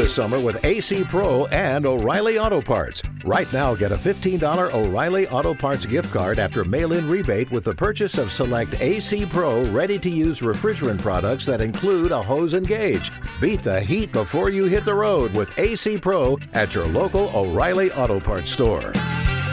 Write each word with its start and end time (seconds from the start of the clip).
this 0.00 0.14
summer 0.14 0.40
with 0.40 0.64
AC 0.64 1.04
Pro 1.04 1.44
and 1.48 1.84
O'Reilly 1.84 2.38
Auto 2.38 2.62
Parts. 2.62 3.02
Right 3.22 3.52
now, 3.52 3.74
get 3.74 3.92
a 3.92 3.96
$15 3.96 4.72
O'Reilly 4.72 5.28
Auto 5.28 5.52
Parts 5.52 5.84
gift 5.84 6.10
card 6.10 6.38
after 6.38 6.64
mail 6.64 6.94
in 6.94 7.06
rebate 7.06 7.50
with 7.50 7.64
the 7.64 7.74
purchase 7.74 8.16
of 8.16 8.32
select 8.32 8.80
AC 8.80 9.26
Pro 9.26 9.62
ready 9.64 9.98
to 9.98 10.08
use 10.08 10.40
refrigerant 10.40 11.02
products 11.02 11.44
that 11.44 11.60
include 11.60 12.12
a 12.12 12.22
hose 12.22 12.54
and 12.54 12.66
gauge. 12.66 13.12
Beat 13.42 13.62
the 13.62 13.78
heat 13.78 14.10
before 14.10 14.48
you 14.48 14.64
hit 14.64 14.86
the 14.86 14.94
road 14.94 15.36
with 15.36 15.50
AC 15.58 15.98
Pro 15.98 16.38
at 16.54 16.74
your 16.74 16.86
local 16.86 17.30
O'Reilly 17.36 17.92
Auto 17.92 18.18
Parts 18.20 18.50
store. 18.50 18.92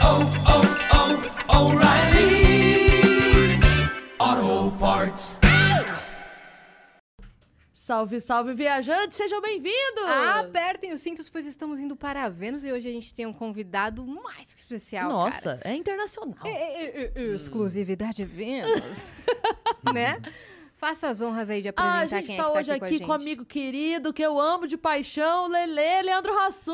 oh, 0.00 0.32
oh, 0.48 1.20
oh 1.50 1.68
O'Reilly 1.68 2.40
Auto 4.18 4.74
Parts. 4.78 5.37
Salve, 7.88 8.20
salve, 8.20 8.52
viajantes, 8.52 9.16
sejam 9.16 9.40
bem-vindos! 9.40 10.04
Apertem 10.36 10.92
os 10.92 11.00
cintos, 11.00 11.30
pois 11.30 11.46
estamos 11.46 11.80
indo 11.80 11.96
para 11.96 12.28
Vênus 12.28 12.62
e 12.62 12.70
hoje 12.70 12.86
a 12.86 12.92
gente 12.92 13.14
tem 13.14 13.24
um 13.24 13.32
convidado 13.32 14.06
mais 14.06 14.52
que 14.52 14.58
especial. 14.58 15.08
Nossa, 15.08 15.56
cara. 15.56 15.72
é 15.72 15.74
internacional. 15.74 16.46
É, 16.46 16.50
é, 16.50 17.00
é, 17.04 17.12
é, 17.14 17.22
exclusividade 17.34 18.22
Vênus. 18.26 19.06
né? 19.90 20.20
Faça 20.78 21.08
as 21.08 21.20
honras 21.20 21.50
aí 21.50 21.60
de 21.60 21.66
apresentar 21.68 21.96
Ah, 21.96 22.00
a 22.02 22.06
gente 22.06 22.26
quem 22.28 22.36
tá 22.36 22.42
é 22.42 22.46
que 22.46 22.52
tá 22.52 22.58
hoje 22.60 22.70
aqui, 22.70 22.84
aqui 22.84 23.00
com, 23.00 23.12
amigo 23.12 23.44
querido 23.44 24.12
que 24.12 24.22
eu 24.22 24.38
amo 24.40 24.64
de 24.64 24.76
paixão, 24.76 25.48
Lele, 25.48 26.02
Leandro 26.02 26.32
Hassum. 26.38 26.72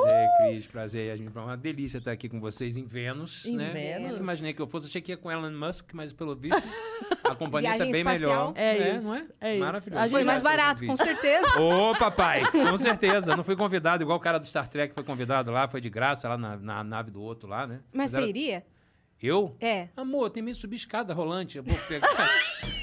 Prazer, 0.00 0.28
Cris. 0.38 0.66
Prazer, 0.68 1.06
Yasmin. 1.08 1.28
É 1.34 1.38
uma 1.40 1.56
delícia 1.56 1.98
estar 1.98 2.12
aqui 2.12 2.28
com 2.28 2.38
vocês 2.38 2.76
em 2.76 2.84
Vênus. 2.84 3.44
Em 3.44 3.56
né? 3.56 3.70
Vênus. 3.70 4.10
Nunca 4.12 4.22
imaginei 4.22 4.52
que 4.52 4.62
eu 4.62 4.66
fosse. 4.68 4.86
Achei 4.86 5.00
que 5.02 5.10
ia 5.10 5.16
com 5.16 5.28
Elon 5.28 5.50
Musk, 5.50 5.90
mas 5.92 6.12
pelo 6.12 6.36
visto 6.36 6.54
a 7.24 7.34
companhia 7.34 7.70
tá 7.70 7.76
Viagem 7.78 7.92
bem 7.92 8.00
espacial. 8.02 8.52
melhor. 8.52 8.64
É 8.64 8.94
isso, 8.96 9.04
não 9.04 9.14
é? 9.16 9.26
é 9.40 9.54
isso. 9.54 9.64
Maravilhoso. 9.64 9.98
A 10.00 10.02
gente 10.06 10.12
Foi 10.12 10.24
mais 10.24 10.40
barato, 10.40 10.86
com 10.86 10.96
certeza. 10.96 11.46
Ô, 11.60 11.98
papai, 11.98 12.42
com 12.48 12.76
certeza. 12.76 13.34
Não 13.36 13.42
fui 13.42 13.56
convidado, 13.56 14.04
igual 14.04 14.18
o 14.18 14.20
cara 14.20 14.38
do 14.38 14.46
Star 14.46 14.68
Trek 14.68 14.94
foi 14.94 15.02
convidado 15.02 15.50
lá, 15.50 15.66
foi 15.66 15.80
de 15.80 15.90
graça 15.90 16.28
lá 16.28 16.38
na, 16.38 16.56
na 16.56 16.84
nave 16.84 17.10
do 17.10 17.20
outro 17.20 17.48
lá, 17.48 17.66
né? 17.66 17.80
Mas 17.92 18.14
era- 18.14 18.22
você 18.22 18.28
iria? 18.28 18.64
Eu? 19.20 19.56
É. 19.60 19.88
Amor, 19.96 20.30
tem 20.30 20.42
meio 20.44 20.54
subir 20.54 20.76
escada 20.76 21.12
rolante. 21.12 21.56
Eu 21.58 21.64
vou 21.64 21.76
pegar. 21.88 22.08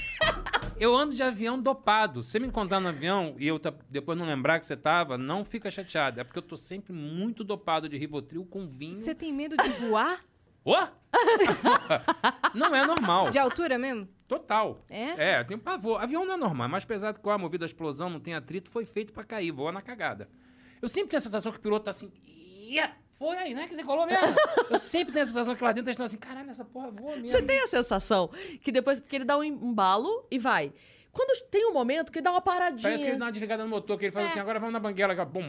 Eu 0.80 0.96
ando 0.96 1.14
de 1.14 1.22
avião 1.22 1.60
dopado. 1.62 2.24
Se 2.24 2.32
você 2.32 2.40
me 2.40 2.48
encontrar 2.48 2.80
no 2.80 2.88
avião 2.88 3.36
e 3.38 3.46
eu 3.48 3.60
tá- 3.60 3.74
depois 3.90 4.18
não 4.18 4.26
lembrar 4.26 4.60
que 4.60 4.66
você 4.66 4.78
tava, 4.78 5.18
não 5.18 5.44
fica 5.44 5.70
chateado. 5.70 6.22
É 6.22 6.24
porque 6.24 6.40
eu 6.40 6.44
tô 6.44 6.56
sempre 6.56 6.94
muito 6.94 7.44
dopado 7.44 7.90
de 7.90 7.98
Rivotril 7.98 8.46
com 8.46 8.66
vinho. 8.66 8.94
Você 8.96 9.14
tem 9.14 9.34
medo 9.34 9.58
de 9.58 9.70
voar? 9.72 10.22
Ô? 10.64 10.76
não 12.54 12.74
é 12.76 12.86
normal. 12.86 13.30
De 13.30 13.38
altura 13.38 13.78
mesmo? 13.78 14.08
Total. 14.28 14.86
É? 14.90 15.32
É, 15.36 15.40
eu 15.42 15.46
tenho 15.46 15.60
pavor. 15.60 16.02
Avião 16.02 16.24
não 16.26 16.34
é 16.36 16.38
normal. 16.38 16.68
É 16.68 16.72
mais 16.72 16.86
pesado 16.86 17.20
que 17.20 17.28
o 17.28 17.32
ar 17.32 17.38
movido 17.40 17.66
à 17.66 17.68
explosão, 17.68 18.10
não 18.10 18.20
tem 18.20 18.34
atrito, 18.36 18.70
foi 18.70 18.86
feito 18.86 19.12
pra 19.12 19.24
cair, 19.24 19.52
voa 19.52 19.72
na 19.72 19.82
cagada. 19.82 20.30
Eu 20.82 20.88
sempre 20.88 21.10
tenho 21.10 21.18
a 21.18 21.22
sensação 21.22 21.52
que 21.52 21.58
o 21.58 21.62
piloto 21.62 21.86
tá 21.86 21.92
assim. 21.92 22.12
"Ia, 22.26 22.92
Foi 23.20 23.36
aí, 23.36 23.54
né? 23.54 23.68
Que 23.68 23.76
decolou 23.76 24.08
mesmo. 24.08 24.34
eu 24.70 24.80
sempre 24.80 25.12
tenho 25.12 25.24
a 25.24 25.28
sensação 25.28 25.54
que 25.54 25.62
lá 25.62 25.74
dentro 25.74 25.90
eles 25.90 25.96
estão 25.96 26.06
assim, 26.06 26.18
caralho, 26.18 26.50
essa 26.50 26.64
porra 26.64 26.90
voa 26.90 27.18
mesmo. 27.18 27.32
Você 27.32 27.42
tem 27.42 27.60
a 27.60 27.68
sensação 27.68 28.30
que 28.62 28.72
depois, 28.72 29.02
porque 29.02 29.18
ele 29.18 29.26
dá 29.26 29.38
um 29.38 29.44
embalo 29.44 30.26
e 30.32 30.40
vai. 30.40 30.74
Quando 31.12 31.38
tem 31.50 31.68
um 31.68 31.74
momento 31.74 32.12
que 32.12 32.20
ele 32.20 32.24
dá 32.24 32.32
uma 32.32 32.40
paradinha. 32.40 32.84
Parece 32.84 33.04
que 33.04 33.10
ele 33.10 33.18
dá 33.18 33.26
uma 33.26 33.32
desligada 33.32 33.64
no 33.64 33.70
motor, 33.70 33.98
que 33.98 34.06
ele 34.06 34.12
faz 34.12 34.30
assim, 34.30 34.40
agora 34.40 34.58
vamos 34.60 34.72
na 34.72 34.80
banguela. 34.80 35.12
aqui, 35.12 35.22
ó, 35.22 35.26
Bum. 35.26 35.42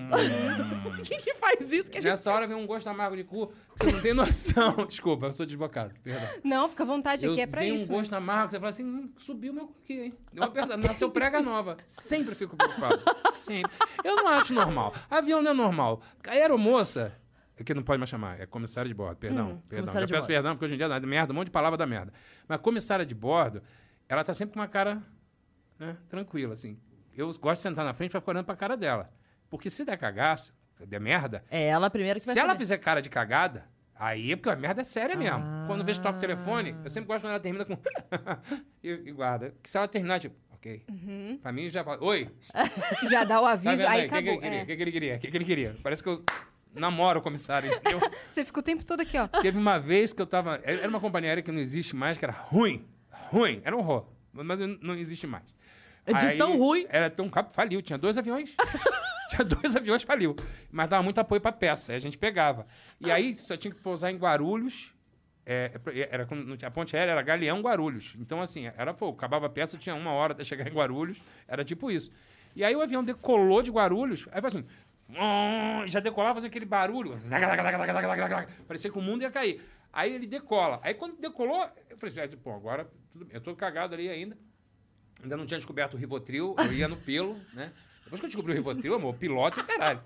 Quem 1.04 1.20
que 1.20 1.34
faz 1.34 1.70
isso? 1.70 1.90
Que 1.90 1.98
a 1.98 2.00
gente... 2.00 2.10
Nessa 2.10 2.32
hora 2.32 2.46
vem 2.46 2.56
um 2.56 2.66
gosto 2.66 2.88
amargo 2.88 3.14
de 3.14 3.24
cu, 3.24 3.48
que 3.48 3.84
você 3.84 3.92
não 3.92 4.00
tem 4.00 4.14
noção. 4.14 4.74
Desculpa, 4.88 5.26
eu 5.26 5.32
sou 5.32 5.46
desbocado, 5.46 5.94
perdão. 6.02 6.28
Não, 6.42 6.68
fica 6.68 6.82
à 6.82 6.86
vontade, 6.86 7.24
Eu, 7.24 7.32
aqui 7.32 7.42
é 7.42 7.46
pra 7.46 7.60
vem 7.60 7.74
isso. 7.74 7.84
um 7.84 7.88
né? 7.88 7.98
gosto 7.98 8.12
amargo, 8.14 8.46
que 8.46 8.50
você 8.52 8.58
fala 8.58 8.70
assim, 8.70 8.84
hum, 8.84 9.12
subiu 9.18 9.52
meu 9.52 9.66
cu 9.66 9.74
aqui, 9.84 10.00
hein? 10.00 10.14
Deu 10.32 10.42
uma 10.42 10.50
perda, 10.50 10.76
nasceu 10.76 11.10
prega 11.10 11.40
nova. 11.40 11.76
Sempre 11.84 12.34
fico 12.34 12.56
preocupado. 12.56 13.02
Sempre. 13.32 13.70
Eu 14.02 14.16
não 14.16 14.28
acho 14.28 14.54
normal. 14.54 14.94
Avião 15.10 15.42
não 15.42 15.50
é 15.50 15.54
normal. 15.54 16.00
A 16.26 16.32
aeromoça, 16.32 17.12
é 17.16 17.19
que 17.64 17.74
não 17.74 17.82
pode 17.82 17.98
mais 17.98 18.08
chamar, 18.08 18.40
é 18.40 18.46
comissária 18.46 18.88
de 18.88 18.94
bordo, 18.94 19.16
perdão. 19.16 19.62
perdão. 19.68 19.86
comissária 19.86 20.06
Já 20.06 20.14
peço 20.14 20.26
bordo. 20.26 20.34
perdão, 20.36 20.52
porque 20.54 20.64
hoje 20.66 20.74
em 20.74 20.78
dia 20.78 20.88
dá 20.88 21.00
merda, 21.00 21.32
um 21.32 21.36
monte 21.36 21.46
de 21.46 21.50
palavra 21.52 21.76
da 21.76 21.86
merda. 21.86 22.12
Mas 22.48 22.60
comissária 22.60 23.04
de 23.04 23.14
bordo, 23.14 23.62
ela 24.08 24.24
tá 24.24 24.32
sempre 24.34 24.54
com 24.54 24.60
uma 24.60 24.68
cara 24.68 25.02
né, 25.78 25.96
tranquila, 26.08 26.54
assim. 26.54 26.78
Eu 27.16 27.26
gosto 27.38 27.56
de 27.56 27.68
sentar 27.68 27.84
na 27.84 27.92
frente 27.92 28.10
pra 28.12 28.20
ficar 28.20 28.32
olhando 28.32 28.46
pra 28.46 28.56
cara 28.56 28.76
dela. 28.76 29.10
Porque 29.48 29.68
se 29.68 29.84
der 29.84 29.96
cagaça, 29.98 30.52
der 30.86 31.00
merda, 31.00 31.44
É 31.50 31.66
ela 31.66 31.88
a 31.88 31.90
primeira 31.90 32.18
que 32.18 32.24
vai 32.26 32.32
se 32.34 32.38
ela 32.38 32.50
saber. 32.50 32.58
fizer 32.58 32.78
cara 32.78 33.02
de 33.02 33.08
cagada, 33.10 33.64
aí 33.94 34.32
é 34.32 34.36
porque 34.36 34.48
a 34.48 34.56
merda 34.56 34.80
é 34.80 34.84
séria 34.84 35.16
mesmo. 35.16 35.40
Ah. 35.44 35.64
Quando 35.66 35.80
eu 35.80 35.86
vejo 35.86 36.00
toca 36.00 36.16
o 36.16 36.20
telefone, 36.20 36.74
eu 36.82 36.88
sempre 36.88 37.08
gosto 37.08 37.22
quando 37.24 37.32
ela 37.32 37.40
termina 37.40 37.64
com. 37.64 37.76
e, 38.82 38.88
e 38.90 39.12
guarda. 39.12 39.54
Que 39.62 39.68
se 39.68 39.76
ela 39.76 39.88
terminar, 39.88 40.20
tipo, 40.20 40.36
ok. 40.52 40.84
Pra 41.42 41.52
mim 41.52 41.68
já 41.68 41.84
fala. 41.84 42.02
Oi, 42.02 42.30
Já 43.10 43.24
dá 43.24 43.40
o 43.40 43.44
tá 43.44 43.50
aviso, 43.52 43.76
vendo 43.76 43.86
aí 43.88 44.00
aí? 44.02 44.06
O 44.06 44.10
que, 44.10 44.22
que 44.22 44.30
acabou. 44.30 44.32
ele 44.32 44.40
queria? 44.40 44.58
é. 44.58 44.62
O 44.62 44.66
que, 44.66 44.76
que 44.76 44.82
ele 44.82 44.92
queria? 44.92 45.16
O 45.16 45.18
que, 45.18 45.30
que 45.30 45.36
ele 45.36 45.44
queria? 45.44 45.76
Parece 45.82 46.02
que 46.02 46.08
eu 46.08 46.24
namoro 46.74 47.20
o 47.20 47.22
comissário, 47.22 47.72
entendeu? 47.72 48.00
Você 48.32 48.44
fica 48.44 48.60
o 48.60 48.62
tempo 48.62 48.84
todo 48.84 49.00
aqui, 49.00 49.16
ó. 49.18 49.26
Teve 49.26 49.58
uma 49.58 49.78
vez 49.78 50.12
que 50.12 50.20
eu 50.22 50.26
tava. 50.26 50.60
Era 50.64 50.88
uma 50.88 51.00
companhia 51.00 51.30
aérea 51.30 51.42
que 51.42 51.52
não 51.52 51.60
existe 51.60 51.94
mais, 51.96 52.16
que 52.18 52.24
era 52.24 52.32
ruim. 52.32 52.86
Ruim. 53.30 53.60
Era 53.64 53.76
um 53.76 53.80
horror. 53.80 54.06
Mas 54.32 54.58
não 54.80 54.94
existe 54.94 55.26
mais. 55.26 55.54
É 56.06 56.12
de 56.12 56.38
tão 56.38 56.56
ruim? 56.56 56.86
Era 56.88 57.10
tão 57.10 57.28
cabo, 57.28 57.50
faliu. 57.50 57.82
Tinha 57.82 57.98
dois 57.98 58.16
aviões. 58.16 58.56
tinha 59.28 59.44
dois 59.44 59.76
aviões, 59.76 60.02
faliu. 60.02 60.34
Mas 60.70 60.88
dava 60.88 61.02
muito 61.02 61.18
apoio 61.18 61.40
pra 61.40 61.52
peça. 61.52 61.92
Aí 61.92 61.96
a 61.96 62.00
gente 62.00 62.16
pegava. 62.18 62.66
E 63.00 63.10
aí 63.10 63.34
só 63.34 63.56
tinha 63.56 63.72
que 63.72 63.80
pousar 63.80 64.10
em 64.10 64.16
Guarulhos. 64.16 64.94
É, 65.44 65.72
era, 66.10 66.26
não 66.30 66.56
tinha- 66.56 66.68
a 66.68 66.70
ponte 66.70 66.96
aérea 66.96 67.12
era 67.12 67.22
Galeão 67.22 67.60
Guarulhos. 67.60 68.14
Então, 68.18 68.40
assim, 68.40 68.66
era 68.76 68.94
fogo. 68.94 69.16
Acabava 69.16 69.46
a 69.46 69.50
peça, 69.50 69.76
tinha 69.76 69.94
uma 69.94 70.12
hora 70.12 70.32
até 70.32 70.44
chegar 70.44 70.66
em 70.66 70.72
Guarulhos. 70.72 71.20
Era 71.48 71.64
tipo 71.64 71.90
isso. 71.90 72.10
E 72.54 72.64
aí 72.64 72.74
o 72.74 72.80
avião 72.80 73.02
decolou 73.04 73.62
de 73.62 73.70
Guarulhos. 73.70 74.28
Aí 74.32 74.40
foi 74.40 74.48
assim. 74.48 74.64
"Hum", 75.18 75.86
Já 75.86 76.00
decolava, 76.00 76.34
fazia 76.34 76.48
aquele 76.48 76.64
barulho. 76.64 77.16
Parecia 78.66 78.90
que 78.90 78.98
o 78.98 79.02
mundo 79.02 79.22
ia 79.22 79.30
cair. 79.30 79.62
Aí 79.92 80.14
ele 80.14 80.26
decola. 80.26 80.78
Aí 80.82 80.94
quando 80.94 81.16
decolou, 81.18 81.68
eu 81.88 81.96
falei 81.96 82.20
assim, 82.24 82.36
pô, 82.36 82.52
agora 82.52 82.88
tudo 83.12 83.24
bem. 83.24 83.34
eu 83.34 83.40
tô 83.40 83.54
cagado 83.56 83.94
ali 83.94 84.08
ainda. 84.08 84.38
Ainda 85.22 85.36
não 85.36 85.46
tinha 85.46 85.58
descoberto 85.58 85.94
o 85.94 85.96
Rivotril, 85.96 86.54
eu 86.58 86.72
ia 86.72 86.88
no 86.88 86.96
pelo, 86.96 87.34
né? 87.52 87.72
Depois 88.04 88.20
que 88.20 88.26
eu 88.26 88.28
descobri 88.28 88.52
o 88.52 88.54
Rivotril, 88.54 88.94
amor, 88.94 89.14
piloto 89.16 89.60
e 89.60 89.62
caralho. 89.62 90.00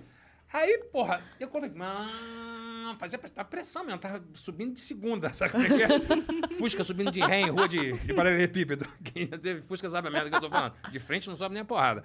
Aí, 0.52 0.78
porra, 0.92 1.20
eu 1.40 1.48
falei, 1.48 1.72
ah, 1.80 2.94
fazia 2.98 3.18
tava 3.18 3.48
pressão 3.48 3.84
mesmo, 3.84 3.98
tava 3.98 4.22
subindo 4.34 4.74
de 4.74 4.80
segunda, 4.80 5.32
sabe 5.34 5.50
como 5.50 5.64
é 5.64 5.68
que 5.68 5.82
é? 5.82 6.56
Fusca 6.56 6.84
subindo 6.84 7.10
de 7.10 7.20
ré 7.20 7.40
em 7.40 7.50
rua 7.50 7.66
de, 7.66 7.92
de 7.92 8.14
paralelepípedo. 8.14 8.86
Quem 9.02 9.26
já 9.26 9.36
teve 9.36 9.62
Fusca 9.62 9.90
sabe 9.90 10.08
a 10.08 10.10
merda 10.10 10.30
que 10.30 10.36
eu 10.36 10.40
tô 10.40 10.50
falando. 10.50 10.74
De 10.90 11.00
frente 11.00 11.28
não 11.28 11.36
sobe 11.36 11.54
nem 11.54 11.62
a 11.62 11.64
porrada. 11.64 12.04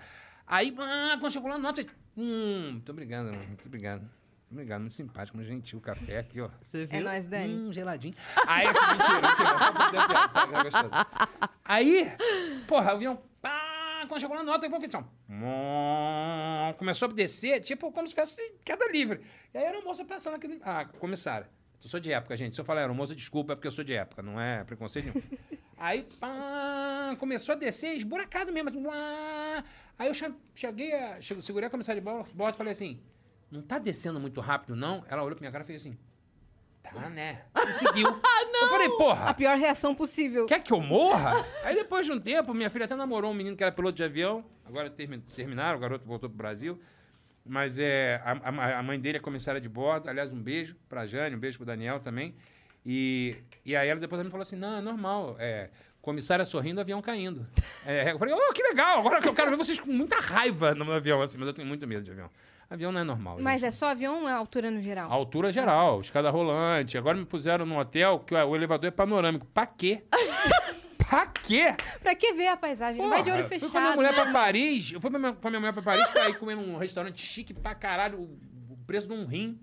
Aí, 0.50 0.74
ah, 0.80 1.16
quando 1.20 1.32
chegou 1.32 1.48
lá 1.48 1.58
no 1.58 1.64
nota, 1.64 1.86
hum, 2.18 2.72
muito 2.74 2.92
obrigado, 2.92 3.30
amor, 3.30 3.48
muito 3.48 3.66
obrigado. 3.68 4.02
Muito 4.02 4.20
Obrigado, 4.52 4.82
muito 4.82 4.96
simpático, 4.96 5.38
muito 5.38 5.48
gentil 5.48 5.78
o 5.78 5.82
café 5.82 6.18
aqui, 6.18 6.42
ó. 6.42 6.50
Você 6.72 6.88
viu? 6.88 7.00
É 7.00 7.04
nóis, 7.04 7.28
Dani. 7.28 7.54
Hum, 7.54 7.72
geladinho. 7.72 8.16
Aí, 8.48 8.66
mentira, 8.66 9.28
mentira, 9.30 9.60
só 9.60 9.72
pra 9.72 9.86
dizer 9.86 9.98
a 10.00 10.08
piada, 10.08 10.28
tá, 10.30 10.42
é 10.42 10.64
gostoso. 10.64 11.50
Aí, 11.64 12.12
porra, 12.68 12.86
o 12.86 12.96
avião, 12.96 13.22
pá, 13.40 14.06
quando 14.08 14.20
chegou 14.20 14.36
na 14.36 14.42
nota, 14.42 14.66
eu 14.66 14.82
fiz 14.82 14.96
assim, 14.96 15.06
ó, 15.32 16.74
começou 16.74 17.08
a 17.10 17.12
descer, 17.12 17.62
tipo, 17.62 17.92
como 17.92 18.08
se 18.08 18.16
fosse 18.16 18.42
queda 18.66 18.92
livre. 18.92 19.22
E 19.54 19.58
aí 19.60 19.66
era 19.66 19.78
a 19.78 19.82
moça 19.84 20.04
passando 20.04 20.34
aqui, 20.38 20.60
ah, 20.64 20.86
comissária, 20.98 21.48
eu 21.84 21.90
sou 21.90 22.00
de 22.00 22.12
época, 22.12 22.36
gente, 22.36 22.54
se 22.56 22.62
eu 22.62 22.66
falar 22.66 22.82
aeromoça, 22.82 23.16
desculpa, 23.16 23.54
é 23.54 23.56
porque 23.56 23.68
eu 23.68 23.72
sou 23.72 23.84
de 23.84 23.94
época, 23.94 24.22
não 24.22 24.40
é 24.40 24.64
preconceito 24.64 25.06
nenhum. 25.14 25.24
Aí, 25.78 26.06
pá, 26.20 27.16
começou 27.20 27.54
a 27.54 27.58
descer, 27.58 27.96
esburacado 27.96 28.52
mesmo, 28.52 28.70
assim, 28.70 28.86
uá. 28.86 29.64
Aí 29.98 30.08
eu 30.10 30.14
che- 30.14 30.34
cheguei, 30.54 30.94
a, 30.94 31.22
che- 31.22 31.42
segurei 31.42 31.68
a 31.68 31.70
comissária 31.70 32.02
de 32.02 32.06
bordo 32.06 32.54
e 32.54 32.58
falei 32.58 32.72
assim, 32.74 33.00
não 33.50 33.62
tá 33.62 33.80
descendo 33.80 34.20
muito 34.20 34.42
rápido, 34.42 34.76
não? 34.76 35.06
Ela 35.08 35.24
olhou 35.24 35.36
pra 35.38 35.42
minha 35.44 35.52
cara 35.52 35.64
e 35.64 35.68
fez 35.68 35.82
assim, 35.82 35.98
tá, 36.84 37.10
né? 37.10 37.44
E 37.56 37.74
seguiu. 37.76 38.10
ah, 38.24 38.46
não! 38.52 38.62
Eu 38.64 38.68
falei, 38.68 38.90
porra, 38.90 39.30
A 39.30 39.34
pior 39.34 39.58
reação 39.58 39.96
possível. 39.96 40.46
Quer 40.48 40.62
que 40.62 40.74
eu 40.74 40.82
morra? 40.82 41.46
Aí 41.64 41.74
depois 41.76 42.06
de 42.06 42.12
um 42.12 42.20
tempo, 42.20 42.54
minha 42.54 42.70
filha 42.70 42.84
até 42.84 42.96
namorou 42.96 43.32
um 43.32 43.34
menino 43.34 43.56
que 43.56 43.64
era 43.64 43.72
piloto 43.72 43.96
de 43.96 44.04
avião. 44.04 44.44
Agora 44.66 44.90
termi- 44.90 45.20
terminaram, 45.34 45.78
o 45.78 45.82
garoto 45.82 46.06
voltou 46.06 46.30
pro 46.30 46.38
Brasil. 46.38 46.78
Mas 47.46 47.80
é, 47.80 48.22
a, 48.24 48.32
a- 48.50 48.80
a 48.80 48.84
mãe 48.84 49.00
dele 49.00 49.18
é 49.18 49.22
comissária 49.22 49.60
de 49.60 49.68
bordo. 49.70 50.10
Aliás, 50.10 50.32
um 50.32 50.42
beijo 50.42 50.76
pra 50.88 51.06
Jane, 51.06 51.36
um 51.36 51.40
beijo 51.40 51.58
pro 51.58 51.66
Daniel 51.66 52.00
também. 52.00 52.36
E, 52.86 53.36
e 53.66 53.76
aí 53.76 53.90
ela 53.90 54.00
depois 54.00 54.22
me 54.24 54.30
falou 54.30 54.42
assim: 54.44 54.56
não, 54.56 54.78
é 54.78 54.82
normal. 54.82 55.36
É, 55.40 55.70
comissária 56.02 56.46
sorrindo, 56.46 56.80
avião 56.80 57.02
caindo. 57.02 57.46
É, 57.86 58.12
eu 58.12 58.18
falei, 58.20 58.34
oh, 58.34 58.54
que 58.54 58.64
legal, 58.64 59.00
agora 59.00 59.22
que 59.22 59.28
eu 59.28 59.34
quero 59.34 59.50
ver 59.52 59.58
vocês 59.58 59.80
com 59.80 59.92
muita 59.92 60.18
raiva 60.20 60.74
no 60.74 60.86
meu 60.86 60.94
avião, 60.96 61.22
assim, 61.22 61.38
mas 61.38 61.48
eu 61.48 61.54
tenho 61.54 61.68
muito 61.68 61.86
medo 61.88 62.04
de 62.04 62.12
avião. 62.12 62.30
Avião 62.70 62.92
não 62.92 63.02
é 63.02 63.04
normal. 63.04 63.38
Mas 63.42 63.62
gente. 63.62 63.68
é 63.70 63.72
só 63.72 63.88
avião 63.90 64.22
ou 64.22 64.30
é 64.30 64.32
altura 64.32 64.70
no 64.70 64.80
geral? 64.82 65.12
Altura 65.12 65.52
geral, 65.52 66.00
escada 66.02 66.30
rolante. 66.30 66.98
Agora 67.00 67.18
me 67.18 67.26
puseram 67.26 67.66
num 67.66 67.78
hotel 67.80 68.20
que 68.20 68.36
o 68.36 68.48
o 68.50 68.56
elevador 68.56 68.88
é 68.88 68.92
panorâmico. 68.92 69.46
Pra 69.48 69.66
quê? 69.66 70.04
pra 71.10 71.26
quê? 71.28 71.76
Pra 72.02 72.16
que 72.16 72.34
ver 72.34 72.48
a 72.48 72.58
paisagem? 72.58 73.08
Vai 73.10 73.24
de 73.24 73.32
olho 73.32 73.44
Porra, 73.44 73.50
fechado. 73.50 73.72
Fui 73.72 73.72
com 73.72 73.78
a 73.78 73.82
minha 73.82 73.96
mulher 73.96 74.14
né? 74.14 74.22
pra 74.24 74.32
Paris. 74.32 74.92
Eu 74.92 75.02
fui 75.02 75.10
com 75.10 75.18
a 75.18 75.20
minha- 75.20 75.60
mulher 75.60 75.74
pra 75.74 75.82
Paris 75.82 76.08
pra 76.10 76.30
ir 76.30 76.38
comer 76.38 76.56
num 76.56 76.78
restaurante 76.78 77.22
chique 77.26 77.54
pra 77.54 77.74
caralho. 77.76 78.20
O, 78.20 78.78
preço 78.86 79.08
de 79.08 79.14
um 79.14 79.26
rim. 79.26 79.60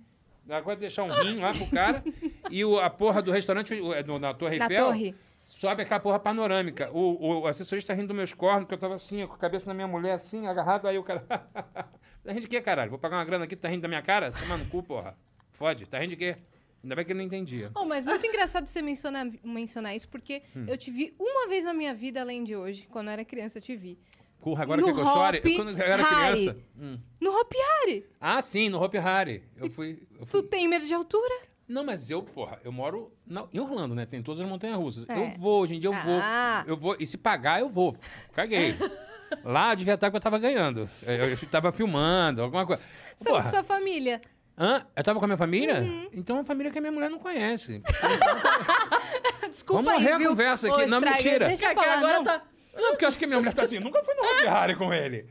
Agora 0.48 0.76
deixar 0.76 1.02
um 1.02 1.12
rim 1.12 1.40
lá 1.40 1.52
pro 1.52 1.66
cara. 1.68 2.02
E 2.50 2.64
o- 2.64 2.78
a 2.78 2.88
porra 2.88 3.20
do 3.20 3.32
restaurante 3.32 3.74
é 3.74 4.02
no- 4.04 4.18
na 4.18 4.32
Torre 4.32 4.58
Na 4.58 4.66
Eiffel. 4.66 4.84
torre. 4.86 5.14
Sobe 5.44 5.82
aquela 5.82 6.00
porra 6.00 6.18
panorâmica. 6.18 6.90
O, 6.92 7.40
o 7.42 7.46
assessorista 7.46 7.92
rindo 7.94 8.08
dos 8.08 8.16
meus 8.16 8.32
cornos, 8.32 8.66
que 8.66 8.74
eu 8.74 8.78
tava 8.78 8.94
assim, 8.94 9.24
com 9.26 9.34
a 9.34 9.38
cabeça 9.38 9.66
na 9.66 9.74
minha 9.74 9.86
mulher, 9.86 10.12
assim, 10.14 10.46
agarrado. 10.46 10.86
Aí 10.88 10.98
o 10.98 11.02
cara. 11.04 11.20
tá 11.74 11.86
rindo 12.28 12.40
de 12.42 12.48
quê, 12.48 12.60
caralho? 12.60 12.90
Vou 12.90 12.98
pagar 12.98 13.16
uma 13.18 13.24
grana 13.24 13.44
aqui, 13.44 13.54
tá 13.56 13.68
rindo 13.68 13.82
da 13.82 13.88
minha 13.88 14.02
cara? 14.02 14.30
Toma 14.32 14.56
no 14.56 14.64
cu, 14.66 14.82
porra. 14.82 15.16
Fode. 15.52 15.86
Tá 15.86 15.98
rindo 15.98 16.10
de 16.10 16.16
quê? 16.16 16.36
Ainda 16.86 16.94
bem 16.94 17.04
que 17.04 17.10
ele 17.10 17.18
não 17.18 17.26
entendia. 17.26 17.72
Oh, 17.74 17.84
mas 17.84 18.04
muito 18.04 18.24
engraçado 18.24 18.64
você 18.68 18.80
mencionar, 18.80 19.26
mencionar 19.42 19.96
isso, 19.96 20.08
porque 20.08 20.40
Hum. 20.54 20.66
eu 20.68 20.76
te 20.76 20.88
vi 20.88 21.12
uma 21.18 21.48
vez 21.48 21.64
na 21.64 21.74
minha 21.74 21.92
vida, 21.92 22.20
além 22.20 22.44
de 22.44 22.54
hoje. 22.54 22.86
Quando 22.88 23.08
eu 23.08 23.12
era 23.14 23.24
criança, 23.24 23.58
eu 23.58 23.62
te 23.62 23.74
vi. 23.74 23.98
Porra, 24.40 24.62
agora 24.62 24.80
No 24.80 24.94
que 24.94 25.00
eu 25.00 25.04
chore? 25.04 25.40
Eu, 25.44 25.56
quando 25.56 25.70
eu 25.70 25.76
era 25.84 26.00
Hari. 26.06 26.40
criança. 26.42 26.58
Hum. 26.78 26.98
No 27.20 27.32
Hopi 27.32 27.56
Hari. 27.82 28.06
Ah, 28.20 28.40
sim, 28.40 28.68
no 28.68 28.80
Hopi 28.80 28.98
Hari. 28.98 29.42
Eu 29.56 29.68
fui. 29.68 30.06
Eu 30.20 30.24
fui... 30.26 30.40
Tu 30.42 30.46
tem 30.48 30.68
medo 30.68 30.86
de 30.86 30.94
altura? 30.94 31.34
Não, 31.66 31.82
mas 31.82 32.08
eu, 32.08 32.22
porra, 32.22 32.60
eu 32.62 32.70
moro 32.70 33.12
na- 33.26 33.48
em 33.52 33.58
Orlando, 33.58 33.92
né? 33.96 34.06
Tem 34.06 34.22
todas 34.22 34.40
as 34.40 34.48
montanhas 34.48 34.76
russas. 34.76 35.08
É. 35.08 35.34
Eu 35.34 35.38
vou, 35.40 35.62
hoje 35.62 35.74
em 35.74 35.80
dia 35.80 35.90
eu 35.90 35.94
Ah. 35.94 36.62
vou. 36.64 36.70
Eu 36.72 36.76
vou. 36.76 36.96
E 37.00 37.04
se 37.04 37.18
pagar, 37.18 37.58
eu 37.58 37.68
vou. 37.68 37.96
Caguei. 38.32 38.76
Lá 39.42 39.74
devia 39.74 39.94
estar 39.94 40.08
que 40.08 40.16
eu 40.16 40.20
tava 40.20 40.38
ganhando. 40.38 40.88
Eu, 41.04 41.14
eu 41.30 41.36
tava 41.50 41.72
filmando, 41.72 42.40
alguma 42.42 42.64
coisa. 42.64 42.80
Porra. 43.24 43.44
sua 43.46 43.64
família. 43.64 44.22
Hã? 44.58 44.86
Eu 44.96 45.04
tava 45.04 45.18
com 45.18 45.24
a 45.26 45.28
minha 45.28 45.36
família? 45.36 45.80
Uhum. 45.80 46.08
Então 46.12 46.36
é 46.36 46.38
uma 46.40 46.44
família 46.44 46.72
que 46.72 46.78
a 46.78 46.80
minha 46.80 46.92
mulher 46.92 47.10
não 47.10 47.18
conhece. 47.18 47.82
Desculpa 49.50 49.82
Vamos 49.82 49.92
aí, 49.92 49.98
morrer 50.14 50.24
a 50.24 50.28
conversa 50.28 50.68
Ô, 50.68 50.74
aqui. 50.74 50.86
Não, 50.86 50.98
Estraga, 50.98 51.16
mentira. 51.16 51.46
Deixa 51.48 51.66
eu 51.66 51.74
falar, 51.74 51.98
agora 51.98 52.12
não. 52.14 52.24
tá. 52.24 52.42
Não, 52.74 52.90
porque 52.90 53.04
eu 53.04 53.08
acho 53.08 53.18
que 53.18 53.26
minha 53.26 53.38
mulher 53.38 53.54
tá 53.54 53.62
assim. 53.62 53.78
Nunca 53.78 54.02
fui 54.02 54.14
no 54.14 54.22
Hopi 54.22 54.46
Hari 54.46 54.76
com 54.76 54.92
ele. 54.92 55.26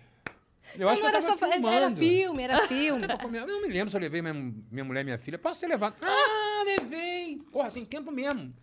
Eu 0.78 0.90
acho 0.90 1.02
Não, 1.02 1.10
que 1.10 1.16
era 1.16 1.22
só... 1.22 1.36
Era 1.72 1.96
filme, 1.96 2.44
era 2.44 2.64
filme. 2.68 3.04
Eu 3.38 3.48
não 3.48 3.62
me 3.62 3.68
lembro 3.68 3.90
se 3.90 3.96
eu 3.96 4.02
levei 4.02 4.22
minha, 4.22 4.34
minha 4.34 4.84
mulher 4.84 5.02
e 5.02 5.04
minha 5.06 5.18
filha. 5.18 5.38
Posso 5.38 5.60
ter 5.62 5.68
levado? 5.68 5.96
Ah, 6.02 6.64
levei! 6.66 7.40
Porra, 7.52 7.72
tem 7.72 7.86
tempo 7.86 8.12
mesmo. 8.12 8.54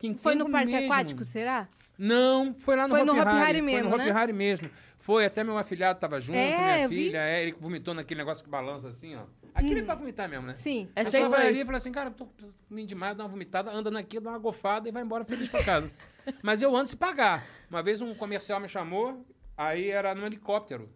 Tem 0.00 0.14
Foi 0.14 0.34
no 0.34 0.44
tempo 0.46 0.52
parque 0.52 0.72
mesmo. 0.72 0.92
aquático, 0.92 1.24
será? 1.24 1.68
Não, 1.96 2.54
foi 2.54 2.74
lá 2.76 2.88
no 2.88 2.94
Foi 2.94 3.02
Hopi 3.02 3.06
no 3.12 3.20
Hopi 3.20 3.28
Hari. 3.30 3.38
Hari 3.40 3.58
Foi 3.58 3.66
mesmo, 3.66 3.88
no 3.90 3.94
Hopi 3.96 4.04
né? 4.06 4.10
Hari 4.12 4.32
mesmo. 4.32 4.70
Foi, 4.98 5.24
até 5.26 5.44
meu 5.44 5.56
afilhado 5.56 6.00
tava 6.00 6.20
junto, 6.20 6.36
É, 6.38 6.56
minha 6.58 6.82
eu 6.82 6.88
vi. 6.88 6.96
filha. 6.96 7.18
É, 7.18 7.42
ele 7.42 7.52
vomitou 7.52 7.94
naquele 7.94 8.18
negócio 8.18 8.42
que 8.42 8.50
balança 8.50 8.88
assim, 8.88 9.14
ó. 9.14 9.22
Aquilo 9.54 9.80
é 9.80 9.82
pra 9.84 9.94
vomitar 9.94 10.28
mesmo, 10.28 10.46
né? 10.46 10.54
Sim. 10.54 10.90
É 10.96 11.02
a 11.02 11.04
pessoa 11.04 11.28
vai 11.28 11.46
ali 11.48 11.60
e 11.60 11.64
fala 11.64 11.76
assim, 11.76 11.92
cara, 11.92 12.10
tô 12.10 12.26
comendo 12.68 12.88
demais, 12.88 13.16
dá 13.16 13.22
uma 13.22 13.30
vomitada, 13.30 13.70
anda 13.70 13.90
naquilo, 13.90 14.24
dá 14.24 14.30
uma 14.30 14.38
gofada 14.38 14.88
e 14.88 14.92
vai 14.92 15.02
embora 15.02 15.24
feliz 15.24 15.48
pra 15.48 15.62
casa. 15.62 15.90
Mas 16.42 16.60
eu 16.60 16.74
ando 16.74 16.88
se 16.88 16.96
pagar. 16.96 17.46
Uma 17.70 17.82
vez 17.82 18.00
um 18.00 18.14
comercial 18.14 18.58
me 18.58 18.68
chamou, 18.68 19.24
aí 19.56 19.90
era 19.90 20.14
no 20.14 20.26
helicóptero. 20.26 20.90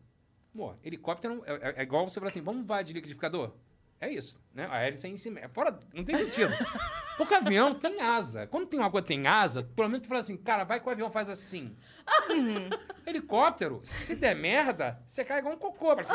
Pô, 0.54 0.74
helicóptero 0.82 1.42
é, 1.46 1.52
é- 1.52 1.74
é 1.78 1.82
igual 1.82 2.08
você 2.08 2.18
falar 2.18 2.28
assim, 2.30 2.42
vamos 2.42 2.66
voar 2.66 2.82
de 2.82 2.92
liquidificador? 2.92 3.52
É 4.00 4.08
isso, 4.10 4.40
né? 4.54 4.66
A 4.70 4.80
hélice 4.80 5.06
é 5.06 5.10
em 5.10 5.16
cima. 5.16 5.40
É 5.40 5.48
fora, 5.48 5.76
não 5.92 6.04
tem 6.04 6.14
sentido. 6.16 6.52
Porque 7.18 7.34
avião 7.34 7.74
tem 7.74 8.00
asa. 8.00 8.46
Quando 8.46 8.66
tem 8.66 8.78
uma 8.78 8.90
coisa 8.90 9.06
tem 9.06 9.26
asa, 9.26 9.64
pelo 9.74 9.88
menos 9.88 10.04
tu 10.06 10.08
fala 10.08 10.20
assim, 10.20 10.36
cara, 10.36 10.62
vai 10.62 10.78
que 10.80 10.86
o 10.88 10.90
avião 10.90 11.10
faz 11.10 11.28
assim. 11.28 11.76
Helicóptero, 13.06 13.80
se 13.84 14.14
der 14.14 14.34
merda, 14.36 15.00
você 15.06 15.24
cai 15.24 15.38
igual 15.40 15.54
um 15.54 15.58
cocô. 15.58 15.92
Assim, 15.92 16.12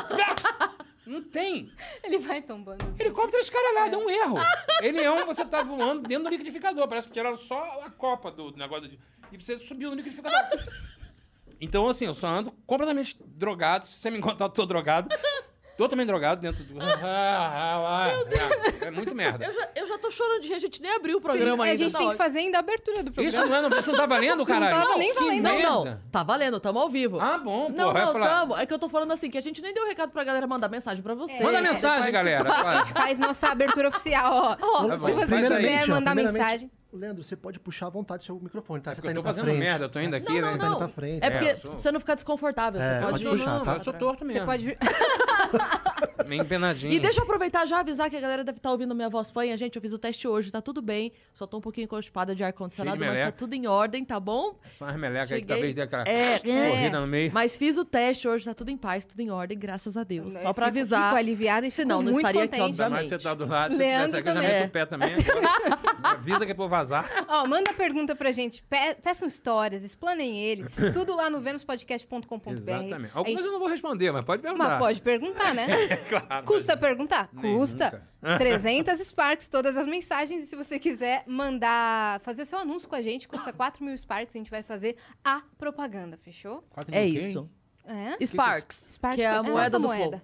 Não 1.05 1.21
tem. 1.21 1.71
Ele 2.03 2.17
vai 2.17 2.41
tombando. 2.41 2.83
assim. 2.85 3.01
Helicóptero 3.01 3.38
é 3.38 3.41
escaralhado, 3.41 3.95
é 3.95 3.97
um 3.97 4.09
erro. 4.09 4.38
Ele 4.81 5.01
é 5.01 5.11
um, 5.11 5.25
você 5.25 5.44
tá 5.45 5.61
voando 5.61 6.07
dentro 6.07 6.25
do 6.25 6.29
liquidificador. 6.29 6.88
Parece 6.88 7.07
que 7.07 7.13
tiraram 7.13 7.35
só 7.35 7.81
a 7.85 7.89
copa 7.89 8.31
do 8.31 8.51
negócio. 8.55 8.97
E 9.31 9.38
você 9.38 9.57
subiu 9.57 9.89
no 9.89 9.95
liquidificador. 9.95 10.39
Então, 11.59 11.88
assim, 11.88 12.05
eu 12.05 12.13
só 12.13 12.27
ando 12.27 12.51
completamente 12.65 13.17
drogado. 13.25 13.85
Se 13.85 14.00
você 14.00 14.09
me 14.09 14.17
encontrar, 14.17 14.45
eu 14.45 14.50
tô 14.50 14.65
drogado. 14.65 15.09
Totalmente 15.77 16.07
drogado 16.07 16.41
dentro 16.41 16.63
do. 16.63 16.73
É, 18.83 18.87
é 18.87 18.91
muito 18.91 19.13
merda. 19.15 19.45
Eu 19.45 19.53
já, 19.53 19.69
eu 19.75 19.87
já 19.87 19.97
tô 19.97 20.11
chorando 20.11 20.41
de 20.41 20.47
rir, 20.47 20.55
a 20.55 20.59
gente 20.59 20.81
nem 20.81 20.91
abriu 20.91 21.17
o 21.17 21.21
programa 21.21 21.63
Sim, 21.63 21.69
ainda. 21.69 21.73
A 21.73 21.75
gente 21.75 21.91
tá 21.91 21.99
tem 21.99 22.09
que 22.09 22.15
fazer 22.15 22.39
ainda 22.39 22.57
a 22.57 22.59
abertura 22.59 23.03
do 23.03 23.11
programa. 23.11 23.29
Isso 23.29 23.51
não, 23.51 23.75
é, 23.75 23.79
isso 23.79 23.91
não 23.91 23.97
tá 23.97 24.05
valendo, 24.05 24.45
caralho? 24.45 24.75
tava 24.75 24.97
nem 24.97 25.13
valendo. 25.13 25.43
Não, 25.43 25.85
não, 25.85 25.99
tá 26.11 26.23
valendo, 26.23 26.59
tamo 26.59 26.79
ao 26.79 26.89
vivo. 26.89 27.19
Ah, 27.19 27.37
bom, 27.37 27.67
pô. 27.67 27.77
não, 27.77 27.93
não, 27.93 28.13
falar. 28.13 28.27
tamo. 28.27 28.57
É 28.57 28.65
que 28.65 28.73
eu 28.73 28.79
tô 28.79 28.89
falando 28.89 29.11
assim, 29.11 29.29
que 29.29 29.37
a 29.37 29.41
gente 29.41 29.61
nem 29.61 29.73
deu 29.73 29.85
recado 29.87 30.11
pra 30.11 30.23
galera 30.23 30.47
mandar 30.47 30.69
mensagem 30.69 31.03
pra 31.03 31.13
você. 31.15 31.43
Manda 31.43 31.57
É, 31.57 31.61
mensagem, 31.61 32.11
galera. 32.11 32.51
A 32.51 32.75
gente 32.83 32.93
faz 32.93 33.19
nossa 33.19 33.47
abertura 33.49 33.89
oficial, 33.89 34.31
ó. 34.33 34.55
Tá 34.87 34.97
bom, 34.97 35.05
Se 35.05 35.13
você 35.13 35.41
quiser 35.41 35.87
mandar 35.87 36.15
mensagem. 36.15 36.71
Leandro, 36.94 37.24
você 37.24 37.36
pode 37.36 37.60
puxar 37.60 37.88
à 37.88 37.90
vontade 37.90 38.24
seu 38.24 38.40
microfone, 38.40 38.81
tá? 38.81 38.92
É 38.92 38.95
Você 38.95 39.01
tá 39.01 39.07
eu 39.10 39.16
tô 39.16 39.24
fazendo 39.24 39.45
frente. 39.45 39.60
merda, 39.60 39.86
eu 39.86 39.90
tô 39.90 40.00
indo 40.00 40.16
aqui, 40.16 40.31
Não, 40.34 40.42
né? 40.42 40.42
não, 40.51 40.57
tá 40.57 40.66
indo 40.66 40.72
não. 40.72 40.78
pra 40.78 40.88
frente. 40.88 41.24
É 41.24 41.28
É, 41.28 41.31
porque 41.31 41.56
sou- 41.57 41.72
pra 41.72 41.80
você 41.80 41.92
não 41.92 42.00
ficar 42.00 42.13
desconfortável. 42.16 42.80
É, 42.81 42.84
você 43.00 43.06
pode, 43.06 43.24
pode 43.24 43.38
puxar, 43.38 43.57
Não, 43.60 43.66
tá? 43.66 43.74
eu 43.75 43.80
sou 43.84 43.94
torto 43.94 44.24
mesmo. 44.25 44.40
Você 44.42 44.45
pode. 44.45 44.78
Meio 46.28 46.42
empenadinho. 46.42 46.92
E 46.94 47.00
deixa 47.00 47.19
eu 47.19 47.24
aproveitar 47.24 47.66
já 47.66 47.80
avisar 47.80 48.10
que 48.10 48.16
a 48.16 48.22
galera 48.22 48.44
deve 48.44 48.57
estar 48.57 48.72
ouvindo 48.72 48.95
minha 48.95 49.10
voz 49.10 49.30
fanha. 49.30 49.57
Gente, 49.57 49.75
eu 49.75 49.81
fiz 49.81 49.92
o 49.92 49.98
teste 49.98 50.28
hoje, 50.28 50.51
tá 50.51 50.62
tudo 50.62 50.81
bem. 50.81 51.12
Só 51.34 51.45
tô 51.45 51.57
um 51.57 51.62
pouquinho 51.62 51.88
constipada 51.88 52.34
de 52.34 52.44
ar-condicionado, 52.44 52.98
mas 53.04 53.19
tá 53.19 53.31
tudo 53.31 53.54
em 53.54 53.68
ordem, 53.68 54.06
tá 54.06 54.19
bom? 54.19 54.56
São 54.69 54.88
as 54.88 54.95
melecas 54.95 55.31
aí 55.34 55.42
que 55.42 55.48
Cheguei. 55.48 55.56
talvez 55.56 55.75
dê 55.75 55.81
aquela 55.81 56.04
É, 56.07 56.40
corrida 56.40 56.98
é. 56.98 57.00
no 57.00 57.07
meio. 57.07 57.31
Mas 57.34 57.57
fiz 57.57 57.78
o 57.78 57.84
teste 57.84 58.28
hoje, 58.28 58.45
tá 58.45 58.54
tudo 58.54 58.69
em 58.69 58.78
paz, 58.78 59.04
tudo 59.04 59.19
em 59.19 59.30
ordem, 59.31 59.57
graças 59.57 59.98
a 59.98 60.04
Deus. 60.04 60.34
Só 60.34 60.54
pra 60.54 60.68
Fico- 60.68 60.80
avisar. 60.80 61.04
Fico 61.10 61.18
aliviada 61.18 61.68
e 61.68 61.72
fico 61.72 61.81
Senão, 61.81 62.01
não 62.01 62.12
estaria 62.12 62.44
aqui. 62.45 62.56
Ainda 62.62 62.90
mais 62.90 63.07
você 63.07 63.18
tá 63.18 63.34
do 63.34 63.45
lado, 63.45 63.74
se 63.75 63.80
tivesse 63.81 64.16
aqui, 64.16 64.30
eu 64.30 64.34
já 64.34 64.40
meto 64.42 64.68
o 64.68 64.72
pé 64.72 64.86
também. 64.86 65.13
Agora, 65.16 65.84
Avisa 66.04 66.45
que 66.45 66.51
é 66.51 66.56
pra 66.56 66.68
vazar. 66.83 67.09
Ó, 67.27 67.47
manda 67.47 67.74
pergunta 67.74 68.15
pra 68.15 68.31
gente. 68.31 68.62
Pe 68.63 68.95
peçam 69.01 69.27
histórias, 69.27 69.83
explanem 69.83 70.38
ele. 70.39 70.65
Tudo 70.94 71.15
lá 71.15 71.30
no 71.30 71.39
venuspodcast.com.br. 71.41 72.50
Exatamente. 72.51 73.12
A 73.13 73.18
Algumas 73.18 73.39
gente- 73.41 73.45
eu 73.45 73.51
não 73.51 73.59
vou 73.59 73.68
responder, 73.69 74.12
mas 74.12 74.24
pode 74.25 74.41
perguntar. 74.41 74.69
Mas 74.69 74.80
pode 74.80 75.01
perguntar, 75.01 75.53
né? 75.53 75.68
Claro, 76.09 76.45
Custa 76.45 76.74
mas- 76.74 76.80
perguntar? 76.81 77.30
Nem 77.33 77.57
Custa. 77.57 78.07
300 78.38 79.00
Sparks, 79.06 79.47
todas 79.47 79.75
as 79.77 79.85
mensagens. 79.85 80.44
E 80.44 80.45
se 80.45 80.56
você 80.56 80.80
quiser 80.80 81.24
mandar, 81.27 82.19
fazer 82.21 82.45
seu 82.45 82.59
anúncio 82.59 82.88
com 82.88 82.95
a 82.95 83.01
gente, 83.01 83.27
custa 83.27 83.51
4 83.53 83.83
mil 83.83 83.97
Sparks. 83.97 84.35
A 84.35 84.38
gente 84.39 84.51
vai 84.51 84.63
fazer 84.63 84.95
a 85.24 85.41
propaganda, 85.57 86.18
fechou? 86.18 86.63
Quatro 86.69 86.94
É 86.94 87.06
mil 87.06 87.19
quem? 87.19 87.30
isso. 87.30 87.50
É? 87.85 88.25
Sparks, 88.25 88.88
Sparks 88.94 89.15
que 89.18 89.21
é 89.24 89.30
a 89.30 89.44
moeda 89.44 89.77
do 89.77 89.88
moeda. 89.88 90.03
Flow. 90.19 90.21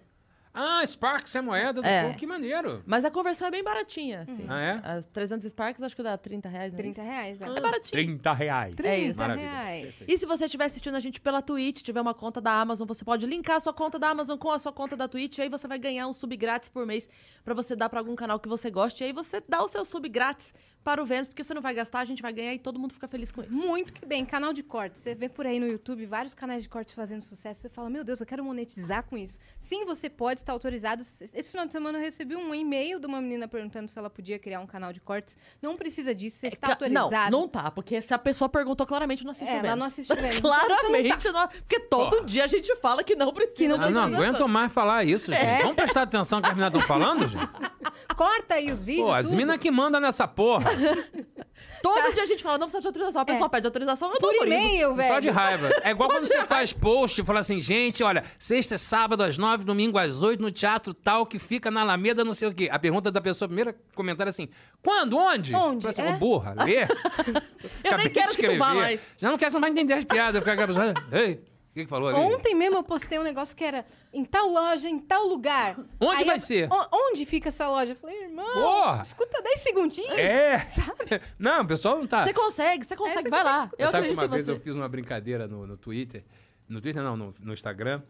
Ah, 0.54 0.84
Sparks 0.86 1.36
é 1.36 1.42
moeda 1.42 1.82
do 1.82 1.88
É. 1.88 2.04
fogo, 2.06 2.18
que 2.18 2.26
maneiro. 2.26 2.82
Mas 2.86 3.06
a 3.06 3.12
conversão 3.12 3.48
é 3.48 3.52
bem 3.52 3.64
baratinha, 3.64 4.22
assim. 4.22 4.46
Ah, 4.50 4.60
é? 4.60 4.82
As 4.84 5.06
300 5.06 5.48
Sparks 5.48 5.84
acho 5.84 5.96
que 5.96 6.02
dá 6.02 6.18
30 6.18 6.50
reais, 6.50 6.74
não 6.74 6.80
é 6.80 6.82
30 6.82 7.02
isso? 7.02 7.10
reais. 7.10 7.42
É. 7.42 7.46
É 7.46 7.62
baratinho. 7.62 7.92
30 7.92 8.34
reais. 8.34 8.76
É 8.84 8.98
isso. 9.00 9.20
Maravilha. 9.20 9.48
reais. 9.50 10.06
E 10.08 10.18
se 10.18 10.26
você 10.26 10.46
estiver 10.46 10.66
assistindo 10.66 10.96
a 10.96 11.00
gente 11.00 11.22
pela 11.22 11.42
Twitch, 11.42 11.82
tiver 11.84 12.02
uma 12.02 12.14
conta 12.16 12.42
da 12.42 12.52
Amazon, 12.60 12.88
você 12.88 13.06
pode 13.06 13.26
linkar 13.28 13.58
a 13.58 13.60
sua 13.60 13.74
conta 13.74 14.00
da 14.00 14.10
Amazon 14.10 14.38
com 14.38 14.50
a 14.52 14.58
sua 14.60 14.74
conta 14.74 14.98
da 14.98 15.08
Twitch, 15.08 15.38
e 15.38 15.42
aí 15.44 15.50
você 15.50 15.68
vai 15.68 15.78
ganhar 15.78 16.08
um 16.08 16.14
sub 16.14 16.36
grátis 16.36 16.68
por 16.68 16.86
mês 16.86 17.08
pra 17.44 17.54
você 17.54 17.76
dar 17.76 17.88
pra 17.88 18.00
algum 18.00 18.16
canal 18.16 18.40
que 18.40 18.50
você 18.50 18.72
goste, 18.72 19.04
e 19.04 19.08
aí 19.08 19.14
você 19.14 19.42
dá 19.48 19.62
o 19.64 19.68
seu 19.68 19.86
sub 19.86 20.10
grátis 20.10 20.54
para 20.84 21.02
o 21.04 21.06
Vênus, 21.06 21.28
porque 21.28 21.44
você 21.44 21.54
não 21.54 21.62
vai 21.62 21.74
gastar, 21.74 22.00
a 22.00 22.06
gente 22.06 22.22
vai 22.22 22.32
ganhar 22.34 22.54
e 22.54 22.58
todo 22.60 22.80
mundo 22.80 22.94
fica 22.94 23.08
feliz 23.08 23.32
com 23.32 23.42
isso. 23.42 23.52
Muito 23.52 23.94
que 23.94 24.06
bem. 24.06 24.26
Canal 24.26 24.54
de 24.54 24.64
cortes. 24.64 25.02
Você 25.02 25.14
vê 25.14 25.28
por 25.30 25.46
aí 25.46 25.60
no 25.60 25.68
YouTube 25.68 26.06
vários 26.06 26.34
canais 26.34 26.64
de 26.64 26.70
cortes 26.70 26.94
fazendo 26.96 27.22
sucesso. 27.22 27.62
Você 27.62 27.70
fala, 27.70 27.90
meu 27.90 28.04
Deus, 28.04 28.20
eu 28.20 28.26
quero 28.26 28.44
monetizar 28.44 29.04
com 29.04 29.18
isso. 29.18 29.40
Sim, 29.58 29.86
você 29.86 30.10
pode 30.10 30.40
estar 30.40 30.54
autorizado. 30.54 31.04
Esse 31.04 31.50
final 31.52 31.66
de 31.66 31.72
semana 31.74 31.98
eu 31.98 32.02
recebi 32.02 32.36
um 32.36 32.56
e-mail 32.56 33.00
de 33.00 33.06
uma 33.08 33.22
menina 33.22 33.48
perguntando 33.48 33.90
se 33.90 34.00
ela 34.00 34.10
podia 34.10 34.40
criar 34.40 34.62
um 34.62 34.68
canal 34.68 34.92
de 34.94 35.00
cortes. 35.00 35.38
Não 35.62 35.76
precisa 35.76 36.16
disso. 36.16 36.38
Você 36.38 36.48
está 36.48 36.68
É, 36.82 36.90
Não, 36.90 37.02
autorizado. 37.04 37.32
não 37.32 37.48
tá, 37.48 37.70
porque 37.72 38.02
se 38.02 38.14
a 38.14 38.18
pessoa 38.20 38.48
perguntou 38.50 38.88
claramente, 38.88 39.24
não 39.24 39.32
assiste 39.32 39.48
É, 39.50 39.52
o 39.52 39.58
ela 39.58 39.62
Vênus. 39.64 39.78
não 39.80 39.86
assiste 39.86 40.08
Vênus. 40.16 40.38
Então 40.38 40.52
você 40.52 40.66
Claramente, 40.66 41.32
não- 41.32 41.48
porque 41.48 41.80
todo 41.82 42.10
Porra. 42.12 42.26
dia 42.26 42.44
a 42.46 42.48
gente 42.48 42.76
fala 42.78 43.04
que 43.04 43.16
não 43.16 43.34
precisa. 43.34 43.56
Que 43.56 43.68
não 43.68 43.76
Ah, 43.76 43.90
não 43.90 44.04
precisa. 44.04 44.28
aguento 44.28 44.48
mais 44.48 44.72
falar 44.72 45.04
isso, 45.04 45.32
gente. 45.32 45.44
É. 45.46 45.60
Vamos 45.62 45.76
prestar 45.76 46.04
atenção 46.04 46.40
no 46.40 46.44
que 46.46 46.50
as 46.50 46.56
meninas 46.58 46.74
estão 46.74 46.88
falando, 46.88 47.28
gente? 47.28 47.46
Corta 48.16 48.56
aí 48.56 48.72
os 48.72 48.84
vídeos. 48.84 49.08
Pô, 49.08 49.14
as 49.14 49.32
minas 49.32 49.58
que 49.58 49.70
mandam 49.72 50.00
nessa 50.02 50.28
porra. 50.28 50.69
Todo 51.82 52.14
dia 52.14 52.24
a 52.24 52.26
gente 52.26 52.44
fala, 52.44 52.58
não 52.58 52.68
precisa 52.68 52.82
de 52.82 52.88
autorização. 52.88 53.22
A 53.22 53.26
pessoa 53.26 53.50
pede 53.50 53.66
autorização, 53.68 54.12
eu 54.14 54.20
Por 54.20 54.34
autorizo. 54.34 54.48
e-mail, 54.54 54.96
velho. 54.96 55.08
Só 55.14 55.20
de 55.20 55.30
raiva. 55.30 55.70
É 55.82 55.92
igual 55.92 56.10
quando 56.10 56.26
você 56.26 56.46
faz 56.46 56.74
post 56.74 57.22
e 57.22 57.26
fala 57.26 57.40
assim, 57.40 57.60
gente, 57.62 58.04
olha, 58.04 58.24
sexta, 58.38 58.78
sábado 58.78 59.24
às 59.24 59.38
nove, 59.38 59.64
domingo 59.64 59.98
às 59.98 60.22
oito, 60.22 60.42
no 60.42 60.52
teatro 60.52 60.94
tal, 60.94 61.26
que 61.26 61.40
fica 61.40 61.72
na 61.72 61.82
Alameda, 61.82 62.24
não 62.26 62.34
sei 62.34 62.50
o 62.50 62.54
quê. 62.54 62.68
A 62.72 62.78
pergunta 62.78 63.10
da 63.12 63.22
pessoa, 63.22 63.48
primeiro 63.48 63.74
comentário 63.96 64.30
é 64.30 64.32
assim, 64.32 64.50
quando? 64.84 65.16
Onde? 65.18 65.56
Onde? 65.56 65.88
Assim, 65.88 66.02
É? 66.02 66.16
"Ô, 66.16 66.18
burra, 66.18 66.54
lê. 66.66 66.82
Eu 67.84 67.98
nem 67.98 68.10
quero 68.10 68.36
que 68.36 68.48
tu 68.48 68.58
vá 68.58 68.74
mais. 68.74 69.02
Já 69.18 69.30
não 69.30 69.38
quero, 69.38 69.52
você 69.52 69.56
não 69.56 69.62
vai 69.62 69.70
entender 69.70 69.94
as 69.94 70.04
piadas. 70.04 70.36
Eu 70.36 70.42
fico 70.42 70.52
aquela 70.52 70.68
pessoa, 70.68 70.94
ei, 71.12 71.40
o 71.70 71.74
que, 71.74 71.84
que 71.84 71.90
falou 71.90 72.10
ali? 72.10 72.20
Ontem 72.20 72.56
mesmo 72.56 72.78
eu 72.78 72.84
postei 72.84 73.20
um 73.20 73.24
negócio 73.24 73.56
que 73.56 73.64
era 73.64 73.86
em 74.12 74.26
tal 74.26 74.50
loja, 74.50 74.90
em 74.90 74.98
tal 75.00 75.28
lugar. 75.28 75.78
Onde 76.00 76.22
Aí 76.22 76.26
vai 76.26 76.36
eu- 76.38 76.40
ser? 76.40 76.68
"O- 76.72 76.88
Onde 77.10 77.26
fica 77.26 77.50
essa 77.50 77.70
loja? 77.70 77.92
Eu 77.92 77.96
falei, 77.96 78.24
irmão, 78.24 78.54
Porra! 78.54 79.02
escuta 79.04 79.42
10 79.42 79.60
segundinhos. 79.60 80.10
É. 80.18 80.66
Não, 81.38 81.62
o 81.62 81.68
pessoal 81.68 82.00
não 82.00 82.08
tá... 82.08 82.24
Você 82.24 82.34
consegue, 82.34 82.86
você 82.86 82.96
consegue, 82.96 83.24
você 83.24 83.30
vai 83.30 83.40
consegue 83.40 83.58
lá. 83.58 83.64
escutar. 83.66 83.84
Eu 83.84 83.88
Sabe 83.88 84.08
que 84.08 84.12
acredito 84.14 84.18
uma 84.20 84.26
em 84.26 84.30
vez 84.30 84.46
você. 84.48 84.52
eu 84.52 84.60
fiz 84.60 84.76
uma 84.76 84.90
brincadeira 84.90 85.48
no, 85.48 85.68
no 85.68 85.78
Twitter, 85.78 86.24
no 86.68 86.82
Twitter 86.82 87.02
não, 87.04 87.16
no, 87.16 87.34
no 87.40 87.54
Instagram, 87.54 88.02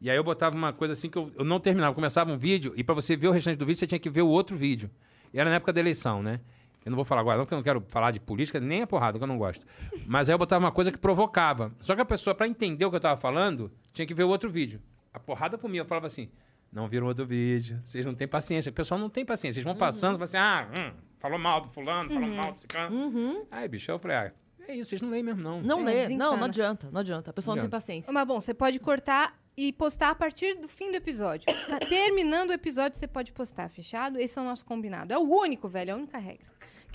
e 0.00 0.08
aí 0.08 0.16
eu 0.16 0.22
botava 0.24 0.54
uma 0.56 0.72
coisa 0.72 0.92
assim 0.92 1.10
que 1.10 1.18
eu, 1.18 1.30
eu 1.36 1.44
não 1.44 1.58
terminava, 1.58 1.92
começava 1.94 2.30
um 2.32 2.36
vídeo, 2.38 2.72
e 2.76 2.84
pra 2.84 2.94
você 2.94 3.16
ver 3.16 3.26
o 3.28 3.32
restante 3.32 3.56
do 3.56 3.66
vídeo, 3.66 3.78
você 3.80 3.86
tinha 3.86 3.98
que 3.98 4.08
ver 4.08 4.22
o 4.22 4.28
outro 4.28 4.56
vídeo. 4.56 4.88
E 5.34 5.40
era 5.40 5.50
na 5.50 5.56
época 5.56 5.72
da 5.72 5.80
eleição, 5.80 6.22
né? 6.22 6.40
Eu 6.88 6.90
não 6.90 6.96
vou 6.96 7.04
falar 7.04 7.20
agora, 7.20 7.36
não, 7.36 7.44
porque 7.44 7.52
eu 7.52 7.58
não 7.58 7.62
quero 7.62 7.84
falar 7.88 8.10
de 8.12 8.18
política, 8.18 8.58
nem 8.58 8.80
a 8.80 8.86
porrada, 8.86 9.18
que 9.18 9.22
eu 9.22 9.28
não 9.28 9.36
gosto. 9.36 9.66
Mas 10.06 10.28
aí 10.30 10.32
eu 10.34 10.38
botava 10.38 10.64
uma 10.64 10.72
coisa 10.72 10.90
que 10.90 10.96
provocava. 10.96 11.70
Só 11.80 11.94
que 11.94 12.00
a 12.00 12.04
pessoa, 12.04 12.34
pra 12.34 12.48
entender 12.48 12.82
o 12.86 12.90
que 12.90 12.96
eu 12.96 13.00
tava 13.00 13.20
falando, 13.20 13.70
tinha 13.92 14.06
que 14.06 14.14
ver 14.14 14.24
o 14.24 14.28
outro 14.30 14.48
vídeo. 14.48 14.80
A 15.12 15.20
porrada 15.20 15.58
comia, 15.58 15.82
eu 15.82 15.84
falava 15.84 16.06
assim, 16.06 16.30
não 16.72 16.88
viram 16.88 17.06
outro 17.06 17.26
vídeo, 17.26 17.78
vocês 17.84 18.06
não 18.06 18.14
têm 18.14 18.26
paciência. 18.26 18.70
O 18.70 18.72
pessoal 18.72 18.98
não 18.98 19.10
tem 19.10 19.22
paciência, 19.22 19.58
eles 19.60 19.64
vão 19.66 19.76
passando, 19.76 20.12
falam 20.18 20.24
assim, 20.24 20.36
ah, 20.38 20.68
hum, 20.78 20.92
falou 21.18 21.38
mal 21.38 21.60
do 21.60 21.68
fulano, 21.68 22.08
falou 22.10 22.28
mal 22.30 22.52
do 22.52 22.58
ciclano. 22.58 23.46
Aí, 23.50 23.68
bicho, 23.68 23.90
eu 23.90 23.98
falei, 23.98 24.16
ah, 24.16 24.32
É 24.66 24.74
isso, 24.74 24.88
vocês 24.90 25.02
não 25.02 25.10
leem 25.10 25.22
mesmo, 25.22 25.42
não. 25.42 25.60
Não 25.60 25.80
É, 25.80 25.84
lê. 25.84 25.92
Não, 25.92 26.02
desencana. 26.06 26.36
não 26.36 26.44
adianta. 26.44 26.88
Não 26.90 27.00
adianta. 27.00 27.30
A 27.30 27.34
pessoa 27.34 27.54
não, 27.54 27.62
Não 27.62 27.68
tem 27.68 27.78
paciência. 27.78 28.12
Mas 28.12 28.26
bom, 28.26 28.40
você 28.40 28.52
pode 28.54 28.78
cortar 28.78 29.34
e 29.56 29.72
postar 29.72 30.10
a 30.10 30.14
partir 30.14 30.54
do 30.54 30.68
fim 30.68 30.90
do 30.90 30.96
episódio. 30.96 31.46
Tá 31.66 31.80
terminando 31.80 32.50
o 32.50 32.52
episódio, 32.52 32.96
você 32.98 33.08
pode 33.08 33.32
postar, 33.32 33.68
fechado? 33.70 34.18
Esse 34.18 34.38
é 34.38 34.42
o 34.42 34.44
nosso 34.44 34.64
combinado. 34.64 35.12
É 35.12 35.18
o 35.18 35.22
único, 35.22 35.68
velho, 35.68 35.90
é 35.90 35.92
a 35.94 35.96
única 35.96 36.16
regra. 36.18 36.46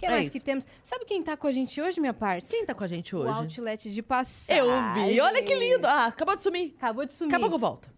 O 0.03 0.05
que 0.05 0.11
É 0.11 0.15
mais 0.15 0.23
isso. 0.23 0.31
que 0.33 0.39
temos? 0.39 0.65
Sabe 0.83 1.05
quem 1.05 1.23
tá 1.23 1.37
com 1.37 1.47
a 1.47 1.51
gente 1.51 1.81
hoje, 1.81 1.99
minha 1.99 2.13
parte? 2.13 2.47
Quem 2.47 2.65
tá 2.65 2.73
com 2.73 2.83
a 2.83 2.87
gente 2.87 3.15
O 3.15 3.19
hoje? 3.19 3.29
Outlet 3.29 3.91
de 3.91 4.01
passagem. 4.01 4.61
Eu 4.61 4.67
vi. 4.93 5.19
Olha 5.21 5.41
que 5.41 5.55
lindo. 5.55 5.87
Ah, 5.87 6.05
acabou 6.07 6.35
de 6.35 6.43
sumir. 6.43 6.73
Acabou 6.77 7.05
de 7.05 7.13
sumir. 7.13 7.31
Daqui 7.31 7.43
a 7.43 7.47
pouco 7.47 7.59
volta. 7.59 7.93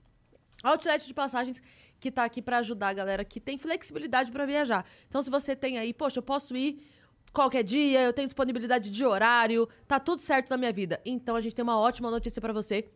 Outlet 0.63 1.05
de 1.05 1.13
passagens 1.13 1.61
que 1.99 2.11
tá 2.11 2.23
aqui 2.23 2.41
pra 2.41 2.59
ajudar 2.59 2.89
a 2.89 2.93
galera 2.93 3.25
que 3.25 3.39
tem 3.39 3.57
flexibilidade 3.57 4.31
pra 4.31 4.45
viajar. 4.45 4.85
Então, 5.07 5.21
se 5.21 5.29
você 5.29 5.55
tem 5.55 5.77
aí, 5.77 5.93
poxa, 5.93 6.19
eu 6.19 6.23
posso 6.23 6.55
ir 6.55 6.83
qualquer 7.33 7.63
dia, 7.63 8.01
eu 8.01 8.13
tenho 8.13 8.27
disponibilidade 8.27 8.89
de 8.91 9.05
horário, 9.05 9.67
tá 9.87 9.99
tudo 9.99 10.21
certo 10.21 10.49
na 10.49 10.57
minha 10.57 10.71
vida. 10.71 11.01
Então, 11.05 11.35
a 11.35 11.41
gente 11.41 11.55
tem 11.55 11.63
uma 11.63 11.79
ótima 11.79 12.11
notícia 12.11 12.41
pra 12.41 12.53
você. 12.53 12.87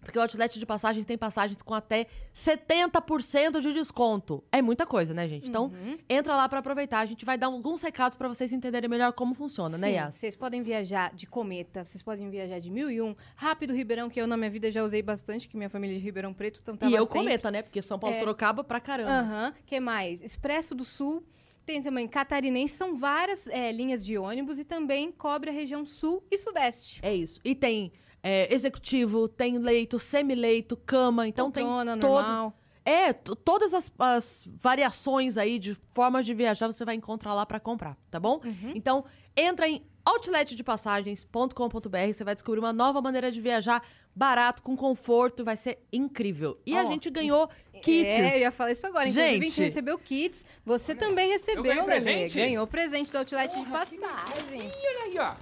Porque 0.00 0.18
o 0.18 0.22
Outlet 0.22 0.58
de 0.58 0.64
passagens 0.64 1.04
tem 1.04 1.18
passagens 1.18 1.60
com 1.60 1.74
até 1.74 2.06
70% 2.34 3.60
de 3.60 3.72
desconto. 3.72 4.42
É 4.50 4.62
muita 4.62 4.86
coisa, 4.86 5.12
né, 5.12 5.28
gente? 5.28 5.48
Então, 5.48 5.72
entra 6.08 6.36
lá 6.36 6.48
pra 6.48 6.60
aproveitar. 6.60 7.00
A 7.00 7.06
gente 7.06 7.24
vai 7.24 7.36
dar 7.36 7.48
alguns 7.48 7.82
recados 7.82 8.16
pra 8.16 8.28
vocês 8.28 8.52
entenderem 8.52 8.88
melhor 8.88 9.12
como 9.12 9.34
funciona, 9.34 9.76
né, 9.76 9.88
Sim, 9.88 9.94
Yas? 9.94 10.14
Vocês 10.14 10.36
podem 10.36 10.62
viajar 10.62 11.14
de 11.14 11.26
Cometa, 11.26 11.84
vocês 11.84 12.02
podem 12.02 12.30
viajar 12.30 12.58
de 12.58 12.70
Mil 12.70 12.90
e 12.90 13.02
Um, 13.02 13.14
Rápido 13.36 13.74
Ribeirão, 13.74 14.08
que 14.08 14.20
eu 14.20 14.26
na 14.26 14.36
minha 14.36 14.50
vida 14.50 14.70
já 14.70 14.82
usei 14.84 15.02
bastante, 15.02 15.48
que 15.48 15.56
minha 15.56 15.68
família 15.70 15.94
é 15.96 15.98
de 15.98 16.04
Ribeirão 16.04 16.32
Preto, 16.32 16.60
então 16.62 16.76
tava 16.76 16.90
E 16.92 16.94
eu 16.94 17.04
sempre... 17.04 17.18
cometa, 17.18 17.50
né? 17.50 17.62
Porque 17.62 17.82
São 17.82 17.98
Paulo 17.98 18.16
É. 18.16 18.18
Sorocaba 18.20 18.62
pra 18.64 18.80
caramba. 18.80 19.10
Aham. 19.10 19.54
que 19.66 19.80
mais? 19.80 20.22
Expresso 20.22 20.74
do 20.74 20.84
Sul. 20.84 21.24
Tem 21.66 21.82
também 21.82 22.08
Catarinense, 22.08 22.74
são 22.76 22.96
várias 22.96 23.46
é, 23.48 23.70
linhas 23.72 24.02
de 24.02 24.16
ônibus 24.16 24.58
e 24.58 24.64
também 24.64 25.12
cobre 25.12 25.50
a 25.50 25.52
região 25.52 25.84
sul 25.84 26.24
e 26.30 26.38
sudeste. 26.38 26.98
É 27.02 27.14
isso. 27.14 27.38
E 27.44 27.54
tem 27.54 27.92
é, 28.22 28.52
executivo, 28.52 29.28
tem 29.28 29.58
leito, 29.58 29.98
semileito, 29.98 30.76
cama. 30.76 31.28
Então 31.28 31.50
Poltrona, 31.50 31.92
tem 31.92 32.00
todo. 32.00 32.22
normal. 32.22 32.54
É, 32.84 33.12
todas 33.12 33.74
as, 33.74 33.92
as 33.98 34.42
variações 34.46 35.36
aí 35.36 35.58
de 35.58 35.74
formas 35.92 36.24
de 36.24 36.32
viajar 36.32 36.66
você 36.68 36.86
vai 36.86 36.94
encontrar 36.94 37.34
lá 37.34 37.44
pra 37.44 37.60
comprar, 37.60 37.98
tá 38.10 38.18
bom? 38.18 38.40
Uhum. 38.42 38.72
Então, 38.74 39.04
entra 39.36 39.68
em 39.68 39.82
outletdepassagem.com.br, 40.06 42.12
você 42.12 42.24
vai 42.24 42.34
descobrir 42.34 42.60
uma 42.60 42.72
nova 42.72 43.02
maneira 43.02 43.30
de 43.30 43.40
viajar, 43.42 43.82
barato, 44.14 44.62
com 44.62 44.74
conforto, 44.74 45.44
vai 45.44 45.54
ser 45.56 45.80
incrível. 45.92 46.58
E 46.64 46.74
a 46.76 46.82
Ó, 46.82 46.86
gente 46.86 47.10
ganhou 47.10 47.50
kits. 47.82 48.06
É, 48.08 48.36
eu 48.36 48.40
ia 48.40 48.50
falar 48.50 48.72
isso 48.72 48.86
agora. 48.86 49.06
Inclusive, 49.08 49.28
a 49.28 49.32
gente 49.32 49.50
Gente. 49.50 49.60
recebeu 49.64 49.98
kits. 49.98 50.46
Você 50.64 50.94
também 50.94 51.28
recebeu, 51.30 51.84
presente? 51.84 52.34
Ganhou 52.34 52.66
presente 52.66 53.12
do 53.12 53.18
Outlet 53.18 53.54
de 53.54 53.66
passagens. 53.66 54.74
Olha 54.74 55.04
aí, 55.04 55.18
ó. 55.18 55.34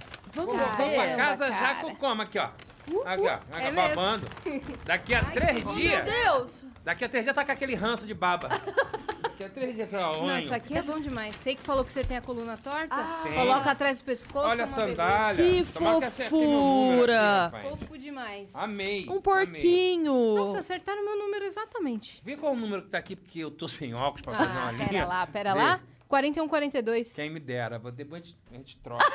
Vamos 0.45 0.55
Vamos 0.55 0.77
ver. 0.77 0.95
pra 0.95 1.15
casa 1.15 1.49
já 1.51 1.57
cara. 1.59 1.75
com 1.81 1.95
como 1.95 2.21
aqui, 2.21 2.37
ó. 2.39 2.49
Aqui, 3.05 3.21
ó. 3.21 3.33
Aqui, 3.33 3.65
é 3.65 3.69
ó, 3.69 3.71
mesmo. 3.73 3.75
babando. 3.75 4.27
Daqui 4.85 5.13
a 5.15 5.23
três 5.23 5.65
dias. 5.75 6.03
Deus! 6.05 6.65
Daqui 6.85 7.03
a 7.03 7.09
três 7.09 7.25
dias 7.25 7.35
tá 7.35 7.43
com 7.43 7.51
aquele 7.51 7.75
ranço 7.75 8.07
de 8.07 8.13
baba. 8.13 8.47
Daqui 9.21 9.43
a 9.43 9.49
três 9.49 9.75
dias, 9.75 9.91
Não, 9.91 10.23
onho. 10.23 10.39
isso 10.39 10.53
aqui 10.53 10.77
é 10.77 10.81
bom 10.81 10.97
demais. 10.99 11.35
Sei 11.35 11.53
que 11.55 11.61
falou 11.63 11.83
que 11.83 11.91
você 11.91 12.03
tem 12.03 12.15
a 12.15 12.21
coluna 12.21 12.55
torta. 12.57 12.95
Ah. 12.95 13.23
Coloca 13.35 13.71
atrás 13.71 13.99
do 13.99 14.05
pescoço. 14.05 14.47
Olha 14.49 14.63
a 14.63 14.67
uma 14.67 14.73
sandália. 14.73 15.45
Que 15.45 15.65
Tomara 15.65 15.91
meu 15.99 15.99
número 15.99 16.11
fofura. 16.29 17.45
aqui, 17.45 17.51
beleza. 17.57 17.69
Fofo 17.77 17.97
demais. 17.97 18.55
Amei. 18.55 19.05
Um 19.07 19.11
amei. 19.11 19.21
porquinho! 19.21 20.35
Nossa, 20.37 20.59
acertaram 20.59 21.03
meu 21.03 21.17
número 21.17 21.43
exatamente. 21.45 22.21
Vê 22.23 22.37
qual 22.37 22.53
o 22.53 22.55
número 22.55 22.83
que 22.83 22.89
tá 22.89 22.97
aqui, 22.99 23.15
porque 23.15 23.39
eu 23.39 23.51
tô 23.51 23.67
sem 23.67 23.93
óculos 23.93 24.21
pra 24.21 24.33
fazer 24.33 24.51
uma 24.51 24.69
Ah, 24.69 24.71
linha. 24.71 24.87
pera 24.87 25.05
lá, 25.05 25.27
pera 25.27 25.53
Vê. 25.53 25.59
lá. 25.59 25.79
4142. 26.07 27.13
Quem 27.13 27.29
me 27.29 27.39
dera. 27.39 27.77
Vou- 27.79 27.91
Depois 27.91 28.35
a 28.51 28.55
gente, 28.55 28.77
troca. 28.77 29.05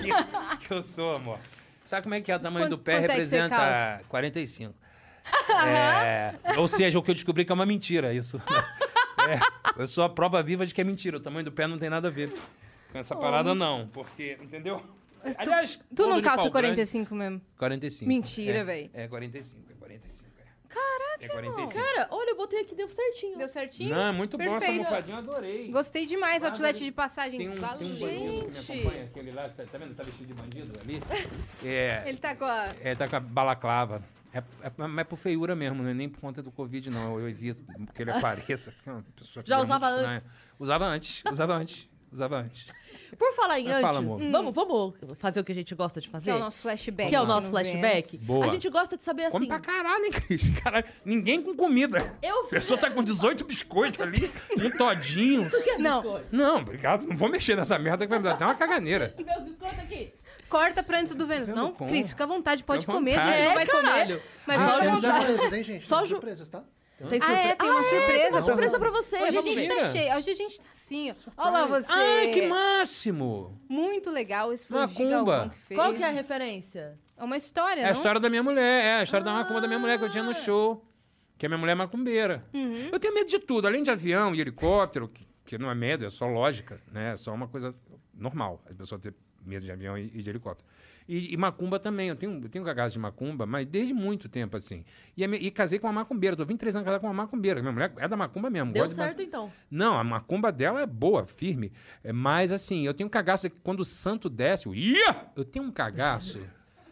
que, 0.00 0.08
que 0.66 0.72
eu 0.72 0.82
sou, 0.82 1.16
amor. 1.16 1.38
Sabe 1.86 2.02
como 2.04 2.14
é 2.14 2.20
que 2.20 2.30
é 2.30 2.36
o 2.36 2.40
tamanho 2.40 2.66
Quanto- 2.66 2.76
do 2.76 2.82
pé? 2.82 2.94
é 2.94 2.98
representa 3.00 3.48
calça? 3.56 4.04
45. 4.08 4.74
É, 5.66 6.34
ou 6.58 6.66
seja, 6.68 6.98
o 6.98 7.02
que 7.02 7.10
eu 7.10 7.14
descobri 7.14 7.44
que 7.44 7.52
é 7.52 7.54
uma 7.54 7.66
mentira 7.66 8.12
isso. 8.14 8.40
É, 9.28 9.38
eu 9.80 9.86
sou 9.86 10.02
a 10.02 10.08
prova 10.08 10.42
viva 10.42 10.66
de 10.66 10.74
que 10.74 10.80
é 10.80 10.84
mentira. 10.84 11.16
O 11.16 11.20
tamanho 11.20 11.44
do 11.44 11.52
pé 11.52 11.68
não 11.68 11.78
tem 11.78 11.88
nada 11.88 12.08
a 12.08 12.10
ver 12.10 12.32
com 12.90 12.98
essa 12.98 13.14
parada, 13.14 13.54
não. 13.54 13.86
Porque, 13.92 14.36
entendeu? 14.42 14.82
Mas 15.22 15.36
tu- 15.36 15.40
Aliás, 15.42 15.76
Tu 15.76 16.02
gordo 16.02 16.14
não 16.16 16.22
calça 16.22 16.42
pau 16.42 16.50
grande- 16.50 16.74
45 16.74 17.14
mesmo? 17.14 17.40
45. 17.56 18.08
Mentira, 18.08 18.58
é, 18.58 18.64
véi. 18.64 18.90
É 18.92 19.06
45, 19.06 19.62
é 19.70 19.74
45. 19.74 20.30
Caraca, 20.72 21.24
é 21.24 21.28
45. 21.28 21.72
Cara, 21.84 22.08
olha, 22.10 22.30
eu 22.30 22.36
botei 22.36 22.60
aqui, 22.60 22.74
deu 22.74 22.88
certinho. 22.90 23.38
Deu 23.38 23.48
certinho? 23.48 23.90
Não, 23.94 24.06
é 24.06 24.12
muito 24.12 24.38
bom 24.38 24.44
essa 24.44 24.58
Perfeito. 24.58 24.78
almofadinha, 24.86 25.18
adorei. 25.18 25.68
Gostei 25.70 26.06
demais. 26.06 26.40
Guarda 26.40 26.56
Outlet 26.56 26.84
de 26.84 26.92
passagens. 26.92 27.36
Tem 27.36 27.48
um, 27.48 27.56
Fala, 27.60 27.78
tem 27.78 27.86
um 27.90 27.94
gente. 27.94 28.00
bandido 28.00 28.50
que 28.50 28.72
me 28.72 28.80
acompanha, 28.80 29.04
aquele 29.04 29.32
lá, 29.32 29.48
tá, 29.48 29.64
tá 29.70 29.78
vendo? 29.78 29.94
Tá 29.94 30.02
vestido 30.02 30.26
de 30.26 30.34
bandido 30.34 30.80
ali. 30.80 31.02
É, 31.64 32.02
Ele 32.06 32.18
tá 32.18 32.34
com 32.34 32.44
a... 32.44 32.72
é, 32.80 32.94
tá 32.94 33.06
com 33.06 33.16
a 33.16 33.20
balaclava. 33.20 34.02
É, 34.32 34.38
é, 34.38 34.72
mas 34.76 34.98
é 34.98 35.04
por 35.04 35.16
feiura 35.16 35.54
mesmo, 35.54 35.82
não 35.82 35.90
é 35.90 35.94
nem 35.94 36.08
por 36.08 36.20
conta 36.20 36.42
do 36.42 36.50
Covid, 36.50 36.90
não. 36.90 37.20
Eu 37.20 37.28
evito 37.28 37.64
que 37.94 38.02
ele 38.02 38.10
apareça. 38.10 38.72
porque 38.72 38.88
é 38.88 38.92
uma 38.92 39.04
pessoa 39.14 39.42
que 39.42 39.48
Já 39.48 39.58
usava 39.60 39.90
estranha. 39.90 40.22
Usava 40.58 40.86
antes, 40.86 41.22
usava 41.30 41.54
antes, 41.54 41.88
usava 42.12 42.36
antes. 42.36 42.66
Por 43.18 43.32
falar 43.34 43.58
em 43.60 43.64
Mas 43.68 43.74
antes, 43.74 43.82
fala, 43.82 44.00
vamos, 44.30 44.54
vamos 44.54 44.94
fazer 45.18 45.40
o 45.40 45.44
que 45.44 45.52
a 45.52 45.54
gente 45.54 45.74
gosta 45.74 46.00
de 46.00 46.08
fazer? 46.08 46.24
Que 46.24 46.30
é 46.30 46.34
o 46.34 46.38
nosso 46.38 46.60
flashback. 46.62 47.08
Que 47.10 47.14
é 47.16 47.20
o 47.20 47.26
nosso 47.26 47.50
flashback. 47.50 48.18
Boa. 48.26 48.46
A 48.46 48.48
gente 48.48 48.68
gosta 48.68 48.96
de 48.96 49.02
saber 49.02 49.30
Come 49.30 49.36
assim. 49.36 49.46
pra 49.48 49.60
caralho, 49.60 50.04
hein, 50.04 50.12
Cris? 50.12 50.42
Caralho, 50.62 50.84
ninguém 51.04 51.42
com 51.42 51.54
comida. 51.54 52.14
Eu 52.22 52.46
A 52.46 52.48
pessoa 52.48 52.78
tá 52.78 52.90
com 52.90 53.02
18 53.02 53.44
biscoitos 53.44 54.00
ali, 54.00 54.30
um 54.58 54.70
todinho. 54.76 55.50
Não, 55.78 56.20
Não, 56.30 56.56
obrigado, 56.58 57.06
não 57.06 57.16
vou 57.16 57.28
mexer 57.28 57.56
nessa 57.56 57.78
merda 57.78 58.04
que 58.04 58.10
vai 58.10 58.18
me 58.18 58.24
dar 58.24 58.32
até 58.34 58.44
uma 58.44 58.54
caganeira. 58.54 59.14
Meu 59.24 59.40
biscoito 59.42 59.80
aqui. 59.80 60.12
corta 60.48 60.82
pra 60.82 61.00
antes 61.00 61.14
do 61.14 61.26
Vênus. 61.26 61.48
Não. 61.50 61.72
Cris, 61.72 62.10
fica 62.10 62.24
à 62.24 62.26
vontade, 62.26 62.62
pode 62.64 62.84
comer. 62.86 63.18
A 63.18 63.26
gente 63.26 63.44
não 63.46 63.54
vai 63.54 63.62
É, 63.62 63.66
caralho. 63.66 64.16
comer. 64.18 64.22
Mas 64.46 64.58
Ah, 64.60 64.64
fica 64.64 64.76
à 64.76 64.80
Temos 64.80 65.00
vontade. 65.02 65.26
surpresas, 65.26 65.52
hein, 65.52 65.64
gente? 65.64 65.86
Só 65.86 66.04
Temos 66.98 67.12
ju- 67.12 67.18
surpresas, 67.18 67.18
tá? 67.20 67.26
Tem 67.26 67.36
Ah, 67.36 67.38
é, 67.48 67.54
tem 67.56 67.70
uma 67.70 67.82
surpresa. 67.82 68.30
Uma 68.30 68.42
surpresa 68.42 68.78
pra 68.78 68.90
você. 68.90 69.16
Hoje 69.22 69.38
a 69.38 69.40
gente 69.42 69.54
ver. 69.68 69.68
tá 69.76 69.88
cheio. 69.92 70.16
Hoje 70.16 70.30
a 70.30 70.34
gente 70.34 70.60
tá 70.60 70.66
assim, 70.72 71.10
ó. 71.10 71.14
Olha 71.36 71.50
lá 71.50 71.66
você. 71.66 71.86
Ai, 71.92 72.30
que 72.32 72.46
máximo! 72.48 73.60
Muito 73.68 74.10
legal. 74.10 74.52
Esse 74.52 74.66
foi 74.66 74.78
Macumba. 74.80 75.50
Que 75.52 75.58
fez. 75.66 75.80
Qual 75.80 75.92
que 75.94 76.02
é 76.02 76.06
a 76.06 76.10
referência? 76.10 76.98
É 77.16 77.24
uma 77.24 77.36
história, 77.36 77.80
É 77.80 77.84
a 77.84 77.86
não? 77.88 77.92
história 77.92 78.20
da 78.20 78.28
minha 78.30 78.42
mulher, 78.42 78.84
é 78.84 78.94
a 78.96 79.02
história 79.02 79.24
da 79.24 79.32
macumba 79.32 79.60
da 79.60 79.68
minha 79.68 79.78
mulher 79.78 79.98
que 79.98 80.04
eu 80.04 80.10
tinha 80.10 80.24
no 80.24 80.34
show. 80.34 80.84
Que 81.38 81.46
a 81.46 81.48
minha 81.48 81.58
mulher 81.58 81.72
é 81.72 81.74
macumbeira. 81.76 82.44
Uhum. 82.54 82.88
Eu 82.92 83.00
tenho 83.00 83.14
medo 83.14 83.28
de 83.28 83.38
tudo, 83.40 83.66
além 83.66 83.82
de 83.82 83.90
avião 83.90 84.32
e 84.34 84.40
helicóptero, 84.40 85.08
que, 85.08 85.26
que 85.44 85.58
não 85.58 85.70
é 85.70 85.74
medo, 85.74 86.04
é 86.04 86.10
só 86.10 86.26
lógica, 86.26 86.80
né? 86.90 87.12
É 87.12 87.16
só 87.16 87.32
uma 87.34 87.48
coisa 87.48 87.74
normal, 88.14 88.62
a 88.70 88.74
pessoa 88.74 88.98
ter 89.00 89.12
medo 89.44 89.64
de 89.64 89.72
avião 89.72 89.98
e, 89.98 90.04
e 90.14 90.22
de 90.22 90.30
helicóptero. 90.30 90.68
E, 91.08 91.32
e 91.32 91.36
macumba 91.36 91.78
também, 91.78 92.08
eu 92.08 92.16
tenho, 92.16 92.40
eu 92.42 92.48
tenho 92.48 92.64
cagaço 92.64 92.92
de 92.92 92.98
macumba, 92.98 93.46
mas 93.46 93.66
desde 93.66 93.92
muito 93.92 94.28
tempo, 94.28 94.56
assim. 94.56 94.84
E, 95.16 95.24
a 95.24 95.28
e 95.28 95.50
casei 95.50 95.78
com 95.78 95.86
uma 95.86 95.92
macumbeira, 95.92 96.36
tô 96.36 96.44
23 96.44 96.76
anos 96.76 96.84
casado 96.84 97.00
com 97.00 97.06
uma 97.06 97.14
macumbeira. 97.14 97.60
Minha 97.60 97.72
mulher 97.72 97.92
é 97.98 98.08
da 98.08 98.16
macumba 98.16 98.50
mesmo. 98.50 98.72
Deu 98.72 98.84
gosta 98.84 99.00
de 99.00 99.06
certo, 99.06 99.22
então. 99.22 99.52
não, 99.70 99.98
a 99.98 100.04
macumba 100.04 100.52
dela 100.52 100.80
é 100.80 100.86
boa, 100.86 101.24
firme. 101.24 101.72
É, 102.02 102.12
mas 102.12 102.52
assim, 102.52 102.86
eu 102.86 102.94
tenho 102.94 103.06
um 103.06 103.10
cagaço 103.10 103.48
de 103.48 103.50
que 103.50 103.60
quando 103.62 103.80
o 103.80 103.84
santo 103.84 104.28
desce, 104.28 104.68
o 104.68 104.74
ia, 104.74 105.26
eu 105.36 105.44
tenho 105.44 105.64
um 105.64 105.70
cagaço. 105.70 106.40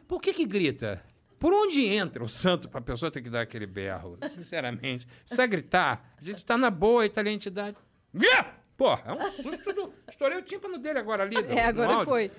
Por 0.06 0.20
que 0.20 0.32
que 0.32 0.44
grita? 0.44 1.02
Por 1.38 1.54
onde 1.54 1.82
entra 1.86 2.22
o 2.22 2.28
santo 2.28 2.68
pra 2.68 2.82
pessoa 2.82 3.10
ter 3.10 3.22
que 3.22 3.30
dar 3.30 3.40
aquele 3.40 3.66
berro? 3.66 4.18
Sinceramente. 4.28 5.06
Precisa 5.06 5.46
gritar. 5.46 6.14
A 6.20 6.22
gente 6.22 6.44
tá 6.44 6.58
na 6.58 6.70
boa, 6.70 7.06
e 7.06 7.08
tá 7.08 7.22
ali 7.22 7.30
a 7.30 7.32
entidade. 7.32 7.76
Ia! 8.12 8.60
Porra, 8.76 9.02
é 9.06 9.12
um 9.12 9.28
susto 9.28 9.72
do... 9.72 9.92
Estourei 10.08 10.38
o 10.38 10.42
tímpano 10.42 10.78
dele 10.78 10.98
agora 10.98 11.22
ali. 11.22 11.36
É, 11.48 11.64
agora 11.64 12.04
foi. 12.04 12.30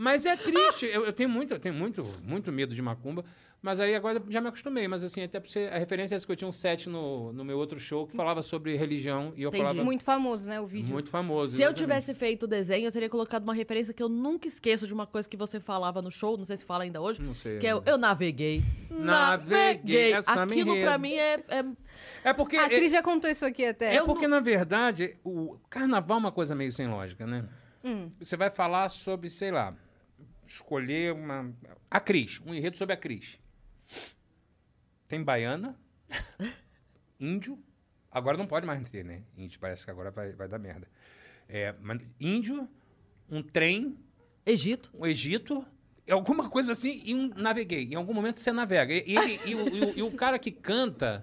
Mas 0.00 0.24
é 0.24 0.34
triste. 0.34 0.86
Eu, 0.86 1.04
eu 1.04 1.12
tenho 1.12 1.28
muito, 1.28 1.52
eu 1.52 1.58
tenho 1.60 1.74
muito, 1.74 2.02
muito 2.24 2.50
medo 2.50 2.74
de 2.74 2.80
macumba. 2.80 3.22
Mas 3.60 3.78
aí 3.78 3.94
agora 3.94 4.22
já 4.30 4.40
me 4.40 4.48
acostumei. 4.48 4.88
Mas 4.88 5.04
assim, 5.04 5.22
até 5.22 5.38
você, 5.38 5.68
a 5.70 5.76
referência 5.76 6.14
é 6.14 6.16
essa 6.16 6.24
que 6.24 6.32
eu 6.32 6.36
tinha 6.36 6.48
um 6.48 6.52
set 6.52 6.88
no, 6.88 7.34
no 7.34 7.44
meu 7.44 7.58
outro 7.58 7.78
show 7.78 8.06
que 8.06 8.16
falava 8.16 8.40
sobre 8.40 8.74
religião. 8.76 9.34
E 9.36 9.42
eu 9.42 9.48
Entendi. 9.50 9.62
falava... 9.62 9.84
Muito 9.84 10.02
famoso, 10.02 10.48
né, 10.48 10.58
o 10.58 10.66
vídeo. 10.66 10.90
Muito 10.90 11.10
famoso. 11.10 11.54
Se 11.54 11.62
eu 11.62 11.74
tivesse 11.74 12.14
feito 12.14 12.44
o 12.44 12.46
desenho, 12.46 12.86
eu 12.86 12.92
teria 12.92 13.10
colocado 13.10 13.42
uma 13.42 13.52
referência 13.52 13.92
que 13.92 14.02
eu 14.02 14.08
nunca 14.08 14.48
esqueço 14.48 14.86
de 14.86 14.94
uma 14.94 15.06
coisa 15.06 15.28
que 15.28 15.36
você 15.36 15.60
falava 15.60 16.00
no 16.00 16.10
show, 16.10 16.38
não 16.38 16.46
sei 16.46 16.56
se 16.56 16.64
fala 16.64 16.84
ainda 16.84 16.98
hoje. 16.98 17.20
Não 17.20 17.34
sei. 17.34 17.58
Que 17.58 17.66
é 17.66 17.76
o 17.76 17.82
eu 17.84 17.98
naveguei. 17.98 18.62
Naveguei, 18.88 20.14
é 20.14 20.20
Aquilo 20.26 20.80
pra 20.80 20.96
mim 20.96 21.12
é, 21.12 21.44
é- 21.46 21.64
É 22.24 22.32
porque, 22.32 22.56
A 22.56 22.64
é, 22.64 22.68
Cris 22.70 22.90
já 22.90 23.02
contou 23.02 23.28
isso 23.30 23.44
aqui 23.44 23.66
até. 23.66 23.96
é 23.96 24.02
porque 24.02 24.26
na 24.26 24.40
verdade, 24.40 25.18
o 25.22 25.58
carnaval 25.68 26.16
é 26.16 26.20
uma 26.20 26.32
coisa 26.32 26.54
meio 26.54 26.72
sem 26.72 26.88
lógica, 26.88 27.26
né? 27.26 27.44
Hum. 27.84 28.08
Você 28.18 28.38
vai 28.38 28.48
falar 28.48 28.88
sobre, 28.88 29.28
sei 29.28 29.50
lá, 29.50 29.74
escolher 30.50 31.12
uma. 31.12 31.54
A 31.90 32.00
Cris, 32.00 32.40
um 32.44 32.52
enredo 32.54 32.76
sobre 32.76 32.94
a 32.94 32.96
Cris. 32.96 33.38
Tem 35.08 35.22
baiana, 35.22 35.76
índio. 37.18 37.58
Agora 38.10 38.36
não 38.36 38.46
pode 38.46 38.66
mais 38.66 38.88
ter, 38.88 39.04
né? 39.04 39.22
Índio, 39.36 39.58
parece 39.60 39.84
que 39.84 39.90
agora 39.90 40.10
vai, 40.10 40.32
vai 40.32 40.48
dar 40.48 40.58
merda. 40.58 40.88
É, 41.48 41.74
índio, 42.20 42.68
um 43.28 43.42
trem, 43.42 43.96
Egito. 44.44 44.90
o 44.92 45.06
Egito, 45.06 45.64
é 46.06 46.12
alguma 46.12 46.50
coisa 46.50 46.72
assim, 46.72 47.00
e 47.04 47.14
um 47.14 47.28
naveguei. 47.28 47.84
Em 47.84 47.94
algum 47.94 48.12
momento 48.12 48.40
você 48.40 48.52
navega. 48.52 48.92
E, 48.92 49.04
e 49.14 49.50
e 49.50 49.54
o, 49.54 49.68
e 49.76 49.80
o- 49.84 49.98
e 49.98 50.02
o 50.02 50.10
cara 50.12 50.38
que 50.38 50.50
canta 50.50 51.22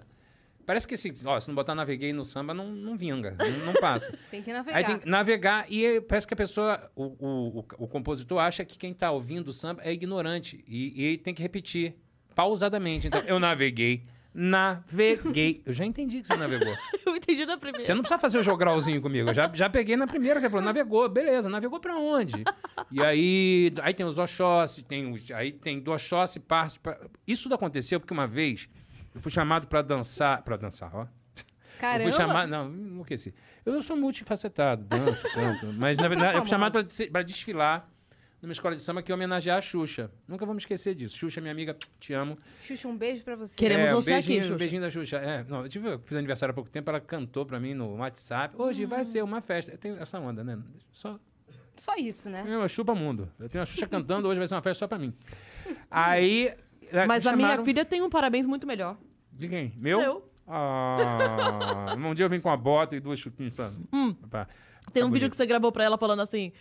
Parece 0.68 0.86
que 0.86 0.92
assim, 0.92 1.10
ó, 1.24 1.40
se 1.40 1.48
não 1.48 1.54
botar 1.54 1.74
naveguei 1.74 2.12
no 2.12 2.26
samba, 2.26 2.52
não, 2.52 2.70
não 2.70 2.94
vinga, 2.94 3.34
não, 3.38 3.72
não 3.72 3.72
passa. 3.72 4.12
Tem 4.30 4.42
que 4.42 4.52
navegar. 4.52 4.76
Aí 4.76 4.84
tem 4.84 4.98
que 4.98 5.08
navegar 5.08 5.64
e 5.72 5.98
parece 6.02 6.26
que 6.26 6.34
a 6.34 6.36
pessoa, 6.36 6.90
o, 6.94 7.04
o, 7.04 7.58
o, 7.60 7.84
o 7.84 7.88
compositor 7.88 8.38
acha 8.38 8.62
que 8.66 8.76
quem 8.76 8.92
tá 8.92 9.10
ouvindo 9.10 9.48
o 9.48 9.52
samba 9.52 9.80
é 9.82 9.90
ignorante 9.90 10.62
e, 10.68 11.12
e 11.12 11.16
tem 11.16 11.32
que 11.32 11.40
repetir 11.40 11.94
pausadamente. 12.34 13.06
Então, 13.06 13.22
eu 13.22 13.40
naveguei, 13.40 14.02
naveguei. 14.34 15.62
Eu 15.64 15.72
já 15.72 15.86
entendi 15.86 16.20
que 16.20 16.26
você 16.26 16.36
navegou. 16.36 16.76
Eu 17.06 17.16
entendi 17.16 17.46
na 17.46 17.56
primeira. 17.56 17.82
Você 17.82 17.94
não 17.94 18.02
precisa 18.02 18.18
fazer 18.18 18.36
o 18.36 18.42
jogralzinho 18.42 19.00
comigo. 19.00 19.30
Eu 19.30 19.34
já, 19.34 19.50
já 19.54 19.70
peguei 19.70 19.96
na 19.96 20.06
primeira, 20.06 20.38
você 20.38 20.50
falou, 20.50 20.62
navegou, 20.62 21.08
beleza, 21.08 21.48
navegou 21.48 21.80
pra 21.80 21.96
onde? 21.96 22.44
E 22.92 23.02
aí, 23.02 23.72
aí 23.80 23.94
tem 23.94 24.04
os 24.04 24.18
Oxóssi, 24.18 24.84
tem 24.84 25.10
os, 25.10 25.30
aí 25.30 25.50
tem 25.50 25.80
do 25.80 25.92
Oxóssi 25.92 26.38
parte. 26.38 26.78
Pra... 26.78 27.00
Isso 27.26 27.52
aconteceu 27.54 27.98
porque 27.98 28.12
uma 28.12 28.26
vez 28.26 28.68
eu 29.18 29.22
fui 29.22 29.30
chamado 29.32 29.66
pra 29.66 29.82
dançar. 29.82 30.42
Pra 30.42 30.56
dançar, 30.56 30.90
ó. 30.94 31.02
Eu 31.02 31.08
Caramba. 31.80 32.10
fui 32.10 32.20
chamado. 32.20 32.48
Não, 32.48 32.68
não 32.68 33.02
esqueci. 33.02 33.34
Eu 33.64 33.80
sou 33.82 33.96
multifacetado, 33.96 34.84
danço, 34.84 35.24
canto. 35.34 35.72
Mas, 35.74 35.96
na 35.96 36.08
verdade, 36.08 36.36
eu 36.36 36.40
fui 36.42 36.48
chamado 36.50 36.78
pra 37.12 37.22
desfilar 37.22 37.88
numa 38.40 38.52
escola 38.52 38.74
de 38.74 38.80
samba 38.80 39.02
que 39.02 39.10
ia 39.10 39.14
homenagear 39.14 39.58
a 39.58 39.60
Xuxa. 39.60 40.10
Nunca 40.26 40.44
vou 40.46 40.54
me 40.54 40.60
esquecer 40.60 40.94
disso. 40.94 41.16
Xuxa, 41.16 41.40
minha 41.40 41.52
amiga, 41.52 41.76
te 42.00 42.12
amo. 42.12 42.36
Xuxa, 42.60 42.86
um 42.88 42.96
beijo 42.96 43.22
pra 43.24 43.34
você. 43.36 43.56
Queremos 43.56 43.90
É, 43.90 43.92
um 43.92 43.96
você 44.00 44.12
aqui, 44.14 44.26
beijinho, 44.28 44.42
Xuxa. 44.42 44.54
Um 44.54 44.58
beijinho 44.58 44.82
da 44.82 44.90
Xuxa. 44.90 45.16
É, 45.18 45.44
não, 45.48 45.62
eu, 45.62 45.68
tive, 45.68 45.88
eu 45.88 45.98
fiz 46.00 46.16
aniversário 46.16 46.52
há 46.52 46.54
pouco 46.54 46.70
tempo, 46.70 46.88
ela 46.90 47.00
cantou 47.00 47.44
pra 47.46 47.58
mim 47.60 47.74
no 47.74 47.96
WhatsApp. 47.96 48.54
Hoje 48.56 48.84
vai 48.86 49.04
ser 49.04 49.22
uma 49.22 49.40
festa. 49.40 49.72
Eu 49.72 49.78
tenho 49.78 50.00
essa 50.00 50.18
onda, 50.20 50.42
né? 50.44 50.58
Só, 50.92 51.18
Só 51.76 51.94
isso, 51.96 52.28
né? 52.30 52.44
eu 52.46 52.68
chupa 52.68 52.94
mundo. 52.94 53.28
Eu 53.38 53.48
tenho 53.48 53.62
a 53.62 53.66
Xuxa 53.66 53.86
cantando, 53.88 54.26
hoje 54.28 54.38
vai 54.38 54.46
ser 54.48 54.54
uma 54.54 54.62
festa 54.62 54.80
só 54.80 54.88
pra 54.88 54.98
mim. 54.98 55.12
Aí. 55.90 56.54
é, 56.92 57.06
Mas 57.06 57.26
a 57.26 57.34
minha 57.36 57.62
filha 57.64 57.84
tem 57.84 58.02
um 58.02 58.10
parabéns 58.10 58.46
muito 58.46 58.66
melhor. 58.66 58.96
De 59.38 59.48
quem? 59.48 59.72
Meu? 59.76 60.00
Seu. 60.00 60.30
Ah, 60.46 61.94
um 61.96 62.14
dia 62.14 62.24
eu 62.24 62.28
vim 62.30 62.40
com 62.40 62.48
uma 62.48 62.56
bota 62.56 62.96
e 62.96 63.00
duas 63.00 63.18
chupinhas 63.18 63.54
pra. 63.54 63.70
pra 64.30 64.46
Tem 64.92 65.02
um 65.02 65.06
ficar 65.06 65.12
vídeo 65.14 65.30
que 65.30 65.36
você 65.36 65.46
gravou 65.46 65.70
pra 65.70 65.84
ela 65.84 65.96
falando 65.98 66.20
assim: 66.20 66.52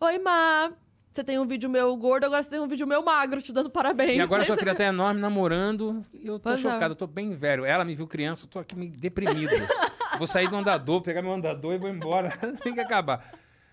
Oi, 0.00 0.18
Má, 0.18 0.72
você 1.12 1.22
tem 1.22 1.38
um 1.38 1.46
vídeo 1.46 1.68
meu 1.68 1.94
gordo, 1.96 2.24
agora 2.24 2.42
você 2.42 2.50
tem 2.50 2.60
um 2.60 2.66
vídeo 2.66 2.86
meu 2.86 3.04
magro, 3.04 3.40
te 3.42 3.52
dando 3.52 3.68
parabéns. 3.70 4.16
E 4.16 4.20
agora 4.20 4.44
sua 4.44 4.56
filha 4.58 4.74
tá 4.74 4.84
enorme, 4.84 5.20
namorando. 5.20 6.04
E 6.12 6.26
eu 6.26 6.38
tô 6.38 6.48
Pois 6.50 6.58
é. 6.58 6.62
chocado, 6.62 6.92
eu 6.92 6.96
tô 6.96 7.06
bem 7.06 7.36
velho. 7.36 7.64
Ela 7.64 7.84
me 7.84 7.94
viu 7.94 8.06
criança, 8.06 8.44
eu 8.44 8.48
tô 8.48 8.58
aqui 8.58 8.74
meio 8.76 8.90
deprimido. 8.92 9.52
vou 10.18 10.26
sair 10.26 10.48
do 10.48 10.56
andador, 10.56 11.02
pegar 11.02 11.20
meu 11.22 11.32
andador 11.32 11.74
e 11.74 11.78
vou 11.78 11.88
embora. 11.88 12.30
Tem 12.62 12.74
que 12.74 12.80
acabar. 12.80 13.32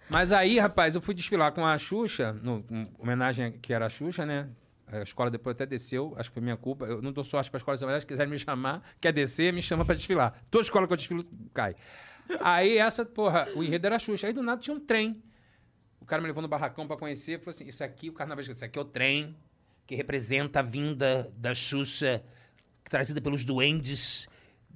Mas 0.10 0.32
aí, 0.32 0.58
rapaz, 0.60 0.96
eu 0.96 1.02
fui 1.02 1.14
desfilar 1.14 1.52
com 1.52 1.66
a 1.66 1.78
Xuxa, 1.78 2.34
no, 2.42 2.64
em 2.72 2.88
homenagem 3.00 3.54
que 3.62 3.74
era 3.74 3.86
a 3.88 3.90
Xuxa, 3.90 4.26
né? 4.26 4.48
A 4.88 5.02
escola 5.02 5.30
depois 5.30 5.54
até 5.54 5.66
desceu, 5.66 6.14
acho 6.18 6.30
que 6.30 6.36
foi 6.36 6.42
minha 6.42 6.56
culpa. 6.56 6.86
Eu 6.86 7.02
não 7.02 7.12
dou 7.12 7.24
sorte 7.24 7.52
pra 7.52 7.58
escola 7.58 7.76
de 7.76 7.84
homenagem, 7.84 8.02
se 8.02 8.08
quiserem 8.08 8.32
me 8.32 8.40
chamar, 8.40 8.82
quer 9.02 9.12
descer, 9.12 9.52
me 9.52 9.62
chama 9.62 9.84
pra 9.84 9.96
desfilar. 9.96 10.42
Toda 10.50 10.64
escola 10.64 10.88
que 10.88 10.94
eu 10.94 10.98
desfilo, 10.98 11.26
cai. 11.54 11.76
Aí 12.40 12.78
essa, 12.78 13.06
porra, 13.06 13.50
o 13.56 13.64
enredo 13.64 13.86
era 13.86 13.98
a 13.98 14.00
Xuxa. 14.00 14.28
Aí 14.28 14.34
do 14.34 14.42
nada 14.42 14.62
tinha 14.62 14.76
um 14.76 14.80
trem. 14.80 15.22
O 16.00 16.06
cara 16.06 16.22
me 16.22 16.28
levou 16.28 16.42
no 16.42 16.48
barracão 16.48 16.88
pra 16.88 16.96
conhecer, 16.96 17.40
falou 17.40 17.52
assim: 17.52 17.68
Isso 17.68 17.84
aqui, 17.84 18.10
o 18.10 18.14
carnaval, 18.14 18.44
isso 18.44 18.64
aqui 18.64 18.80
é 18.80 18.82
o 18.82 18.86
trem 18.86 19.36
que 19.86 19.96
representa 19.96 20.60
a 20.60 20.64
vinda 20.64 21.32
da 21.38 21.54
Xuxa, 21.54 22.24
trazida 22.84 23.22
pelos 23.22 23.46
duendes 23.46 24.28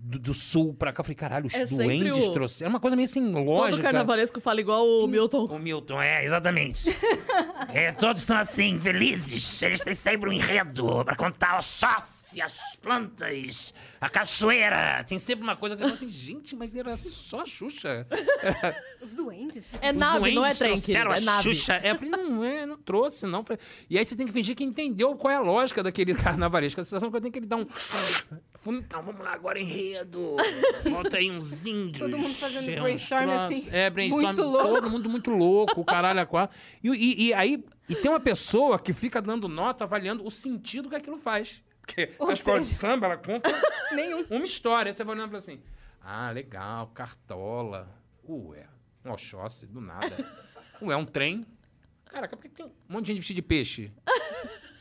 do, 0.04 0.18
do 0.20 0.34
sul 0.34 0.74
pra 0.74 0.92
cá. 0.92 1.02
Eu 1.02 1.06
falei, 1.06 1.16
caralho, 1.16 1.46
os 1.48 1.54
É 1.54 1.66
duendes 1.66 2.28
o- 2.28 2.34
trouxeram. 2.34 2.68
Era 2.68 2.74
uma 2.76 2.80
coisa 2.80 2.96
meio 2.96 3.08
Todo 3.44 3.46
lógica. 3.46 3.84
carnavalesco 3.84 4.42
fala 4.42 4.60
igual 4.60 4.86
o 4.88 5.08
Milton. 5.08 5.46
O 5.46 5.60
Milton, 5.60 6.02
é, 6.02 6.26
exatamente. 6.26 6.90
é, 7.74 7.92
todos 7.92 8.24
são 8.24 8.38
assim, 8.38 8.80
felizes. 8.80 9.62
Eles 9.64 9.82
têm 9.82 9.94
sempre 9.94 10.30
um 10.30 10.34
enredo 10.34 11.04
pra 11.06 11.16
contar 11.16 11.60
os 11.60 11.66
as 12.40 12.76
plantas, 12.76 13.74
a 14.00 14.08
cachoeira. 14.10 15.04
Tem 15.04 15.18
sempre 15.18 15.44
uma 15.44 15.56
coisa 15.56 15.76
que 15.76 15.82
você 15.82 15.86
fala 15.88 15.96
assim, 15.96 16.10
gente, 16.10 16.56
mas 16.56 16.76
era 16.76 16.96
só 16.96 17.42
a 17.42 17.46
Xuxa. 17.46 18.08
Os 19.02 19.16
duendes. 19.16 19.74
É 19.82 19.90
Os 19.92 19.98
nave, 19.98 20.32
não 20.36 20.46
é 20.46 20.54
trem, 20.54 20.74
trouxeram 20.74 21.12
é 21.12 21.18
a 21.18 21.22
nave. 21.22 21.44
Xuxa. 21.44 21.74
É, 21.82 21.92
eu 21.92 21.96
falei, 21.96 22.12
não 22.12 22.46
é, 22.46 22.66
não 22.68 22.78
trouxe, 22.78 23.26
não. 23.26 23.44
E 23.90 23.98
aí 23.98 24.06
você 24.06 24.16
tem 24.16 24.28
que 24.28 24.32
fingir 24.32 24.56
que 24.56 24.64
entendeu 24.64 25.16
qual 25.16 25.32
é 25.34 25.36
a 25.38 25.42
lógica 25.42 25.82
daquele 25.82 26.14
carnavalesco. 26.16 26.80
A 26.80 26.84
sensação 26.86 27.10
que 27.10 27.18
eu 27.18 27.22
tenho 27.22 27.30
é 27.30 27.34
que 27.34 27.40
ele 27.40 27.48
dá 27.48 27.56
um... 27.58 27.66
Então 28.68 29.02
vamos 29.02 29.22
lá, 29.22 29.34
agora 29.34 29.60
enredo. 29.60 30.36
Bota 30.90 31.18
aí 31.18 31.32
uns 31.32 31.66
índios. 31.66 31.98
Todo 31.98 32.16
mundo 32.18 32.34
fazendo 32.36 32.66
brainstorm 32.80 33.30
assim. 33.32 33.68
É, 33.72 33.90
brainstorm. 33.90 34.24
Muito 34.24 34.44
louco. 34.44 34.68
Todo 34.68 34.90
mundo 34.90 35.10
muito 35.10 35.32
louco, 35.32 35.82
o 35.82 35.86
caralho 35.86 36.20
a 36.20 36.26
quatro. 36.28 36.56
E, 36.84 36.90
e- 36.90 37.28
e 37.28 37.34
aí, 37.34 37.64
e 37.90 37.96
tem 37.96 38.12
uma 38.12 38.20
pessoa 38.20 38.78
que 38.78 38.94
fica 38.94 39.20
dando 39.20 39.48
nota, 39.48 39.84
avaliando 39.84 40.24
o 40.26 40.30
sentido 40.30 40.90
que 40.90 40.96
aquilo 40.96 41.18
faz. 41.18 41.60
Porque 41.82 42.12
Ou 42.20 42.30
a 42.30 42.34
escola 42.34 42.60
de 42.60 42.66
seja- 42.68 42.80
samba, 42.80 43.06
ela 43.08 43.18
conta 43.18 43.50
Nenhum. 43.94 44.26
uma 44.30 44.46
história. 44.46 44.94
Você 44.94 45.04
vai 45.04 45.16
olhando 45.16 45.28
e 45.28 45.32
fala 45.32 45.38
assim, 45.40 45.62
ah, 46.02 46.32
legal, 46.32 46.88
cartola. 46.88 47.90
Ué, 48.28 48.66
um 49.06 49.12
Oxóssi, 49.12 49.66
do 49.66 49.82
nada. 49.82 50.16
Ué, 50.82 50.96
um 50.96 51.06
trem. 51.06 51.46
Caraca, 52.06 52.36
por 52.36 52.44
que 52.44 52.50
tem 52.50 52.66
um 52.66 52.72
monte 52.90 53.06
de 53.06 53.08
gente 53.14 53.18
vestida 53.20 53.36
de 53.36 53.42
peixe? 53.42 53.92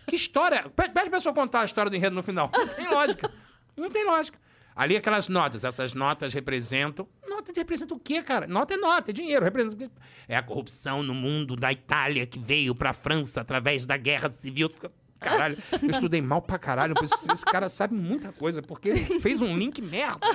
Que 0.06 0.16
história? 0.16 0.68
Pe- 0.68 0.88
Pede 0.88 1.08
a 1.08 1.10
pessoa 1.10 1.34
contar 1.34 1.60
a 1.60 1.64
história 1.64 1.88
do 1.90 1.96
enredo 1.96 2.14
no 2.14 2.22
final. 2.22 2.50
Não 2.54 2.66
tem 2.68 2.88
lógica. 2.88 3.30
Não 3.76 3.90
tem 3.90 4.04
lógica. 4.04 4.38
Ali 4.74 4.96
aquelas 4.96 5.28
notas, 5.28 5.64
essas 5.64 5.94
notas 5.94 6.32
representam. 6.32 7.06
Nota 7.28 7.52
de 7.52 7.60
representa 7.60 7.94
o 7.94 7.98
quê, 8.00 8.22
cara? 8.22 8.46
Nota 8.46 8.74
é 8.74 8.76
nota, 8.76 9.10
é 9.10 9.14
dinheiro. 9.14 9.44
Representa? 9.44 9.90
É 10.26 10.36
a 10.36 10.42
corrupção 10.42 11.02
no 11.02 11.12
mundo 11.14 11.54
da 11.54 11.70
Itália 11.72 12.26
que 12.26 12.38
veio 12.38 12.74
pra 12.74 12.92
França 12.92 13.40
através 13.40 13.84
da 13.86 13.96
Guerra 13.96 14.30
Civil. 14.30 14.68
Fica- 14.70 14.90
Caralho, 15.20 15.59
eu 15.83 15.90
estudei 15.90 16.20
mal 16.22 16.40
pra 16.42 16.59
caralho. 16.59 16.94
Esse 17.33 17.44
cara 17.44 17.68
sabe 17.68 17.94
muita 17.94 18.33
coisa, 18.33 18.62
porque 18.62 18.94
fez 19.20 19.40
um 19.42 19.56
link 19.56 19.80
merda. 19.83 20.26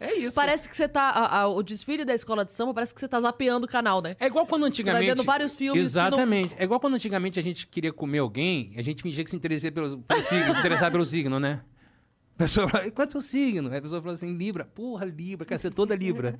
É 0.00 0.14
isso. 0.16 0.34
Parece 0.34 0.68
que 0.68 0.76
você 0.76 0.88
tá. 0.88 1.10
a- 1.10 1.38
a- 1.42 1.48
o 1.48 1.62
desfile 1.62 2.04
da 2.04 2.12
escola 2.12 2.44
de 2.44 2.52
samba 2.52 2.74
parece 2.74 2.92
que 2.92 2.98
você 2.98 3.06
tá 3.06 3.20
zapeando 3.20 3.66
o 3.66 3.68
canal, 3.68 4.02
né? 4.02 4.16
É 4.18 4.26
igual 4.26 4.44
quando 4.44 4.64
antigamente. 4.64 5.06
vendo 5.06 5.22
vários 5.22 5.54
filmes 5.54 5.74
que 5.92 5.96
não- 5.96 6.06
Exatamente. 6.08 6.56
É 6.58 6.64
igual 6.64 6.80
quando 6.80 6.94
antigamente 6.94 7.38
a 7.38 7.42
gente 7.42 7.68
queria 7.68 7.92
comer 7.92 8.18
alguém, 8.18 8.72
a 8.76 8.82
gente 8.82 9.00
fingia 9.00 9.22
que 9.22 9.30
se 9.30 9.36
interessava 9.36 9.72
pelo, 9.72 9.98
pelo 9.98 10.22
signo, 10.24 10.52
se 10.54 10.58
interessava 10.58 10.90
pelo 10.90 11.04
signo, 11.04 11.38
né? 11.38 11.60
A 12.34 12.38
pessoa 12.38 12.68
fala, 12.68 12.90
qual 12.90 13.04
é 13.04 13.08
o 13.08 13.12
teu 13.12 13.20
signo? 13.20 13.70
Aí 13.70 13.76
a 13.78 13.82
pessoa 13.82 14.02
fala 14.02 14.14
assim, 14.14 14.34
Libra. 14.36 14.64
Porra, 14.64 15.04
Libra, 15.04 15.46
quer 15.46 15.58
ser 15.58 15.70
toda 15.72 15.94
Libra. 15.94 16.36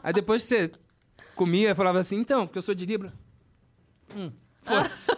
Aí 0.00 0.12
depois 0.12 0.42
você 0.44 0.70
comia, 1.34 1.74
falava 1.74 1.98
assim, 1.98 2.18
então, 2.20 2.46
porque 2.46 2.58
eu 2.58 2.62
sou 2.62 2.74
de 2.74 2.86
Libra. 2.86 3.12
Hum, 4.16 4.30
foda-se. 4.62 5.10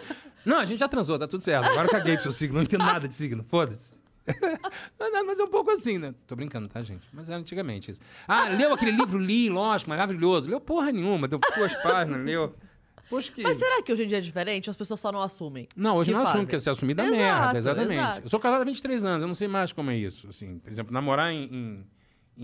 Não, 0.44 0.58
a 0.58 0.64
gente 0.64 0.78
já 0.80 0.88
transou, 0.88 1.18
tá 1.18 1.26
tudo 1.26 1.42
certo. 1.42 1.64
Agora 1.66 1.86
eu 1.86 1.90
caguei 1.90 2.14
pro 2.14 2.24
seu 2.24 2.32
signo, 2.32 2.56
não 2.56 2.62
entendo 2.62 2.84
nada 2.84 3.08
de 3.08 3.14
signo, 3.14 3.42
foda-se. 3.44 4.02
Mas 5.26 5.38
é 5.38 5.44
um 5.44 5.48
pouco 5.48 5.70
assim, 5.70 5.98
né? 5.98 6.14
Tô 6.26 6.34
brincando, 6.34 6.68
tá, 6.68 6.82
gente? 6.82 7.06
Mas 7.12 7.28
era 7.28 7.38
antigamente 7.38 7.90
isso. 7.90 8.00
Ah, 8.26 8.48
leu 8.48 8.72
aquele 8.72 8.92
livro? 8.92 9.18
Li, 9.18 9.48
lógico, 9.50 9.90
maravilhoso. 9.90 10.48
Leu 10.48 10.60
porra 10.60 10.90
nenhuma, 10.92 11.28
deu 11.28 11.38
duas 11.56 11.74
páginas, 11.82 12.24
leu. 12.24 12.54
Poxa 13.08 13.30
que... 13.30 13.42
Mas 13.42 13.58
será 13.58 13.82
que 13.82 13.92
hoje 13.92 14.04
em 14.04 14.06
dia 14.06 14.18
é 14.18 14.20
diferente? 14.20 14.70
As 14.70 14.76
pessoas 14.76 14.98
só 14.98 15.12
não 15.12 15.22
assumem. 15.22 15.68
Não, 15.76 15.96
hoje 15.96 16.10
não 16.10 16.24
fazem? 16.24 16.46
que 16.46 16.56
é 16.56 16.58
se 16.58 16.70
assumir 16.70 16.94
da 16.94 17.04
Exato, 17.04 17.18
merda, 17.18 17.58
exatamente. 17.58 17.92
exato. 17.98 18.20
Eu 18.24 18.28
sou 18.30 18.40
casado 18.40 18.62
há 18.62 18.64
23 18.64 19.04
anos, 19.04 19.22
eu 19.22 19.28
não 19.28 19.34
sei 19.34 19.46
mais 19.46 19.72
como 19.72 19.90
é 19.90 19.96
isso. 19.96 20.28
Assim, 20.28 20.58
por 20.58 20.70
exemplo, 20.70 20.92
namorar 20.92 21.30
em, 21.30 21.44
em, 21.44 21.86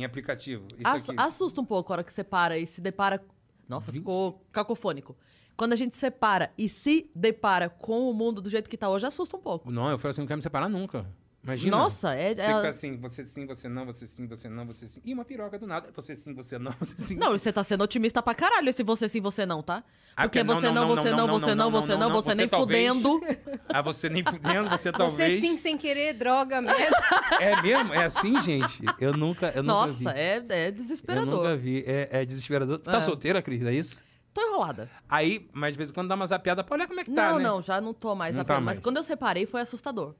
em 0.00 0.04
aplicativo. 0.04 0.66
Ass- 0.84 1.08
aqui. 1.08 1.18
Assusta 1.18 1.60
um 1.62 1.64
pouco 1.64 1.92
a 1.92 1.96
hora 1.96 2.04
que 2.04 2.12
você 2.12 2.22
para 2.22 2.58
e 2.58 2.66
se 2.66 2.80
depara. 2.80 3.22
Nossa, 3.66 3.90
ficou 3.90 4.44
cacofônico. 4.52 5.16
Quando 5.60 5.74
a 5.74 5.76
gente 5.76 5.94
separa 5.94 6.50
e 6.56 6.70
se 6.70 7.10
depara 7.14 7.68
com 7.68 8.10
o 8.10 8.14
mundo 8.14 8.40
do 8.40 8.48
jeito 8.48 8.70
que 8.70 8.78
tá 8.78 8.88
hoje, 8.88 9.04
assusta 9.04 9.36
um 9.36 9.40
pouco. 9.40 9.70
Não, 9.70 9.90
eu 9.90 9.98
falei 9.98 10.12
assim, 10.12 10.22
não 10.22 10.26
quero 10.26 10.38
me 10.38 10.42
separar 10.42 10.70
nunca. 10.70 11.04
Imagina. 11.44 11.76
Nossa, 11.76 12.14
é. 12.14 12.30
é- 12.30 12.34
Fica 12.34 12.68
assim, 12.70 12.96
você 12.96 13.26
sim, 13.26 13.44
você 13.44 13.68
não, 13.68 13.84
você 13.84 14.06
sim, 14.06 14.26
você 14.26 14.48
não, 14.48 14.66
você 14.66 14.86
sim. 14.88 15.02
E 15.04 15.12
uma 15.12 15.22
piroca 15.22 15.58
do 15.58 15.66
nada. 15.66 15.90
Você 15.94 16.16
sim, 16.16 16.32
você 16.32 16.58
não, 16.58 16.72
você 16.80 16.94
sim. 16.96 17.16
Não, 17.16 17.32
você 17.32 17.52
tá 17.52 17.62
sendo 17.62 17.84
otimista 17.84 18.22
pra 18.22 18.34
caralho 18.34 18.70
esse 18.70 18.82
você 18.82 19.06
sim, 19.06 19.20
você 19.20 19.44
não, 19.44 19.62
tá? 19.62 19.84
Ah, 20.16 20.22
Porque 20.22 20.42
você 20.42 20.70
não, 20.72 20.88
você 20.88 21.10
não, 21.10 21.28
você 21.28 21.54
não, 21.54 21.70
você 21.70 21.94
não, 21.94 22.10
você 22.10 22.34
nem 22.34 22.48
fudendo. 22.48 23.20
Ah, 23.68 23.82
você 23.82 24.08
nem 24.08 24.24
fudendo, 24.24 24.70
você 24.70 24.90
talvez. 24.90 25.12
Você 25.12 25.40
sim, 25.42 25.58
sem 25.58 25.76
querer, 25.76 26.14
droga, 26.14 26.62
merda. 26.62 26.96
É 27.38 27.60
mesmo? 27.60 27.92
É 27.92 28.04
assim, 28.04 28.40
gente? 28.40 28.82
Eu 28.98 29.12
nunca, 29.12 29.52
eu 29.54 29.62
nunca 29.62 29.92
vi. 29.92 30.04
Nossa, 30.04 30.16
é, 30.18 30.42
é 30.48 30.68
Eu 30.68 30.72
desesperador. 30.72 31.34
nunca 31.36 31.54
vi. 31.54 31.84
É, 31.86 32.08
é 32.22 32.24
desesperador. 32.24 32.78
Tá 32.78 32.96
É. 32.96 33.00
solteira, 33.02 33.42
Cris? 33.42 33.62
É 33.62 33.74
isso? 33.74 34.02
Tô 34.32 34.40
enrolada. 34.40 34.88
Aí, 35.08 35.48
mas 35.52 35.74
de 35.74 35.78
vez 35.78 35.90
em 35.90 35.92
quando 35.92 36.08
dá 36.08 36.14
uma 36.14 36.26
zapiada 36.26 36.62
pra 36.62 36.74
olhar 36.74 36.86
como 36.86 37.00
é 37.00 37.04
que 37.04 37.10
tá, 37.10 37.30
não, 37.32 37.38
né? 37.38 37.44
não, 37.44 37.62
já 37.62 37.80
não 37.80 37.92
tô 37.92 38.14
mais 38.14 38.34
Não 38.36 38.44
tá 38.44 38.54
Mas 38.54 38.64
mais. 38.64 38.78
quando 38.78 38.96
eu 38.98 39.02
separei 39.02 39.44
foi 39.46 39.60
assustador. 39.60 40.14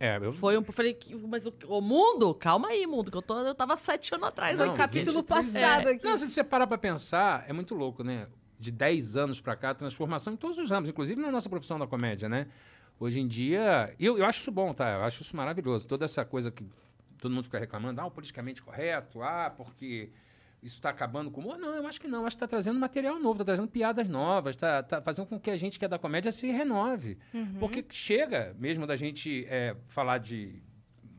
É, 0.00 0.16
eu... 0.16 0.32
Foi 0.32 0.58
um. 0.58 0.64
Falei, 0.64 0.94
que- 0.94 1.14
mas 1.14 1.46
o, 1.46 1.54
o 1.68 1.80
mundo? 1.80 2.34
Calma 2.34 2.68
aí, 2.68 2.84
mundo, 2.88 3.08
que 3.08 3.16
eu, 3.16 3.22
tô, 3.22 3.38
eu 3.38 3.54
tava 3.54 3.76
sete 3.76 4.12
anos 4.12 4.26
atrás. 4.26 4.58
Não, 4.58 4.72
aí. 4.72 4.76
Capítulo 4.76 5.18
23 5.18 5.52
passado 5.52 5.88
aqui. 5.90 6.04
Não, 6.04 6.18
se 6.18 6.28
você 6.28 6.42
parar 6.42 6.66
pra 6.66 6.76
pensar, 6.76 7.44
é 7.48 7.52
muito 7.52 7.72
louco, 7.76 8.02
né? 8.02 8.26
De 8.58 8.72
10 8.72 9.16
anos 9.16 9.40
pra 9.40 9.54
cá, 9.54 9.72
transformação 9.74 10.32
em 10.32 10.36
todos 10.36 10.58
os 10.58 10.68
ramos, 10.70 10.88
inclusive 10.88 11.20
na 11.20 11.30
nossa 11.30 11.48
profissão 11.48 11.78
da 11.78 11.86
comédia, 11.86 12.28
né? 12.28 12.48
Hoje 12.98 13.20
em 13.20 13.28
dia, 13.28 13.94
eu, 13.98 14.18
eu 14.18 14.24
acho 14.24 14.40
isso 14.40 14.50
bom, 14.50 14.74
tá? 14.74 14.90
Eu 14.92 15.04
acho 15.04 15.22
isso 15.22 15.36
maravilhoso. 15.36 15.86
Toda 15.86 16.04
essa 16.04 16.24
coisa 16.24 16.50
que 16.50 16.64
todo 17.18 17.32
mundo 17.32 17.44
fica 17.44 17.58
reclamando, 17.60 18.00
ah, 18.00 18.06
o 18.06 18.10
politicamente 18.10 18.60
correto, 18.60 19.22
ah, 19.22 19.52
porque 19.56 20.10
isso 20.62 20.76
está 20.76 20.90
acabando 20.90 21.30
com 21.30 21.40
o 21.40 21.44
humor. 21.44 21.58
Não, 21.58 21.74
eu 21.74 21.86
acho 21.86 22.00
que 22.00 22.06
não. 22.06 22.20
Eu 22.20 22.26
acho 22.26 22.36
que 22.36 22.44
está 22.44 22.48
trazendo 22.48 22.78
material 22.78 23.18
novo, 23.18 23.32
está 23.32 23.44
trazendo 23.44 23.68
piadas 23.68 24.08
novas, 24.08 24.54
está 24.54 25.02
fazendo 25.02 25.26
com 25.26 25.38
que 25.40 25.50
a 25.50 25.56
gente 25.56 25.78
que 25.78 25.84
é 25.84 25.88
da 25.88 25.98
comédia 25.98 26.30
se 26.30 26.46
renove. 26.50 27.18
Porque 27.58 27.84
chega 27.90 28.54
mesmo 28.58 28.86
da 28.86 28.94
gente 28.94 29.44
é, 29.48 29.76
falar 29.88 30.18
de 30.18 30.62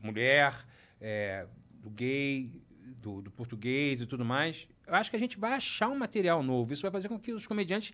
mulher, 0.02 0.54
é, 1.00 1.46
do 1.74 1.90
gay, 1.90 2.50
do, 3.04 3.20
do 3.20 3.30
português 3.30 4.00
e 4.00 4.06
tudo 4.06 4.24
mais, 4.24 4.66
eu 4.86 4.94
acho 4.94 5.10
que 5.10 5.16
a 5.16 5.20
gente 5.20 5.38
vai 5.38 5.52
achar 5.52 5.88
um 5.88 5.96
material 5.96 6.42
novo. 6.42 6.72
Isso 6.72 6.82
vai 6.82 6.90
fazer 6.90 7.08
com 7.08 7.18
que 7.18 7.32
os 7.32 7.46
comediantes 7.46 7.92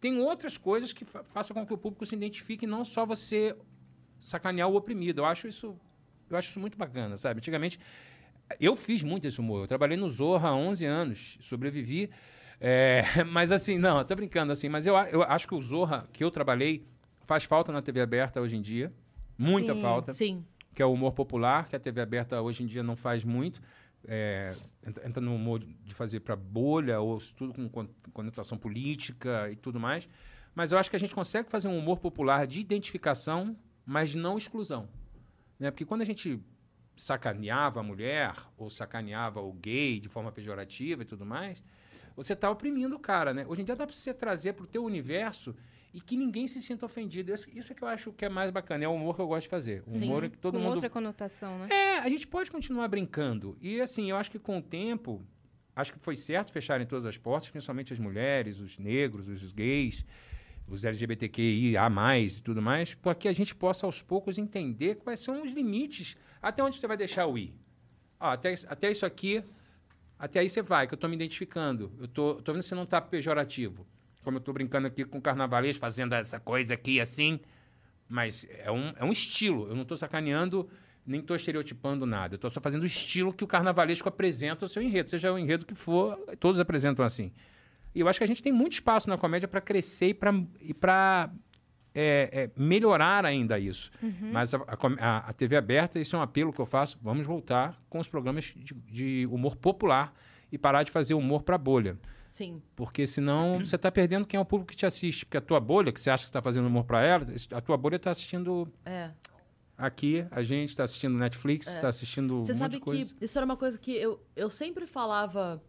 tenham 0.00 0.22
outras 0.22 0.58
coisas 0.58 0.92
que 0.92 1.04
fa 1.04 1.24
façam 1.24 1.54
com 1.54 1.66
que 1.66 1.72
o 1.72 1.78
público 1.78 2.04
se 2.04 2.14
identifique, 2.14 2.66
não 2.66 2.84
só 2.84 3.06
você 3.06 3.56
sacanear 4.20 4.68
o 4.68 4.76
oprimido. 4.76 5.22
Eu 5.22 5.24
acho 5.24 5.48
isso, 5.48 5.78
eu 6.28 6.36
acho 6.36 6.50
isso 6.50 6.60
muito 6.60 6.76
bacana, 6.76 7.16
sabe? 7.16 7.38
Antigamente, 7.38 7.78
eu 8.58 8.74
fiz 8.74 9.02
muito 9.02 9.26
esse 9.26 9.38
humor. 9.38 9.62
Eu 9.62 9.66
trabalhei 9.66 9.96
no 9.96 10.08
Zorra 10.08 10.48
há 10.48 10.56
11 10.56 10.86
anos, 10.86 11.38
sobrevivi. 11.40 12.10
É, 12.60 13.02
mas 13.30 13.52
assim, 13.52 13.78
não, 13.78 14.02
tô 14.04 14.14
brincando 14.14 14.52
assim, 14.52 14.68
mas 14.68 14.86
eu, 14.86 14.94
eu 14.96 15.22
acho 15.22 15.46
que 15.46 15.54
o 15.54 15.60
Zorra 15.60 16.08
que 16.12 16.22
eu 16.24 16.30
trabalhei 16.30 16.86
faz 17.26 17.44
falta 17.44 17.72
na 17.72 17.80
TV 17.80 18.00
aberta 18.00 18.40
hoje 18.40 18.56
em 18.56 18.60
dia. 18.60 18.92
Muita 19.38 19.74
Sim. 19.74 19.82
falta 19.82 20.12
Sim. 20.12 20.44
que 20.74 20.82
é 20.82 20.84
o 20.86 20.92
humor 20.92 21.12
popular, 21.12 21.68
que 21.68 21.76
a 21.76 21.80
TV 21.80 22.00
aberta 22.00 22.40
hoje 22.42 22.62
em 22.62 22.66
dia 22.66 22.82
não 22.82 22.96
faz 22.96 23.24
muito. 23.24 23.60
É, 24.06 24.54
entra, 25.04 25.20
no 25.20 25.34
humor 25.34 25.60
de 25.60 25.94
fazer 25.94 26.20
para 26.20 26.34
bolha, 26.34 27.00
ou 27.00 27.18
tudo 27.36 27.52
com 27.52 27.68
con- 27.68 27.88
conotação 28.12 28.56
política 28.56 29.50
e 29.50 29.56
tudo 29.56 29.78
mais. 29.78 30.08
Mas 30.54 30.72
eu 30.72 30.78
acho 30.78 30.90
que 30.90 30.96
a 30.96 30.98
gente 30.98 31.14
consegue 31.14 31.50
fazer 31.50 31.68
um 31.68 31.78
humor 31.78 32.00
popular 32.00 32.46
de 32.46 32.60
identificação, 32.60 33.56
mas 33.84 34.14
não 34.14 34.36
exclusão. 34.36 34.88
Né? 35.58 35.70
Porque 35.70 35.84
quando 35.84 36.00
a 36.00 36.04
gente 36.04 36.40
sacaneava 37.00 37.80
a 37.80 37.82
mulher, 37.82 38.34
ou 38.58 38.68
sacaneava 38.68 39.40
o 39.40 39.52
gay 39.54 39.98
de 39.98 40.08
forma 40.08 40.30
pejorativa 40.30 41.02
e 41.02 41.06
tudo 41.06 41.24
mais, 41.24 41.62
você 42.14 42.34
está 42.34 42.50
oprimindo 42.50 42.94
o 42.94 42.98
cara. 42.98 43.32
Né? 43.32 43.46
Hoje 43.48 43.62
em 43.62 43.64
dia 43.64 43.74
dá 43.74 43.86
para 43.86 43.94
você 43.94 44.12
trazer 44.12 44.52
para 44.52 44.64
o 44.64 44.66
teu 44.66 44.84
universo 44.84 45.56
e 45.94 46.00
que 46.00 46.14
ninguém 46.14 46.46
se 46.46 46.60
sinta 46.60 46.84
ofendido. 46.84 47.32
Isso, 47.32 47.72
é 47.72 47.74
que 47.74 47.82
eu 47.82 47.88
acho 47.88 48.12
que 48.12 48.24
é 48.24 48.28
mais 48.28 48.50
bacana. 48.50 48.84
É 48.84 48.88
o 48.88 48.92
humor 48.92 49.16
que 49.16 49.22
eu 49.22 49.26
gosto 49.26 49.44
de 49.44 49.48
fazer. 49.48 49.82
O 49.86 49.92
Sim. 49.92 50.04
humor 50.04 50.28
que 50.28 50.36
todo 50.36 50.54
Com 50.54 50.60
mundo 50.60 50.74
outra 50.74 50.90
conotação, 50.90 51.58
né? 51.60 51.68
é, 51.70 51.98
a 51.98 52.08
gente 52.08 52.26
pode 52.26 52.50
continuar 52.50 52.86
brincando. 52.88 53.56
E 53.62 53.80
assim, 53.80 54.10
eu 54.10 54.16
acho 54.16 54.30
que 54.30 54.38
com 54.38 54.58
o 54.58 54.62
tempo, 54.62 55.22
acho 55.74 55.94
que 55.94 55.98
foi 55.98 56.16
certo 56.16 56.52
fecharem 56.52 56.86
todas 56.86 57.06
as 57.06 57.16
portas, 57.16 57.48
principalmente 57.48 57.94
as 57.94 57.98
mulheres, 57.98 58.60
os 58.60 58.78
negros, 58.78 59.26
os 59.26 59.52
gays, 59.52 60.04
os 60.66 60.84
LGBTQIA+, 60.84 61.88
e 62.18 62.42
tudo 62.42 62.62
mais, 62.62 62.94
para 62.94 63.14
que 63.14 63.28
a 63.28 63.32
gente 63.32 63.54
possa 63.54 63.86
aos 63.86 64.02
poucos 64.02 64.38
entender 64.38 64.96
quais 64.96 65.20
são 65.20 65.42
os 65.42 65.52
limites, 65.52 66.16
até 66.40 66.62
onde 66.62 66.78
você 66.78 66.86
vai 66.86 66.96
deixar 66.96 67.26
o 67.26 67.36
ir. 67.36 67.54
Ó, 68.18 68.28
até, 68.28 68.54
até 68.68 68.90
isso 68.90 69.04
aqui, 69.04 69.42
até 70.18 70.40
aí 70.40 70.48
você 70.48 70.62
vai, 70.62 70.86
que 70.86 70.94
eu 70.94 70.96
estou 70.96 71.08
me 71.08 71.16
identificando. 71.16 71.92
Eu 71.98 72.06
tô, 72.06 72.34
tô 72.36 72.52
vendo 72.52 72.62
se 72.62 72.74
não 72.74 72.82
está 72.84 73.00
pejorativo. 73.00 73.86
Como 74.22 74.36
eu 74.36 74.40
estou 74.40 74.52
brincando 74.52 74.86
aqui 74.86 75.04
com 75.04 75.20
carnavalês, 75.20 75.76
fazendo 75.76 76.14
essa 76.14 76.38
coisa 76.38 76.74
aqui 76.74 77.00
assim, 77.00 77.40
mas 78.06 78.46
é 78.50 78.70
um, 78.70 78.92
é 78.96 79.04
um 79.04 79.10
estilo. 79.10 79.66
Eu 79.68 79.74
não 79.74 79.82
estou 79.82 79.96
sacaneando, 79.96 80.68
nem 81.06 81.20
estou 81.20 81.34
estereotipando 81.34 82.04
nada. 82.04 82.34
Eu 82.34 82.36
estou 82.36 82.50
só 82.50 82.60
fazendo 82.60 82.82
o 82.82 82.86
estilo 82.86 83.32
que 83.32 83.42
o 83.42 83.46
carnavalesco 83.46 84.08
apresenta 84.08 84.66
o 84.66 84.68
seu 84.68 84.82
enredo. 84.82 85.08
Seja 85.08 85.32
o 85.32 85.38
enredo 85.38 85.64
que 85.64 85.74
for, 85.74 86.18
todos 86.38 86.60
apresentam 86.60 87.04
assim. 87.04 87.32
E 87.94 88.00
eu 88.00 88.08
acho 88.08 88.18
que 88.18 88.24
a 88.24 88.26
gente 88.26 88.42
tem 88.42 88.52
muito 88.52 88.74
espaço 88.74 89.08
na 89.08 89.18
comédia 89.18 89.48
para 89.48 89.60
crescer 89.60 90.08
e 90.08 90.14
para 90.14 90.32
e 90.60 90.72
pra, 90.74 91.30
é, 91.94 92.30
é, 92.32 92.60
melhorar 92.60 93.24
ainda 93.24 93.58
isso. 93.58 93.90
Mas 94.32 94.54
a, 94.54 94.58
a 95.00 95.28
a- 95.28 95.32
TV 95.32 95.56
aberta, 95.56 95.98
isso 95.98 96.14
é 96.14 96.18
um 96.18 96.22
apelo 96.22 96.52
que 96.52 96.60
eu 96.60 96.66
faço. 96.66 96.98
Vamos 97.02 97.26
voltar 97.26 97.80
com 97.88 97.98
os 97.98 98.08
programas 98.08 98.44
de, 98.56 98.74
de 98.74 99.26
humor 99.30 99.56
popular 99.56 100.14
e 100.52 100.56
parar 100.58 100.82
de 100.84 100.90
fazer 100.90 101.14
humor 101.14 101.42
para 101.42 101.58
bolha. 101.58 101.98
Sim. 102.32 102.62
Porque 102.76 103.06
senão 103.06 103.58
você 103.58 103.74
está 103.76 103.90
perdendo 103.90 104.24
quem 104.26 104.38
é 104.38 104.40
o 104.40 104.44
público 104.44 104.70
que 104.70 104.76
te 104.76 104.86
assiste. 104.86 105.26
Porque 105.26 105.36
a 105.36 105.40
tua 105.40 105.58
bolha, 105.60 105.90
que 105.92 106.00
você 106.00 106.10
acha 106.10 106.22
que 106.24 106.30
está 106.30 106.40
fazendo 106.40 106.66
humor 106.68 106.84
para 106.84 107.02
ela, 107.04 107.26
esse- 107.34 107.52
a 107.52 107.60
tua 107.60 107.76
bolha 107.76 107.96
está 107.96 108.10
assistindo 108.12 108.72
É. 108.86 109.10
aqui, 109.76 110.24
a 110.30 110.42
gente 110.44 110.68
está 110.70 110.84
assistindo 110.84 111.18
Netflix, 111.18 111.66
está 111.66 111.88
assistindo 111.88 112.46
Você 112.46 112.52
um 112.52 112.58
sabe 112.58 112.76
de 112.76 112.80
coisa. 112.80 113.14
que 113.14 113.24
isso 113.24 113.36
era 113.36 113.44
uma 113.44 113.56
coisa 113.56 113.76
que 113.78 113.92
eu, 113.96 114.24
eu 114.36 114.48
sempre 114.48 114.86
falava 114.86 115.60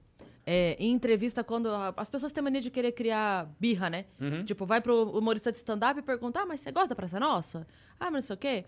é, 0.46 0.76
em 0.80 0.92
entrevista 0.92 1.44
quando 1.44 1.70
as 1.96 2.10
pessoas 2.10 2.32
têm 2.32 2.44
mania 2.44 2.62
de 2.62 2.70
querer 2.70 2.92
criar 2.92 3.50
birra, 3.60 3.90
né? 3.90 4.06
Uhum. 4.20 4.44
Tipo, 4.44 4.66
vai 4.66 4.82
pro 4.82 5.10
humorista 5.18 5.52
de 5.52 5.58
stand-up 5.58 6.00
e 6.00 6.04
pergunta, 6.04 6.42
ah, 6.42 6.46
mas 6.46 6.62
você 6.62 6.72
gosta 6.72 6.90
da 6.90 6.96
Praça 6.96 7.20
Nossa? 7.20 7.68
Ah, 8.00 8.06
mas 8.06 8.14
não 8.14 8.22
sei 8.22 8.34
o 8.36 8.38
quê. 8.38 8.66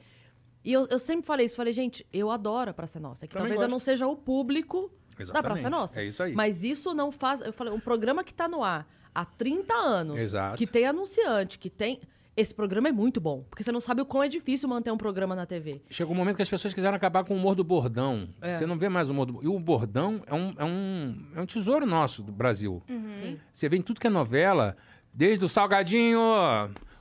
E 0.64 0.72
eu, 0.72 0.88
eu 0.90 1.00
sempre 1.00 1.26
falei 1.26 1.46
isso, 1.46 1.56
falei, 1.56 1.74
gente, 1.74 2.06
eu 2.14 2.32
adoro 2.32 2.72
a 2.72 2.74
Praça 2.74 3.00
Nossa. 3.00 3.26
É 3.26 3.28
que 3.28 3.34
Também 3.34 3.50
talvez 3.50 3.62
eu 3.62 3.68
gosto. 3.68 3.72
não 3.72 3.80
seja 3.80 4.08
o 4.08 4.16
público 4.16 4.92
da 5.18 5.24
Exatamente, 5.24 5.44
Praça 5.54 5.70
Nossa. 5.70 6.02
é 6.02 6.06
isso 6.06 6.24
aí. 6.24 6.34
Mas 6.34 6.64
isso 6.64 6.94
não 6.94 7.12
faz. 7.12 7.42
Eu 7.42 7.52
falei, 7.52 7.74
um 7.74 7.80
programa 7.80 8.24
que 8.24 8.34
tá 8.34 8.48
no 8.48 8.64
ar 8.64 8.88
há 9.14 9.26
30 9.26 9.74
anos, 9.74 10.18
Exato. 10.18 10.58
que 10.58 10.66
tem 10.66 10.86
anunciante, 10.86 11.60
que 11.60 11.70
tem. 11.70 12.00
Esse 12.36 12.54
programa 12.54 12.90
é 12.90 12.92
muito 12.92 13.22
bom. 13.22 13.44
Porque 13.50 13.64
você 13.64 13.72
não 13.72 13.80
sabe 13.80 14.02
o 14.02 14.06
quão 14.06 14.24
é 14.24 14.28
difícil 14.28 14.68
manter 14.68 14.92
um 14.92 14.98
programa 14.98 15.36
na 15.36 15.46
TV. 15.46 15.82
Chegou 15.90 16.14
um 16.16 16.18
momento 16.18 16.36
que 16.36 16.42
as 16.42 16.50
pessoas 16.50 16.74
quiseram 16.74 16.96
acabar 16.96 17.24
com 17.24 17.34
o 17.36 17.38
humor 17.38 17.54
do 17.54 17.64
bordão. 17.64 18.28
É. 18.42 18.54
Você 18.54 18.66
não 18.66 18.78
vê 18.78 18.90
mais 18.90 19.10
o 19.10 19.14
humor 19.14 19.26
do... 19.28 19.44
E 19.44 19.48
o 19.48 19.60
bordão 19.60 20.22
é 20.26 20.34
um, 20.34 20.54
é, 20.58 20.64
um, 20.66 21.26
é 21.36 21.42
um 21.42 21.46
tesouro 21.46 21.86
nosso 21.86 22.24
do 22.24 22.32
Brasil. 22.32 22.82
Sim. 22.88 23.40
Você 23.52 23.70
vê 23.70 23.78
em 23.78 23.82
tudo 23.84 24.00
que 24.02 24.08
é 24.08 24.10
novela, 24.10 24.76
desde 25.14 25.46
o 25.46 25.50
Salgadinho, 25.50 26.20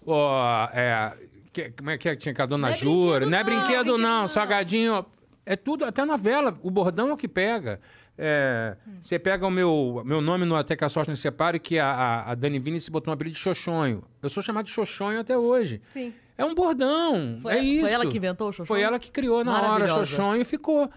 ó, 0.07 0.69
é, 0.73 1.17
que- 1.53 1.71
como 1.71 1.91
é 1.91 1.97
que 1.99 2.09
é 2.11 2.17
que 2.17 2.23
tinha 2.23 2.35
com 2.35 2.43
a 2.43 2.47
Dona 2.47 2.69
Não 2.69 2.75
é 2.75 2.77
Jura? 2.79 3.27
Não 3.27 3.39
é 3.39 3.39
não, 3.39 3.45
brinquedo 3.45 3.67
brinquedo 3.67 3.99
não, 3.99 4.21
não. 4.23 4.29
Salgadinho. 4.29 5.05
É 5.45 5.57
tudo, 5.57 5.85
até 5.85 6.05
novela. 6.05 6.57
O 6.63 6.71
bordão 6.71 7.09
é 7.09 7.13
o 7.15 7.17
que 7.17 7.27
pega. 7.27 7.81
É, 8.25 8.77
Você 9.01 9.19
pega 9.19 9.45
o 9.45 9.51
meu, 9.51 10.01
meu 10.05 10.21
nome 10.21 10.45
no 10.45 10.55
Até 10.55 10.77
que 10.77 10.85
a 10.85 10.89
Sorte 10.89 11.11
Nos 11.11 11.19
Separe, 11.19 11.59
que 11.59 11.77
a, 11.79 11.91
a, 11.91 12.31
a 12.31 12.35
Dani 12.37 12.61
Vini 12.61 12.79
se 12.81 12.89
botou 12.89 13.11
um 13.11 13.15
apelido 13.15 13.35
de 13.35 13.41
Xoxonho. 13.43 14.05
Eu 14.23 14.31
sou 14.31 14.41
chamado 14.43 14.67
de 14.67 14.71
Xoxonho 14.71 15.19
até 15.19 15.37
hoje. 15.37 15.83
Sim. 15.93 16.15
É 16.39 16.45
um 16.45 16.55
bordão. 16.55 17.41
Foi- 17.43 17.53
é 17.53 17.57
foi 17.57 17.65
isso. 17.67 17.87
ela 17.89 18.07
que 18.07 18.17
inventou 18.17 18.49
o 18.49 18.53
Xoxonho? 18.53 18.67
Foi 18.69 18.81
ela 18.81 18.99
que 19.01 19.11
criou 19.11 19.45
na 19.45 19.61
hora. 19.73 19.89
Xoxonho 19.89 20.41
e 20.41 20.45
ficou. 20.45 20.89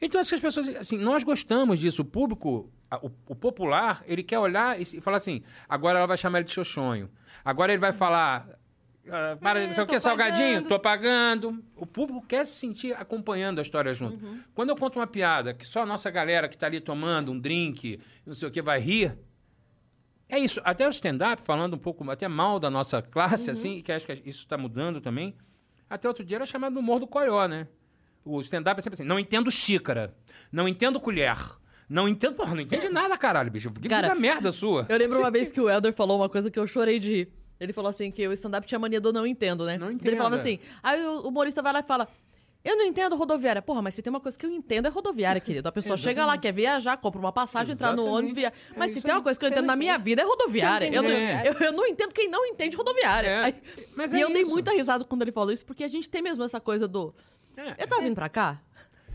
Então, 0.00 0.20
acho 0.20 0.30
que 0.30 0.34
as 0.34 0.40
pessoas, 0.40 0.68
assim, 0.76 0.98
nós 0.98 1.22
gostamos 1.22 1.78
disso. 1.78 2.02
O 2.02 2.04
público, 2.04 2.68
o, 3.00 3.10
o 3.28 3.34
popular, 3.36 4.02
ele 4.04 4.24
quer 4.24 4.40
olhar 4.40 4.76
e, 4.80 4.82
e 4.82 5.00
falar 5.00 5.18
assim: 5.18 5.40
agora 5.68 5.98
ela 5.98 6.06
vai 6.08 6.18
chamar 6.18 6.38
ele 6.38 6.46
de 6.48 6.52
Xoxonho. 6.52 7.08
Agora 7.44 7.72
ele 7.72 7.80
vai 7.80 7.92
falar. 7.92 8.48
Ah, 9.08 9.36
para, 9.40 9.62
É, 9.62 9.66
não 9.66 9.74
sei 9.74 9.84
o 9.84 9.86
que, 9.86 9.98
salgadinho? 9.98 10.62
Tô 10.64 10.78
pagando. 10.78 11.62
O 11.76 11.84
público 11.86 12.24
quer 12.26 12.44
se 12.46 12.54
sentir 12.54 12.94
acompanhando 12.94 13.58
a 13.58 13.62
história 13.62 13.92
junto. 13.92 14.24
Uhum. 14.24 14.40
Quando 14.54 14.70
eu 14.70 14.76
conto 14.76 14.98
uma 14.98 15.06
piada 15.06 15.52
que 15.52 15.66
só 15.66 15.82
a 15.82 15.86
nossa 15.86 16.10
galera 16.10 16.48
que 16.48 16.56
tá 16.56 16.66
ali 16.66 16.80
tomando 16.80 17.32
um 17.32 17.38
drink, 17.38 17.98
não 18.24 18.34
sei 18.34 18.48
o 18.48 18.50
que, 18.50 18.62
vai 18.62 18.80
rir, 18.80 19.16
é 20.28 20.38
isso. 20.38 20.60
Até 20.64 20.86
o 20.86 20.90
stand-up, 20.90 21.42
falando 21.42 21.74
um 21.74 21.78
pouco 21.78 22.08
até 22.10 22.26
mal 22.28 22.58
da 22.58 22.70
nossa 22.70 23.02
classe, 23.02 23.46
Uhum. 23.48 23.52
assim, 23.52 23.82
que 23.82 23.92
acho 23.92 24.06
que 24.06 24.12
isso 24.12 24.40
está 24.40 24.56
mudando 24.56 25.00
também. 25.00 25.34
Até 25.90 26.08
outro 26.08 26.24
dia 26.24 26.38
era 26.38 26.46
chamado 26.46 26.72
do 26.74 26.80
humor 26.80 26.98
do 26.98 27.06
coió, 27.06 27.46
né? 27.46 27.68
O 28.24 28.40
stand-up 28.40 28.78
é 28.78 28.82
sempre 28.82 28.94
assim, 28.94 29.04
não 29.04 29.18
entendo 29.18 29.50
xícara, 29.50 30.14
não 30.50 30.66
entendo 30.68 30.98
colher, 31.00 31.36
não 31.88 32.08
entendo... 32.08 32.34
Porra, 32.36 32.54
não 32.54 32.62
entende 32.62 32.88
nada, 32.88 33.18
caralho, 33.18 33.50
bicho. 33.50 33.70
Que 33.72 33.88
Cara, 33.88 34.14
merda 34.14 34.52
sua. 34.52 34.86
Eu 34.88 34.96
lembro 34.96 35.18
uma 35.20 35.30
vez 35.30 35.50
que 35.52 35.60
o 35.60 35.68
Helder 35.68 35.92
falou 35.92 36.18
uma 36.20 36.28
coisa 36.28 36.50
que 36.50 36.58
eu 36.58 36.66
chorei 36.66 36.98
de 36.98 37.10
rir. 37.10 37.32
Ele 37.62 37.72
falou 37.72 37.88
assim 37.90 38.10
que 38.10 38.26
o 38.26 38.32
stand-up 38.32 38.66
tinha 38.66 38.78
mania 38.78 39.00
do 39.00 39.12
não 39.12 39.26
entendo, 39.26 39.64
né? 39.64 39.78
Não 39.78 39.86
Ele 39.88 39.94
entenda. 39.96 40.16
falava 40.16 40.36
assim, 40.36 40.58
aí 40.82 41.00
o 41.04 41.20
humorista 41.28 41.62
vai 41.62 41.72
lá 41.72 41.80
e 41.80 41.82
fala... 41.84 42.08
Eu 42.64 42.76
não 42.76 42.84
entendo 42.84 43.16
rodoviária. 43.16 43.60
Porra, 43.60 43.82
mas 43.82 43.92
se 43.92 44.02
tem 44.02 44.08
uma 44.08 44.20
coisa 44.20 44.38
que 44.38 44.46
eu 44.46 44.50
entendo 44.50 44.86
é 44.86 44.88
rodoviária, 44.88 45.40
querido. 45.40 45.68
A 45.68 45.72
pessoa 45.72 45.96
chega 45.96 46.24
lá, 46.24 46.38
quer 46.38 46.52
viajar, 46.52 46.96
compra 46.96 47.18
uma 47.18 47.32
passagem, 47.32 47.72
entrar 47.74 47.92
no 47.92 48.04
ônibus, 48.06 48.36
via... 48.36 48.52
Mas 48.76 48.92
É 48.92 48.94
se 48.94 49.02
tem 49.02 49.12
uma 49.12 49.20
coisa 49.20 49.36
que 49.36 49.44
eu 49.44 49.50
entendo 49.50 49.66
na 49.66 49.74
minha 49.74 49.98
vida 49.98 50.22
é 50.22 50.24
rodoviária. 50.24 50.86
Eu 50.94 51.02
não 51.02 51.10
eu, 51.10 51.52
eu 51.54 51.72
não 51.72 51.84
entendo 51.86 52.12
quem 52.14 52.28
não 52.28 52.46
entende 52.46 52.76
rodoviária. 52.76 53.26
É. 53.28 53.42
Aí- 53.46 53.54
Mas 53.96 54.12
e 54.12 54.18
é 54.20 54.22
eu 54.22 54.28
dei 54.32 54.42
isso. 54.42 54.50
muita 54.52 54.70
risada 54.70 55.04
quando 55.04 55.22
ele 55.22 55.32
falou 55.32 55.52
isso, 55.52 55.66
porque 55.66 55.82
a 55.82 55.88
gente 55.88 56.08
tem 56.08 56.22
mesmo 56.22 56.44
essa 56.44 56.60
coisa 56.60 56.86
do... 56.86 57.12
É. 57.56 57.82
Eu 57.82 57.88
tava 57.88 58.00
vindo 58.02 58.14
pra 58.14 58.28
cá? 58.28 58.60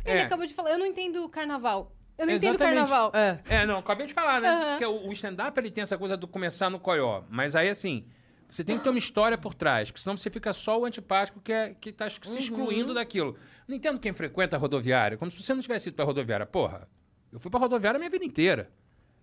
Ele 0.03 0.19
É. 0.19 0.23
acabou 0.23 0.45
de 0.45 0.53
falar, 0.53 0.71
eu 0.71 0.77
não 0.77 0.85
entendo 0.85 1.27
carnaval. 1.29 1.93
Eu 2.17 2.25
não 2.25 2.33
entendo 2.33 2.55
Exatamente. 2.55 2.79
carnaval. 2.79 3.11
É. 3.13 3.39
É, 3.47 3.65
não, 3.65 3.77
acabei 3.77 4.07
de 4.07 4.13
falar, 4.13 4.41
né? 4.41 4.71
Porque 4.71 4.85
o, 4.85 5.07
o 5.07 5.11
stand-up 5.13 5.57
ele 5.57 5.71
tem 5.71 5.83
essa 5.83 5.97
coisa 5.97 6.17
do 6.17 6.27
começar 6.27 6.69
no 6.69 6.79
coió. 6.81 7.21
Mas 7.29 7.55
aí, 7.55 7.69
assim, 7.69 8.05
você 8.49 8.63
tem 8.63 8.77
que 8.77 8.83
ter 8.83 8.89
uma 8.89 8.97
história 8.97 9.37
por 9.37 9.53
trás, 9.53 9.89
porque 9.89 10.01
senão 10.01 10.15
você 10.15 10.29
fica 10.29 10.53
só 10.53 10.79
o 10.79 10.85
antipático 10.85 11.39
que, 11.41 11.51
é, 11.51 11.73
que 11.73 11.91
tá 11.91 12.09
se 12.09 12.19
excluindo 12.39 12.93
daquilo. 12.93 13.35
Não 13.67 13.75
entendo 13.75 13.99
quem 13.99 14.13
frequenta 14.13 14.55
a 14.55 14.59
rodoviária, 14.59 15.17
como 15.17 15.29
se 15.29 15.41
você 15.41 15.53
não 15.53 15.61
tivesse 15.61 15.89
ido 15.89 15.95
pra 15.95 16.05
rodoviária. 16.05 16.45
Porra, 16.45 16.87
eu 17.31 17.39
fui 17.39 17.51
pra 17.51 17.59
rodoviária 17.59 17.97
a 17.97 17.99
minha 17.99 18.09
vida 18.09 18.23
inteira. 18.23 18.69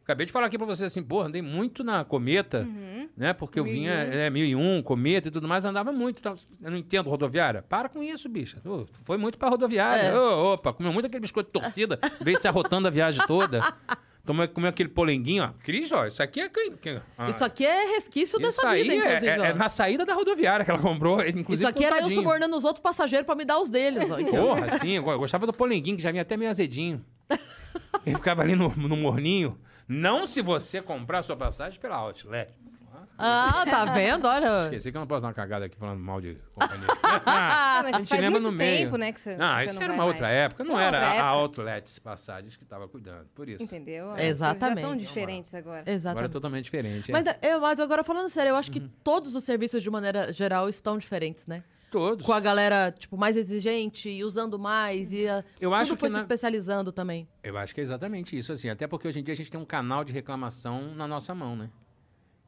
Acabei 0.03 0.27
de 0.27 0.33
falar 0.33 0.49
aqui 0.49 0.59
pra 0.59 0.67
você 0.67 0.85
assim, 0.85 1.03
porra, 1.03 1.29
andei 1.29 1.41
muito 1.41 1.83
na 1.83 2.05
Cometa, 2.05 2.69
né? 3.17 3.33
Porque 3.33 3.59
eu 3.59 3.65
vinha, 3.65 3.91
é, 3.91 4.29
1001, 4.29 4.83
Cometa 4.83 5.29
e 5.29 5.31
tudo 5.31 5.49
mais, 5.49 5.65
andava 5.65 5.93
muito. 5.93 6.19
Então, 6.19 6.35
eu 6.61 6.71
não 6.71 6.77
entendo 6.77 7.09
rodoviária. 7.09 7.63
Para 7.63 7.89
com 7.89 8.03
isso, 8.03 8.29
bicha. 8.29 8.61
Foi 9.03 9.17
muito 9.17 9.39
pra 9.39 9.49
rodoviária. 9.49 10.09
É. 10.09 10.19
Ô, 10.19 10.53
opa, 10.53 10.75
comeu 10.75 10.93
muito 10.93 11.07
aquele 11.07 11.23
biscoito 11.23 11.49
de 11.49 11.53
torcida, 11.59 11.99
veio 12.21 12.39
se 12.39 12.47
arrotando 12.47 12.87
a 12.87 12.91
viagem 12.91 13.27
toda. 13.27 13.63
Tomou, 14.25 14.49
comeu 14.49 14.71
aquele 14.71 14.89
polenguinho, 14.89 15.45
ó. 15.45 15.51
Cris, 15.63 15.93
ó, 15.93 16.07
isso 16.07 16.23
aqui 16.23 16.41
é... 16.41 16.51
ah, 17.19 17.29
Isso 17.29 17.45
aqui 17.45 17.65
é 17.67 17.93
resquício 17.95 18.39
isso 18.39 18.39
dessa 18.39 18.73
vida, 18.73 18.93
é- 18.95 18.97
inclusive. 18.97 19.27
é, 19.29 19.39
ó. 19.39 19.45
é 19.45 19.53
na 19.55 19.69
saída 19.69 20.07
da 20.07 20.15
rodoviária 20.15 20.65
que 20.65 20.71
ela 20.71 20.81
comprou, 20.81 21.21
inclusive 21.29 21.55
Isso 21.55 21.67
aqui 21.67 21.85
era 21.85 21.97
eu 21.97 22.03
contadinho. 22.05 22.23
subornando 22.23 22.57
os 22.57 22.65
outros 22.65 22.83
passageiros 22.83 23.27
pra 23.27 23.35
me 23.35 23.45
dar 23.45 23.59
os 23.61 23.69
deles. 23.69 24.11
Ó. 24.11 24.17
Porra, 24.25 24.79
sim, 24.79 24.93
eu 24.93 25.03
gostava 25.03 25.47
do 25.47 25.53
polenguinho, 25.53 25.97
que 25.97 26.03
já 26.03 26.11
vinha 26.11 26.23
até 26.23 26.37
meio 26.39 26.51
azedinho. 26.51 27.05
Ele 28.07 28.17
ficava 28.17 28.41
ali 28.43 28.57
no, 28.57 28.71
no 28.77 28.97
morninho. 28.97 29.59
Não 29.87 30.27
se 30.27 30.41
você 30.41 30.81
comprar 30.81 31.19
a 31.19 31.23
sua 31.23 31.37
passagem 31.37 31.79
pela 31.79 31.97
Outlet. 31.97 32.51
Ah, 33.17 33.63
Ah, 33.63 33.65
tá 33.65 33.85
vendo? 33.87 34.27
Olha. 34.27 34.63
Esqueci 34.65 34.91
que 34.91 34.97
eu 34.97 35.01
não 35.01 35.07
posso 35.07 35.21
dar 35.23 35.29
uma 35.29 35.35
cagada 35.35 35.67
aqui 35.67 35.77
falando 35.77 36.01
mal 36.01 36.21
de 36.21 36.37
companhia. 36.55 36.87
Ah, 37.27 37.81
mas 37.85 37.95
a 37.95 37.99
gente 38.01 38.09
faz 38.09 38.21
lembra 38.21 38.41
muito 38.41 38.53
no 38.53 38.59
meio. 38.59 38.79
tempo, 38.87 38.97
né, 38.97 39.13
que 39.13 39.21
você 39.21 39.37
Não, 39.37 39.55
que 39.57 39.59
você 39.61 39.65
isso 39.67 39.75
não 39.77 39.83
era 39.83 39.93
uma 39.93 40.05
outra 40.05 40.23
mais. 40.23 40.35
época, 40.35 40.65
não 40.65 40.73
Uma 40.75 40.83
era 40.83 40.97
outra 40.97 41.09
a 41.11 41.15
época. 41.15 41.27
Outlets 41.29 41.99
Passagens 42.01 42.57
que 42.57 42.65
estava 42.65 42.89
cuidando, 42.89 43.27
por 43.35 43.49
isso. 43.49 43.63
Entendeu? 43.63 44.11
As 44.13 44.21
Exatamente. 44.21 44.61
já 44.61 44.75
estão 44.81 44.97
diferentes 44.97 45.55
agora. 45.55 45.79
Agora 45.81 45.91
é 45.91 45.95
Exatamente. 45.95 46.33
totalmente 46.33 46.65
diferente. 46.65 47.11
é. 47.11 47.13
Mas, 47.13 47.25
eu, 47.43 47.61
mas 47.61 47.79
agora 47.81 48.03
falando 48.03 48.29
sério, 48.29 48.51
eu 48.51 48.57
acho 48.57 48.69
Uhum. 48.71 48.75
que 48.75 48.81
todos 49.05 49.35
os 49.37 49.45
serviços, 49.45 49.83
de 49.83 49.91
maneira 49.91 50.33
geral, 50.33 50.69
estão 50.69 50.99
diferentes, 50.99 51.47
né? 51.47 51.63
Todos. 51.91 52.27
Com 52.27 52.33
a 52.33 52.41
galera, 52.41 52.91
tipo, 52.91 53.17
mais 53.17 53.37
exigente 53.37 54.09
e 54.11 54.25
usando 54.25 54.59
mais. 54.59 55.13
E 55.13 55.29
a- 55.29 55.45
Eu 55.61 55.71
tudo 55.71 55.75
acho 55.75 55.87
foi 55.91 55.97
que 55.97 56.07
se 56.09 56.13
na- 56.15 56.19
especializando 56.19 56.91
também. 56.91 57.29
Eu 57.45 57.57
acho 57.57 57.73
que 57.73 57.81
é 57.81 57.85
exatamente 57.85 58.37
isso, 58.37 58.51
assim. 58.53 58.69
Até 58.69 58.89
porque 58.89 59.07
hoje 59.07 59.21
em 59.21 59.23
dia 59.23 59.33
a 59.33 59.37
gente 59.37 59.49
tem 59.53 59.61
um 59.61 59.65
canal 59.65 60.03
de 60.03 60.13
reclamação 60.13 60.93
na 60.97 61.07
nossa 61.07 61.33
mão, 61.37 61.55
né? 61.55 61.71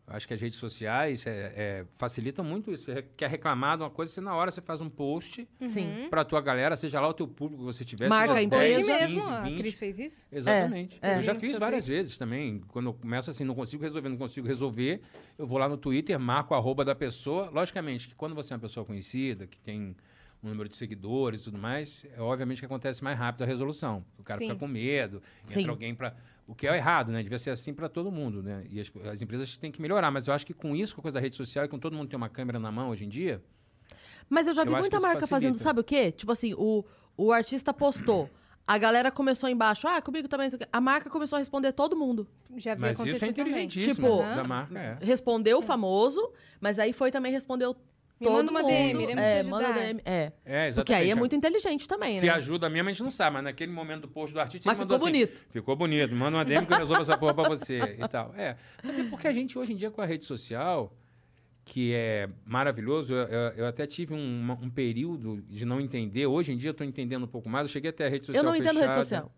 Acho 0.09 0.29
que 0.29 0.35
as 0.35 0.41
redes 0.41 0.57
sociais 0.57 1.27
é, 1.27 1.53
é, 1.57 1.85
facilitam 1.97 2.45
muito 2.45 2.71
isso. 2.71 2.85
Você 2.85 3.03
quer 3.17 3.29
reclamar 3.29 3.77
de 3.77 3.83
uma 3.83 3.91
coisa, 3.91 4.13
você 4.13 4.21
na 4.21 4.37
hora 4.37 4.53
você 4.53 4.61
faz 4.61 4.81
um 4.81 4.89
post 4.89 5.49
Sim. 5.61 6.07
pra 6.09 6.25
tua 6.25 6.41
galera, 6.41 6.77
seja 6.77 7.01
lá 7.01 7.09
o 7.09 7.15
teu 7.15 7.27
público 7.27 7.63
que 7.63 7.67
você 7.67 7.85
tiver. 7.85 8.09
Marca 8.09 8.35
a 8.35 8.43
empresa. 8.43 8.77
Hoje 8.77 8.87
10, 8.87 9.01
mesmo, 9.01 9.21
15, 9.21 9.33
a 9.33 9.43
20. 9.43 9.59
Cris 9.59 9.79
fez 9.79 9.99
isso? 9.99 10.29
Exatamente. 10.31 10.99
É, 11.03 11.15
é. 11.15 11.17
Eu 11.17 11.23
já 11.23 11.35
Sim, 11.35 11.41
fiz 11.41 11.59
várias 11.59 11.89
vezes 11.89 12.17
também. 12.17 12.61
Quando 12.69 12.87
eu 12.87 12.95
começo 12.95 13.31
assim, 13.31 13.43
não 13.43 13.55
consigo 13.57 13.83
resolver, 13.83 14.09
não 14.09 14.17
consigo 14.17 14.47
resolver, 14.47 15.01
eu 15.37 15.45
vou 15.45 15.59
lá 15.59 15.69
no 15.69 15.77
Twitter, 15.77 16.19
marco 16.21 16.55
a 16.55 16.57
arroba 16.57 16.85
da 16.85 16.95
pessoa. 16.95 17.51
Logicamente 17.51 18.07
que 18.07 18.15
quando 18.15 18.35
você 18.35 18.53
é 18.53 18.55
uma 18.55 18.61
pessoa 18.61 18.87
conhecida, 18.87 19.49
que 19.49 19.59
tem 19.59 19.97
um 20.41 20.49
número 20.49 20.69
de 20.69 20.77
seguidores 20.77 21.41
e 21.41 21.45
tudo 21.45 21.59
mais, 21.59 22.07
é 22.17 22.21
obviamente 22.21 22.61
que 22.61 22.67
acontece 22.67 23.03
mais 23.03 23.19
rápido 23.19 23.43
a 23.43 23.47
resolução. 23.47 24.05
O 24.19 24.23
cara 24.23 24.39
Sim. 24.39 24.47
fica 24.47 24.59
com 24.59 24.69
medo, 24.69 25.21
Sim. 25.45 25.61
entra 25.61 25.73
alguém 25.73 25.95
para 25.95 26.15
o 26.47 26.55
que 26.55 26.67
é 26.67 26.77
errado, 26.77 27.11
né? 27.11 27.23
Devia 27.23 27.39
ser 27.39 27.51
assim 27.51 27.75
para 27.75 27.89
todo 27.89 28.11
mundo, 28.11 28.43
né? 28.43 28.65
E 28.71 28.81
as, 28.81 28.91
as 29.13 29.21
empresas 29.21 29.57
têm 29.57 29.73
que 29.73 29.83
melhorar, 29.83 30.11
mas 30.11 30.29
eu 30.29 30.35
acho 30.35 30.47
que 30.47 30.55
com 30.55 30.77
isso, 30.77 30.95
com 30.95 31.01
a 31.01 31.03
coisa 31.03 31.15
da 31.15 31.21
rede 31.21 31.35
social 31.35 31.65
e 31.65 31.69
com 31.69 31.79
todo 31.79 31.97
mundo 31.97 32.09
tem 32.09 32.17
uma 32.17 32.29
câmera 32.29 32.59
na 32.59 32.71
mão 32.71 32.91
hoje 32.91 33.05
em 33.05 33.09
dia, 33.09 33.43
Mas 34.29 34.47
eu 34.47 34.55
já 34.55 34.65
vi 34.65 34.71
Eu 34.73 34.79
muita 34.79 35.01
marca 35.01 35.27
fazendo, 35.27 35.57
sabe 35.59 35.81
o 35.81 35.85
quê? 35.85 36.13
Tipo 36.13 36.33
assim, 36.33 36.55
o, 36.55 36.85
o 37.17 37.33
artista 37.33 37.73
postou. 37.73 38.31
A 38.67 38.79
galera 38.79 39.13
começou 39.13 39.49
embaixo, 39.49 39.87
ah, 39.87 40.03
comigo 40.03 40.27
também. 40.27 40.47
não 40.47 40.51
sei 40.51 40.57
o 40.57 40.61
quê. 40.61 40.69
A 40.73 40.81
marca 40.81 41.09
começou 41.09 41.37
a 41.37 41.39
responder 41.39 41.73
todo 41.73 41.97
mundo. 41.97 42.27
Já 42.57 42.75
vi 42.75 42.81
mas 42.81 42.99
acontecer 42.99 43.17
isso 43.17 43.25
é 43.25 43.29
também. 43.29 43.53
inteligentíssimo 43.53 43.95
Tipo, 43.95 44.17
da 44.19 44.43
marca, 44.43 44.79
é. 44.79 44.99
Respondeu 45.01 45.59
o 45.59 45.63
famoso, 45.63 46.33
mas 46.61 46.81
aí 46.81 46.93
foi 46.93 47.13
também 47.13 47.31
respondeu 47.31 47.77
Me 48.19 48.27
todo 48.27 48.37
manda 48.37 48.51
uma 48.51 48.61
mundo. 48.63 48.71
DM, 48.71 49.03
iremos 49.03 49.25
é, 49.25 49.43
manda. 49.43 49.73
DM. 49.75 50.01
É. 50.05 50.33
É, 50.45 50.69
exatamente. 50.69 50.75
Porque 50.77 50.93
aí 50.95 51.11
é 51.11 51.15
muito 51.15 51.37
inteligente 51.37 51.87
também, 51.87 52.19
Se 52.19 52.27
né? 52.27 52.33
ajuda 52.33 52.69
mesmo, 52.71 52.89
a 52.89 52.93
gente 52.93 53.03
não 53.03 53.11
sabe, 53.11 53.35
mas 53.35 53.45
naquele 53.45 53.71
momento 53.73 54.03
do 54.03 54.09
post 54.09 54.33
do 54.33 54.41
artista, 54.41 54.69
Mas 54.71 54.79
ele 54.79 54.85
mandou 54.85 54.99
ficou 54.99 55.09
assim, 55.13 55.27
bonito. 55.27 55.45
Ficou 55.51 55.77
bonito, 55.77 56.15
manda 56.15 56.37
uma 56.39 56.45
DM 56.45 56.65
que 56.67 56.73
eu 56.73 56.79
resolvo 56.79 57.03
essa 57.03 57.19
porra 57.19 57.35
pra 57.35 57.49
você 57.49 57.79
e 57.79 58.09
tal. 58.09 58.33
É, 58.37 58.57
mas 58.83 58.99
é 58.99 59.05
porque 59.05 59.29
a 59.29 59.33
gente 59.33 59.59
hoje 59.59 59.75
em 59.75 59.77
dia 59.77 59.91
com 59.91 60.01
a 60.01 60.07
rede 60.07 60.25
social, 60.25 60.97
que 61.65 61.93
é 61.93 62.29
maravilhoso, 62.47 63.13
eu, 63.13 63.27
eu- 63.27 63.53
eu 63.57 63.67
até 63.67 63.87
tive 63.87 64.15
um, 64.15 64.41
uma- 64.41 64.55
um 64.63 64.71
período 64.71 65.43
de 65.49 65.67
não 65.67 65.79
entender, 65.81 66.27
hoje 66.27 66.53
em 66.53 66.57
dia 66.57 66.71
eu 66.71 66.75
tô 66.75 66.85
entendendo 66.85 67.25
um 67.25 67.29
pouco 67.29 67.49
mais, 67.51 67.67
eu 67.67 67.73
cheguei 67.73 67.91
até 67.91 68.07
a 68.07 68.09
rede 68.09 68.25
social 68.27 68.43
Eu 68.43 68.49
não 68.49 68.57
entendo 68.57 68.77
rede 68.79 68.87
fechada. 68.87 69.03
social. 69.03 69.33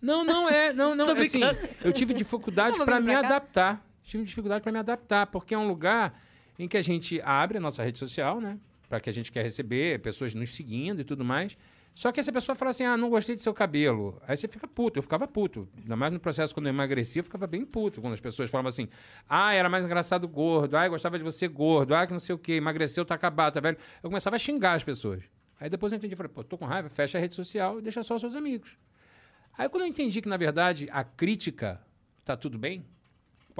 Não, 0.00 0.22
não 0.24 0.48
é, 0.48 0.72
não, 0.72 0.94
não, 0.94 1.06
assim, 1.18 1.40
eu 1.84 1.92
tive 1.92 2.14
dificuldade 2.14 2.78
para 2.84 3.00
me 3.00 3.12
cá? 3.12 3.18
adaptar. 3.20 3.86
Tive 4.04 4.24
dificuldade 4.24 4.62
para 4.62 4.72
me 4.72 4.78
adaptar, 4.78 5.26
porque 5.26 5.54
é 5.54 5.58
um 5.58 5.66
lugar 5.68 6.18
em 6.64 6.68
que 6.68 6.76
a 6.76 6.82
gente 6.82 7.20
abre 7.22 7.58
a 7.58 7.60
nossa 7.60 7.82
rede 7.82 7.98
social, 7.98 8.40
né? 8.40 8.58
Para 8.88 9.00
que 9.00 9.08
a 9.08 9.12
gente 9.12 9.30
quer 9.32 9.42
receber 9.42 10.00
pessoas 10.00 10.34
nos 10.34 10.54
seguindo 10.54 11.00
e 11.00 11.04
tudo 11.04 11.24
mais. 11.24 11.56
Só 11.94 12.12
que 12.12 12.20
essa 12.20 12.32
pessoa 12.32 12.54
fala 12.54 12.70
assim: 12.70 12.84
ah, 12.84 12.96
não 12.96 13.10
gostei 13.10 13.34
do 13.34 13.40
seu 13.40 13.52
cabelo. 13.52 14.20
Aí 14.26 14.36
você 14.36 14.48
fica 14.48 14.66
puto. 14.66 14.98
Eu 14.98 15.02
ficava 15.02 15.26
puto. 15.26 15.68
Ainda 15.76 15.96
mais 15.96 16.12
no 16.12 16.20
processo 16.20 16.54
quando 16.54 16.66
eu 16.66 16.70
emagreci, 16.70 17.18
eu 17.18 17.24
ficava 17.24 17.46
bem 17.46 17.64
puto. 17.64 18.00
Quando 18.00 18.14
as 18.14 18.20
pessoas 18.20 18.50
falavam 18.50 18.68
assim: 18.68 18.88
ah, 19.28 19.52
era 19.52 19.68
mais 19.68 19.84
engraçado 19.84 20.26
gordo. 20.28 20.76
Ah, 20.76 20.88
gostava 20.88 21.18
de 21.18 21.24
você 21.24 21.48
gordo. 21.48 21.94
Ah, 21.94 22.06
que 22.06 22.12
não 22.12 22.20
sei 22.20 22.34
o 22.34 22.38
quê. 22.38 22.52
Emagreceu, 22.52 23.04
tá 23.04 23.14
acabado, 23.14 23.54
tá 23.54 23.60
velho. 23.60 23.76
Eu 24.02 24.10
começava 24.10 24.36
a 24.36 24.38
xingar 24.38 24.74
as 24.74 24.84
pessoas. 24.84 25.22
Aí 25.58 25.68
depois 25.68 25.92
eu 25.92 25.98
entendi. 25.98 26.14
Falei: 26.16 26.32
pô, 26.32 26.42
tô 26.44 26.56
com 26.56 26.64
raiva, 26.64 26.88
fecha 26.88 27.18
a 27.18 27.20
rede 27.20 27.34
social 27.34 27.78
e 27.78 27.82
deixa 27.82 28.02
só 28.02 28.14
os 28.14 28.20
seus 28.20 28.34
amigos. 28.34 28.76
Aí 29.56 29.68
quando 29.68 29.82
eu 29.82 29.88
entendi 29.88 30.22
que, 30.22 30.28
na 30.28 30.36
verdade, 30.36 30.88
a 30.90 31.04
crítica 31.04 31.80
tá 32.24 32.36
tudo 32.36 32.58
bem, 32.58 32.84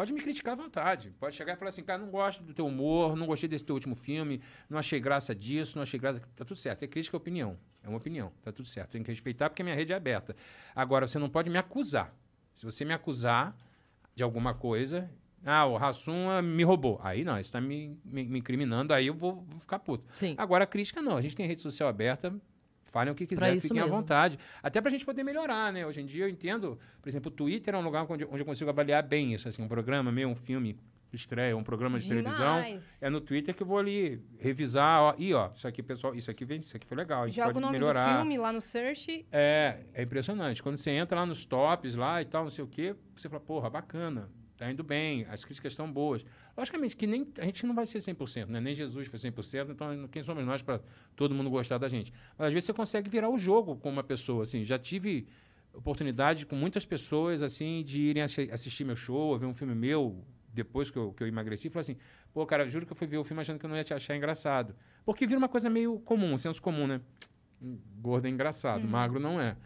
pode 0.00 0.14
me 0.14 0.20
criticar 0.22 0.54
à 0.54 0.56
vontade. 0.56 1.14
Pode 1.20 1.34
chegar 1.34 1.52
e 1.52 1.56
falar 1.56 1.68
assim, 1.68 1.82
cara, 1.82 1.98
não 1.98 2.10
gosto 2.10 2.42
do 2.42 2.54
teu 2.54 2.66
humor, 2.66 3.14
não 3.14 3.26
gostei 3.26 3.46
desse 3.46 3.62
teu 3.62 3.74
último 3.74 3.94
filme, 3.94 4.40
não 4.66 4.78
achei 4.78 4.98
graça 4.98 5.34
disso, 5.34 5.76
não 5.76 5.82
achei 5.82 6.00
graça... 6.00 6.20
Tá 6.34 6.42
tudo 6.42 6.56
certo. 6.56 6.82
É 6.84 6.86
crítica, 6.86 7.14
é 7.14 7.18
opinião. 7.18 7.58
É 7.82 7.88
uma 7.88 7.98
opinião. 7.98 8.32
Tá 8.42 8.50
tudo 8.50 8.66
certo. 8.66 8.92
Tem 8.92 9.02
que 9.02 9.10
respeitar 9.10 9.50
porque 9.50 9.60
a 9.60 9.64
minha 9.64 9.76
rede 9.76 9.92
é 9.92 9.96
aberta. 9.96 10.34
Agora, 10.74 11.06
você 11.06 11.18
não 11.18 11.28
pode 11.28 11.50
me 11.50 11.58
acusar. 11.58 12.14
Se 12.54 12.64
você 12.64 12.82
me 12.82 12.94
acusar 12.94 13.54
de 14.14 14.22
alguma 14.22 14.54
coisa... 14.54 15.10
Ah, 15.44 15.66
o 15.66 15.76
Rassum 15.76 16.40
me 16.42 16.62
roubou. 16.62 16.98
Aí 17.02 17.22
não, 17.22 17.34
você 17.34 17.40
está 17.40 17.60
me, 17.60 17.98
me, 18.02 18.24
me 18.24 18.38
incriminando, 18.38 18.94
aí 18.94 19.06
eu 19.06 19.14
vou, 19.14 19.42
vou 19.48 19.60
ficar 19.60 19.78
puto. 19.78 20.04
Sim. 20.14 20.34
Agora, 20.38 20.64
a 20.64 20.66
crítica 20.66 21.02
não. 21.02 21.16
A 21.16 21.22
gente 21.22 21.36
tem 21.36 21.46
rede 21.46 21.60
social 21.60 21.90
aberta, 21.90 22.34
falem 22.84 23.12
o 23.12 23.14
que 23.14 23.26
quiser, 23.26 23.60
fiquem 23.60 23.78
à 23.78 23.84
mesmo. 23.84 23.96
vontade. 23.96 24.38
Até 24.62 24.80
pra 24.80 24.90
gente 24.90 25.04
poder 25.04 25.22
melhorar, 25.22 25.72
né? 25.72 25.86
Hoje 25.86 26.00
em 26.00 26.06
dia 26.06 26.24
eu 26.24 26.28
entendo, 26.28 26.78
por 27.00 27.08
exemplo, 27.08 27.30
o 27.30 27.34
Twitter 27.34 27.74
é 27.74 27.78
um 27.78 27.82
lugar 27.82 28.04
onde, 28.08 28.24
onde 28.24 28.40
eu 28.40 28.46
consigo 28.46 28.70
avaliar 28.70 29.02
bem 29.02 29.34
isso, 29.34 29.48
assim, 29.48 29.62
um 29.62 29.68
programa 29.68 30.10
meu, 30.10 30.28
um 30.28 30.34
filme 30.34 30.76
estreia, 31.12 31.56
um 31.56 31.64
programa 31.64 31.98
de 31.98 32.08
televisão. 32.08 32.62
Demais. 32.62 33.02
É 33.02 33.10
no 33.10 33.20
Twitter 33.20 33.54
que 33.54 33.62
eu 33.62 33.66
vou 33.66 33.78
ali 33.78 34.22
revisar, 34.38 35.00
ó, 35.00 35.14
e 35.18 35.34
ó, 35.34 35.50
isso 35.54 35.66
aqui, 35.66 35.82
pessoal, 35.82 36.14
isso 36.14 36.30
aqui 36.30 36.44
vem, 36.44 36.60
isso 36.60 36.76
aqui 36.76 36.86
foi 36.86 36.96
legal, 36.96 37.24
a 37.24 37.26
gente 37.26 37.36
Joga 37.36 37.50
o 37.50 37.52
pode 37.54 37.66
nome 37.66 37.78
melhorar. 37.78 38.12
do 38.12 38.18
filme 38.18 38.38
lá 38.38 38.52
no 38.52 38.60
search. 38.60 39.26
É, 39.32 39.78
é 39.92 40.02
impressionante. 40.02 40.62
Quando 40.62 40.76
você 40.76 40.90
entra 40.92 41.18
lá 41.18 41.26
nos 41.26 41.44
tops 41.44 41.96
lá 41.96 42.22
e 42.22 42.24
tal, 42.24 42.44
não 42.44 42.50
sei 42.50 42.64
o 42.64 42.68
quê, 42.68 42.94
você 43.14 43.28
fala, 43.28 43.40
porra, 43.40 43.68
bacana, 43.68 44.28
tá 44.56 44.70
indo 44.70 44.84
bem, 44.84 45.26
as 45.30 45.44
críticas 45.44 45.72
estão 45.72 45.90
boas. 45.90 46.24
Logicamente 46.60 46.94
que 46.94 47.06
nem, 47.06 47.26
a 47.38 47.46
gente 47.46 47.64
não 47.64 47.74
vai 47.74 47.86
ser 47.86 48.00
100%, 48.00 48.48
né? 48.48 48.60
Nem 48.60 48.74
Jesus 48.74 49.08
foi 49.08 49.18
100%, 49.18 49.70
então 49.70 50.06
quem 50.08 50.22
somos 50.22 50.44
nós 50.44 50.60
para 50.60 50.78
todo 51.16 51.34
mundo 51.34 51.48
gostar 51.48 51.78
da 51.78 51.88
gente? 51.88 52.12
Mas 52.36 52.48
às 52.48 52.52
vezes 52.52 52.66
você 52.66 52.74
consegue 52.74 53.08
virar 53.08 53.30
o 53.30 53.38
jogo 53.38 53.76
com 53.76 53.88
uma 53.88 54.04
pessoa, 54.04 54.42
assim. 54.42 54.62
Já 54.62 54.78
tive 54.78 55.26
oportunidade 55.72 56.44
com 56.44 56.54
muitas 56.56 56.84
pessoas, 56.84 57.42
assim, 57.42 57.82
de 57.82 57.98
irem 58.02 58.22
assi- 58.22 58.50
assistir 58.52 58.84
meu 58.84 58.94
show, 58.94 59.38
ver 59.38 59.46
um 59.46 59.54
filme 59.54 59.74
meu, 59.74 60.22
depois 60.52 60.90
que 60.90 60.98
eu, 60.98 61.14
que 61.14 61.22
eu 61.22 61.26
emagreci, 61.28 61.68
e 61.68 61.70
falar 61.70 61.80
assim, 61.80 61.96
pô, 62.30 62.44
cara, 62.44 62.68
juro 62.68 62.84
que 62.84 62.92
eu 62.92 62.96
fui 62.96 63.06
ver 63.06 63.16
o 63.16 63.24
filme 63.24 63.40
achando 63.40 63.58
que 63.58 63.64
eu 63.64 63.70
não 63.70 63.76
ia 63.78 63.84
te 63.84 63.94
achar 63.94 64.14
engraçado. 64.14 64.76
Porque 65.02 65.26
vira 65.26 65.38
uma 65.38 65.48
coisa 65.48 65.70
meio 65.70 65.98
comum, 66.00 66.34
um 66.34 66.38
senso 66.38 66.60
comum, 66.60 66.86
né? 66.86 67.00
Gordo 68.02 68.26
é 68.26 68.30
engraçado, 68.30 68.86
magro 68.86 69.18
não 69.18 69.40
é. 69.40 69.56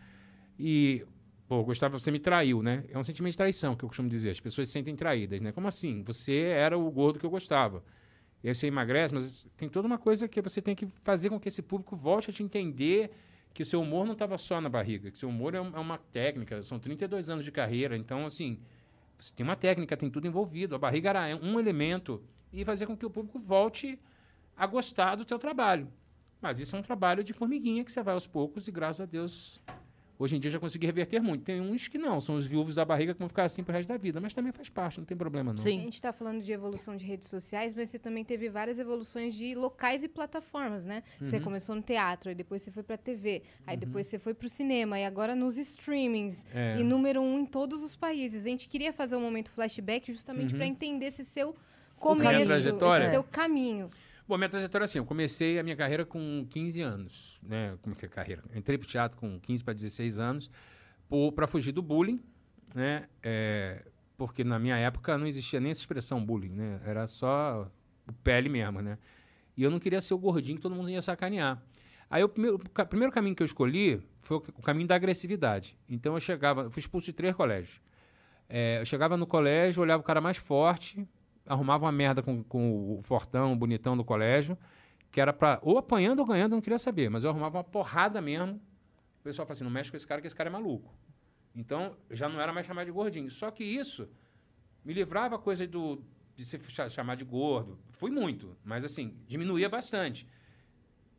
E, 0.57 1.05
pô, 1.49 1.63
Gustavo, 1.63 1.99
você 1.99 2.11
me 2.11 2.19
traiu, 2.19 2.63
né? 2.63 2.85
É 2.89 2.99
um 2.99 3.05
sentimento 3.05 3.33
de 3.33 3.37
traição 3.39 3.75
que 3.77 3.85
eu 3.85 3.89
costumo 3.89 4.09
dizer. 4.09 4.31
As 4.31 4.41
pessoas 4.41 4.69
se 4.69 4.73
sentem 4.73 4.97
traídas, 4.97 5.41
né? 5.41 5.53
Como 5.53 5.69
assim? 5.69 6.03
Você 6.05 6.39
era 6.39 6.77
o 6.79 6.91
gordo 6.91 7.19
que 7.19 7.27
eu 7.27 7.31
gostava. 7.31 7.83
E 8.43 8.49
aí 8.49 8.55
você 8.55 8.67
emagrece, 8.67 9.15
mas 9.15 9.47
tem 9.57 9.69
toda 9.69 9.87
uma 9.87 9.99
coisa 9.99 10.29
que 10.29 10.41
você 10.43 10.61
tem 10.61 10.75
que 10.75 10.87
fazer 10.87 11.31
com 11.31 11.41
que 11.41 11.49
esse 11.49 11.63
público 11.63 11.97
volte 11.97 12.31
a 12.31 12.33
te 12.33 12.43
entender 12.43 13.11
que 13.55 13.63
o 13.63 13.67
seu 13.67 13.81
humor 13.81 14.05
não 14.05 14.13
estava 14.13 14.37
só 14.37 14.61
na 14.61 14.69
barriga, 14.69 15.11
que 15.11 15.19
seu 15.19 15.29
humor 15.29 15.55
é 15.55 15.61
um- 15.61 15.75
é 15.75 15.79
uma 15.79 15.97
técnica, 15.97 16.63
são 16.63 16.79
32 16.79 17.31
anos 17.31 17.45
de 17.45 17.53
carreira, 17.53 17.97
então, 17.97 18.27
assim, 18.27 18.59
você 19.19 19.33
tem 19.33 19.45
uma 19.45 19.57
técnica, 19.57 19.97
tem 19.97 20.11
tudo 20.11 20.27
envolvido. 20.27 20.75
A 20.75 20.79
barriga 20.79 21.11
era 21.11 21.37
um 21.37 21.59
elemento 21.59 22.23
e 22.53 22.65
fazer 22.65 22.87
com 22.87 22.97
que 22.97 23.07
o 23.07 23.11
público 23.11 23.39
volte 23.39 23.99
a 24.57 24.67
gostar 24.67 25.15
do 25.15 25.25
teu 25.25 25.39
trabalho. 25.39 25.89
Mas 26.41 26.59
isso 26.59 26.77
é 26.77 26.79
um 26.79 26.83
trabalho 26.83 27.25
de 27.25 27.33
formiguinha 27.33 27.85
que 27.85 27.93
você 27.93 28.03
vai 28.03 28.13
aos 28.13 28.27
poucos 28.27 28.69
e, 28.69 28.73
graças 28.73 29.01
a 29.01 29.07
Deus, 29.07 29.61
hoje 30.19 30.37
em 30.37 30.41
dia 30.41 30.51
já 30.51 30.59
consegui 30.59 30.87
reverter 30.87 31.21
muito. 31.21 31.45
Tem 31.45 31.61
uns 31.61 31.89
que 31.89 31.99
não, 31.99 32.21
são 32.21 32.35
os 32.37 32.45
viúvos 32.47 32.75
da 32.75 32.85
barriga 32.85 33.13
que 33.13 33.19
vão 33.19 33.29
ficar 33.29 33.45
assim 33.45 33.63
pro 33.65 33.73
resto 33.73 33.89
da 33.89 33.97
vida, 33.97 34.21
mas 34.21 34.33
também 34.35 34.53
faz 34.53 34.69
parte, 34.69 34.99
não 34.99 35.05
tem 35.05 35.17
problema 35.17 35.53
não. 35.53 35.61
A 35.61 35.65
Sim. 35.65 35.81
gente 35.83 35.95
está 35.95 36.13
falando 36.13 36.43
de 36.43 36.53
evolução 36.53 36.97
de 36.97 37.05
redes 37.05 37.29
sociais, 37.29 37.75
mas 37.75 37.89
você 37.89 37.99
também 37.99 38.25
teve 38.25 38.49
várias 38.49 38.79
evoluções 38.79 39.35
de 39.35 39.55
locais 39.55 40.03
e 40.03 40.09
plataformas, 40.09 40.85
né? 40.87 41.03
Você 41.21 41.37
Uhum. 41.37 41.43
começou 41.43 41.75
no 41.75 41.83
teatro, 41.83 42.29
aí 42.29 42.35
depois 42.35 42.63
você 42.63 42.71
foi 42.71 42.83
para 42.83 42.97
TV, 42.97 43.43
aí 43.67 43.77
depois 43.77 44.07
você 44.07 44.19
foi 44.19 44.35
para 44.35 44.47
o 44.47 44.49
cinema, 44.51 44.99
e 44.99 45.05
agora 45.05 45.35
nos 45.35 45.59
streamings, 45.59 46.45
É. 46.55 46.79
e 46.79 46.85
número 46.85 47.21
um 47.21 47.39
em 47.41 47.47
todos 47.47 47.83
os 47.83 47.97
países. 47.97 48.45
A 48.47 48.49
gente 48.49 48.69
queria 48.69 48.93
fazer 48.93 49.17
um 49.17 49.21
momento 49.21 49.51
flashback 49.51 50.13
justamente 50.13 50.55
para 50.55 50.67
entender 50.67 51.07
esse 51.07 51.25
seu 51.25 51.55
começo, 51.97 52.53
Uhum. 52.53 52.99
esse 53.01 53.11
seu 53.11 53.25
caminho. 53.25 53.89
Bom, 54.27 54.39
minha 54.39 54.49
trajetória 54.49 54.85
é 54.85 54.87
assim, 54.87 54.99
eu 54.99 55.05
comecei 55.05 55.59
a 55.59 55.63
minha 55.63 55.77
carreira 55.77 56.07
com 56.07 56.47
15 56.49 56.81
anos, 56.81 57.39
né? 57.43 57.77
Como 57.83 57.95
que 57.95 58.07
é 58.07 58.09
carreira? 58.09 58.43
Entrei 58.55 58.79
pro 58.79 58.89
teatro 58.89 59.19
com 59.19 59.39
15 59.39 59.63
para 59.63 59.75
16 59.75 60.19
anos 60.19 60.51
para 61.37 61.47
fugir 61.47 61.73
do 61.73 61.83
bullying, 61.83 62.23
né? 62.75 63.07
É, 63.23 63.85
porque 64.17 64.43
na 64.43 64.59
minha 64.59 64.77
época 64.79 65.19
não 65.19 65.27
existia 65.27 65.61
nem 65.61 65.71
essa 65.71 65.81
expressão 65.81 66.25
bullying, 66.25 66.55
né? 66.55 66.81
Era 66.87 67.07
só 67.07 67.71
o 68.09 68.13
pele 68.15 68.49
mesmo, 68.49 68.81
né? 68.81 68.97
E 69.55 69.63
eu 69.63 69.71
não 69.71 69.79
queria 69.79 70.01
ser 70.01 70.15
o 70.15 70.19
gordinho 70.19 70.57
que 70.57 70.63
todo 70.63 70.75
mundo 70.75 70.89
ia 70.89 71.03
sacanear. 71.03 71.63
Aí 72.09 72.25
o 72.25 72.29
primeiro, 72.29 72.57
o 72.57 72.87
primeiro 72.87 73.13
caminho 73.13 73.37
que 73.37 73.43
eu 73.43 73.47
escolhi 73.47 74.03
foi 74.23 74.39
o, 74.39 74.45
o 74.57 74.63
caminho 74.63 74.89
da 74.89 74.95
agressividade. 74.95 75.77
Então 75.87 76.15
eu 76.15 76.21
chegava, 76.21 76.63
eu 76.63 76.71
fui 76.71 76.81
expulso 76.81 77.05
de 77.05 77.13
três 77.13 77.37
colégios. 77.37 77.79
É, 78.49 78.81
eu 78.81 78.87
chegava 78.87 79.19
no 79.19 79.27
colégio, 79.27 79.83
olhava 79.83 80.03
o 80.03 80.05
cara 80.05 80.21
mais 80.21 80.39
forte, 80.39 81.07
arrumava 81.47 81.85
uma 81.87 81.93
merda 81.93 82.23
com, 82.23 82.43
com 82.45 82.99
o 82.99 83.03
fortão, 83.03 83.53
o 83.53 83.57
bonitão 83.57 83.97
do 83.97 84.05
colégio, 84.05 84.57
que 85.11 85.21
era 85.21 85.33
pra. 85.33 85.59
Ou 85.63 85.79
apanhando 85.79 86.21
ou 86.21 86.27
ganhando, 86.27 86.53
não 86.53 86.61
queria 86.61 86.79
saber, 86.79 87.09
mas 87.11 87.25
eu 87.25 87.31
arrumava 87.31 87.59
uma 87.59 87.65
porrada 87.65 88.21
mesmo. 88.21 88.57
O 89.21 89.23
pessoal 89.23 89.47
fala 89.47 89.55
assim: 89.55 89.65
não 89.65 89.71
mexe 89.71 89.91
com 89.91 89.97
esse 89.97 90.07
cara, 90.07 90.21
que 90.21 90.27
esse 90.27 90.37
cara 90.37 90.49
é 90.49 90.53
maluco. 90.53 90.93
Então, 91.55 91.97
já 92.11 92.29
não 92.29 92.41
era 92.41 92.53
mais 92.53 92.67
chamado 92.67 92.87
de 92.87 92.93
gordinho. 92.93 93.31
Só 93.31 93.51
que 93.51 93.63
isso 93.63 94.09
me 94.85 94.93
livrava 94.93 95.37
a 95.37 95.39
coisa 95.39 95.67
do, 95.67 96.03
de 96.35 96.45
se 96.45 96.59
cha- 96.69 96.89
chamar 96.89 97.15
de 97.15 97.25
gordo. 97.25 97.79
Fui 97.93 98.11
muito, 98.11 98.57
mas 98.65 98.85
assim, 98.85 99.17
diminuía 99.27 99.69
bastante. 99.69 100.27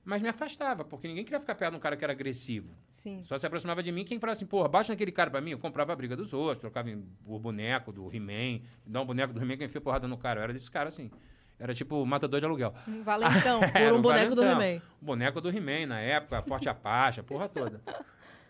Mas 0.06 0.22
me 0.22 0.30
afastava, 0.30 0.86
porque 0.86 1.08
ninguém 1.08 1.24
queria 1.24 1.40
ficar 1.40 1.56
perto 1.56 1.72
de 1.72 1.78
um 1.78 1.80
cara 1.80 1.98
que 1.98 2.04
era 2.04 2.14
agressivo. 2.14 2.72
Sim. 2.92 3.24
Só 3.24 3.36
se 3.38 3.48
aproximava 3.48 3.82
de 3.82 3.92
mim 3.92 4.06
quem 4.06 4.20
falava 4.20 4.38
assim, 4.38 4.46
porra, 4.46 4.70
baixa 4.70 4.94
naquele 4.94 5.12
cara 5.12 5.32
pra 5.32 5.42
mim. 5.42 5.50
Eu 5.52 5.58
comprava 5.58 5.94
a 5.94 5.96
briga 5.96 6.16
dos 6.16 6.32
outros, 6.32 6.62
trocava 6.62 6.90
o 7.26 7.40
boneco 7.40 7.92
do 7.92 8.14
He-Man, 8.16 8.62
dá 8.86 9.02
um 9.02 9.06
boneco 9.06 9.34
do 9.34 9.42
He-Man 9.42 9.58
que 9.58 9.66
enfia 9.66 9.82
porrada 9.82 10.08
no 10.08 10.16
cara. 10.16 10.42
Eu 10.42 10.44
era 10.44 10.54
desse 10.54 10.70
cara 10.70 10.90
assim. 10.90 11.10
Era 11.58 11.74
tipo 11.74 12.06
matador 12.06 12.40
de 12.40 12.46
aluguel. 12.46 12.76
Um 12.88 13.02
valentão. 13.02 13.62
Era 13.74 13.96
um 13.96 14.00
o 14.00 14.02
boneco 14.02 14.36
do 14.36 14.42
valentão. 14.44 14.62
He-Man. 14.62 14.82
O 15.02 15.06
boneco 15.06 15.42
do 15.42 15.50
He-Man 15.50 15.88
na 15.88 16.00
época, 16.00 16.42
Forte 16.44 16.70
Apache, 16.70 17.22
a 17.22 17.24
porra 17.24 17.50
toda. 17.50 17.82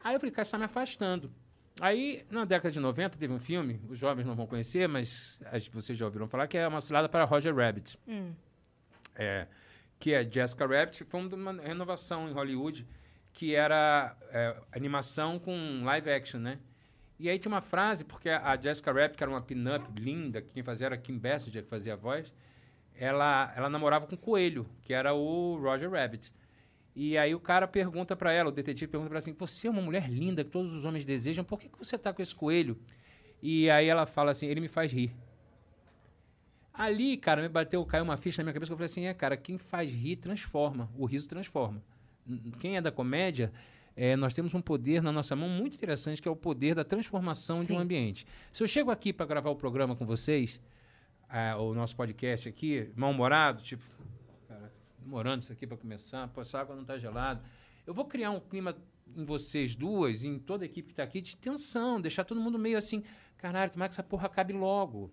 Aí 0.04 0.16
eu 0.16 0.20
falei, 0.20 0.32
cara, 0.32 0.42
isso 0.42 0.52
tá 0.52 0.58
me 0.58 0.66
afastando. 0.66 1.32
Aí, 1.80 2.26
na 2.30 2.46
década 2.46 2.72
de 2.72 2.80
90, 2.80 3.18
teve 3.18 3.34
um 3.34 3.40
filme, 3.40 3.82
os 3.90 3.98
jovens 3.98 4.26
não 4.26 4.34
vão 4.34 4.48
conhecer, 4.48 4.88
mas 4.88 5.40
vocês 5.72 5.98
já 5.98 6.06
ouviram 6.06 6.28
falar, 6.28 6.48
que 6.48 6.58
é 6.58 6.68
Uma 6.68 6.80
Cilada 6.82 7.08
para 7.10 7.26
Roger 7.26 7.54
Rabbit. 7.56 8.00
É, 9.14 9.46
que 10.06 10.14
é 10.14 10.24
Jessica 10.24 10.68
Rabbit, 10.68 11.04
foi 11.04 11.20
uma 11.20 11.54
renovação 11.54 12.30
em 12.30 12.32
Hollywood, 12.32 12.86
que 13.34 13.56
era 13.56 14.16
é, 14.30 14.56
animação 14.72 15.40
com 15.40 15.82
live 15.84 16.12
action, 16.12 16.40
né? 16.40 16.60
E 17.20 17.28
aí 17.28 17.40
tinha 17.40 17.52
uma 17.52 17.60
frase, 17.60 18.04
porque 18.06 18.30
a 18.30 18.56
Jessica 18.56 18.92
Rabbit, 18.94 19.18
que 19.18 19.24
era 19.24 19.32
uma 19.32 19.42
pin-up 19.42 20.00
linda, 20.00 20.44
que 20.44 20.54
quem 20.54 20.62
fazia 20.62 20.86
era 20.86 20.96
Kim 20.96 21.18
Basinger, 21.18 21.64
que 21.64 21.68
fazia 21.68 21.94
a 21.94 21.96
voz, 21.96 22.32
ela, 22.94 23.52
ela 23.56 23.68
namorava 23.68 24.06
com 24.06 24.14
o 24.14 24.18
Coelho, 24.18 24.70
que 24.84 24.94
era 24.94 25.12
o 25.12 25.58
Roger 25.58 25.90
Rabbit. 25.90 26.32
E 26.96 27.18
aí 27.18 27.34
o 27.34 27.40
cara 27.40 27.68
pergunta 27.68 28.16
pra 28.16 28.32
ela, 28.32 28.50
o 28.50 28.52
detetive 28.52 28.92
pergunta 28.92 29.10
pra 29.10 29.16
ela 29.16 29.24
assim, 29.24 29.34
você 29.34 29.66
é 29.66 29.72
uma 29.72 29.82
mulher 29.82 30.08
linda, 30.08 30.44
que 30.44 30.52
todos 30.52 30.72
os 30.72 30.86
homens 30.86 31.04
desejam, 31.04 31.44
por 31.44 31.58
que, 31.58 31.68
que 31.68 31.80
você 31.80 31.98
tá 31.98 32.14
com 32.14 32.22
esse 32.22 32.36
coelho? 32.36 32.80
E 33.42 33.72
aí 33.72 33.88
ela 33.88 34.06
fala 34.06 34.30
assim, 34.30 34.46
ele 34.46 34.62
me 34.62 34.68
faz 34.68 34.92
rir. 34.92 35.16
Ali, 36.78 37.16
cara, 37.18 37.42
me 37.42 37.48
bateu, 37.48 37.86
caiu 37.86 38.04
uma 38.04 38.18
ficha 38.18 38.42
na 38.42 38.46
minha 38.46 38.54
cabeça 38.54 38.70
que 38.70 38.74
eu 38.74 38.78
falei 38.78 38.86
assim: 38.86 39.06
é, 39.06 39.14
cara, 39.14 39.38
quem 39.38 39.58
faz 39.58 39.92
rir 39.92 40.18
transforma. 40.18 40.90
O 40.98 41.06
riso 41.06 41.28
transforma. 41.28 41.82
Quem 42.60 42.76
é 42.76 42.82
da 42.82 42.92
comédia, 42.92 43.52
é, 43.96 44.16
nós 44.16 44.34
temos 44.34 44.54
um 44.54 44.62
poder 44.62 45.02
na 45.02 45.12
nossa 45.12 45.36
mão 45.36 45.48
muito 45.48 45.76
interessante, 45.76 46.22
que 46.22 46.28
é 46.28 46.32
o 46.32 46.36
poder 46.36 46.76
da 46.76 46.84
transformação 46.84 47.64
de 47.64 47.72
um 47.72 47.80
ambiente. 47.80 48.28
Se 48.52 48.62
eu 48.62 48.68
chego 48.68 48.92
aqui 48.92 49.14
para 49.14 49.26
gravar 49.26 49.50
o 49.50 49.56
programa 49.56 49.96
com 49.96 50.06
vocês, 50.06 50.60
ah, 51.30 51.56
o 51.58 51.74
nosso 51.74 51.96
podcast 51.96 52.50
aqui, 52.50 52.92
mal-humorado, 52.96 53.62
tipo, 53.62 53.84
cara, 54.48 54.72
demorando 55.00 55.44
isso 55.44 55.54
aqui 55.54 55.66
para 55.66 55.78
começar, 55.78 56.28
pô, 56.30 56.42
essa 56.42 56.60
água 56.60 56.76
não 56.76 56.84
tá 56.84 56.98
gelada. 56.98 57.42
Eu 57.88 57.94
vou 57.94 58.06
criar 58.06 58.32
um 58.32 58.40
clima 58.40 58.76
em 59.16 59.24
vocês 59.24 59.76
duas, 59.76 60.24
e 60.24 60.28
em 60.28 60.40
toda 60.40 60.66
a 60.66 60.68
equipe 60.68 60.88
que 60.88 60.94
está 60.94 61.04
aqui, 61.04 61.22
de 61.22 61.38
tensão, 61.38 62.02
deixar 62.02 62.24
todo 62.26 62.42
mundo 62.42 62.60
meio 62.60 62.78
assim, 62.78 63.04
caralho, 63.38 63.72
tomara 63.72 63.90
que 63.90 63.94
essa 63.94 64.04
porra 64.04 64.26
acabe 64.26 64.52
logo. 64.52 65.12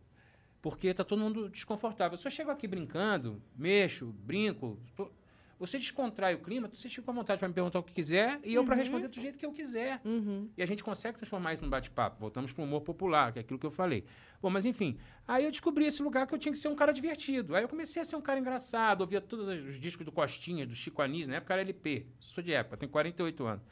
Porque 0.62 0.94
tá 0.94 1.02
todo 1.04 1.18
mundo 1.18 1.48
desconfortável. 1.50 2.16
Se 2.16 2.26
eu 2.26 2.30
chego 2.30 2.50
aqui 2.50 2.66
brincando, 2.68 3.42
mexo, 3.56 4.06
brinco, 4.24 4.78
tô- 4.96 5.10
você 5.58 5.78
descontrai 5.78 6.34
o 6.34 6.38
clima, 6.40 6.68
você 6.72 6.88
fica 6.88 7.08
à 7.10 7.14
vontade 7.14 7.38
para 7.38 7.46
me 7.48 7.54
perguntar 7.54 7.78
o 7.78 7.82
que 7.84 7.92
quiser 7.92 8.40
e 8.42 8.54
eu 8.54 8.64
para 8.64 8.74
responder 8.76 9.06
do 9.08 9.14
jeito 9.20 9.38
que 9.38 9.46
eu 9.46 9.52
quiser. 9.52 10.00
E 10.56 10.62
a 10.62 10.66
gente 10.66 10.82
consegue 10.82 11.16
transformar 11.18 11.52
isso 11.52 11.62
num 11.62 11.70
bate-papo. 11.70 12.16
Voltamos 12.18 12.52
para 12.52 12.62
o 12.62 12.64
humor 12.64 12.80
popular, 12.82 13.32
que 13.32 13.38
é 13.38 13.42
aquilo 13.42 13.58
que 13.60 13.66
eu 13.66 13.70
falei. 13.70 14.04
Bom, 14.40 14.50
mas 14.50 14.64
enfim, 14.64 14.98
aí 15.26 15.44
eu 15.44 15.50
descobri 15.52 15.84
esse 15.84 16.02
lugar 16.02 16.26
que 16.26 16.34
eu 16.34 16.38
tinha 16.38 16.50
que 16.52 16.58
ser 16.58 16.66
um 16.68 16.74
cara 16.74 16.92
divertido. 16.92 17.54
Aí 17.54 17.62
eu 17.62 17.68
comecei 17.68 18.02
a 18.02 18.04
ser 18.04 18.16
um 18.16 18.20
cara 18.20 18.40
engraçado, 18.40 19.02
ouvia 19.02 19.20
todos 19.20 19.46
os 19.48 19.78
discos 19.78 20.04
do 20.04 20.10
Costinha, 20.10 20.66
do 20.66 20.74
Chico 20.74 21.00
Anísio, 21.02 21.28
na 21.28 21.36
época 21.36 21.52
era 21.54 21.62
LP. 21.62 22.06
Sou 22.18 22.42
de 22.42 22.52
época, 22.52 22.76
tenho 22.76 22.90
48 22.90 23.44
anos. 23.46 23.62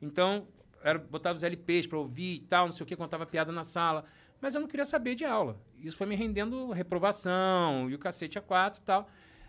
Então, 0.00 0.46
era, 0.84 0.98
botava 1.00 1.36
os 1.36 1.42
LPs 1.42 1.86
para 1.88 1.98
ouvir 1.98 2.36
e 2.36 2.40
tal, 2.40 2.66
não 2.66 2.72
sei 2.72 2.84
o 2.84 2.86
que, 2.86 2.94
contava 2.96 3.26
piada 3.26 3.50
na 3.50 3.64
sala. 3.64 4.04
Mas 4.40 4.54
eu 4.54 4.60
não 4.60 4.68
queria 4.68 4.84
saber 4.84 5.14
de 5.14 5.24
aula. 5.24 5.60
Isso 5.78 5.96
foi 5.96 6.06
me 6.06 6.14
rendendo 6.16 6.70
reprovação 6.70 7.90
e 7.90 7.94
o 7.94 7.98
cacete 7.98 8.38
a 8.38 8.42
quatro 8.42 8.80
e 8.82 8.84
tal. 8.84 9.08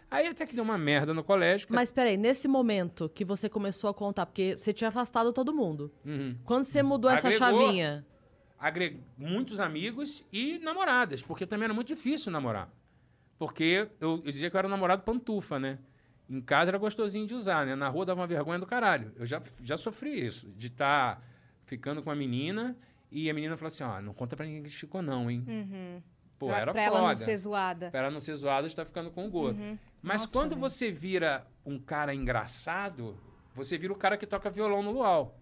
Aí 0.10 0.27
até 0.27 0.45
que 0.45 0.54
deu 0.54 0.63
uma 0.63 0.77
merda 0.77 1.13
no 1.13 1.23
colégio. 1.23 1.67
que- 1.67 1.73
Mas 1.73 1.91
peraí, 1.91 2.17
nesse 2.17 2.47
momento 2.47 3.08
que 3.10 3.23
você 3.23 3.47
começou 3.47 3.89
a 3.89 3.93
contar, 3.93 4.25
porque 4.25 4.58
você 4.58 4.73
tinha 4.73 4.89
afastado 4.89 5.32
todo 5.32 5.54
mundo. 5.54 5.91
Uhum. 6.06 6.36
Quando 6.43 6.65
você 6.65 6.84
mudou 6.84 7.10
essa 7.10 7.27
Agregou. 7.30 7.62
chavinha? 7.62 8.06
agreguei 8.60 9.01
muitos 9.17 9.60
amigos 9.60 10.23
e 10.32 10.60
namoradas, 10.60 11.23
porque 11.23 11.47
também 11.47 11.63
era 11.65 11.73
muito 11.73 11.88
difícil 11.88 12.32
namorar. 12.32 12.69
Porque 13.39 13.88
eu, 13.99 14.17
eu 14.17 14.32
dizia 14.32 14.51
que 14.51 14.56
eu 14.56 14.60
era 14.60 14.67
um 14.67 14.71
namorado 14.71 15.01
pantufa, 15.01 15.58
né? 15.60 15.80
Em 16.30 16.39
casa 16.39 16.69
era 16.69 16.77
gostosinho 16.77 17.25
de 17.25 17.34
usar, 17.34 17.65
né? 17.65 17.75
Na 17.75 17.89
rua 17.89 18.06
dava 18.06 18.21
uma 18.21 18.27
vergonha 18.27 18.60
do 18.60 18.67
caralho. 18.67 19.13
Eu 19.15 19.25
já, 19.25 19.41
já 19.63 19.77
sofri 19.77 20.12
isso, 20.27 20.47
de 20.56 20.67
estar 20.67 21.25
ficando 21.65 22.04
com 22.04 22.12
a 22.12 22.15
menina 22.15 22.77
e 23.12 23.30
a 23.30 23.34
menina 23.34 23.58
falou 23.58 23.67
assim, 23.67 23.84
ó, 23.84 24.02
não 24.02 24.13
conta 24.13 24.36
pra 24.36 24.45
ninguém 24.45 24.62
que 24.62 24.67
a 24.67 24.69
gente 24.69 24.80
ficou 24.80 25.02
não, 25.02 25.30
hein? 25.30 25.43
Pô, 26.39 26.47
pra, 26.47 26.58
era 26.58 26.71
pra 26.71 26.86
foda. 26.86 26.97
ela 26.97 27.10
não 27.10 27.17
ser 27.17 27.38
zoada. 27.38 27.91
Pra 27.91 28.00
ela 28.00 28.10
não 28.10 28.19
ser 28.19 28.34
zoada, 28.36 28.65
está 28.65 28.84
ficando 28.86 29.12
com 29.12 29.28
o 29.28 29.30
gordo. 29.30 29.60
Mas 30.02 30.21
Nossa, 30.21 30.34
quando 30.34 30.52
velho. 30.52 30.62
você 30.62 30.89
vira 30.89 31.45
um 31.65 31.78
cara 31.78 32.15
engraçado, 32.15 33.15
você 33.54 33.78
vira 33.78 33.93
o 33.93 33.95
cara 33.95 34.17
que 34.17 34.26
toca 34.26 34.50
violão 34.50 34.82
no 34.82 34.91
luau. 34.91 35.38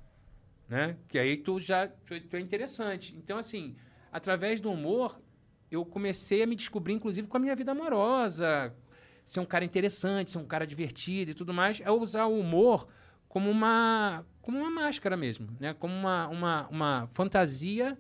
Né? 0.67 0.97
Que 1.08 1.17
aí 1.17 1.38
tu 1.38 1.58
já 1.60 1.88
tu, 1.88 2.19
tu 2.27 2.36
é 2.36 2.39
interessante. 2.39 3.15
Então, 3.15 3.38
assim, 3.38 3.75
através 4.12 4.60
do 4.60 4.69
humor, 4.71 5.21
eu 5.71 5.86
comecei 5.86 6.43
a 6.43 6.47
me 6.47 6.55
descobrir, 6.55 6.93
inclusive, 6.93 7.27
com 7.27 7.38
a 7.38 7.39
minha 7.39 7.55
vida 7.55 7.71
amorosa. 7.71 8.75
Ser 9.23 9.39
um 9.39 9.45
cara 9.45 9.63
interessante, 9.63 10.32
ser 10.32 10.39
um 10.39 10.45
cara 10.45 10.67
divertido 10.67 11.32
e 11.32 11.34
tudo 11.34 11.53
mais. 11.53 11.79
É 11.82 11.89
usar 11.89 12.25
o 12.25 12.38
humor 12.39 12.88
como 13.27 13.49
uma, 13.49 14.25
como 14.41 14.58
uma 14.60 14.69
máscara 14.69 15.15
mesmo. 15.17 15.47
Né? 15.60 15.73
Como 15.73 15.93
uma, 15.93 16.28
uma, 16.28 16.67
uma 16.69 17.10
fantasia 17.13 17.97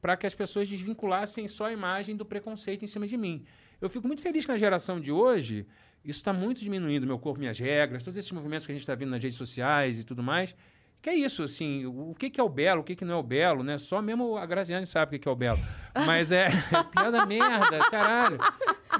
para 0.00 0.16
que 0.16 0.26
as 0.26 0.34
pessoas 0.34 0.68
desvinculassem 0.68 1.48
só 1.48 1.66
a 1.66 1.72
imagem 1.72 2.16
do 2.16 2.24
preconceito 2.24 2.84
em 2.84 2.86
cima 2.86 3.06
de 3.06 3.16
mim. 3.16 3.44
Eu 3.80 3.88
fico 3.88 4.06
muito 4.06 4.22
feliz 4.22 4.44
que 4.44 4.52
na 4.52 4.58
geração 4.58 5.00
de 5.00 5.10
hoje, 5.10 5.66
isso 6.04 6.18
está 6.18 6.32
muito 6.32 6.60
diminuindo, 6.60 7.06
meu 7.06 7.18
corpo, 7.18 7.40
minhas 7.40 7.58
regras, 7.58 8.02
todos 8.02 8.16
esses 8.16 8.30
movimentos 8.30 8.66
que 8.66 8.72
a 8.72 8.74
gente 8.74 8.82
está 8.82 8.94
vendo 8.94 9.10
nas 9.10 9.22
redes 9.22 9.38
sociais 9.38 9.98
e 9.98 10.04
tudo 10.04 10.22
mais. 10.22 10.54
Que 11.00 11.10
é 11.10 11.14
isso, 11.14 11.42
assim, 11.42 11.84
o 11.84 12.14
que, 12.18 12.30
que 12.30 12.40
é 12.40 12.42
o 12.42 12.48
belo, 12.48 12.80
o 12.80 12.84
que, 12.84 12.96
que 12.96 13.04
não 13.04 13.14
é 13.14 13.16
o 13.18 13.22
belo, 13.22 13.62
né? 13.62 13.76
Só 13.76 14.00
mesmo 14.00 14.38
a 14.38 14.46
Graziane 14.46 14.86
sabe 14.86 15.08
o 15.08 15.10
que, 15.12 15.18
que 15.18 15.28
é 15.28 15.30
o 15.30 15.36
belo. 15.36 15.58
Mas 16.06 16.32
é, 16.32 16.48
piada 16.92 17.26
merda, 17.26 17.78
caralho. 17.90 18.38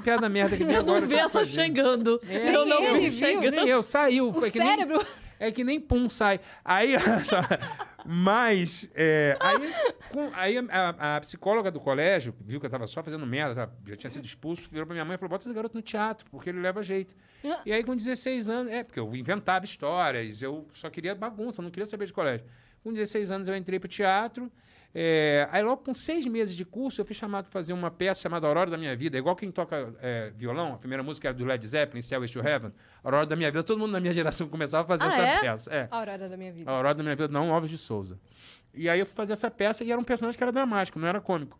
Piada 0.03 0.29
merda 0.29 0.55
que 0.55 0.63
vem 0.63 0.75
Eu 0.75 0.83
não 0.83 1.01
vi 1.01 1.15
essa 1.15 1.29
fazendo. 1.29 1.53
chegando. 1.53 2.21
É, 2.27 2.55
eu 2.55 2.65
não 2.65 2.93
vi 2.93 3.11
chegando. 3.11 3.55
Nem 3.55 3.67
eu, 3.67 3.81
saiu. 3.81 4.29
O 4.29 4.33
foi 4.33 4.51
que 4.51 4.59
nem- 4.59 4.67
cérebro. 4.67 5.03
É 5.45 5.51
que 5.51 5.63
nem 5.63 5.79
pum 5.79 6.09
sai. 6.09 6.39
Aí, 6.63 6.93
mas, 8.05 8.87
é, 8.93 9.35
aí, 9.39 9.73
com- 10.11 10.31
aí 10.33 10.57
a, 10.69 11.15
a- 11.17 11.21
psicóloga 11.21 11.71
do 11.71 11.79
colégio 11.79 12.35
viu 12.41 12.59
que 12.59 12.65
eu 12.65 12.69
tava 12.69 12.85
só 12.87 13.01
fazendo 13.01 13.25
merda, 13.25 13.67
tá, 13.67 13.73
já 13.87 13.95
tinha 13.95 14.09
sido 14.09 14.25
expulso, 14.25 14.69
virou 14.69 14.85
pra 14.85 14.93
minha 14.93 15.05
mãe 15.05 15.15
e 15.15 15.17
falou: 15.17 15.29
bota 15.29 15.43
esse 15.45 15.53
garoto 15.53 15.75
no 15.75 15.81
teatro, 15.81 16.25
porque 16.29 16.49
ele 16.49 16.59
leva 16.59 16.83
jeito. 16.83 17.15
E 17.65 17.71
aí, 17.73 17.83
com 17.83 17.95
16 17.95 18.49
anos, 18.49 18.71
é, 18.71 18.83
porque 18.83 18.99
eu 18.99 19.15
inventava 19.15 19.65
histórias, 19.65 20.41
eu 20.41 20.67
só 20.73 20.89
queria 20.89 21.15
bagunça, 21.15 21.61
não 21.61 21.69
queria 21.71 21.85
saber 21.85 22.05
de 22.05 22.13
colégio. 22.13 22.45
Com 22.83 22.93
16 22.93 23.31
anos, 23.31 23.47
eu 23.47 23.55
entrei 23.55 23.79
pro 23.79 23.87
teatro. 23.89 24.51
É, 24.97 25.45
aí, 25.51 25.61
logo 25.61 25.83
com 25.83 25.93
seis 25.93 26.25
meses 26.25 26.55
de 26.55 26.63
curso, 26.63 27.01
eu 27.01 27.05
fui 27.05 27.13
chamado 27.13 27.43
para 27.45 27.51
fazer 27.51 27.73
uma 27.73 27.91
peça 27.91 28.21
chamada 28.21 28.47
Aurora 28.47 28.71
da 28.71 28.77
Minha 28.77 28.95
Vida. 28.95 29.17
Igual 29.17 29.35
quem 29.35 29.51
toca 29.51 29.93
é, 29.99 30.31
violão, 30.33 30.73
a 30.73 30.77
primeira 30.77 31.03
música 31.03 31.27
era 31.27 31.37
do 31.37 31.43
Led 31.43 31.67
Zeppelin, 31.67 32.01
Stairway 32.01 32.29
to 32.29 32.39
Heaven. 32.39 32.71
Aurora 33.03 33.25
da 33.25 33.35
Minha 33.35 33.51
Vida, 33.51 33.61
todo 33.61 33.77
mundo 33.77 33.91
na 33.91 33.99
minha 33.99 34.13
geração 34.13 34.47
começava 34.47 34.83
a 34.85 34.97
fazer 34.97 35.03
Ah, 35.03 35.07
essa 35.07 35.21
é? 35.21 35.41
peça. 35.41 35.73
É. 35.73 35.87
A 35.91 35.97
aurora 35.97 36.29
da 36.29 36.37
minha 36.37 36.53
vida. 36.53 36.71
A 36.71 36.73
Aurora 36.73 36.95
da 36.95 37.03
Minha 37.03 37.15
Vida, 37.15 37.27
não, 37.27 37.53
Alves 37.53 37.69
de 37.69 37.77
Souza. 37.77 38.17
E 38.73 38.87
aí 38.87 38.99
eu 38.99 39.05
fui 39.05 39.15
fazer 39.15 39.33
essa 39.33 39.51
peça 39.51 39.83
e 39.83 39.91
era 39.91 39.99
um 39.99 40.03
personagem 40.03 40.37
que 40.37 40.43
era 40.43 40.51
dramático, 40.53 40.97
não 40.97 41.07
era 41.09 41.19
cômico. 41.19 41.59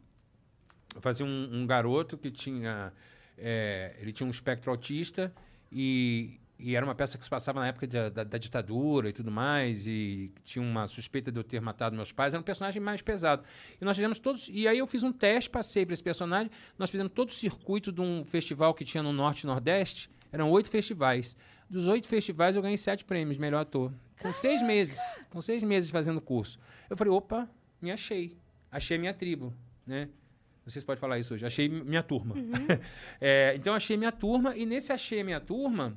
Eu 0.95 1.01
fazia 1.01 1.25
um, 1.25 1.49
um 1.61 1.67
garoto 1.67 2.17
que 2.17 2.31
tinha. 2.31 2.93
é, 3.37 3.95
ele 3.99 4.13
tinha 4.13 4.25
um 4.25 4.31
espectro 4.31 4.71
autista 4.71 5.33
e, 5.69 6.39
e 6.57 6.75
era 6.75 6.85
uma 6.85 6.95
peça 6.95 7.17
que 7.17 7.23
se 7.23 7.29
passava 7.29 7.59
na 7.59 7.67
época 7.67 7.85
da, 7.87 8.09
da- 8.09 8.23
da 8.23 8.37
ditadura 8.37 9.09
e 9.09 9.13
tudo 9.13 9.29
mais. 9.29 9.85
E 9.85 10.31
tinha 10.43 10.63
uma 10.63 10.87
suspeita 10.87 11.31
de 11.31 11.37
eu 11.39 11.43
ter 11.43 11.59
matado 11.61 11.95
meus 11.95 12.11
pais. 12.11 12.33
Era 12.33 12.39
um 12.41 12.43
personagem 12.43 12.81
mais 12.81 13.01
pesado. 13.01 13.43
E 13.79 13.83
nós 13.85 13.97
fizemos 13.97 14.19
todos. 14.19 14.49
E 14.51 14.67
aí 14.67 14.77
eu 14.77 14.87
fiz 14.87 15.03
um 15.03 15.11
teste, 15.11 15.49
passei 15.49 15.85
para 15.85 15.93
esse 15.93 16.03
personagem. 16.03 16.49
Nós 16.79 16.89
fizemos 16.89 17.11
todo 17.11 17.29
o 17.29 17.33
circuito 17.33 17.91
de 17.91 17.99
um 18.01 18.23
festival 18.23 18.73
que 18.73 18.85
tinha 18.85 19.03
no 19.03 19.11
Norte 19.11 19.41
e 19.41 19.47
Nordeste. 19.47 20.09
Eram 20.31 20.49
oito 20.51 20.69
festivais. 20.69 21.35
Dos 21.69 21.87
oito 21.87 22.07
festivais 22.07 22.55
eu 22.55 22.61
ganhei 22.61 22.77
sete 22.77 23.03
prêmios, 23.03 23.37
melhor 23.37 23.59
ator. 23.61 23.91
Com 24.21 24.31
seis 24.31 24.61
meses. 24.61 24.97
Com 25.29 25.41
seis 25.41 25.61
meses 25.63 25.89
fazendo 25.89 26.21
curso. 26.21 26.57
Eu 26.89 26.95
falei, 26.95 27.11
opa, 27.11 27.49
me 27.81 27.91
achei. 27.91 28.37
Achei 28.71 28.97
minha 28.97 29.13
tribo, 29.13 29.53
né? 29.85 30.09
Não 30.65 30.71
sei 30.71 30.79
se 30.79 30.85
pode 30.85 30.99
falar 30.99 31.19
isso 31.19 31.33
hoje. 31.33 31.45
Achei 31.45 31.67
minha 31.69 32.01
turma. 32.01 32.33
É, 33.21 33.53
então, 33.55 33.73
achei 33.73 33.95
minha 33.97 34.11
turma. 34.11 34.55
E 34.55 34.65
nesse 34.65 34.91
achei 34.91 35.23
minha 35.23 35.39
turma, 35.39 35.95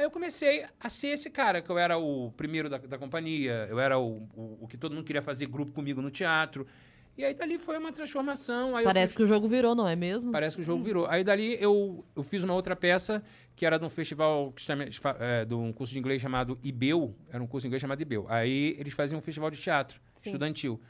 aí 0.00 0.06
eu 0.06 0.10
comecei 0.10 0.64
a 0.80 0.88
ser 0.88 1.08
esse 1.08 1.30
cara, 1.30 1.60
que 1.62 1.70
eu 1.70 1.78
era 1.78 1.96
o 1.98 2.32
primeiro 2.36 2.68
da, 2.68 2.78
da 2.78 2.98
companhia. 2.98 3.66
Eu 3.68 3.78
era 3.78 3.98
o, 3.98 4.26
o, 4.34 4.58
o 4.62 4.66
que 4.68 4.76
todo 4.76 4.94
mundo 4.94 5.04
queria 5.04 5.22
fazer 5.22 5.46
grupo 5.46 5.72
comigo 5.72 6.00
no 6.02 6.10
teatro. 6.10 6.66
E 7.18 7.24
aí, 7.24 7.34
dali 7.34 7.58
foi 7.58 7.76
uma 7.76 7.92
transformação. 7.92 8.72
Parece 8.82 9.12
fui- 9.12 9.18
que 9.18 9.22
o 9.24 9.26
jogo 9.26 9.46
virou, 9.46 9.74
não 9.74 9.86
é 9.86 9.94
mesmo? 9.94 10.32
Parece 10.32 10.56
que 10.56 10.62
o 10.62 10.64
jogo 10.64 10.82
virou. 10.82 11.06
Aí 11.06 11.22
dali 11.22 11.56
eu, 11.60 12.02
eu 12.16 12.22
fiz 12.22 12.42
uma 12.42 12.54
outra 12.54 12.74
peça 12.74 13.22
que 13.54 13.66
era 13.66 13.78
de 13.78 13.84
um 13.84 13.90
festival, 13.90 14.52
que 14.52 14.62
chama- 14.62 14.84
é, 15.18 15.44
de 15.44 15.52
um 15.54 15.70
curso 15.72 15.92
de 15.92 15.98
inglês 15.98 16.22
chamado 16.22 16.58
IBEU. 16.62 17.14
Era 17.30 17.42
um 17.42 17.46
curso 17.46 17.64
de 17.64 17.68
inglês 17.68 17.80
chamado 17.82 18.00
IBEU. 18.00 18.24
Aí 18.28 18.74
eles 18.78 18.94
faziam 18.94 19.18
um 19.18 19.22
festival 19.22 19.50
de 19.50 19.60
teatro 19.60 20.00
Sim. 20.14 20.30
estudantil. 20.30 20.80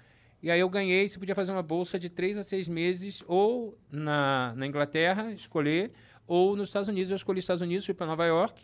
E 0.43 0.51
aí 0.51 0.61
eu 0.61 0.69
ganhei, 0.69 1.09
você 1.09 1.19
podia 1.19 1.35
fazer 1.35 1.51
uma 1.53 1.63
bolsa 1.65 1.99
de 1.99 2.09
três 2.09 2.39
a 2.39 2.43
seis 2.45 2.69
meses, 2.69 3.25
ou 3.27 3.77
na, 3.91 4.55
na 4.57 4.67
Inglaterra, 4.67 5.33
escolher, 5.33 5.91
ou 6.27 6.55
nos 6.55 6.69
Estados 6.69 6.89
Unidos. 6.89 7.11
Eu 7.11 7.17
escolhi 7.17 7.39
os 7.41 7.45
Estados 7.45 7.61
Unidos, 7.61 7.85
fui 7.85 7.93
para 7.95 8.07
Nova 8.07 8.25
York. 8.25 8.63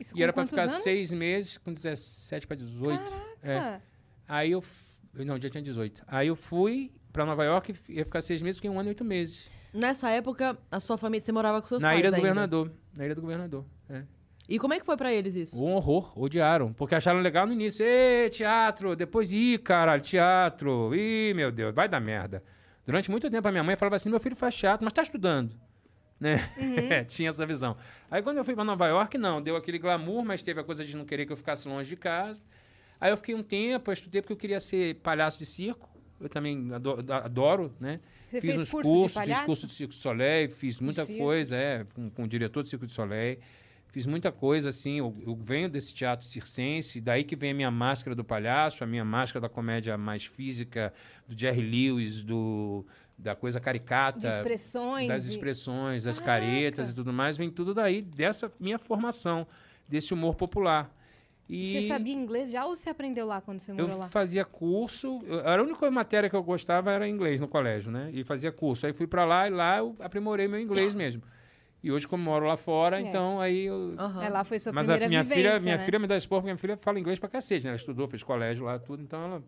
Isso 0.00 0.16
E 0.16 0.22
era 0.22 0.32
para 0.32 0.46
ficar 0.46 0.62
anos? 0.64 0.82
seis 0.82 1.12
meses, 1.12 1.58
com 1.58 1.72
17 1.72 2.46
para 2.46 2.56
18. 2.56 3.14
É. 3.42 3.58
Caraca. 3.58 3.82
Aí 4.28 4.50
eu. 4.52 4.60
f- 4.60 5.00
Não, 5.24 5.40
já 5.40 5.48
tinha 5.48 5.62
18. 5.62 6.02
Aí 6.06 6.28
eu 6.28 6.36
fui 6.36 6.92
para 7.12 7.24
Nova 7.24 7.44
York, 7.44 7.74
ia 7.88 8.04
ficar 8.04 8.20
seis 8.20 8.42
meses, 8.42 8.58
fiquei 8.58 8.70
um 8.70 8.78
ano 8.78 8.88
e 8.88 8.90
oito 8.90 9.04
meses. 9.04 9.48
Nessa 9.72 10.10
época, 10.10 10.56
a 10.70 10.80
sua 10.80 10.96
família, 10.98 11.24
você 11.24 11.32
morava 11.32 11.60
com 11.62 11.68
seus 11.68 11.82
na 11.82 11.88
pais 11.88 12.00
Ilha 12.00 12.10
do 12.10 12.14
ainda. 12.16 12.28
Governador. 12.28 12.72
Na 12.96 13.04
Ilha 13.04 13.14
do 13.14 13.20
Governador. 13.20 13.64
É. 13.88 14.02
E 14.48 14.58
como 14.58 14.74
é 14.74 14.78
que 14.78 14.86
foi 14.86 14.96
pra 14.96 15.12
eles 15.12 15.34
isso? 15.34 15.60
Um 15.60 15.72
horror, 15.74 16.12
odiaram. 16.18 16.72
Porque 16.72 16.94
acharam 16.94 17.20
legal 17.20 17.46
no 17.46 17.52
início. 17.52 17.84
Ê, 17.84 18.28
teatro, 18.30 18.94
depois, 18.94 19.32
ih, 19.32 19.58
caralho, 19.58 20.00
teatro. 20.02 20.94
Ih, 20.94 21.34
meu 21.34 21.50
Deus, 21.50 21.74
vai 21.74 21.88
dar 21.88 22.00
merda. 22.00 22.42
Durante 22.86 23.10
muito 23.10 23.28
tempo 23.28 23.48
a 23.48 23.50
minha 23.50 23.64
mãe 23.64 23.74
falava 23.76 23.96
assim: 23.96 24.08
meu 24.08 24.20
filho 24.20 24.36
faz 24.36 24.54
teatro, 24.54 24.84
mas 24.84 24.92
tá 24.92 25.02
estudando. 25.02 25.56
Né? 26.18 26.38
Tinha 27.08 27.28
essa 27.28 27.44
visão. 27.46 27.76
Aí 28.10 28.22
quando 28.22 28.38
eu 28.38 28.44
fui 28.44 28.54
pra 28.54 28.64
Nova 28.64 28.86
York, 28.86 29.18
não, 29.18 29.42
deu 29.42 29.56
aquele 29.56 29.78
glamour, 29.78 30.24
mas 30.24 30.42
teve 30.42 30.60
a 30.60 30.64
coisa 30.64 30.84
de 30.84 30.96
não 30.96 31.04
querer 31.04 31.26
que 31.26 31.32
eu 31.32 31.36
ficasse 31.36 31.68
longe 31.68 31.88
de 31.88 31.96
casa. 31.96 32.42
Aí 33.00 33.10
eu 33.12 33.16
fiquei 33.16 33.34
um 33.34 33.42
tempo, 33.42 33.90
eu 33.90 33.92
estudei 33.92 34.22
porque 34.22 34.32
eu 34.32 34.38
queria 34.38 34.60
ser 34.60 34.96
palhaço 34.96 35.38
de 35.38 35.46
circo. 35.46 35.88
Eu 36.18 36.30
também 36.30 36.72
adoro, 36.72 37.12
adoro 37.12 37.74
né? 37.78 38.00
Você 38.26 38.40
fiz 38.40 38.50
fez 38.50 38.62
uns 38.62 38.70
curso 38.70 38.90
cursos, 38.90 39.22
fiz 39.22 39.40
curso 39.42 39.66
de 39.66 39.72
Circo 39.74 39.92
de 39.92 39.98
Soleil, 39.98 40.48
fiz 40.48 40.80
muita 40.80 41.06
coisa, 41.06 41.56
é, 41.56 41.84
com, 41.94 42.10
com 42.10 42.24
o 42.24 42.28
diretor 42.28 42.62
do 42.62 42.68
Circo 42.68 42.86
de 42.86 42.92
Soleil. 42.92 43.38
Fiz 43.88 44.04
muita 44.04 44.30
coisa, 44.30 44.68
assim, 44.68 44.98
eu, 44.98 45.16
eu 45.24 45.34
venho 45.34 45.70
desse 45.70 45.94
teatro 45.94 46.26
circense, 46.26 47.00
daí 47.00 47.24
que 47.24 47.34
vem 47.34 47.52
a 47.52 47.54
minha 47.54 47.70
máscara 47.70 48.14
do 48.14 48.22
palhaço, 48.22 48.84
a 48.84 48.86
minha 48.86 49.04
máscara 49.04 49.40
da 49.40 49.48
comédia 49.48 49.96
mais 49.96 50.26
física, 50.26 50.92
do 51.26 51.38
Jerry 51.38 51.62
Lewis, 51.62 52.22
do, 52.22 52.84
da 53.18 53.34
coisa 53.34 53.58
caricata. 53.60 54.18
De 54.20 54.26
expressões. 54.28 55.08
Das 55.08 55.26
e- 55.26 55.30
expressões, 55.30 56.04
das 56.04 56.18
Caraca. 56.18 56.46
caretas 56.46 56.90
e 56.90 56.94
tudo 56.94 57.12
mais, 57.12 57.36
vem 57.36 57.50
tudo 57.50 57.74
daí, 57.74 58.02
dessa 58.02 58.52
minha 58.60 58.78
formação, 58.78 59.46
desse 59.88 60.12
humor 60.12 60.34
popular. 60.34 60.94
E 61.48 61.80
Você 61.80 61.88
sabia 61.88 62.12
inglês 62.12 62.50
já 62.50 62.66
ou 62.66 62.74
você 62.74 62.90
aprendeu 62.90 63.24
lá 63.24 63.40
quando 63.40 63.60
você 63.60 63.72
morou 63.72 63.88
eu 63.90 63.98
lá? 63.98 64.08
fazia 64.08 64.44
curso, 64.44 65.20
eu- 65.24 65.38
era 65.40 65.62
a 65.62 65.64
única 65.64 65.88
matéria 65.92 66.28
que 66.28 66.34
eu 66.34 66.42
gostava 66.42 66.90
era 66.90 67.08
inglês 67.08 67.40
no 67.40 67.46
colégio, 67.46 67.90
né? 67.92 68.10
E 68.12 68.24
fazia 68.24 68.50
curso. 68.50 68.84
Aí 68.84 68.92
fui 68.92 69.06
pra 69.06 69.24
lá 69.24 69.46
e 69.46 69.50
lá 69.50 69.78
eu 69.78 69.94
aprimorei 70.00 70.48
meu 70.48 70.58
inglês 70.60 70.92
mesmo. 70.94 71.22
E 71.84 71.92
hoje, 71.92 72.08
como 72.08 72.20
moro 72.24 72.46
lá 72.46 72.56
fora, 72.56 72.98
É. 72.98 73.02
então 73.02 73.40
aí 73.40 73.66
eu. 73.66 73.94
Aham. 73.96 74.24
É, 74.24 74.28
lá 74.28 74.42
foi 74.42 74.58
sua 74.58 74.72
Mas 74.72 74.90
a 74.90 74.94
primeira 74.94 75.08
minha 75.08 75.22
vivência, 75.22 75.50
filha, 75.52 75.60
minha 75.60 75.76
né? 75.76 75.84
filha 75.84 75.98
me 76.00 76.08
dá 76.08 76.16
esporro, 76.16 76.40
porque 76.42 76.48
minha 76.52 76.58
filha 76.58 76.76
fala 76.76 76.98
inglês 76.98 77.20
pra 77.20 77.28
cacete, 77.28 77.62
né? 77.64 77.70
Ela 77.70 77.76
estudou, 77.76 78.08
fez 78.08 78.24
colégio 78.24 78.64
lá, 78.64 78.76
tudo, 78.80 79.00
então 79.04 79.22
ela 79.24 79.42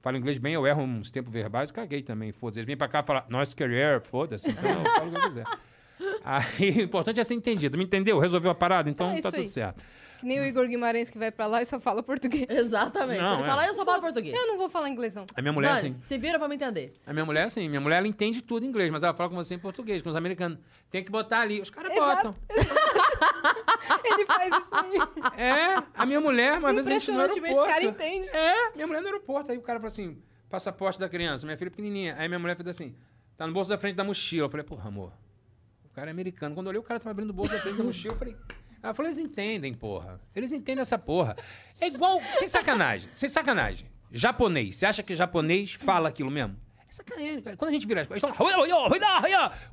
fala 0.00 0.16
inglês 0.18 0.38
bem, 0.38 0.54
eu 0.54 0.66
erro 0.66 0.82
uns 0.82 1.10
tempos 1.10 1.32
verbais, 1.32 1.70
caguei 1.70 2.02
também, 2.02 2.32
foda-se. 2.32 2.58
Eles 2.60 2.66
vêm 2.66 2.76
pra 2.76 2.88
cá 2.88 3.00
e 3.00 3.02
falam, 3.06 3.22
nosso 3.28 3.56
career, 3.56 4.00
foda-se, 4.02 4.50
então 4.50 4.70
eu 4.70 4.90
falo 4.92 5.08
o 5.08 5.10
que 5.12 5.16
eu 5.18 5.22
quiser. 5.22 5.44
Aí, 6.24 6.70
o 6.78 6.82
importante 6.82 7.20
é 7.20 7.24
ser 7.24 7.34
entendido. 7.34 7.76
Me 7.76 7.84
entendeu? 7.84 8.18
Resolveu 8.18 8.50
a 8.50 8.54
parada? 8.54 8.88
Então 8.90 9.10
É 9.12 9.20
tá 9.20 9.30
tudo 9.30 9.40
aí. 9.40 9.48
certo. 9.48 9.82
Que 10.20 10.26
nem 10.26 10.38
o 10.38 10.44
Igor 10.44 10.66
Guimarães 10.68 11.08
que 11.08 11.18
vai 11.18 11.30
pra 11.32 11.46
lá 11.46 11.62
e 11.62 11.66
só 11.66 11.80
fala 11.80 12.02
português. 12.02 12.44
Exatamente. 12.50 13.20
Não, 13.22 13.34
Ele 13.34 13.42
é. 13.42 13.46
fala, 13.46 13.62
"Ah, 13.62 13.66
eu 13.66 13.74
só 13.74 13.84
falo 13.84 14.00
português. 14.02 14.36
Eu 14.36 14.46
não 14.46 14.58
vou 14.58 14.68
falar 14.68 14.88
inglês, 14.90 15.14
não. 15.14 15.24
A 15.34 15.40
minha 15.40 15.52
mulher, 15.52 15.74
Dani, 15.76 15.88
assim. 15.88 16.00
se 16.06 16.18
vira 16.18 16.38
pra 16.38 16.46
me 16.46 16.56
entender. 16.56 16.92
A 17.06 17.12
minha 17.12 17.24
mulher, 17.24 17.44
assim, 17.44 17.68
minha 17.68 17.80
mulher, 17.80 17.96
ela 17.98 18.06
entende 18.06 18.42
tudo 18.42 18.64
em 18.64 18.68
inglês, 18.68 18.90
mas 18.92 19.02
ela 19.02 19.14
fala 19.14 19.30
com 19.30 19.36
você 19.36 19.54
em 19.54 19.58
português, 19.58 20.02
com 20.02 20.10
os 20.10 20.16
americanos. 20.16 20.58
Tem 20.90 21.02
que 21.02 21.10
botar 21.10 21.40
ali. 21.40 21.60
Os 21.60 21.70
caras 21.70 21.92
botam. 21.94 22.34
Ele 24.04 24.26
faz 24.26 24.54
isso 24.64 24.74
aí. 24.74 25.40
É, 25.40 25.82
a 25.94 26.04
minha 26.06 26.20
mulher, 26.20 26.58
uma 26.58 26.72
vez 26.72 26.86
a 26.86 26.90
gente 26.90 27.10
no 27.10 27.20
aeroporto. 27.20 27.64
cara 27.66 27.84
entende. 27.84 28.28
É, 28.28 28.70
minha 28.74 28.86
mulher 28.86 29.00
no 29.00 29.06
aeroporto. 29.06 29.52
Aí 29.52 29.58
o 29.58 29.62
cara 29.62 29.78
falou 29.78 29.88
assim, 29.88 30.20
passaporte 30.48 30.98
da 30.98 31.08
criança, 31.08 31.46
minha 31.46 31.56
filha 31.56 31.70
pequenininha. 31.70 32.14
Aí 32.18 32.28
minha 32.28 32.38
mulher 32.38 32.56
fez 32.56 32.68
assim, 32.68 32.94
tá 33.36 33.46
no 33.46 33.52
bolso 33.52 33.70
da 33.70 33.78
frente 33.78 33.96
da 33.96 34.04
mochila. 34.04 34.46
Eu 34.46 34.50
falei, 34.50 34.64
porra, 34.64 34.88
amor, 34.88 35.12
o 35.84 35.88
cara 35.94 36.10
é 36.10 36.12
americano. 36.12 36.54
Quando 36.54 36.66
eu 36.66 36.70
olhei, 36.70 36.80
o 36.80 36.82
cara 36.84 36.98
tava 37.00 37.10
abrindo 37.12 37.30
o 37.30 37.34
bolso 37.34 37.52
da 37.52 37.58
frente 37.58 37.76
da 37.78 37.84
mochila, 37.84 38.14
eu 38.14 38.18
falei... 38.18 38.36
Ela 38.82 38.94
falou, 38.94 39.08
eles 39.10 39.18
entendem, 39.18 39.74
porra. 39.74 40.20
Eles 40.34 40.52
entendem 40.52 40.82
essa 40.82 40.98
porra. 40.98 41.36
É 41.80 41.86
igual, 41.86 42.20
sem 42.38 42.46
sacanagem, 42.46 43.10
sem 43.14 43.28
sacanagem. 43.28 43.86
Japonês, 44.10 44.76
você 44.76 44.86
acha 44.86 45.02
que 45.02 45.14
japonês 45.14 45.72
fala 45.72 46.08
aquilo 46.08 46.30
mesmo? 46.30 46.56
É 46.88 46.92
sacanagem, 46.92 47.42
cara. 47.42 47.56
Quando 47.56 47.70
a 47.70 47.72
gente 47.72 47.86
vira 47.86 48.00
as 48.00 48.06
costas, 48.06 48.22
eles 48.30 48.36
falam, 48.36 48.62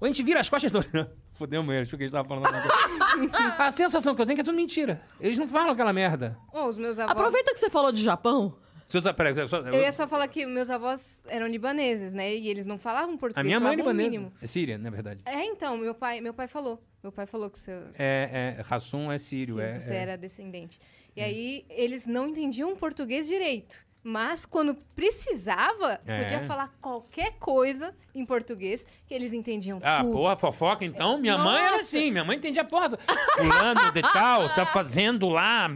a 0.01 0.07
gente 0.07 0.23
vira 0.23 0.39
as 0.39 0.49
costas, 0.49 0.73
eles 0.73 1.07
Fudemos 1.37 1.73
eles, 1.73 1.87
porque 1.87 2.03
a 2.03 2.07
gente 2.07 2.13
tava 2.13 2.27
falando. 2.27 2.47
A 3.59 3.69
sensação 3.69 4.15
que 4.15 4.21
eu 4.21 4.25
tenho 4.25 4.33
é 4.33 4.37
que 4.37 4.41
é 4.41 4.43
tudo 4.43 4.55
mentira. 4.55 5.01
Eles 5.19 5.37
não 5.37 5.47
falam 5.47 5.69
aquela 5.69 5.93
merda. 5.93 6.35
Os 6.51 6.77
meus 6.79 6.97
avós... 6.97 7.11
Aproveita 7.11 7.53
que 7.53 7.59
você 7.59 7.69
falou 7.69 7.91
de 7.91 8.03
Japão. 8.03 8.57
Se 8.87 8.97
eu, 8.97 9.13
peraí, 9.13 9.33
eu 9.73 9.81
ia 9.81 9.91
só 9.91 10.07
falar 10.07 10.27
que 10.29 10.45
meus 10.45 10.69
avós 10.69 11.21
eram 11.27 11.45
libaneses, 11.45 12.13
né? 12.13 12.33
E 12.33 12.47
eles 12.47 12.65
não 12.65 12.79
falavam 12.79 13.17
português, 13.17 13.45
A 13.45 13.45
minha 13.45 13.59
mãe 13.59 13.73
é 13.73 13.75
libanesa. 13.75 14.09
mínimo. 14.09 14.33
É 14.41 14.47
síria, 14.47 14.77
na 14.77 14.89
verdade. 14.89 15.21
É, 15.25 15.43
então, 15.43 15.77
meu 15.77 15.93
pai, 15.93 16.21
meu 16.21 16.33
pai 16.33 16.47
falou. 16.47 16.81
Meu 17.03 17.11
pai 17.11 17.25
falou 17.25 17.49
que 17.49 17.59
seu, 17.59 17.75
É, 17.99 18.55
é, 18.59 18.65
Hassum 18.69 19.11
é 19.11 19.17
sírio. 19.17 19.59
É, 19.59 19.79
você 19.79 19.93
é. 19.93 19.97
era 19.97 20.17
descendente. 20.17 20.79
E 21.15 21.21
aí, 21.21 21.65
eles 21.69 22.05
não 22.05 22.27
entendiam 22.27 22.75
português 22.75 23.27
direito. 23.27 23.85
Mas 24.03 24.45
quando 24.45 24.73
precisava, 24.95 25.99
É. 26.05 26.21
podia 26.21 26.43
falar 26.45 26.69
qualquer 26.79 27.33
coisa 27.39 27.93
em 28.15 28.25
português 28.25 28.87
que 29.05 29.13
eles 29.13 29.33
entendiam 29.33 29.79
Ah, 29.83 30.01
tudo. 30.01 30.13
porra, 30.13 30.35
fofoca 30.37 30.85
então? 30.85 31.17
Minha 31.17 31.37
mãe 31.37 31.57
era 31.61 31.71
Nossa. 31.71 31.81
assim, 31.83 32.11
minha 32.11 32.23
mãe 32.23 32.37
entendia 32.37 32.61
a 32.61 32.65
porra. 32.65 32.89
do- 32.89 32.97
Fulano 32.97 33.91
de 33.91 34.01
tal, 34.01 34.53
tá 34.55 34.65
fazendo 34.65 35.27
lá. 35.27 35.67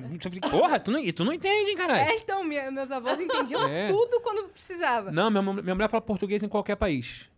Porra, 0.50 0.80
tu 0.80 0.92
não, 0.92 1.00
e 1.00 1.12
tu 1.12 1.26
não 1.26 1.34
entende, 1.34 1.72
hein, 1.72 1.76
caralho? 1.76 2.10
É, 2.10 2.16
então, 2.16 2.44
minha- 2.44 2.72
meus 2.72 2.90
avós 2.90 3.20
entendiam 3.20 3.68
É. 3.68 3.88
tudo 3.90 4.22
quando 4.22 4.48
precisava. 4.50 5.12
Não, 5.12 5.30
minha, 5.30 5.42
minha 5.42 5.76
mulher 5.76 5.90
fala 5.90 6.02
português 6.02 6.42
em 6.42 6.48
qualquer 6.48 6.78
país. 6.78 7.30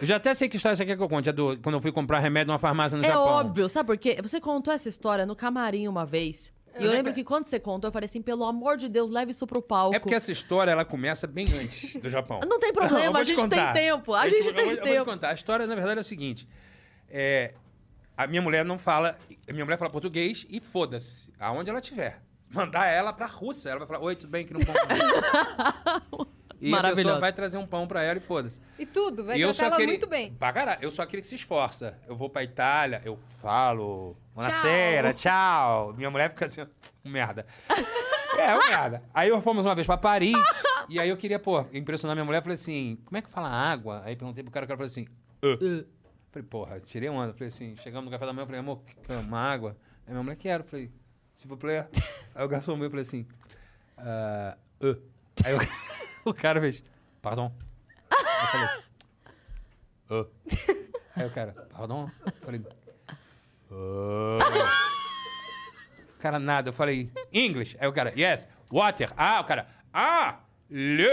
Eu 0.00 0.06
já 0.06 0.16
até 0.16 0.34
sei 0.34 0.48
que 0.48 0.56
história 0.56 0.76
você 0.76 0.84
quer 0.84 0.96
que 0.96 1.02
eu 1.02 1.08
conte. 1.08 1.28
É 1.28 1.32
do, 1.32 1.56
quando 1.58 1.76
eu 1.76 1.80
fui 1.80 1.90
comprar 1.90 2.18
remédio 2.18 2.48
numa 2.48 2.58
farmácia 2.58 2.98
no 2.98 3.04
é 3.04 3.08
Japão. 3.08 3.22
óbvio, 3.24 3.68
sabe 3.68 3.86
por 3.86 3.96
quê? 3.96 4.18
Você 4.22 4.40
contou 4.40 4.72
essa 4.72 4.88
história 4.88 5.24
no 5.24 5.34
camarim 5.34 5.88
uma 5.88 6.04
vez. 6.04 6.52
E 6.78 6.84
eu 6.84 6.90
lembro 6.90 7.14
que 7.14 7.24
quando 7.24 7.46
você 7.46 7.58
contou, 7.58 7.88
eu 7.88 7.92
falei 7.92 8.04
assim, 8.04 8.20
pelo 8.20 8.44
amor 8.44 8.76
de 8.76 8.86
Deus, 8.86 9.10
leve 9.10 9.30
isso 9.30 9.46
pro 9.46 9.62
palco. 9.62 9.96
É 9.96 9.98
porque 9.98 10.14
essa 10.14 10.30
história 10.30 10.70
ela 10.70 10.84
começa 10.84 11.26
bem 11.26 11.46
antes 11.58 11.96
do 11.98 12.10
Japão. 12.10 12.40
Não 12.46 12.58
tem 12.60 12.70
problema, 12.70 13.12
vou 13.12 13.20
a 13.22 13.24
te 13.24 13.28
gente 13.28 13.40
contar. 13.40 13.72
tem 13.72 13.84
tempo. 13.88 14.12
A 14.12 14.26
Eu 14.26 14.30
gente 14.30 14.42
tem 14.42 14.48
eu 14.48 14.54
vou, 14.54 14.62
Eu 14.72 14.76
vou 14.76 14.84
tempo. 14.84 15.04
te 15.04 15.10
contar. 15.14 15.30
A 15.30 15.34
história, 15.34 15.66
na 15.66 15.74
verdade, 15.74 15.96
é 15.98 16.00
o 16.02 16.04
seguinte. 16.04 16.46
É, 17.08 17.54
a 18.14 18.26
minha 18.26 18.42
mulher 18.42 18.62
não 18.66 18.76
fala... 18.78 19.16
A 19.48 19.52
minha 19.52 19.64
mulher 19.64 19.78
fala 19.78 19.90
português 19.90 20.44
e 20.50 20.60
foda-se. 20.60 21.32
Aonde 21.40 21.70
ela 21.70 21.78
estiver. 21.78 22.20
Mandar 22.50 22.86
ela 22.86 23.10
pra 23.10 23.24
Rússia. 23.24 23.70
Ela 23.70 23.78
vai 23.78 23.88
falar, 23.88 24.00
oi, 24.00 24.14
tudo 24.14 24.28
bem? 24.28 24.44
Que 24.44 24.52
não. 24.52 24.60
E 26.60 26.74
a 26.74 26.82
pessoa 26.94 27.20
vai 27.20 27.32
trazer 27.32 27.58
um 27.58 27.66
pão 27.66 27.86
pra 27.86 28.02
ela 28.02 28.18
e 28.18 28.22
foda-se. 28.22 28.60
E 28.78 28.86
tudo, 28.86 29.24
vai 29.24 29.36
e 29.36 29.40
eu 29.40 29.48
tratar 29.50 29.66
ela 29.66 29.74
aquele... 29.74 29.92
muito 29.92 30.06
bem. 30.06 30.32
Pra 30.34 30.52
caralho. 30.52 30.78
Eu 30.82 30.90
sou 30.90 31.02
aquele 31.02 31.22
que 31.22 31.28
se 31.28 31.34
esforça. 31.34 31.98
Eu 32.08 32.16
vou 32.16 32.30
pra 32.30 32.42
Itália, 32.42 33.02
eu 33.04 33.16
falo... 33.40 34.16
Buonasera, 34.34 35.12
tchau. 35.14 35.94
Minha 35.94 36.10
mulher 36.10 36.30
fica 36.30 36.46
assim, 36.46 36.66
merda. 37.04 37.46
É, 38.38 38.54
um 38.54 38.58
merda. 38.68 39.02
Aí 39.14 39.30
eu 39.30 39.40
fomos 39.40 39.64
uma 39.64 39.74
vez 39.74 39.86
pra 39.86 39.96
Paris, 39.96 40.36
e 40.90 41.00
aí 41.00 41.08
eu 41.08 41.16
queria, 41.16 41.38
pô, 41.38 41.64
impressionar 41.72 42.14
minha 42.14 42.24
mulher. 42.24 42.42
Falei 42.42 42.54
assim, 42.54 42.98
como 43.06 43.16
é 43.16 43.22
que 43.22 43.30
fala 43.30 43.48
água? 43.48 44.02
Aí 44.04 44.14
perguntei 44.14 44.44
pro 44.44 44.52
cara, 44.52 44.64
o 44.64 44.68
cara 44.68 44.76
falou 44.76 44.90
assim, 44.90 45.06
"Ã." 45.42 45.84
Falei, 46.30 46.46
porra, 46.46 46.80
tirei 46.80 47.08
onda. 47.08 47.32
Falei 47.32 47.48
assim, 47.48 47.74
chegamos 47.76 48.04
no 48.04 48.10
café 48.10 48.26
da 48.26 48.32
manhã, 48.34 48.42
eu 48.42 48.46
falei, 48.46 48.60
amor, 48.60 48.82
quer 49.06 49.16
uma 49.16 49.40
água? 49.40 49.74
Aí 50.06 50.12
minha 50.12 50.22
mulher, 50.22 50.36
quero. 50.36 50.64
Falei, 50.64 50.90
se 51.34 51.48
for 51.48 51.56
player. 51.56 51.88
Aí 52.34 52.44
o 52.44 52.48
garçom 52.48 52.74
veio 52.74 52.88
e 52.88 52.90
falei 52.90 53.02
assim, 53.02 53.26
ah, 53.96 54.56
"Ã." 54.82 54.98
Aí 55.42 55.54
o, 55.54 55.58
o 56.30 56.34
cara 56.34 56.60
fez, 56.60 56.82
pardon. 57.22 57.52
Eu 58.10 58.46
falei, 58.48 58.68
"Ã." 60.10 60.26
Aí 61.16 61.26
o 61.26 61.30
cara, 61.30 61.52
pardon? 61.70 62.10
Eu 62.24 62.32
falei, 62.42 62.62
"Ã." 63.70 64.38
cara, 66.18 66.38
nada. 66.38 66.70
Eu 66.70 66.72
falei, 66.72 67.10
English. 67.32 67.76
Aí 67.80 67.86
o 67.88 67.92
cara, 67.92 68.12
yes, 68.18 68.46
water. 68.70 69.12
Ah, 69.16 69.40
o 69.40 69.44
cara, 69.44 69.68
ah, 69.92 70.40
le. 70.70 71.04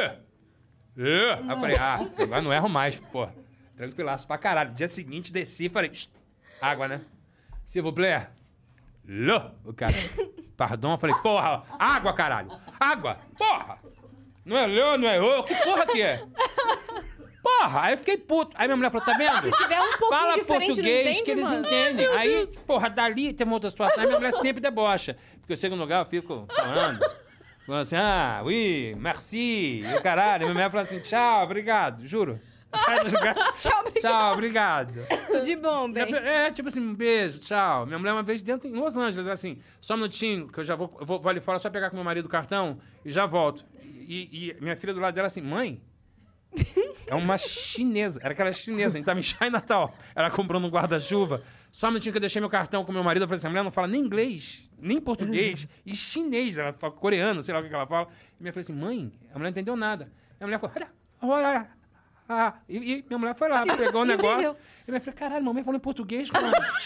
Le. 0.95 1.32
Aí 1.32 1.49
eu 1.49 1.59
falei, 1.59 1.78
ah, 1.78 1.99
agora 2.20 2.41
não 2.41 2.53
erro 2.53 2.70
mais, 2.70 2.99
pô. 2.99 3.28
Tranquilaço 3.76 4.28
pra 4.28 4.38
caralho. 4.38 4.74
Dia 4.74 4.88
seguinte, 4.88 5.32
desci 5.34 5.66
e 5.66 5.70
falei, 5.70 5.93
"Shh, 5.93 6.07
água, 6.61 6.88
né? 6.88 7.01
S'il 7.66 7.82
vous 7.82 7.93
plaît. 7.93 8.28
Le. 9.05 9.34
O 9.66 9.74
cara, 9.74 9.93
pardon. 10.55 10.93
Eu 10.93 10.97
falei, 10.97 11.16
porra, 11.18 11.64
água, 11.80 12.14
caralho. 12.14 12.51
Água, 12.80 13.18
porra. 13.38 13.80
Não 14.45 14.57
é 14.57 14.67
le, 14.67 14.97
não 14.97 15.07
é 15.07 15.19
o. 15.21 15.43
Que 15.43 15.55
porra 15.55 15.85
que 15.85 16.01
é? 16.01 16.23
Porra, 17.43 17.81
aí 17.81 17.93
eu 17.93 17.97
fiquei 17.97 18.17
puto. 18.17 18.51
Aí 18.55 18.67
minha 18.67 18.77
mulher 18.77 18.89
falou, 18.89 19.05
tá 19.05 19.13
vendo? 19.17 19.43
Se 19.43 19.51
tiver 19.51 19.79
um 19.81 19.97
pouquinho 19.97 20.09
Fala 20.09 20.37
português 20.37 20.77
entende, 21.07 21.23
que 21.23 21.31
eles 21.31 21.43
mano? 21.43 21.65
entendem. 21.67 22.07
Aí, 22.07 22.47
porra, 22.65 22.89
dali 22.89 23.33
teve 23.33 23.49
uma 23.49 23.55
outra 23.55 23.69
situação. 23.69 23.99
Aí 24.01 24.07
minha 24.07 24.17
mulher 24.17 24.31
sempre 24.33 24.61
debocha. 24.61 25.17
Porque 25.39 25.51
eu 25.53 25.57
chego 25.57 25.75
no 25.75 25.81
lugar, 25.81 25.99
eu 25.99 26.05
fico 26.05 26.47
falando. 26.55 26.99
Falando 27.65 27.81
assim, 27.81 27.95
ah, 27.97 28.41
oui, 28.45 28.95
merci. 28.97 29.81
E 29.81 30.01
caralho. 30.01 30.43
Minha 30.43 30.53
mulher 30.53 30.71
fala 30.71 30.83
assim, 30.83 30.99
tchau, 30.99 31.43
obrigado, 31.43 32.05
juro. 32.05 32.39
Sai 32.75 33.03
do 33.03 33.11
lugar. 33.15 33.35
Tchau, 33.55 33.81
obrigado. 33.81 34.01
Tchau, 34.01 34.33
obrigado. 34.33 34.93
Tudo 35.27 35.41
de 35.43 35.55
bom, 35.55 35.91
bem. 35.91 36.03
É, 36.15 36.49
tipo 36.51 36.69
assim, 36.69 36.79
um 36.79 36.95
beijo, 36.95 37.39
tchau. 37.39 37.85
Minha 37.85 37.99
mulher 37.99 38.13
uma 38.13 38.23
vez 38.23 38.41
dentro 38.41 38.67
em 38.67 38.73
Los 38.73 38.97
Angeles, 38.97 39.27
assim, 39.27 39.59
só 39.79 39.93
um 39.93 39.97
minutinho, 39.97 40.47
que 40.47 40.59
eu 40.59 40.63
já 40.63 40.75
vou, 40.75 40.91
eu 40.99 41.05
vou, 41.05 41.21
vou 41.21 41.29
ali 41.29 41.39
fora 41.39 41.59
só 41.59 41.69
pegar 41.69 41.89
com 41.91 41.95
meu 41.95 42.03
marido 42.03 42.25
o 42.25 42.29
cartão 42.29 42.79
e 43.05 43.11
já 43.11 43.25
volto. 43.27 43.63
E, 44.08 44.49
e 44.49 44.62
minha 44.62 44.76
filha 44.76 44.93
do 44.93 44.99
lado 44.99 45.14
dela 45.14 45.28
assim, 45.28 45.41
mãe, 45.41 45.82
É 47.08 47.16
uma 47.16 47.38
chinesa. 47.38 48.20
Era 48.24 48.34
aquela 48.34 48.51
chinesa. 48.54 48.95
A 48.95 48.99
gente 48.99 49.06
tava 49.06 49.20
em 49.20 49.24
Chinatown. 49.24 49.91
Ela 50.16 50.30
comprando 50.30 50.66
um 50.66 50.70
guarda-chuva. 50.70 51.41
Só 51.72 51.88
um 51.88 51.91
minutinho 51.91 52.14
que 52.14 52.18
eu 52.18 52.22
deixei 52.22 52.39
meu 52.39 52.49
cartão 52.49 52.86
com 52.86 52.91
meu 52.91 53.04
marido. 53.04 53.24
Eu 53.24 53.28
falei 53.28 53.38
assim, 53.39 53.47
a 53.47 53.49
mulher 53.49 53.64
não 53.64 53.72
fala 53.72 53.88
nem 53.88 54.01
inglês, 54.01 54.70
nem 54.80 54.99
português. 54.99 55.68
E 55.86 55.95
chinês. 55.95 56.58
Ela 56.58 56.74
fala 56.74 56.93
coreano, 56.93 57.41
sei 57.41 57.54
lá 57.54 57.60
o 57.62 57.68
que 57.68 57.74
ela 57.74 57.88
fala. 57.88 58.08
E 58.39 58.43
minha 58.43 58.54
falei 58.54 58.64
assim, 58.64 58.74
mãe, 58.74 59.12
a 59.32 59.38
mulher 59.38 59.43
não 59.43 59.49
entendeu 59.49 59.76
nada. 59.76 60.12
E 60.39 60.43
a 60.43 60.47
mulher 60.47 60.60
falou... 60.60 60.76
"Olha, 61.22 61.68
ah", 62.30 62.54
E, 62.70 62.78
e 62.78 63.06
minha 63.08 63.18
mulher 63.18 63.36
foi 63.36 63.49
lá, 63.49 63.66
pegou 63.76 64.01
o 64.01 64.06
negócio. 64.06 64.51
Entendeu. 64.51 64.58
E 64.88 64.91
minha 64.91 65.01
filha, 65.01 65.14
caralho, 65.14 65.43
mamãe 65.43 65.64
falou 65.64 65.78
em 65.78 65.82
português 65.82 66.30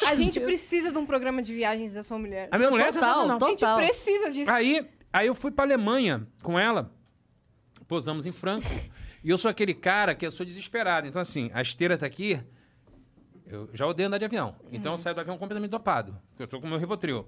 a 0.07 0.15
gente 0.15 0.39
precisa 0.39 0.91
de 0.91 0.97
um 0.97 1.05
programa 1.05 1.41
de 1.41 1.53
viagens 1.53 1.93
da 1.93 2.03
sua 2.03 2.17
mulher. 2.17 2.47
A 2.51 2.57
minha 2.57 2.69
mulher 2.69 2.89
é 2.89 2.91
Total, 2.91 3.09
sensacional. 3.13 3.37
A 3.41 3.49
gente 3.49 3.59
total. 3.59 3.77
precisa 3.77 4.31
disso. 4.31 4.51
Aí, 4.51 4.87
aí 5.11 5.27
eu 5.27 5.35
fui 5.35 5.51
pra 5.51 5.65
Alemanha 5.65 6.27
com 6.41 6.57
ela, 6.59 6.91
posamos 7.87 8.25
em 8.25 8.31
Frankfurt. 8.31 8.83
E 9.23 9.29
eu 9.29 9.37
sou 9.37 9.49
aquele 9.49 9.73
cara 9.73 10.13
que 10.15 10.25
eu 10.25 10.31
sou 10.31 10.45
desesperado. 10.45 11.07
Então, 11.07 11.21
assim, 11.21 11.49
a 11.53 11.61
esteira 11.61 11.97
tá 11.97 12.05
aqui, 12.05 12.39
eu 13.45 13.69
já 13.73 13.85
odeio 13.87 14.07
andar 14.07 14.17
de 14.17 14.25
avião. 14.25 14.55
Então 14.71 14.93
eu 14.93 14.97
saio 14.97 15.15
do 15.15 15.21
avião 15.21 15.37
completamente 15.37 15.71
dopado. 15.71 16.17
Porque 16.29 16.43
eu 16.43 16.47
tô 16.47 16.59
com 16.59 16.67
o 16.67 16.69
meu 16.69 16.79
Rivotril. 16.79 17.25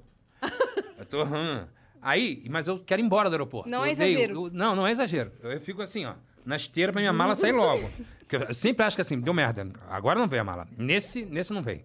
eu 0.98 1.06
tô... 1.06 1.24
hum. 1.24 1.66
Aí, 2.02 2.46
mas 2.50 2.68
eu 2.68 2.80
quero 2.80 3.02
ir 3.02 3.06
embora 3.06 3.30
do 3.30 3.34
aeroporto. 3.34 3.70
Não 3.70 3.80
Eu 3.80 3.86
é 3.86 3.92
odeio- 3.94 4.10
exagero. 4.20 4.34
eu- 4.48 4.52
não, 4.54 4.76
não 4.76 4.88
é 4.88 4.92
exagero. 4.92 5.32
Eu, 5.42 5.60
fico 5.60 5.82
assim, 5.82 6.06
ó, 6.06 6.14
na 6.46 6.56
esteira 6.56 6.92
pra 6.94 7.02
minha 7.02 7.12
mala 7.12 7.36
sair 7.36 7.52
logo. 7.52 7.90
Porque 8.20 8.38
eu 8.38 8.54
sempre 8.54 8.86
acho 8.86 8.96
que 8.96 9.02
assim, 9.02 9.20
deu 9.20 9.34
merda. 9.34 9.68
Agora 9.90 10.18
não 10.20 10.28
veio 10.28 10.42
a 10.42 10.46
mala. 10.46 10.68
Nesse, 10.78 11.26
nesse 11.26 11.52
não 11.54 11.62
veio. 11.62 11.84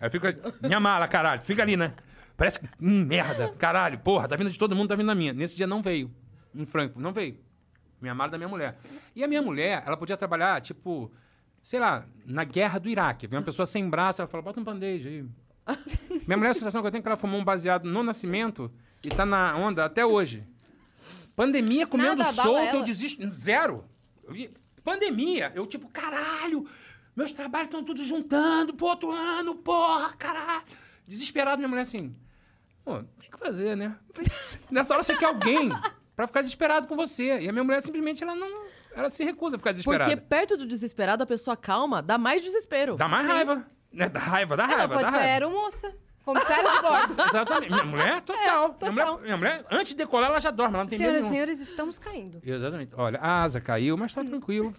Aí 0.00 0.06
eu 0.06 0.10
fico, 0.10 0.26
minha 0.62 0.80
mala, 0.80 1.06
caralho, 1.06 1.42
fica 1.44 1.62
ali, 1.62 1.76
né? 1.76 1.94
Parece 2.36 2.58
que, 2.60 2.66
hum, 2.80 3.04
merda, 3.06 3.48
caralho, 3.56 3.98
porra, 4.00 4.26
tá 4.28 4.34
vindo 4.36 4.50
de 4.50 4.58
todo 4.58 4.74
mundo, 4.74 4.88
tá 4.88 4.96
vindo 4.96 5.06
da 5.06 5.14
minha. 5.14 5.32
Nesse 5.32 5.56
dia 5.56 5.66
não 5.66 5.80
veio, 5.80 6.10
em 6.54 6.66
Frankfurt, 6.66 7.00
não 7.02 7.12
veio. 7.12 7.38
Minha 8.00 8.14
mala 8.14 8.30
é 8.30 8.32
da 8.32 8.38
minha 8.38 8.48
mulher. 8.48 8.78
E 9.14 9.24
a 9.24 9.28
minha 9.28 9.42
mulher, 9.42 9.82
ela 9.86 9.96
podia 9.96 10.16
trabalhar, 10.16 10.60
tipo, 10.60 11.10
sei 11.62 11.80
lá, 11.80 12.06
na 12.24 12.44
guerra 12.44 12.78
do 12.78 12.88
Iraque. 12.88 13.26
Vem 13.26 13.38
uma 13.38 13.44
pessoa 13.46 13.66
sem 13.66 13.88
braço, 13.88 14.20
ela 14.22 14.28
fala, 14.28 14.42
bota 14.42 14.60
um 14.60 14.64
band-aid 14.64 15.08
aí. 15.08 15.24
minha 16.26 16.36
mulher, 16.36 16.50
a 16.50 16.54
sensação 16.54 16.80
que 16.80 16.86
eu 16.86 16.92
tenho 16.92 17.00
é 17.00 17.02
que 17.02 17.08
ela 17.08 17.16
fumou 17.16 17.40
um 17.40 17.44
baseado 17.44 17.84
no 17.84 18.02
nascimento 18.02 18.70
e 19.02 19.08
tá 19.08 19.26
na 19.26 19.56
onda 19.56 19.84
até 19.84 20.04
hoje. 20.04 20.46
Pandemia 21.34 21.86
comendo 21.86 22.16
Nada 22.16 22.32
solto, 22.32 22.76
eu 22.76 22.82
desisto. 22.82 23.28
Zero. 23.30 23.84
Pandemia, 24.82 25.52
eu 25.54 25.66
tipo, 25.66 25.88
caralho, 25.88 26.66
meus 27.14 27.32
trabalhos 27.32 27.66
estão 27.66 27.84
tudo 27.84 28.04
juntando 28.04 28.74
pro 28.74 28.86
outro 28.86 29.10
ano, 29.10 29.56
porra, 29.56 30.14
caralho. 30.16 30.64
Desesperado, 31.06 31.58
minha 31.58 31.68
mulher 31.68 31.82
assim, 31.82 32.14
pô, 32.84 33.02
tem 33.20 33.30
que 33.30 33.38
fazer, 33.38 33.76
né? 33.76 33.96
Nessa 34.70 34.94
hora 34.94 35.02
você 35.02 35.16
quer 35.16 35.26
alguém 35.26 35.70
pra 36.16 36.26
ficar 36.26 36.40
desesperado 36.40 36.86
com 36.88 36.96
você. 36.96 37.38
E 37.40 37.48
a 37.48 37.52
minha 37.52 37.62
mulher 37.62 37.80
simplesmente, 37.82 38.24
ela 38.24 38.34
não, 38.34 38.64
ela 38.94 39.10
se 39.10 39.22
recusa 39.22 39.56
a 39.56 39.58
ficar 39.58 39.70
desesperada. 39.72 40.10
Porque 40.10 40.16
perto 40.26 40.56
do 40.56 40.66
desesperado, 40.66 41.22
a 41.22 41.26
pessoa 41.26 41.56
calma 41.56 42.02
dá 42.02 42.16
mais 42.18 42.42
desespero. 42.42 42.96
Dá 42.96 43.06
mais 43.06 43.26
raiva. 43.26 43.66
Né? 43.92 44.08
Dá 44.08 44.18
raiva, 44.20 44.56
dá 44.56 44.64
Ela 44.64 44.76
raiva, 44.76 44.94
pode 44.94 45.04
dá 45.04 45.10
ser 45.12 45.16
raiva. 45.18 45.32
aeromoça. 45.32 45.94
Comissária 46.24 46.70
de 46.72 46.80
bordo. 46.82 47.12
Exatamente. 47.22 47.70
Minha 47.72 47.84
mulher, 47.84 48.20
total. 48.22 48.70
total. 48.70 48.92
Minha, 48.92 49.04
mulher, 49.06 49.22
minha 49.22 49.36
mulher, 49.36 49.66
antes 49.70 49.90
de 49.90 49.94
decolar, 49.96 50.28
ela 50.30 50.40
já 50.40 50.50
dorme, 50.50 50.74
ela 50.74 50.82
não 50.82 50.88
tem 50.88 50.98
Senhoras 50.98 51.18
e 51.18 51.22
nenhum. 51.22 51.32
senhores, 51.34 51.60
estamos 51.60 51.98
caindo. 52.00 52.40
Exatamente. 52.44 52.90
Olha, 52.96 53.18
a 53.20 53.44
asa 53.44 53.60
caiu, 53.60 53.96
mas 53.96 54.12
tá 54.12 54.24
tranquilo. 54.24 54.74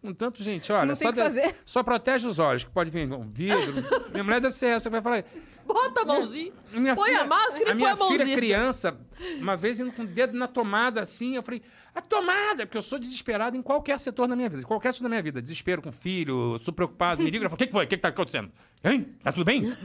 Com 0.00 0.12
tanto, 0.14 0.42
gente, 0.42 0.72
olha, 0.72 0.86
Não 0.86 0.94
tem 0.96 1.06
só, 1.06 1.10
o 1.10 1.12
que 1.12 1.20
fazer. 1.20 1.56
só 1.64 1.82
protege 1.82 2.26
os 2.28 2.38
olhos, 2.38 2.62
que 2.64 2.70
pode 2.70 2.90
vir 2.90 3.12
um 3.12 3.28
vidro. 3.28 3.72
Minha 4.12 4.22
mulher 4.24 4.40
deve 4.40 4.54
ser 4.54 4.66
essa 4.66 4.88
que 4.88 4.92
vai 4.92 5.02
falar. 5.02 5.24
Bota 5.66 6.02
a 6.02 6.04
mãozinha. 6.04 6.52
Minha 6.72 6.94
Põe 6.94 7.14
a 7.14 7.24
máscara 7.24 7.68
e 7.68 7.70
a 7.70 7.74
minha 7.74 7.96
põe 7.96 8.06
a 8.06 8.08
filha 8.08 8.18
mãozinha. 8.18 8.36
criança, 8.36 8.96
uma 9.38 9.56
vez 9.56 9.78
indo 9.78 9.92
com 9.92 10.02
o 10.02 10.06
dedo 10.06 10.36
na 10.36 10.48
tomada 10.48 11.00
assim, 11.00 11.36
eu 11.36 11.42
falei, 11.42 11.62
a 11.94 12.00
tomada, 12.00 12.64
porque 12.64 12.78
eu 12.78 12.82
sou 12.82 12.98
desesperado 12.98 13.56
em 13.56 13.62
qualquer 13.62 14.00
setor 14.00 14.26
da 14.26 14.34
minha 14.34 14.48
vida, 14.48 14.62
qualquer 14.64 14.92
setor 14.92 15.04
da 15.04 15.08
minha 15.10 15.22
vida. 15.22 15.42
Desespero 15.42 15.82
com 15.82 15.92
filho, 15.92 16.56
sou 16.58 16.72
preocupado, 16.72 17.22
me 17.22 17.30
liga 17.30 17.44
e 17.44 17.48
falo, 17.48 17.54
o 17.54 17.58
que, 17.58 17.66
que 17.66 17.72
foi? 17.72 17.84
O 17.84 17.88
que, 17.88 17.96
que 17.96 18.02
tá 18.02 18.08
acontecendo? 18.08 18.50
Hein? 18.82 19.14
Tá 19.22 19.30
tudo 19.30 19.44
bem? 19.44 19.76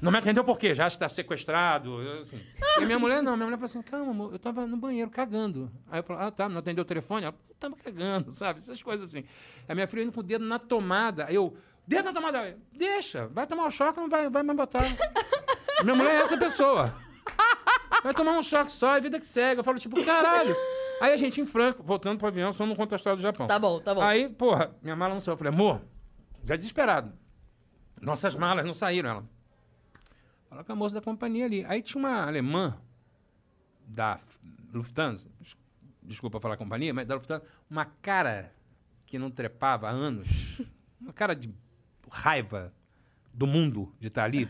Não 0.00 0.10
me 0.10 0.18
atendeu 0.18 0.42
por 0.42 0.58
quê? 0.58 0.74
Já 0.74 0.86
acha 0.86 0.96
que 0.96 1.00
tá 1.00 1.08
sequestrado? 1.08 1.98
Assim. 2.20 2.40
E 2.78 2.82
a 2.82 2.86
minha 2.86 2.98
mulher 2.98 3.22
não, 3.22 3.36
minha 3.36 3.46
mulher 3.46 3.58
falou 3.58 3.66
assim, 3.66 3.82
calma, 3.82 4.10
amor, 4.10 4.32
eu 4.32 4.38
tava 4.38 4.66
no 4.66 4.76
banheiro 4.76 5.10
cagando. 5.10 5.70
Aí 5.90 6.00
eu 6.00 6.02
falei, 6.02 6.24
ah, 6.26 6.30
tá, 6.30 6.48
não 6.48 6.58
atendeu 6.58 6.82
o 6.82 6.86
telefone? 6.86 7.26
Ela, 7.26 7.34
eu 7.48 7.56
tava 7.56 7.76
cagando, 7.76 8.32
sabe? 8.32 8.58
Essas 8.58 8.82
coisas 8.82 9.08
assim. 9.10 9.24
A 9.68 9.74
minha 9.74 9.86
filha 9.86 10.02
indo 10.02 10.12
com 10.12 10.20
o 10.20 10.22
dedo 10.24 10.44
na 10.44 10.58
tomada, 10.58 11.26
aí 11.26 11.34
eu, 11.34 11.54
dedo 11.86 12.04
na 12.06 12.12
tomada, 12.12 12.56
deixa, 12.72 13.26
vai 13.28 13.46
tomar 13.46 13.66
o 13.66 13.70
choque, 13.70 14.00
não 14.00 14.08
vai, 14.08 14.28
vai 14.30 14.42
me 14.42 14.54
botar. 14.54 14.82
Minha 15.82 15.94
mulher 15.96 16.14
é 16.20 16.22
essa 16.22 16.36
pessoa. 16.36 16.94
Vai 18.02 18.14
tomar 18.14 18.32
um 18.38 18.42
choque 18.42 18.70
só, 18.72 18.96
é 18.96 19.00
vida 19.00 19.18
que 19.18 19.26
segue. 19.26 19.60
Eu 19.60 19.64
falo, 19.64 19.78
tipo, 19.78 20.02
caralho. 20.04 20.54
Aí 21.00 21.12
a 21.12 21.16
gente 21.16 21.40
em 21.40 21.46
Franco, 21.46 21.82
voltando 21.82 22.18
pro 22.18 22.28
avião, 22.28 22.52
só 22.52 22.64
não 22.64 22.76
conta 22.76 22.94
a 22.94 22.96
história 22.96 23.16
do 23.16 23.22
Japão. 23.22 23.46
Tá 23.46 23.58
bom, 23.58 23.80
tá 23.80 23.94
bom. 23.94 24.00
Aí, 24.00 24.28
porra, 24.28 24.74
minha 24.82 24.94
mala 24.94 25.14
não 25.14 25.20
saiu. 25.20 25.34
Eu 25.34 25.38
falei, 25.38 25.52
amor, 25.52 25.82
já 26.44 26.54
desesperado. 26.56 27.12
Nossas 28.00 28.34
malas 28.34 28.64
não 28.64 28.72
saíram, 28.74 29.10
ela. 29.10 29.24
Fala 30.48 30.64
com 30.64 30.72
a 30.72 30.76
moça 30.76 30.94
da 30.94 31.00
companhia 31.00 31.44
ali. 31.46 31.64
Aí 31.66 31.82
tinha 31.82 31.98
uma 32.00 32.26
alemã 32.26 32.76
da 33.86 34.18
Lufthansa, 34.72 35.28
des- 35.40 35.56
desculpa 36.02 36.40
falar 36.40 36.56
companhia, 36.56 36.92
mas 36.94 37.06
da 37.06 37.14
Lufthansa, 37.14 37.44
uma 37.70 37.84
cara 37.84 38.52
que 39.06 39.18
não 39.18 39.30
trepava 39.30 39.88
há 39.88 39.90
anos, 39.90 40.28
uma 41.00 41.12
cara 41.12 41.34
de 41.34 41.52
raiva 42.12 42.72
do 43.32 43.46
mundo 43.46 43.92
de 43.98 44.08
estar 44.08 44.24
ali. 44.24 44.48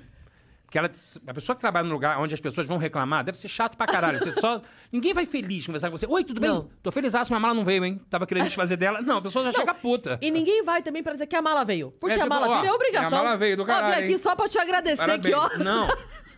Porque 0.65 0.79
ela, 0.79 0.91
a 1.27 1.35
pessoa 1.35 1.55
que 1.55 1.61
trabalha 1.61 1.87
no 1.87 1.93
lugar 1.93 2.19
onde 2.19 2.33
as 2.33 2.41
pessoas 2.41 2.67
vão 2.67 2.79
reclamar 2.79 3.23
deve 3.23 3.37
ser 3.37 3.49
chato 3.49 3.77
pra 3.77 3.87
caralho. 3.87 4.19
Você 4.19 4.33
só, 4.33 4.63
ninguém 4.91 5.13
vai 5.13 5.27
feliz 5.27 5.67
conversar 5.67 5.91
com 5.91 5.99
você. 5.99 6.07
Oi, 6.07 6.25
tudo 6.25 6.41
bem? 6.41 6.49
Não. 6.49 6.71
Tô 6.83 6.91
feliz, 6.91 7.13
minha 7.29 7.39
mala 7.39 7.53
não 7.53 7.63
veio, 7.65 7.85
hein? 7.85 8.01
Tava 8.09 8.27
querendo 8.27 8.45
desfazer 8.45 8.79
dela. 8.79 9.03
Não, 9.03 9.19
a 9.19 9.23
pessoa 9.23 9.45
já 9.45 9.53
chega 9.53 9.75
puta. 9.75 10.19
E 10.23 10.31
ninguém 10.31 10.63
vai 10.65 10.83
também 10.83 11.03
pra 11.03 11.13
dizer 11.13 11.27
que 11.27 11.37
a 11.37 11.43
mala 11.43 11.63
veio. 11.63 11.91
Porque 12.01 12.15
É, 12.15 12.19
tipo, 12.19 12.27
a 12.27 12.29
mala 12.29 12.49
ó, 12.49 12.61
veio 12.63 12.71
é 12.71 12.75
obrigação. 12.75 13.11
minha 13.11 13.23
mala 13.23 13.37
veio 13.37 13.57
do 13.59 13.65
Ó, 13.65 13.67
caralho, 13.67 13.95
vim 13.97 14.03
aqui 14.03 14.13
hein? 14.13 14.19
só 14.19 14.35
pra 14.35 14.49
te 14.49 14.59
agradecer 14.59 15.11
aqui, 15.11 15.33
ó. 15.35 15.59
Não. 15.59 15.89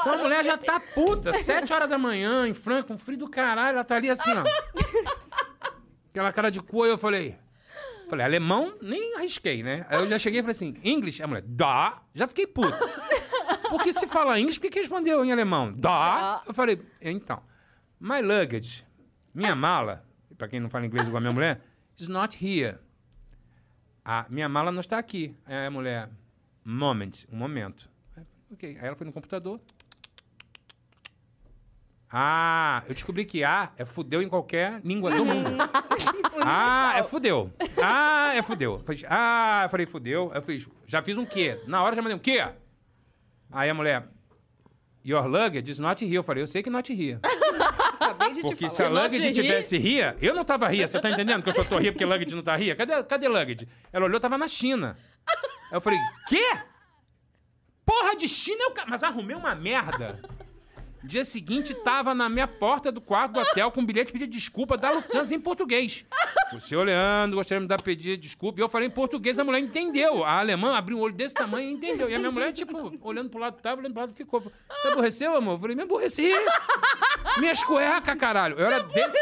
Então 0.00 0.14
a 0.14 0.18
mulher 0.18 0.44
já 0.44 0.56
tá 0.56 0.78
puta, 0.78 1.32
sete 1.32 1.72
horas 1.72 1.90
da 1.90 1.98
manhã, 1.98 2.46
em 2.46 2.54
Franco, 2.54 2.92
um 2.92 2.98
frio 2.98 3.18
do 3.18 3.28
caralho, 3.28 3.74
ela 3.74 3.84
tá 3.84 3.96
ali 3.96 4.08
assim, 4.08 4.30
ó. 4.32 4.44
Aquela 6.10 6.32
cara 6.32 6.50
de 6.50 6.60
cu, 6.60 6.84
aí 6.84 6.90
eu 6.90 6.98
falei. 6.98 7.36
Falei, 8.08 8.24
alemão, 8.24 8.76
nem 8.80 9.16
arrisquei, 9.16 9.62
né? 9.62 9.86
Aí 9.88 10.00
eu 10.00 10.06
já 10.08 10.18
cheguei 10.18 10.40
e 10.40 10.42
falei 10.42 10.54
assim, 10.54 10.74
English? 10.82 11.22
A 11.22 11.26
mulher, 11.26 11.42
dá. 11.46 12.02
Já 12.14 12.26
fiquei 12.26 12.46
puto. 12.46 12.76
Porque 13.68 13.92
se 13.92 14.06
fala 14.06 14.38
inglês, 14.38 14.56
por 14.56 14.62
que 14.62 14.70
que 14.70 14.78
respondeu 14.80 15.24
em 15.24 15.30
alemão? 15.30 15.72
Dá. 15.72 16.42
Eu 16.46 16.54
falei, 16.54 16.80
então, 17.02 17.42
my 18.00 18.22
luggage, 18.22 18.86
minha 19.34 19.54
mala, 19.54 20.04
pra 20.36 20.48
quem 20.48 20.58
não 20.58 20.70
fala 20.70 20.86
inglês 20.86 21.06
igual 21.06 21.18
a 21.18 21.20
minha 21.20 21.32
mulher, 21.32 21.60
is 21.98 22.08
not 22.08 22.36
here. 22.42 22.78
A 24.04 24.24
minha 24.30 24.48
mala 24.48 24.72
não 24.72 24.80
está 24.80 24.98
aqui. 24.98 25.36
Aí 25.44 25.66
a 25.66 25.70
mulher, 25.70 26.08
moment, 26.64 27.26
um 27.30 27.36
momento. 27.36 27.90
Ok. 28.50 28.78
Aí 28.80 28.86
ela 28.86 28.96
foi 28.96 29.06
no 29.06 29.12
computador. 29.12 29.60
Ah, 32.10 32.82
eu 32.88 32.94
descobri 32.94 33.24
que 33.26 33.44
A 33.44 33.70
é 33.76 33.84
fudeu 33.84 34.22
em 34.22 34.28
qualquer 34.28 34.80
língua 34.82 35.10
do 35.10 35.24
mundo. 35.24 35.50
ah, 36.42 36.94
é 36.96 37.02
fudeu. 37.02 37.52
Ah, 37.82 38.32
é 38.34 38.40
fudeu. 38.42 38.82
Ah, 39.08 39.60
eu 39.64 39.68
falei, 39.68 39.84
fudeu. 39.86 40.32
Eu 40.34 40.40
fiz, 40.42 40.66
já 40.86 41.02
fiz 41.02 41.18
um 41.18 41.26
quê? 41.26 41.60
Na 41.66 41.82
hora 41.82 41.94
já 41.94 42.00
mandei 42.00 42.16
um 42.16 42.20
quê? 42.20 42.42
Aí 43.52 43.68
a 43.68 43.74
mulher, 43.74 44.08
your 45.04 45.26
luggage 45.26 45.70
is 45.70 45.78
not 45.78 46.02
here. 46.02 46.14
Eu 46.16 46.22
falei, 46.22 46.42
eu 46.42 46.46
sei 46.46 46.62
que 46.62 46.70
not 46.70 46.90
here. 46.90 47.18
Acabei 48.00 48.28
de 48.32 48.40
te 48.40 48.48
Porque 48.48 48.68
falar. 48.68 48.74
se 48.76 48.82
a 48.84 48.88
luggage 48.88 49.32
tivesse 49.32 49.76
ria, 49.76 50.16
eu 50.22 50.34
não 50.34 50.44
tava 50.44 50.66
ria. 50.68 50.86
Você 50.86 50.98
tá 51.00 51.10
entendendo 51.10 51.42
que 51.42 51.50
eu 51.50 51.52
só 51.52 51.62
tô 51.64 51.76
ria 51.76 51.92
porque 51.92 52.06
luggage 52.06 52.34
não 52.34 52.42
tá 52.42 52.56
ria? 52.56 52.74
Cadê, 52.74 53.02
cadê 53.02 53.28
luggage? 53.28 53.68
Ela 53.92 54.06
olhou, 54.06 54.18
tava 54.18 54.38
na 54.38 54.46
China. 54.48 54.96
Aí 55.26 55.76
eu 55.76 55.80
falei, 55.80 55.98
quê? 56.26 56.42
Porra 57.84 58.16
de 58.16 58.26
China 58.28 58.62
eu... 58.64 58.70
ca- 58.70 58.86
Mas 58.88 59.02
arrumei 59.02 59.36
uma 59.36 59.54
merda. 59.54 60.20
Dia 61.02 61.24
seguinte, 61.24 61.74
tava 61.74 62.14
na 62.14 62.28
minha 62.28 62.48
porta 62.48 62.90
do 62.90 63.00
quarto 63.00 63.34
do 63.34 63.40
hotel 63.40 63.70
com 63.70 63.80
um 63.80 63.86
bilhete 63.86 64.12
pedindo 64.12 64.30
desculpa 64.30 64.76
da 64.76 64.90
Lufthansa 64.90 65.34
em 65.34 65.40
português. 65.40 66.04
O 66.52 66.60
senhor 66.60 66.84
Leandro, 66.84 67.36
gostaria 67.36 67.60
de 67.60 67.68
dar 67.68 67.80
pedir 67.80 68.16
desculpa. 68.16 68.60
E 68.60 68.62
eu 68.62 68.68
falei 68.68 68.88
em 68.88 68.90
português, 68.90 69.38
a 69.38 69.44
mulher 69.44 69.60
entendeu. 69.60 70.24
A 70.24 70.38
alemã 70.40 70.74
abriu 70.74 70.98
um 70.98 71.00
olho 71.00 71.14
desse 71.14 71.34
tamanho 71.34 71.70
e 71.70 71.72
entendeu. 71.72 72.10
E 72.10 72.14
a 72.14 72.18
minha 72.18 72.30
mulher, 72.30 72.52
tipo, 72.52 72.92
olhando 73.02 73.30
pro 73.30 73.38
lado 73.38 73.60
tava, 73.60 73.80
olhando 73.80 73.92
pro 73.92 74.00
lado 74.02 74.14
ficou. 74.14 74.40
Você 74.40 74.88
aborreceu, 74.88 75.36
amor? 75.36 75.54
Eu 75.54 75.58
falei, 75.58 75.76
me 75.76 75.82
aborreci. 75.82 76.32
Minhas 77.38 77.62
cuecas, 77.62 78.16
caralho. 78.16 78.58
Eu 78.58 78.66
era 78.66 78.80
desse. 78.82 79.18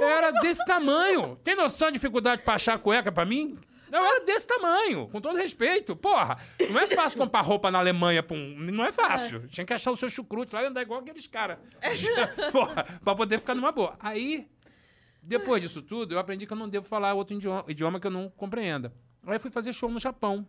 Eu 0.00 0.08
era 0.08 0.30
desse 0.30 0.64
tamanho. 0.64 1.38
Tem 1.42 1.54
noção 1.54 1.88
da 1.88 1.92
dificuldade 1.92 2.42
pra 2.42 2.54
achar 2.54 2.78
cueca 2.78 3.10
pra 3.12 3.24
mim? 3.24 3.58
Eu 3.92 4.02
era 4.02 4.24
desse 4.24 4.46
tamanho, 4.46 5.06
com 5.08 5.20
todo 5.20 5.36
respeito. 5.36 5.94
Porra, 5.94 6.38
não 6.70 6.80
é 6.80 6.86
fácil 6.86 7.18
comprar 7.18 7.42
roupa 7.42 7.70
na 7.70 7.78
Alemanha 7.78 8.22
pra 8.22 8.34
um. 8.34 8.58
Não 8.58 8.84
é 8.84 8.90
fácil. 8.90 9.46
Tinha 9.48 9.66
que 9.66 9.72
achar 9.74 9.90
o 9.90 9.96
seu 9.96 10.08
chucrute 10.08 10.54
lá 10.54 10.62
e 10.62 10.66
andar 10.66 10.80
igual 10.80 11.00
aqueles 11.00 11.26
caras. 11.26 11.58
Porra, 12.50 12.84
pra 13.04 13.14
poder 13.14 13.38
ficar 13.38 13.54
numa 13.54 13.70
boa. 13.70 13.94
Aí, 14.00 14.48
depois 15.22 15.62
disso 15.62 15.82
tudo, 15.82 16.14
eu 16.14 16.18
aprendi 16.18 16.46
que 16.46 16.52
eu 16.54 16.56
não 16.56 16.70
devo 16.70 16.86
falar 16.86 17.12
outro 17.12 17.36
idioma, 17.36 17.64
idioma 17.68 18.00
que 18.00 18.06
eu 18.06 18.10
não 18.10 18.30
compreenda. 18.30 18.94
Aí 19.26 19.38
fui 19.38 19.50
fazer 19.50 19.74
show 19.74 19.90
no 19.90 19.98
Japão. 19.98 20.48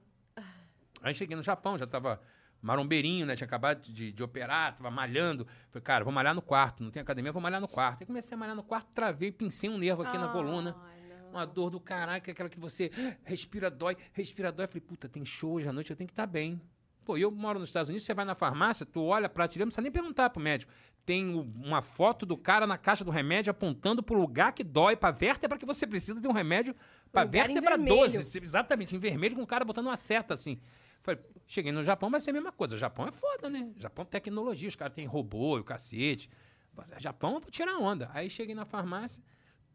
Aí 1.01 1.13
cheguei 1.13 1.35
no 1.35 1.43
Japão, 1.43 1.77
já 1.77 1.85
tava 1.85 2.21
marombeirinho, 2.61 3.25
né? 3.25 3.35
Tinha 3.35 3.45
acabado 3.45 3.81
de, 3.91 4.13
de 4.13 4.23
operar, 4.23 4.73
tava 4.77 4.89
malhando. 4.89 5.45
Falei, 5.69 5.83
cara, 5.83 6.03
vou 6.05 6.13
malhar 6.13 6.33
no 6.33 6.41
quarto. 6.41 6.81
Não 6.81 6.89
tem 6.89 7.01
academia, 7.01 7.33
vou 7.33 7.41
malhar 7.41 7.59
no 7.59 7.67
quarto. 7.67 7.99
Aí 7.99 8.07
comecei 8.07 8.33
a 8.35 8.37
malhar 8.37 8.55
no 8.55 8.63
quarto, 8.63 8.87
travei, 8.93 9.33
pincei 9.33 9.69
um 9.69 9.77
nervo 9.77 10.01
aqui 10.01 10.17
na 10.17 10.29
coluna. 10.29 10.71
Não. 10.71 11.02
Uma 11.33 11.45
dor 11.45 11.69
do 11.69 11.79
caralho, 11.79 12.21
que 12.21 12.29
é 12.29 12.33
aquela 12.33 12.47
que 12.49 12.59
você 12.59 12.91
respira, 13.23 13.69
dói, 13.71 13.97
respira, 14.13 14.51
dói. 14.51 14.65
Eu 14.65 14.69
falei, 14.69 14.81
puta, 14.81 15.09
tem 15.09 15.25
show 15.25 15.53
hoje 15.53 15.67
à 15.67 15.73
noite, 15.73 15.89
eu 15.89 15.95
tenho 15.95 16.07
que 16.07 16.13
estar 16.13 16.27
bem. 16.27 16.61
Pô, 17.03 17.17
eu 17.17 17.31
moro 17.31 17.59
nos 17.59 17.69
Estados 17.69 17.89
Unidos, 17.89 18.05
você 18.05 18.13
vai 18.13 18.23
na 18.23 18.35
farmácia, 18.35 18.85
tu 18.85 19.01
olha 19.03 19.25
a 19.25 19.29
prateleira, 19.29 19.65
não 19.65 19.69
precisa 19.69 19.81
nem 19.81 19.91
perguntar 19.91 20.29
pro 20.29 20.41
médico. 20.41 20.71
Tem 21.05 21.35
uma 21.61 21.81
foto 21.81 22.25
do 22.25 22.37
cara 22.37 22.65
na 22.65 22.77
caixa 22.77 23.03
do 23.03 23.11
remédio 23.11 23.51
apontando 23.51 24.01
pro 24.01 24.17
lugar 24.17 24.53
que 24.53 24.63
dói, 24.63 24.95
pra 24.95 25.11
vértebra 25.11 25.57
que 25.57 25.65
você 25.65 25.85
precisa 25.85 26.21
de 26.21 26.27
um 26.27 26.31
remédio 26.31 26.73
pra 27.11 27.23
Lugar 27.23 27.45
vértebra 27.47 27.71
vermelho. 27.77 27.95
12. 27.97 28.23
se- 28.23 28.39
Exatamente, 28.41 28.95
em 28.95 28.99
vermelho, 28.99 29.35
com 29.35 29.41
o 29.43 29.47
cara 29.47 29.65
botando 29.65 29.87
uma 29.87 29.97
seta 29.97 30.33
assim. 30.33 30.57
Falei, 31.01 31.19
cheguei 31.45 31.73
no 31.73 31.83
Japão, 31.83 32.09
vai 32.09 32.21
ser 32.21 32.29
a 32.29 32.33
mesma 32.33 32.53
coisa. 32.53 32.77
Japão 32.77 33.05
é 33.07 33.11
foda, 33.11 33.49
né? 33.49 33.73
Japão 33.77 34.05
tecnologia, 34.05 34.69
os 34.69 34.75
caras 34.77 34.93
têm 34.93 35.05
robô 35.05 35.57
e 35.57 35.59
o 35.59 35.63
cacete. 35.65 36.29
Mas, 36.73 36.93
Japão, 36.99 37.33
eu 37.33 37.39
vou 37.41 37.51
tirar 37.51 37.75
onda. 37.79 38.09
Aí 38.13 38.29
cheguei 38.29 38.55
na 38.55 38.63
farmácia, 38.63 39.21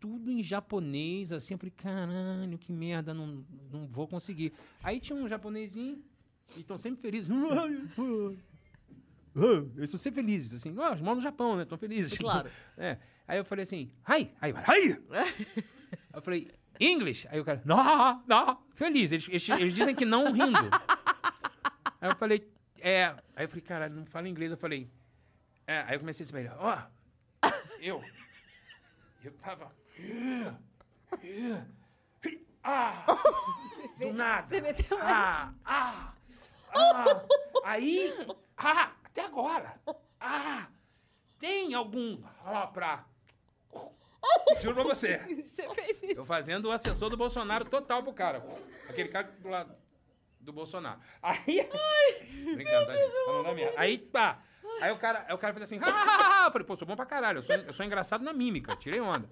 tudo 0.01 0.31
em 0.31 0.43
japonês, 0.43 1.33
assim. 1.33 1.55
Eu 1.55 1.59
falei, 1.59 1.73
caralho, 1.77 2.59
que 2.59 2.73
merda, 2.73 3.13
não, 3.13 3.45
não 3.71 3.87
vou 3.87 4.07
conseguir. 4.07 4.53
Aí 4.83 5.01
tinha 5.01 5.19
um 5.19 5.29
japonesinho, 5.29 6.03
e 6.57 6.61
estão 6.61 6.79
sempre 6.79 7.01
felizes. 7.03 7.31
Eles 9.77 9.85
estão 9.85 9.99
sempre 9.99 10.23
felizes, 10.23 10.55
assim. 10.55 10.77
Ó, 10.77 10.89
eles 10.89 11.01
moram 11.01 11.17
no 11.17 11.21
Japão, 11.21 11.57
né? 11.57 11.63
Estão 11.63 11.79
felizes. 11.79 12.19
Claro. 12.19 12.51
É. 12.77 12.99
Aí 13.27 13.39
eu 13.39 13.45
falei 13.45 13.63
assim, 13.65 13.93
ai, 14.05 14.33
ai, 14.41 14.55
ai. 14.67 15.03
eu 16.15 16.23
falei, 16.23 16.51
English? 16.81 17.29
Aí 17.31 17.41
o 17.41 17.45
cara, 17.45 17.61
não, 17.65 18.23
não. 18.27 18.59
Feliz. 18.75 19.13
Eles, 19.13 19.29
eles, 19.29 19.49
eles 19.49 19.75
dizem 19.75 19.95
que 19.95 20.05
não 20.05 20.33
rindo. 20.33 20.59
Aí 22.01 22.11
eu 22.11 22.17
falei, 22.17 22.49
é. 22.79 23.07
Aí 23.37 23.45
eu 23.45 23.49
falei, 23.49 23.63
caralho, 23.63 23.95
não 23.95 24.07
fala 24.07 24.29
inglês. 24.29 24.53
Eu 24.53 24.59
falei, 24.59 24.89
é. 25.67 25.81
Aí 25.81 25.95
eu 25.95 26.01
comecei 26.01 26.25
a 26.25 26.27
se 26.27 26.33
melhor. 26.33 26.57
Ó, 26.59 27.49
eu. 27.81 28.03
Eu 29.23 29.33
tava. 29.33 29.73
Ah! 32.63 33.05
Do 33.99 34.13
nada. 34.13 34.47
Você 34.47 34.61
meteu 34.61 34.99
ah, 35.01 35.53
ah, 35.65 36.13
ah, 36.75 37.23
aí, 37.65 38.15
ah, 38.57 38.93
até 39.05 39.25
agora, 39.25 39.81
ah, 40.21 40.67
tem 41.39 41.75
algum, 41.75 42.23
ó, 42.45 42.67
pra, 42.67 43.05
juro 44.61 44.75
pra 44.75 44.85
você, 44.85 45.19
Você 45.43 45.69
fez 45.75 46.03
isso. 46.03 46.21
eu 46.21 46.25
fazendo 46.25 46.67
o 46.67 46.73
assessor 46.73 47.09
do 47.09 47.17
Bolsonaro 47.17 47.65
total 47.65 48.03
pro 48.03 48.13
cara, 48.13 48.45
aquele 48.89 49.09
cara 49.09 49.33
do 49.39 49.49
lado 49.49 49.75
do 50.39 50.53
Bolsonaro, 50.53 51.01
aí, 51.23 51.67
brincando, 52.55 52.87
tá? 52.87 52.93
Falando 53.27 53.55
minha. 53.55 53.73
aí, 53.77 53.99
pá, 53.99 54.43
aí 54.81 54.93
o 54.93 54.99
cara, 54.99 55.25
aí 55.27 55.35
o 55.35 55.39
cara 55.39 55.55
fez 55.55 55.65
assim, 55.65 55.81
ah, 55.83 56.45
eu 56.47 56.53
falei, 56.53 56.67
pô, 56.67 56.77
sou 56.77 56.87
bom 56.87 56.95
pra 56.97 57.07
caralho, 57.07 57.39
eu 57.39 57.43
sou, 57.43 57.57
eu 57.57 57.73
sou 57.73 57.85
engraçado 57.85 58.23
na 58.23 58.33
mímica, 58.33 58.77
tirei 58.77 59.01
onda. 59.01 59.29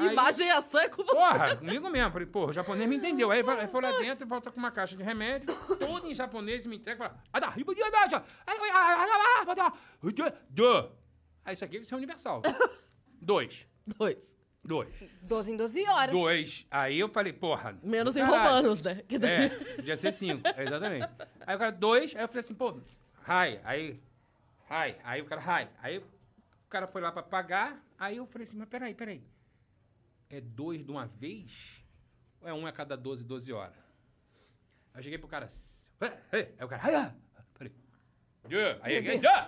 Aí- 0.00 0.12
Imagem 0.12 0.46
e 0.48 0.50
ação 0.50 0.80
é 0.80 0.88
com 0.88 1.02
você. 1.04 1.10
Porra, 1.12 1.56
comigo 1.56 1.88
mesmo. 1.90 2.10
Falei, 2.12 2.26
porra, 2.26 2.50
o 2.50 2.52
japonês 2.52 2.88
me 2.88 2.96
entendeu. 2.96 3.30
Aí 3.30 3.42
vai- 3.42 3.66
foi 3.66 3.80
lá 3.80 3.92
dentro 3.98 4.24
e 4.26 4.28
volta 4.28 4.50
com 4.50 4.58
uma 4.58 4.70
caixa 4.70 4.96
de 4.96 5.02
remédio, 5.02 5.54
todo 5.78 6.06
em 6.06 6.14
japonês, 6.14 6.64
e 6.64 6.68
me 6.68 6.76
entrega 6.76 6.96
e 6.96 7.08
fala. 7.08 7.22
"Ah. 7.32 7.38
Aí 11.44 11.52
isso 11.54 11.64
aqui 11.64 11.78
isso 11.78 11.94
é 11.94 11.96
universal. 11.96 12.42
Dois. 13.20 13.66
Dois. 13.86 14.38
Dois. 14.62 14.88
12 15.22 15.52
em 15.52 15.56
12 15.56 15.86
horas. 15.88 16.14
Dois. 16.14 16.66
Aí 16.70 16.98
eu 17.00 17.08
falei, 17.08 17.32
porra. 17.32 17.78
Menos 17.82 18.14
em 18.16 18.22
romanos, 18.22 18.82
né? 18.82 19.02
Que 19.08 19.18
daí- 19.18 19.46
É, 19.46 19.48
podia 19.76 19.96
ser 19.96 20.12
cinco, 20.12 20.46
é, 20.46 20.62
exatamente. 20.64 21.08
Aí 21.46 21.56
o 21.56 21.58
cara, 21.58 21.70
dois, 21.72 22.14
aí 22.14 22.22
eu 22.22 22.28
falei 22.28 22.40
assim, 22.40 22.54
pô, 22.54 22.70
hi, 23.26 23.58
aí, 23.64 24.00
hi, 24.70 24.96
aí 25.02 25.22
o 25.22 25.24
cara, 25.24 25.40
hi. 25.62 25.68
Aí 25.82 25.98
o 25.98 26.04
cara 26.68 26.86
foi 26.86 27.00
lá 27.00 27.10
pra 27.10 27.22
pagar, 27.22 27.82
aí 27.98 28.18
eu 28.18 28.26
falei 28.26 28.46
assim, 28.46 28.58
mas 28.58 28.68
peraí, 28.68 28.94
peraí. 28.94 29.22
É 30.30 30.40
dois 30.40 30.84
de 30.84 30.90
uma 30.90 31.06
vez? 31.06 31.84
Ou 32.40 32.48
é 32.48 32.54
um 32.54 32.66
a 32.66 32.72
cada 32.72 32.96
12, 32.96 33.24
12 33.24 33.52
horas? 33.52 33.76
Aí 34.94 35.00
eu 35.00 35.02
cheguei 35.02 35.18
pro 35.18 35.28
cara, 35.28 35.48
aí 36.58 36.64
o 36.64 36.68
cara, 36.68 36.82
peraí. 37.58 37.72
Aí. 38.80 38.94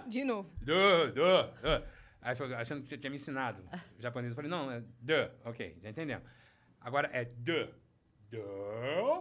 De 0.08 0.24
novo. 0.24 0.52
Duh, 0.60 1.06
duh, 1.14 1.52
duh. 1.62 1.86
Aí 2.20 2.34
falou, 2.36 2.56
achando 2.56 2.82
que 2.82 2.88
você 2.88 2.98
tinha 2.98 3.10
me 3.10 3.16
ensinado 3.16 3.64
japonês. 3.98 4.32
Eu 4.32 4.36
falei, 4.36 4.50
não, 4.50 4.70
é 4.70 4.82
duh. 5.00 5.30
Ok, 5.44 5.78
já 5.82 5.88
entendemos. 5.90 6.28
Agora 6.80 7.08
é 7.12 7.24
duh. 7.24 7.68
Duh. 8.30 9.18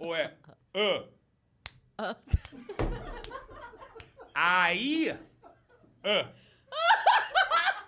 ou 0.00 0.14
é 0.14 0.36
uh. 0.74 1.08
Aí. 4.34 5.10
Uh. 5.12 6.28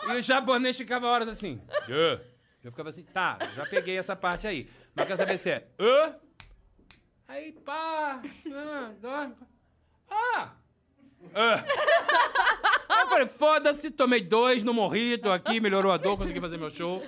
E 0.09 0.13
o 0.19 0.23
japonês 0.23 0.77
ficava 0.77 1.09
horas 1.09 1.27
assim. 1.29 1.61
Duh. 1.89 2.36
Eu 2.67 2.73
ficava 2.73 2.89
assim, 2.89 3.05
tá, 3.05 3.39
já 3.55 3.65
peguei 3.65 3.97
essa 3.97 4.17
parte 4.17 4.49
aí. 4.49 4.69
Mas 4.93 5.05
eu 5.05 5.07
quero 5.07 5.17
saber 5.17 5.39
se 5.39 5.51
é 5.51 5.69
uh. 5.81 6.15
Aí, 7.29 7.53
pá. 7.53 8.21
Ah. 8.53 8.91
Ah. 10.11 10.53
Ah. 11.33 11.65
Eu 13.03 13.07
falei, 13.09 13.27
foda-se, 13.29 13.93
tomei 13.93 14.21
dois, 14.21 14.65
não 14.65 14.75
morri, 14.75 15.17
tô 15.17 15.31
aqui, 15.31 15.61
melhorou 15.61 15.93
a 15.93 15.97
dor, 15.97 16.19
consegui 16.19 16.41
fazer 16.41 16.57
meu 16.57 16.69
show. 16.69 17.01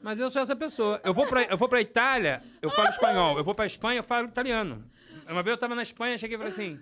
Mas 0.00 0.20
eu 0.20 0.30
sou 0.30 0.40
essa 0.40 0.54
pessoa. 0.54 1.00
Eu 1.02 1.12
vou 1.12 1.26
pra, 1.26 1.42
eu 1.42 1.56
vou 1.56 1.68
pra 1.68 1.80
Itália, 1.80 2.40
eu 2.62 2.70
falo 2.70 2.88
espanhol. 2.88 3.36
Eu 3.36 3.42
vou 3.42 3.52
pra 3.52 3.66
Espanha, 3.66 3.98
eu 3.98 4.04
falo 4.04 4.28
italiano. 4.28 4.88
Uma 5.28 5.42
vez 5.42 5.54
eu 5.54 5.58
tava 5.58 5.74
na 5.74 5.82
Espanha, 5.82 6.16
cheguei 6.16 6.36
e 6.36 6.38
falei 6.38 6.52
assim... 6.52 6.80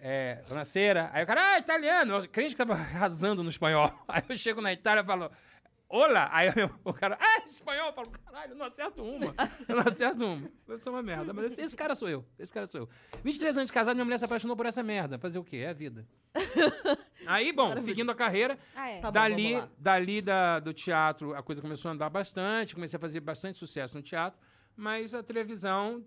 É. 0.00 0.42
Aí 1.12 1.24
o 1.24 1.26
cara, 1.26 1.52
ah, 1.52 1.58
italiano. 1.58 2.16
Eu 2.16 2.28
crente 2.28 2.50
que 2.50 2.56
tava 2.56 2.74
arrasando 2.74 3.44
no 3.44 3.48
espanhol. 3.48 3.90
Aí 4.08 4.22
eu 4.28 4.36
chego 4.36 4.60
na 4.60 4.72
Itália 4.72 5.02
e 5.02 5.06
falo, 5.06 5.30
olá. 5.96 6.28
Aí 6.32 6.48
eu- 6.48 6.70
o 6.84 6.92
cara, 6.92 7.16
ah, 7.20 7.42
espanhol. 7.44 7.88
Eu 7.88 7.92
falo, 7.92 8.10
caralho, 8.10 8.52
eu 8.52 8.56
não 8.56 8.66
acerto 8.66 9.02
uma. 9.02 9.34
Eu 9.68 9.76
não 9.76 9.82
acerto 9.86 10.24
uma. 10.24 10.50
Eu 10.68 10.78
sou 10.78 10.92
uma 10.92 11.02
merda. 11.02 11.32
Mas 11.32 11.52
esse, 11.52 11.60
esse 11.62 11.76
cara 11.76 11.94
sou 11.94 12.08
eu. 12.08 12.24
Esse 12.38 12.52
cara 12.52 12.66
sou 12.66 12.82
eu. 12.82 12.88
23 13.22 13.56
anos 13.58 13.68
de 13.68 13.72
casado, 13.72 13.94
minha 13.94 14.04
mulher 14.04 14.18
se 14.18 14.24
apaixonou 14.24 14.56
por 14.56 14.66
essa 14.66 14.82
merda. 14.82 15.18
Fazer 15.18 15.38
o 15.38 15.44
quê? 15.44 15.58
É 15.58 15.70
a 15.70 15.72
vida. 15.72 16.06
Aí, 17.26 17.52
bom, 17.52 17.74
seguindo 17.80 18.10
a 18.10 18.14
carreira, 18.14 18.58
Ah, 18.74 18.88
é. 18.90 19.00
Tá 19.00 19.08
bom, 19.08 19.12
dali, 19.14 19.54
lá. 19.56 19.68
dali 19.78 20.20
da, 20.20 20.60
do 20.60 20.74
teatro, 20.74 21.34
a 21.34 21.42
coisa 21.42 21.62
começou 21.62 21.88
a 21.88 21.94
andar 21.94 22.10
bastante, 22.10 22.74
comecei 22.74 22.96
a 22.96 23.00
fazer 23.00 23.20
bastante 23.20 23.56
sucesso 23.56 23.96
no 23.96 24.02
teatro, 24.02 24.38
mas 24.76 25.14
a 25.14 25.22
televisão 25.22 26.04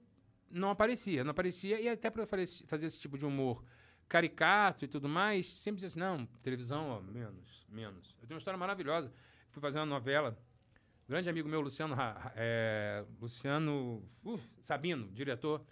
não 0.52 0.70
aparecia, 0.70 1.24
não 1.24 1.32
aparecia, 1.32 1.82
e 1.82 1.90
até 1.90 2.10
para 2.12 2.22
eu 2.22 2.28
fazer, 2.28 2.46
fazer 2.68 2.86
esse 2.86 3.00
tipo 3.00 3.18
de 3.18 3.26
humor 3.26 3.64
caricato 4.08 4.86
e 4.86 4.88
tudo 4.88 5.10
mais, 5.10 5.48
sempre 5.48 5.82
dizia 5.82 5.88
assim, 5.88 6.00
não, 6.00 6.26
televisão, 6.44 6.88
ó, 6.90 7.00
menos, 7.02 7.66
menos. 7.68 8.10
Eu 8.22 8.28
tenho 8.28 8.36
uma 8.36 8.38
história 8.38 8.58
maravilhosa, 8.58 9.12
fui 9.50 9.62
fazer 9.62 9.80
uma 9.80 9.86
novela, 9.86 10.38
grande 11.08 11.30
amigo 11.30 11.48
meu, 11.48 11.62
Luciano, 11.62 11.96
é, 12.36 13.04
Luciano 13.20 14.04
uh, 14.24 14.40
Sabino, 14.62 15.10
diretor, 15.12 15.64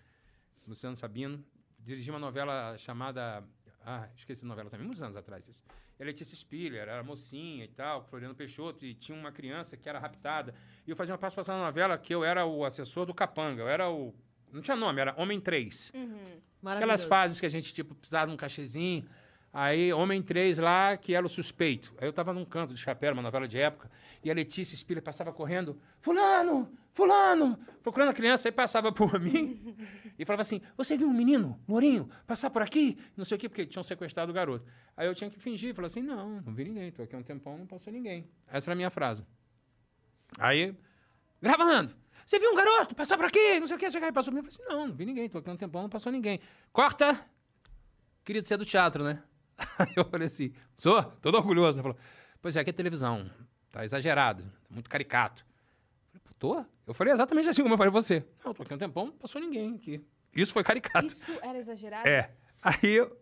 Luciano 0.68 0.96
Sabino, 0.96 1.44
dirigiu 1.80 2.14
uma 2.14 2.20
novela 2.20 2.78
chamada. 2.78 3.44
Ah, 3.88 4.10
esqueci 4.16 4.44
a 4.44 4.48
novela 4.48 4.70
também, 4.70 4.86
muitos 4.86 5.04
anos 5.04 5.16
atrás 5.16 5.48
isso. 5.48 5.64
E 6.00 6.04
a 6.04 6.06
Letícia 6.06 6.36
Spiller, 6.36 6.82
era 6.82 7.04
mocinha 7.04 7.64
e 7.64 7.68
tal, 7.68 8.02
com 8.02 8.08
Floriano 8.08 8.34
Peixoto, 8.34 8.86
e 8.86 8.94
tinha 8.94 9.18
uma 9.18 9.32
criança 9.32 9.78
que 9.78 9.88
era 9.88 10.00
raptada. 10.00 10.54
E 10.86 10.90
eu 10.90 10.96
fazia 10.96 11.14
uma 11.14 11.20
participação 11.20 11.58
na 11.58 11.66
novela 11.66 11.98
que 11.98 12.14
eu 12.14 12.24
era 12.24 12.46
o 12.46 12.66
assessor 12.66 13.06
do 13.06 13.14
Capanga, 13.14 13.62
eu 13.62 13.70
era 13.70 13.90
o. 13.90 14.14
Não 14.52 14.62
tinha 14.62 14.76
nome, 14.76 15.00
era 15.00 15.14
Homem 15.18 15.40
3. 15.40 15.90
Aquelas 15.90 16.42
Maravilhoso. 16.62 17.08
fases 17.08 17.40
que 17.40 17.46
a 17.46 17.50
gente, 17.50 17.74
tipo, 17.74 17.94
precisava 17.94 18.28
de 18.28 18.34
um 18.34 18.38
cachezinho. 18.38 19.08
Aí, 19.58 19.94
Homem 19.94 20.22
3 20.22 20.58
lá, 20.58 20.98
que 20.98 21.16
era 21.16 21.26
o 21.26 21.30
suspeito. 21.30 21.94
Aí 21.98 22.06
eu 22.06 22.12
tava 22.12 22.34
num 22.34 22.44
canto 22.44 22.74
de 22.74 22.80
chapéu, 22.82 23.14
uma 23.14 23.22
novela 23.22 23.48
de 23.48 23.58
época, 23.58 23.90
e 24.22 24.30
a 24.30 24.34
Letícia 24.34 24.76
Spiller 24.76 25.02
passava 25.02 25.32
correndo, 25.32 25.80
fulano, 26.02 26.70
fulano, 26.92 27.58
procurando 27.82 28.10
a 28.10 28.14
criança, 28.14 28.50
aí 28.50 28.52
passava 28.52 28.92
por 28.92 29.16
mim 29.18 29.74
e 30.20 30.26
falava 30.26 30.42
assim, 30.42 30.60
você 30.76 30.98
viu 30.98 31.08
um 31.08 31.14
menino, 31.14 31.58
Lourinho, 31.70 32.10
passar 32.28 32.50
por 32.50 32.62
aqui? 32.62 32.98
Não 33.16 33.24
sei 33.24 33.38
o 33.38 33.40
quê, 33.40 33.48
porque 33.48 33.66
tinham 33.66 33.82
sequestrado 33.82 34.30
o 34.30 34.36
garoto. 34.36 34.66
Aí 34.98 35.08
eu 35.08 35.16
tinha 35.16 35.30
que 35.30 35.40
fingir, 35.40 35.74
falar 35.74 35.88
assim, 35.88 36.02
não, 36.02 36.42
não 36.42 36.54
vi 36.54 36.66
ninguém, 36.66 36.92
tô 36.92 37.02
aqui 37.04 37.16
há 37.16 37.18
um 37.18 37.24
tempão, 37.24 37.58
não 37.58 37.66
passou 37.66 37.94
ninguém. 37.94 38.30
Essa 38.52 38.70
era 38.70 38.74
a 38.74 38.76
minha 38.76 38.90
frase. 38.90 39.26
Aí, 40.38 40.76
gravando. 41.42 41.96
Você 42.26 42.38
viu 42.40 42.52
um 42.52 42.56
garoto 42.56 42.94
passar 42.94 43.16
por 43.16 43.28
aqui? 43.28 43.58
Não 43.62 43.68
sei 43.68 43.78
o 43.78 43.80
que, 43.80 43.86
não 43.86 43.92
sei 43.94 44.12
passou 44.12 44.34
por 44.34 44.42
mim. 44.42 44.46
Eu 44.46 44.52
falei 44.52 44.68
assim, 44.68 44.76
não, 44.76 44.88
não 44.88 44.96
vi 44.96 45.06
ninguém. 45.06 45.30
Tô 45.30 45.38
aqui 45.38 45.50
há 45.50 45.54
um 45.54 45.58
tempão, 45.58 45.84
não 45.84 45.90
passou 45.90 46.12
ninguém. 46.12 46.42
Corta! 46.74 47.26
Querido, 48.26 48.46
você 48.46 48.56
é 48.56 48.58
do 48.58 48.66
teatro, 48.66 49.02
né? 49.02 49.24
Aí 49.58 49.94
eu 49.96 50.06
falei 50.06 50.26
assim, 50.26 50.54
sou? 50.76 51.02
Todo 51.22 51.36
orgulhoso. 51.36 51.78
Ele 51.78 51.84
falou, 51.84 51.98
pois 52.42 52.56
é, 52.56 52.60
aqui 52.60 52.70
é 52.70 52.74
televisão. 52.74 53.30
Tá 53.72 53.84
exagerado, 53.84 54.44
tá 54.44 54.70
muito 54.70 54.90
caricato. 54.90 55.46
Eu 56.14 56.20
falei, 56.20 56.36
tô? 56.40 56.66
Eu 56.88 56.94
falei 56.94 57.14
exatamente 57.14 57.50
assim 57.50 57.62
como 57.62 57.74
eu 57.74 57.78
falei 57.78 57.92
você. 57.92 58.26
Não, 58.44 58.54
tô 58.54 58.64
aqui 58.64 58.74
um 58.74 58.78
tempão, 58.78 59.08
não 59.08 59.14
passou 59.14 59.42
ninguém 59.42 59.76
aqui. 59.76 60.06
Isso 60.34 60.54
foi 60.54 60.64
caricato. 60.64 61.08
Isso 61.08 61.40
era 61.42 61.58
exagerado? 61.58 62.08
É. 62.08 62.32
Aí 62.62 62.92
eu, 62.92 63.18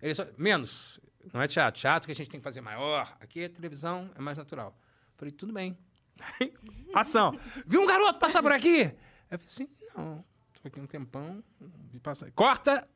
ele 0.00 0.14
só, 0.14 0.26
menos, 0.36 1.00
não 1.32 1.42
é 1.42 1.48
teatro. 1.48 1.80
Teatro 1.80 2.06
que 2.06 2.12
a 2.12 2.14
gente 2.14 2.30
tem 2.30 2.40
que 2.40 2.44
fazer 2.44 2.60
maior. 2.60 3.16
Aqui 3.20 3.42
é 3.42 3.48
televisão, 3.48 4.10
é 4.14 4.20
mais 4.20 4.38
natural. 4.38 4.78
Falei, 5.16 5.32
tudo 5.32 5.52
bem. 5.52 5.76
Ação. 6.94 7.32
Viu 7.66 7.82
um 7.82 7.86
garoto 7.86 8.18
passar 8.18 8.42
por 8.42 8.52
aqui? 8.52 8.82
Aí 8.82 8.94
eu 9.32 9.38
falei 9.38 9.48
assim, 9.48 9.68
não, 9.96 10.24
tô 10.52 10.68
aqui 10.68 10.80
um 10.80 10.86
tempão, 10.86 11.42
vi 11.90 11.98
passar. 11.98 12.30
Corta! 12.32 12.88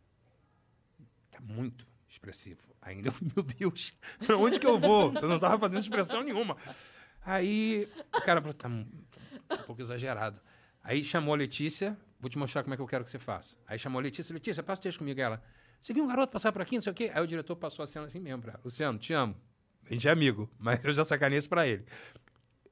Tá 1.31 1.41
muito 1.41 1.90
expressivo. 2.11 2.61
Ainda 2.83 3.09
eu 3.09 3.13
falei, 3.15 3.33
meu 3.35 3.45
Deus, 3.45 3.95
pra 4.27 4.37
onde 4.37 4.59
que 4.59 4.67
eu 4.67 4.79
vou? 4.79 5.13
Eu 5.15 5.29
não 5.29 5.39
tava 5.39 5.59
fazendo 5.59 5.81
expressão 5.81 6.23
nenhuma. 6.23 6.57
Aí 7.25 7.89
o 8.15 8.21
cara 8.23 8.41
falou, 8.41 8.55
tá, 8.55 8.69
mu- 8.69 8.87
um 9.51 9.57
pouco 9.67 9.81
exagerado. 9.83 10.41
Aí 10.83 11.03
chamou 11.03 11.35
a 11.35 11.37
Letícia, 11.37 11.97
vou 12.19 12.31
te 12.31 12.39
mostrar 12.39 12.63
como 12.63 12.75
é 12.75 12.77
que 12.77 12.83
eu 12.83 12.87
quero 12.87 13.05
que 13.05 13.11
você 13.11 13.19
faça. 13.19 13.57
Aí 13.67 13.79
chamou 13.79 13.99
a 13.99 14.03
Letícia, 14.03 14.33
Letícia, 14.33 14.63
passa 14.63 14.81
o 14.81 14.83
texto 14.83 14.99
comigo. 14.99 15.21
Ela, 15.21 15.43
você 15.81 15.93
viu 15.93 16.05
um 16.05 16.09
garoto 16.09 16.33
passar 16.33 16.53
por 16.53 16.63
aqui, 16.63 16.75
não 16.77 16.83
sei 16.83 16.93
o 16.93 16.95
quê? 16.95 17.11
Aí 17.15 17.23
o 17.23 17.27
diretor 17.27 17.55
passou 17.57 17.83
a 17.83 17.87
cena 17.87 18.07
assim 18.07 18.19
mesmo 18.19 18.43
pra 18.43 18.53
ela. 18.53 18.61
Luciano, 18.65 18.99
te 18.99 19.13
amo. 19.13 19.37
A 19.89 19.93
gente 19.93 20.09
é 20.09 20.11
amigo, 20.11 20.51
mas 20.59 20.83
eu 20.85 20.93
já 20.93 21.05
sacanei 21.05 21.39
isso 21.39 21.49
pra 21.49 21.67
ele. 21.67 21.85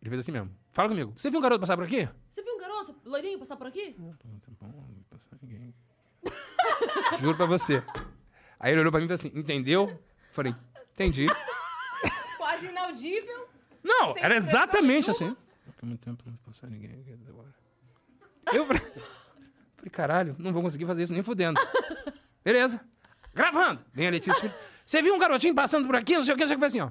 Ele 0.00 0.10
fez 0.10 0.20
assim 0.20 0.32
mesmo. 0.32 0.50
Fala 0.70 0.88
comigo. 0.88 1.12
Você 1.16 1.30
viu 1.30 1.38
um 1.38 1.42
garoto 1.42 1.60
passar 1.60 1.76
por 1.76 1.84
aqui? 1.84 2.08
Você 2.30 2.42
viu 2.42 2.54
um 2.54 2.58
garoto 2.58 2.96
loirinho 3.04 3.38
passar 3.38 3.56
por 3.56 3.66
aqui? 3.66 3.94
Não 3.98 4.12
tá 4.12 4.52
bom, 4.60 4.68
não 4.68 5.02
passa 5.10 5.28
ninguém. 5.42 5.74
Juro 7.20 7.36
pra 7.36 7.46
você. 7.46 7.82
Aí 8.60 8.72
ele 8.72 8.80
olhou 8.80 8.90
pra 8.90 9.00
mim 9.00 9.06
e 9.06 9.08
falou 9.08 9.20
assim, 9.20 9.38
entendeu? 9.38 10.00
Falei, 10.32 10.54
entendi. 10.92 11.26
Quase 12.36 12.66
inaudível. 12.66 13.48
Não, 13.82 14.14
Sem 14.14 14.22
era 14.22 14.36
exatamente 14.36 15.10
assim. 15.10 15.36
Há 15.80 15.86
muito 15.86 16.00
tempo 16.00 16.22
não 16.26 16.36
passar 16.38 16.66
ninguém 16.68 16.90
aqui 16.90 17.16
agora. 17.28 17.48
Eu 18.52 18.66
falei, 19.76 19.90
caralho, 19.90 20.36
não 20.38 20.52
vou 20.52 20.62
conseguir 20.62 20.86
fazer 20.86 21.04
isso 21.04 21.12
nem 21.12 21.22
fudendo. 21.22 21.60
Beleza. 22.44 22.80
Gravando. 23.34 23.84
Vem 23.92 24.08
a 24.08 24.10
Letícia. 24.10 24.54
Você 24.84 25.00
viu 25.02 25.14
um 25.14 25.18
garotinho 25.18 25.54
passando 25.54 25.86
por 25.86 25.94
aqui, 25.94 26.14
não 26.14 26.24
sei 26.24 26.34
o 26.34 26.36
que, 26.36 26.46
você 26.46 26.54
que 26.54 26.60
fez 26.60 26.72
assim, 26.72 26.80
ó. 26.80 26.90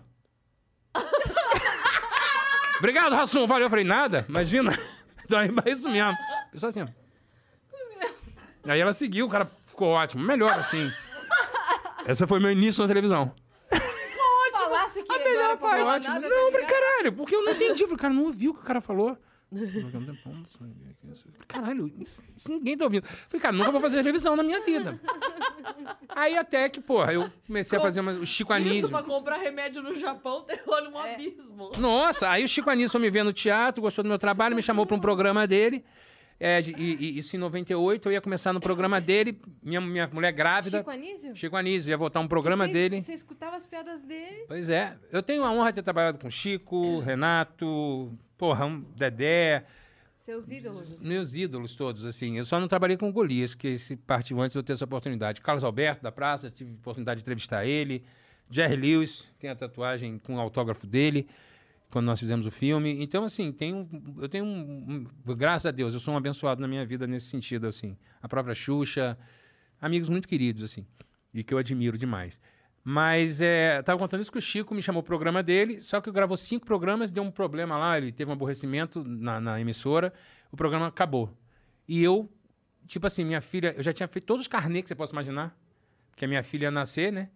Obrigado, 2.80 3.14
Rassum. 3.14 3.46
Valeu. 3.48 3.66
Eu 3.66 3.70
falei, 3.70 3.84
nada, 3.84 4.26
imagina. 4.30 4.72
É 5.66 5.72
isso 5.72 5.90
mesmo. 5.90 6.16
Pessoal 6.52 6.70
assim, 6.70 6.84
ó. 6.84 6.88
Aí 8.72 8.80
ela 8.80 8.94
seguiu, 8.94 9.26
o 9.26 9.30
cara 9.30 9.52
ficou 9.66 9.90
ótimo. 9.90 10.24
Melhor 10.24 10.52
assim. 10.52 10.92
Esse 12.08 12.26
foi 12.26 12.40
meu 12.40 12.52
início 12.52 12.82
na 12.82 12.88
televisão. 12.88 13.32
Falasse 14.52 15.04
que 15.04 15.12
A 15.14 15.20
melhor 15.20 15.58
pra 15.58 15.70
parte. 15.70 15.84
Ótimo. 15.84 16.14
nada, 16.16 16.30
não, 16.30 16.38
eu 16.38 16.46
tá 16.48 16.52
falei, 16.52 16.68
caralho, 16.68 17.14
porque 17.14 17.36
eu 17.36 17.44
não 17.44 17.52
entendi. 17.54 17.84
Eu 17.84 17.88
falei, 17.88 18.02
cara, 18.02 18.14
não 18.14 18.24
ouviu 18.26 18.52
o 18.52 18.54
que 18.54 18.60
o 18.62 18.64
cara 18.64 18.82
falou. 18.82 19.18
Caralho, 21.48 21.90
isso, 22.00 22.22
isso 22.36 22.50
ninguém 22.52 22.78
tá 22.78 22.84
ouvindo. 22.84 23.06
Eu 23.06 23.10
Falei, 23.30 23.42
cara, 23.42 23.54
nunca 23.56 23.72
vou 23.72 23.80
fazer 23.80 23.98
televisão 23.98 24.36
na 24.36 24.44
minha 24.44 24.62
vida. 24.62 25.00
Aí 26.10 26.38
até 26.38 26.68
que, 26.68 26.82
porra, 26.82 27.14
eu 27.14 27.32
comecei 27.46 27.78
a 27.78 27.82
fazer 27.82 28.02
uma, 28.02 28.12
o 28.14 28.26
Chico 28.26 28.54
Isso 28.54 28.68
Anísio. 28.70 28.90
pra 28.90 29.04
comprar 29.04 29.38
remédio 29.38 29.82
no 29.82 29.96
Japão, 29.96 30.42
tem 30.44 30.60
olha 30.68 30.90
um 30.90 31.00
É. 31.00 31.14
abismo. 31.14 31.72
Nossa, 31.78 32.30
aí 32.30 32.44
o 32.44 32.48
Chico 32.48 32.70
Anísio 32.70 33.00
me 33.00 33.10
vê 33.10 33.24
no 33.24 33.32
teatro, 33.32 33.82
gostou 33.82 34.04
do 34.04 34.10
meu 34.10 34.20
trabalho, 34.20 34.56
me 34.56 34.62
chamou 34.64 34.86
para 34.86 34.98
um 34.98 35.00
programa 35.00 35.48
dele. 35.48 35.86
É, 36.40 36.60
e, 36.62 36.96
e 37.00 37.18
isso 37.18 37.36
em 37.36 37.40
98, 37.40 38.08
eu 38.08 38.12
ia 38.14 38.22
começar 38.22 38.54
no 38.54 38.60
programa 38.60 39.02
dele, 39.02 39.42
minha, 39.64 39.82
minha 39.82 40.08
mulher 40.14 40.32
grávida. 40.32 40.78
Chico 40.80 40.90
Anísio? 40.92 41.36
Chico 41.36 41.56
Anísio, 41.56 41.90
ia 41.90 41.98
voltar 41.98 42.20
um 42.20 42.28
programa 42.28 42.68
Você- 42.68 42.74
dele. 42.74 43.02
Você 43.02 43.14
escutava 43.14 43.56
as 43.56 43.66
piadas 43.66 44.04
dele? 44.04 44.46
Pois 44.48 44.70
é, 44.70 44.96
eu 45.12 45.24
tenho 45.24 45.44
a 45.44 45.52
honra 45.52 45.72
de 45.72 45.76
ter 45.78 45.84
trabalhado 45.84 46.20
com 46.20 46.30
Chico, 46.30 47.00
Renato, 47.00 48.16
porra, 48.38 48.66
um 48.68 48.82
Dedé, 48.96 49.66
Seus 50.20 50.52
ídolos. 50.52 50.92
assim. 50.92 51.08
meus 51.08 51.36
ídolos 51.36 51.76
todos, 51.76 52.06
assim. 52.06 52.38
Eu 52.38 52.46
só 52.46 52.60
não 52.60 52.68
trabalhei 52.68 52.98
com 52.98 53.10
o 53.10 53.12
Golias, 53.12 53.56
que 53.56 53.70
esse 53.70 53.96
partiu 53.96 54.40
antes 54.40 54.54
de 54.54 54.60
eu 54.60 54.64
ter 54.64 54.74
essa 54.74 54.86
oportunidade. 54.86 55.42
Carlos 55.42 55.64
Alberto, 55.64 56.04
da 56.04 56.12
Praça, 56.12 56.52
tive 56.52 56.70
a 56.72 56.74
oportunidade 56.76 57.20
de 57.20 57.24
entrevistar 57.24 57.66
ele. 57.66 58.04
Jerry 58.50 58.76
Lewis, 58.76 59.28
tem 59.40 59.50
a 59.50 59.56
tatuagem 59.56 60.20
com 60.20 60.36
o 60.36 60.40
autógrafo 60.40 60.86
dele, 60.86 61.28
quando 61.90 62.06
nós 62.06 62.20
fizemos 62.20 62.46
o 62.46 62.52
filme. 62.52 63.02
Então, 63.02 63.24
assim, 63.24 63.56
um, 63.62 64.16
eu 64.22 64.30
tenho 64.30 64.46
um, 64.46 65.08
um- 65.28 65.36
Graças 65.36 65.66
a 65.66 65.72
Deus, 65.72 65.94
eu 65.94 66.00
sou 66.00 66.14
um 66.14 66.18
abençoado 66.18 66.62
na 66.62 66.68
minha 66.68 66.86
vida 66.86 67.08
nesse 67.08 67.28
sentido, 67.28 67.68
assim. 67.68 67.98
A 68.22 68.28
própria 68.28 68.54
Xuxa, 68.54 69.18
amigos 69.82 70.10
muito 70.10 70.28
queridos, 70.28 70.64
assim, 70.64 70.86
e 71.34 71.44
que 71.44 71.54
eu 71.54 71.58
admiro 71.58 71.98
demais. 71.98 72.40
Mas 72.84 73.42
é, 73.42 73.82
tava 73.82 74.00
contando 74.00 74.22
isso 74.22 74.32
que 74.32 74.38
o 74.38 74.42
Chico 74.42 74.74
me 74.74 74.82
chamou 74.82 75.04
pro 75.04 75.10
programa 75.10 75.44
dele, 75.44 75.80
só 75.82 76.00
que 76.00 76.08
eu 76.08 76.14
gravou 76.14 76.38
cinco 76.38 76.66
programas, 76.66 77.12
deu 77.12 77.22
um 77.24 77.32
problema 77.32 77.78
lá, 77.78 77.98
ele 77.98 78.12
teve 78.14 78.30
um 78.30 78.34
aborrecimento 78.34 79.04
na, 79.04 79.42
na 79.42 79.60
emissora, 79.60 80.14
o 80.52 80.56
programa 80.56 80.88
acabou. 80.88 81.38
E 81.86 82.02
eu, 82.02 82.30
tipo 82.86 83.06
assim, 83.06 83.26
minha 83.26 83.42
filha, 83.42 83.74
eu 83.76 83.84
já 83.84 83.92
tinha 83.92 84.08
feito 84.08 84.26
todos 84.26 84.42
os 84.42 84.48
carnês 84.48 84.84
que 84.84 84.88
você 84.88 84.96
possa 84.96 85.12
imaginar, 85.12 85.54
que 86.16 86.24
a 86.24 86.28
minha 86.30 86.42
filha 86.44 86.66
ia 86.68 86.72
nascer, 86.72 87.12
né? 87.12 87.30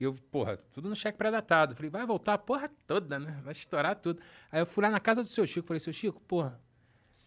E 0.00 0.04
eu, 0.04 0.14
porra, 0.30 0.56
tudo 0.56 0.88
no 0.88 0.94
cheque 0.94 1.18
pré-datado. 1.18 1.74
Falei, 1.74 1.90
vai 1.90 2.06
voltar 2.06 2.34
a 2.34 2.38
porra 2.38 2.70
toda, 2.86 3.18
né? 3.18 3.40
Vai 3.42 3.52
estourar 3.52 3.96
tudo. 3.96 4.20
Aí 4.50 4.60
eu 4.60 4.66
fui 4.66 4.82
lá 4.82 4.90
na 4.90 5.00
casa 5.00 5.22
do 5.22 5.28
seu 5.28 5.46
Chico, 5.46 5.66
falei, 5.66 5.80
seu 5.80 5.92
Chico, 5.92 6.20
porra, 6.20 6.60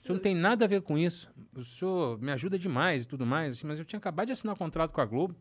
o 0.02 0.06
senhor 0.06 0.16
não 0.16 0.22
tem 0.22 0.34
nada 0.34 0.66
a 0.66 0.68
ver 0.68 0.82
com 0.82 0.98
isso. 0.98 1.30
O 1.56 1.64
senhor 1.64 2.20
me 2.20 2.32
ajuda 2.32 2.58
demais 2.58 3.04
e 3.04 3.08
tudo 3.08 3.26
mais, 3.26 3.58
assim, 3.58 3.68
mas 3.68 3.78
eu 3.78 3.86
tinha 3.86 4.00
acabado 4.00 4.28
de 4.28 4.32
assinar 4.32 4.56
o 4.56 4.58
contrato 4.58 4.92
com 4.92 5.02
a 5.02 5.06
Globo. 5.06 5.36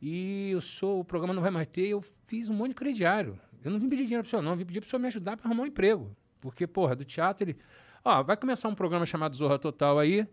E 0.00 0.50
eu 0.50 0.60
sou, 0.60 1.00
o 1.00 1.04
programa 1.04 1.34
não 1.34 1.42
vai 1.42 1.50
mais 1.50 1.66
ter, 1.66 1.88
eu 1.88 2.02
fiz 2.26 2.48
um 2.48 2.54
monte 2.54 2.70
de 2.70 2.74
crediário. 2.76 3.38
Eu 3.62 3.70
não 3.70 3.78
vim 3.78 3.88
pedir 3.88 4.04
dinheiro 4.04 4.22
pro 4.22 4.30
senhor, 4.30 4.42
não, 4.42 4.52
eu 4.52 4.56
vim 4.56 4.64
pedir 4.64 4.80
pro 4.80 4.88
senhor 4.88 5.00
me 5.00 5.08
ajudar 5.08 5.36
para 5.36 5.46
arrumar 5.48 5.64
um 5.64 5.66
emprego. 5.66 6.14
Porque, 6.40 6.66
porra, 6.66 6.94
do 6.94 7.04
teatro 7.04 7.44
ele. 7.44 7.56
Ó, 8.04 8.22
vai 8.22 8.36
começar 8.36 8.68
um 8.68 8.74
programa 8.74 9.06
chamado 9.06 9.34
Zorra 9.34 9.58
Total 9.58 9.98
aí. 9.98 10.28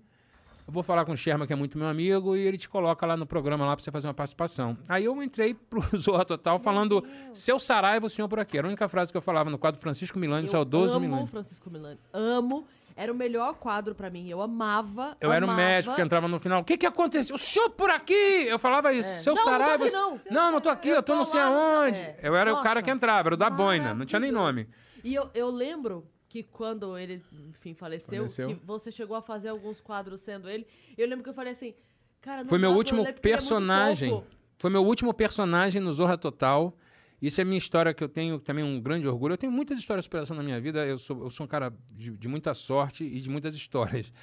Eu 0.67 0.73
vou 0.73 0.83
falar 0.83 1.03
com 1.05 1.11
o 1.11 1.17
Sherman, 1.17 1.45
que 1.47 1.53
é 1.53 1.55
muito 1.55 1.77
meu 1.77 1.87
amigo, 1.87 2.35
e 2.35 2.39
ele 2.41 2.57
te 2.57 2.69
coloca 2.69 3.05
lá 3.05 3.17
no 3.17 3.25
programa 3.25 3.65
lá 3.65 3.75
pra 3.75 3.83
você 3.83 3.91
fazer 3.91 4.07
uma 4.07 4.13
participação. 4.13 4.77
Aí 4.87 5.05
eu 5.05 5.21
entrei 5.23 5.53
pro 5.69 5.81
Zorra 5.97 6.23
Total 6.25 6.57
falando 6.59 7.03
seu 7.33 7.59
Saraiva, 7.59 8.05
o 8.05 8.09
senhor 8.09 8.27
por 8.27 8.39
aqui. 8.39 8.57
Era 8.57 8.67
a 8.67 8.69
única 8.69 8.87
frase 8.87 9.11
que 9.11 9.17
eu 9.17 9.21
falava 9.21 9.49
no 9.49 9.57
quadro 9.57 9.79
Francisco 9.81 10.17
Milani, 10.19 10.43
Eu 10.45 10.51
saudoso 10.51 10.93
amo 10.95 11.05
Milani. 11.05 11.23
o 11.23 11.27
Francisco 11.27 11.69
Milani. 11.69 11.99
Amo. 12.13 12.65
Era 12.93 13.11
o 13.11 13.15
melhor 13.15 13.53
quadro 13.55 13.95
pra 13.95 14.09
mim. 14.09 14.27
Eu 14.29 14.41
amava. 14.41 15.15
Eu 15.19 15.31
era 15.31 15.43
o 15.45 15.49
amava. 15.49 15.61
médico 15.65 15.95
que 15.95 16.01
entrava 16.01 16.27
no 16.27 16.37
final. 16.39 16.61
O 16.61 16.63
que 16.63 16.77
que 16.77 16.85
aconteceu? 16.85 17.33
O 17.35 17.39
senhor 17.39 17.69
por 17.69 17.89
aqui! 17.89 18.13
Eu 18.47 18.59
falava 18.59 18.91
isso. 18.93 19.23
Seu 19.23 19.33
É. 19.33 19.35
Não, 19.37 19.43
não 19.45 19.51
tô 19.57 19.63
Saraiva. 19.63 19.85
aqui, 19.85 19.93
não. 19.95 20.19
Não, 20.29 20.51
não 20.51 20.61
tô 20.61 20.69
aqui, 20.69 20.89
eu, 20.89 20.95
Eu 20.95 21.03
tô 21.03 21.15
não 21.15 21.23
sei 21.25 21.39
aonde. 21.39 21.99
é. 22.01 22.19
Eu 22.21 22.35
era 22.35 22.51
o 22.53 22.57
cara 22.57 22.75
Nossa, 22.75 22.83
que 22.83 22.91
entrava, 22.91 23.29
era 23.29 23.33
o 23.35 23.37
da 23.37 23.49
boina, 23.49 23.93
não 23.93 24.05
tinha 24.05 24.19
nem 24.19 24.31
nome. 24.31 24.67
E 25.03 25.15
eu, 25.15 25.29
eu 25.33 25.49
lembro 25.49 26.05
que 26.31 26.43
quando 26.43 26.97
ele, 26.97 27.21
enfim, 27.49 27.73
faleceu, 27.73 28.19
Faleceu. 28.19 28.47
que 28.47 28.65
você 28.65 28.89
chegou 28.89 29.17
a 29.17 29.21
fazer 29.21 29.49
alguns 29.49 29.81
quadros 29.81 30.21
sendo 30.21 30.49
ele. 30.49 30.65
Eu 30.97 31.05
lembro 31.05 31.25
que 31.25 31.29
eu 31.29 31.33
falei 31.33 31.51
assim, 31.51 31.73
cara, 32.21 32.43
não 32.43 32.49
Foi 32.49 32.57
meu 32.57 32.71
último 32.71 33.05
é 33.05 33.11
personagem. 33.11 34.11
fofo. 34.11 34.27
Foi 34.57 34.69
meu 34.71 34.81
último 34.81 35.13
personagem 35.13 35.81
no 35.81 35.91
Zorra 35.91 36.17
Total. 36.17 36.73
Isso 37.21 37.41
é 37.41 37.43
minha 37.43 37.57
história 37.57 37.93
que 37.93 38.01
eu 38.01 38.07
tenho 38.07 38.39
também 38.39 38.63
um 38.63 38.79
grande 38.79 39.05
orgulho. 39.05 39.33
Eu 39.33 39.37
tenho 39.37 39.51
muitas 39.51 39.77
histórias 39.77 40.03
de 40.03 40.05
superação 40.05 40.33
na 40.33 40.41
minha 40.41 40.61
vida. 40.61 40.85
Eu 40.85 40.97
sou, 40.97 41.21
eu 41.21 41.29
sou 41.29 41.43
um 41.43 41.49
cara 41.49 41.73
de, 41.91 42.11
de 42.11 42.27
muita 42.29 42.53
sorte 42.53 43.03
e 43.03 43.19
de 43.19 43.29
muitas 43.29 43.53
histórias. 43.53 44.13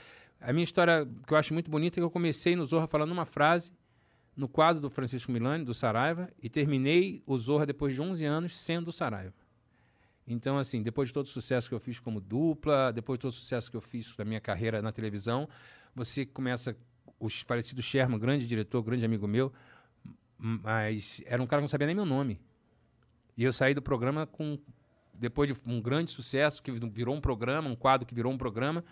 A 0.40 0.50
minha 0.50 0.64
história 0.64 1.06
que 1.26 1.34
eu 1.34 1.36
acho 1.36 1.52
muito 1.52 1.70
bonita 1.70 1.98
é 1.98 2.00
que 2.00 2.04
eu 2.04 2.10
comecei 2.10 2.56
no 2.56 2.64
Zorra 2.64 2.86
falando 2.86 3.12
uma 3.12 3.26
frase 3.26 3.70
no 4.34 4.48
quadro 4.48 4.80
do 4.80 4.88
Francisco 4.88 5.30
Milani, 5.30 5.62
do 5.62 5.74
Saraiva, 5.74 6.30
e 6.42 6.48
terminei 6.48 7.22
o 7.26 7.36
Zorra 7.36 7.66
depois 7.66 7.94
de 7.94 8.00
11 8.00 8.24
anos 8.24 8.58
sendo 8.58 8.88
o 8.88 8.92
Saraiva. 8.92 9.34
Então, 10.28 10.58
assim, 10.58 10.82
depois 10.82 11.08
de 11.08 11.14
todo 11.14 11.24
o 11.24 11.28
sucesso 11.28 11.68
que 11.68 11.74
eu 11.74 11.80
fiz 11.80 11.98
como 11.98 12.20
dupla, 12.20 12.92
depois 12.92 13.18
de 13.18 13.22
todo 13.22 13.30
o 13.30 13.34
sucesso 13.34 13.70
que 13.70 13.76
eu 13.76 13.80
fiz 13.80 14.14
da 14.14 14.24
minha 14.24 14.40
carreira 14.40 14.82
na 14.82 14.92
televisão, 14.92 15.48
você 15.94 16.26
começa. 16.26 16.76
O 17.18 17.28
falecido 17.28 17.82
Sherman, 17.82 18.16
grande 18.16 18.46
diretor, 18.46 18.80
grande 18.80 19.04
amigo 19.04 19.26
meu, 19.26 19.52
mas 20.38 21.20
era 21.26 21.42
um 21.42 21.46
cara 21.48 21.60
que 21.60 21.64
não 21.64 21.68
sabia 21.68 21.86
nem 21.86 21.96
meu 21.96 22.04
nome. 22.04 22.38
E 23.36 23.42
eu 23.42 23.52
saí 23.52 23.74
do 23.74 23.82
programa 23.82 24.26
com. 24.26 24.58
Depois 25.12 25.52
de 25.52 25.56
um 25.66 25.80
grande 25.80 26.12
sucesso, 26.12 26.62
que 26.62 26.70
virou 26.70 27.16
um 27.16 27.20
programa, 27.20 27.68
um 27.68 27.74
quadro 27.74 28.06
que 28.06 28.14
virou 28.14 28.32
um 28.32 28.38
programa, 28.38 28.84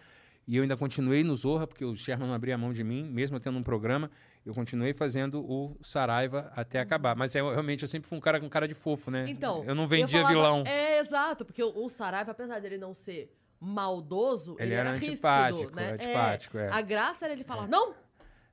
e 0.44 0.56
eu 0.56 0.62
ainda 0.62 0.76
continuei 0.76 1.22
no 1.22 1.36
Zorra, 1.36 1.68
porque 1.68 1.84
o 1.84 1.94
Sherman 1.94 2.26
não 2.26 2.34
abria 2.34 2.56
a 2.56 2.58
mão 2.58 2.72
de 2.72 2.82
mim, 2.82 3.04
mesmo 3.04 3.38
tendo 3.38 3.58
um 3.58 3.62
programa, 3.62 4.10
eu 4.46 4.54
continuei 4.54 4.94
fazendo 4.94 5.40
o 5.44 5.76
Saraiva 5.82 6.50
até 6.54 6.78
acabar. 6.80 7.14
Mas 7.16 7.34
eu, 7.34 7.50
realmente 7.50 7.82
eu 7.82 7.88
sempre 7.88 8.08
fui 8.08 8.16
um 8.16 8.20
cara 8.20 8.40
com 8.40 8.48
cara 8.48 8.66
de 8.68 8.74
fofo, 8.74 9.10
né? 9.10 9.24
Então. 9.28 9.64
eu 9.64 9.74
não 9.74 9.86
vendia 9.88 10.22
falava- 10.22 10.34
vilão. 10.34 10.64
É, 10.66 10.98
exato, 11.00 11.44
porque 11.44 11.62
o, 11.62 11.84
o 11.84 11.88
Saraiva, 11.90 12.30
apesar 12.30 12.60
dele 12.60 12.78
não 12.78 12.94
ser 12.94 13.30
maldoso, 13.60 14.52
ele, 14.58 14.68
Ele 14.68 14.74
era 14.74 14.92
ríspido, 14.92 15.12
antipático, 15.12 15.74
né? 15.76 15.92
antipático, 15.92 16.58
é. 16.58 16.68
A 16.70 16.80
graça 16.80 17.24
era 17.24 17.34
ele 17.34 17.44
falar, 17.44 17.66
não, 17.66 17.94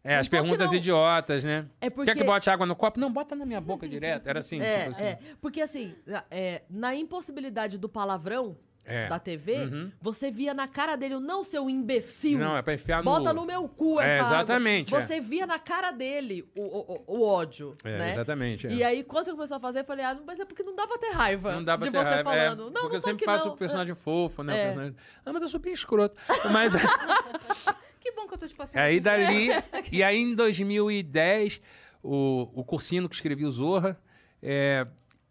É, 0.06 0.18
as 0.18 0.28
Não 0.30 0.38
aqui, 0.38 0.48
perguntas 0.50 0.74
idiotas, 0.74 1.46
né? 1.46 1.66
É 1.80 1.90
porque- 1.90 2.12
Quer 2.12 2.18
que 2.18 2.26
bote 2.26 2.50
água 2.50 2.66
no 2.66 2.76
copo? 2.76 3.00
Não, 3.00 3.10
bota 3.12 3.36
na 3.38 3.46
minha 3.46 3.62
boca 3.62 3.88
direto. 3.88 4.28
Era 4.28 4.40
assim, 4.40 4.60
é, 4.62 4.80
tipo 4.80 4.90
assim. 4.92 5.04
é. 5.06 5.20
Porque 5.40 5.62
assim, 5.62 5.96
na- 6.06 6.26
é, 6.30 6.64
na 6.70 6.94
impossibilidade 6.94 7.78
do 7.78 7.88
palavrão 7.88 8.58
É. 8.86 9.08
da 9.08 9.18
TV, 9.18 9.60
Uhum. 9.60 9.92
você 10.02 10.30
via 10.30 10.54
na 10.54 10.68
cara 10.68 10.96
dele 10.98 11.16
o 11.16 11.20
não 11.22 11.42
seu 11.44 11.70
imbecil. 11.70 12.38
Não, 12.38 12.58
é 12.58 12.62
pra 12.62 12.74
enfiar 12.74 12.98
no... 12.98 13.04
Bota 13.06 13.34
no 13.34 13.46
meu 13.46 13.68
cu 13.70 14.02
É, 14.02 14.04
essa 14.18 14.26
água. 14.26 14.38
exatamente, 14.40 14.94
é. 14.94 15.00
Você 15.00 15.22
via 15.22 15.48
na 15.48 15.58
cara 15.58 15.92
dele 15.92 16.46
o, 16.54 16.62
o, 16.62 17.04
o- 17.08 17.24
ódio, 17.26 17.76
É, 17.84 17.98
né? 17.98 18.10
exatamente. 18.12 18.68
é. 18.68 18.72
E 18.72 18.84
aí, 18.84 19.02
quando 19.04 19.26
você 19.26 19.32
começou 19.32 19.56
a 19.56 19.60
fazer, 19.62 19.80
eu 19.80 19.86
falei, 19.86 20.04
ah, 20.04 20.18
mas 20.28 20.38
é 20.40 20.44
porque 20.46 20.64
não 20.64 20.76
dá 20.76 20.86
pra 20.86 20.98
ter 20.98 21.12
raiva 21.12 21.54
Não 21.56 21.64
dá 21.64 21.78
pra 21.78 21.88
de 21.88 21.92
ter 21.94 21.98
você 21.98 22.10
raiva. 22.10 22.36
é, 22.36 22.44
falando. 22.50 22.64
não, 22.66 22.72
porque 22.74 22.88
não 22.90 22.94
eu 22.96 23.00
sempre 23.00 23.24
faço 23.26 23.50
o 23.50 23.56
personagem 23.58 23.96
fofo, 23.96 24.44
né? 24.44 24.54
É. 24.60 24.64
personagem- 24.66 24.96
Ah, 25.26 25.32
mas 25.32 25.42
eu 25.44 25.48
sou 25.48 25.60
bem 25.62 25.72
escroto. 25.74 26.16
Mas 26.52 26.74
Que 28.02 28.12
bom 28.12 28.28
que 28.28 28.34
eu 28.34 28.38
tô 28.38 28.48
te 28.48 28.54
passando. 28.54 28.78
aí 28.82 29.00
dali... 29.00 29.48
e 29.92 30.04
aí 30.04 30.18
em 30.18 30.36
2010, 30.36 31.62
o, 32.04 32.50
o 32.54 32.64
Cursino 32.66 33.08
que 33.08 33.16
escrevia 33.16 33.48
o 33.48 33.52
Zorra, 33.52 33.98
é, 34.42 34.86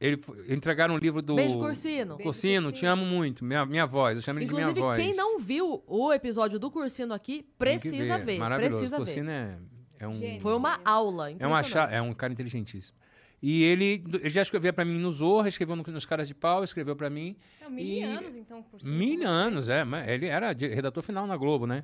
ele, 0.06 0.20
entregaram 0.48 0.94
um 0.94 0.98
livro 0.98 1.22
do... 1.22 1.34
Beijo, 1.34 1.58
Cursino. 1.58 2.16
Beijo, 2.16 2.22
Cursino, 2.24 2.64
Cursino. 2.64 2.72
te 2.72 2.86
amo 2.86 3.04
muito. 3.04 3.44
Minha, 3.44 3.64
minha 3.64 3.86
voz, 3.86 4.16
eu 4.16 4.22
chamo 4.22 4.38
ele 4.38 4.46
de 4.46 4.52
minha 4.52 4.64
Inclusive, 4.70 4.80
voz. 4.86 4.98
quem 4.98 5.14
não 5.14 5.38
viu 5.38 5.82
o 5.86 6.12
episódio 6.12 6.58
do 6.58 6.70
Cursino 6.70 7.14
aqui, 7.14 7.46
precisa 7.58 8.18
ver. 8.18 8.38
Maravilhoso. 8.38 8.76
Precisa 8.78 8.96
Cursino 8.96 9.26
ver. 9.26 9.32
é, 9.32 9.58
é 10.00 10.08
um... 10.08 10.12
Gênio. 10.12 10.40
Foi 10.40 10.54
uma 10.54 10.80
aula. 10.84 11.30
É, 11.38 11.46
uma 11.46 11.60
é 11.90 12.02
um 12.02 12.12
cara 12.12 12.32
inteligentíssimo. 12.32 12.96
E 13.40 13.64
ele, 13.64 14.04
ele 14.20 14.30
já 14.30 14.40
escrevia 14.42 14.72
pra 14.72 14.84
mim 14.84 14.98
no 14.98 15.10
Zorra, 15.10 15.48
escreveu 15.48 15.74
no- 15.74 15.82
nos 15.82 16.06
Caras 16.06 16.28
de 16.28 16.34
Pau, 16.34 16.62
escreveu 16.62 16.94
pra 16.94 17.10
mim. 17.10 17.36
Não, 17.60 17.70
mil 17.70 17.84
E- 17.84 18.02
anos, 18.02 18.36
então, 18.36 18.62
por 18.62 18.80
cima. 18.80 18.94
Mil 18.94 19.26
anos, 19.26 19.68
é. 19.68 19.82
mas 19.84 20.08
Ele 20.08 20.26
era 20.26 20.52
redator 20.52 21.02
final 21.02 21.26
na 21.26 21.36
Globo, 21.36 21.66
né? 21.66 21.82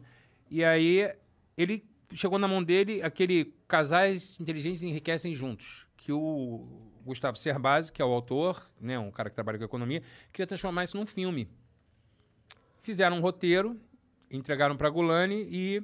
E 0.48 0.62
aí 0.64 1.10
ele 1.56 1.84
chegou 2.12 2.38
na 2.38 2.46
mão 2.46 2.62
dele 2.62 3.02
aquele 3.02 3.52
Casais 3.66 4.38
Inteligentes 4.40 4.82
Enriquecem 4.82 5.34
Juntos, 5.34 5.84
que 5.96 6.12
o 6.12 6.88
Gustavo 7.05 7.36
Cerbasi, 7.36 7.92
que 7.92 8.01
é 8.03 8.05
o 8.05 8.09
autor, 8.12 8.68
né, 8.80 8.99
um 8.99 9.11
cara 9.11 9.28
que 9.30 9.34
trabalha 9.34 9.59
com 9.59 9.64
economia, 9.64 10.03
queria 10.32 10.46
transformar 10.46 10.84
isso 10.84 10.96
num 10.96 11.07
filme. 11.07 11.49
Fizeram 12.80 13.18
um 13.18 13.20
roteiro, 13.20 13.78
entregaram 14.30 14.76
para 14.76 14.88
Gulani 14.88 15.46
e 15.51 15.82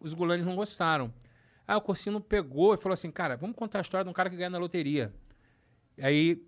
os 0.00 0.12
Gulanes 0.14 0.44
não 0.44 0.56
gostaram. 0.56 1.12
Aí 1.66 1.76
o 1.76 1.80
Corsino 1.80 2.20
pegou 2.20 2.74
e 2.74 2.76
falou 2.76 2.94
assim, 2.94 3.10
cara, 3.10 3.36
vamos 3.36 3.54
contar 3.56 3.78
a 3.78 3.82
história 3.82 4.04
de 4.04 4.10
um 4.10 4.12
cara 4.14 4.28
que 4.28 4.36
ganha 4.36 4.50
na 4.50 4.58
loteria. 4.58 5.12
Aí 5.98 6.42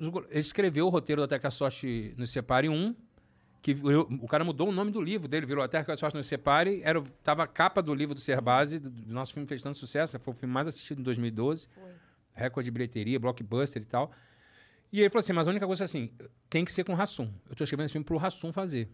ele 0.00 0.10
escreveu 0.30 0.86
o 0.86 0.88
roteiro 0.88 1.20
do 1.20 1.24
Até 1.24 1.38
que 1.38 1.46
a 1.46 1.50
Sorte 1.50 2.14
nos 2.16 2.30
Separe 2.30 2.68
1, 2.68 2.94
que 3.60 3.74
virou- 3.74 4.08
o 4.22 4.26
cara 4.26 4.44
mudou 4.44 4.68
o 4.68 4.72
nome 4.72 4.90
do 4.90 5.00
livro 5.02 5.28
dele, 5.28 5.44
virou 5.44 5.62
Até 5.62 5.82
que 5.84 5.90
a 5.90 5.96
Sorte 5.96 6.16
nos 6.16 6.26
Separe, 6.26 6.80
era, 6.84 7.02
tava 7.22 7.42
a 7.42 7.46
capa 7.46 7.82
do 7.82 7.92
livro 7.94 8.14
do 8.14 8.20
Cerbasi, 8.20 8.78
do, 8.78 8.88
do 8.90 9.12
nosso 9.12 9.34
filme 9.34 9.46
fez 9.46 9.60
tanto 9.62 9.76
sucesso, 9.76 10.18
foi 10.18 10.32
o 10.32 10.36
filme 10.36 10.52
mais 10.54 10.66
assistido 10.68 11.00
em 11.00 11.02
2012, 11.02 11.68
recorde 12.38 12.66
de 12.66 12.70
bilheteria, 12.70 13.18
blockbuster 13.18 13.82
e 13.82 13.84
tal. 13.84 14.12
E 14.92 15.00
ele 15.00 15.10
falou 15.10 15.20
assim, 15.20 15.32
mas 15.32 15.46
a 15.46 15.50
única 15.50 15.66
coisa 15.66 15.84
é 15.84 15.86
assim, 15.86 16.10
tem 16.48 16.64
que 16.64 16.72
ser 16.72 16.84
com 16.84 16.92
o 16.92 16.96
Rassum. 16.96 17.30
Eu 17.48 17.54
tô 17.54 17.64
escrevendo 17.64 17.86
esse 17.86 17.92
filme 17.92 18.04
pro 18.04 18.16
Rassum 18.16 18.52
fazer. 18.52 18.88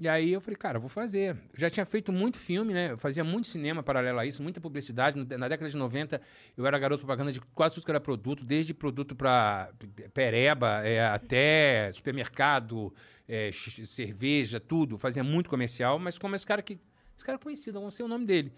E 0.00 0.08
aí 0.08 0.32
eu 0.32 0.40
falei, 0.40 0.56
cara, 0.56 0.78
vou 0.78 0.88
fazer. 0.88 1.36
Já 1.56 1.68
tinha 1.68 1.84
feito 1.84 2.12
muito 2.12 2.38
filme, 2.38 2.72
né? 2.72 2.92
Eu 2.92 2.98
fazia 2.98 3.24
muito 3.24 3.48
cinema 3.48 3.82
paralelo 3.82 4.18
a 4.18 4.26
isso, 4.26 4.42
muita 4.42 4.60
publicidade. 4.60 5.18
Na 5.36 5.48
década 5.48 5.68
de 5.68 5.76
90, 5.76 6.20
eu 6.56 6.66
era 6.66 6.78
garoto 6.78 7.00
propaganda 7.00 7.32
de 7.32 7.40
quase 7.40 7.74
tudo 7.74 7.84
que 7.84 7.90
era 7.90 8.00
produto, 8.00 8.44
desde 8.44 8.72
produto 8.72 9.16
para 9.16 9.72
pereba 10.14 10.84
é, 10.84 11.04
até 11.04 11.90
supermercado, 11.92 12.94
é, 13.26 13.50
cerveja, 13.52 14.60
tudo. 14.60 14.98
Fazia 14.98 15.24
muito 15.24 15.50
comercial, 15.50 15.98
mas 15.98 16.16
como 16.18 16.34
esse 16.34 16.46
cara 16.46 16.62
que. 16.62 16.78
Esse 17.16 17.24
cara 17.24 17.36
é 17.36 17.42
conhecido, 17.42 17.80
não 17.80 17.90
sei 17.90 18.04
o 18.04 18.08
nome 18.08 18.24
dele. 18.24 18.52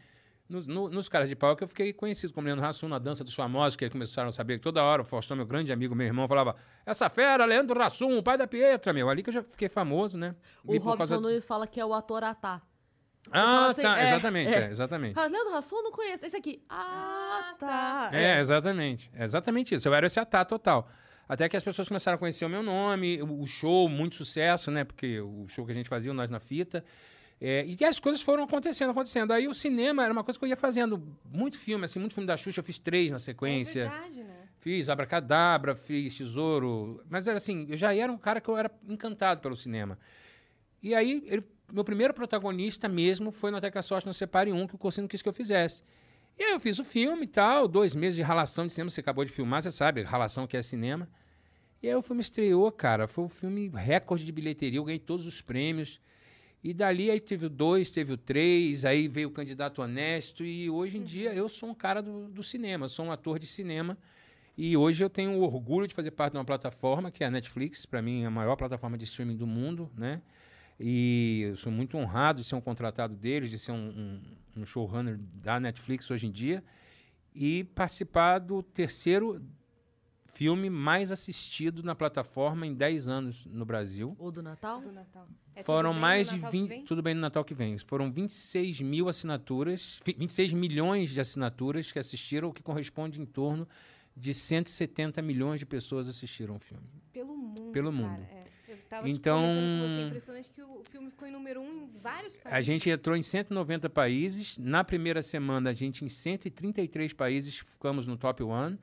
Nos, 0.51 0.67
no- 0.67 0.89
nos 0.91 1.09
caras 1.09 1.29
de 1.29 1.37
pau 1.37 1.55
que 1.55 1.63
eu 1.63 1.69
fiquei 1.69 1.93
conhecido 1.93 2.33
como 2.33 2.45
Leandro 2.45 2.65
Rassum, 2.65 2.89
na 2.89 2.99
dança 2.99 3.23
dos 3.23 3.33
famosos, 3.35 3.77
que 3.77 3.85
eles 3.85 3.93
começaram 3.93 4.29
a 4.29 4.33
saber 4.33 4.59
que 4.59 4.63
toda 4.65 4.83
hora 4.83 5.01
o 5.03 5.05
Faustão, 5.05 5.37
meu 5.37 5.47
grande 5.47 5.71
amigo, 5.73 5.95
meu 5.95 6.07
irmão, 6.07 6.27
falava: 6.27 6.57
Essa 6.85 7.09
fera, 7.09 7.45
Leandro 7.45 7.79
Rassum, 7.79 8.19
o 8.19 8.23
pai 8.23 8.37
da 8.37 8.47
Pietra, 8.49 8.93
meu. 8.93 9.09
Ali 9.09 9.23
que 9.23 9.29
eu 9.31 9.35
já 9.35 9.43
fiquei 9.45 9.69
famoso, 9.69 10.19
né? 10.19 10.35
O 10.65 10.75
E 10.75 10.79
Robson 10.79 10.97
causa- 10.99 11.21
Nunes 11.21 11.47
fala 11.47 11.67
que 11.67 11.79
é 11.81 11.87
o 11.87 11.95
ator 11.95 12.25
Atá. 12.25 12.61
Ah, 13.31 13.33
fala 13.33 13.67
assim, 13.71 13.83
tá, 13.83 13.99
é, 14.01 14.07
exatamente, 14.09 14.55
é. 14.55 14.59
é, 14.65 14.71
exatamente. 14.71 15.19
Ah, 15.19 15.27
Leandro 15.27 15.53
Rassum, 15.53 15.83
não 15.83 15.93
conheço. 15.93 16.27
Esse 16.27 16.37
aqui. 16.37 16.63
Ah, 16.69 17.55
tá. 17.59 18.11
É, 18.13 18.41
exatamente. 18.41 19.11
É 19.15 19.23
exatamente 19.25 19.75
isso. 19.75 19.87
Eu 19.89 19.95
era 19.95 20.07
esse 20.07 20.19
atá 20.19 20.45
total. 20.45 20.89
Até 21.29 21.49
que 21.49 21.57
as 21.57 21.63
pessoas 21.63 21.87
começaram 21.87 22.17
a 22.17 22.19
conhecer 22.19 22.45
o 22.45 22.49
meu 22.49 22.63
nome, 22.63 23.23
o 23.23 23.43
o 23.43 23.47
show, 23.47 23.89
muito 23.89 24.17
sucesso, 24.17 24.71
né? 24.71 24.83
Porque 24.83 25.21
o 25.21 25.47
show 25.49 25.65
que 25.65 25.71
a 25.71 25.75
gente 25.75 25.89
fazia, 25.89 26.11
o 26.11 26.15
Nós 26.15 26.29
na 26.29 26.41
Fita. 26.41 26.85
É, 27.41 27.65
e 27.67 27.85
as 27.85 27.99
coisas 27.99 28.21
foram 28.21 28.45
acontecendo, 28.45 28.91
acontecendo. 28.91 29.33
Aí 29.33 29.49
o 29.49 29.55
cinema 29.55 30.05
era 30.05 30.13
uma 30.13 30.23
coisa 30.23 30.39
que 30.39 30.45
eu 30.45 30.49
ia 30.49 30.57
fazendo. 30.57 31.03
Muito 31.25 31.59
filme, 31.59 31.85
assim, 31.85 31.99
muito 31.99 32.15
filme 32.15 32.27
da 32.27 32.37
Xuxa, 32.37 32.61
eu 32.61 32.65
fiz 32.65 32.79
três 32.79 33.11
na 33.11 33.19
sequência. 33.19 33.81
É 33.85 33.89
verdade, 33.89 34.23
né? 34.25 34.37
Fiz 34.59 34.91
Abracadabra, 34.91 35.75
fiz 35.75 36.15
Tesouro. 36.19 37.03
Mas 37.09 37.27
era 37.27 37.39
assim, 37.39 37.67
eu 37.71 37.77
já 37.79 37.95
era 37.95 38.13
um 38.13 38.19
cara 38.19 38.43
que 38.43 38.49
eu 38.51 38.59
era 38.59 38.71
encantado 38.87 39.41
pelo 39.41 39.57
cinema. 39.57 39.99
E 40.83 40.95
aí, 40.95 41.23
ele- 41.27 41.43
meu 41.73 41.83
primeiro 41.83 42.13
protagonista 42.13 42.89
mesmo 42.89 43.31
foi 43.33 43.51
no 43.51 43.57
Até 43.57 43.71
que 43.71 43.79
a 43.79 43.83
Sorte 43.83 44.05
Não 44.05 44.13
Separe 44.13 44.53
Um, 44.53 44.67
que 44.67 44.75
o 44.75 44.79
Corsino 44.79 45.09
quis 45.09 45.23
que 45.23 45.29
eu 45.29 45.33
fizesse. 45.33 45.83
E 46.39 46.43
aí 46.43 46.53
eu 46.53 46.61
fiz 46.61 46.79
o 46.79 46.85
filme 46.85 47.25
e 47.25 47.27
tal, 47.27 47.67
dois 47.67 47.95
meses 47.95 48.17
de 48.17 48.23
ralação 48.23 48.67
de 48.67 48.73
cinema, 48.75 48.91
você 48.91 49.01
acabou 49.01 49.25
de 49.25 49.33
filmar, 49.33 49.63
você 49.63 49.71
sabe, 49.71 50.03
ralação 50.03 50.47
que 50.47 50.57
é 50.59 50.63
cinema. 50.63 51.09
E 51.83 51.89
aí 51.89 51.95
o 51.95 52.03
filme 52.03 52.21
estreou, 52.21 52.71
cara, 52.71 53.07
foi 53.09 53.25
um 53.25 53.29
filme 53.29 53.69
recorde 53.69 54.25
de 54.27 54.33
bilheteria, 54.33 54.79
eu 54.79 54.85
ganhei 54.85 54.99
todos 54.99 55.27
os 55.27 55.41
prêmios. 55.41 56.01
E 56.63 56.75
dali 56.75 57.11
aí 57.11 57.21
teve 57.21 57.47
o 57.47 57.49
dois, 57.49 57.91
teve 57.91 58.13
o 58.13 58.17
três, 58.17 58.85
aí 58.85 59.09
veio 59.09 59.29
o 59.29 59.33
candidato 59.33 59.81
honesto, 59.81 60.45
e 60.45 60.69
hoje 60.69 60.99
em 60.99 61.03
dia 61.03 61.33
eu 61.33 61.49
sou 61.49 61.71
um 61.71 61.75
cara 61.75 62.03
do, 62.03 62.29
do 62.29 62.43
cinema, 62.43 62.87
sou 62.87 63.07
um 63.07 63.13
ator 63.13 63.39
de 63.39 63.47
cinema. 63.47 63.97
E 64.59 64.77
hoje 64.77 65.03
eu 65.03 65.09
tenho 65.09 65.33
o 65.33 65.43
orgulho 65.43 65.87
de 65.87 65.95
fazer 65.95 66.11
parte 66.11 66.33
de 66.33 66.39
uma 66.39 66.45
plataforma 66.45 67.11
que 67.11 67.25
é 67.25 67.27
a 67.27 67.31
Netflix, 67.31 67.87
para 67.87 68.03
mim 68.03 68.25
é 68.25 68.27
a 68.27 68.31
maior 68.31 68.57
plataforma 68.57 68.99
de 68.99 69.05
streaming 69.05 69.37
do 69.37 69.47
mundo, 69.47 69.91
né? 69.97 70.21
E 70.79 71.47
eu 71.49 71.57
sou 71.57 71.73
muito 71.73 71.97
honrado 71.97 72.41
de 72.41 72.47
ser 72.47 72.55
um 72.57 72.61
contratado 72.61 73.15
deles, 73.15 73.51
de 73.51 73.59
ser 73.59 73.73
um, 73.73 74.21
um, 74.57 74.61
um 74.61 74.67
showrunner 74.67 75.19
da 75.35 75.59
Netflix 75.59 76.11
hoje 76.11 76.27
em 76.27 76.31
dia 76.31 76.63
e 77.35 77.65
participar 77.75 78.39
do 78.39 78.63
terceiro 78.63 79.43
filme 80.31 80.71
mais 80.71 81.11
assistido 81.13 81.83
na 81.83 81.95
plataforma 81.95 82.67
em 82.67 82.75
10 82.75 83.09
anos 83.09 83.47
no 83.47 83.65
Brasil. 83.65 84.17
O 84.19 84.31
do 84.31 84.43
Natal? 84.43 84.81
Do 84.81 84.93
Natal. 84.93 85.29
É 85.55 85.63
Foram 85.63 85.91
tudo 85.91 85.95
bem 85.95 86.01
mais 86.01 86.27
no 86.29 86.33
de 86.35 86.39
Natal 86.41 86.51
que 86.53 86.59
20. 86.59 86.69
vem? 86.69 86.85
Tudo 86.85 87.03
bem 87.03 87.15
no 87.15 87.21
Natal 87.21 87.45
que 87.45 87.55
vem. 87.55 87.79
Foram 87.79 88.11
26 88.11 88.81
mil 88.81 89.09
assinaturas, 89.09 90.01
fi- 90.05 90.15
26 90.19 90.53
milhões 90.53 91.11
de 91.11 91.21
assinaturas 91.21 91.91
que 91.93 91.99
assistiram, 91.99 92.49
o 92.49 92.53
que 92.53 92.63
corresponde 92.63 93.21
em 93.21 93.27
torno 93.27 93.67
de 94.17 94.33
170 94.35 95.21
milhões 95.23 95.61
de 95.61 95.67
pessoas 95.67 96.09
assistiram 96.09 96.57
o 96.57 96.59
filme. 96.59 96.85
Pelo 97.13 97.37
mundo. 97.37 97.71
Pelo 97.73 97.91
cara, 97.93 98.03
mundo. 98.09 98.23
é. 98.31 98.45
Eu 98.69 98.77
tava 98.89 99.09
Então- 99.09 99.43
você, 99.83 100.01
é 100.03 100.07
impressionante 100.07 100.51
que 100.51 100.63
o 100.63 100.83
filme 100.91 101.11
ficou 101.11 101.27
em 101.27 101.33
número 101.33 101.61
um 101.61 101.85
em 101.85 101.91
vários 102.01 102.37
países. 102.37 102.53
A 102.53 102.61
gente 102.61 102.89
entrou 102.89 103.17
em 103.17 103.23
190 103.23 103.89
países. 103.91 104.57
Na 104.59 104.85
primeira 104.85 105.23
semana, 105.23 105.71
a 105.71 105.73
gente 105.73 106.05
em 106.05 106.09
133 106.09 107.13
países 107.13 107.59
ficamos 107.59 108.07
no 108.07 108.17
top 108.17 108.43
one. 108.45 108.79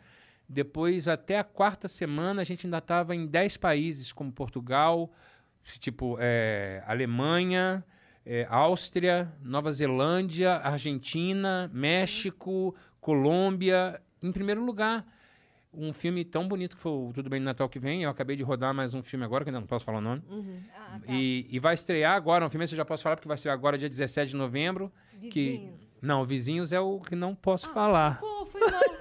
Depois, 0.50 1.08
até 1.08 1.38
a 1.38 1.44
quarta 1.44 1.88
semana, 1.88 2.42
a 2.42 2.46
gente 2.46 2.66
ainda 2.66 2.78
estava 2.78 3.16
em 3.16 3.28
10 3.28 3.58
países, 3.58 4.14
como 4.14 4.32
Portugal, 4.32 5.12
tipo 5.80 6.18
é, 6.20 6.82
Alemanha, 6.88 7.84
é, 8.26 8.48
Áustria, 8.50 9.34
Nova 9.42 9.72
Zelândia, 9.72 10.56
Argentina, 10.56 11.70
México, 11.74 12.74
Colômbia, 13.02 14.02
em 14.22 14.32
primeiro 14.32 14.64
lugar. 14.64 15.06
Um 15.74 15.92
filme 15.94 16.24
tão 16.24 16.48
bonito 16.48 16.76
que 16.78 16.82
foi 16.82 16.92
o 16.92 17.12
Tudo 17.14 17.30
Bem 17.30 17.40
no 17.40 17.46
Natal 17.46 17.68
que 17.68 17.78
vem. 17.78 18.04
Eu 18.04 18.10
acabei 18.10 18.36
de 18.36 18.44
rodar 18.44 18.74
mais 18.74 18.94
um 18.94 19.04
filme 19.04 19.26
agora, 19.26 19.44
que 19.44 19.50
ainda 19.50 19.60
não 19.60 19.68
posso 19.68 19.84
falar 19.86 20.00
o 20.00 20.02
nome. 20.02 20.24
Ah, 20.76 21.00
tá. 21.06 21.14
E, 21.14 21.46
e 21.50 21.60
vai 21.60 21.74
estrear 21.74 22.16
agora, 22.16 22.46
um 22.46 22.50
filme 22.50 22.64
esse 22.64 22.74
eu 22.74 22.78
já 22.78 22.86
posso 22.86 23.04
falar, 23.04 23.18
porque 23.18 23.28
vai 23.28 23.36
estrear 23.36 23.54
agora 23.54 23.78
dia 23.78 23.90
17 23.90 24.32
de 24.32 24.38
novembro. 24.38 24.92
Que, 25.20 25.52
Vizinhos. 25.52 26.00
não, 26.02 26.26
Vizinhos 26.26 26.72
é 26.72 26.80
o 26.80 27.00
que 27.00 27.16
não 27.16 27.36
posso 27.36 27.70
falar. 27.74 28.20
Pô, 28.20 28.46
foi 28.46 28.62
mal. 28.62 28.97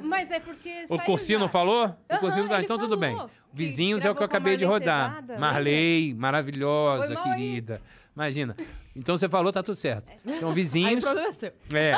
Tá, 0.00 0.06
mas 0.08 0.30
é 0.30 0.40
porque 0.40 0.84
O 0.84 0.96
saiu 0.96 1.00
Corsino 1.06 1.40
já. 1.42 1.48
falou? 1.48 1.86
o 1.86 1.96
Aham, 2.12 2.20
Corsino, 2.20 2.48
ah, 2.50 2.54
ele 2.56 2.64
então 2.64 2.78
tudo 2.78 2.96
bem. 2.96 3.14
falou 3.14 3.30
Vizinhos 3.52 4.04
é 4.04 4.10
o 4.10 4.14
que 4.14 4.22
eu 4.22 4.26
acabei 4.26 4.56
de 4.56 4.64
rodar. 4.64 5.10
Cevada, 5.16 5.38
Marley, 5.38 6.14
maravilhosa, 6.14 7.06
Foi 7.06 7.14
mal 7.14 7.24
aí. 7.24 7.30
querida. 7.30 7.82
Imagina. 8.14 8.56
Então 8.94 9.16
você 9.16 9.28
falou, 9.28 9.52
tá 9.52 9.62
tudo 9.62 9.74
certo. 9.76 10.08
Então, 10.24 10.34
Aí 10.34 10.44
o 10.44 10.52
Vizinhos. 10.52 11.04
problema 11.04 11.28
é 11.28 11.32
seu. 11.32 11.52
É. 11.74 11.92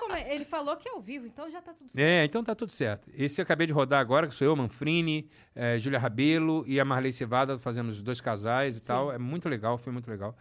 Como 0.00 0.14
é? 0.14 0.34
Ele 0.34 0.44
falou 0.44 0.76
que 0.76 0.88
é 0.88 0.92
ao 0.92 1.00
vivo, 1.00 1.26
então 1.26 1.50
já 1.50 1.60
tá 1.60 1.72
tudo 1.72 1.90
certo. 1.90 1.98
É, 1.98 2.24
então 2.24 2.44
tá 2.44 2.54
tudo 2.54 2.70
certo. 2.70 3.10
Esse 3.14 3.40
eu 3.40 3.42
acabei 3.42 3.66
de 3.66 3.72
rodar 3.72 3.98
agora, 4.00 4.26
que 4.26 4.34
sou 4.34 4.46
eu, 4.46 4.54
Manfrini, 4.54 5.28
eh, 5.54 5.78
Júlia 5.78 5.98
Rabelo 5.98 6.62
e 6.66 6.78
a 6.78 6.84
Marley 6.84 7.10
Cevada, 7.12 7.58
fazemos 7.58 7.96
os 7.96 8.02
dois 8.02 8.20
casais 8.20 8.76
e 8.76 8.80
tal. 8.80 9.12
É 9.12 9.18
muito 9.18 9.48
legal, 9.48 9.76
foi 9.76 9.92
muito 9.92 10.08
legal. 10.08 10.36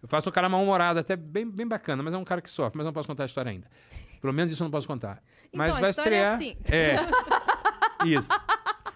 Eu 0.00 0.06
faço 0.08 0.28
um 0.28 0.32
cara 0.32 0.48
mal-humorado, 0.48 1.00
até 1.00 1.16
bem, 1.16 1.50
bem 1.50 1.66
bacana, 1.66 2.02
mas 2.02 2.14
é 2.14 2.16
um 2.16 2.24
cara 2.24 2.40
que 2.40 2.48
sofre, 2.48 2.76
mas 2.76 2.86
não 2.86 2.92
posso 2.92 3.08
contar 3.08 3.24
a 3.24 3.26
história 3.26 3.50
ainda. 3.50 3.66
Pelo 4.20 4.32
menos 4.32 4.52
isso 4.52 4.62
eu 4.62 4.66
não 4.66 4.70
posso 4.70 4.86
contar. 4.86 5.20
Mas 5.52 5.76
Então, 5.76 5.78
a 5.78 5.80
vai 5.80 5.88
é 5.88 5.90
estrear. 5.90 6.34
assim. 6.34 6.56
É. 6.70 8.06
Isso. 8.08 8.28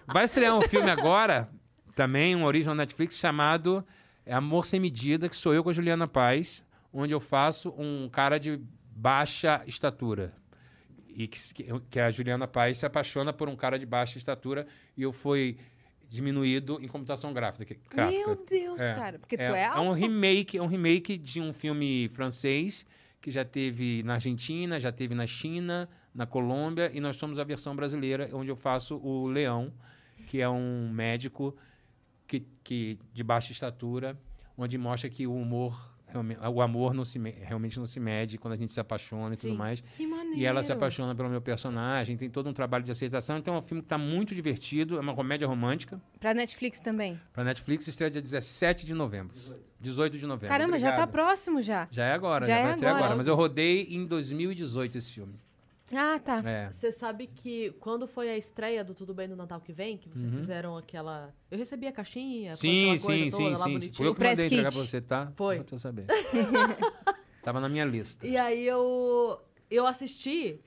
Vai 0.06 0.24
estrear 0.24 0.56
um 0.56 0.62
filme 0.62 0.90
agora, 0.90 1.48
também, 1.94 2.34
um 2.36 2.44
original 2.44 2.74
Netflix, 2.74 3.16
chamado 3.16 3.84
é, 4.24 4.32
Amor 4.34 4.66
Sem 4.66 4.78
Medida, 4.80 5.28
que 5.28 5.36
sou 5.36 5.54
eu 5.54 5.62
com 5.64 5.70
a 5.70 5.72
Juliana 5.72 6.06
Paz, 6.06 6.62
onde 6.92 7.12
eu 7.12 7.20
faço 7.20 7.70
um 7.76 8.08
cara 8.08 8.38
de 8.38 8.60
baixa 8.94 9.62
estatura. 9.66 10.32
E 11.14 11.26
que, 11.26 11.38
que 11.90 12.00
a 12.00 12.10
Juliana 12.10 12.46
Paz 12.46 12.78
se 12.78 12.86
apaixona 12.86 13.32
por 13.32 13.48
um 13.48 13.56
cara 13.56 13.78
de 13.78 13.84
baixa 13.84 14.16
estatura 14.18 14.66
e 14.96 15.02
eu 15.02 15.12
fui 15.12 15.58
diminuído 16.08 16.78
em 16.82 16.88
computação 16.88 17.32
gráfica. 17.32 17.74
gráfica. 17.90 18.26
Meu 18.26 18.36
Deus, 18.46 18.80
É. 18.80 18.94
cara. 18.94 19.18
Porque 19.18 19.36
tu 19.36 19.40
É, 19.40 19.60
é 19.60 19.64
é 19.64 19.70
um 19.80 19.88
alto. 19.88 19.96
remake, 19.96 20.58
é 20.58 20.62
um 20.62 20.66
remake 20.66 21.16
de 21.16 21.40
um 21.40 21.52
filme 21.52 22.08
francês 22.12 22.84
que 23.20 23.30
já 23.30 23.44
teve 23.44 24.02
na 24.02 24.14
Argentina, 24.14 24.78
já 24.80 24.90
teve 24.92 25.14
na 25.14 25.26
China, 25.26 25.88
na 26.14 26.26
Colômbia 26.26 26.90
e 26.92 27.00
nós 27.00 27.16
somos 27.16 27.38
a 27.38 27.44
versão 27.44 27.74
brasileira 27.74 28.28
onde 28.32 28.50
eu 28.50 28.56
faço 28.56 28.96
o 28.96 29.26
Leão, 29.26 29.72
que 30.26 30.40
é 30.40 30.48
um 30.48 30.90
médico 30.92 31.56
que, 32.26 32.46
que 32.62 32.98
de 33.12 33.22
baixa 33.24 33.52
estatura, 33.52 34.16
onde 34.56 34.76
mostra 34.78 35.08
que 35.08 35.26
o 35.26 35.34
humor 35.34 35.90
o 36.52 36.60
amor 36.60 36.92
não 36.92 37.06
se 37.06 37.18
me- 37.18 37.30
realmente 37.30 37.78
não 37.78 37.86
se 37.86 37.98
mede 37.98 38.36
quando 38.36 38.52
a 38.52 38.56
gente 38.58 38.70
se 38.70 38.78
apaixona 38.78 39.32
e 39.32 39.36
tudo 39.38 39.52
Sim. 39.52 39.56
mais. 39.56 39.80
Que 39.80 40.06
maneiro. 40.06 40.38
E 40.38 40.44
ela 40.44 40.62
se 40.62 40.70
apaixona 40.70 41.14
pelo 41.14 41.30
meu 41.30 41.40
personagem, 41.40 42.18
tem 42.18 42.28
todo 42.28 42.50
um 42.50 42.52
trabalho 42.52 42.84
de 42.84 42.90
aceitação. 42.92 43.38
Então 43.38 43.54
é 43.54 43.58
um 43.58 43.62
filme 43.62 43.80
que 43.80 43.86
está 43.86 43.96
muito 43.96 44.34
divertido, 44.34 44.98
é 44.98 45.00
uma 45.00 45.14
comédia 45.14 45.48
romântica. 45.48 45.98
Pra 46.20 46.34
Netflix 46.34 46.80
também. 46.80 47.18
Pra 47.32 47.42
Netflix 47.42 47.88
estreia 47.88 48.10
dia 48.10 48.20
17 48.20 48.84
de 48.84 48.92
novembro. 48.92 49.34
18 49.80 50.18
de 50.18 50.26
novembro. 50.26 50.48
Caramba, 50.48 50.78
já 50.78 50.88
tá 50.88 51.04
Obrigado. 51.04 51.12
próximo 51.12 51.62
já. 51.62 51.88
Já 51.90 52.04
é 52.04 52.12
agora, 52.12 52.44
Já 52.44 52.52
já, 52.52 52.58
é 52.58 52.62
vai 52.62 52.72
agora. 52.74 52.94
agora. 52.96 53.16
Mas 53.16 53.26
eu 53.26 53.34
rodei 53.34 53.84
em 53.88 54.04
2018 54.06 54.98
esse 54.98 55.12
filme. 55.14 55.32
Ah, 55.94 56.18
tá. 56.18 56.36
É. 56.48 56.70
Você 56.70 56.90
sabe 56.90 57.26
que 57.26 57.70
quando 57.72 58.06
foi 58.08 58.30
a 58.30 58.36
estreia 58.36 58.82
do 58.82 58.94
Tudo 58.94 59.12
Bem 59.12 59.28
no 59.28 59.36
Natal 59.36 59.60
que 59.60 59.72
vem, 59.72 59.98
que 59.98 60.08
vocês 60.08 60.32
fizeram 60.34 60.76
aquela. 60.76 61.34
Eu 61.50 61.58
recebi 61.58 61.86
a 61.86 61.92
caixinha, 61.92 62.52
foi 62.56 62.70
Sim, 62.70 62.82
aquela 62.82 62.98
sim, 62.98 63.06
coisa 63.06 63.24
sim, 63.24 63.30
toda 63.30 63.58
lá 63.58 63.64
sim, 63.66 63.80
sim. 63.80 63.92
Foi 63.92 64.06
eu 64.06 64.14
que 64.14 64.24
mandei 64.24 64.46
entregar 64.46 64.72
pra 64.72 64.80
você, 64.80 65.00
tá? 65.00 65.32
Foi. 65.36 65.56
Só 65.58 65.62
pra 65.64 65.76
você 65.76 65.82
saber. 65.82 66.06
Tava 67.42 67.60
na 67.60 67.68
minha 67.68 67.84
lista. 67.84 68.26
E 68.26 68.36
aí 68.38 68.64
eu, 68.66 69.38
eu 69.70 69.86
assisti 69.86 70.60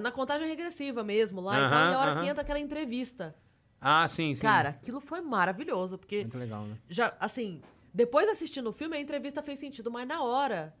na 0.00 0.10
contagem 0.12 0.46
regressiva 0.48 1.02
mesmo 1.02 1.40
lá, 1.40 1.58
e 1.58 1.68
tal, 1.68 1.78
Aham, 1.80 1.90
e 1.90 1.94
a 1.94 1.98
hora 1.98 2.10
aham. 2.12 2.22
que 2.22 2.28
entra 2.28 2.42
aquela 2.42 2.60
entrevista. 2.60 3.34
Ah, 3.80 4.06
sim, 4.08 4.34
sim. 4.34 4.40
Cara, 4.42 4.70
aquilo 4.70 5.00
foi 5.00 5.20
maravilhoso, 5.20 5.98
porque 5.98 6.20
Muito 6.22 6.38
legal, 6.38 6.64
né? 6.64 6.78
já, 6.88 7.14
assim, 7.20 7.60
depois 7.92 8.28
assistindo 8.28 8.68
o 8.68 8.72
filme, 8.72 8.96
a 8.96 9.00
entrevista 9.00 9.42
fez 9.42 9.58
sentido, 9.58 9.90
mas 9.90 10.06
na 10.08 10.22
hora 10.22 10.74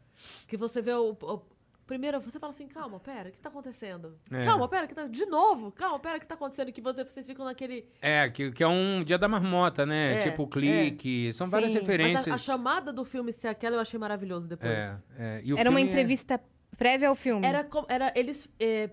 que 0.46 0.56
você 0.56 0.80
vê 0.80 0.92
o. 0.94 1.10
o- 1.20 1.53
primeiro, 1.86 2.20
você 2.20 2.38
fala 2.38 2.52
assim, 2.52 2.66
calma, 2.66 2.98
pera, 2.98 3.28
o 3.28 3.32
que 3.32 3.40
tá 3.40 3.48
acontecendo? 3.48 4.18
É. 4.30 4.44
Calma, 4.44 4.66
pera, 4.68 4.86
que 4.86 4.94
tá. 4.94 5.06
De 5.06 5.26
novo, 5.26 5.70
calma, 5.72 5.98
pera, 5.98 6.16
o 6.16 6.20
que 6.20 6.26
tá 6.26 6.34
acontecendo? 6.34 6.72
Que 6.72 6.80
você, 6.80 7.04
vocês 7.04 7.26
ficam 7.26 7.44
naquele. 7.44 7.86
É, 8.00 8.28
que, 8.30 8.50
que 8.52 8.62
é 8.62 8.68
um 8.68 9.02
dia 9.04 9.18
da 9.18 9.28
marmota, 9.28 9.84
né? 9.86 10.14
É, 10.20 10.30
tipo 10.30 10.46
clique. 10.48 11.32
São 11.32 11.48
várias 11.48 11.70
Sim. 11.72 11.78
Mas 11.78 11.86
referências. 11.86 12.28
a, 12.28 12.34
a 12.34 12.38
chamada 12.38 12.92
do 12.92 13.04
filme 13.04 13.32
ser 13.32 13.48
aquela 13.48 13.76
eu 13.76 13.80
achei 13.80 13.98
maravilhoso 13.98 14.48
depois. 14.48 14.70
É, 14.72 14.96
é. 15.18 15.40
E 15.44 15.52
o 15.52 15.58
Era 15.58 15.70
uma 15.70 15.76
filme 15.78 15.82
é- 15.90 15.92
entrevista 15.92 16.40
prévia 16.76 17.08
ao 17.08 17.14
filme. 17.14 17.46
Era, 17.46 17.62
com- 17.64 17.86
era 17.88 18.12
eles. 18.16 18.48
É, 18.58 18.90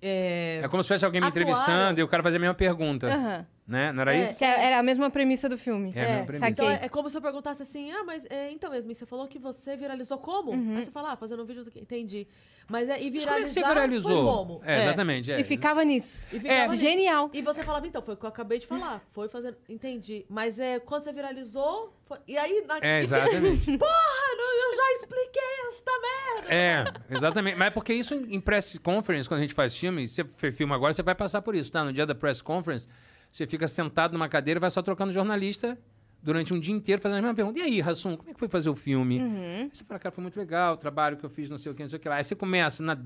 é, 0.00 0.60
É 0.62 0.68
como 0.68 0.82
se 0.82 0.88
fosse 0.88 1.04
alguém 1.04 1.20
me 1.20 1.26
Atuaram. 1.26 1.48
entrevistando 1.50 2.00
e 2.00 2.02
o 2.02 2.08
cara 2.08 2.22
fazia 2.22 2.38
a 2.38 2.40
mesma 2.40 2.54
pergunta. 2.54 3.06
Aham. 3.08 3.46
Né? 3.68 3.92
Não 3.92 4.00
era 4.00 4.16
É. 4.16 4.24
isso? 4.24 4.38
Que 4.38 4.44
era 4.46 4.78
a 4.78 4.82
mesma 4.82 5.10
premissa 5.10 5.46
do 5.46 5.58
filme. 5.58 5.92
É 5.94 6.02
a 6.02 6.08
mesma 6.08 6.24
premissa. 6.24 6.48
Então 6.50 6.64
Saquei. 6.64 6.82
é, 6.82 6.86
é 6.86 6.88
como 6.88 7.10
se 7.10 7.16
eu 7.18 7.20
perguntasse 7.20 7.62
assim, 7.62 7.92
ah, 7.92 8.02
mas 8.02 8.24
é, 8.30 8.50
então 8.50 8.70
mesmo, 8.70 8.94
você 8.94 9.04
falou 9.04 9.28
que 9.28 9.38
você 9.38 9.76
viralizou 9.76 10.16
como? 10.16 10.52
Aí 10.74 10.86
você 10.86 10.90
fala, 10.90 11.12
ah, 11.12 11.16
fazendo 11.16 11.42
um 11.42 11.46
vídeo 11.46 11.64
do 11.64 11.70
que? 11.70 11.78
Entendi. 11.78 12.26
Mas 12.66 12.88
é, 12.88 13.00
e 13.00 13.10
Mas 13.10 13.24
viralizar 13.24 13.30
como 13.30 13.38
é 13.38 13.42
que 13.42 13.48
você 13.48 13.60
foi 13.60 13.68
viralizou? 13.74 14.24
como? 14.24 14.60
É, 14.64 14.78
exatamente. 14.80 15.32
É. 15.32 15.40
E 15.40 15.44
ficava 15.44 15.84
nisso. 15.84 16.26
E 16.32 16.38
ficava 16.40 16.68
nisso. 16.72 16.76
Genial. 16.82 17.30
E 17.32 17.40
você 17.42 17.62
falava, 17.62 17.86
então, 17.86 18.00
foi 18.02 18.14
o 18.14 18.16
que 18.16 18.24
eu 18.24 18.28
acabei 18.28 18.58
de 18.58 18.66
falar. 18.66 19.02
Foi 19.12 19.26
fazendo. 19.28 19.56
Entendi. 19.68 20.24
Mas 20.28 20.58
é 20.58 20.78
quando 20.78 21.04
você 21.04 21.12
viralizou. 21.12 21.94
foi- 22.06 22.18
E 22.26 22.36
aí. 22.38 22.62
Na... 22.66 22.78
É, 22.82 23.00
exatamente. 23.04 23.76
Porra, 23.78 24.36
não, 24.36 24.70
eu 24.70 24.76
já 24.76 24.92
expliquei 24.92 25.42
esta 25.70 25.92
merda! 25.92 26.54
É, 26.54 26.84
exatamente. 27.14 27.56
Mas 27.56 27.68
é 27.68 27.70
porque 27.70 27.92
isso 27.94 28.14
em 28.14 28.40
press 28.40 28.78
conference, 28.82 29.26
quando 29.28 29.38
a 29.38 29.42
gente 29.42 29.54
faz 29.54 29.74
filme, 29.76 30.06
você 30.08 30.24
filma 30.52 30.74
agora, 30.74 30.92
você 30.92 31.02
vai 31.02 31.14
passar 31.14 31.40
por 31.42 31.54
isso, 31.54 31.72
tá? 31.72 31.82
No 31.84 31.92
dia 31.92 32.04
da 32.06 32.14
press 32.14 32.42
conference, 32.42 32.86
você 33.30 33.46
fica 33.46 33.66
sentado 33.68 34.12
numa 34.12 34.28
cadeira 34.28 34.58
e 34.58 34.60
vai 34.60 34.70
só 34.70 34.82
trocando 34.82 35.12
jornalista 35.12 35.78
durante 36.22 36.52
um 36.52 36.58
dia 36.58 36.74
inteiro 36.74 37.00
fazendo 37.00 37.18
a 37.18 37.22
mesma 37.22 37.34
pergunta. 37.34 37.58
E 37.58 37.62
aí, 37.62 37.80
Rassum, 37.80 38.16
como 38.16 38.30
é 38.30 38.32
que 38.34 38.38
foi 38.38 38.48
fazer 38.48 38.70
o 38.70 38.74
filme? 38.74 39.20
Aí 39.20 39.70
você 39.72 39.84
fala, 39.84 40.00
cara, 40.00 40.12
foi 40.12 40.22
muito 40.22 40.36
legal 40.38 40.74
o 40.74 40.76
trabalho 40.76 41.16
que 41.16 41.24
eu 41.24 41.30
fiz, 41.30 41.48
não 41.48 41.58
sei 41.58 41.70
o 41.70 41.74
que, 41.74 41.82
não 41.82 41.88
sei 41.88 41.96
o 41.98 42.00
que 42.00 42.08
lá. 42.08 42.16
Aí 42.16 42.24
você 42.24 42.34
começa, 42.34 42.82
na 42.82 42.96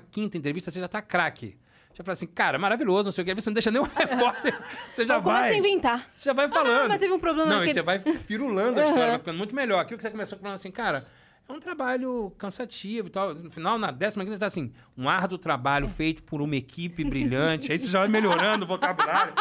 15 0.00 0.36
entrevista, 0.36 0.70
você 0.70 0.80
já 0.80 0.88
tá 0.88 1.00
craque. 1.00 1.56
Já 1.94 2.04
fala 2.04 2.12
assim, 2.12 2.26
cara, 2.26 2.58
maravilhoso, 2.58 3.04
não 3.06 3.12
sei 3.12 3.22
o 3.22 3.24
que. 3.24 3.30
Aí 3.30 3.34
você 3.34 3.48
não 3.48 3.54
deixa 3.54 3.70
nem 3.70 3.80
o 3.80 3.84
repórter. 3.96 4.58
Você 4.92 5.06
já 5.06 5.14
Então 5.14 5.22
começa 5.22 5.42
vai. 5.44 5.54
a 5.54 5.58
inventar. 5.58 6.10
Você 6.16 6.24
já 6.26 6.32
vai 6.34 6.46
falando. 6.48 6.88
mas 6.88 6.98
teve 6.98 7.12
um 7.14 7.18
problema 7.18 7.54
Não, 7.54 7.64
e 7.64 7.72
você 7.72 7.80
vai 7.80 7.98
firulando 8.00 8.78
a 8.80 8.84
história, 8.84 9.08
vai 9.10 9.18
ficando 9.18 9.38
muito 9.38 9.54
melhor. 9.54 9.78
Aquilo 9.80 9.96
que 9.96 10.02
você 10.02 10.10
começou 10.10 10.38
falando 10.38 10.54
assim, 10.56 10.70
cara, 10.70 11.06
é 11.48 11.52
um 11.52 11.60
trabalho 11.60 12.32
cansativo 12.36 13.08
e 13.08 13.10
tal. 13.10 13.34
No 13.34 13.50
final, 13.50 13.78
na 13.78 13.90
décima 13.90 14.24
quinta, 14.24 14.38
tá 14.38 14.46
assim, 14.46 14.72
um 14.96 15.08
árduo 15.08 15.38
trabalho 15.38 15.88
feito 15.88 16.22
por 16.22 16.42
uma 16.42 16.56
equipe 16.56 17.04
brilhante. 17.04 17.70
Aí 17.70 17.78
você 17.78 17.90
já 17.90 18.00
vai 18.00 18.08
melhorando 18.08 18.64
o 18.64 18.68
vocabulário. 18.68 19.32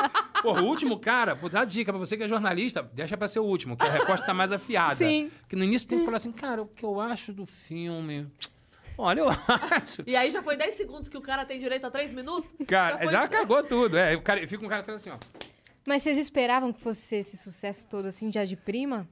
Porra, 0.42 0.62
o 0.62 0.66
último 0.66 1.00
cara, 1.00 1.34
vou 1.34 1.50
dar 1.50 1.66
dica 1.66 1.92
pra 1.92 1.98
você 2.00 2.16
que 2.16 2.24
é 2.24 2.28
jornalista, 2.28 2.84
deixa 2.94 3.18
pra 3.18 3.28
ser 3.28 3.40
o 3.40 3.44
último, 3.44 3.76
que 3.76 3.86
a 3.86 3.90
resposta 3.92 4.26
tá 4.26 4.34
mais 4.34 4.52
afiada. 4.52 4.96
Sim. 4.96 5.32
Que 5.50 5.56
no 5.56 5.64
início 5.64 5.88
tem 5.88 5.98
que 6.00 6.06
falar 6.06 6.18
assim, 6.18 6.32
cara, 6.32 6.62
o 6.62 6.68
que 6.68 6.86
eu 6.86 7.00
acho 7.00 7.34
do 7.34 7.46
filme... 7.46 8.28
Olha, 8.98 9.20
eu 9.22 9.30
acho... 9.30 10.04
E 10.08 10.16
aí 10.16 10.32
já 10.32 10.42
foi 10.42 10.56
10 10.56 10.74
segundos 10.76 11.10
que 11.10 11.18
o 11.18 11.22
cara 11.22 11.44
tem 11.44 11.60
direito 11.60 11.86
a 11.86 11.92
3 11.92 12.12
minutos? 12.12 12.50
Cara, 12.66 13.00
foi- 13.00 13.12
já 13.12 13.28
cagou 13.28 13.62
tudo. 13.64 13.98
É, 13.98 14.16
o 14.16 14.22
cara, 14.22 14.48
fica 14.48 14.64
um 14.64 14.70
cara 14.70 14.82
atrás 14.82 15.02
assim, 15.02 15.10
ó. 15.10 15.18
Mas 15.86 16.02
vocês 16.02 16.18
esperavam 16.18 16.72
que 16.72 16.80
fosse 16.80 17.02
ser 17.02 17.16
esse 17.18 17.36
sucesso 17.36 17.86
todo 17.88 18.06
assim, 18.06 18.32
já 18.32 18.46
de 18.46 18.56
prima? 18.56 19.06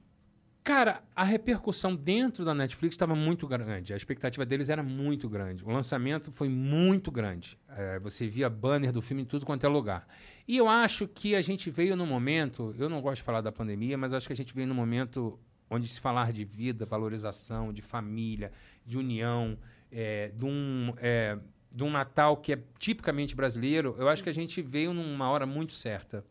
Cara, 0.64 1.04
a 1.14 1.22
repercussão 1.22 1.94
dentro 1.94 2.42
da 2.42 2.54
Netflix 2.54 2.94
estava 2.94 3.14
muito 3.14 3.46
grande. 3.46 3.92
A 3.92 3.96
expectativa 3.98 4.46
deles 4.46 4.70
era 4.70 4.82
muito 4.82 5.28
grande. 5.28 5.62
O 5.62 5.68
lançamento 5.68 6.32
foi 6.32 6.48
muito 6.48 7.12
grande. 7.12 7.58
É, 7.68 7.98
você 7.98 8.26
via 8.26 8.48
banner 8.48 8.90
do 8.90 9.02
filme 9.02 9.20
em 9.20 9.24
tudo 9.26 9.44
quanto 9.44 9.66
é 9.66 9.68
lugar. 9.68 10.08
E 10.48 10.56
eu 10.56 10.66
acho 10.66 11.06
que 11.06 11.34
a 11.34 11.42
gente 11.42 11.68
veio 11.68 11.94
no 11.94 12.06
momento. 12.06 12.74
Eu 12.78 12.88
não 12.88 13.02
gosto 13.02 13.16
de 13.16 13.24
falar 13.24 13.42
da 13.42 13.52
pandemia, 13.52 13.98
mas 13.98 14.14
acho 14.14 14.26
que 14.26 14.32
a 14.32 14.36
gente 14.36 14.54
veio 14.54 14.66
no 14.66 14.74
momento 14.74 15.38
onde 15.68 15.86
se 15.86 16.00
falar 16.00 16.32
de 16.32 16.46
vida, 16.46 16.86
valorização, 16.86 17.70
de 17.70 17.82
família, 17.82 18.50
de 18.86 18.96
união, 18.96 19.58
é, 19.92 20.28
de, 20.34 20.46
um, 20.46 20.94
é, 20.96 21.38
de 21.70 21.84
um 21.84 21.90
Natal 21.90 22.38
que 22.38 22.54
é 22.54 22.58
tipicamente 22.78 23.36
brasileiro. 23.36 23.94
Eu 23.98 24.08
acho 24.08 24.22
que 24.22 24.30
a 24.30 24.34
gente 24.34 24.62
veio 24.62 24.94
numa 24.94 25.28
hora 25.28 25.44
muito 25.44 25.74
certa. 25.74 26.24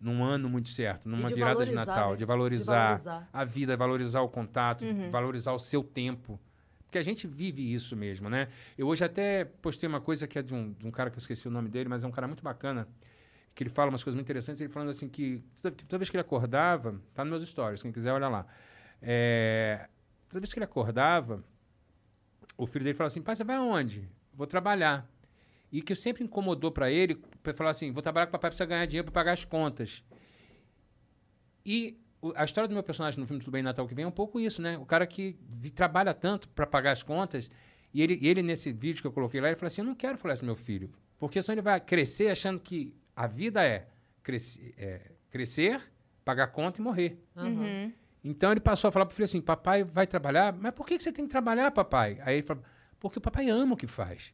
Num 0.00 0.24
ano 0.24 0.48
muito 0.48 0.70
certo, 0.70 1.08
numa 1.08 1.28
de 1.28 1.34
virada 1.34 1.64
de 1.66 1.72
Natal, 1.72 2.12
né? 2.12 2.16
de 2.16 2.24
valorizar, 2.24 2.96
De 2.96 3.04
valorizar. 3.04 3.28
a 3.32 3.44
vida, 3.44 3.76
valorizar 3.76 4.20
o 4.22 4.28
contato, 4.30 4.82
valorizar 5.10 5.52
o 5.52 5.58
seu 5.58 5.84
tempo. 5.84 6.40
Porque 6.86 6.96
a 6.98 7.02
gente 7.02 7.26
vive 7.26 7.72
isso 7.72 7.94
mesmo, 7.94 8.28
né? 8.30 8.48
Eu 8.78 8.88
hoje 8.88 9.04
até 9.04 9.44
postei 9.44 9.88
uma 9.88 10.00
coisa 10.00 10.26
que 10.26 10.38
é 10.38 10.42
de 10.42 10.54
um, 10.54 10.72
de 10.72 10.86
um 10.86 10.90
cara 10.90 11.10
que 11.10 11.16
eu 11.16 11.20
esqueci 11.20 11.46
o 11.46 11.50
nome 11.50 11.68
dele, 11.68 11.88
mas 11.88 12.02
é 12.02 12.06
um 12.06 12.10
cara 12.10 12.26
muito 12.26 12.42
bacana, 12.42 12.88
que 13.54 13.62
ele 13.62 13.70
fala 13.70 13.90
umas 13.90 14.02
coisas 14.02 14.16
muito 14.16 14.24
interessantes, 14.26 14.60
ele 14.60 14.72
falando 14.72 14.88
assim 14.88 15.08
que 15.08 15.44
toda, 15.60 15.76
toda 15.76 15.98
vez 15.98 16.08
que 16.10 16.16
ele 16.16 16.22
acordava, 16.22 17.00
tá 17.14 17.22
nos 17.24 17.30
meus 17.38 17.48
stories, 17.48 17.82
quem 17.82 17.92
quiser 17.92 18.12
olha 18.12 18.28
lá. 18.28 18.46
É, 19.02 19.86
toda 20.28 20.40
vez 20.40 20.52
que 20.52 20.58
ele 20.58 20.64
acordava, 20.64 21.44
o 22.56 22.66
filho 22.66 22.84
dele 22.84 22.94
falava 22.96 23.08
assim, 23.08 23.22
pai, 23.22 23.36
você 23.36 23.44
vai 23.44 23.56
aonde? 23.56 24.08
Vou 24.32 24.46
trabalhar. 24.46 25.06
E 25.72 25.80
que 25.82 25.94
sempre 25.94 26.24
incomodou 26.24 26.70
para 26.72 26.90
ele, 26.90 27.14
para 27.42 27.54
falar 27.54 27.70
assim, 27.70 27.92
vou 27.92 28.02
trabalhar 28.02 28.26
com 28.26 28.30
o 28.30 28.32
papai, 28.32 28.50
precisa 28.50 28.66
ganhar 28.66 28.86
dinheiro 28.86 29.04
para 29.04 29.12
pagar 29.20 29.32
as 29.32 29.44
contas. 29.44 30.02
E 31.64 31.96
o- 32.20 32.32
a 32.34 32.44
história 32.44 32.68
do 32.68 32.74
meu 32.74 32.82
personagem 32.82 33.18
no 33.20 33.26
filme 33.26 33.40
Tudo 33.42 33.52
Bem 33.52 33.62
Natal 33.62 33.86
que 33.86 33.94
vem 33.94 34.04
é 34.04 34.08
um 34.08 34.12
pouco 34.12 34.40
isso, 34.40 34.60
né? 34.60 34.76
O 34.78 34.84
cara 34.86 35.06
que 35.06 35.36
vi- 35.48 35.70
trabalha 35.70 36.12
tanto 36.14 36.48
para 36.48 36.66
pagar 36.66 36.90
as 36.92 37.02
contas, 37.02 37.50
e 37.92 38.02
ele, 38.02 38.18
ele, 38.22 38.42
nesse 38.42 38.72
vídeo 38.72 39.00
que 39.00 39.06
eu 39.06 39.12
coloquei 39.12 39.40
lá, 39.40 39.48
ele 39.48 39.56
falou 39.56 39.66
assim, 39.68 39.80
eu 39.80 39.86
não 39.86 39.94
quero 39.94 40.18
falar 40.18 40.34
isso 40.34 40.44
meu 40.44 40.54
filho, 40.56 40.90
porque 41.18 41.40
senão 41.42 41.54
ele 41.54 41.62
vai 41.62 41.80
crescer 41.80 42.28
achando 42.30 42.60
que 42.60 42.94
a 43.14 43.26
vida 43.26 43.62
é, 43.64 43.86
crescer, 44.22 44.74
é 44.76 45.10
crescer 45.30 45.80
pagar 46.24 46.48
conta 46.48 46.80
e 46.80 46.84
morrer. 46.84 47.18
Uhum. 47.36 47.92
Então 48.22 48.50
ele 48.52 48.60
passou 48.60 48.88
a 48.88 48.92
falar 48.92 49.06
pro 49.06 49.14
filho 49.14 49.24
assim: 49.24 49.40
papai 49.40 49.82
vai 49.82 50.06
trabalhar, 50.06 50.52
mas 50.52 50.72
por 50.74 50.86
que 50.86 50.96
que 50.96 51.02
você 51.02 51.10
tem 51.12 51.24
que 51.24 51.30
trabalhar, 51.30 51.70
papai? 51.70 52.18
Aí 52.22 52.36
ele 52.36 52.42
falou: 52.42 52.62
porque 53.00 53.18
o 53.18 53.20
papai 53.20 53.48
ama 53.48 53.74
o 53.74 53.76
que 53.76 53.86
faz. 53.86 54.32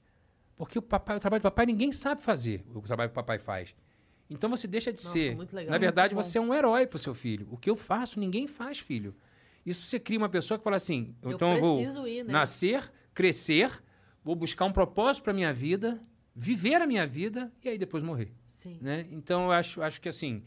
Porque 0.56 0.78
o 0.78 0.82
papai, 0.82 1.16
o 1.16 1.20
trabalho 1.20 1.40
do 1.40 1.44
papai 1.44 1.66
ninguém 1.66 1.92
sabe 1.92 2.22
fazer 2.22 2.64
o 2.74 2.80
trabalho 2.80 3.10
que 3.10 3.12
o 3.12 3.14
papai 3.14 3.38
faz. 3.38 3.74
Então 4.28 4.50
você 4.50 4.66
deixa 4.66 4.92
de 4.92 5.02
Nossa, 5.02 5.12
ser. 5.12 5.36
legal. 5.52 5.70
Na 5.70 5.78
verdade, 5.78 6.14
você 6.14 6.38
é 6.38 6.40
um 6.40 6.52
herói 6.52 6.86
pro 6.86 6.98
seu 6.98 7.14
filho. 7.14 7.46
O 7.50 7.56
que 7.56 7.70
eu 7.70 7.76
faço, 7.76 8.18
ninguém 8.18 8.46
faz, 8.48 8.78
filho. 8.78 9.14
Isso 9.64 9.84
você 9.84 10.00
cria 10.00 10.18
uma 10.18 10.28
pessoa 10.28 10.58
que 10.58 10.64
fala 10.64 10.76
assim: 10.76 11.14
Eu 11.22 11.32
então 11.32 11.52
eu 11.52 11.60
vou 11.60 12.08
ir, 12.08 12.24
né? 12.24 12.32
nascer, 12.32 12.90
crescer, 13.12 13.70
vou 14.24 14.34
buscar 14.34 14.64
um 14.64 14.72
propósito 14.72 15.24
para 15.24 15.32
minha 15.32 15.52
vida, 15.52 16.00
viver 16.34 16.80
a 16.80 16.86
minha 16.86 17.06
vida 17.06 17.52
e 17.62 17.68
aí 17.68 17.78
depois 17.78 18.02
morrer 18.02 18.32
Sim. 18.66 18.78
né? 18.80 19.06
Então 19.10 19.44
eu 19.44 19.52
acho, 19.52 19.82
acho 19.82 20.00
que 20.00 20.08
assim, 20.08 20.42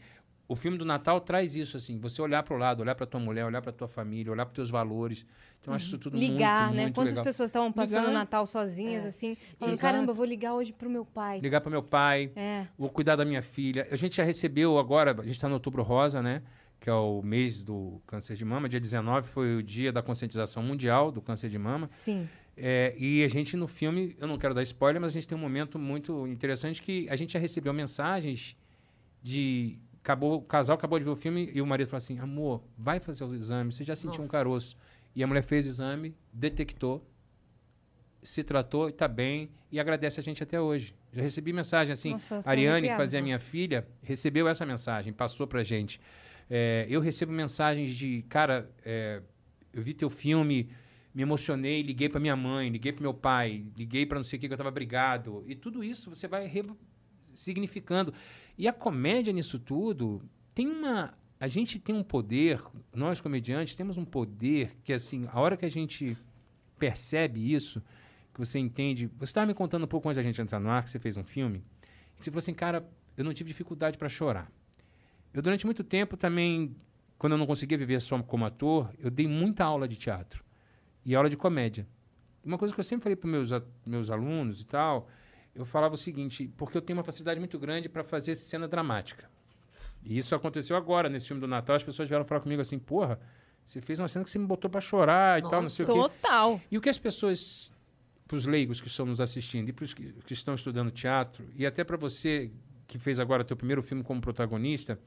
o 0.52 0.56
filme 0.56 0.76
do 0.76 0.84
Natal 0.84 1.20
traz 1.20 1.54
isso 1.54 1.76
assim, 1.76 1.98
você 1.98 2.20
olhar 2.20 2.42
para 2.42 2.54
o 2.54 2.58
lado, 2.58 2.80
olhar 2.80 2.94
para 2.96 3.06
tua 3.06 3.20
mulher, 3.20 3.44
olhar 3.46 3.62
para 3.62 3.70
tua 3.70 3.86
família, 3.86 4.32
olhar 4.32 4.44
para 4.44 4.52
teus 4.54 4.68
valores. 4.68 5.24
Então 5.60 5.72
acho 5.72 5.86
isso 5.86 5.98
tudo 5.98 6.18
ligar, 6.18 6.64
muito, 6.68 6.76
né? 6.76 6.82
muito 6.82 6.94
Quantas 6.96 7.12
legal. 7.12 7.24
pessoas 7.24 7.48
estavam 7.50 7.70
passando 7.70 7.98
Ligar. 7.98 8.10
o 8.10 8.14
Natal 8.14 8.46
sozinhas, 8.46 9.04
É. 9.04 9.08
assim, 9.08 9.36
falando, 9.58 9.74
Exato. 9.74 9.92
caramba, 9.92 10.12
vou 10.12 10.24
ligar 10.24 10.54
hoje 10.54 10.72
pro 10.72 10.90
meu 10.90 11.04
pai. 11.04 11.38
Ligar 11.38 11.60
para 11.60 11.70
meu 11.70 11.82
pai, 11.84 12.32
É. 12.34 12.66
vou 12.76 12.88
cuidar 12.90 13.14
da 13.14 13.24
minha 13.24 13.42
filha. 13.42 13.86
A 13.92 13.96
gente 13.96 14.16
já 14.16 14.24
recebeu 14.24 14.76
agora, 14.78 15.12
a 15.12 15.22
gente 15.22 15.32
está 15.36 15.46
no 15.48 15.54
Outubro 15.54 15.82
Rosa, 15.84 16.20
né? 16.20 16.42
Que 16.80 16.90
é 16.90 16.94
o 16.94 17.22
mês 17.22 17.62
do 17.62 18.00
câncer 18.06 18.34
de 18.36 18.44
mama. 18.44 18.68
Dia 18.68 18.80
19 18.80 19.28
foi 19.28 19.54
o 19.56 19.62
dia 19.62 19.92
da 19.92 20.02
conscientização 20.02 20.62
mundial 20.62 21.12
do 21.12 21.20
câncer 21.22 21.48
de 21.48 21.58
mama. 21.58 21.86
Sim. 21.92 22.28
É, 22.56 22.94
e 22.98 23.22
a 23.22 23.28
gente 23.28 23.56
no 23.56 23.68
filme, 23.68 24.16
eu 24.18 24.26
não 24.26 24.36
quero 24.36 24.52
dar 24.54 24.62
spoiler, 24.64 25.00
mas 25.00 25.12
a 25.12 25.14
gente 25.14 25.28
tem 25.28 25.38
um 25.38 25.40
momento 25.40 25.78
muito 25.78 26.26
interessante 26.26 26.82
que 26.82 27.06
a 27.08 27.14
gente 27.16 27.34
já 27.34 27.38
recebeu 27.38 27.72
mensagens 27.72 28.56
de. 29.22 29.78
Acabou, 30.02 30.38
o 30.38 30.42
casal 30.42 30.76
acabou 30.76 30.98
de 30.98 31.04
ver 31.04 31.10
o 31.10 31.16
filme 31.16 31.50
e 31.52 31.60
o 31.60 31.66
marido 31.66 31.88
falou 31.88 31.98
assim: 31.98 32.18
amor, 32.18 32.62
vai 32.76 32.98
fazer 33.00 33.24
o 33.24 33.34
exame, 33.34 33.72
você 33.72 33.84
já 33.84 33.94
sentiu 33.94 34.20
um 34.20 34.24
Nossa. 34.24 34.32
caroço. 34.32 34.76
E 35.14 35.22
a 35.22 35.26
mulher 35.26 35.42
fez 35.42 35.66
o 35.66 35.68
exame, 35.68 36.14
detectou, 36.32 37.06
se 38.22 38.42
tratou 38.44 38.88
e 38.88 38.90
está 38.92 39.08
bem 39.08 39.50
e 39.72 39.80
agradece 39.80 40.20
a 40.20 40.22
gente 40.22 40.42
até 40.42 40.60
hoje. 40.60 40.94
Já 41.12 41.22
recebi 41.22 41.52
mensagem 41.52 41.92
assim. 41.92 42.10
Nossa, 42.12 42.40
Ariane, 42.44 42.88
que 42.88 42.96
fazia 42.96 43.20
minha 43.22 43.38
filha, 43.38 43.86
recebeu 44.02 44.46
essa 44.48 44.64
mensagem, 44.64 45.12
passou 45.12 45.46
pra 45.46 45.62
gente. 45.62 46.00
É, 46.48 46.86
eu 46.88 47.00
recebo 47.00 47.32
mensagens 47.32 47.94
de, 47.96 48.22
cara, 48.28 48.70
é, 48.84 49.22
eu 49.72 49.82
vi 49.82 49.94
teu 49.94 50.08
filme, 50.10 50.70
me 51.14 51.22
emocionei, 51.22 51.82
liguei 51.82 52.08
pra 52.08 52.20
minha 52.20 52.36
mãe, 52.36 52.68
liguei 52.68 52.92
pro 52.92 53.02
meu 53.02 53.14
pai, 53.14 53.64
liguei 53.76 54.04
pra 54.06 54.18
não 54.18 54.24
sei 54.24 54.36
o 54.36 54.40
que, 54.40 54.48
que 54.48 54.54
eu 54.54 54.58
tava 54.58 54.70
brigado. 54.70 55.44
E 55.46 55.54
tudo 55.54 55.82
isso 55.82 56.10
você 56.10 56.26
vai 56.28 56.46
re- 56.46 56.64
significando. 57.34 58.12
E 58.56 58.68
a 58.68 58.72
comédia 58.72 59.32
nisso 59.32 59.58
tudo 59.58 60.22
tem 60.54 60.66
uma. 60.66 61.14
A 61.38 61.48
gente 61.48 61.78
tem 61.78 61.94
um 61.94 62.02
poder, 62.02 62.62
nós 62.94 63.20
comediantes 63.20 63.74
temos 63.74 63.96
um 63.96 64.04
poder 64.04 64.76
que, 64.84 64.92
assim, 64.92 65.26
a 65.32 65.40
hora 65.40 65.56
que 65.56 65.64
a 65.64 65.70
gente 65.70 66.16
percebe 66.78 67.52
isso, 67.52 67.82
que 68.34 68.38
você 68.38 68.58
entende. 68.58 69.06
Você 69.18 69.30
estava 69.30 69.46
me 69.46 69.54
contando 69.54 69.84
um 69.84 69.88
pouco 69.88 70.08
antes 70.08 70.16
da 70.16 70.22
gente 70.22 70.40
entrar 70.40 70.60
no 70.60 70.68
ar, 70.68 70.84
que 70.84 70.90
você 70.90 70.98
fez 70.98 71.16
um 71.16 71.24
filme, 71.24 71.64
que 72.18 72.24
você 72.24 72.30
falou 72.30 72.40
assim, 72.40 72.54
cara, 72.54 72.86
eu 73.16 73.24
não 73.24 73.32
tive 73.32 73.48
dificuldade 73.48 73.96
para 73.96 74.08
chorar. 74.08 74.50
Eu, 75.32 75.40
durante 75.40 75.64
muito 75.64 75.84
tempo, 75.84 76.16
também, 76.16 76.76
quando 77.18 77.32
eu 77.32 77.38
não 77.38 77.46
conseguia 77.46 77.78
viver 77.78 78.00
só 78.00 78.20
como 78.22 78.44
ator, 78.44 78.92
eu 78.98 79.10
dei 79.10 79.26
muita 79.26 79.64
aula 79.64 79.86
de 79.86 79.96
teatro 79.96 80.44
e 81.04 81.14
aula 81.14 81.30
de 81.30 81.36
comédia. 81.36 81.86
Uma 82.44 82.58
coisa 82.58 82.74
que 82.74 82.80
eu 82.80 82.84
sempre 82.84 83.04
falei 83.04 83.16
para 83.16 83.30
meus 83.30 83.50
meus 83.86 84.10
alunos 84.10 84.60
e 84.60 84.66
tal, 84.66 85.08
eu 85.60 85.66
falava 85.66 85.94
o 85.94 85.98
seguinte, 85.98 86.50
porque 86.56 86.76
eu 86.76 86.82
tenho 86.82 86.98
uma 86.98 87.04
facilidade 87.04 87.38
muito 87.38 87.58
grande 87.58 87.88
para 87.88 88.02
fazer 88.02 88.34
cena 88.34 88.66
dramática. 88.66 89.30
E 90.02 90.16
isso 90.16 90.34
aconteceu 90.34 90.76
agora, 90.76 91.08
nesse 91.08 91.26
filme 91.26 91.40
do 91.40 91.46
Natal, 91.46 91.76
as 91.76 91.84
pessoas 91.84 92.08
vieram 92.08 92.24
falar 92.24 92.40
comigo 92.40 92.60
assim, 92.62 92.78
porra, 92.78 93.20
você 93.64 93.80
fez 93.80 93.98
uma 93.98 94.08
cena 94.08 94.24
que 94.24 94.30
você 94.30 94.38
me 94.38 94.46
botou 94.46 94.70
para 94.70 94.80
chorar 94.80 95.38
e 95.38 95.42
tal, 95.42 95.60
não 95.60 95.68
sei 95.68 95.84
o 95.84 95.88
quê. 95.88 95.94
Total. 95.94 96.60
E 96.70 96.78
o 96.78 96.80
que 96.80 96.88
as 96.88 96.98
pessoas, 96.98 97.72
para 98.26 98.36
os 98.36 98.46
leigos 98.46 98.80
que 98.80 98.88
estão 98.88 99.04
nos 99.04 99.20
assistindo 99.20 99.68
e 99.68 99.72
para 99.72 99.84
os 99.84 99.92
que, 99.92 100.12
que 100.24 100.32
estão 100.32 100.54
estudando 100.54 100.90
teatro, 100.90 101.46
e 101.54 101.66
até 101.66 101.84
para 101.84 101.96
você 101.96 102.50
que 102.88 102.98
fez 102.98 103.20
agora 103.20 103.44
teu 103.44 103.56
primeiro 103.56 103.82
filme 103.82 104.02
como 104.02 104.20
protagonista, 104.20 104.98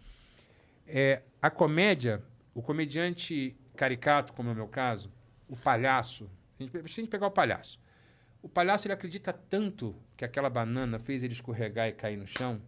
é 0.88 1.24
a 1.42 1.50
comédia, 1.50 2.24
o 2.54 2.62
comediante 2.62 3.58
caricato, 3.76 4.32
como 4.34 4.50
é 4.50 4.54
o 4.54 4.56
meu 4.56 4.68
caso, 4.68 5.12
o 5.50 5.58
palhaço, 5.58 6.30
a 6.60 6.64
gente, 6.64 6.78
a 6.78 6.82
gente 6.82 7.08
pegar 7.08 7.28
o 7.28 7.32
palhaço, 7.32 7.80
o 8.44 8.50
palhaço 8.50 8.86
ele 8.86 8.94
acredita 8.94 9.32
tanto 9.32 9.96
que 10.18 10.26
aquela 10.26 10.50
banana 10.50 11.00
fez 11.00 11.24
ele 11.24 11.32
escorregar 11.32 11.88
e 11.88 11.94
cair 11.94 12.18
no 12.18 12.28
chão, 12.28 12.62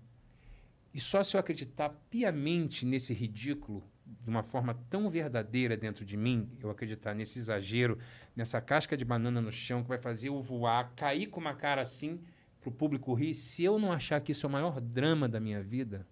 e 0.93 0.99
só 1.01 1.21
se 1.21 1.35
eu 1.35 1.39
acreditar 1.39 1.89
piamente 2.09 2.85
nesse 2.85 3.13
ridículo, 3.13 3.83
de 4.05 4.29
uma 4.29 4.41
forma 4.41 4.73
tão 4.89 5.09
verdadeira 5.09 5.75
dentro 5.75 6.05
de 6.05 6.15
mim, 6.15 6.49
eu 6.61 6.69
acreditar 6.69 7.13
nesse 7.13 7.39
exagero, 7.39 7.99
nessa 8.33 8.61
casca 8.61 8.95
de 8.95 9.03
banana 9.03 9.41
no 9.41 9.51
chão 9.51 9.83
que 9.83 9.89
vai 9.89 9.97
fazer 9.97 10.29
eu 10.29 10.39
voar, 10.39 10.93
cair 10.95 11.27
com 11.27 11.41
uma 11.41 11.53
cara 11.53 11.81
assim 11.81 12.21
para 12.61 12.69
o 12.69 12.71
público 12.71 13.13
rir, 13.13 13.33
se 13.33 13.61
eu 13.65 13.77
não 13.77 13.91
achar 13.91 14.21
que 14.21 14.31
isso 14.31 14.45
é 14.45 14.49
o 14.49 14.51
maior 14.51 14.79
drama 14.79 15.27
da 15.27 15.41
minha 15.41 15.61
vida, 15.61 16.07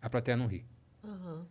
a 0.00 0.08
plateia 0.08 0.36
não 0.36 0.46
ri. 0.46 0.64
Aham. 1.02 1.44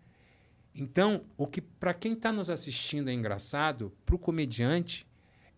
Então, 0.74 1.26
o 1.38 1.46
que 1.46 1.60
para 1.60 1.94
quem 1.94 2.14
está 2.14 2.32
nos 2.32 2.50
assistindo 2.50 3.10
é 3.10 3.14
engraçado, 3.14 3.94
para 4.06 4.16
o 4.16 4.20
comediante 4.20 5.06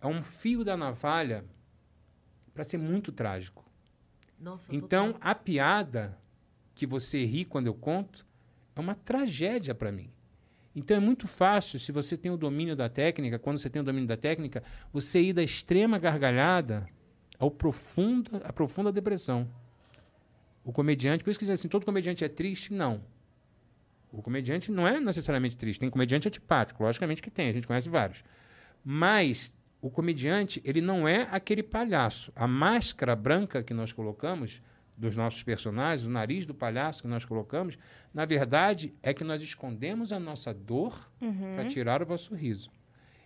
é 0.02 0.08
um 0.08 0.24
fio 0.24 0.64
da 0.64 0.76
navalha 0.76 1.46
para 2.58 2.64
ser 2.64 2.80
muito 2.80 3.12
trágico. 3.12 3.64
Nossa, 4.40 4.74
Então, 4.76 5.14
total. 5.14 5.32
a 5.32 5.36
piada 5.36 6.18
que 6.74 6.88
você 6.88 7.24
ri 7.24 7.46
quando 7.46 7.68
eu 7.68 7.74
conto 7.76 8.26
é 8.76 8.80
uma 8.80 8.96
tragédia 8.96 9.76
para 9.76 9.92
mim. 9.92 10.10
Então 10.76 10.98
é 10.98 11.00
muito 11.00 11.28
fácil, 11.28 11.80
se 11.80 11.92
você 11.92 12.18
tem 12.18 12.32
o 12.32 12.38
domínio 12.38 12.76
da 12.76 12.90
técnica, 12.90 13.38
quando 13.38 13.60
você 13.60 13.70
tem 13.70 13.80
o 13.82 13.86
domínio 13.86 14.08
da 14.08 14.18
técnica, 14.18 14.64
você 14.92 15.22
ir 15.22 15.34
da 15.34 15.44
extrema 15.44 16.00
gargalhada 16.00 16.88
ao 17.40 17.52
profunda, 17.52 18.38
à 18.44 18.52
profunda 18.52 18.92
depressão. 18.92 19.48
O 20.64 20.72
comediante, 20.72 21.24
por 21.24 21.30
isso 21.30 21.40
que 21.40 21.46
diz 21.46 21.54
assim, 21.54 21.68
todo 21.68 21.86
comediante 21.86 22.24
é 22.26 22.30
triste? 22.30 22.74
Não. 22.74 23.04
O 24.12 24.22
comediante 24.24 24.72
não 24.72 24.88
é 24.88 25.00
necessariamente 25.00 25.56
triste. 25.56 25.80
Tem 25.80 25.90
comediante 25.92 26.28
antipático, 26.28 26.84
logicamente 26.84 27.22
que 27.22 27.30
tem, 27.30 27.50
a 27.50 27.54
gente 27.54 27.68
conhece 27.68 27.88
vários. 27.88 28.24
Mas 28.84 29.54
o 29.82 29.90
comediante, 29.90 30.62
ele 30.66 30.82
não 30.82 31.08
é 31.08 31.28
aquele 31.32 31.62
palhaço. 31.64 32.32
A 32.36 32.48
máscara 32.48 33.16
branca 33.16 33.64
que 33.64 33.74
nós 33.74 33.94
colocamos 33.94 34.62
dos 34.98 35.16
nossos 35.16 35.44
personagens, 35.44 36.08
o 36.08 36.10
nariz 36.10 36.46
do 36.46 36.56
palhaço 36.56 37.04
que 37.04 37.08
nós 37.08 37.24
colocamos, 37.24 37.78
na 38.12 38.26
verdade 38.26 38.94
é 39.04 39.14
que 39.14 39.24
nós 39.24 39.42
escondemos 39.42 40.12
a 40.12 40.20
nossa 40.20 40.52
dor 40.54 41.08
para 41.56 41.66
tirar 41.66 42.02
o 42.02 42.06
vosso 42.06 42.34
riso. 42.34 42.72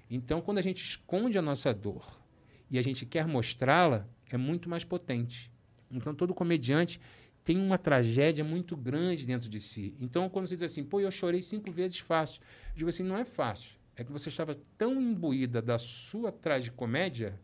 Então, 0.09 0.41
quando 0.41 0.57
a 0.57 0.61
gente 0.61 0.83
esconde 0.83 1.37
a 1.37 1.41
nossa 1.41 1.73
dor 1.73 2.21
e 2.69 2.77
a 2.77 2.81
gente 2.81 3.05
quer 3.05 3.25
mostrá-la, 3.25 4.05
é 4.29 4.35
muito 4.35 4.69
mais 4.69 4.83
potente. 4.83 5.49
Então, 5.89 6.13
todo 6.13 6.33
comediante 6.33 6.99
tem 7.45 7.57
uma 7.57 7.77
tragédia 7.77 8.43
muito 8.43 8.75
grande 8.75 9.25
dentro 9.25 9.49
de 9.49 9.61
si. 9.61 9.95
Então, 9.99 10.29
quando 10.29 10.47
você 10.47 10.55
diz 10.55 10.63
assim, 10.63 10.83
pô, 10.83 10.99
eu 10.99 11.09
chorei 11.09 11.41
cinco 11.41 11.71
vezes 11.71 11.97
fácil, 11.97 12.41
eu 12.71 12.77
digo 12.77 12.89
assim, 12.89 13.03
não 13.03 13.17
é 13.17 13.23
fácil. 13.23 13.79
É 14.01 14.03
que 14.03 14.11
você 14.11 14.29
estava 14.29 14.57
tão 14.79 14.99
imbuída 14.99 15.61
da 15.61 15.77
sua 15.77 16.31
tragicomédia 16.31 17.39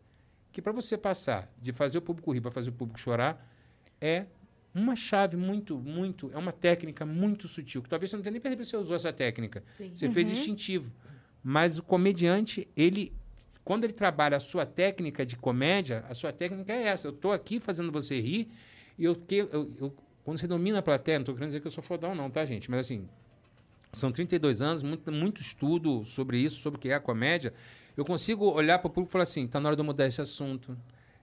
que 0.50 0.60
para 0.60 0.72
você 0.72 0.98
passar 0.98 1.48
de 1.62 1.72
fazer 1.72 1.98
o 1.98 2.02
público 2.02 2.32
rir 2.32 2.40
para 2.40 2.50
fazer 2.50 2.70
o 2.70 2.72
público 2.72 2.98
chorar 2.98 3.48
é 4.00 4.26
uma 4.74 4.96
chave 4.96 5.36
muito, 5.36 5.78
muito, 5.78 6.30
é 6.34 6.36
uma 6.36 6.52
técnica 6.52 7.06
muito 7.06 7.46
sutil, 7.46 7.80
que 7.80 7.88
talvez 7.88 8.10
você 8.10 8.16
não 8.16 8.22
tenha 8.24 8.32
nem 8.32 8.40
percebido 8.40 8.64
que 8.66 8.70
você 8.70 8.76
usou 8.76 8.96
essa 8.96 9.12
técnica. 9.12 9.62
Sim. 9.76 9.92
Você 9.94 10.08
fez 10.10 10.28
instintivo. 10.28 10.92
Mas 11.44 11.78
o 11.78 11.82
comediante, 11.82 12.68
ele, 12.76 13.12
quando 13.64 13.84
ele 13.84 13.92
trabalha 13.92 14.36
a 14.36 14.40
sua 14.40 14.66
técnica 14.66 15.24
de 15.24 15.36
comédia, 15.36 16.04
a 16.08 16.14
sua 16.14 16.32
técnica 16.32 16.72
é 16.72 16.82
essa. 16.88 17.06
Eu 17.06 17.12
estou 17.12 17.32
aqui 17.32 17.60
fazendo 17.60 17.92
você 17.92 18.20
rir 18.20 18.48
e 18.98 19.04
eu, 19.04 19.14
que, 19.14 19.36
eu, 19.36 19.72
eu- 19.78 19.94
quando 20.24 20.38
você 20.40 20.48
domina 20.48 20.80
a 20.80 20.82
plateia, 20.82 21.18
não 21.18 21.22
estou 21.22 21.34
querendo 21.36 21.50
dizer 21.50 21.60
que 21.60 21.68
eu 21.68 21.70
sou 21.70 21.82
fodão 21.84 22.14
não, 22.16 22.28
tá, 22.28 22.44
gente? 22.44 22.68
Mas 22.70 22.80
assim, 22.80 23.08
são 23.92 24.12
32 24.12 24.62
anos, 24.62 24.82
muito, 24.82 25.10
muito 25.10 25.40
estudo 25.40 26.04
sobre 26.04 26.38
isso, 26.38 26.56
sobre 26.60 26.78
o 26.78 26.80
que 26.80 26.90
é 26.90 26.94
a 26.94 27.00
comédia. 27.00 27.52
Eu 27.96 28.04
consigo 28.04 28.44
olhar 28.46 28.78
para 28.78 28.88
o 28.88 28.90
público 28.90 29.10
e 29.10 29.12
falar 29.12 29.22
assim, 29.22 29.46
tá 29.46 29.58
na 29.58 29.68
hora 29.68 29.76
de 29.76 29.80
eu 29.80 29.84
mudar 29.84 30.06
esse 30.06 30.20
assunto. 30.20 30.76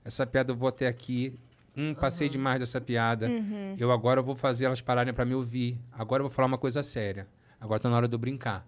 Essa 0.03 0.25
piada 0.25 0.51
eu 0.51 0.55
vou 0.55 0.67
até 0.67 0.87
aqui. 0.87 1.33
Hum, 1.77 1.93
passei 1.93 2.29
demais 2.29 2.59
dessa 2.59 2.79
piada. 2.79 3.29
Eu 3.77 3.91
agora 3.91 4.21
vou 4.21 4.35
fazer 4.35 4.65
elas 4.65 4.81
pararem 4.81 5.13
para 5.13 5.25
me 5.25 5.33
ouvir. 5.33 5.77
Agora 5.91 6.21
eu 6.21 6.25
vou 6.27 6.31
falar 6.31 6.47
uma 6.47 6.57
coisa 6.57 6.81
séria. 6.83 7.27
Agora 7.59 7.79
tá 7.79 7.89
na 7.89 7.97
hora 7.97 8.07
de 8.07 8.15
eu 8.15 8.19
brincar. 8.19 8.67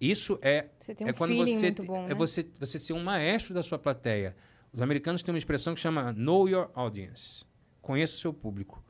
Isso 0.00 0.38
é 0.42 0.66
Você 0.78 0.94
tem 0.94 1.06
é 1.06 1.10
um 1.10 1.14
quando 1.14 1.30
feeling 1.30 1.56
você 1.56 1.70
bom, 1.70 2.04
é 2.04 2.08
né? 2.08 2.14
você 2.14 2.46
você 2.58 2.78
ser 2.78 2.92
um 2.92 3.02
maestro 3.02 3.54
da 3.54 3.62
sua 3.62 3.78
plateia. 3.78 4.34
Os 4.72 4.82
americanos 4.82 5.22
têm 5.22 5.32
uma 5.32 5.38
expressão 5.38 5.74
que 5.74 5.80
chama 5.80 6.12
know 6.12 6.48
your 6.48 6.70
audience. 6.74 7.44
Conheça 7.80 8.14
o 8.14 8.18
seu 8.18 8.32
público. 8.32 8.82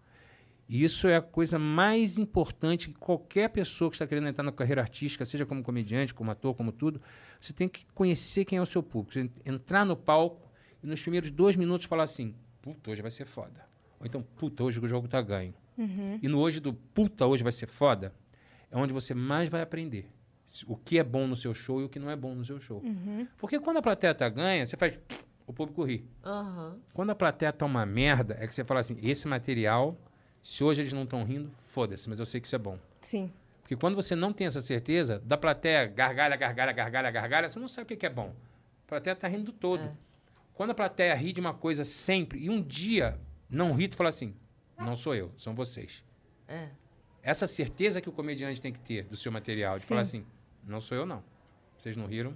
Isso 0.71 1.09
é 1.09 1.17
a 1.17 1.21
coisa 1.21 1.59
mais 1.59 2.17
importante 2.17 2.89
que 2.89 2.95
qualquer 2.95 3.51
pessoa 3.51 3.91
que 3.91 3.97
está 3.97 4.07
querendo 4.07 4.29
entrar 4.29 4.45
na 4.45 4.53
carreira 4.53 4.81
artística, 4.81 5.27
seja 5.27 5.45
como 5.45 5.65
comediante, 5.65 6.15
como 6.15 6.31
ator, 6.31 6.55
como 6.55 6.71
tudo, 6.71 7.03
você 7.41 7.53
tem 7.53 7.69
que 7.69 7.85
conhecer 7.93 8.45
quem 8.45 8.59
é 8.59 8.63
o 8.63 8.67
seu 8.67 8.81
público. 8.81 9.13
Você 9.13 9.29
entrar 9.45 9.85
no 9.85 9.97
palco 9.97 10.49
e 10.81 10.87
nos 10.87 11.03
primeiros 11.03 11.29
dois 11.31 11.57
minutos 11.57 11.89
falar 11.89 12.05
assim: 12.05 12.37
puta, 12.63 12.93
hoje 12.93 13.03
vai 13.03 13.11
ser 13.11 13.25
foda. 13.25 13.65
Ou 13.99 14.07
então, 14.07 14.23
puta, 14.23 14.63
hoje 14.63 14.79
o 14.79 14.87
jogo 14.87 15.09
tá 15.09 15.21
ganho. 15.21 15.55
E 16.23 16.29
no 16.29 16.39
hoje 16.39 16.61
do 16.61 16.73
puta, 16.73 17.27
hoje 17.27 17.43
vai 17.43 17.53
ser 17.53 17.67
foda, 17.67 18.15
é 18.71 18.77
onde 18.77 18.93
você 18.93 19.13
mais 19.13 19.49
vai 19.49 19.63
aprender 19.63 20.09
o 20.67 20.77
que 20.77 20.99
é 20.99 21.05
bom 21.05 21.27
no 21.27 21.35
seu 21.35 21.53
show 21.53 21.81
e 21.81 21.85
o 21.85 21.89
que 21.89 21.99
não 21.99 22.11
é 22.11 22.15
bom 22.15 22.33
no 22.35 22.45
seu 22.45 22.61
show. 22.61 22.81
Porque 23.39 23.59
quando 23.59 23.79
a 23.79 23.83
plateia 23.83 24.15
tá 24.15 24.29
ganha, 24.29 24.65
você 24.65 24.77
faz 24.77 25.01
o 25.47 25.53
público 25.53 25.83
ri. 25.83 26.05
Aham. 26.25 26.79
Quando 26.93 27.11
a 27.11 27.15
plateia 27.15 27.53
tá 27.53 27.67
uma 27.67 27.85
merda, 27.85 28.37
é 28.39 28.47
que 28.47 28.55
você 28.55 28.63
fala 28.63 28.79
assim: 28.79 28.97
esse 29.03 29.27
material, 29.27 29.99
se 30.43 30.65
hoje 30.65 30.83
eles 30.83 30.93
não 30.93 31.05
estão 31.05 31.25
rindo, 31.25 31.51
foda-se, 31.67 32.09
mas 32.09 32.19
eu 32.19 32.27
sei 32.27 32.41
que 32.41 32.47
isso 32.47 32.57
é 32.57 32.59
bom. 32.59 32.79
Sim. 33.01 33.33
Porque 33.61 33.77
quando 33.77 33.95
você 33.95 34.17
não 34.17 34.33
tem 34.33 34.47
essa 34.47 34.61
certeza, 34.61 35.21
da 35.25 35.37
plateia 35.37 35.87
gargalha, 35.87 36.37
gargalha, 36.37 36.73
gargalha, 36.73 37.11
gargalha, 37.11 37.49
você 37.49 37.59
não 37.59 37.69
sabe 37.69 37.95
o 37.95 37.97
que 37.97 38.07
é 38.07 38.11
bom. 38.11 38.35
A 38.85 38.89
plateia 38.89 39.15
tá 39.15 39.29
rindo 39.29 39.45
do 39.45 39.53
todo. 39.53 39.85
É. 39.85 39.93
Quando 40.55 40.71
a 40.71 40.75
plateia 40.75 41.15
ri 41.15 41.33
de 41.33 41.41
uma 41.41 41.55
coisa 41.55 41.85
sempre, 41.85 42.41
e 42.41 42.51
um 42.51 42.61
dia 42.61 43.19
não 43.49 43.73
ri, 43.73 43.89
tu 43.89 43.97
fala 43.97 44.09
assim: 44.09 44.35
não 44.79 44.97
sou 44.97 45.15
eu, 45.15 45.33
são 45.37 45.55
vocês. 45.55 46.05
É. 46.49 46.69
Essa 47.23 47.47
certeza 47.47 48.01
que 48.01 48.09
o 48.09 48.13
comediante 48.13 48.61
tem 48.61 48.73
que 48.73 48.81
ter 48.81 49.05
do 49.05 49.17
seu 49.17 49.31
material, 49.31 49.77
de 49.77 49.83
Sim. 49.83 49.89
falar 49.89 50.01
assim: 50.01 50.27
não 50.67 50.81
sou 50.81 50.99
eu, 50.99 51.07
não. 51.07 51.23
Vocês 51.79 51.97
não 51.97 52.07
riram, 52.07 52.35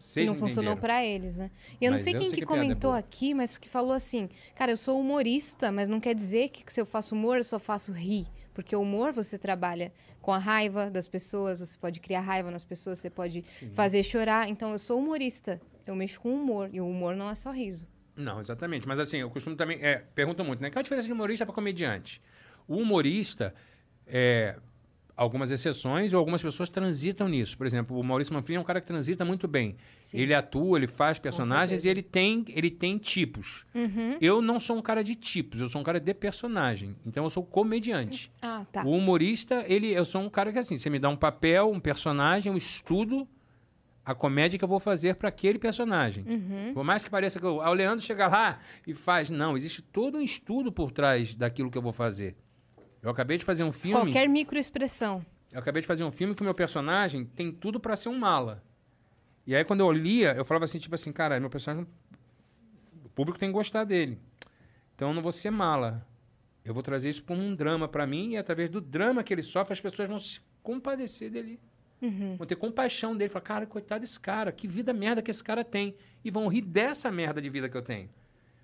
vocês 0.00 0.26
não 0.26 0.34
não 0.34 0.40
funcionou 0.40 0.76
pra 0.76 1.04
eles, 1.04 1.36
né? 1.36 1.50
E 1.80 1.84
eu 1.84 1.90
não 1.90 1.96
Mas 1.96 2.02
sei 2.02 2.14
eu 2.14 2.18
quem 2.18 2.28
sei 2.28 2.34
que 2.34 2.40
que 2.40 2.46
piada 2.46 2.60
é 2.60 2.64
comentou 2.64 2.92
aqui, 2.92 3.34
mas 3.34 3.58
que 3.58 3.68
falou 3.68 3.92
assim: 3.92 4.28
Cara, 4.54 4.72
eu 4.72 4.76
sou 4.76 4.98
humorista, 4.98 5.70
mas 5.70 5.88
não 5.88 6.00
quer 6.00 6.14
dizer 6.14 6.48
que 6.48 6.72
se 6.72 6.80
eu 6.80 6.86
faço 6.86 7.14
humor, 7.14 7.36
eu 7.36 7.44
só 7.44 7.58
faço 7.58 7.92
rir. 7.92 8.26
Porque 8.54 8.74
o 8.74 8.80
humor 8.80 9.12
você 9.12 9.38
trabalha 9.38 9.92
com 10.20 10.32
a 10.32 10.38
raiva 10.38 10.90
das 10.90 11.06
pessoas, 11.06 11.60
você 11.60 11.78
pode 11.78 12.00
criar 12.00 12.20
raiva 12.20 12.50
nas 12.50 12.64
pessoas, 12.64 12.98
você 12.98 13.08
pode 13.08 13.44
fazer 13.74 14.02
chorar. 14.02 14.48
Então 14.48 14.72
eu 14.72 14.78
sou 14.78 14.98
humorista, 14.98 15.60
eu 15.86 15.94
mexo 15.94 16.20
com 16.20 16.34
humor. 16.34 16.70
E 16.72 16.80
o 16.80 16.88
humor 16.88 17.14
não 17.14 17.30
é 17.30 17.34
só 17.34 17.52
riso. 17.52 17.86
Não, 18.16 18.40
exatamente. 18.40 18.88
Mas 18.88 18.98
assim, 18.98 19.18
eu 19.18 19.30
costumo 19.30 19.56
também. 19.56 19.78
É, 19.82 20.04
perguntam 20.14 20.44
muito, 20.44 20.60
né? 20.60 20.70
Qual 20.70 20.80
a 20.80 20.82
diferença 20.82 21.06
de 21.06 21.12
humorista 21.12 21.46
para 21.46 21.54
comediante? 21.54 22.20
O 22.66 22.76
humorista, 22.76 23.54
é, 24.06 24.56
algumas 25.20 25.50
exceções, 25.50 26.14
ou 26.14 26.18
algumas 26.18 26.42
pessoas 26.42 26.70
transitam 26.70 27.28
nisso. 27.28 27.54
Por 27.58 27.66
exemplo, 27.66 27.98
o 27.98 28.02
Maurício 28.02 28.32
Manfrini 28.32 28.56
é 28.56 28.60
um 28.60 28.64
cara 28.64 28.80
que 28.80 28.86
transita 28.86 29.22
muito 29.22 29.46
bem. 29.46 29.76
Sim. 30.00 30.16
Ele 30.16 30.32
atua, 30.32 30.78
ele 30.78 30.86
faz 30.86 31.18
personagens 31.18 31.84
e 31.84 31.90
ele 31.90 32.02
tem, 32.02 32.42
ele 32.48 32.70
tem 32.70 32.96
tipos. 32.96 33.66
Uhum. 33.74 34.16
Eu 34.18 34.40
não 34.40 34.58
sou 34.58 34.78
um 34.78 34.80
cara 34.80 35.04
de 35.04 35.14
tipos, 35.14 35.60
eu 35.60 35.68
sou 35.68 35.82
um 35.82 35.84
cara 35.84 36.00
de 36.00 36.14
personagem. 36.14 36.96
Então 37.04 37.22
eu 37.24 37.28
sou 37.28 37.44
comediante. 37.44 38.32
Ah, 38.40 38.64
tá. 38.72 38.82
O 38.82 38.92
humorista, 38.92 39.62
ele, 39.68 39.88
eu 39.88 40.06
sou 40.06 40.22
um 40.22 40.30
cara 40.30 40.50
que 40.50 40.58
assim, 40.58 40.78
você 40.78 40.88
me 40.88 40.98
dá 40.98 41.10
um 41.10 41.16
papel, 41.16 41.70
um 41.70 41.80
personagem, 41.80 42.50
eu 42.50 42.56
estudo 42.56 43.28
a 44.02 44.14
comédia 44.14 44.58
que 44.58 44.64
eu 44.64 44.68
vou 44.68 44.80
fazer 44.80 45.16
para 45.16 45.28
aquele 45.28 45.58
personagem. 45.58 46.24
Uhum. 46.26 46.72
Por 46.72 46.82
mais 46.82 47.04
que 47.04 47.10
pareça 47.10 47.38
que 47.38 47.44
eu, 47.44 47.60
ah, 47.60 47.68
o 47.68 47.74
Leandro 47.74 48.02
chega 48.02 48.26
lá 48.26 48.58
e 48.86 48.94
faz, 48.94 49.28
não, 49.28 49.54
existe 49.54 49.82
todo 49.82 50.16
um 50.16 50.22
estudo 50.22 50.72
por 50.72 50.90
trás 50.90 51.34
daquilo 51.34 51.70
que 51.70 51.76
eu 51.76 51.82
vou 51.82 51.92
fazer. 51.92 52.34
Eu 53.02 53.10
acabei 53.10 53.38
de 53.38 53.44
fazer 53.44 53.64
um 53.64 53.72
filme, 53.72 53.98
Qualquer 54.00 54.28
microexpressão. 54.28 55.24
eu 55.52 55.58
acabei 55.58 55.80
de 55.80 55.86
fazer 55.88 56.04
um 56.04 56.10
filme 56.10 56.34
que 56.34 56.42
o 56.42 56.44
meu 56.44 56.54
personagem 56.54 57.24
tem 57.24 57.50
tudo 57.52 57.80
para 57.80 57.96
ser 57.96 58.08
um 58.08 58.18
mala. 58.18 58.62
E 59.46 59.54
aí 59.54 59.64
quando 59.64 59.80
eu 59.80 59.90
lia, 59.90 60.34
eu 60.34 60.44
falava 60.44 60.64
assim, 60.64 60.78
tipo 60.78 60.94
assim, 60.94 61.12
cara, 61.12 61.40
meu 61.40 61.50
personagem 61.50 61.86
O 63.04 63.08
público 63.08 63.38
tem 63.38 63.48
que 63.48 63.54
gostar 63.54 63.84
dele. 63.84 64.18
Então 64.94 65.08
eu 65.08 65.14
não 65.14 65.22
vou 65.22 65.32
ser 65.32 65.50
mala. 65.50 66.06
Eu 66.64 66.74
vou 66.74 66.82
trazer 66.82 67.08
isso 67.08 67.22
como 67.22 67.42
um 67.42 67.54
drama 67.54 67.88
pra 67.88 68.06
mim 68.06 68.32
e 68.32 68.36
através 68.36 68.68
do 68.68 68.80
drama 68.80 69.22
que 69.24 69.32
ele 69.32 69.42
sofre, 69.42 69.72
as 69.72 69.80
pessoas 69.80 70.08
vão 70.08 70.18
se 70.18 70.40
compadecer 70.62 71.30
dele. 71.30 71.58
Vão 72.36 72.46
ter 72.46 72.56
compaixão 72.56 73.16
dele. 73.16 73.28
Falar, 73.30 73.42
cara, 73.42 73.66
coitado 73.66 74.00
desse 74.02 74.20
cara, 74.20 74.52
que 74.52 74.68
vida 74.68 74.92
merda 74.92 75.20
que 75.22 75.30
esse 75.30 75.42
cara 75.42 75.64
tem. 75.64 75.94
E 76.24 76.30
vão 76.30 76.48
rir 76.48 76.62
dessa 76.62 77.10
merda 77.10 77.40
de 77.42 77.48
vida 77.50 77.68
que 77.68 77.76
eu 77.76 77.82
tenho. 77.82 78.08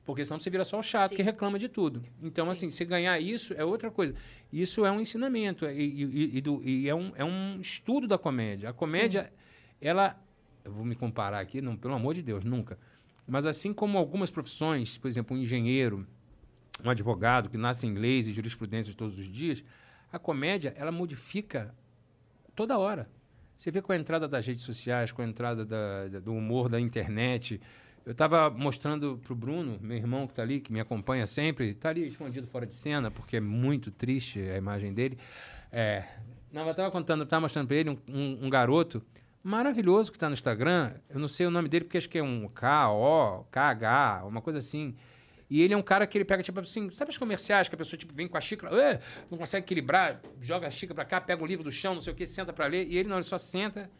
Porque 0.07 0.24
senão 0.24 0.39
você 0.39 0.49
vira 0.49 0.65
só 0.65 0.78
o 0.78 0.83
chato 0.83 1.16
que 1.16 1.23
reclama 1.23 1.59
de 1.59 1.69
tudo. 1.69 2.03
Então, 2.23 2.49
assim, 2.49 2.70
se 2.70 2.85
ganhar 2.85 3.19
isso 3.20 3.53
é 3.55 3.65
outra 3.65 3.91
coisa. 3.91 4.15
Isso 4.53 4.87
é 4.87 4.91
um 4.93 5.01
ensinamento. 5.01 5.66
E, 5.66 6.05
e- 6.05 6.37
e 6.39 6.41
do- 6.41 6.62
e 6.65 6.89
é, 6.89 6.95
um, 6.95 7.12
é 7.16 7.24
um 7.24 7.61
estudo 7.61 8.07
da 8.07 8.16
comédia. 8.16 8.70
A 8.70 8.73
comédia, 8.73 9.33
ela. 9.81 10.16
Eu 10.65 10.70
vou 10.73 10.85
me 10.85 10.95
comparar 10.95 11.41
aqui, 11.41 11.61
não, 11.61 11.77
pelo 11.77 11.93
amor 11.95 12.15
de 12.15 12.23
Deus, 12.23 12.45
nunca. 12.45 12.78
Mas 13.27 13.47
assim 13.47 13.73
como 13.73 13.99
algumas 13.99 14.31
profissões, 14.31 14.97
por 14.97 15.09
exemplo, 15.09 15.37
um 15.37 15.41
engenheiro, 15.41 16.07
um 16.85 16.89
advogado 16.91 17.51
que 17.51 17.57
nasce 17.59 17.87
em 17.87 17.95
leis 17.95 18.28
e 18.28 18.33
jurisprudência 18.33 18.95
todos 18.95 19.19
os 19.19 19.28
dias, 19.28 19.65
a 20.12 20.19
comédia, 20.20 20.73
ela 20.77 20.93
modifica 20.93 21.74
toda 22.55 22.78
hora. 22.78 23.09
Você 23.57 23.70
vê 23.73 23.83
com 23.83 23.91
a 23.93 23.97
entrada 23.97 24.28
das 24.28 24.47
redes 24.47 24.62
sociais, 24.65 25.11
com 25.11 25.23
a 25.23 25.24
entrada 25.27 25.65
da- 25.65 26.07
da- 26.09 26.20
do 26.20 26.33
humor 26.33 26.69
da 26.69 26.78
internet. 26.81 27.61
Eu 28.07 28.12
estava 28.12 28.49
mostrando 28.49 29.19
para 29.23 29.33
o 29.33 29.37
Bruno, 29.37 29.78
meu 29.81 29.97
irmão 29.97 30.28
que 30.28 30.33
está 30.33 30.41
ali, 30.43 30.61
que 30.61 30.73
me 30.73 30.78
acompanha 30.78 31.27
sempre, 31.27 31.70
está 31.70 31.89
ali 31.89 32.07
escondido 32.07 32.47
fora 32.47 32.65
de 32.65 32.73
cena, 32.73 33.11
porque 33.11 33.39
é 33.39 33.41
muito 33.41 33.91
triste 33.91 34.39
a 34.39 34.57
imagem 34.57 34.95
dele. 34.95 35.19
É, 35.73 36.05
não, 36.53 36.62
eu 36.65 36.70
estava 36.70 36.89
contando, 36.93 37.24
estava 37.24 37.41
mostrando 37.41 37.66
para 37.66 37.77
ele 37.77 37.91
um, 37.91 37.99
um- 38.09 38.47
um 38.47 38.49
garoto 38.51 39.05
maravilhoso 39.43 40.12
que 40.12 40.16
está 40.16 40.28
no 40.28 40.35
Instagram. 40.35 40.93
Eu 41.11 41.19
não 41.19 41.27
sei 41.27 41.47
o 41.47 41.51
nome 41.51 41.69
dele, 41.69 41.85
porque 41.85 41.99
acho 41.99 42.09
que 42.09 42.16
é 42.19 42.23
um 42.23 42.47
K-O, 42.47 43.45
KH, 43.51 44.24
uma 44.24 44.41
coisa 44.41 44.61
assim. 44.61 44.95
E 45.51 45.61
ele 45.61 45.74
é 45.74 45.77
um 45.77 45.83
cara 45.83 46.07
que 46.07 46.16
ele 46.16 46.24
pega, 46.24 46.45
tipo 46.45 46.61
assim, 46.61 46.89
sabe 46.93 47.11
os 47.11 47.19
comerciais 47.19 47.69
que 47.69 47.74
a 47.74 47.78
pessoa 47.78 47.99
tipo, 47.99 48.15
vem 48.15 48.28
com 48.28 48.37
a 48.37 48.41
xícara, 48.41 49.01
não 49.28 49.37
consegue 49.37 49.65
equilibrar, 49.65 50.20
joga 50.41 50.69
a 50.69 50.70
xícara 50.70 50.95
pra 50.95 51.05
cá, 51.05 51.20
pega 51.20 51.43
um 51.43 51.47
livro 51.47 51.65
do 51.65 51.73
chão, 51.73 51.95
não 51.95 52.01
sei 52.01 52.12
o 52.12 52.16
que, 52.16 52.24
senta 52.24 52.53
pra 52.53 52.66
ler, 52.66 52.87
e 52.87 52.97
ele 52.97 53.09
não, 53.09 53.16
ele 53.16 53.23
só 53.24 53.37
senta 53.39 53.91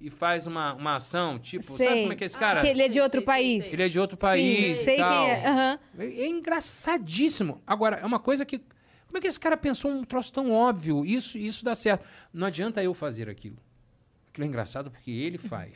e 0.00 0.10
faz 0.10 0.46
uma, 0.46 0.74
uma 0.74 0.94
ação, 0.96 1.38
tipo, 1.38 1.64
sabe 1.64 1.78
Sei. 1.84 2.00
como 2.02 2.12
é 2.12 2.16
que 2.16 2.24
é 2.24 2.26
esse 2.26 2.38
cara? 2.38 2.60
Que 2.60 2.68
ele 2.68 2.82
é 2.82 2.88
de 2.88 3.00
outro 3.00 3.18
sei, 3.20 3.26
país. 3.26 3.64
sei, 3.64 3.72
Ele 3.74 3.82
é 3.82 3.88
de 3.88 3.98
outro 3.98 4.16
Sim, 4.16 4.20
país 4.20 4.80
e 4.80 4.84
sei 4.84 4.96
tal. 4.98 5.08
quem 5.24 5.30
é. 5.30 5.46
Aham. 5.48 5.78
É, 5.98 6.04
é 6.04 6.26
engraçadíssimo. 6.28 7.60
Agora, 7.66 7.96
é 7.96 8.06
uma 8.06 8.18
coisa 8.20 8.44
que. 8.44 8.58
Como 9.06 9.16
é 9.16 9.20
que 9.20 9.26
esse 9.26 9.40
cara 9.40 9.56
pensou 9.56 9.90
um 9.90 10.04
troço 10.04 10.32
tão 10.32 10.52
óbvio? 10.52 11.04
Isso, 11.04 11.38
isso 11.38 11.64
dá 11.64 11.74
certo. 11.74 12.04
Não 12.32 12.46
adianta 12.46 12.82
eu 12.82 12.92
fazer 12.92 13.28
aquilo. 13.28 13.56
Aquilo 14.28 14.44
é 14.44 14.48
engraçado 14.48 14.90
porque 14.90 15.10
ele 15.10 15.38
faz. 15.38 15.72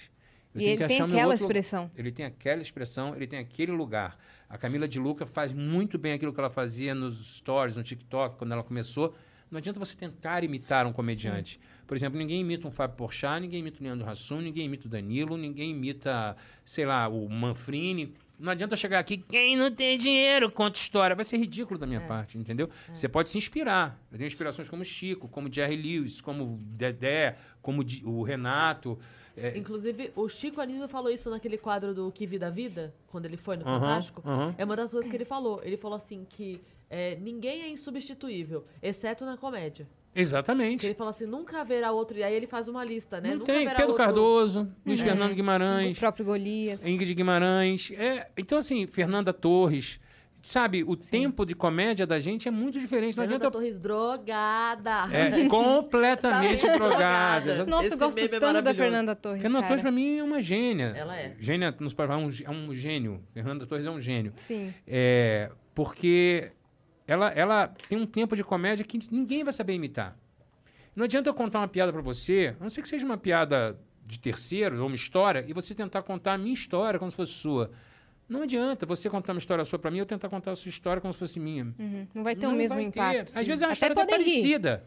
Eu 0.54 0.60
E 0.60 0.64
tenho 0.64 0.70
ele 0.74 0.76
que 0.82 0.86
tem 0.86 1.00
aquela 1.00 1.24
outro 1.32 1.46
expressão. 1.46 1.90
Ele 1.96 2.12
tem 2.12 2.26
aquela 2.26 2.60
expressão, 2.60 3.16
ele 3.16 3.26
tem 3.26 3.38
aquele 3.38 3.72
lugar. 3.72 4.18
A 4.50 4.58
Camila 4.58 4.86
de 4.86 5.00
Luca 5.00 5.24
faz 5.24 5.50
muito 5.50 5.98
bem 5.98 6.12
aquilo 6.12 6.30
que 6.32 6.38
ela 6.38 6.50
fazia 6.50 6.94
nos 6.94 7.36
stories, 7.38 7.74
no 7.74 7.82
TikTok, 7.82 8.36
quando 8.36 8.52
ela 8.52 8.62
começou. 8.62 9.14
Não 9.50 9.56
adianta 9.58 9.80
você 9.80 9.96
tentar 9.96 10.44
imitar 10.44 10.86
um 10.86 10.92
comediante. 10.92 11.58
Por 11.92 11.96
exemplo, 11.96 12.18
ninguém 12.18 12.40
imita 12.40 12.66
um 12.66 12.70
Fábio 12.70 12.96
Porchat, 12.96 13.38
ninguém 13.38 13.60
imita 13.60 13.78
o 13.78 13.82
Leandro 13.84 14.08
Hassum, 14.08 14.40
ninguém 14.40 14.64
imita 14.64 14.86
o 14.86 14.90
Danilo, 14.90 15.36
ninguém 15.36 15.72
imita, 15.72 16.34
sei 16.64 16.86
lá, 16.86 17.06
o 17.06 17.28
Manfrini. 17.28 18.14
Não 18.38 18.50
adianta 18.50 18.74
chegar 18.76 18.98
aqui, 18.98 19.18
quem 19.18 19.58
não 19.58 19.70
tem 19.70 19.98
dinheiro, 19.98 20.50
conta 20.50 20.78
história. 20.78 21.14
Vai 21.14 21.22
ser 21.22 21.36
ridículo 21.36 21.78
da 21.78 21.86
minha 21.86 22.00
parte, 22.00 22.38
entendeu? 22.38 22.70
Você 22.94 23.10
pode 23.10 23.28
se 23.28 23.36
inspirar. 23.36 24.00
Eu 24.10 24.16
tenho 24.16 24.26
inspirações 24.26 24.70
como 24.70 24.82
Chico, 24.82 25.28
como 25.28 25.52
Jerry 25.52 25.76
Lewis, 25.76 26.22
como 26.22 26.58
Dedé, 26.62 27.36
como 27.60 27.84
o 28.06 28.22
Renato. 28.22 28.98
É, 29.36 29.58
Inclusive, 29.58 30.12
o 30.16 30.30
Chico 30.30 30.62
Anísio 30.62 30.88
falou 30.88 31.10
isso 31.10 31.28
naquele 31.28 31.58
quadro 31.58 31.94
do 31.94 32.10
Que 32.10 32.26
Vida 32.26 32.50
Vida, 32.50 32.94
quando 33.08 33.26
ele 33.26 33.36
foi 33.36 33.58
no 33.58 33.68
Aham, 33.68 33.80
Fantástico. 33.80 34.22
aham. 34.24 34.54
É 34.56 34.64
uma 34.64 34.76
das 34.76 34.92
coisas 34.92 35.10
que 35.10 35.14
ele 35.18 35.26
falou. 35.26 35.60
Ele 35.62 35.76
falou 35.76 35.98
assim 35.98 36.24
que 36.26 36.58
é, 36.88 37.16
ninguém 37.16 37.60
é 37.60 37.68
insubstituível, 37.68 38.64
exceto 38.82 39.26
na 39.26 39.36
comédia. 39.36 39.86
Que 40.14 40.20
Exatamente. 40.20 40.84
ele 40.86 40.94
fala 40.94 41.10
assim, 41.10 41.26
nunca 41.26 41.60
haverá 41.60 41.90
outro. 41.90 42.18
E 42.18 42.22
aí 42.22 42.34
ele 42.34 42.46
faz 42.46 42.68
uma 42.68 42.84
lista, 42.84 43.20
né? 43.20 43.30
Não 43.30 43.38
nunca 43.38 43.46
tem. 43.52 43.62
haverá 43.62 43.76
Pedro 43.76 43.92
outro... 43.92 44.04
Cardoso, 44.04 44.72
Luiz 44.84 45.00
É. 45.00 45.04
Fernando 45.04 45.32
O 45.32 45.34
Guimarães, 45.34 45.98
próprio 45.98 46.24
Golias. 46.26 46.84
Ingrid 46.86 47.14
Guimarães. 47.14 47.90
É, 47.96 48.28
então, 48.36 48.58
assim, 48.58 48.86
Fernanda 48.86 49.32
Torres. 49.32 49.98
Sabe, 50.44 50.82
o 50.82 50.96
tempo 50.96 51.46
de 51.46 51.54
comédia 51.54 52.04
da 52.04 52.18
gente 52.18 52.48
é 52.48 52.50
muito 52.50 52.80
diferente. 52.80 53.16
Não 53.16 53.22
Fernanda 53.22 53.46
adianta. 53.46 53.50
Torres 53.58 53.78
drogada. 53.78 55.06
É 55.12 55.46
completamente 55.48 56.60
Tá 56.66 56.76
drogada. 56.76 57.40
drogada. 57.44 57.70
Nossa, 57.70 57.84
Esse 57.86 57.94
eu 57.94 57.98
gosto 57.98 58.18
é 58.18 58.22
tanto 58.28 58.40
da 58.40 58.46
maravilhoso. 58.48 58.76
Fernanda 58.76 59.14
Torres. 59.14 59.40
Fernanda 59.40 59.60
cara. 59.60 59.68
Torres, 59.68 59.82
pra 59.82 59.92
mim, 59.92 60.18
é 60.18 60.24
uma 60.24 60.40
gênia. 60.42 60.92
Ela 60.96 61.16
é. 61.16 61.36
Gênia, 61.38 61.72
nos 61.78 61.94
para 61.94 62.14
é 62.14 62.16
um, 62.16 62.28
é 62.44 62.50
um 62.50 62.74
gênio. 62.74 63.22
Fernanda 63.32 63.66
Torres 63.66 63.86
é 63.86 63.90
um 63.92 64.00
gênio. 64.00 64.32
Sim. 64.36 64.74
É, 64.84 65.48
porque 65.76 66.50
ela, 67.06 67.28
ela 67.30 67.68
tem 67.88 67.98
um 67.98 68.06
tempo 68.06 68.36
de 68.36 68.44
comédia 68.44 68.84
que 68.84 68.98
ninguém 69.10 69.44
vai 69.44 69.52
saber 69.52 69.74
imitar. 69.74 70.16
Não 70.94 71.04
adianta 71.04 71.28
eu 71.28 71.34
contar 71.34 71.58
uma 71.60 71.68
piada 71.68 71.92
pra 71.92 72.02
você, 72.02 72.54
a 72.60 72.62
não 72.62 72.70
ser 72.70 72.82
que 72.82 72.88
seja 72.88 73.04
uma 73.04 73.16
piada 73.16 73.78
de 74.06 74.18
terceiros 74.18 74.78
ou 74.80 74.86
uma 74.86 74.94
história, 74.96 75.44
e 75.48 75.52
você 75.52 75.74
tentar 75.74 76.02
contar 76.02 76.34
a 76.34 76.38
minha 76.38 76.52
história 76.52 76.98
como 76.98 77.10
se 77.10 77.16
fosse 77.16 77.32
sua. 77.32 77.70
Não 78.28 78.42
adianta 78.42 78.84
você 78.86 79.08
contar 79.10 79.32
uma 79.32 79.38
história 79.38 79.64
sua 79.64 79.78
pra 79.78 79.90
mim, 79.90 79.98
eu 79.98 80.06
tentar 80.06 80.28
contar 80.28 80.52
a 80.52 80.56
sua 80.56 80.68
história 80.68 81.00
como 81.00 81.12
se 81.12 81.18
fosse 81.18 81.40
minha. 81.40 81.64
Uhum. 81.78 82.06
Não 82.14 82.22
vai 82.22 82.34
ter 82.34 82.46
Não 82.46 82.54
o 82.54 82.56
mesmo 82.56 82.76
ter. 82.76 82.82
impacto. 82.84 83.38
Às 83.38 83.46
vezes 83.46 83.62
é 83.62 83.66
uma 83.66 83.72
Até 83.72 83.86
história 83.88 84.02
rir. 84.04 84.10
parecida. 84.10 84.84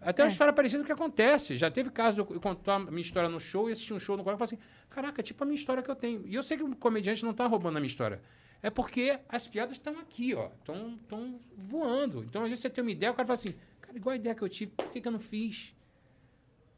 Até 0.00 0.22
uma 0.22 0.28
É. 0.28 0.32
história 0.32 0.52
parecida 0.52 0.80
com 0.80 0.84
o 0.84 0.86
que 0.86 0.92
acontece. 0.92 1.56
Já 1.56 1.70
teve 1.70 1.90
caso 1.90 2.22
de 2.24 2.32
eu 2.34 2.40
contar 2.40 2.74
a 2.76 2.78
minha 2.80 3.00
história 3.00 3.28
no 3.28 3.40
show 3.40 3.68
e 3.68 3.72
assistir 3.72 3.94
um 3.94 3.98
show 3.98 4.16
no 4.16 4.22
qual 4.22 4.34
eu 4.34 4.38
falo 4.38 4.44
assim: 4.44 4.58
caraca, 4.90 5.22
tipo 5.22 5.42
a 5.42 5.46
minha 5.46 5.54
história 5.54 5.82
que 5.82 5.90
eu 5.90 5.96
tenho. 5.96 6.22
E 6.26 6.34
eu 6.34 6.42
sei 6.42 6.56
que 6.58 6.62
o 6.62 6.76
comediante 6.76 7.24
não 7.24 7.32
tá 7.32 7.46
roubando 7.46 7.78
a 7.78 7.80
minha 7.80 7.86
história. 7.88 8.20
É 8.64 8.70
porque 8.70 9.18
as 9.28 9.46
piadas 9.46 9.72
estão 9.72 9.98
aqui, 9.98 10.34
ó. 10.34 10.48
Estão 10.58 11.38
voando. 11.54 12.24
Então, 12.24 12.42
às 12.44 12.48
vezes 12.48 12.62
você 12.62 12.70
tem 12.70 12.82
uma 12.82 12.90
ideia, 12.90 13.12
o 13.12 13.14
cara 13.14 13.26
fala 13.26 13.34
assim: 13.38 13.54
cara, 13.78 13.94
igual 13.94 14.14
a 14.14 14.16
ideia 14.16 14.34
que 14.34 14.40
eu 14.40 14.48
tive, 14.48 14.72
por 14.74 14.90
que, 14.90 15.02
que 15.02 15.06
eu 15.06 15.12
não 15.12 15.20
fiz? 15.20 15.74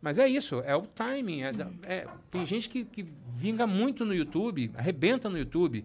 Mas 0.03 0.19
é 0.19 0.27
isso, 0.29 0.61
é 0.63 0.75
o 0.75 0.83
timing. 0.83 1.43
é 1.43 1.53
é- 1.85 2.09
tem 2.29 2.45
gente 2.45 2.69
que, 2.69 2.85
que 2.85 3.05
vinga 3.29 3.69
muito 3.69 4.05
no 4.05 4.13
YouTube, 4.13 4.73
arrebenta 4.75 5.31
no 5.31 5.39
YouTube. 5.39 5.85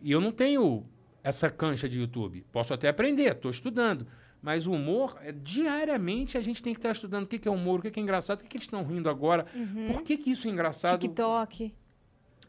E 0.00 0.10
eu 0.10 0.18
não 0.18 0.32
tenho 0.32 0.82
essa 1.22 1.50
cancha 1.50 1.86
de 1.90 2.00
YouTube. 2.00 2.42
Posso 2.50 2.72
até 2.72 2.88
aprender, 2.88 3.32
estou 3.32 3.50
estudando. 3.50 4.06
Mas 4.40 4.66
o 4.66 4.72
humor, 4.72 5.18
é, 5.20 5.30
diariamente 5.30 6.38
a 6.38 6.42
gente 6.42 6.62
tem 6.62 6.72
que 6.72 6.78
estar 6.78 6.90
estudando 6.90 7.24
o 7.24 7.26
que, 7.26 7.38
que 7.38 7.46
é 7.46 7.50
humor, 7.50 7.80
o 7.80 7.82
que, 7.82 7.90
que 7.90 8.00
é 8.00 8.02
engraçado, 8.02 8.40
o 8.40 8.42
que, 8.44 8.48
que 8.48 8.56
eles 8.56 8.64
estão 8.64 8.82
rindo 8.82 9.10
agora, 9.10 9.44
por 9.92 10.02
que, 10.02 10.16
que 10.16 10.30
isso 10.30 10.48
é 10.48 10.50
engraçado. 10.50 11.00
TikTok. 11.00 11.74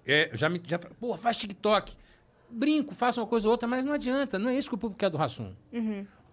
É, 0.05 0.31
já 0.33 0.47
me. 0.47 0.61
Já, 0.65 0.79
pô, 0.79 1.17
faz 1.17 1.35
TikTok. 1.35 2.01
Brinco, 2.53 2.93
faça 2.93 3.19
uma 3.21 3.27
coisa 3.27 3.47
ou 3.47 3.51
outra, 3.51 3.67
mas 3.67 3.83
não 3.85 3.93
adianta. 3.93 4.37
Não 4.39 4.49
é 4.49 4.57
isso 4.57 4.69
que 4.69 4.75
o 4.75 4.77
público 4.77 4.99
quer 4.99 5.09
do 5.09 5.17
Rassum. 5.17 5.53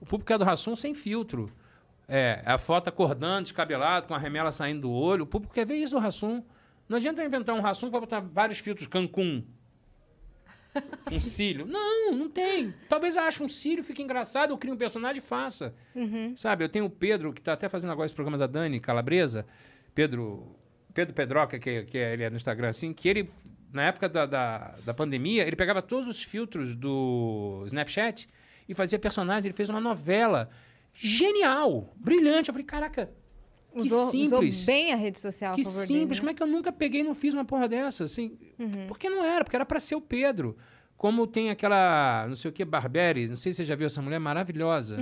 O 0.01 0.07
público 0.07 0.27
quer 0.29 0.39
do 0.39 0.45
Rassum 0.45 0.75
sem 0.77 0.95
filtro. 0.95 1.51
É, 2.09 2.43
a 2.45 2.59
foto 2.59 2.89
acordando, 2.89 3.45
descabelado, 3.45 4.09
com 4.09 4.15
a 4.15 4.19
remela 4.19 4.51
saindo 4.53 4.83
do 4.83 4.91
olho. 4.91 5.23
O 5.25 5.27
público 5.27 5.55
quer 5.55 5.65
ver 5.67 5.77
isso 5.77 5.93
do 5.95 5.99
Rassum. 6.01 6.43
Não 6.89 6.97
adianta 6.97 7.25
inventar 7.25 7.55
um 7.55 7.61
Rassum 7.61 7.91
para 7.91 8.01
botar 8.01 8.21
vários 8.21 8.59
filtros 8.59 8.87
Cancún. 8.87 9.45
Um 11.11 11.21
cílio. 11.21 11.67
Não, 11.67 12.13
não 12.13 12.29
tem. 12.31 12.73
Talvez 12.89 13.17
eu 13.17 13.23
ache 13.23 13.43
um 13.43 13.49
cílio, 13.49 13.83
fique 13.83 14.01
engraçado, 14.03 14.51
eu 14.51 14.59
crie 14.59 14.73
um 14.73 14.77
personagem 14.77 15.19
e 15.19 15.21
faça. 15.21 15.75
Sabe, 16.37 16.63
eu 16.65 16.69
tenho 16.69 16.85
o 16.85 16.91
Pedro, 16.91 17.33
que 17.33 17.41
está 17.41 17.55
até 17.55 17.69
fazendo 17.69 17.91
agora 17.91 18.07
esse 18.07 18.15
programa 18.15 18.39
da 18.39 18.47
Dani 18.47 18.79
Calabresa. 18.79 19.45
Pedro, 19.95 20.55
Pedro 20.95 21.13
Pedroca, 21.13 21.59
que, 21.59 21.83
que 21.83 21.99
é- 21.99 22.13
ele 22.13 22.23
é 22.23 22.31
no 22.31 22.37
Instagram 22.37 22.69
assim, 22.69 22.93
que 22.93 23.09
ele, 23.09 23.29
na 23.73 23.83
época 23.85 24.09
da, 24.09 24.27
da, 24.27 24.75
da 24.85 24.95
pandemia, 24.95 25.47
ele 25.47 25.57
pegava 25.57 25.81
todos 25.83 26.09
os 26.09 26.23
filtros 26.23 26.75
do 26.77 27.63
Snapchat 27.67 28.29
e 28.69 28.75
fazia 28.75 28.99
personagens. 28.99 29.45
Ele 29.45 29.55
fez 29.55 29.69
uma 29.69 29.81
novela 29.81 30.51
genial, 30.93 31.93
brilhante. 31.97 32.49
Eu 32.49 32.55
falei, 32.55 32.67
caraca, 32.67 33.07
que 33.73 33.79
Usou, 33.81 34.07
usou 34.09 34.41
simples. 34.41 34.65
bem 34.65 34.93
a 34.93 34.97
rede 34.97 35.19
social 35.19 35.55
Que 35.55 35.65
simples, 35.65 35.89
dele, 35.89 36.07
como 36.17 36.27
né? 36.27 36.33
é 36.33 36.35
que 36.35 36.43
eu 36.43 36.47
nunca 36.47 36.73
peguei 36.73 37.01
e 37.03 37.05
não 37.05 37.15
fiz 37.15 37.33
uma 37.35 37.45
porra 37.45 37.69
dessa? 37.69 38.05
Assim, 38.05 38.37
Porque 38.89 39.09
não 39.09 39.25
era, 39.25 39.45
porque 39.45 39.57
era 39.57 39.65
pra 39.65 39.79
ser 39.81 39.95
o 39.95 40.01
Pedro. 40.01 40.57
Como 40.97 41.27
tem 41.27 41.49
aquela, 41.51 42.27
não 42.29 42.37
sei 42.37 42.51
o 42.51 42.53
que, 42.53 42.63
Barberi, 42.65 43.27
não 43.29 43.37
sei 43.37 43.53
se 43.53 43.57
você 43.59 43.65
já 43.65 43.75
viu 43.75 43.87
essa 43.87 44.03
mulher 44.03 44.19
maravilhosa. 44.19 44.99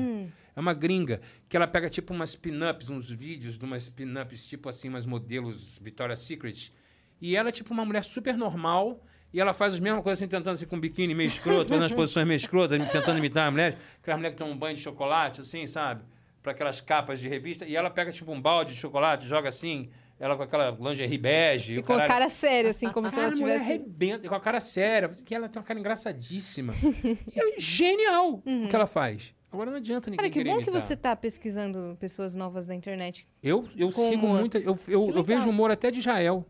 É 0.55 0.61
uma 0.61 0.73
gringa, 0.75 1.21
que 1.49 1.57
ela 1.57 1.67
pega 1.67 1.89
tipo 1.89 2.13
umas 2.13 2.37
pin-ups, 2.37 2.89
uns 2.91 3.11
vídeos 3.11 3.57
de 3.59 3.65
umas 3.65 3.89
pin-ups, 3.89 4.47
tipo 4.47 4.69
assim, 4.69 4.89
umas 4.89 5.07
modelos 5.07 5.79
Victoria's 5.81 6.21
Secret. 6.21 6.73
E 7.21 7.37
ela 7.37 7.49
é 7.49 7.53
tipo 7.53 7.73
uma 7.73 7.85
mulher 7.85 8.05
super 8.05 8.37
normal, 8.37 9.03
e 9.33 9.41
ela 9.41 9.53
faz 9.53 9.75
as 9.75 9.81
mesmas 9.81 10.03
coisas 10.03 10.23
assim, 10.23 10.29
tentando 10.29 10.55
assim 10.55 10.67
com 10.67 10.77
um 10.77 10.81
biquíni 10.81 11.15
meio 11.15 11.29
escroto, 11.29 11.69
fazendo 11.69 11.85
as 11.85 11.93
posições 11.93 12.27
meio 12.27 12.37
escrotas, 12.37 12.79
tentando 12.91 13.19
imitar 13.19 13.49
a 13.49 13.51
mulher. 13.51 13.79
Aquela 14.01 14.17
mulher 14.17 14.31
que 14.31 14.37
toma 14.37 14.53
um 14.53 14.57
banho 14.57 14.77
de 14.77 14.83
chocolate, 14.83 15.41
assim, 15.41 15.67
sabe? 15.67 16.03
Para 16.43 16.53
aquelas 16.53 16.81
capas 16.81 17.21
de 17.21 17.29
revista. 17.29 17.67
E 17.67 17.77
ela 17.77 17.91
pega 17.91 18.11
tipo 18.11 18.33
um 18.33 18.41
balde 18.41 18.73
de 18.73 18.79
chocolate, 18.79 19.29
joga 19.29 19.49
assim, 19.49 19.91
ela 20.19 20.35
com 20.35 20.43
aquela 20.43 20.71
lingerie 20.71 21.19
bege. 21.19 21.75
E 21.75 21.83
com 21.83 21.93
a 21.93 21.97
caralho. 21.97 22.09
cara 22.09 22.29
séria, 22.31 22.71
assim, 22.71 22.91
como 22.91 23.11
se 23.11 23.17
ela 23.19 23.29
a 23.29 23.33
tivesse... 23.33 23.65
arrebenta, 23.65 24.29
com 24.29 24.35
a 24.35 24.41
cara 24.41 24.61
séria. 24.61 25.09
Que 25.09 25.35
ela 25.35 25.49
tem 25.49 25.61
uma 25.61 25.67
cara 25.67 25.79
engraçadíssima. 25.79 26.73
e 27.05 27.39
é 27.39 27.61
genial 27.61 28.43
o 28.45 28.69
que 28.69 28.75
ela 28.75 28.87
faz. 28.87 29.35
Agora 29.51 29.71
não 29.71 29.79
adianta 29.79 30.11
ninguém 30.11 30.31
Cara, 30.31 30.31
que 30.31 30.45
bom 30.45 30.57
que 30.59 30.65
imitar. 30.65 30.81
você 30.83 30.97
tá 30.97 31.17
pesquisando 31.17 31.97
pessoas 31.99 32.35
novas 32.35 32.67
na 32.67 32.75
internet. 32.75 33.27
Eu, 33.43 33.67
eu 33.77 33.91
sigo 33.91 34.27
muito... 34.27 34.59
Eu, 34.59 34.79
eu, 34.89 35.05
Que 35.05 35.19
eu 35.19 35.23
vejo 35.23 35.49
humor 35.49 35.71
até 35.71 35.91
de 35.91 36.01
Israel. 36.01 36.47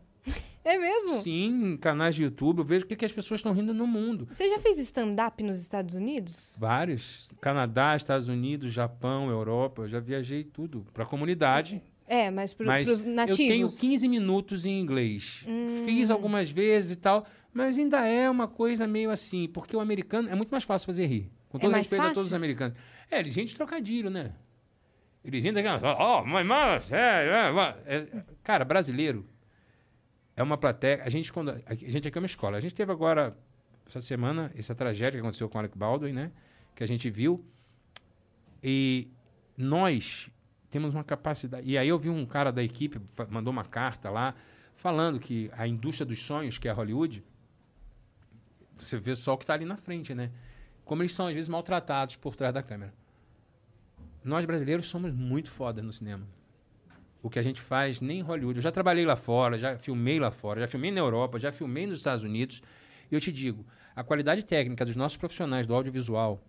É 0.63 0.77
mesmo? 0.77 1.19
Sim, 1.19 1.73
em 1.73 1.77
canais 1.77 2.15
de 2.15 2.23
YouTube, 2.23 2.59
eu 2.59 2.65
vejo 2.65 2.85
o 2.85 2.87
que, 2.87 2.95
que 2.95 3.05
as 3.05 3.11
pessoas 3.11 3.39
estão 3.39 3.53
rindo 3.53 3.73
no 3.73 3.87
mundo. 3.87 4.27
Você 4.31 4.49
já 4.49 4.59
fez 4.59 4.77
stand-up 4.77 5.41
nos 5.41 5.59
Estados 5.59 5.95
Unidos? 5.95 6.57
Vários. 6.59 7.29
Canadá, 7.39 7.95
Estados 7.95 8.27
Unidos, 8.27 8.71
Japão, 8.73 9.29
Europa. 9.29 9.83
Eu 9.83 9.87
já 9.87 9.99
viajei 9.99 10.43
tudo. 10.43 10.85
Pra 10.93 11.05
comunidade. 11.05 11.81
É, 12.07 12.29
mas, 12.29 12.53
pro, 12.53 12.65
mas 12.65 12.87
pros 12.87 13.01
eu 13.01 13.13
nativos. 13.13 13.37
tenho 13.37 13.69
15 13.69 14.07
minutos 14.07 14.65
em 14.65 14.79
inglês. 14.79 15.45
Hum. 15.47 15.83
Fiz 15.85 16.09
algumas 16.09 16.49
vezes 16.49 16.93
e 16.93 16.97
tal. 16.97 17.25
Mas 17.53 17.77
ainda 17.77 18.05
é 18.05 18.29
uma 18.29 18.47
coisa 18.47 18.85
meio 18.87 19.11
assim. 19.11 19.47
Porque 19.47 19.75
o 19.75 19.79
americano 19.79 20.27
é 20.29 20.35
muito 20.35 20.49
mais 20.49 20.63
fácil 20.63 20.85
fazer 20.87 21.05
rir. 21.05 21.31
Com 21.47 21.57
É 21.57 21.61
todo 21.61 21.71
mais 21.71 21.83
respeito 21.83 22.01
a 22.01 22.03
todos 22.05 22.17
fácil? 22.17 22.27
os 22.29 22.33
americanos. 22.33 22.77
É, 23.09 23.19
eles 23.19 23.33
gente 23.33 23.55
trocadilho, 23.55 24.09
né? 24.09 24.33
Eles 25.23 25.43
daquela. 25.53 25.95
Oh, 25.99 26.25
my 26.25 26.43
mama, 26.43 26.79
é, 26.91 27.51
é, 27.85 27.95
é. 27.95 28.07
Cara, 28.43 28.63
brasileiro 28.65 29.25
é 30.39 30.43
uma 30.43 30.57
plateia. 30.57 31.03
A 31.03 31.09
gente, 31.09 31.33
quando, 31.33 31.49
a 31.65 31.75
gente 31.75 32.07
aqui 32.07 32.17
é 32.17 32.21
uma 32.21 32.25
escola. 32.25 32.55
A 32.55 32.61
gente 32.61 32.73
teve 32.73 32.89
agora, 32.93 33.37
essa 33.85 33.99
semana, 33.99 34.49
essa 34.55 34.73
tragédia 34.73 35.11
que 35.11 35.19
aconteceu 35.19 35.49
com 35.49 35.59
Alec 35.59 35.77
Baldwin, 35.77 36.13
né? 36.13 36.31
Que 36.73 36.81
a 36.81 36.87
gente 36.87 37.09
viu. 37.09 37.43
E 38.63 39.09
nós 39.57 40.31
temos 40.69 40.93
uma 40.93 41.03
capacidade. 41.03 41.69
E 41.69 41.77
aí 41.77 41.89
eu 41.89 41.99
vi 41.99 42.09
um 42.09 42.25
cara 42.25 42.53
da 42.53 42.63
equipe, 42.63 43.01
mandou 43.29 43.51
uma 43.51 43.65
carta 43.65 44.09
lá, 44.09 44.33
falando 44.77 45.19
que 45.19 45.51
a 45.57 45.67
indústria 45.67 46.05
dos 46.05 46.23
sonhos, 46.23 46.57
que 46.57 46.69
é 46.69 46.71
Hollywood, 46.71 47.21
você 48.77 48.97
vê 48.97 49.15
só 49.17 49.33
o 49.33 49.37
que 49.37 49.43
está 49.43 49.55
ali 49.55 49.65
na 49.65 49.75
frente, 49.75 50.15
né? 50.15 50.31
Como 50.85 51.01
eles 51.01 51.11
são, 51.11 51.27
às 51.27 51.35
vezes, 51.35 51.49
maltratados 51.49 52.15
por 52.15 52.33
trás 52.33 52.53
da 52.53 52.63
câmera. 52.63 52.93
Nós 54.23 54.45
brasileiros 54.45 54.85
somos 54.85 55.11
muito 55.11 55.51
foda 55.51 55.81
no 55.81 55.91
cinema. 55.91 56.25
O 57.21 57.29
que 57.29 57.37
a 57.37 57.41
gente 57.41 57.59
faz 57.59 57.99
nem 57.99 58.19
em 58.19 58.21
Hollywood. 58.21 58.57
Eu 58.59 58.63
já 58.63 58.71
trabalhei 58.71 59.05
lá 59.05 59.15
fora, 59.15 59.57
já 59.57 59.77
filmei 59.77 60.19
lá 60.19 60.31
fora, 60.31 60.61
já 60.61 60.67
filmei 60.67 60.89
na 60.91 60.99
Europa, 60.99 61.37
já 61.39 61.51
filmei 61.51 61.85
nos 61.85 61.97
Estados 61.99 62.23
Unidos. 62.23 62.61
E 63.11 63.15
eu 63.15 63.19
te 63.19 63.31
digo, 63.31 63.65
a 63.95 64.03
qualidade 64.03 64.43
técnica 64.43 64.85
dos 64.85 64.95
nossos 64.95 65.17
profissionais 65.17 65.67
do 65.67 65.73
audiovisual 65.75 66.41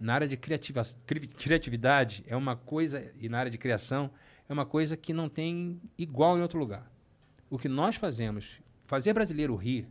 na 0.00 0.14
área 0.14 0.28
de 0.28 0.36
criativa, 0.36 0.82
cri- 1.06 1.26
criatividade 1.26 2.24
é 2.26 2.36
uma 2.36 2.54
coisa, 2.56 3.10
e 3.20 3.28
na 3.28 3.38
área 3.38 3.50
de 3.50 3.58
criação, 3.58 4.10
é 4.48 4.52
uma 4.52 4.64
coisa 4.66 4.96
que 4.96 5.12
não 5.12 5.28
tem 5.28 5.80
igual 5.98 6.38
em 6.38 6.42
outro 6.42 6.58
lugar. 6.58 6.90
O 7.50 7.58
que 7.58 7.68
nós 7.68 7.96
fazemos, 7.96 8.60
fazer 8.84 9.12
brasileiro 9.12 9.54
rir, 9.56 9.86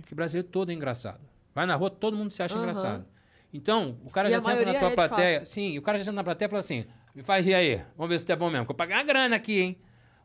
porque 0.00 0.14
brasileiro 0.14 0.48
todo 0.48 0.70
é 0.70 0.74
engraçado. 0.74 1.20
Vai 1.54 1.66
na 1.66 1.74
rua, 1.76 1.90
todo 1.90 2.16
mundo 2.16 2.30
se 2.30 2.42
acha 2.42 2.54
Aham. 2.54 2.62
engraçado. 2.62 3.06
Então, 3.52 3.98
o 4.04 4.10
cara 4.10 4.28
E 4.28 4.32
já 4.32 4.40
senta 4.40 4.64
na 4.64 4.74
tua 4.74 4.88
é, 4.90 4.94
plateia. 4.94 5.44
Sim, 5.46 5.76
o 5.76 5.82
cara 5.82 5.98
já 5.98 6.04
senta 6.04 6.16
na 6.16 6.24
plateia 6.24 6.46
e 6.46 6.50
fala 6.50 6.60
assim: 6.60 6.86
me 7.14 7.22
faz 7.22 7.44
rir 7.44 7.54
aí, 7.54 7.84
vamos 7.96 8.10
ver 8.10 8.18
se 8.18 8.26
tu 8.26 8.32
é 8.32 8.36
bom 8.36 8.50
mesmo. 8.50 8.66
Eu 8.68 8.74
paguei 8.74 8.96
uma 8.96 9.02
grana 9.02 9.36
aqui, 9.36 9.60
hein? 9.60 9.78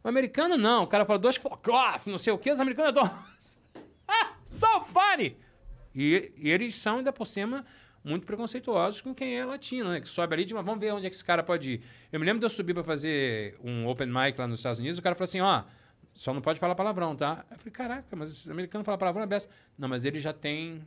O 0.04 0.08
americano 0.08 0.58
não, 0.58 0.84
o 0.84 0.88
cara 0.88 1.06
fala 1.06 1.20
dois 1.20 1.36
fuck 1.36 1.70
off, 1.70 2.10
não 2.10 2.18
sei 2.18 2.32
o 2.32 2.38
que, 2.38 2.52
os 2.52 2.60
americanos 2.60 2.90
adoram. 2.90 3.18
ah, 4.08 4.34
so 4.46 4.82
funny! 4.82 5.38
E, 5.94 6.32
e 6.38 6.50
eles 6.50 6.76
são, 6.76 6.98
ainda 6.98 7.12
por 7.12 7.26
cima, 7.26 7.66
muito 8.04 8.26
preconceituosos 8.26 9.02
com 9.02 9.14
quem 9.14 9.38
é 9.38 9.44
latino, 9.44 9.90
né? 9.90 10.00
Que 10.00 10.08
sobe 10.08 10.34
ali 10.34 10.44
e 10.44 10.46
diz, 10.46 10.54
mas 10.54 10.66
vamos 10.66 10.80
ver 10.80 10.94
onde 10.94 11.06
é 11.06 11.10
que 11.10 11.16
esse 11.16 11.26
cara 11.26 11.44
pode 11.44 11.72
ir. 11.72 11.82
Eu 12.12 12.20
me 12.20 12.26
lembro 12.26 12.40
de 12.40 12.46
eu 12.46 12.50
subir 12.50 12.74
pra 12.74 12.84
fazer 12.84 13.58
um 13.64 13.88
open 13.88 14.08
mic 14.08 14.40
lá 14.40 14.48
nos 14.48 14.60
Estados 14.60 14.80
Unidos, 14.80 14.98
o 14.98 15.02
cara 15.02 15.16
falou 15.16 15.26
assim, 15.26 15.42
ó, 15.42 15.64
só 16.14 16.34
não 16.34 16.42
pode 16.42 16.60
falar 16.60 16.74
palavrão, 16.74 17.16
tá? 17.16 17.46
Eu 17.52 17.58
falei, 17.58 17.72
caraca, 17.72 18.16
mas 18.16 18.46
o 18.46 18.52
americano 18.52 18.84
fala 18.84 18.98
palavrão 18.98 19.24
é 19.24 19.28
besta. 19.28 19.54
Não, 19.78 19.88
mas 19.88 20.06
ele 20.06 20.20
já 20.20 20.34
tem 20.34 20.82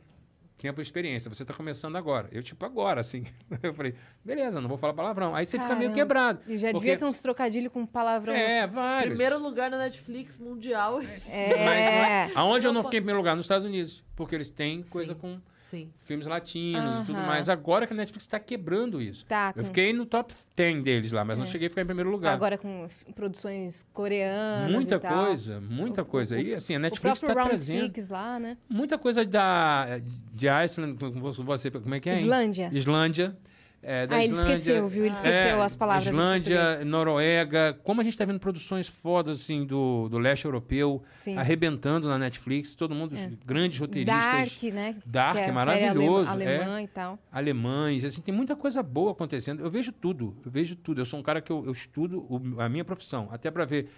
tempo 0.61 0.75
de 0.81 0.87
experiência, 0.87 1.27
você 1.27 1.43
tá 1.43 1.53
começando 1.53 1.95
agora. 1.95 2.29
Eu, 2.31 2.43
tipo, 2.43 2.63
agora, 2.65 3.01
assim. 3.01 3.25
Eu 3.63 3.73
falei, 3.73 3.95
beleza, 4.23 4.61
não 4.61 4.69
vou 4.69 4.77
falar 4.77 4.93
palavrão. 4.93 5.35
Aí 5.35 5.45
você 5.45 5.57
fica 5.57 5.75
meio 5.75 5.89
Caramba. 5.91 5.95
quebrado. 5.95 6.41
E 6.47 6.57
já 6.57 6.71
porque- 6.71 6.85
devia 6.85 6.97
ter 6.99 7.05
uns 7.05 7.19
trocadilhos 7.21 7.71
com 7.73 7.85
palavrão. 7.85 8.33
É, 8.33 8.67
vários. 8.67 9.09
Primeiro 9.15 9.39
lugar 9.39 9.69
na 9.71 9.77
Netflix 9.77 10.37
mundial. 10.37 11.01
É. 11.27 11.65
Mas 11.65 12.35
aonde 12.35 12.67
eu 12.67 12.73
não 12.73 12.83
fiquei 12.83 12.99
em 12.99 13.01
primeiro 13.01 13.17
lugar? 13.19 13.35
Nos 13.35 13.45
Estados 13.45 13.65
Unidos. 13.65 14.03
Porque 14.15 14.35
eles 14.35 14.49
têm 14.49 14.83
coisa 14.83 15.13
Sim. 15.13 15.19
com 15.19 15.41
Sim. 15.71 15.89
filmes 16.01 16.27
latinos 16.27 16.99
e 17.01 17.05
tudo 17.05 17.17
Aham. 17.17 17.27
mais. 17.27 17.47
Agora 17.47 17.87
que 17.87 17.93
a 17.93 17.95
Netflix 17.95 18.25
está 18.25 18.37
quebrando 18.39 19.01
isso. 19.01 19.25
Tá, 19.25 19.53
Eu 19.55 19.61
com- 19.63 19.67
fiquei 19.69 19.93
no 19.93 20.05
top 20.05 20.33
10 20.53 20.83
deles 20.83 21.11
lá, 21.13 21.23
mas 21.23 21.39
não 21.39 21.45
cheguei 21.45 21.67
a 21.67 21.69
ficar 21.69 21.81
em 21.83 21.85
primeiro 21.85 22.09
lugar. 22.11 22.33
Agora 22.33 22.57
com 22.57 22.85
produções 23.15 23.85
coreanas 23.93 24.69
muita 24.69 24.95
e 24.95 24.99
tal. 24.99 25.25
coisa, 25.25 25.61
muita 25.61 26.01
O- 26.01 26.05
coisa. 26.05 26.35
o- 26.35 26.39
E 26.39 26.53
assim, 26.53 26.75
a 26.75 26.79
Netflix 26.79 27.21
está 27.23 27.33
trazendo 27.33 27.85
Six 27.93 28.09
lá, 28.09 28.37
né? 28.37 28.57
muita 28.69 28.97
coisa 28.97 29.23
da 29.25 29.99
de 30.33 30.49
Iceland, 30.49 30.97
como 30.99 31.31
você, 31.31 31.71
como 31.71 31.95
é 31.95 31.99
que 32.01 32.09
é? 32.09 32.19
Islândia. 32.21 32.69
Islândia. 32.73 33.37
É, 33.83 34.05
da 34.05 34.17
Ah, 34.17 34.23
ele 34.23 34.31
Islândia. 34.33 34.53
esqueceu, 34.53 34.87
viu? 34.87 35.05
Ele 35.05 35.13
esqueceu 35.13 35.33
É, 35.33 35.61
as 35.63 35.75
palavras 35.75 36.05
Islândia. 36.07 36.85
Noruega. 36.85 37.79
Como 37.83 37.99
a 37.99 38.03
gente 38.03 38.15
tá 38.15 38.23
vendo 38.25 38.39
produções 38.39 38.87
fodas, 38.87 39.41
assim, 39.41 39.65
do, 39.65 40.07
do 40.07 40.19
leste 40.19 40.45
europeu, 40.45 41.01
Sim. 41.17 41.35
arrebentando 41.37 42.07
na 42.07 42.17
Netflix. 42.19 42.75
Todo 42.75 42.93
mundo, 42.93 43.13
os 43.13 43.25
grandes 43.45 43.79
roteiristas. 43.79 44.23
Dark, 44.23 44.63
né? 44.73 44.95
Dark, 45.05 45.35
Que 45.37 45.41
é 45.43 45.51
maravilhoso. 45.51 46.29
é. 46.29 46.31
alemã 46.31 46.81
e 46.83 46.87
tal. 46.87 47.17
alemães, 47.31 48.05
assim, 48.05 48.21
tem 48.21 48.33
muita 48.33 48.55
coisa 48.55 48.83
boa 48.83 49.11
acontecendo. 49.13 49.63
Eu 49.63 49.71
vejo 49.71 49.91
tudo, 49.91 50.35
eu 50.45 50.51
vejo 50.51 50.75
tudo. 50.75 51.01
Eu 51.01 51.05
sou 51.05 51.19
um 51.19 51.23
cara 51.23 51.41
que 51.41 51.51
eu, 51.51 51.65
eu 51.65 51.71
estudo 51.71 52.25
o- 52.29 52.61
a 52.61 52.69
minha 52.69 52.85
profissão, 52.85 53.29
até 53.31 53.49
para 53.49 53.65
ver, 53.65 53.89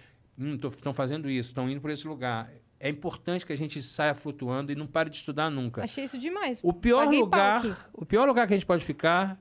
estão 0.72 0.92
fazendo 0.94 1.28
isso, 1.30 1.48
estão 1.50 1.68
indo 1.68 1.80
por 1.80 1.90
esse 1.90 2.06
lugar. 2.08 2.50
É 2.80 2.88
importante 2.88 3.46
que 3.46 3.52
a 3.52 3.56
gente 3.56 3.82
saia 3.82 4.14
flutuando 4.14 4.72
e 4.72 4.74
não 4.74 4.86
pare 4.86 5.08
de 5.10 5.16
estudar 5.16 5.50
nunca. 5.50 5.84
Achei 5.84 6.04
isso 6.04 6.18
demais. 6.18 6.60
O 6.62 6.72
pior 6.72 7.04
Paguei 7.04 7.20
lugar, 7.20 7.88
o 7.92 8.04
pior 8.04 8.26
lugar 8.26 8.46
que 8.46 8.52
a 8.54 8.56
gente 8.56 8.66
pode 8.66 8.84
ficar 8.84 9.38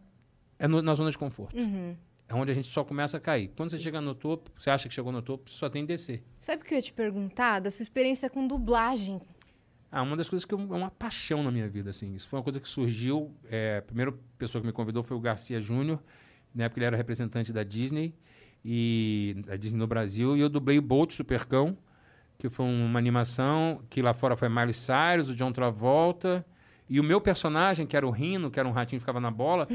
é 0.59 0.67
no- 0.67 0.81
na 0.81 0.93
zona 0.95 1.11
de 1.11 1.17
conforto. 1.17 1.57
Uhum. 1.57 1.95
É 2.27 2.33
onde 2.33 2.51
a 2.51 2.55
gente 2.55 2.67
só 2.67 2.83
começa 2.83 3.17
a 3.17 3.19
cair. 3.19 3.51
Quando 3.55 3.69
você 3.69 3.77
chega 3.79 3.99
no 4.01 4.15
topo, 4.15 4.49
você 4.57 4.69
acha 4.69 4.87
que 4.87 4.93
chegou 4.95 5.11
no 5.11 5.21
topo, 5.21 5.49
só 5.49 5.69
tem 5.69 5.83
que 5.83 5.89
descer. 5.89 6.23
Sabe 6.39 6.61
o 6.61 6.65
que 6.65 6.73
eu 6.73 6.77
ia 6.77 6.81
te 6.81 6.93
perguntar? 6.93 7.59
Da 7.59 7.69
sua 7.69 7.83
experiência 7.83 8.29
com 8.29 8.47
dublagem. 8.47 9.21
Ah, 9.91 10.01
uma 10.01 10.17
das 10.17 10.27
coisas 10.29 10.43
que 10.45 10.53
eu- 10.53 10.59
é 10.59 10.63
uma 10.77 10.89
paixão 10.89 11.43
na 11.43 11.51
minha 11.51 11.67
vida, 11.67 11.89
assim. 11.91 12.13
Isso 12.15 12.27
foi 12.27 12.39
uma 12.39 12.43
coisa 12.43 12.59
que 12.59 12.67
surgiu. 12.67 13.31
É, 13.49 13.77
a 13.77 13.81
primeira 13.81 14.13
pessoa 14.39 14.61
que 14.61 14.65
me 14.65 14.73
convidou 14.73 15.03
foi 15.03 15.15
o 15.15 15.19
Garcia 15.19 15.59
Júnior, 15.61 16.01
na 16.55 16.63
época 16.63 16.79
ele 16.79 16.85
era 16.85 16.97
representante 16.97 17.51
da 17.53 17.63
Disney 17.63 18.15
e 18.65 19.35
da 19.45 19.55
Disney 19.55 19.77
no 19.79 19.87
Brasil, 19.87 20.35
e 20.37 20.39
eu 20.39 20.49
dublei 20.49 20.77
o 20.77 20.81
Bolt 20.81 21.11
Supercão, 21.11 21.77
que 22.37 22.49
foi 22.49 22.65
uma 22.65 22.97
animação 22.97 23.81
que 23.89 24.01
lá 24.01 24.13
fora 24.13 24.35
foi 24.35 24.49
Miley 24.49 24.73
Cyrus, 24.73 25.29
o 25.29 25.35
John 25.35 25.51
Travolta, 25.51 26.45
e 26.89 26.99
o 26.99 27.03
meu 27.03 27.19
personagem, 27.21 27.85
que 27.85 27.95
era 27.95 28.05
o 28.07 28.11
Rino, 28.11 28.49
que 28.51 28.59
era 28.59 28.67
um 28.67 28.71
ratinho 28.71 28.99
que 28.99 29.03
ficava 29.03 29.19
na 29.19 29.31
bola, 29.31 29.67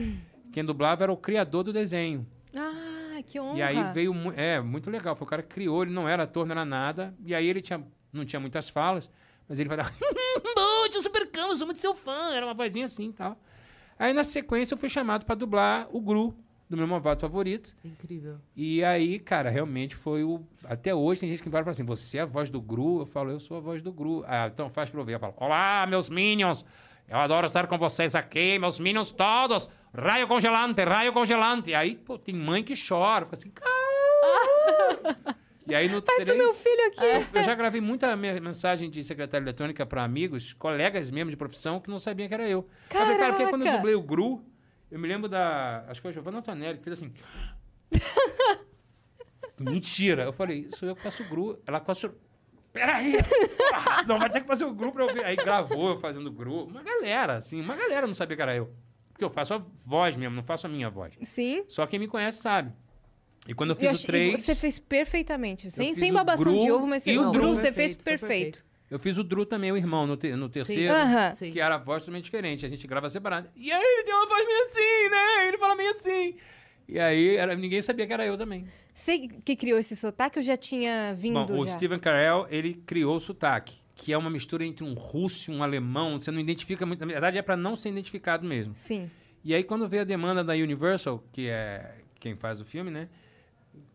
quem 0.53 0.65
dublava 0.65 1.05
era 1.05 1.13
o 1.13 1.17
criador 1.17 1.65
do 1.65 1.73
desenho. 1.73 2.27
Ah, 2.55 3.21
que 3.27 3.39
honra. 3.39 3.59
E 3.59 3.63
aí 3.63 3.93
veio. 3.93 4.15
É, 4.37 4.61
muito 4.61 4.91
legal. 4.91 5.15
Foi 5.15 5.27
o 5.27 5.29
cara 5.29 5.43
que 5.43 5.49
criou, 5.49 5.83
ele 5.83 5.93
não 5.93 6.09
era 6.09 6.25
ator, 6.25 6.47
não 6.47 6.53
era 6.53 6.65
nada. 6.65 7.15
E 7.25 7.35
aí 7.35 7.47
ele 7.47 7.61
tinha, 7.61 7.85
não 8.13 8.25
tinha 8.25 8.41
muitas 8.41 8.69
falas, 8.69 9.11
mas 9.49 9.61
ele 9.61 9.69
vai 9.69 9.79
dar. 9.79 9.93
Eu 10.95 11.03
super 11.03 11.29
eu 11.37 11.55
sou 11.55 11.67
muito 11.67 11.79
seu 11.79 11.95
fã. 11.95 12.33
Era 12.33 12.45
uma 12.45 12.55
vozinha 12.55 12.87
assim 12.87 13.11
e 13.11 13.13
tal. 13.13 13.39
Aí 13.99 14.13
na 14.13 14.25
sequência 14.25 14.75
eu 14.75 14.79
fui 14.79 14.89
chamado 14.89 15.25
pra 15.25 15.35
dublar 15.35 15.87
o 15.93 16.01
Gru, 16.01 16.35
do 16.69 16.77
meu 16.77 16.87
malvado 16.87 17.21
favorito. 17.21 17.75
Incrível. 17.85 18.39
E 18.55 18.83
aí, 18.85 19.19
cara, 19.19 19.49
realmente 19.49 19.95
foi 19.95 20.23
o. 20.25 20.41
Até 20.65 20.95
hoje 20.95 21.21
tem 21.21 21.31
gente 21.31 21.43
que 21.43 21.49
me 21.49 21.53
fala 21.53 21.63
e 21.63 21.65
fala 21.65 21.73
assim: 21.73 21.85
você 21.85 22.19
é 22.19 22.23
a 22.23 22.27
voz 22.27 22.51
do 22.51 22.61
Gru? 22.61 23.01
Eu 23.01 23.07
falo, 23.07 23.31
eu 23.31 23.41
sou 23.41 23.57
a 23.57 23.61
voz 23.61 23.83
do 23.83 23.93
Gru. 23.93 24.25
Ah, 24.27 24.51
então 24.53 24.69
faz 24.69 24.91
pra 24.91 25.01
eu 25.01 25.05
ver. 25.05 25.15
Eu 25.15 25.21
falo: 25.21 25.35
Olá, 25.37 25.87
meus 25.87 26.09
minions! 26.09 26.65
Eu 27.09 27.19
adoro 27.19 27.47
estar 27.47 27.67
com 27.67 27.79
vocês 27.79 28.15
aqui, 28.15 28.59
meus 28.59 28.79
minions 28.79 29.13
todos! 29.13 29.69
Raio 29.95 30.27
congelante, 30.29 30.83
raio 30.85 31.13
congelante! 31.13 31.71
E 31.71 31.75
aí, 31.75 31.97
pô, 31.97 32.19
tem 32.19 32.35
mãe 32.35 32.63
que 32.63 32.75
chora, 32.77 33.25
fica 33.25 33.37
assim. 33.37 33.53
"Ah!" 33.63 35.35
e 35.67 35.75
aí 35.75 35.89
no 35.89 36.01
Faz 36.03 36.23
pro 36.25 36.37
meu 36.37 36.53
filho 36.55 36.87
aqui. 36.89 37.05
eu, 37.05 37.25
eu 37.41 37.45
já 37.45 37.55
gravei 37.55 37.81
muita 37.81 38.15
me- 38.17 38.41
mensagem 38.41 38.91
de 38.91 39.03
secretária 39.03 39.45
eletrônica 39.45 39.85
pra 39.87 40.05
amigos, 40.05 40.53
colegas 40.53 41.11
mesmo 41.11 41.31
de 41.31 41.37
profissão, 41.37 41.81
que 41.81 41.89
não 41.91 41.99
sabiam 41.99 42.29
que 42.29 42.35
era 42.35 42.49
eu. 42.49 42.69
Eu 42.91 42.97
falei, 43.01 43.17
cara, 43.19 43.33
porque 43.33 43.47
quando 43.49 43.63
eu 43.63 43.67
Caraca! 43.67 43.79
dublei 43.79 43.95
o 43.95 44.03
Gru, 44.03 44.45
eu 44.91 44.99
me 44.99 45.09
lembro 45.09 45.29
da. 45.29 45.85
Acho 45.89 45.95
que 45.95 46.03
foi 46.03 46.11
a 46.11 46.15
Giovanna 46.15 46.39
Antonelli, 46.39 46.79
que 46.79 46.85
fez 46.85 46.99
assim. 46.99 47.13
Mentira. 49.59 50.25
Eu 50.25 50.33
falei, 50.33 50.69
sou 50.77 50.89
eu 50.89 50.95
que 50.95 51.03
faço 51.03 51.23
o 51.23 51.27
Gru. 51.27 51.59
Ela 51.67 51.81
quase. 51.81 52.11
Peraí! 52.73 53.15
porra, 53.57 54.03
Não, 54.07 54.19
vai 54.19 54.31
ter 54.31 54.41
que 54.43 54.47
fazer 54.47 54.65
o 54.65 54.73
Gru 54.73 54.93
pra 54.93 55.05
eu 55.05 55.13
ver. 55.13 55.25
Aí 55.25 55.35
gravou 55.37 55.91
eu 55.91 55.99
fazendo 55.99 56.27
o 56.29 56.33
Gru. 56.33 56.65
Uma 56.67 56.83
galera, 56.83 57.37
assim, 57.37 57.61
uma 57.61 57.75
galera 57.75 58.07
não 58.07 58.15
sabia 58.15 58.37
que 58.37 58.43
era 58.43 58.55
eu. 58.55 58.73
Porque 59.19 59.25
eu 59.25 59.31
faço 59.31 59.53
a 59.53 59.59
voz 59.85 60.17
mesmo, 60.17 60.37
não 60.37 60.45
faço 60.45 60.69
a 60.69 60.71
minha 60.71 60.89
voz. 60.89 61.13
Sim. 61.23 61.65
Só 61.67 61.85
quem 61.89 61.99
me 61.99 62.07
conhece 62.07 62.39
sabe. 62.41 62.73
E 63.49 63.53
quando 63.53 63.71
eu 63.71 63.77
fiz 63.77 63.85
eu 63.87 63.91
o 63.91 63.95
achei- 63.95 64.07
3. 64.07 64.41
Você 64.45 64.55
fez 64.55 64.79
perfeitamente. 64.79 65.69
Sem, 65.73 65.93
sem 65.93 66.13
o 66.13 66.15
babação 66.15 66.45
Gru 66.45 66.59
de 66.59 66.71
ovo, 66.71 66.87
mas 66.87 67.03
você- 67.03 67.19
o 67.19 67.29
o. 67.29 67.33
Gru 67.33 67.49
você 67.49 67.73
fez 67.73 67.97
Perfeito. 67.97 68.65
Eu 68.89 68.97
fiz 68.99 69.19
o 69.19 69.25
Drew 69.25 69.45
também, 69.45 69.73
o 69.73 69.77
irmão, 69.77 70.07
no, 70.07 70.17
te- 70.17 70.37
no 70.37 70.49
terceiro. 70.49 70.95
Sim. 71.37 71.51
Que 71.51 71.61
era 71.61 71.75
a 71.75 71.79
voz 71.79 72.05
totalmente 72.05 72.25
diferente. 72.27 72.65
A 72.65 72.69
gente 72.69 72.87
grava 72.87 73.09
separado. 73.11 73.49
E 73.57 73.73
aí 73.73 73.83
ele 73.83 74.05
tem 74.05 74.15
uma 74.15 74.27
voz 74.29 74.47
meio 74.47 74.65
assim, 74.65 75.11
né? 75.11 75.49
Ele 75.49 75.59
fala 75.59 75.75
meio 75.75 75.91
assim. 75.91 76.35
E 76.89 76.99
aí 77.01 77.37
era, 77.37 77.57
ninguém 77.57 77.83
sabia 77.83 78.07
que 78.07 78.13
era 78.13 78.25
eu 78.25 78.39
também. 78.39 78.67
Você 78.95 79.19
que 79.45 79.57
criou 79.57 79.79
esse 79.81 79.97
sotaque 79.97 80.39
ou 80.39 80.43
já 80.45 80.57
tinha 80.57 81.13
vindo 81.15 81.45
Bom, 81.45 81.59
o 81.61 81.67
já? 81.67 81.73
Steven 81.75 81.99
Carell, 81.99 82.47
ele 82.51 82.75
criou 82.87 83.17
o 83.17 83.21
sotaque, 83.21 83.75
que 83.99 84.13
é 84.13 84.17
uma 84.17 84.31
mistura 84.31 84.65
entre 84.65 84.85
um 84.85 84.95
russo 84.95 85.51
e 85.51 85.55
um 85.55 85.61
alemão. 85.61 86.19
Você 86.19 86.31
não 86.31 86.39
identifica 86.41 86.87
muito. 86.87 87.01
Na 87.01 87.07
verdade, 87.07 87.37
é 87.37 87.43
para 87.43 87.57
não 87.57 87.75
ser 87.75 87.91
identificado 87.91 88.47
mesmo. 88.47 88.75
Sim. 88.75 89.11
E 89.43 89.53
aí, 89.53 89.65
quando 89.65 89.89
veio 89.89 90.03
a 90.03 90.05
demanda 90.05 90.45
da 90.45 90.53
Universal, 90.53 91.23
que 91.33 91.49
é 91.49 91.97
quem 92.21 92.37
faz 92.37 92.61
o 92.61 92.65
filme, 92.65 92.93
né? 92.93 93.09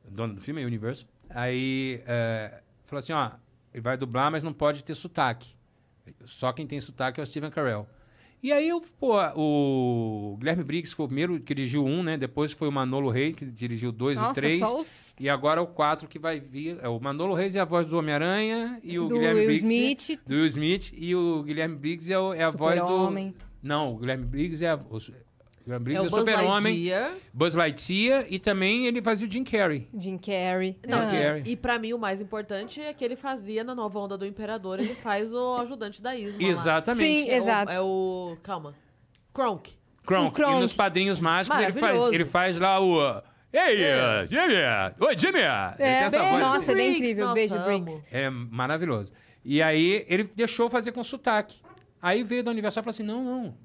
Dona 0.08 0.34
do 0.34 0.42
filme 0.42 0.62
é 0.62 0.66
Universal. 0.66 1.08
Aí, 1.30 2.04
é, 2.06 2.62
falou 2.86 3.00
assim, 3.00 3.14
ó, 3.14 3.32
ele 3.74 3.82
vai 3.82 3.96
dublar, 3.96 4.30
mas 4.30 4.44
não 4.44 4.52
pode 4.52 4.84
ter 4.84 4.94
sotaque. 4.94 5.56
Só 6.26 6.52
quem 6.52 6.68
tem 6.68 6.82
sotaque 6.82 7.22
é 7.22 7.24
o 7.24 7.26
Steven 7.26 7.50
Carell. 7.50 7.88
E 8.44 8.52
aí, 8.52 8.68
eu, 8.68 8.82
pô, 9.00 9.14
o 9.38 10.36
Guilherme 10.38 10.66
Briggs 10.66 10.94
foi 10.94 11.06
o 11.06 11.08
primeiro 11.08 11.40
que 11.40 11.54
dirigiu 11.56 11.86
um, 11.86 12.04
né? 12.04 12.18
Depois 12.18 12.52
foi 12.52 12.68
o 12.68 12.72
Manolo 12.74 13.10
Rey, 13.10 13.32
que 13.32 13.46
dirigiu 13.46 13.90
dois 13.90 14.18
e 14.18 14.22
Nossa, 14.22 14.34
três. 14.42 14.60
só 14.60 14.78
os 14.80 15.16
E 15.18 15.30
agora 15.30 15.62
o 15.62 15.68
quatro 15.68 16.10
que 16.10 16.20
vai 16.20 16.42
vir. 16.42 16.78
É 16.82 16.90
o 16.90 17.00
Manolo 17.00 17.34
Reis 17.34 17.56
é 17.56 17.62
a 17.62 17.66
voz 17.66 17.88
do 17.88 17.98
Homem-Aranha 17.98 18.82
e 18.84 19.00
o 19.00 19.08
do 19.08 19.16
Guilherme 19.16 19.40
Will 19.40 19.46
Briggs. 19.48 19.64
Smith. 20.06 20.20
Do 20.28 20.36
Will 20.36 20.46
Smith 20.48 20.92
e 20.94 21.16
o 21.16 21.42
Guilherme 21.44 21.78
Briggs 21.78 22.12
é, 22.12 22.20
o- 22.20 22.34
é 22.34 22.44
a 22.44 22.50
voz 22.50 22.82
do. 22.82 22.88
Super-Homem. 22.88 23.34
Não, 23.62 23.94
o 23.94 23.98
Guilherme 23.98 24.26
Briggs 24.26 24.62
é 24.66 24.72
a. 24.72 24.80
O, 25.66 25.72
o 25.72 25.74
É 25.74 25.80
Briggs 25.80 25.98
é, 25.98 26.02
o 26.04 26.08
o 26.08 26.10
Buzz 26.10 26.20
Super-Homem, 26.30 26.74
Lightyear. 26.74 27.12
Buzz 27.34 27.56
Lightyear 27.56 28.26
e 28.30 28.38
também 28.40 28.86
ele 28.86 29.02
fazia 29.02 29.28
o 29.28 29.32
Jim 29.32 29.44
Carrey. 29.44 29.88
Jim 29.98 30.18
Carrey. 30.18 30.78
Não, 30.88 30.98
Ah. 30.98 31.06
Carrey. 31.12 31.44
e 31.46 31.56
pra 31.56 31.80
mim 31.80 31.94
o 31.94 31.98
mais 32.00 32.20
importante 32.22 32.82
é 32.82 32.94
que 32.94 33.04
ele 33.04 33.16
fazia 33.16 33.64
na 33.64 33.74
nova 33.74 33.98
onda 34.00 34.18
do 34.18 34.26
Imperador, 34.26 34.80
ele 34.80 34.96
faz 34.96 35.34
o 35.34 35.56
ajudante 35.58 36.02
da 36.02 36.16
Isma. 36.16 36.42
lá. 36.42 36.48
Exatamente. 36.50 37.24
Sim, 37.24 37.30
É 37.30 37.34
o- 37.34 37.38
exato. 37.38 37.72
É 37.72 37.82
o. 37.82 38.38
Calma. 38.44 38.74
Kronk. 39.34 39.72
Kronk. 40.06 40.28
O 40.28 40.32
Kronk. 40.32 40.58
E 40.58 40.60
nos 40.60 40.74
Padrinhos 40.74 41.20
Mágicos 41.20 41.58
ele 41.60 41.74
faz, 41.74 42.08
ele 42.10 42.26
faz 42.26 42.60
lá 42.60 42.80
o. 42.82 43.22
Ei, 43.54 43.84
É. 43.84 44.26
Jimmy! 44.28 44.54
Oi, 45.00 45.18
Jimmy! 45.18 45.40
ele 45.40 45.78
tem 45.78 45.86
essa 45.88 46.20
bem- 46.20 46.32
voz. 46.32 46.44
Nossa, 46.44 46.72
ele 46.72 46.82
é 46.82 46.90
incrível. 46.90 47.24
nossa, 47.28 47.36
Beijo. 47.36 47.60
Briggs. 47.64 48.04
É 48.12 48.30
maravilhoso. 48.30 49.14
E 49.46 49.62
aí 49.62 50.06
ele 50.10 50.24
deixou 50.36 50.70
fazer 50.70 50.92
com 50.92 51.04
sotaque. 51.04 51.62
Aí 52.02 52.24
veio 52.24 52.44
da 52.44 52.52
Universal 52.52 52.82
e 52.82 52.84
falou 52.84 52.94
assim: 52.94 53.04
não, 53.04 53.24
não. 53.24 53.56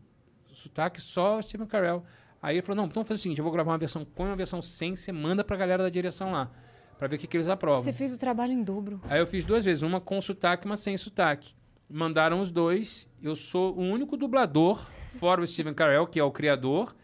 Sotaque 0.59 1.01
só 1.01 1.41
Steven 1.41 1.67
Carell. 1.67 2.05
Aí 2.43 2.57
ele 2.57 2.63
falou: 2.63 2.83
não, 2.83 2.89
então 2.89 3.05
faz 3.05 3.21
o 3.21 3.23
seguinte: 3.23 3.39
eu 3.39 3.45
vou 3.45 3.53
gravar 3.53 3.73
uma 3.73 3.79
versão 3.79 4.05
com 4.05 4.25
uma 4.25 4.37
versão 4.37 4.61
sem, 4.61 4.97
você 4.97 5.13
manda 5.13 5.45
pra 5.45 5.57
galera 5.57 5.85
da 5.85 5.89
direção 5.89 6.33
lá. 6.33 6.51
Pra 6.99 7.07
ver 7.07 7.15
o 7.15 7.19
que, 7.19 7.29
que 7.29 7.37
eles 7.37 7.49
aprovam. 7.49 7.83
Você 7.83 7.93
fez 7.93 8.13
o 8.13 8.19
trabalho 8.19 8.53
em 8.53 8.63
dobro. 8.63 9.01
Aí 9.09 9.21
eu 9.21 9.27
fiz 9.27 9.45
duas 9.45 9.65
vezes, 9.65 9.85
uma 9.85 10.01
com 10.01 10.21
sotaque 10.21 10.67
e 10.67 10.69
uma 10.69 10.77
sem 10.77 10.97
sotaque. 10.97 11.55
Mandaram 11.89 12.41
os 12.41 12.51
dois. 12.51 13.09
Eu 13.23 13.37
sou 13.37 13.73
o 13.77 13.81
único 13.81 14.17
dublador, 14.17 14.85
fora 15.19 15.41
o 15.41 15.47
Steven 15.47 15.75
Carell, 15.75 16.09
que 16.09 16.19
é 16.19 16.25
o 16.25 16.33
criador, 16.33 16.95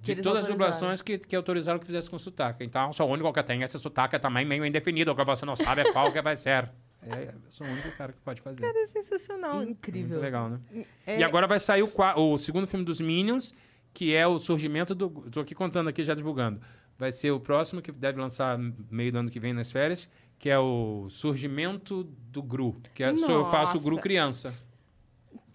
de 0.00 0.14
todas 0.22 0.44
as 0.44 0.50
dublações 0.50 1.02
que, 1.02 1.18
que 1.18 1.34
autorizaram 1.34 1.80
que 1.80 1.86
fizesse 1.86 2.08
com 2.08 2.18
sotaque. 2.18 2.62
Então, 2.64 2.86
eu 2.86 2.92
sou 2.92 3.08
o 3.08 3.12
único 3.12 3.32
que 3.32 3.42
tem 3.42 3.62
esse 3.62 3.78
sotaque 3.80 4.16
também 4.20 4.44
meio 4.44 4.64
indefinido, 4.64 5.14
que 5.14 5.24
você 5.24 5.44
não 5.44 5.56
sabe 5.56 5.90
qual 5.92 6.12
que 6.12 6.22
vai 6.22 6.36
ser. 6.36 6.70
É, 7.14 7.28
eu 7.28 7.50
sou 7.50 7.66
o 7.66 7.70
único 7.70 7.90
cara 7.92 8.12
que 8.12 8.20
pode 8.20 8.40
fazer. 8.40 8.64
É 8.64 8.86
sensacional. 8.86 9.62
Incrível. 9.62 10.08
Muito 10.10 10.22
legal, 10.22 10.48
né? 10.48 10.60
É- 11.06 11.20
E 11.20 11.24
agora 11.24 11.46
vai 11.46 11.58
sair 11.58 11.82
o, 11.82 11.90
o 12.16 12.36
segundo 12.36 12.66
filme 12.66 12.84
dos 12.84 13.00
Minions, 13.00 13.54
que 13.92 14.14
é 14.14 14.26
o 14.26 14.38
surgimento 14.38 14.94
do. 14.94 15.08
Tô 15.30 15.40
aqui 15.40 15.54
contando 15.54 15.88
aqui, 15.88 16.04
já 16.04 16.14
divulgando. 16.14 16.60
Vai 16.98 17.12
ser 17.12 17.30
o 17.30 17.38
próximo, 17.40 17.82
que 17.82 17.92
deve 17.92 18.18
lançar 18.20 18.58
meio 18.90 19.12
do 19.12 19.18
ano 19.18 19.30
que 19.30 19.38
vem 19.38 19.52
nas 19.52 19.70
férias, 19.70 20.08
que 20.38 20.48
é 20.48 20.58
o 20.58 21.06
surgimento 21.10 22.04
do 22.04 22.42
Gru. 22.42 22.74
Que 22.94 23.04
é, 23.04 23.16
sou, 23.16 23.34
eu 23.40 23.44
faço 23.46 23.76
o 23.76 23.80
Gru 23.80 23.98
criança. 23.98 24.54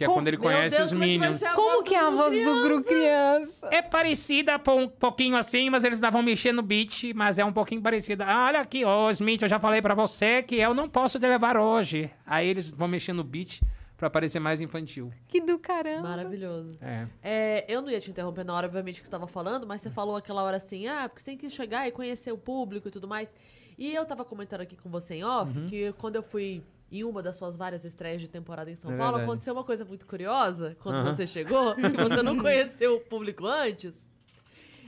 Que 0.01 0.05
é 0.05 0.07
Como- 0.07 0.17
quando 0.19 0.27
ele 0.29 0.37
Meu 0.37 0.43
conhece 0.47 0.75
Deus, 0.75 0.87
os 0.87 0.93
como 0.93 1.03
é 1.03 1.07
que 1.07 1.17
vai 1.19 1.27
Minions. 1.27 1.41
ser 1.41 1.47
a 1.47 1.53
Como 1.53 1.71
voz 1.75 1.87
que 1.87 1.93
é 1.93 1.99
a 1.99 2.09
do 2.09 2.17
voz 2.17 2.43
do 2.43 2.61
Gru 2.63 2.83
criança? 2.83 3.69
É 3.71 3.81
parecida 3.83 4.59
um 4.69 4.87
pouquinho 4.87 5.35
assim, 5.35 5.69
mas 5.69 5.83
eles 5.83 5.99
ainda 5.99 6.09
vão 6.09 6.23
mexer 6.23 6.51
no 6.51 6.63
beat, 6.63 7.13
mas 7.13 7.37
é 7.37 7.45
um 7.45 7.53
pouquinho 7.53 7.83
parecida. 7.83 8.25
Ah, 8.25 8.47
Olha 8.47 8.61
aqui, 8.61 8.83
ô 8.83 9.11
Smith, 9.11 9.43
eu 9.43 9.47
já 9.47 9.59
falei 9.59 9.79
pra 9.79 9.93
você 9.93 10.41
que 10.41 10.55
eu 10.55 10.73
não 10.73 10.89
posso 10.89 11.19
te 11.19 11.27
levar 11.27 11.55
hoje. 11.55 12.09
Aí 12.25 12.47
eles 12.47 12.71
vão 12.71 12.87
mexer 12.87 13.13
no 13.13 13.23
beat 13.23 13.61
pra 13.95 14.09
parecer 14.09 14.39
mais 14.39 14.59
infantil. 14.59 15.13
Que 15.27 15.39
do 15.39 15.59
caramba. 15.59 16.09
Maravilhoso. 16.09 16.75
É. 16.81 17.07
É, 17.21 17.65
eu 17.67 17.83
não 17.83 17.91
ia 17.91 17.99
te 17.99 18.09
interromper 18.09 18.43
na 18.43 18.55
hora, 18.55 18.65
obviamente, 18.65 18.95
que 18.95 19.05
você 19.05 19.07
estava 19.07 19.27
falando, 19.27 19.67
mas 19.67 19.81
você 19.81 19.91
falou 19.91 20.15
aquela 20.15 20.41
hora 20.41 20.57
assim, 20.57 20.87
ah, 20.87 21.07
porque 21.07 21.19
você 21.21 21.25
tem 21.25 21.37
que 21.37 21.47
chegar 21.47 21.87
e 21.87 21.91
conhecer 21.91 22.31
o 22.31 22.37
público 22.39 22.87
e 22.87 22.91
tudo 22.91 23.07
mais. 23.07 23.31
E 23.77 23.93
eu 23.93 24.03
tava 24.03 24.25
comentando 24.25 24.61
aqui 24.61 24.75
com 24.75 24.89
você 24.89 25.13
em 25.17 25.23
off, 25.23 25.55
Uhum. 25.55 25.67
que 25.67 25.93
quando 25.99 26.15
eu 26.15 26.23
fui 26.23 26.63
em 26.91 27.03
uma 27.03 27.23
das 27.23 27.35
suas 27.37 27.55
várias 27.55 27.85
estreias 27.85 28.19
de 28.21 28.27
temporada 28.27 28.69
em 28.69 28.75
São 28.75 28.91
É 28.91 28.97
Paulo, 28.97 29.13
verdade. 29.13 29.31
aconteceu 29.31 29.53
uma 29.53 29.63
coisa 29.63 29.85
muito 29.85 30.05
curiosa 30.05 30.75
quando 30.79 30.95
Aham. 30.95 31.15
você 31.15 31.25
chegou, 31.25 31.73
que 31.75 31.81
você 31.81 32.21
não 32.21 32.37
conheceu 32.37 32.95
o 32.97 32.99
público 32.99 33.45
antes. 33.47 33.93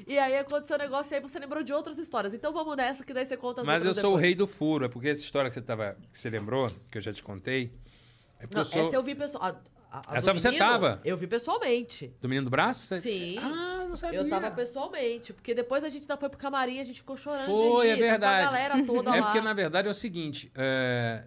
E 0.06 0.20
aí 0.20 0.38
aconteceu 0.38 0.76
um 0.76 0.80
negócio 0.80 1.14
e 1.14 1.16
aí 1.16 1.22
você 1.22 1.40
lembrou 1.40 1.64
de 1.64 1.72
outras 1.72 1.98
histórias. 1.98 2.34
Então 2.34 2.52
vamos 2.52 2.76
nessa, 2.76 3.06
que 3.06 3.14
daí 3.14 3.26
você 3.26 3.38
conta 3.38 3.62
as 3.62 3.68
Mas 3.68 3.86
eu 3.86 3.94
sou 3.94 4.02
o 4.02 4.16
depois. 4.16 4.22
rei 4.22 4.36
do 4.36 4.46
furo. 4.46 4.84
É 4.86 4.90
porque 4.90 5.08
essa 5.08 5.22
história 5.22 5.50
que 5.50 5.54
você, 5.54 5.62
tava, 5.62 5.96
que 6.12 6.18
você 6.18 6.30
lembrou, 6.30 6.70
que 6.92 6.98
eu 6.98 7.02
já 7.02 7.14
te 7.14 7.24
contei. 7.24 7.72
É 8.38 8.46
Não, 8.52 8.62
eu 8.62 8.66
sou. 8.66 8.82
essa 8.86 8.96
eu 8.98 9.02
vi 9.04 9.16
pessoal. 9.16 9.56
Essa 10.12 10.34
você 10.34 10.50
menino, 10.50 10.66
tava? 10.66 11.00
Eu 11.06 11.16
vi 11.16 11.28
pessoalmente. 11.28 12.12
Do 12.20 12.28
menino 12.28 12.46
do 12.46 12.50
braço? 12.50 12.86
Você- 12.88 13.00
Sim. 13.00 13.38
Ah, 13.38 13.86
não 13.88 13.96
sabia. 13.96 14.20
Eu 14.20 14.28
tava 14.28 14.50
pessoalmente, 14.52 15.32
porque 15.32 15.54
depois 15.54 15.84
a 15.84 15.90
gente 15.90 16.02
ainda 16.02 16.18
foi 16.18 16.28
pro 16.28 16.38
camarim, 16.40 16.80
a 16.80 16.84
gente 16.84 17.00
ficou 17.00 17.16
chorando 17.16 17.46
Foi, 17.46 17.86
de 17.86 17.92
é 17.92 17.96
rir, 17.96 18.00
tava 18.02 18.10
verdade. 18.12 18.42
A 18.42 18.46
galera 18.46 18.86
toda 18.86 19.16
É 19.16 19.20
lá. 19.22 19.26
porque, 19.28 19.40
na 19.40 19.54
verdade, 19.54 19.88
é 19.88 19.92
o 19.92 19.94
seguinte. 19.94 20.52
é, 20.56 21.24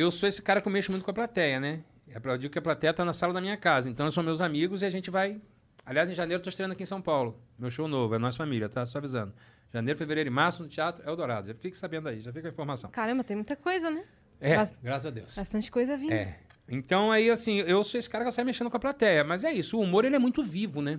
Eu 0.00 0.10
sou 0.10 0.26
esse 0.26 0.40
cara 0.40 0.62
que 0.62 0.66
eu 0.66 0.72
mexo 0.72 0.90
muito 0.90 1.04
com 1.04 1.10
a 1.10 1.14
plateia, 1.14 1.60
né? 1.60 1.80
É 2.08 2.18
Eu 2.24 2.38
digo 2.38 2.50
que 2.50 2.58
a 2.58 2.62
plateia 2.62 2.94
tá 2.94 3.04
na 3.04 3.12
sala 3.12 3.34
da 3.34 3.40
minha 3.40 3.56
casa. 3.58 3.90
Então, 3.90 4.10
são 4.10 4.22
meus 4.22 4.40
amigos 4.40 4.80
e 4.80 4.86
a 4.86 4.90
gente 4.90 5.10
vai... 5.10 5.38
Aliás, 5.84 6.08
em 6.08 6.14
janeiro 6.14 6.40
eu 6.40 6.42
tô 6.42 6.48
estreando 6.48 6.72
aqui 6.72 6.84
em 6.84 6.86
São 6.86 7.02
Paulo. 7.02 7.38
Meu 7.58 7.70
show 7.70 7.86
novo, 7.86 8.14
é 8.14 8.18
Nossa 8.18 8.38
Família, 8.38 8.66
tá? 8.66 8.86
Só 8.86 8.96
avisando. 8.96 9.34
Janeiro, 9.70 9.98
fevereiro 9.98 10.28
e 10.28 10.30
março 10.30 10.62
no 10.62 10.70
Teatro 10.70 11.06
Eldorado. 11.06 11.48
Já 11.48 11.54
fique 11.54 11.76
sabendo 11.76 12.08
aí, 12.08 12.20
já 12.20 12.32
fica 12.32 12.48
a 12.48 12.50
informação. 12.50 12.90
Caramba, 12.90 13.22
tem 13.22 13.36
muita 13.36 13.54
coisa, 13.56 13.90
né? 13.90 14.04
É, 14.40 14.56
Bas- 14.56 14.74
graças 14.82 15.04
a 15.06 15.10
Deus. 15.10 15.34
Bastante 15.34 15.70
coisa 15.70 15.98
vindo. 15.98 16.12
É. 16.12 16.38
Então, 16.66 17.12
aí, 17.12 17.28
assim, 17.28 17.58
eu 17.58 17.84
sou 17.84 17.98
esse 17.98 18.08
cara 18.08 18.24
que 18.24 18.32
sai 18.32 18.42
mexendo 18.44 18.70
com 18.70 18.76
a 18.78 18.80
plateia. 18.80 19.22
Mas 19.22 19.44
é 19.44 19.52
isso, 19.52 19.76
o 19.76 19.82
humor, 19.82 20.06
ele 20.06 20.16
é 20.16 20.18
muito 20.18 20.42
vivo, 20.42 20.80
né? 20.80 20.98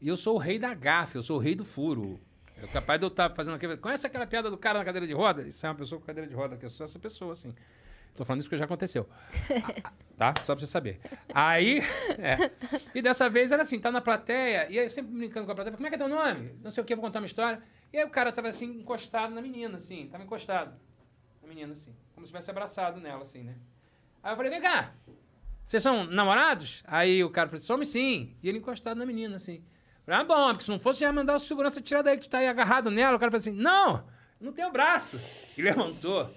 E 0.00 0.08
eu 0.08 0.16
sou 0.16 0.34
o 0.34 0.38
rei 0.38 0.58
da 0.58 0.74
gafe, 0.74 1.16
eu 1.16 1.22
sou 1.22 1.36
o 1.36 1.40
rei 1.40 1.54
do 1.54 1.64
furo. 1.64 2.18
É 2.60 2.66
capaz 2.66 2.98
de 2.98 3.06
eu 3.06 3.08
estar 3.08 3.30
fazendo 3.30 3.54
aquele... 3.54 3.76
Conhece 3.76 4.06
aquela 4.06 4.26
piada 4.26 4.50
do 4.50 4.58
cara 4.58 4.80
na 4.80 4.84
cadeira 4.84 5.06
de 5.06 5.12
roda? 5.12 5.42
Isso 5.42 5.64
é 5.64 5.68
uma 5.68 5.76
pessoa 5.76 6.00
com 6.00 6.06
cadeira 6.06 6.28
de 6.28 6.34
roda, 6.34 6.56
que 6.56 6.66
eu 6.66 6.70
sou 6.70 6.84
essa 6.84 6.98
pessoa, 6.98 7.32
assim. 7.32 7.54
Tô 8.14 8.24
falando 8.24 8.40
isso 8.40 8.48
porque 8.48 8.58
já 8.58 8.64
aconteceu. 8.64 9.08
Tá? 10.20 10.34
Só 10.44 10.54
pra 10.54 10.60
você 10.60 10.66
saber. 10.66 11.00
Aí, 11.32 11.80
é. 12.20 12.36
E 12.94 13.00
dessa 13.00 13.26
vez 13.30 13.52
era 13.52 13.62
assim, 13.62 13.80
tá 13.80 13.90
na 13.90 14.02
plateia, 14.02 14.66
e 14.68 14.78
aí 14.78 14.84
eu 14.84 14.90
sempre 14.90 15.12
brincando 15.12 15.46
com 15.46 15.52
a 15.52 15.54
plateia, 15.54 15.74
como 15.74 15.86
é 15.86 15.88
que 15.88 15.94
é 15.94 15.98
teu 15.98 16.10
nome? 16.10 16.58
Não 16.62 16.70
sei 16.70 16.82
o 16.82 16.84
que, 16.84 16.94
vou 16.94 17.02
contar 17.02 17.20
uma 17.20 17.26
história. 17.26 17.62
E 17.90 17.96
aí 17.96 18.04
o 18.04 18.10
cara 18.10 18.30
tava 18.30 18.48
assim, 18.48 18.66
encostado 18.66 19.34
na 19.34 19.40
menina, 19.40 19.76
assim, 19.76 20.08
tava 20.12 20.22
encostado. 20.22 20.78
Na 21.40 21.48
menina, 21.48 21.72
assim. 21.72 21.96
Como 22.12 22.26
se 22.26 22.32
tivesse 22.32 22.50
abraçado 22.50 23.00
nela, 23.00 23.22
assim, 23.22 23.42
né? 23.42 23.54
Aí 24.22 24.32
eu 24.32 24.36
falei, 24.36 24.50
vem 24.50 24.60
cá, 24.60 24.92
vocês 25.64 25.82
são 25.82 26.04
namorados? 26.04 26.82
Aí 26.86 27.24
o 27.24 27.30
cara 27.30 27.48
falou, 27.48 27.64
somos 27.64 27.88
sim. 27.88 28.36
E 28.42 28.48
ele 28.50 28.58
encostado 28.58 28.98
na 28.98 29.06
menina, 29.06 29.36
assim. 29.36 29.64
Falei, 30.04 30.20
ah, 30.20 30.24
bom, 30.24 30.48
porque 30.48 30.64
se 30.64 30.70
não 30.70 30.78
fosse, 30.78 31.00
já 31.00 31.10
mandar 31.10 31.36
o 31.36 31.38
segurança 31.38 31.80
tirar 31.80 32.02
daí 32.02 32.18
que 32.18 32.24
tu 32.24 32.28
tá 32.28 32.38
aí 32.38 32.48
agarrado 32.48 32.90
nela. 32.90 33.16
O 33.16 33.18
cara 33.18 33.30
falou 33.30 33.40
assim, 33.40 33.52
não, 33.52 34.04
não 34.38 34.52
tem 34.52 34.66
o 34.66 34.70
braço. 34.70 35.18
E 35.56 35.62
levantou, 35.62 36.30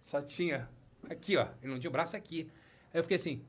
só 0.00 0.22
tinha 0.22 0.66
aqui, 1.08 1.36
ó. 1.36 1.46
Ele 1.62 1.72
não 1.72 1.78
tinha 1.78 1.88
o 1.88 1.92
braço 1.92 2.16
aqui. 2.16 2.48
Aí 2.92 2.98
eu 2.98 3.02
fiquei 3.02 3.16
assim, 3.16 3.42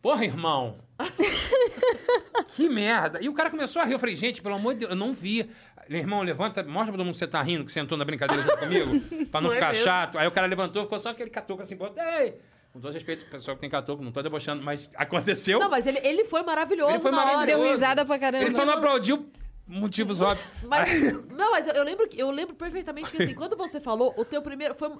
porra, 0.00 0.24
irmão. 0.24 0.78
que 2.48 2.68
merda. 2.68 3.18
E 3.22 3.28
o 3.28 3.34
cara 3.34 3.50
começou 3.50 3.80
a 3.80 3.84
rir. 3.84 3.92
Eu 3.94 3.98
falei, 3.98 4.16
gente, 4.16 4.42
pelo 4.42 4.54
amor 4.54 4.74
de 4.74 4.80
Deus, 4.80 4.90
eu 4.92 4.96
não 4.96 5.12
vi. 5.12 5.48
Meu 5.88 5.98
irmão, 6.00 6.22
levanta, 6.22 6.62
mostra 6.62 6.86
pra 6.86 6.92
todo 6.92 7.04
mundo 7.04 7.12
que 7.14 7.18
você 7.18 7.26
tá 7.26 7.42
rindo, 7.42 7.64
que 7.64 7.72
você 7.72 7.80
entrou 7.80 7.98
na 7.98 8.04
brincadeira 8.04 8.42
junto 8.42 8.56
comigo, 8.58 9.26
pra 9.26 9.40
não, 9.40 9.48
Não 9.48 9.52
é 9.52 9.56
ficar 9.56 9.68
mesmo. 9.72 9.84
chato. 9.84 10.18
Aí 10.18 10.26
o 10.26 10.30
cara 10.30 10.46
levantou, 10.46 10.84
ficou 10.84 10.98
só 10.98 11.10
aquele 11.10 11.30
catuco 11.30 11.62
assim, 11.62 11.76
botei. 11.76 12.36
Com 12.72 12.80
todo 12.80 12.92
respeito, 12.92 13.26
pessoal 13.26 13.56
que 13.56 13.60
tem 13.60 13.68
catuco, 13.68 14.02
não 14.02 14.12
tô 14.12 14.22
debochando, 14.22 14.62
mas 14.62 14.90
aconteceu. 14.94 15.58
Não, 15.58 15.68
mas 15.68 15.86
ele, 15.86 15.98
ele 16.02 16.24
foi 16.24 16.42
maravilhoso 16.42 16.92
Ele 16.92 17.00
foi 17.00 17.10
na 17.10 17.18
hora. 17.18 17.26
maravilhoso. 17.32 17.62
Deu 17.64 17.72
risada 17.72 18.04
pra 18.04 18.18
caramba. 18.18 18.44
Ele 18.44 18.54
só 18.54 18.64
não 18.64 18.74
aplaudiu 18.74 19.28
motivos 19.66 20.20
óbvios. 20.20 20.46
Mas, 20.64 21.12
não, 21.30 21.50
mas 21.50 21.66
eu, 21.66 21.74
eu 21.74 21.84
lembro, 21.84 22.08
que- 22.08 22.18
eu 22.18 22.30
lembro 22.30 22.54
perfeitamente 22.54 23.10
que 23.10 23.22
assim, 23.22 23.34
quando 23.34 23.56
você 23.56 23.78
falou, 23.80 24.14
o 24.16 24.24
teu 24.24 24.40
primeiro 24.40 24.74
foi, 24.74 24.90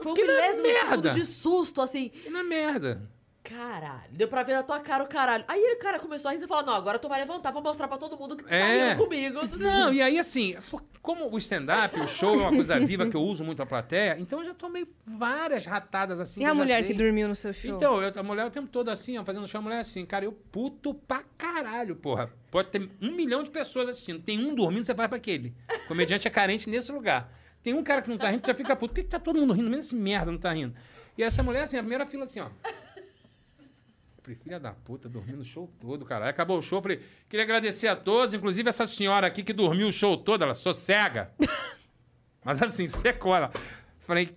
foi 0.00 0.12
na 0.12 0.20
milésimo 0.20 0.66
de 0.66 0.72
segundo 0.74 0.88
merda. 0.90 1.10
de 1.10 1.24
susto, 1.24 1.80
assim. 1.82 2.10
E 2.26 2.30
na 2.30 2.42
merda. 2.42 3.02
Caralho, 3.44 4.04
deu 4.12 4.28
pra 4.28 4.44
ver 4.44 4.52
na 4.54 4.62
tua 4.62 4.78
cara 4.78 5.02
o 5.02 5.08
caralho. 5.08 5.44
Aí 5.48 5.60
o 5.60 5.78
cara 5.80 5.98
começou 5.98 6.28
a 6.28 6.32
rir 6.32 6.40
e 6.40 6.46
falou: 6.46 6.64
Não, 6.64 6.74
agora 6.74 6.96
tu 6.96 7.08
vai 7.08 7.18
levantar 7.18 7.50
pra 7.50 7.60
mostrar 7.60 7.88
pra 7.88 7.98
todo 7.98 8.16
mundo 8.16 8.36
que 8.36 8.44
tu 8.44 8.48
tá 8.48 8.54
É. 8.54 8.90
rindo 8.94 9.02
comigo. 9.02 9.40
Não, 9.58 9.92
e 9.92 10.00
aí 10.00 10.16
assim, 10.16 10.56
como 11.02 11.28
o 11.28 11.36
stand-up, 11.38 11.98
o 11.98 12.06
show 12.06 12.32
é 12.34 12.36
uma 12.36 12.50
coisa 12.50 12.78
viva 12.78 13.10
que 13.10 13.16
eu 13.16 13.20
uso 13.20 13.44
muito 13.44 13.60
a 13.60 13.66
plateia, 13.66 14.16
então 14.20 14.38
eu 14.38 14.46
já 14.46 14.54
tomei 14.54 14.86
várias 15.04 15.66
ratadas 15.66 16.20
assim. 16.20 16.40
E 16.42 16.44
a 16.44 16.54
mulher 16.54 16.82
dei. 16.84 16.92
que 16.92 16.94
dormiu 16.94 17.26
no 17.26 17.34
seu 17.34 17.52
show? 17.52 17.74
Então, 17.76 18.00
eu- 18.00 18.12
a 18.14 18.22
mulher 18.22 18.46
o 18.46 18.50
tempo 18.50 18.68
todo 18.68 18.88
assim, 18.90 19.18
ó, 19.18 19.24
fazendo 19.24 19.48
show, 19.48 19.58
a 19.58 19.62
mulher 19.62 19.80
assim, 19.80 20.06
cara, 20.06 20.24
eu 20.24 20.30
puto 20.30 20.94
pra 20.94 21.24
caralho, 21.36 21.96
porra. 21.96 22.30
Pode 22.48 22.68
ter 22.68 22.88
um 23.02 23.10
milhão 23.10 23.42
de 23.42 23.50
pessoas 23.50 23.88
assistindo. 23.88 24.22
Tem 24.22 24.38
um 24.38 24.54
dormindo, 24.54 24.84
você 24.84 24.94
vai 24.94 25.08
pra 25.08 25.16
aquele. 25.18 25.52
O 25.84 25.88
comediante 25.88 26.28
é 26.28 26.30
carente 26.30 26.70
nesse 26.70 26.92
lugar. 26.92 27.28
Tem 27.62 27.74
um 27.74 27.82
cara 27.82 28.02
que 28.02 28.10
não 28.10 28.18
tá 28.18 28.30
rindo, 28.30 28.46
já 28.46 28.54
fica 28.54 28.74
puto. 28.74 28.92
Por 28.92 28.96
que, 28.96 29.04
que 29.04 29.10
tá 29.10 29.20
todo 29.20 29.38
mundo 29.38 29.52
rindo? 29.52 29.70
Mesmo 29.70 29.80
esse 29.80 29.94
merda 29.94 30.32
não 30.32 30.38
tá 30.38 30.52
rindo. 30.52 30.74
E 31.16 31.22
essa 31.22 31.42
mulher, 31.42 31.62
assim, 31.62 31.76
a 31.76 31.80
primeira 31.80 32.06
fila 32.06 32.24
assim, 32.24 32.40
ó. 32.40 32.48
Falei, 34.22 34.36
filha 34.36 34.60
da 34.60 34.72
puta, 34.72 35.08
dormindo 35.08 35.40
o 35.40 35.44
show 35.44 35.70
todo, 35.80 36.04
cara. 36.04 36.26
Aí 36.26 36.30
acabou 36.30 36.58
o 36.58 36.62
show, 36.62 36.80
falei, 36.80 37.02
queria 37.28 37.44
agradecer 37.44 37.88
a 37.88 37.96
todos, 37.96 38.32
inclusive 38.32 38.68
essa 38.68 38.86
senhora 38.86 39.26
aqui 39.26 39.42
que 39.42 39.52
dormiu 39.52 39.88
o 39.88 39.92
show 39.92 40.16
todo, 40.16 40.44
ela 40.44 40.54
sou 40.54 40.72
cega. 40.72 41.32
Mas 42.44 42.62
assim, 42.62 42.86
secou 42.86 43.34
ela. 43.34 43.50
Falei, 44.00 44.30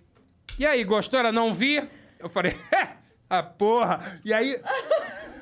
e 0.58 0.66
aí, 0.66 0.82
gostou? 0.84 1.20
Ela 1.20 1.32
não 1.32 1.52
vi? 1.52 1.82
Eu 2.18 2.28
falei, 2.28 2.56
é, 2.72 2.96
a 3.28 3.42
porra. 3.42 4.20
E 4.24 4.32
aí, 4.32 4.60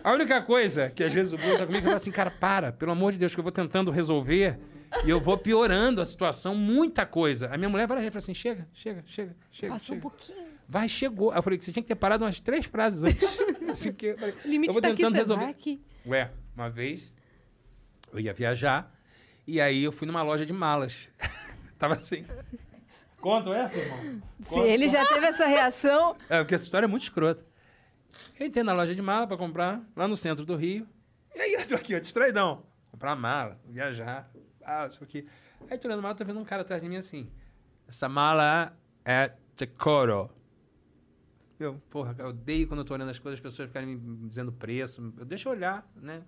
a 0.02 0.12
única 0.12 0.42
coisa 0.42 0.90
que 0.90 1.02
às 1.02 1.12
vezes 1.12 1.32
o 1.32 1.36
Bruno 1.36 1.56
tá 1.56 1.66
comigo, 1.66 1.80
eu 1.80 1.84
falo 1.84 1.96
assim, 1.96 2.12
cara, 2.12 2.30
para, 2.30 2.72
pelo 2.72 2.92
amor 2.92 3.12
de 3.12 3.18
Deus, 3.18 3.34
que 3.34 3.40
eu 3.40 3.44
vou 3.44 3.52
tentando 3.52 3.90
resolver 3.90 4.58
e 5.04 5.10
eu 5.10 5.20
vou 5.20 5.36
piorando 5.38 6.00
a 6.00 6.04
situação, 6.04 6.54
muita 6.54 7.04
coisa. 7.06 7.48
A 7.52 7.56
minha 7.56 7.68
mulher 7.68 7.86
vai 7.86 8.06
e 8.06 8.10
fala 8.10 8.18
assim, 8.18 8.34
chega, 8.34 8.66
chega, 8.72 9.02
chega, 9.06 9.36
chega. 9.50 9.72
Passou 9.72 9.96
um 9.96 9.98
chega. 9.98 10.02
pouquinho. 10.10 10.54
Vai, 10.68 10.88
chegou. 10.88 11.30
Aí 11.30 11.38
eu 11.38 11.42
falei 11.42 11.58
que 11.58 11.64
você 11.64 11.72
tinha 11.72 11.82
que 11.82 11.88
ter 11.88 11.94
parado 11.94 12.24
umas 12.24 12.40
três 12.40 12.66
frases 12.66 13.04
antes. 13.04 13.38
assim 13.70 13.92
que 13.92 14.06
eu, 14.06 14.18
falei, 14.18 14.34
O 14.44 14.48
limite 14.48 14.68
eu 14.68 14.72
vou 14.74 14.82
tá 14.82 14.88
aqui, 14.88 14.96
tentando 14.96 15.12
você 15.12 15.18
resolver. 15.18 15.42
vai 15.42 15.50
aqui. 15.50 15.82
Ué, 16.06 16.30
uma 16.56 16.70
vez 16.70 17.14
eu 18.12 18.20
ia 18.20 18.32
viajar 18.32 18.92
e 19.46 19.60
aí 19.60 19.82
eu 19.84 19.92
fui 19.92 20.06
numa 20.06 20.22
loja 20.22 20.46
de 20.46 20.52
malas. 20.52 21.08
Tava 21.78 21.94
assim. 21.94 22.24
Conta 23.20 23.50
essa, 23.50 23.78
irmão? 23.78 24.22
Se 24.42 24.58
ele 24.60 24.88
já 24.88 25.04
teve 25.06 25.26
essa 25.26 25.46
reação, 25.46 26.16
É, 26.28 26.38
porque 26.38 26.54
essa 26.54 26.64
história 26.64 26.86
é 26.86 26.88
muito 26.88 27.02
escrota. 27.02 27.44
Eu 28.38 28.46
entrei 28.46 28.62
na 28.62 28.72
loja 28.72 28.94
de 28.94 29.02
mala 29.02 29.26
pra 29.26 29.36
comprar, 29.36 29.80
lá 29.96 30.06
no 30.06 30.14
centro 30.16 30.44
do 30.46 30.54
Rio. 30.56 30.86
E 31.34 31.40
aí 31.40 31.52
eu 31.54 31.66
tô 31.66 31.74
aqui, 31.74 31.94
ó, 31.96 31.98
distraidão. 31.98 32.62
Comprar 32.92 33.16
mala, 33.16 33.58
viajar, 33.68 34.30
ah, 34.64 34.86
isso 34.86 35.02
aqui. 35.02 35.26
Aí 35.70 35.78
tô 35.78 35.88
olhando 35.88 36.00
a 36.00 36.02
mala, 36.02 36.14
tô 36.14 36.24
vendo 36.24 36.40
um 36.40 36.44
cara 36.44 36.62
atrás 36.62 36.82
de 36.82 36.88
mim 36.88 36.96
assim. 36.96 37.30
Essa 37.86 38.08
mala 38.08 38.76
é 39.04 39.32
de 39.56 39.66
couro. 39.66 40.30
Eu, 41.58 41.80
porra, 41.88 42.14
eu 42.18 42.28
odeio 42.28 42.66
quando 42.66 42.80
eu 42.80 42.84
tô 42.84 42.94
olhando 42.94 43.10
as 43.10 43.18
coisas, 43.18 43.38
as 43.38 43.42
pessoas 43.42 43.68
ficarem 43.68 43.96
me 43.96 44.28
dizendo 44.28 44.52
preço. 44.52 45.14
Eu 45.16 45.24
deixo 45.24 45.48
olhar, 45.48 45.88
né? 45.94 46.22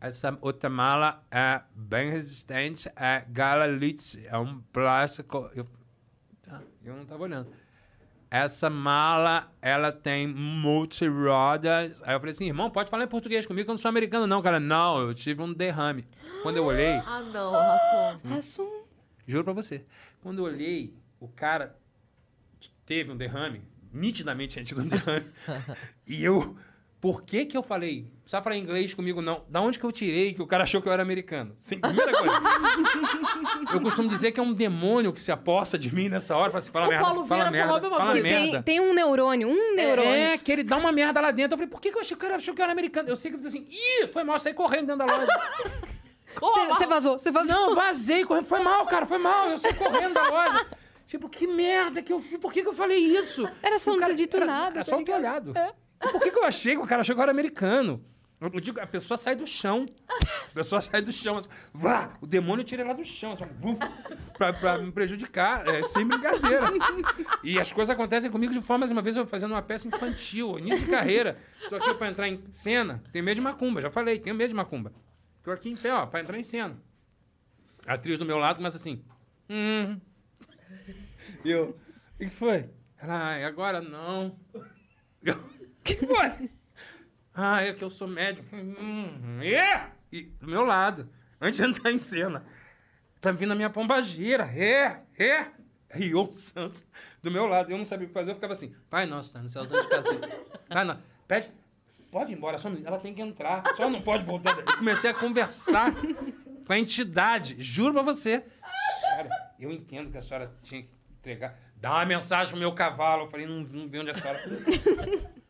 Essa 0.00 0.36
outra 0.40 0.68
mala 0.68 1.24
é 1.30 1.62
bem 1.74 2.10
resistente, 2.10 2.90
é 2.96 3.24
Galalitz, 3.28 4.18
é 4.24 4.36
um 4.36 4.60
plástico. 4.60 5.50
Eu, 5.54 5.66
tá, 6.42 6.62
eu 6.82 6.94
não 6.96 7.06
tava 7.06 7.22
olhando. 7.22 7.50
Essa 8.34 8.68
mala, 8.68 9.48
ela 9.62 9.92
tem 9.92 10.26
multirodas. 10.26 12.02
Aí 12.02 12.16
eu 12.16 12.18
falei 12.18 12.32
assim, 12.32 12.48
irmão, 12.48 12.68
pode 12.68 12.90
falar 12.90 13.04
em 13.04 13.06
português 13.06 13.46
comigo, 13.46 13.64
que 13.64 13.70
eu 13.70 13.74
não 13.74 13.80
sou 13.80 13.88
americano, 13.88 14.26
não, 14.26 14.42
cara. 14.42 14.58
Não, 14.58 14.98
eu 14.98 15.14
tive 15.14 15.40
um 15.40 15.52
derrame. 15.52 16.04
Quando 16.42 16.56
eu 16.56 16.64
olhei, 16.64 16.94
Ah, 17.06 17.20
não, 17.32 17.52
Rafa. 18.28 18.64
juro 19.24 19.44
pra 19.44 19.52
você, 19.52 19.84
quando 20.20 20.38
eu 20.38 20.46
olhei, 20.46 20.92
o 21.20 21.28
cara 21.28 21.78
teve 22.84 23.12
um 23.12 23.16
derrame, 23.16 23.62
nitidamente 23.92 24.54
tinha 24.54 24.64
tido 24.64 24.80
um 24.80 24.88
derrame. 24.88 25.26
e 26.04 26.24
eu, 26.24 26.56
por 27.04 27.22
que 27.22 27.44
que 27.44 27.54
eu 27.54 27.62
falei? 27.62 28.04
Não 28.04 28.20
precisa 28.22 28.40
falar 28.40 28.56
inglês 28.56 28.94
comigo, 28.94 29.20
não. 29.20 29.44
Da 29.46 29.60
onde 29.60 29.78
que 29.78 29.84
eu 29.84 29.92
tirei 29.92 30.32
que 30.32 30.40
o 30.40 30.46
cara 30.46 30.62
achou 30.62 30.80
que 30.80 30.88
eu 30.88 30.92
era 30.94 31.02
americano? 31.02 31.54
Sim, 31.58 31.78
primeira 31.78 32.12
coisa. 32.16 32.34
eu 33.74 33.80
costumo 33.82 34.08
dizer 34.08 34.32
que 34.32 34.40
é 34.40 34.42
um 34.42 34.54
demônio 34.54 35.12
que 35.12 35.20
se 35.20 35.30
aposta 35.30 35.78
de 35.78 35.94
mim 35.94 36.08
nessa 36.08 36.34
hora. 36.34 36.50
Fala 36.50 36.58
assim, 36.60 36.72
fala 36.72 36.86
O 36.86 36.88
merda, 36.88 37.04
Paulo 37.04 37.26
fala 37.26 37.50
merda, 37.50 37.72
falou 37.74 37.90
fala 37.90 38.14
merda. 38.14 38.62
Tem, 38.62 38.62
tem 38.62 38.80
um 38.80 38.94
neurônio, 38.94 39.48
um 39.48 39.74
neurônio. 39.76 40.14
É, 40.14 40.38
que 40.38 40.50
ele 40.50 40.62
dá 40.62 40.78
uma 40.78 40.90
merda 40.92 41.20
lá 41.20 41.30
dentro. 41.30 41.52
Eu 41.52 41.58
falei, 41.58 41.70
por 41.70 41.78
que, 41.78 41.90
que 41.90 41.98
eu 41.98 42.00
achei 42.00 42.16
que 42.16 42.24
o 42.24 42.26
cara 42.26 42.36
achou 42.36 42.54
que 42.54 42.62
eu 42.62 42.64
era 42.64 42.72
americano? 42.72 43.06
Eu 43.10 43.16
sei 43.16 43.30
que 43.30 43.36
ele 43.36 43.46
assim, 43.46 43.66
ih, 43.70 44.06
foi 44.10 44.24
mal, 44.24 44.38
saí 44.40 44.54
correndo 44.54 44.86
dentro 44.86 45.06
da 45.06 45.14
loja. 45.14 45.26
Você 46.40 46.86
vazou, 46.86 47.18
você 47.18 47.30
vazou. 47.30 47.54
Não, 47.54 47.74
vazei, 47.76 48.24
correndo. 48.24 48.46
Foi 48.46 48.60
mal, 48.60 48.86
cara, 48.86 49.04
foi 49.04 49.18
mal. 49.18 49.50
Eu 49.50 49.58
saí 49.58 49.74
correndo 49.74 50.14
da 50.14 50.22
loja. 50.28 50.66
Tipo, 51.06 51.28
que 51.28 51.46
merda 51.46 52.02
que 52.02 52.12
eu 52.12 52.20
fiz. 52.20 52.38
Por 52.38 52.50
que, 52.50 52.62
que 52.62 52.68
eu 52.68 52.72
falei 52.72 52.98
isso? 52.98 53.46
Era 53.62 53.78
só 53.78 53.92
não 53.92 54.00
cara- 54.00 54.12
ter 54.14 54.22
dito 54.22 54.36
era- 54.38 54.46
nada, 54.46 54.66
Era 54.66 54.74
tá 54.78 54.82
só 54.84 54.96
ter 54.96 55.14
ligado? 55.14 55.50
olhado. 55.50 55.50
E 55.50 55.83
Por 56.12 56.20
que, 56.20 56.30
que 56.30 56.38
eu 56.38 56.44
achei 56.44 56.74
que 56.74 56.82
o 56.82 56.86
cara 56.86 57.00
achou 57.00 57.14
que 57.14 57.20
eu 57.20 57.22
era 57.22 57.32
americano? 57.32 58.04
Eu 58.40 58.60
digo, 58.60 58.78
a 58.80 58.86
pessoa 58.86 59.16
sai 59.16 59.34
do 59.34 59.46
chão. 59.46 59.86
A 60.50 60.54
pessoa 60.54 60.80
sai 60.80 61.02
do 61.02 61.10
chão. 61.10 61.36
Assim, 61.36 61.48
Vá! 61.72 62.16
O 62.20 62.26
demônio 62.26 62.62
tira 62.64 62.82
ela 62.82 62.94
do 62.94 63.04
chão. 63.04 63.32
Assim, 63.32 63.44
vum, 63.58 63.76
pra, 64.36 64.52
pra 64.52 64.78
me 64.78 64.92
prejudicar. 64.92 65.66
É, 65.66 65.82
sem 65.82 66.06
brincadeira. 66.06 66.70
E 67.42 67.58
as 67.58 67.72
coisas 67.72 67.92
acontecem 67.92 68.30
comigo 68.30 68.52
de 68.52 68.60
forma, 68.60 68.80
mais 68.80 68.90
uma 68.90 69.02
vez, 69.02 69.16
eu 69.16 69.26
fazendo 69.26 69.52
uma 69.52 69.62
peça 69.62 69.88
infantil, 69.88 70.58
início 70.58 70.84
de 70.84 70.90
carreira. 70.90 71.38
Tô 71.68 71.76
aqui 71.76 71.94
pra 71.94 72.08
entrar 72.08 72.28
em 72.28 72.40
cena. 72.52 73.02
Tenho 73.12 73.24
medo 73.24 73.36
de 73.36 73.40
macumba, 73.40 73.80
já 73.80 73.90
falei, 73.90 74.18
tenho 74.18 74.36
medo 74.36 74.48
de 74.48 74.54
macumba. 74.54 74.92
Tô 75.42 75.50
aqui 75.50 75.70
em 75.70 75.76
pé, 75.76 75.92
ó, 75.92 76.06
pra 76.06 76.20
entrar 76.20 76.38
em 76.38 76.42
cena. 76.42 76.76
A 77.86 77.94
atriz 77.94 78.18
do 78.18 78.24
meu 78.24 78.38
lado 78.38 78.56
começa 78.56 78.76
assim. 78.76 79.04
Hum. 79.50 80.00
E 81.44 81.50
eu, 81.50 81.76
o 82.14 82.18
que 82.18 82.30
foi? 82.30 82.70
Ela, 82.96 83.30
ai, 83.30 83.44
agora 83.44 83.80
não. 83.80 84.38
Eu, 85.22 85.36
que 85.94 85.96
foi? 85.96 86.50
Ah, 87.34 87.62
é 87.62 87.72
que 87.72 87.84
eu 87.84 87.90
sou 87.90 88.08
médico. 88.08 88.46
Hum, 88.54 89.40
é? 89.42 89.88
E 90.10 90.22
do 90.22 90.46
meu 90.46 90.64
lado, 90.64 91.08
antes 91.40 91.58
de 91.58 91.64
entrar 91.64 91.92
em 91.92 91.98
cena, 91.98 92.44
tá 93.20 93.30
vindo 93.32 93.52
a 93.52 93.56
minha 93.56 93.68
pombagira. 93.68 94.44
É, 94.44 95.02
é. 95.18 95.46
E 95.96 96.14
o 96.14 96.32
santo 96.32 96.82
do 97.22 97.30
meu 97.30 97.46
lado. 97.46 97.70
Eu 97.70 97.78
não 97.78 97.84
sabia 97.84 98.06
o 98.06 98.08
que 98.08 98.14
fazer, 98.14 98.30
eu 98.30 98.34
ficava 98.34 98.52
assim, 98.52 98.74
pai 98.88 99.06
nosso, 99.06 99.32
tá 99.32 99.40
no 99.40 99.48
céuzão 99.48 99.80
de 99.80 99.88
casa. 99.88 100.08
Pai 100.68 100.82
nosso, 100.82 101.00
pede, 101.28 101.50
pode 102.10 102.32
ir 102.32 102.36
embora, 102.36 102.58
só, 102.58 102.68
ela 102.84 102.98
tem 102.98 103.14
que 103.14 103.20
entrar, 103.20 103.62
só 103.76 103.88
não 103.88 104.00
pode 104.00 104.24
voltar. 104.24 104.58
Eu 104.58 104.64
comecei 104.78 105.10
a 105.10 105.14
conversar 105.14 105.92
com 106.66 106.72
a 106.72 106.78
entidade, 106.78 107.54
juro 107.58 107.92
pra 107.92 108.02
você. 108.02 108.44
Cara, 109.02 109.52
eu 109.60 109.70
entendo 109.70 110.10
que 110.10 110.18
a 110.18 110.22
senhora 110.22 110.52
tinha 110.62 110.82
que 110.82 110.88
entregar. 111.20 111.56
Dá 111.76 111.92
uma 111.92 112.06
mensagem 112.06 112.50
pro 112.50 112.58
meu 112.58 112.72
cavalo. 112.72 113.24
Eu 113.24 113.30
falei, 113.30 113.46
não, 113.46 113.60
não 113.60 113.86
vi 113.86 113.98
onde 113.98 114.10
a 114.10 114.14
senhora. 114.14 114.42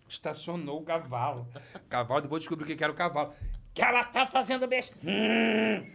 Estacionou 0.08 0.80
o 0.80 0.84
cavalo. 0.84 1.46
O 1.74 1.88
cavalo, 1.88 2.20
depois 2.22 2.40
descobriu 2.42 2.72
o 2.72 2.76
que 2.76 2.82
era 2.84 2.92
o 2.92 2.96
cavalo. 2.96 3.32
Que 3.72 3.82
ela 3.82 4.04
tá 4.04 4.26
fazendo 4.26 4.66
besteira. 4.66 5.00
Hum. 5.04 5.90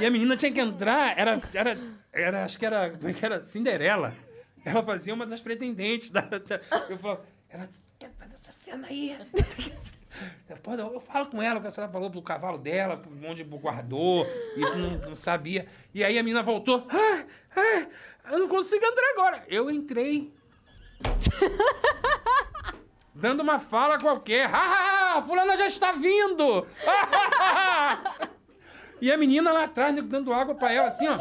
E 0.00 0.06
a 0.06 0.10
menina 0.10 0.36
tinha 0.36 0.50
que 0.52 0.60
entrar, 0.60 1.16
era, 1.18 1.40
era, 1.54 1.78
era 2.12 2.44
acho 2.44 2.58
que 2.58 2.66
era, 2.66 2.90
como 2.90 3.08
é 3.08 3.12
que 3.12 3.24
era? 3.24 3.44
Cinderela. 3.44 4.14
Ela 4.64 4.82
fazia 4.82 5.14
uma 5.14 5.24
das 5.26 5.40
pretendentes. 5.40 6.10
Da, 6.10 6.20
da- 6.22 6.60
eu 6.88 6.98
falava, 6.98 7.24
ela 7.48 7.68
essa 8.34 8.52
cena 8.52 8.88
aí. 8.88 9.16
Pô, 10.62 10.74
eu, 10.74 10.94
eu 10.94 11.00
falo 11.00 11.26
com 11.26 11.40
ela, 11.40 11.60
que 11.60 11.66
a 11.66 11.70
senhora 11.70 11.90
falou 11.92 12.08
do 12.10 12.20
cavalo 12.20 12.58
dela, 12.58 13.02
onde 13.26 13.42
guardou, 13.44 14.26
e 14.56 14.60
não, 14.60 14.98
não 14.98 15.14
sabia. 15.14 15.66
E 15.94 16.04
aí 16.04 16.18
a 16.18 16.22
menina 16.22 16.42
voltou. 16.42 16.86
Ah, 16.90 17.24
ah, 17.56 18.32
eu 18.32 18.38
não 18.38 18.48
consigo 18.48 18.84
entrar 18.84 19.10
agora. 19.12 19.42
Eu 19.48 19.70
entrei. 19.70 20.32
Dando 23.14 23.40
uma 23.42 23.58
fala 23.58 23.98
qualquer. 23.98 24.50
Ah, 24.52 25.22
fulana 25.26 25.56
já 25.56 25.66
está 25.66 25.92
vindo! 25.92 26.66
E 29.00 29.12
a 29.12 29.18
menina 29.18 29.52
lá 29.52 29.64
atrás, 29.64 29.94
nego, 29.94 30.08
dando 30.08 30.32
água 30.32 30.54
pra 30.54 30.72
ela, 30.72 30.86
assim, 30.86 31.06
ó. 31.06 31.18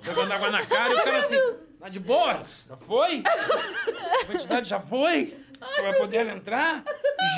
Jogando 0.00 0.30
água 0.30 0.48
na 0.48 0.64
cara, 0.64 0.90
e 0.90 0.94
o 0.94 1.02
cara 1.02 1.18
assim, 1.18 1.36
tá 1.80 1.88
de 1.88 1.98
boa? 1.98 2.40
Já 2.68 2.76
foi? 2.76 3.24
A 4.22 4.24
quantidade 4.26 4.68
já 4.68 4.78
foi? 4.78 5.36
Vai 5.58 5.92
poder 5.94 6.24
entrar? 6.28 6.84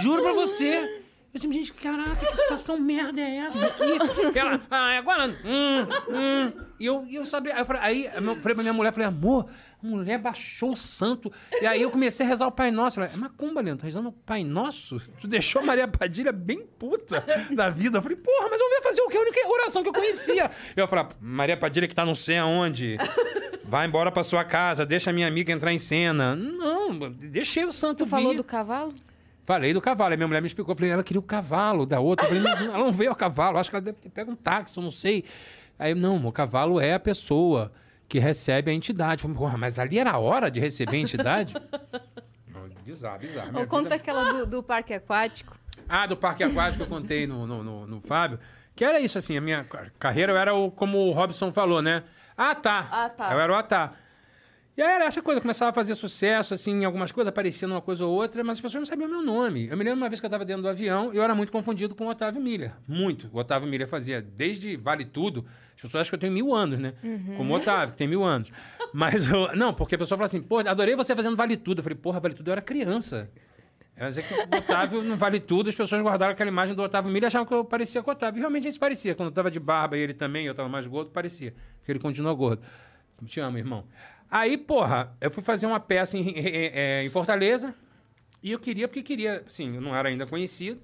Juro 0.03 0.23
pra 0.23 0.33
você. 0.35 1.00
Eu 1.33 1.39
disse, 1.39 1.53
gente, 1.53 1.73
caraca, 1.75 2.27
que 2.27 2.35
situação 2.35 2.77
merda 2.77 3.21
é 3.21 3.37
essa 3.37 3.67
aqui? 3.67 4.37
Ela, 4.37 4.61
ah, 4.69 4.99
agora. 4.99 5.29
Hum, 5.45 5.87
hum. 6.09 6.53
E 6.79 6.87
eu, 6.87 7.07
eu 7.09 7.25
sabia. 7.25 7.55
Aí 7.55 7.61
eu 7.61 7.65
falei, 7.65 7.83
aí 7.83 8.05
eu 8.07 8.37
falei 8.41 8.55
pra 8.55 8.63
minha 8.65 8.73
mulher, 8.73 8.93
falei, 8.93 9.07
amor, 9.07 9.47
a 9.81 9.87
mulher 9.87 10.19
baixou 10.19 10.71
o 10.73 10.77
santo. 10.77 11.33
E 11.63 11.67
aí 11.67 11.81
eu 11.81 11.91
comecei 11.91 12.27
a 12.27 12.29
rezar 12.29 12.49
o 12.49 12.51
Pai 12.51 12.73
Nosso. 12.73 13.01
Ela, 13.01 13.13
é 13.13 13.17
macumba, 13.17 13.61
Leandro, 13.61 13.83
tá 13.83 13.87
rezando 13.87 14.09
o 14.09 14.13
Pai 14.13 14.43
Nosso? 14.43 15.01
Tu 15.21 15.29
deixou 15.29 15.63
a 15.63 15.65
Maria 15.65 15.87
Padilha 15.87 16.33
bem 16.33 16.67
puta 16.79 17.25
da 17.55 17.71
vida. 17.71 17.99
Eu 17.99 18.03
falei, 18.03 18.17
porra, 18.17 18.49
mas 18.51 18.61
eu 18.61 18.69
ia 18.69 18.83
fazer 18.83 19.03
o 19.03 19.09
quê? 19.09 19.17
A 19.17 19.21
única 19.21 19.49
oração 19.49 19.83
que 19.85 19.89
eu 19.89 19.93
conhecia. 19.93 20.51
Eu 20.75 20.89
falei, 20.89 21.07
Maria 21.21 21.57
Padilha 21.57 21.87
que 21.87 21.95
tá 21.95 22.05
não 22.05 22.15
sei 22.15 22.39
aonde. 22.39 22.97
Vai 23.65 23.87
embora 23.87 24.11
pra 24.11 24.25
sua 24.25 24.43
casa, 24.43 24.85
deixa 24.85 25.11
a 25.11 25.13
minha 25.13 25.29
amiga 25.29 25.53
entrar 25.53 25.73
em 25.73 25.79
cena. 25.79 26.35
Não, 26.35 27.09
deixei 27.09 27.65
o 27.65 27.71
santo 27.71 27.99
Tu 28.05 28.07
falou 28.07 28.31
vir. 28.31 28.37
do 28.37 28.43
cavalo? 28.43 28.93
Falei 29.51 29.73
do 29.75 29.81
cavalo. 29.81 30.13
Aí 30.13 30.17
minha 30.17 30.29
mulher 30.29 30.41
me 30.41 30.47
explicou. 30.47 30.73
Eu 30.73 30.77
falei, 30.77 30.93
ela 30.93 31.03
queria 31.03 31.19
o 31.19 31.23
cavalo 31.25 31.85
da 31.85 31.99
outra. 31.99 32.25
Eu 32.27 32.29
falei, 32.29 32.43
não, 32.45 32.75
ela 32.75 32.85
não 32.85 32.93
veio 32.93 33.11
a 33.11 33.17
cavalo. 33.17 33.59
Acho 33.59 33.69
que 33.69 33.75
ela 33.77 33.85
deve 33.85 33.99
ter 33.99 34.09
pego 34.09 34.31
um 34.31 34.37
táxi, 34.37 34.77
eu 34.79 34.83
não 34.85 34.93
sei. 34.93 35.25
Aí, 35.77 35.93
não, 35.95 36.25
o 36.25 36.31
cavalo 36.31 36.79
é 36.81 36.95
a 36.95 37.01
pessoa 37.01 37.73
que 38.09 38.19
recebe 38.21 38.71
a 38.71 38.75
entidade. 38.75 39.23
Falei, 39.23 39.37
porra, 39.37 39.59
mas 39.59 39.79
ali 39.79 39.99
era 39.99 40.13
a 40.13 40.19
hora 40.19 40.49
de 40.51 40.61
receber 40.61 40.97
a 40.99 41.01
entidade? 41.01 41.55
Bizarro, 42.85 43.19
bizarro. 43.19 43.59
Ou 43.59 43.67
conta 43.67 43.83
vida- 43.91 43.95
aquela 43.97 44.33
do, 44.33 44.47
do 44.47 44.63
parque 44.63 44.93
aquático. 44.95 45.57
Ah, 45.89 46.07
do 46.07 46.17
parque 46.17 46.43
aquático 46.43 46.79
que 46.79 46.83
eu 46.83 46.87
contei 46.97 47.27
no, 47.27 47.47
no, 47.47 47.63
no- 47.63 47.87
no 47.87 48.01
Fábio. 48.01 48.39
Que 48.75 48.85
era 48.85 48.99
isso, 49.01 49.19
assim, 49.19 49.37
a 49.37 49.41
minha 49.41 49.65
ca- 49.65 49.87
carreira 49.99 50.33
eu 50.33 50.37
era 50.37 50.55
o, 50.55 50.71
como 50.71 50.99
o 50.99 51.13
Robson 51.13 51.53
falou, 51.53 51.83
né? 51.83 52.03
Ah, 52.37 52.55
tá. 52.55 52.89
Ah, 52.91 53.09
tá. 53.09 53.33
Eu 53.33 53.41
era 53.41 53.53
o 53.53 53.57
ah, 53.57 53.63
tá. 53.63 53.93
E 54.81 54.83
aí 54.83 54.95
era 54.95 55.05
essa 55.05 55.21
coisa, 55.21 55.37
eu 55.37 55.43
começava 55.43 55.71
a 55.71 55.75
fazer 55.75 55.95
sucesso, 55.95 56.55
assim, 56.55 56.73
em 56.73 56.85
algumas 56.87 57.13
coisas, 57.13 57.29
aparecendo 57.29 57.73
uma 57.73 57.83
coisa 57.83 58.03
ou 58.07 58.15
outra, 58.15 58.43
mas 58.43 58.57
as 58.57 58.63
pessoas 58.63 58.81
não 58.81 58.87
sabiam 58.87 59.09
o 59.09 59.13
meu 59.13 59.23
nome. 59.23 59.69
Eu 59.69 59.77
me 59.77 59.85
lembro 59.85 60.01
uma 60.01 60.09
vez 60.09 60.21
que 60.21 60.25
eu 60.25 60.29
estava 60.29 60.43
dentro 60.43 60.63
do 60.63 60.71
avião 60.71 61.13
e 61.13 61.19
eu 61.19 61.23
era 61.23 61.35
muito 61.35 61.53
confundido 61.53 61.95
com 61.95 62.07
o 62.07 62.09
Otávio 62.09 62.41
Miller. 62.41 62.73
Muito. 62.89 63.29
O 63.31 63.39
Otávio 63.39 63.69
Miller 63.69 63.87
fazia 63.87 64.23
desde 64.23 64.79
Vale 64.79 65.05
Tudo. 65.05 65.45
As 65.77 65.83
pessoas 65.83 66.01
acham 66.01 66.09
que 66.13 66.15
eu 66.15 66.21
tenho 66.21 66.33
mil 66.33 66.55
anos, 66.55 66.79
né? 66.79 66.95
Como 67.37 67.53
o 67.53 67.57
Otávio, 67.59 67.93
que 67.93 67.99
tem 67.99 68.09
mil 68.09 68.25
anos. 68.25 68.51
Mas, 68.91 69.29
eu, 69.29 69.55
não, 69.55 69.75
porque 69.75 69.97
a 69.97 69.99
pessoa 69.99 70.17
fala 70.17 70.25
assim, 70.25 70.41
pô, 70.41 70.61
adorei 70.61 70.97
você 70.97 71.15
fazendo 71.15 71.37
Vale 71.37 71.59
Tudo. 71.59 71.81
Eu 71.81 71.83
falei, 71.83 71.99
porra, 71.99 72.19
Vale 72.19 72.33
Tudo 72.33 72.49
eu 72.49 72.53
era 72.53 72.63
criança. 72.63 73.31
É 73.95 74.09
dizer 74.09 74.23
que 74.23 74.33
o 74.33 74.59
Otávio 74.61 75.03
não 75.03 75.19
vale 75.19 75.41
tudo, 75.41 75.69
as 75.69 75.75
pessoas 75.75 76.01
guardaram 76.01 76.33
aquela 76.33 76.49
imagem 76.49 76.75
do 76.75 76.83
Otávio 76.83 77.13
Miller 77.13 77.25
e 77.25 77.27
achavam 77.27 77.47
que 77.47 77.53
eu 77.53 77.67
parecia 77.67 78.03
com 78.03 78.11
o 78.11 78.15
Otávio. 78.15 78.39
E 78.39 78.41
realmente 78.41 78.67
a 78.67 78.71
gente 78.71 78.81
parecia. 78.81 79.15
Quando 79.15 79.29
eu 79.29 79.35
tava 79.35 79.51
de 79.51 79.61
barba 79.61 79.99
e 79.99 80.01
ele 80.01 80.15
também, 80.15 80.47
eu 80.47 80.55
tava 80.55 80.71
mais 80.71 80.87
gordo, 80.87 81.11
parecia. 81.11 81.53
Porque 81.77 81.93
ele 81.93 81.99
continua 81.99 82.33
gordo. 82.33 82.63
Te 83.27 83.41
amo, 83.41 83.59
irmão. 83.59 83.85
Aí, 84.31 84.57
porra, 84.57 85.17
eu 85.21 85.31
fui 85.31 85.43
fazer 85.43 85.67
uma 85.67 85.81
peça 85.81 86.17
em, 86.17 86.23
em- 86.29 86.39
em- 86.39 87.07
em 87.07 87.11
Fortaleza 87.11 87.75
e 88.43 88.53
eu 88.53 88.59
queria, 88.59 88.87
porque 88.87 89.03
queria, 89.03 89.43
assim, 89.47 89.75
eu 89.75 89.81
não 89.81 89.95
era 89.95 90.09
ainda 90.09 90.25
conhecido, 90.27 90.81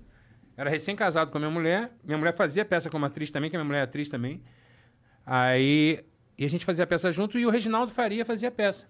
era 0.56 0.68
recém-casado 0.68 1.30
com 1.30 1.38
a 1.38 1.40
minha 1.40 1.50
mulher. 1.50 1.92
Minha 2.02 2.18
mulher 2.18 2.34
fazia 2.34 2.64
peça 2.64 2.90
como 2.90 3.06
atriz 3.06 3.30
também, 3.30 3.48
que 3.48 3.56
a 3.56 3.58
minha 3.58 3.66
mulher 3.66 3.80
é 3.80 3.82
atriz 3.84 4.08
também. 4.08 4.42
Aí, 5.24 6.00
e 6.38 6.44
a 6.44 6.48
gente 6.48 6.64
fazia 6.64 6.84
a 6.84 6.86
peça 6.86 7.10
junto 7.12 7.38
e 7.38 7.46
o 7.46 7.50
Reginaldo 7.50 7.92
Faria 7.92 8.24
fazia 8.24 8.48
a 8.48 8.52
peça. 8.52 8.86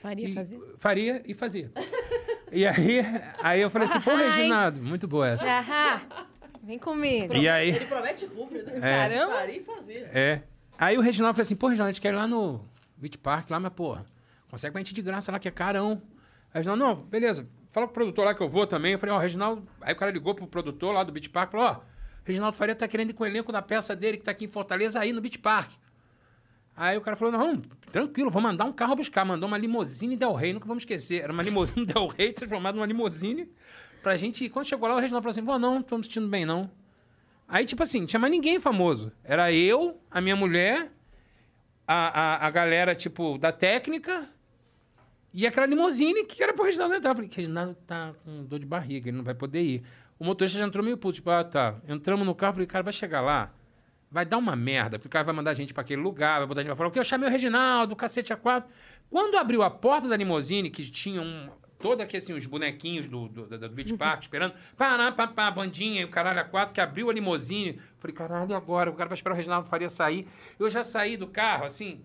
Faria 0.00 0.28
E- 0.28 0.34
fazer. 0.34 0.60
Faria 0.78 1.22
e 1.26 1.34
fazia. 1.34 1.70
e 2.52 2.66
aí, 2.66 3.00
aí 3.42 3.60
eu 3.60 3.70
falei 3.70 3.88
assim, 3.88 4.00
pô. 4.00 4.14
Reginaldo, 4.14 4.82
muito 4.82 5.08
boa 5.08 5.28
essa. 5.28 5.44
Ahá. 5.46 6.02
Vem 6.62 6.78
comigo. 6.78 7.34
E 7.34 7.48
aí, 7.48 7.70
Ele 7.70 7.86
promete 7.86 8.26
cumpre, 8.26 8.62
né? 8.62 8.78
Caramba. 8.80 9.34
Faria 9.34 9.56
e 9.56 9.64
fazia. 9.64 10.10
é. 10.12 10.42
Aí 10.78 10.96
o 10.96 11.00
Reginaldo 11.00 11.34
falou 11.34 11.44
assim, 11.44 11.56
pô, 11.56 11.66
Reginaldo, 11.68 11.90
a 11.90 11.92
gente 11.92 12.00
quer 12.02 12.12
ir 12.12 12.16
lá 12.16 12.26
no 12.26 12.64
Beach 12.98 13.18
Park, 13.18 13.50
lá, 13.50 13.60
mas, 13.60 13.72
porra, 13.72 14.04
consegue 14.50 14.72
pra 14.72 14.80
gente 14.80 14.94
de 14.94 15.02
graça 15.02 15.32
lá, 15.32 15.38
que 15.38 15.48
é 15.48 15.50
carão. 15.50 16.02
Aí 16.52 16.54
o 16.54 16.58
Reginaldo, 16.58 16.84
não, 16.84 16.94
beleza, 16.94 17.48
fala 17.70 17.86
pro 17.86 17.94
produtor 17.94 18.24
lá 18.24 18.34
que 18.34 18.42
eu 18.42 18.48
vou 18.48 18.66
também. 18.66 18.92
Eu 18.92 18.98
falei, 18.98 19.14
ó, 19.14 19.18
Reginaldo... 19.18 19.66
Aí 19.80 19.92
o 19.92 19.96
cara 19.96 20.10
ligou 20.10 20.34
pro 20.34 20.46
produtor 20.46 20.92
lá 20.92 21.04
do 21.04 21.12
Beach 21.12 21.30
Park, 21.30 21.52
falou, 21.52 21.66
ó, 21.66 21.80
Reginaldo 22.24 22.56
Faria 22.56 22.74
tá 22.74 22.86
querendo 22.86 23.10
ir 23.10 23.14
com 23.14 23.24
o 23.24 23.26
elenco 23.26 23.50
da 23.50 23.62
peça 23.62 23.96
dele, 23.96 24.18
que 24.18 24.24
tá 24.24 24.32
aqui 24.32 24.44
em 24.44 24.48
Fortaleza, 24.48 25.00
aí 25.00 25.12
no 25.12 25.20
Beach 25.20 25.38
Park. 25.38 25.72
Aí 26.76 26.96
o 26.96 27.00
cara 27.00 27.16
falou, 27.16 27.32
não, 27.32 27.56
tranquilo, 27.90 28.30
vou 28.30 28.40
mandar 28.40 28.64
um 28.64 28.72
carro 28.72 28.94
buscar. 28.94 29.24
Mandou 29.24 29.48
uma 29.48 29.58
limousine 29.58 30.16
Del 30.16 30.34
Rey, 30.34 30.52
nunca 30.52 30.66
vamos 30.66 30.82
esquecer. 30.82 31.22
Era 31.22 31.32
uma 31.32 31.42
limousine 31.42 31.84
Del 31.86 32.06
Rey 32.06 32.32
transformada 32.32 32.76
numa 32.76 32.86
limousine 32.86 33.50
pra 34.02 34.16
gente... 34.16 34.44
ir. 34.44 34.50
Quando 34.50 34.66
chegou 34.66 34.88
lá, 34.88 34.94
o 34.94 34.98
Reginaldo 34.98 35.24
falou 35.24 35.56
assim, 35.56 35.60
não, 35.60 35.74
não 35.74 35.82
tô 35.82 35.96
me 35.98 36.04
sentindo 36.04 36.28
bem, 36.28 36.44
não. 36.44 36.70
Aí, 37.48 37.64
tipo 37.64 37.82
assim, 37.82 38.00
não 38.00 38.06
tinha 38.06 38.20
mais 38.20 38.30
ninguém 38.30 38.60
famoso. 38.60 39.10
Era 39.24 39.50
eu, 39.50 39.98
a 40.10 40.20
minha 40.20 40.36
mulher, 40.36 40.92
a, 41.88 41.94
a, 42.44 42.46
a 42.46 42.50
galera, 42.50 42.94
tipo, 42.94 43.38
da 43.38 43.50
técnica 43.50 44.28
e 45.32 45.46
aquela 45.46 45.66
limousine 45.66 46.24
que 46.24 46.42
era 46.42 46.52
pro 46.52 46.64
Reginaldo 46.64 46.94
entrar. 46.94 47.12
Eu 47.12 47.14
falei, 47.14 47.30
Reginaldo 47.32 47.74
tá 47.86 48.12
com 48.22 48.44
dor 48.44 48.58
de 48.58 48.66
barriga, 48.66 49.08
ele 49.08 49.16
não 49.16 49.24
vai 49.24 49.34
poder 49.34 49.62
ir. 49.62 49.82
O 50.18 50.24
motorista 50.24 50.58
já 50.58 50.66
entrou 50.66 50.84
meio 50.84 50.98
puto, 50.98 51.14
tipo, 51.14 51.30
ah, 51.30 51.42
tá. 51.42 51.76
Entramos 51.88 52.26
no 52.26 52.34
carro, 52.34 52.54
falei, 52.54 52.66
cara, 52.66 52.84
vai 52.84 52.92
chegar 52.92 53.22
lá, 53.22 53.54
vai 54.10 54.26
dar 54.26 54.36
uma 54.36 54.54
merda, 54.54 54.98
porque 54.98 55.08
o 55.08 55.10
cara 55.10 55.24
vai 55.24 55.34
mandar 55.34 55.52
a 55.52 55.54
gente 55.54 55.72
pra 55.72 55.80
aquele 55.80 56.02
lugar, 56.02 56.38
vai 56.40 56.46
botar 56.46 56.60
a 56.60 56.62
gente 56.62 56.68
pra 56.68 56.76
falar, 56.76 56.88
o 56.88 56.92
que 56.92 56.98
eu 56.98 57.04
chamei 57.04 57.28
o 57.28 57.32
Reginaldo, 57.32 57.96
cacete 57.96 58.32
a 58.32 58.36
quatro. 58.36 58.70
Quando 59.08 59.38
abriu 59.38 59.62
a 59.62 59.70
porta 59.70 60.06
da 60.06 60.16
limousine, 60.16 60.68
que 60.68 60.82
tinha 60.90 61.22
um... 61.22 61.48
Todo 61.78 62.00
aqui, 62.00 62.16
assim, 62.16 62.32
os 62.32 62.44
bonequinhos 62.46 63.08
do, 63.08 63.28
do, 63.28 63.46
do, 63.46 63.58
do 63.58 63.68
Beach 63.68 63.96
Park 63.96 64.22
esperando. 64.22 64.54
Pará, 64.76 65.12
pá, 65.12 65.28
pá, 65.28 65.50
bandinha 65.50 66.00
e 66.00 66.04
o 66.04 66.08
caralho 66.08 66.40
a 66.40 66.44
quatro, 66.44 66.74
que 66.74 66.80
abriu 66.80 67.08
a 67.08 67.12
limousine. 67.12 67.80
Falei, 67.98 68.14
caralho, 68.14 68.50
e 68.50 68.54
agora? 68.54 68.90
O 68.90 68.94
cara 68.94 69.08
vai 69.08 69.14
esperar 69.14 69.34
o 69.34 69.36
Reginaldo 69.36 69.68
Faria 69.68 69.88
sair. 69.88 70.26
Eu 70.58 70.68
já 70.68 70.82
saí 70.82 71.16
do 71.16 71.28
carro, 71.28 71.64
assim, 71.64 72.00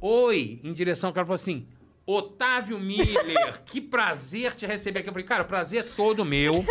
oi, 0.00 0.60
em 0.62 0.72
direção 0.72 1.08
ao 1.08 1.14
cara, 1.14 1.24
falou 1.24 1.34
assim, 1.34 1.66
Otávio 2.04 2.78
Miller, 2.78 3.62
que 3.64 3.80
prazer 3.80 4.54
te 4.54 4.66
receber 4.66 5.00
aqui. 5.00 5.08
Eu 5.08 5.12
falei, 5.12 5.26
cara, 5.26 5.42
o 5.42 5.46
prazer 5.46 5.80
é 5.80 5.88
todo 5.96 6.24
meu. 6.24 6.64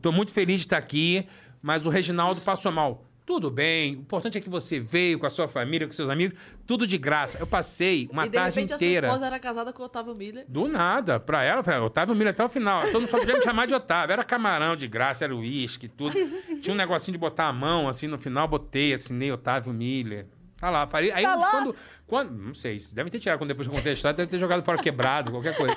Tô 0.00 0.12
muito 0.12 0.32
feliz 0.32 0.60
de 0.60 0.66
estar 0.66 0.78
aqui, 0.78 1.26
mas 1.62 1.86
o 1.86 1.90
Reginaldo 1.90 2.40
passou 2.42 2.70
mal. 2.70 3.06
Tudo 3.24 3.50
bem, 3.52 3.94
o 3.94 4.00
importante 4.00 4.36
é 4.36 4.40
que 4.40 4.50
você 4.50 4.80
veio 4.80 5.16
com 5.18 5.26
a 5.26 5.30
sua 5.30 5.46
família, 5.46 5.86
com 5.86 5.92
seus 5.92 6.10
amigos, 6.10 6.36
tudo 6.66 6.86
de 6.86 6.98
graça. 6.98 7.38
Eu 7.38 7.46
passei 7.46 8.08
uma 8.10 8.26
e 8.26 8.28
de 8.28 8.34
tarde 8.34 8.56
repente 8.56 8.74
inteira. 8.74 9.06
a 9.06 9.10
sua 9.10 9.16
esposa 9.16 9.26
era 9.26 9.38
casada 9.38 9.72
com 9.72 9.80
o 9.82 9.86
Otávio 9.86 10.14
Miller. 10.14 10.44
Do 10.48 10.66
nada, 10.66 11.20
pra 11.20 11.44
ela, 11.44 11.60
eu 11.60 11.64
falei, 11.64 11.80
Otávio 11.80 12.14
Miller 12.16 12.32
até 12.32 12.44
o 12.44 12.48
final. 12.48 12.82
Todo 12.82 13.00
mundo 13.00 13.08
só 13.08 13.18
podia 13.18 13.34
me 13.36 13.42
chamar 13.42 13.66
de 13.66 13.74
Otávio. 13.74 14.12
Era 14.12 14.24
camarão 14.24 14.74
de 14.74 14.88
graça, 14.88 15.24
era 15.24 15.34
uísque, 15.36 15.86
tudo. 15.86 16.14
Tinha 16.60 16.74
um 16.74 16.76
negocinho 16.76 17.12
de 17.12 17.18
botar 17.18 17.46
a 17.46 17.52
mão, 17.52 17.88
assim, 17.88 18.08
no 18.08 18.18
final, 18.18 18.48
botei, 18.48 18.92
assinei 18.92 19.30
Otávio 19.30 19.72
Miller. 19.72 20.26
Tá 20.56 20.68
lá, 20.68 20.86
faria. 20.88 21.14
Aí 21.14 21.22
Tá 21.22 21.36
lá? 21.36 21.50
quando. 21.50 21.76
quando 22.06 22.30
não 22.32 22.54
sei, 22.54 22.80
devem 22.92 23.10
ter 23.10 23.20
tirado 23.20 23.38
quando 23.38 23.48
depois 23.48 23.68
que 23.68 23.72
eu 23.72 23.76
contei 23.76 23.92
a 23.92 23.94
história, 23.94 24.16
deve 24.16 24.30
ter 24.30 24.38
jogado 24.38 24.64
fora 24.64 24.78
quebrado, 24.78 25.30
qualquer 25.30 25.56
coisa. 25.56 25.76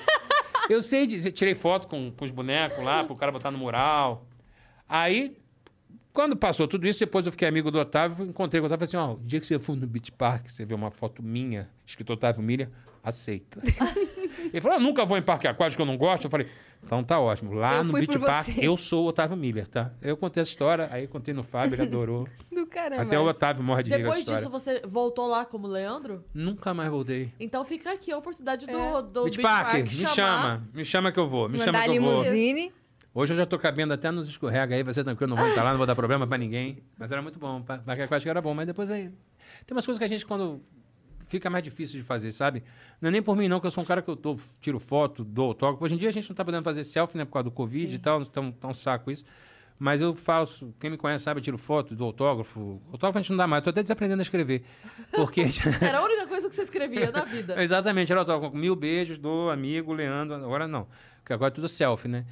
Eu 0.67 0.81
sei 0.81 1.05
dizer, 1.05 1.31
tirei 1.31 1.53
foto 1.53 1.87
com, 1.87 2.11
com 2.11 2.25
os 2.25 2.31
bonecos 2.31 2.83
lá, 2.83 3.03
pro 3.03 3.15
cara 3.15 3.31
botar 3.31 3.51
no 3.51 3.57
mural. 3.57 4.27
Aí, 4.89 5.37
quando 6.15 6.35
passou 6.35 6.67
tudo 6.67 6.87
isso, 6.87 6.99
depois 7.01 7.25
eu 7.27 7.31
fiquei 7.31 7.47
amigo 7.47 7.69
do 7.69 7.77
Otávio, 7.77 8.25
encontrei 8.25 8.59
com 8.59 8.65
o 8.65 8.67
Otávio 8.67 8.85
e 8.85 8.87
falei 8.87 9.03
assim: 9.05 9.13
ó, 9.13 9.21
o 9.21 9.23
dia 9.27 9.39
que 9.39 9.45
você 9.45 9.59
for 9.59 9.75
no 9.75 9.85
Beach 9.85 10.11
Park, 10.13 10.47
você 10.49 10.65
vê 10.65 10.73
uma 10.73 10.89
foto 10.89 11.21
minha, 11.21 11.69
escrito 11.85 12.13
Otávio 12.13 12.41
Miller, 12.41 12.69
aceita. 13.03 13.59
Ele 14.51 14.61
falou: 14.61 14.77
eu 14.77 14.81
nunca 14.83 15.03
vou 15.05 15.17
em 15.17 15.21
parque 15.21 15.47
aquático 15.47 15.81
eu 15.81 15.85
não 15.85 15.97
gosto. 15.97 16.25
Eu 16.25 16.29
falei: 16.31 16.47
então 16.83 17.03
tá 17.03 17.19
ótimo. 17.19 17.51
Lá 17.53 17.77
Eu 17.77 17.83
no 17.83 17.93
Beach 17.93 18.17
Park, 18.19 18.45
você. 18.47 18.65
eu 18.65 18.77
sou 18.77 19.05
o 19.05 19.07
Otávio 19.07 19.35
Miller, 19.35 19.67
tá? 19.67 19.91
Eu 20.01 20.15
contei 20.15 20.41
essa 20.41 20.51
história, 20.51 20.87
aí 20.91 21.07
contei 21.07 21.33
no 21.33 21.43
Fábio, 21.43 21.75
ele 21.75 21.81
adorou. 21.83 22.27
Do 22.51 22.65
caramba. 22.67 23.01
Até 23.01 23.19
o 23.19 23.25
Otávio 23.25 23.63
morre 23.63 23.83
de 23.83 23.89
Depois 23.89 24.23
disso, 24.23 24.49
você 24.49 24.81
voltou 24.85 25.27
lá 25.27 25.43
como 25.45 25.67
Leandro? 25.67 26.23
Nunca 26.33 26.73
mais 26.73 26.89
voltei. 26.89 27.33
Então 27.39 27.63
fica 27.65 27.91
aqui 27.91 28.11
a 28.11 28.17
oportunidade 28.17 28.65
do, 28.65 28.71
É. 28.71 29.01
do 29.01 29.23
Beach 29.23 29.37
Beach 29.37 29.41
Park, 29.41 29.71
Park 29.71 29.83
me 29.83 29.89
chamar- 29.89 30.13
chama. 30.13 30.67
Me 30.73 30.85
chama 30.85 31.11
que 31.11 31.19
eu 31.19 31.27
vou. 31.27 31.49
Me 31.49 31.57
Mandar 31.57 31.65
chama 31.65 31.83
que 31.83 31.97
eu 31.97 32.01
vou. 32.03 32.23
limusine. 32.23 32.71
Hoje 33.17 33.31
eu 33.31 33.37
já 33.37 33.45
tô 33.45 33.57
cabendo 33.57 33.93
até 33.93 34.11
nos 34.11 34.27
escorrega 34.27 34.75
aí, 34.75 34.83
vai 34.83 34.93
ser 34.93 35.05
tranquilo, 35.05 35.29
não 35.29 35.37
vou 35.37 35.47
estar 35.47 35.63
lá, 35.63 35.69
não 35.71 35.77
vou 35.77 35.87
dar 35.87 35.95
problema 35.95 36.27
pra 36.27 36.37
ninguém. 36.37 36.83
Mas 36.99 37.13
era 37.13 37.21
muito 37.21 37.39
bom, 37.39 37.61
pa- 37.61 37.77
parque 37.77 38.01
aquático 38.01 38.29
era 38.29 38.41
bom, 38.41 38.53
mas 38.53 38.67
depois 38.67 38.91
aí... 38.91 39.09
Tem 39.65 39.73
umas 39.73 39.85
coisas 39.85 39.97
que 39.97 40.03
a 40.03 40.07
gente, 40.07 40.25
quando 40.25 40.61
fica 41.27 41.49
mais 41.49 41.63
difícil 41.63 41.97
de 42.01 42.05
fazer, 42.05 42.29
sabe? 42.33 42.61
Não 42.99 43.07
é 43.07 43.11
nem 43.13 43.21
por 43.23 43.37
mim 43.37 43.47
não, 43.47 43.61
que 43.61 43.67
eu 43.67 43.71
sou 43.71 43.83
um 43.83 43.87
cara 43.87 44.01
que 44.01 44.09
eu 44.09 44.17
tô, 44.17 44.35
tiro 44.59 44.81
foto, 44.81 45.23
dou 45.23 45.47
autógrafo. 45.47 45.81
Hoje 45.85 45.95
em 45.95 45.97
dia 45.97 46.09
a 46.09 46.11
gente 46.11 46.27
não 46.29 46.35
tá 46.35 46.43
podendo 46.43 46.63
fazer 46.65 46.83
selfie, 46.83 47.17
né, 47.17 47.23
por 47.23 47.31
causa 47.31 47.45
do 47.45 47.51
Covid 47.51 47.95
e 47.95 47.99
tal, 47.99 48.23
tá 48.25 48.41
um, 48.41 48.51
tá 48.51 48.67
um 48.67 48.73
saco 48.73 49.09
isso. 49.09 49.23
Mas 49.79 50.01
eu 50.01 50.13
faço, 50.13 50.73
quem 50.79 50.89
me 50.89 50.97
conhece 50.97 51.23
sabe, 51.23 51.39
eu 51.39 51.43
tiro 51.43 51.57
foto, 51.57 51.95
dou 51.95 52.07
autógrafo. 52.07 52.81
Autógrafo 52.91 53.17
a 53.17 53.21
gente 53.21 53.29
não 53.31 53.37
dá 53.37 53.47
mais, 53.47 53.63
tô 53.63 53.69
até 53.69 53.81
desaprendendo 53.81 54.19
a 54.21 54.23
escrever. 54.23 54.63
Porque... 55.13 55.45
Era 55.81 55.99
a 55.99 56.03
única 56.03 56.27
coisa 56.27 56.49
que 56.49 56.55
você 56.55 56.63
escrevia 56.63 57.11
na 57.11 57.23
vida. 57.25 57.59
Exatamente, 57.63 58.11
era 58.11 58.21
autógrafo. 58.21 58.55
Mil 58.55 58.75
beijos 58.75 59.17
do 59.17 59.49
amigo 59.49 59.91
Leandro. 59.93 60.35
Agora 60.35 60.65
não. 60.67 60.87
Porque 61.19 61.33
agora 61.33 61.51
é 61.51 61.55
tudo 61.55 61.67
selfie, 61.67 62.07
né? 62.07 62.25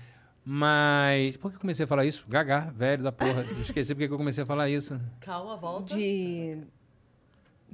Mas. 0.46 1.38
Por 1.38 1.50
que 1.52 1.58
eu 1.58 1.62
comecei 1.62 1.86
a 1.86 1.88
falar 1.88 2.06
isso? 2.06 2.26
Gagá, 2.28 2.72
velho 2.76 3.04
da 3.04 3.12
porra. 3.12 3.46
Eu 3.50 3.62
Esqueci 3.62 3.94
porque 3.96 4.08
que 4.08 4.14
eu 4.14 4.18
comecei 4.18 4.44
a 4.44 4.48
falar 4.48 4.70
isso. 4.70 5.00
Calma, 5.22 5.56
volta. 5.56 5.96
De. 5.96 6.58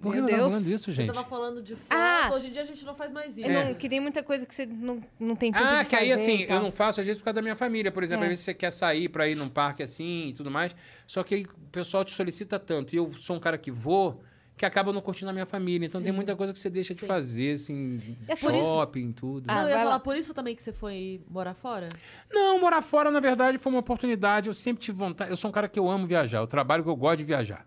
Por 0.02 0.14
que 0.14 0.22
Meu 0.22 0.30
eu 0.30 0.36
tava 0.38 0.42
Deus. 0.50 0.54
falando 0.54 0.68
isso, 0.74 0.84
Você 0.86 0.92
gente? 0.94 1.14
tava 1.14 1.28
falando 1.28 1.62
de 1.62 1.76
foto, 1.76 1.88
Ah! 1.90 2.30
hoje 2.34 2.48
em 2.48 2.52
dia 2.54 2.62
a 2.62 2.66
gente 2.66 2.86
não 2.86 2.96
faz 2.96 3.12
mais 3.12 3.38
isso. 3.38 3.50
É, 3.52 3.66
não, 3.66 3.74
que 3.74 3.90
tem 3.90 4.00
muita 4.00 4.24
coisa 4.24 4.46
que 4.46 4.56
você 4.56 4.66
não, 4.66 5.04
não 5.20 5.36
tem 5.36 5.52
tempo 5.52 5.66
Ah, 5.66 5.84
de 5.84 5.90
que 5.90 5.96
aí 5.98 6.10
fazer 6.12 6.22
assim, 6.24 6.44
e 6.44 6.48
tal. 6.48 6.56
eu 6.58 6.64
não 6.64 6.72
faço 6.72 7.02
às 7.02 7.06
vezes 7.06 7.20
por 7.20 7.26
causa 7.26 7.36
da 7.36 7.42
minha 7.42 7.56
família, 7.56 7.92
por 7.92 8.02
exemplo. 8.02 8.24
É. 8.24 8.28
Às 8.28 8.30
vezes 8.30 8.46
você 8.46 8.54
quer 8.54 8.72
sair 8.72 9.10
pra 9.10 9.28
ir 9.28 9.36
num 9.36 9.50
parque 9.50 9.84
assim 9.84 10.30
e 10.30 10.34
tudo 10.34 10.50
mais. 10.50 10.74
Só 11.06 11.22
que 11.22 11.36
aí 11.36 11.44
o 11.44 11.68
pessoal 11.70 12.06
te 12.06 12.14
solicita 12.14 12.58
tanto. 12.58 12.94
E 12.94 12.98
eu 12.98 13.12
sou 13.18 13.36
um 13.36 13.40
cara 13.42 13.58
que 13.58 13.70
vou, 13.72 14.24
que 14.60 14.66
acaba 14.66 14.92
não 14.92 15.00
curtindo 15.02 15.30
a 15.30 15.34
minha 15.34 15.46
família. 15.46 15.86
Então 15.86 16.02
tem 16.02 16.12
muita 16.12 16.36
coisa 16.36 16.52
que 16.52 16.60
você 16.60 16.70
deixa 16.70 16.94
de 16.94 17.00
Sim. 17.00 17.08
fazer, 17.08 17.52
assim, 17.54 17.98
É 18.28 18.36
por 18.36 18.54
isso- 18.54 18.66
shopping, 18.66 19.14
tudo. 19.14 19.46
Ah, 19.48 19.62
eu 19.64 19.70
ia 19.70 19.76
falar 19.78 20.00
por 20.02 20.18
isso 20.18 20.34
também 20.34 20.54
que 20.54 20.62
você 20.62 20.74
foi 20.74 21.22
morar 21.30 21.54
fora? 21.54 21.88
Não, 22.30 22.60
morar 22.60 22.82
fora, 22.82 23.10
na 23.10 23.22
verdade, 23.22 23.58
foi 23.58 23.72
uma 23.72 23.80
oportunidade. 23.80 24.48
Eu 24.50 24.54
sempre 24.54 24.84
tive 24.84 24.98
vontade. 24.98 25.32
Eu 25.32 25.38
sou 25.38 25.48
um 25.50 25.54
cara 25.54 25.70
que 25.70 25.80
eu 25.80 25.90
amo 25.90 26.06
viajar. 26.06 26.40
Eu 26.40 26.48
trabalho 26.48 26.84
que 26.84 26.90
eu 26.90 26.96
gosto 26.98 27.20
de 27.20 27.24
viajar. 27.24 27.66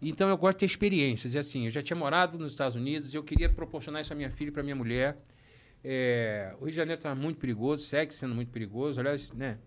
Então 0.00 0.26
eu 0.30 0.36
gosto 0.38 0.56
de 0.56 0.60
ter 0.60 0.64
experiências. 0.66 1.34
E 1.34 1.38
assim, 1.38 1.66
eu 1.66 1.70
já 1.70 1.82
tinha 1.82 1.96
morado 1.96 2.38
nos 2.38 2.52
Estados 2.52 2.74
Unidos 2.74 3.12
e 3.12 3.16
eu 3.18 3.22
queria 3.22 3.50
proporcionar 3.50 4.00
isso 4.00 4.12
à 4.14 4.16
minha 4.16 4.30
filha 4.30 4.48
e 4.48 4.52
para 4.52 4.62
minha 4.62 4.74
mulher. 4.76 5.18
É, 5.84 6.54
o 6.58 6.60
Rio 6.64 6.70
de 6.70 6.76
Janeiro 6.76 6.98
estava 6.98 7.14
muito 7.14 7.38
perigoso, 7.38 7.84
segue 7.84 8.14
sendo 8.14 8.34
muito 8.34 8.50
perigoso, 8.50 8.98
aliás, 8.98 9.30
né, 9.34 9.58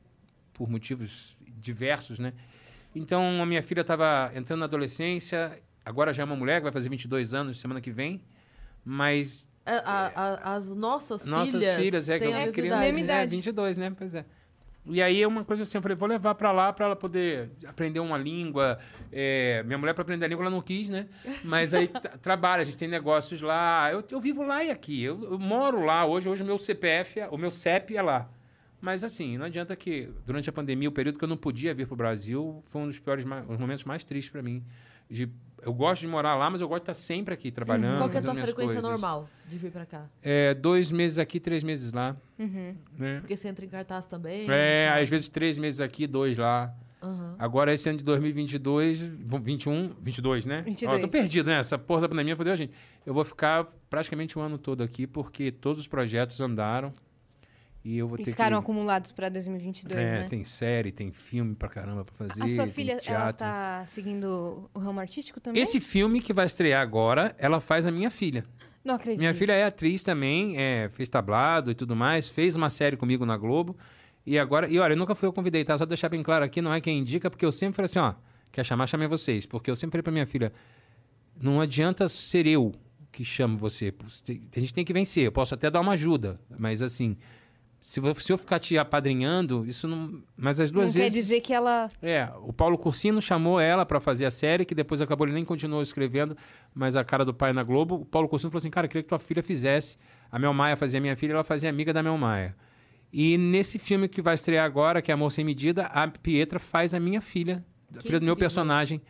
por 0.53 0.67
motivos 0.67 1.37
diversos, 1.39 2.17
né? 2.17 2.33
Então 2.95 3.39
a 3.39 3.45
minha 3.45 3.61
filha 3.61 3.81
estava 3.81 4.31
entrando 4.33 4.61
na 4.61 4.65
adolescência, 4.65 5.61
agora 5.87 6.13
já 6.13 6.23
é 6.23 6.25
uma 6.25 6.35
mulher 6.35 6.57
que 6.59 6.63
vai 6.63 6.71
fazer 6.71 6.89
22 6.89 7.33
anos 7.33 7.59
semana 7.59 7.81
que 7.81 7.91
vem, 7.91 8.21
mas 8.85 9.49
É, 9.65 9.77
a- 9.77 10.11
a- 10.15 10.55
as 10.55 10.67
nossas, 10.73 11.25
nossas 11.25 11.51
filhas, 11.51 11.75
filhas, 11.77 12.09
é 12.09 12.17
que 12.19 12.25
eu 12.25 12.33
a 12.33 12.37
mesma 12.37 12.53
criança, 12.53 12.75
idade. 12.87 12.97
É, 12.97 13.03
idade. 13.03 13.35
22, 13.35 13.77
né? 13.77 13.93
Pois 13.97 14.15
é. 14.15 14.25
E 14.89 15.01
aí 15.01 15.21
é 15.21 15.27
uma 15.27 15.43
coisa 15.43 15.63
assim, 15.63 15.77
eu 15.77 15.81
falei, 15.81 15.97
vou 15.97 16.07
levar 16.07 16.33
pra 16.35 16.53
lá 16.53 16.71
pra 16.71 16.85
ela 16.85 16.95
poder 16.95 17.49
aprender 17.67 17.99
uma 17.99 18.17
língua. 18.17 18.79
É, 19.11 19.61
minha 19.63 19.77
mulher 19.77 19.93
pra 19.93 20.01
aprender 20.03 20.23
a 20.23 20.27
língua 20.29 20.43
ela 20.45 20.49
não 20.51 20.61
quis, 20.61 20.87
né? 20.87 21.07
Mas 21.43 21.73
aí 21.73 21.89
tra- 21.89 22.17
trabalha, 22.21 22.61
a 22.61 22.63
gente 22.63 22.77
tem 22.77 22.87
negócios 22.87 23.41
lá. 23.41 23.91
Eu, 23.91 24.01
eu 24.09 24.21
vivo 24.21 24.43
lá 24.43 24.63
e 24.63 24.71
aqui. 24.71 25.03
Eu, 25.03 25.21
eu 25.31 25.37
moro 25.37 25.83
lá 25.83 26.05
hoje, 26.05 26.29
hoje 26.29 26.41
o 26.41 26.45
meu 26.45 26.57
CPF, 26.57 27.19
é- 27.19 27.27
o 27.27 27.37
meu 27.37 27.51
CEP 27.51 27.97
é 27.97 28.01
lá. 28.01 28.29
Mas 28.79 29.03
assim, 29.03 29.37
não 29.37 29.47
adianta 29.47 29.75
que 29.75 30.09
durante 30.25 30.49
a 30.49 30.53
pandemia, 30.53 30.87
o 30.87 30.91
período 30.93 31.17
que 31.19 31.25
eu 31.25 31.27
não 31.27 31.35
podia 31.35 31.73
vir 31.73 31.85
pro 31.87 31.95
Brasil, 31.97 32.61
foi 32.67 32.83
um 32.83 32.87
dos 32.87 32.97
piores, 32.99 33.25
os 33.49 33.57
momentos 33.57 33.83
mais 33.83 34.05
tristes 34.05 34.31
pra 34.31 34.41
mim. 34.41 34.63
De- 35.09 35.29
eu 35.67 35.73
gosto 35.73 36.01
de 36.01 36.07
morar 36.07 36.33
lá, 36.35 36.49
mas 36.49 36.61
eu 36.61 36.67
gosto 36.67 36.79
de 36.85 36.91
estar 36.91 36.93
sempre 36.93 37.33
aqui 37.33 37.51
trabalhando, 37.51 37.97
Qual 37.99 38.09
que 38.09 38.15
é 38.15 38.19
a 38.19 38.23
tua 38.23 38.33
frequência 38.33 38.55
coisas. 38.55 38.83
normal 38.83 39.29
de 39.47 39.57
vir 39.57 39.69
pra 39.71 39.85
cá? 39.85 40.05
É, 40.23 40.53
dois 40.53 40.91
meses 40.91 41.19
aqui, 41.19 41.39
três 41.39 41.63
meses 41.63 41.91
lá. 41.93 42.15
Uhum. 42.39 42.73
Né? 42.97 43.19
Porque 43.19 43.35
você 43.35 43.47
entra 43.49 43.65
em 43.65 43.69
cartaz 43.69 44.07
também. 44.07 44.45
É, 44.49 44.87
tal. 44.89 45.01
às 45.01 45.09
vezes 45.09 45.27
três 45.29 45.57
meses 45.57 45.81
aqui, 45.81 46.07
dois 46.07 46.37
lá. 46.37 46.73
Aham. 47.03 47.35
Agora, 47.37 47.71
esse 47.73 47.87
ano 47.87 47.99
de 47.99 48.03
2022, 48.03 49.01
vou- 49.25 49.39
21, 49.39 49.93
22, 50.01 50.45
né? 50.45 50.61
22. 50.63 51.03
Ó, 51.03 51.05
tô 51.05 51.11
perdido, 51.11 51.47
né? 51.49 51.59
Essa 51.59 51.77
porra 51.77 52.01
da 52.01 52.09
pandemia 52.09 52.35
fodeu 52.35 52.53
a 52.53 52.55
gente. 52.55 52.73
Eu 53.05 53.13
vou 53.13 53.23
ficar 53.23 53.67
praticamente 53.89 54.37
o 54.37 54.41
ano 54.41 54.57
todo 54.57 54.81
aqui, 54.81 55.05
porque 55.05 55.51
todos 55.51 55.79
os 55.79 55.87
projetos 55.87 56.39
andaram. 56.41 56.91
E 57.87 57.97
eu 57.97 58.05
vou 58.05 58.19
E 58.19 58.25
ter 58.25 58.31
ficaram 58.31 58.57
que... 58.57 58.63
acumulados 58.65 59.13
pra 59.13 59.29
2022, 59.29 59.97
é, 59.97 60.19
né? 60.19 60.27
tem 60.27 60.43
série, 60.43 60.91
tem 60.91 61.09
filme 61.09 61.55
pra 61.55 61.69
caramba 61.69 62.03
pra 62.03 62.13
fazer. 62.27 62.43
A 62.43 62.47
sua 62.49 62.67
filha, 62.67 62.91
ela 62.91 63.01
teatro. 63.01 63.37
tá 63.37 63.85
seguindo 63.87 64.69
o 64.73 64.77
ramo 64.77 64.99
artístico 64.99 65.39
também? 65.39 65.61
Esse 65.61 65.79
filme 65.79 66.19
que 66.19 66.33
vai 66.33 66.45
estrear 66.45 66.81
agora, 66.81 67.33
ela 67.37 67.61
faz 67.61 67.87
a 67.87 67.91
minha 67.91 68.11
filha. 68.11 68.43
Não 68.83 68.95
acredito. 68.95 69.21
Minha 69.21 69.33
filha 69.33 69.53
é 69.53 69.63
atriz 69.63 70.03
também, 70.03 70.57
é, 70.57 70.89
fez 70.89 71.07
tablado 71.07 71.71
e 71.71 71.75
tudo 71.75 71.95
mais, 71.95 72.27
fez 72.27 72.57
uma 72.57 72.69
série 72.69 72.97
comigo 72.97 73.25
na 73.25 73.37
Globo. 73.37 73.77
E 74.25 74.37
agora, 74.37 74.67
e 74.69 74.77
olha, 74.79 74.93
nunca 74.93 75.15
fui 75.15 75.25
eu 75.25 75.31
convidei, 75.31 75.63
tá? 75.63 75.77
Só 75.77 75.85
deixar 75.85 76.09
bem 76.09 76.21
claro 76.21 76.43
aqui, 76.43 76.61
não 76.61 76.73
é 76.73 76.81
quem 76.81 76.99
indica, 76.99 77.29
porque 77.29 77.45
eu 77.45 77.53
sempre 77.53 77.77
falei 77.77 77.85
assim, 77.85 77.99
ó, 77.99 78.15
quer 78.51 78.65
chamar, 78.65 78.87
chamei 78.87 79.07
vocês. 79.07 79.45
Porque 79.45 79.71
eu 79.71 79.77
sempre 79.77 79.93
falei 79.93 80.03
pra 80.03 80.11
minha 80.11 80.25
filha, 80.25 80.51
não 81.41 81.61
adianta 81.61 82.05
ser 82.09 82.45
eu 82.47 82.73
que 83.13 83.23
chama 83.23 83.55
você. 83.55 83.93
A 84.53 84.59
gente 84.59 84.73
tem 84.73 84.83
que 84.83 84.91
vencer. 84.91 85.23
Eu 85.23 85.31
posso 85.31 85.53
até 85.53 85.71
dar 85.71 85.79
uma 85.79 85.93
ajuda, 85.93 86.37
mas 86.59 86.81
assim, 86.81 87.15
se, 87.87 88.01
eu 88.01 88.37
ficar 88.37 88.59
te 88.59 88.77
apadrinhando, 88.77 89.65
isso 89.65 89.87
não. 89.87 90.21
Mas 90.35 90.59
as 90.59 90.69
duas 90.69 90.93
Não 90.93 91.01
vezes. 91.01 91.15
quer 91.15 91.21
dizer 91.21 91.39
que 91.39 91.53
ela. 91.53 91.89
É, 92.01 92.27
o 92.41 92.51
Paulo 92.51 92.77
Cursino 92.77 93.21
chamou 93.21 93.61
ela 93.61 93.85
pra 93.85 94.01
fazer 94.01 94.25
a 94.25 94.29
série, 94.29 94.65
que 94.65 94.75
depois 94.75 94.99
acabou, 94.99 95.25
ele 95.25 95.33
nem 95.33 95.45
continuou 95.45 95.81
escrevendo, 95.81 96.35
mas 96.75 96.97
a 96.97 97.05
cara 97.05 97.23
do 97.23 97.33
pai 97.33 97.53
na 97.53 97.63
Globo. 97.63 97.95
O 97.95 98.05
Paulo 98.05 98.27
Cursino 98.27 98.51
falou 98.51 98.57
assim: 98.57 98.69
cara, 98.69 98.87
eu 98.87 98.89
queria 98.89 99.03
que 99.03 99.07
tua 99.07 99.17
filha 99.17 99.41
fizesse. 99.41 99.97
A 100.29 100.37
Mel 100.37 100.53
Maia 100.53 100.75
fazia 100.75 100.99
minha 100.99 101.15
filha, 101.15 101.31
ela 101.31 101.45
fazia 101.45 101.69
amiga 101.69 101.93
da 101.93 102.03
Mel 102.03 102.17
Maia. 102.17 102.57
E 103.11 103.37
nesse 103.37 103.79
filme 103.79 104.09
que 104.09 104.21
vai 104.21 104.33
estrear 104.33 104.65
agora, 104.65 105.01
que 105.01 105.09
é 105.09 105.13
Amor 105.13 105.31
Sem 105.31 105.45
Medida, 105.45 105.85
a 105.85 106.05
Pietra 106.09 106.59
faz 106.59 106.93
a 106.93 106.99
minha 106.99 107.21
filha, 107.21 107.63
a 107.97 108.01
filha 108.01 108.19
do 108.19 108.25
meu 108.25 108.35
personagem, 108.35 109.01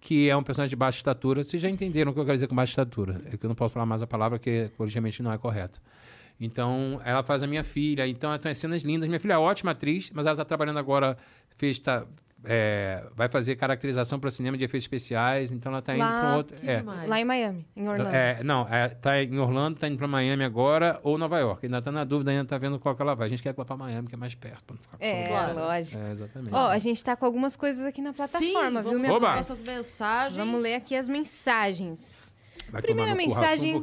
que 0.00 0.28
é 0.28 0.36
um 0.36 0.42
personagem 0.42 0.70
de 0.70 0.76
baixa 0.76 0.96
estatura. 0.96 1.44
Vocês 1.44 1.62
já 1.62 1.70
entenderam 1.70 2.10
o 2.10 2.14
que 2.14 2.18
eu 2.18 2.24
quero 2.24 2.36
dizer 2.36 2.48
com 2.48 2.56
baixa 2.56 2.72
estatura. 2.72 3.22
É 3.32 3.36
que 3.36 3.46
eu 3.46 3.48
não 3.48 3.54
posso 3.54 3.74
falar 3.74 3.86
mais 3.86 4.02
a 4.02 4.08
palavra, 4.08 4.40
que 4.40 4.72
politicamente 4.76 5.22
não 5.22 5.32
é 5.32 5.38
correto. 5.38 5.80
Então, 6.40 7.00
ela 7.04 7.22
faz 7.22 7.42
a 7.42 7.46
minha 7.46 7.64
filha. 7.64 8.06
Então, 8.06 8.36
tem 8.38 8.50
as 8.50 8.58
cenas 8.58 8.82
lindas. 8.82 9.08
Minha 9.08 9.20
filha 9.20 9.34
é 9.34 9.38
ótima 9.38 9.70
atriz, 9.70 10.10
mas 10.12 10.26
ela 10.26 10.34
está 10.34 10.44
trabalhando 10.44 10.78
agora, 10.78 11.16
fez, 11.56 11.78
tá, 11.78 12.04
é, 12.44 13.06
vai 13.14 13.28
fazer 13.28 13.56
caracterização 13.56 14.18
para 14.20 14.30
cinema 14.30 14.58
de 14.58 14.64
efeitos 14.64 14.84
especiais. 14.84 15.50
Então, 15.52 15.70
ela 15.72 15.78
está 15.78 15.94
indo 15.94 16.04
para 16.04 16.32
um 16.32 16.36
outro. 16.36 16.56
É. 16.62 16.82
Lá 17.06 17.20
em 17.20 17.24
Miami, 17.24 17.66
em 17.74 17.88
Orlando. 17.88 18.10
é, 18.14 18.42
não, 18.44 18.66
é, 18.68 18.88
tá 18.88 19.22
em 19.22 19.38
Orlando, 19.38 19.78
tá 19.78 19.88
indo 19.88 19.96
para 19.96 20.08
Miami 20.08 20.44
agora 20.44 21.00
ou 21.02 21.16
Nova 21.16 21.38
York. 21.38 21.64
Ainda 21.64 21.80
tá 21.80 21.90
na 21.90 22.04
dúvida, 22.04 22.32
ainda 22.32 22.44
tá 22.44 22.58
vendo 22.58 22.78
qual 22.78 22.94
que 22.94 23.00
ela 23.00 23.14
vai. 23.14 23.28
A 23.28 23.30
gente 23.30 23.42
quer 23.42 23.54
que 23.54 23.60
ela 23.60 23.64
para 23.64 23.76
Miami, 23.76 24.08
que 24.08 24.14
é 24.14 24.18
mais 24.18 24.34
perto, 24.34 24.64
para 24.64 24.76
não 24.76 24.82
ficar 24.82 24.98
com 24.98 25.04
É. 25.04 25.24
Claro. 25.24 25.54
lógico. 25.54 26.02
É, 26.02 26.10
exatamente. 26.10 26.52
Ó, 26.54 26.68
a 26.68 26.78
gente 26.78 27.02
tá 27.02 27.16
com 27.16 27.24
algumas 27.24 27.56
coisas 27.56 27.86
aqui 27.86 28.02
na 28.02 28.12
plataforma, 28.12 28.46
Sim, 28.46 28.70
viu, 28.72 28.82
vamos 28.82 29.00
minha 29.00 29.12
Oba! 29.14 29.30
ler 29.30 29.36
nossas 29.36 29.64
mensagens. 29.64 30.36
Vamos 30.36 30.60
ler 30.60 30.74
aqui 30.74 30.96
as 30.96 31.08
mensagens. 31.08 32.23
Vai 32.70 32.82
primeira 32.82 33.14
mensagem-? 33.14 33.82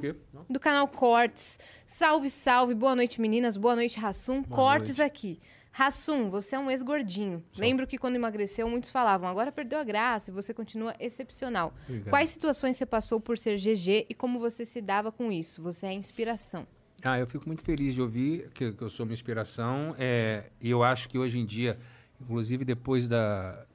Do 0.49 0.59
canal 0.59 0.87
Cortes. 0.87 1.59
Salve, 1.85 2.29
salve. 2.29 2.73
Boa 2.73 2.95
noite, 2.95 3.19
meninas. 3.21 3.57
Boa 3.57 3.75
noite, 3.75 3.99
Rassum. 3.99 4.41
Boa 4.41 4.55
Cortes 4.55 4.97
noite. 4.97 5.01
aqui. 5.01 5.39
Rassum, 5.71 6.29
você 6.29 6.55
é 6.55 6.59
um 6.59 6.69
ex-gordinho. 6.69 7.41
Lembro 7.57 7.87
que 7.87 7.97
quando 7.97 8.15
emagreceu, 8.15 8.69
muitos 8.69 8.91
falavam, 8.91 9.29
agora 9.29 9.51
perdeu 9.53 9.79
a 9.79 9.83
graça 9.83 10.29
e 10.29 10.33
você 10.33 10.53
continua 10.53 10.93
excepcional. 10.99 11.73
Obrigado. 11.85 12.09
Quais 12.09 12.29
situações 12.29 12.75
você 12.75 12.85
passou 12.85 13.21
por 13.21 13.37
ser 13.37 13.57
GG 13.57 14.05
e 14.09 14.13
como 14.13 14.37
você 14.37 14.65
se 14.65 14.81
dava 14.81 15.11
com 15.13 15.31
isso? 15.31 15.61
Você 15.61 15.85
é 15.85 15.93
inspiração. 15.93 16.67
Ah, 17.03 17.17
eu 17.17 17.25
fico 17.25 17.47
muito 17.47 17.63
feliz 17.63 17.95
de 17.95 18.01
ouvir 18.01 18.49
que, 18.53 18.73
que 18.73 18.81
eu 18.81 18.89
sou 18.89 19.05
uma 19.05 19.13
inspiração. 19.13 19.95
É, 19.97 20.51
e 20.59 20.69
eu 20.69 20.83
acho 20.83 21.07
que 21.07 21.17
hoje 21.17 21.39
em 21.39 21.45
dia, 21.45 21.79
inclusive 22.19 22.65
depois 22.65 23.07
da, 23.07 23.65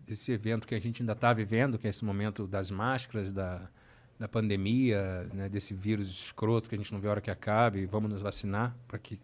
desse 0.00 0.30
evento 0.30 0.66
que 0.68 0.74
a 0.74 0.80
gente 0.80 1.02
ainda 1.02 1.12
está 1.12 1.32
vivendo, 1.32 1.78
que 1.78 1.86
é 1.86 1.90
esse 1.90 2.04
momento 2.04 2.46
das 2.46 2.70
máscaras, 2.70 3.32
da, 3.32 3.70
da 4.18 4.26
pandemia, 4.26 5.28
né, 5.32 5.48
desse 5.48 5.72
vírus 5.72 6.08
escroto 6.08 6.68
que 6.68 6.74
a 6.74 6.78
gente 6.78 6.92
não 6.92 7.00
vê 7.00 7.06
a 7.08 7.12
hora 7.12 7.20
que 7.20 7.30
acabe, 7.30 7.86
vamos 7.86 8.10
nos 8.10 8.20
vacinar 8.20 8.76
para 8.88 8.98
que 8.98 9.18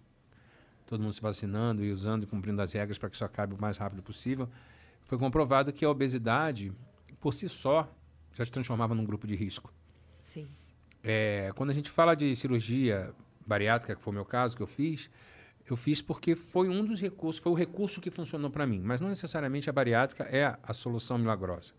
todo 0.86 1.02
mundo 1.02 1.12
se 1.12 1.20
vacinando 1.20 1.84
e 1.84 1.90
usando 1.90 2.22
e 2.22 2.26
cumprindo 2.26 2.62
as 2.62 2.72
regras 2.72 2.98
para 2.98 3.08
que 3.08 3.16
isso 3.16 3.24
acabe 3.24 3.54
o 3.54 3.60
mais 3.60 3.76
rápido 3.76 4.02
possível. 4.02 4.48
Foi 5.04 5.18
comprovado 5.18 5.72
que 5.72 5.84
a 5.84 5.90
obesidade, 5.90 6.72
por 7.20 7.34
si 7.34 7.48
só, 7.48 7.92
já 8.34 8.44
se 8.44 8.50
transformava 8.50 8.94
num 8.94 9.04
grupo 9.04 9.26
de 9.26 9.34
risco. 9.34 9.72
Sim. 10.22 10.48
É, 11.02 11.52
quando 11.56 11.70
a 11.70 11.74
gente 11.74 11.90
fala 11.90 12.14
de 12.14 12.34
cirurgia 12.36 13.12
bariátrica, 13.46 13.94
que 13.94 14.02
foi 14.02 14.12
o 14.12 14.14
meu 14.14 14.24
caso, 14.24 14.56
que 14.56 14.62
eu 14.62 14.66
fiz, 14.66 15.10
eu 15.68 15.76
fiz 15.76 16.00
porque 16.00 16.34
foi 16.36 16.68
um 16.68 16.84
dos 16.84 17.00
recursos, 17.00 17.42
foi 17.42 17.52
o 17.52 17.54
recurso 17.54 18.00
que 18.00 18.10
funcionou 18.10 18.50
para 18.50 18.66
mim. 18.66 18.80
Mas 18.82 19.00
não 19.00 19.08
necessariamente 19.08 19.68
a 19.68 19.72
bariátrica 19.72 20.24
é 20.24 20.44
a, 20.44 20.58
a 20.62 20.72
solução 20.72 21.18
milagrosa. 21.18 21.72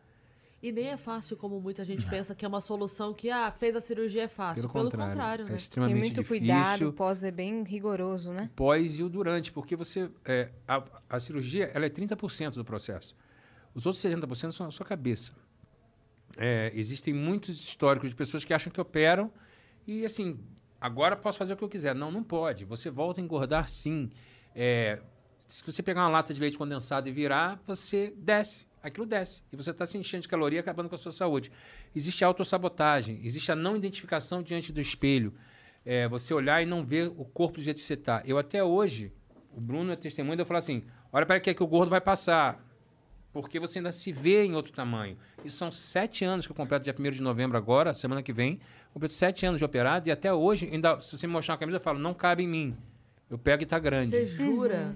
E 0.65 0.71
nem 0.71 0.87
é 0.87 0.97
fácil 0.97 1.37
como 1.37 1.61
muita 1.61 1.85
gente 1.85 2.09
pensa 2.09 2.33
que 2.33 2.43
é 2.43 2.47
uma 2.47 2.59
solução 2.59 3.13
que, 3.13 3.29
ah, 3.29 3.51
fez 3.51 3.75
a 3.75 3.79
cirurgia 3.79 4.23
é 4.23 4.27
fácil. 4.27 4.67
Pelo, 4.67 4.89
Pelo, 4.89 5.03
contrário, 5.03 5.45
é 5.45 5.49
né? 5.51 5.55
extremamente 5.57 5.93
Tem 5.93 6.01
muito 6.01 6.21
difícil. 6.23 6.39
cuidado, 6.39 6.89
o 6.89 6.91
pós 6.93 7.23
é 7.23 7.29
bem 7.29 7.61
rigoroso, 7.61 8.31
né? 8.31 8.49
pós 8.55 8.97
e 8.97 9.03
o 9.03 9.07
durante, 9.07 9.51
porque 9.51 9.75
você 9.75 10.09
é, 10.25 10.49
a, 10.67 10.83
a 11.07 11.19
cirurgia 11.19 11.69
ela 11.71 11.85
é 11.85 11.89
30% 11.89 12.55
do 12.55 12.65
processo. 12.65 13.15
Os 13.75 13.85
outros 13.85 14.03
70% 14.03 14.53
são 14.53 14.65
a 14.65 14.71
sua 14.71 14.87
cabeça. 14.87 15.33
É, 16.35 16.71
existem 16.73 17.13
muitos 17.13 17.59
históricos 17.59 18.09
de 18.09 18.15
pessoas 18.15 18.43
que 18.43 18.51
acham 18.51 18.73
que 18.73 18.81
operam 18.81 19.31
e 19.85 20.03
assim, 20.03 20.39
agora 20.81 21.15
posso 21.15 21.37
fazer 21.37 21.53
o 21.53 21.57
que 21.57 21.63
eu 21.63 21.69
quiser. 21.69 21.93
Não, 21.93 22.09
não 22.09 22.23
pode. 22.23 22.65
Você 22.65 22.89
volta 22.89 23.21
a 23.21 23.23
engordar 23.23 23.69
sim. 23.69 24.09
É, 24.55 24.99
se 25.47 25.63
você 25.63 25.83
pegar 25.83 26.01
uma 26.01 26.09
lata 26.09 26.33
de 26.33 26.41
leite 26.41 26.57
condensado 26.57 27.07
e 27.07 27.11
virar, 27.11 27.61
você 27.67 28.15
desce. 28.17 28.65
Aquilo 28.85 29.07
desce. 29.07 29.41
E 29.51 29.55
você 29.55 29.71
está 29.71 29.83
se 29.83 29.97
enchendo 29.97 30.21
de 30.21 30.27
caloria, 30.27 30.59
acabando 30.59 30.87
com 30.87 30.93
a 30.93 30.97
sua 30.97 31.11
saúde. 31.11 31.51
Existe 31.95 32.23
a 32.23 32.27
autossabotagem, 32.27 33.19
existe 33.23 33.51
a 33.51 33.55
não 33.55 33.75
identificação 33.75 34.43
diante 34.43 34.71
do 34.71 34.79
espelho. 34.79 35.33
É, 35.83 36.07
você 36.07 36.35
olhar 36.35 36.61
e 36.61 36.67
não 36.67 36.85
ver 36.85 37.07
o 37.17 37.25
corpo 37.25 37.57
do 37.57 37.63
jeito 37.63 37.77
que 37.77 37.83
você 37.83 37.95
está. 37.95 38.21
Eu 38.25 38.37
até 38.37 38.63
hoje, 38.63 39.11
o 39.55 39.59
Bruno 39.59 39.91
é 39.91 39.95
testemunha 39.95 40.35
de 40.35 40.43
eu 40.43 40.45
falar 40.45 40.59
assim: 40.59 40.83
olha 41.11 41.25
para 41.25 41.39
que 41.39 41.49
é 41.49 41.53
que 41.55 41.63
o 41.63 41.67
gordo 41.67 41.89
vai 41.89 41.99
passar. 41.99 42.63
Porque 43.33 43.59
você 43.59 43.79
ainda 43.79 43.89
se 43.89 44.11
vê 44.11 44.45
em 44.45 44.53
outro 44.53 44.71
tamanho. 44.71 45.17
E 45.43 45.49
são 45.49 45.71
sete 45.71 46.23
anos 46.23 46.45
que 46.45 46.51
eu 46.51 46.55
completo 46.55 46.83
dia 46.83 46.95
1 46.97 47.11
de 47.11 47.21
novembro 47.23 47.57
agora, 47.57 47.91
semana 47.95 48.21
que 48.21 48.31
vem. 48.31 48.59
Completo 48.93 49.15
sete 49.15 49.47
anos 49.47 49.57
de 49.57 49.65
operado 49.65 50.07
e 50.07 50.11
até 50.11 50.31
hoje, 50.31 50.69
ainda, 50.71 50.99
se 51.01 51.17
você 51.17 51.25
me 51.25 51.33
mostrar 51.33 51.55
uma 51.55 51.59
camisa, 51.59 51.77
eu 51.77 51.81
falo, 51.81 51.97
não 51.97 52.13
cabe 52.13 52.43
em 52.43 52.47
mim. 52.47 52.77
Eu 53.29 53.39
pego 53.39 53.63
e 53.63 53.65
tá 53.65 53.79
grande. 53.79 54.11
Você 54.11 54.25
jura? 54.25 54.95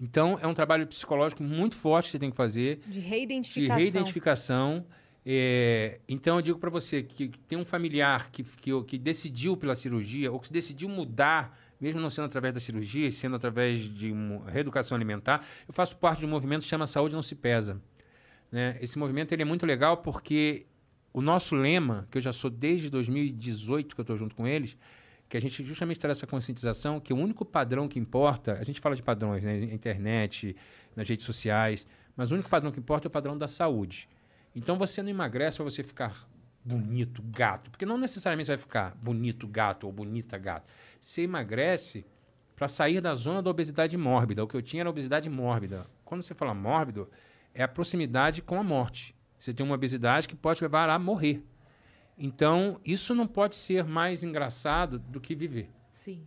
Então, 0.00 0.38
é 0.40 0.46
um 0.46 0.54
trabalho 0.54 0.86
psicológico 0.86 1.42
muito 1.42 1.76
forte 1.76 2.06
que 2.06 2.12
você 2.12 2.18
tem 2.18 2.30
que 2.30 2.36
fazer 2.36 2.80
De 2.86 2.92
de 2.92 3.00
reidentificação. 3.00 3.76
reidentificação. 3.78 4.86
É, 5.26 6.00
então, 6.08 6.36
eu 6.36 6.42
digo 6.42 6.58
para 6.58 6.70
você 6.70 7.02
que 7.02 7.28
tem 7.46 7.58
um 7.58 7.64
familiar 7.64 8.30
que, 8.30 8.42
que, 8.42 8.70
que 8.84 8.98
decidiu 8.98 9.56
pela 9.56 9.74
cirurgia, 9.74 10.32
ou 10.32 10.40
que 10.40 10.50
decidiu 10.50 10.88
mudar, 10.88 11.58
mesmo 11.78 12.00
não 12.00 12.08
sendo 12.08 12.24
através 12.24 12.54
da 12.54 12.60
cirurgia, 12.60 13.10
sendo 13.10 13.36
através 13.36 13.80
de 13.88 14.10
uma 14.10 14.50
reeducação 14.50 14.96
alimentar. 14.96 15.46
Eu 15.68 15.74
faço 15.74 15.96
parte 15.98 16.20
de 16.20 16.26
um 16.26 16.30
movimento 16.30 16.62
que 16.62 16.68
chama 16.68 16.86
Saúde 16.86 17.14
Não 17.14 17.22
Se 17.22 17.34
Pesa. 17.34 17.80
né? 18.50 18.78
Esse 18.80 18.98
movimento 18.98 19.32
ele 19.32 19.42
é 19.42 19.44
muito 19.44 19.66
legal 19.66 19.98
porque 19.98 20.64
o 21.12 21.20
nosso 21.20 21.54
lema, 21.54 22.08
que 22.10 22.16
eu 22.18 22.22
já 22.22 22.32
sou 22.32 22.48
desde 22.50 22.88
2018 22.88 23.94
que 23.94 24.00
eu 24.00 24.02
estou 24.02 24.16
junto 24.16 24.34
com 24.34 24.46
eles, 24.46 24.76
que 25.30 25.36
a 25.36 25.40
gente 25.40 25.64
justamente 25.64 26.00
traz 26.00 26.18
essa 26.18 26.26
conscientização 26.26 26.98
que 26.98 27.12
o 27.12 27.16
único 27.16 27.44
padrão 27.44 27.86
que 27.86 28.00
importa, 28.00 28.54
a 28.54 28.64
gente 28.64 28.80
fala 28.80 28.96
de 28.96 29.02
padrões, 29.02 29.44
né, 29.44 29.60
na 29.60 29.72
internet, 29.72 30.56
nas 30.96 31.08
redes 31.08 31.24
sociais, 31.24 31.86
mas 32.16 32.32
o 32.32 32.34
único 32.34 32.50
padrão 32.50 32.72
que 32.72 32.80
importa 32.80 33.06
é 33.06 33.08
o 33.08 33.12
padrão 33.12 33.38
da 33.38 33.46
saúde. 33.46 34.08
Então 34.56 34.76
você 34.76 35.00
não 35.00 35.08
emagrece 35.08 35.58
para 35.58 35.64
você 35.64 35.84
ficar 35.84 36.28
bonito, 36.64 37.22
gato, 37.22 37.70
porque 37.70 37.86
não 37.86 37.96
necessariamente 37.96 38.46
você 38.46 38.56
vai 38.56 38.58
ficar 38.58 38.96
bonito, 39.00 39.46
gato 39.46 39.86
ou 39.86 39.92
bonita, 39.92 40.36
gato. 40.36 40.68
Você 41.00 41.22
emagrece 41.22 42.04
para 42.56 42.66
sair 42.66 43.00
da 43.00 43.14
zona 43.14 43.40
da 43.40 43.50
obesidade 43.50 43.96
mórbida. 43.96 44.42
O 44.42 44.48
que 44.48 44.56
eu 44.56 44.62
tinha 44.62 44.82
era 44.82 44.90
obesidade 44.90 45.30
mórbida. 45.30 45.86
Quando 46.04 46.22
você 46.22 46.34
fala 46.34 46.52
mórbido, 46.52 47.08
é 47.54 47.62
a 47.62 47.68
proximidade 47.68 48.42
com 48.42 48.58
a 48.58 48.64
morte. 48.64 49.14
Você 49.38 49.54
tem 49.54 49.64
uma 49.64 49.76
obesidade 49.76 50.26
que 50.26 50.34
pode 50.34 50.60
levar 50.60 50.90
a 50.90 50.98
morrer. 50.98 51.40
Então, 52.22 52.78
isso 52.84 53.14
não 53.14 53.26
pode 53.26 53.56
ser 53.56 53.82
mais 53.82 54.22
engraçado 54.22 54.98
do 54.98 55.18
que 55.18 55.34
viver. 55.34 55.70
Sim. 55.90 56.22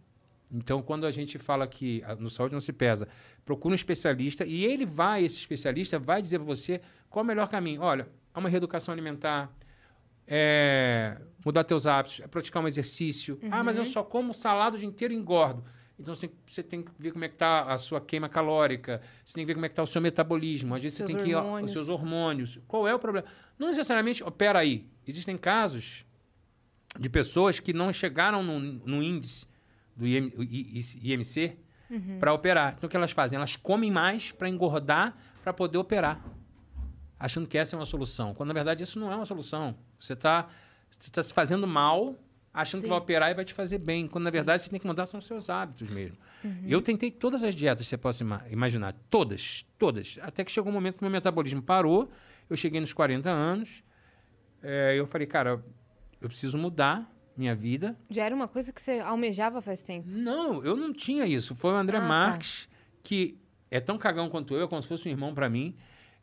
Então, 0.51 0.81
quando 0.81 1.05
a 1.05 1.11
gente 1.11 1.37
fala 1.37 1.67
que 1.67 2.03
a- 2.03 2.15
no 2.15 2.29
saúde 2.31 2.53
não 2.53 2.59
se 2.61 2.73
pesa, 2.73 3.07
procura 3.45 3.73
um 3.73 3.75
especialista 3.75 4.43
e 4.43 4.65
ele 4.65 4.85
vai, 4.87 5.23
esse 5.23 5.37
especialista, 5.37 5.99
vai 5.99 6.19
dizer 6.21 6.39
para 6.39 6.45
você 6.47 6.81
qual 7.09 7.21
é 7.21 7.25
o 7.25 7.27
melhor 7.27 7.47
caminho. 7.47 7.81
Olha, 7.81 8.07
é 8.33 8.39
uma 8.39 8.49
reeducação 8.49 8.91
alimentar, 8.91 9.51
é 10.27 11.17
mudar 11.45 11.63
teus 11.63 11.85
hábitos, 11.85 12.21
é 12.21 12.27
praticar 12.27 12.63
um 12.63 12.67
exercício. 12.67 13.39
Ah, 13.51 13.63
mas 13.63 13.77
eu 13.77 13.85
só 13.85 14.03
como 14.03 14.33
salada 14.33 14.75
o 14.75 14.79
dia 14.79 14.87
inteiro 14.87 15.13
e 15.13 15.17
engordo. 15.17 15.63
Então, 16.03 16.13
você, 16.13 16.61
tem 16.61 16.83
que 16.83 16.91
ver 16.99 17.11
como 17.11 17.23
é 17.23 17.29
que 17.29 17.35
está 17.35 17.63
a 17.63 17.77
sua 17.77 18.01
queima 18.01 18.27
calórica, 18.27 19.01
você 19.23 19.33
tem 19.33 19.43
que 19.43 19.47
ver 19.47 19.53
como 19.53 19.65
é 19.65 19.69
que 19.69 19.73
está 19.73 19.81
o 19.81 19.87
seu 19.87 20.01
metabolismo. 20.01 20.75
Às 20.75 20.83
vezes 20.83 20.97
Seus 20.97 21.09
você 21.09 21.15
tem 21.15 21.23
que 21.23 21.31
ir 21.31 21.35
ó, 21.35 21.39
os 21.39 21.45
hormônios. 21.45 21.71
seus 21.71 21.89
hormônios. 21.89 22.59
Qual 22.67 22.87
é 22.87 22.93
o 22.93 22.99
problema? 22.99 23.25
Não 23.57 23.67
necessariamente, 23.67 24.21
opera 24.21 24.59
aí. 24.59 24.85
Existem 25.07 25.37
casos 25.37 26.05
de 26.99 27.09
pessoas 27.09 27.59
que 27.59 27.71
não 27.71 27.91
chegaram 27.93 28.43
no, 28.43 28.59
no 28.59 29.01
índice 29.01 29.47
do 29.95 30.05
IM, 30.05 30.31
IMC 31.01 31.57
para 32.19 32.33
operar. 32.33 32.73
Então, 32.77 32.87
o 32.87 32.89
que 32.89 32.97
elas 32.97 33.11
fazem? 33.11 33.37
Elas 33.37 33.55
comem 33.55 33.89
mais 33.89 34.31
para 34.31 34.49
engordar 34.49 35.15
para 35.41 35.53
poder 35.53 35.77
operar, 35.77 36.23
achando 37.19 37.47
que 37.47 37.57
essa 37.57 37.75
é 37.75 37.79
uma 37.79 37.85
solução. 37.85 38.33
Quando, 38.33 38.49
na 38.49 38.53
verdade, 38.53 38.83
isso 38.83 38.99
não 38.99 39.11
é 39.11 39.15
uma 39.15 39.25
solução. 39.25 39.75
Você 39.99 40.13
está 40.13 40.49
você 40.99 41.11
tá 41.11 41.23
se 41.23 41.33
fazendo 41.33 41.65
mal, 41.65 42.15
achando 42.53 42.81
que 42.81 42.85
Sim. 42.87 42.89
vai 42.91 42.99
operar 42.99 43.31
e 43.31 43.33
vai 43.33 43.43
te 43.43 43.53
fazer 43.53 43.77
bem. 43.79 44.07
Quando, 44.07 44.25
na 44.25 44.29
verdade, 44.29 44.61
você 44.61 44.69
tem 44.69 44.79
que 44.79 44.85
mudar 44.85 45.05
são 45.05 45.17
os 45.19 45.25
seus 45.25 45.49
hábitos 45.49 45.89
mesmo. 45.89 46.17
Eu 46.67 46.81
tentei 46.81 47.09
todas 47.09 47.41
as 47.43 47.55
dietas 47.55 47.83
que 47.85 47.89
você 47.89 47.97
possa 47.97 48.21
ima- 48.23 48.43
imaginar. 48.51 48.93
Todas, 49.09 49.65
todas. 49.79 50.17
Até 50.21 50.43
que 50.43 50.51
chegou 50.51 50.69
um 50.69 50.73
momento 50.73 50.97
que 50.97 51.03
meu 51.03 51.11
metabolismo 51.11 51.61
parou. 51.61 52.11
Eu 52.49 52.55
cheguei 52.57 52.79
nos 52.81 52.91
40 52.93 53.29
anos. 53.29 53.81
É, 54.61 54.93
eu 54.97 55.07
falei, 55.07 55.25
cara, 55.25 55.63
eu 56.21 56.27
preciso 56.27 56.57
mudar 56.57 57.09
minha 57.35 57.55
vida. 57.55 57.97
Já 58.09 58.25
era 58.25 58.35
uma 58.35 58.47
coisa 58.47 58.71
que 58.73 58.81
você 58.81 58.99
almejava 58.99 59.61
faz 59.61 59.81
tempo. 59.81 60.07
Não, 60.09 60.63
eu 60.63 60.75
não 60.75 60.93
tinha 60.93 61.25
isso. 61.25 61.55
Foi 61.55 61.71
o 61.71 61.75
André 61.75 61.97
Ah, 61.97 62.01
tá. 62.01 62.07
Marques, 62.07 62.67
que 63.01 63.37
é 63.71 63.79
tão 63.79 63.97
cagão 63.97 64.29
quanto 64.29 64.53
eu, 64.53 64.65
é 64.65 64.67
como 64.67 64.81
se 64.83 64.87
fosse 64.87 65.07
um 65.07 65.11
irmão 65.11 65.33
para 65.33 65.49
mim. 65.49 65.75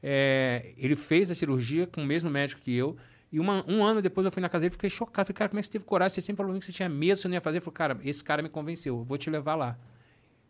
É, 0.02 0.73
ele 0.77 0.97
fez 0.97 1.31
a 1.31 1.35
cirurgia 1.35 1.86
com 1.86 2.02
o 2.02 2.07
mesmo 2.07 2.31
médico 2.31 2.61
que 2.61 2.74
eu. 2.74 2.97
E 3.32 3.39
uma- 3.39 3.65
um 3.69 3.85
ano 3.85 4.02
depois 4.02 4.24
eu 4.24 4.32
fui 4.32 4.40
na 4.40 4.48
casa 4.48 4.62
dele 4.62 4.70
e 4.70 4.73
fiquei 4.73 4.90
chocado. 4.90 5.27
Falei, 5.27 5.36
cara, 5.36 5.48
como 5.48 5.59
é 5.59 5.62
que 5.62 5.66
você 5.66 5.73
teve 5.73 5.85
coragem? 5.85 6.15
Você 6.15 6.20
sempre 6.20 6.39
falou 6.44 6.59
que 6.59 6.66
você 6.66 6.73
tinha 6.73 6.89
medo, 6.89 7.16
você 7.16 7.28
não 7.28 7.35
ia 7.35 7.40
fazer. 7.40 7.59
Ele 7.59 7.65
falou, 7.65 7.74
cara, 7.74 7.98
esse 8.02 8.24
cara 8.24 8.43
me 8.43 8.48
convenceu, 8.48 8.98
eu 8.98 9.05
vou 9.05 9.16
te 9.16 9.31
levar 9.31 9.55
lá. 9.55 9.78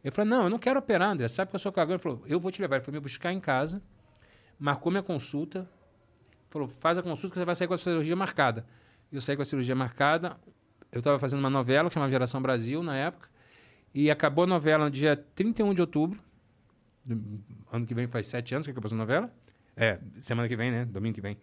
Ele 0.02 0.10
falou, 0.10 0.30
não, 0.30 0.44
eu 0.44 0.50
não 0.50 0.58
quero 0.58 0.78
operar, 0.78 1.10
André. 1.10 1.28
Sabe 1.28 1.50
que 1.50 1.56
eu 1.56 1.60
sou 1.60 1.70
cagão? 1.70 1.94
Ele 1.94 2.02
falou, 2.02 2.22
eu 2.26 2.40
vou 2.40 2.50
te 2.50 2.60
levar. 2.60 2.76
Ele 2.76 2.84
foi 2.84 2.92
me 2.92 3.00
buscar 3.00 3.32
em 3.32 3.40
casa, 3.40 3.82
marcou 4.58 4.90
minha 4.90 5.02
consulta, 5.02 5.68
falou, 6.48 6.68
faz 6.68 6.96
a 6.96 7.02
consulta 7.02 7.34
que 7.34 7.38
você 7.38 7.44
vai 7.44 7.54
sair 7.54 7.68
com 7.68 7.74
a 7.74 7.78
cirurgia 7.78 8.16
marcada. 8.16 8.64
Eu 9.12 9.20
saí 9.20 9.36
com 9.36 9.42
a 9.42 9.44
cirurgia 9.44 9.74
marcada, 9.74 10.38
eu 10.90 11.00
estava 11.00 11.18
fazendo 11.18 11.40
uma 11.40 11.50
novela 11.50 11.90
que 11.90 11.94
chamava 11.94 12.10
Geração 12.10 12.40
Brasil 12.40 12.82
na 12.82 12.96
época, 12.96 13.28
e 13.92 14.10
acabou 14.10 14.44
a 14.44 14.46
novela 14.46 14.84
no 14.84 14.90
dia 14.90 15.16
31 15.34 15.74
de 15.74 15.80
outubro. 15.82 16.18
Ano 17.72 17.84
que 17.86 17.92
vem 17.94 18.06
faz 18.06 18.26
sete 18.26 18.54
anos 18.54 18.66
que 18.66 18.70
acabou 18.70 18.86
essa 18.88 18.96
novela. 18.96 19.30
É, 19.76 19.98
semana 20.18 20.48
que 20.48 20.56
vem, 20.56 20.70
né? 20.70 20.84
Domingo 20.84 21.14
que 21.14 21.20
vem. 21.20 21.36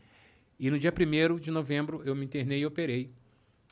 E 0.60 0.72
no 0.72 0.80
dia 0.80 0.92
1 0.92 1.40
de 1.40 1.52
novembro 1.52 2.02
eu 2.06 2.16
me 2.16 2.26
internei 2.26 2.60
e 2.60 2.66
operei. 2.66 3.12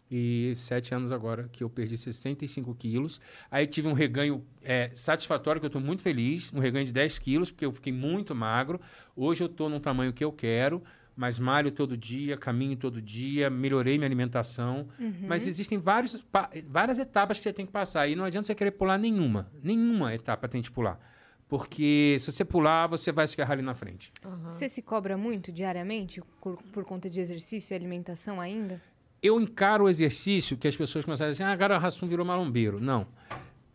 E 0.09 0.53
sete 0.55 0.93
anos 0.93 1.11
agora 1.11 1.49
que 1.51 1.63
eu 1.63 1.69
perdi 1.69 1.97
65 1.97 2.75
quilos. 2.75 3.19
Aí 3.49 3.65
tive 3.65 3.87
um 3.87 3.93
reganho 3.93 4.45
é, 4.61 4.91
satisfatório, 4.93 5.59
que 5.59 5.65
eu 5.65 5.69
estou 5.69 5.81
muito 5.81 6.03
feliz. 6.03 6.53
Um 6.53 6.59
reganho 6.59 6.85
de 6.85 6.93
10 6.93 7.17
quilos, 7.19 7.49
porque 7.49 7.65
eu 7.65 7.71
fiquei 7.71 7.91
muito 7.91 8.35
magro. 8.35 8.79
Hoje 9.15 9.43
eu 9.43 9.47
estou 9.47 9.67
num 9.67 9.79
tamanho 9.79 10.13
que 10.13 10.23
eu 10.23 10.31
quero, 10.31 10.83
mas 11.15 11.39
malho 11.39 11.71
todo 11.71 11.97
dia, 11.97 12.37
caminho 12.37 12.77
todo 12.77 13.01
dia, 13.01 13.49
melhorei 13.49 13.97
minha 13.97 14.07
alimentação. 14.07 14.87
Mas 15.27 15.47
existem 15.47 15.79
vários, 15.79 16.23
várias 16.67 16.99
etapas 16.99 17.37
que 17.37 17.43
você 17.43 17.53
tem 17.53 17.65
que 17.65 17.71
passar. 17.71 18.07
E 18.07 18.15
não 18.15 18.25
adianta 18.25 18.45
você 18.45 18.53
querer 18.53 18.71
pular 18.71 18.99
nenhuma. 18.99 19.49
Nenhuma 19.63 20.13
etapa 20.13 20.47
tem 20.47 20.61
que 20.61 20.69
pular. 20.69 20.99
Porque 21.47 22.17
se 22.19 22.31
você 22.31 22.43
pular, 22.43 22.87
você 22.87 23.11
vai 23.11 23.27
se 23.27 23.35
ferrar 23.35 23.51
ali 23.53 23.61
na 23.61 23.75
frente. 23.75 24.11
Você 24.45 24.67
se 24.67 24.81
cobra 24.81 25.15
muito 25.15 25.51
diariamente 25.51 26.21
por, 26.41 26.57
por 26.73 26.83
conta 26.83 27.09
de 27.09 27.19
exercício 27.19 27.73
e 27.73 27.75
alimentação 27.75 28.41
ainda? 28.41 28.81
eu 29.25 29.41
encaro 29.41 29.85
o 29.85 29.89
exercício 29.89 30.55
que 30.55 30.67
as 30.67 30.77
pessoas 30.77 31.03
começaram 31.03 31.29
a 31.29 31.31
dizer, 31.31 31.43
ah, 31.43 31.51
agora 31.51 31.75
o 31.75 31.79
Rassum 31.79 32.07
virou 32.07 32.25
malombeiro. 32.25 32.79
Não. 32.79 33.07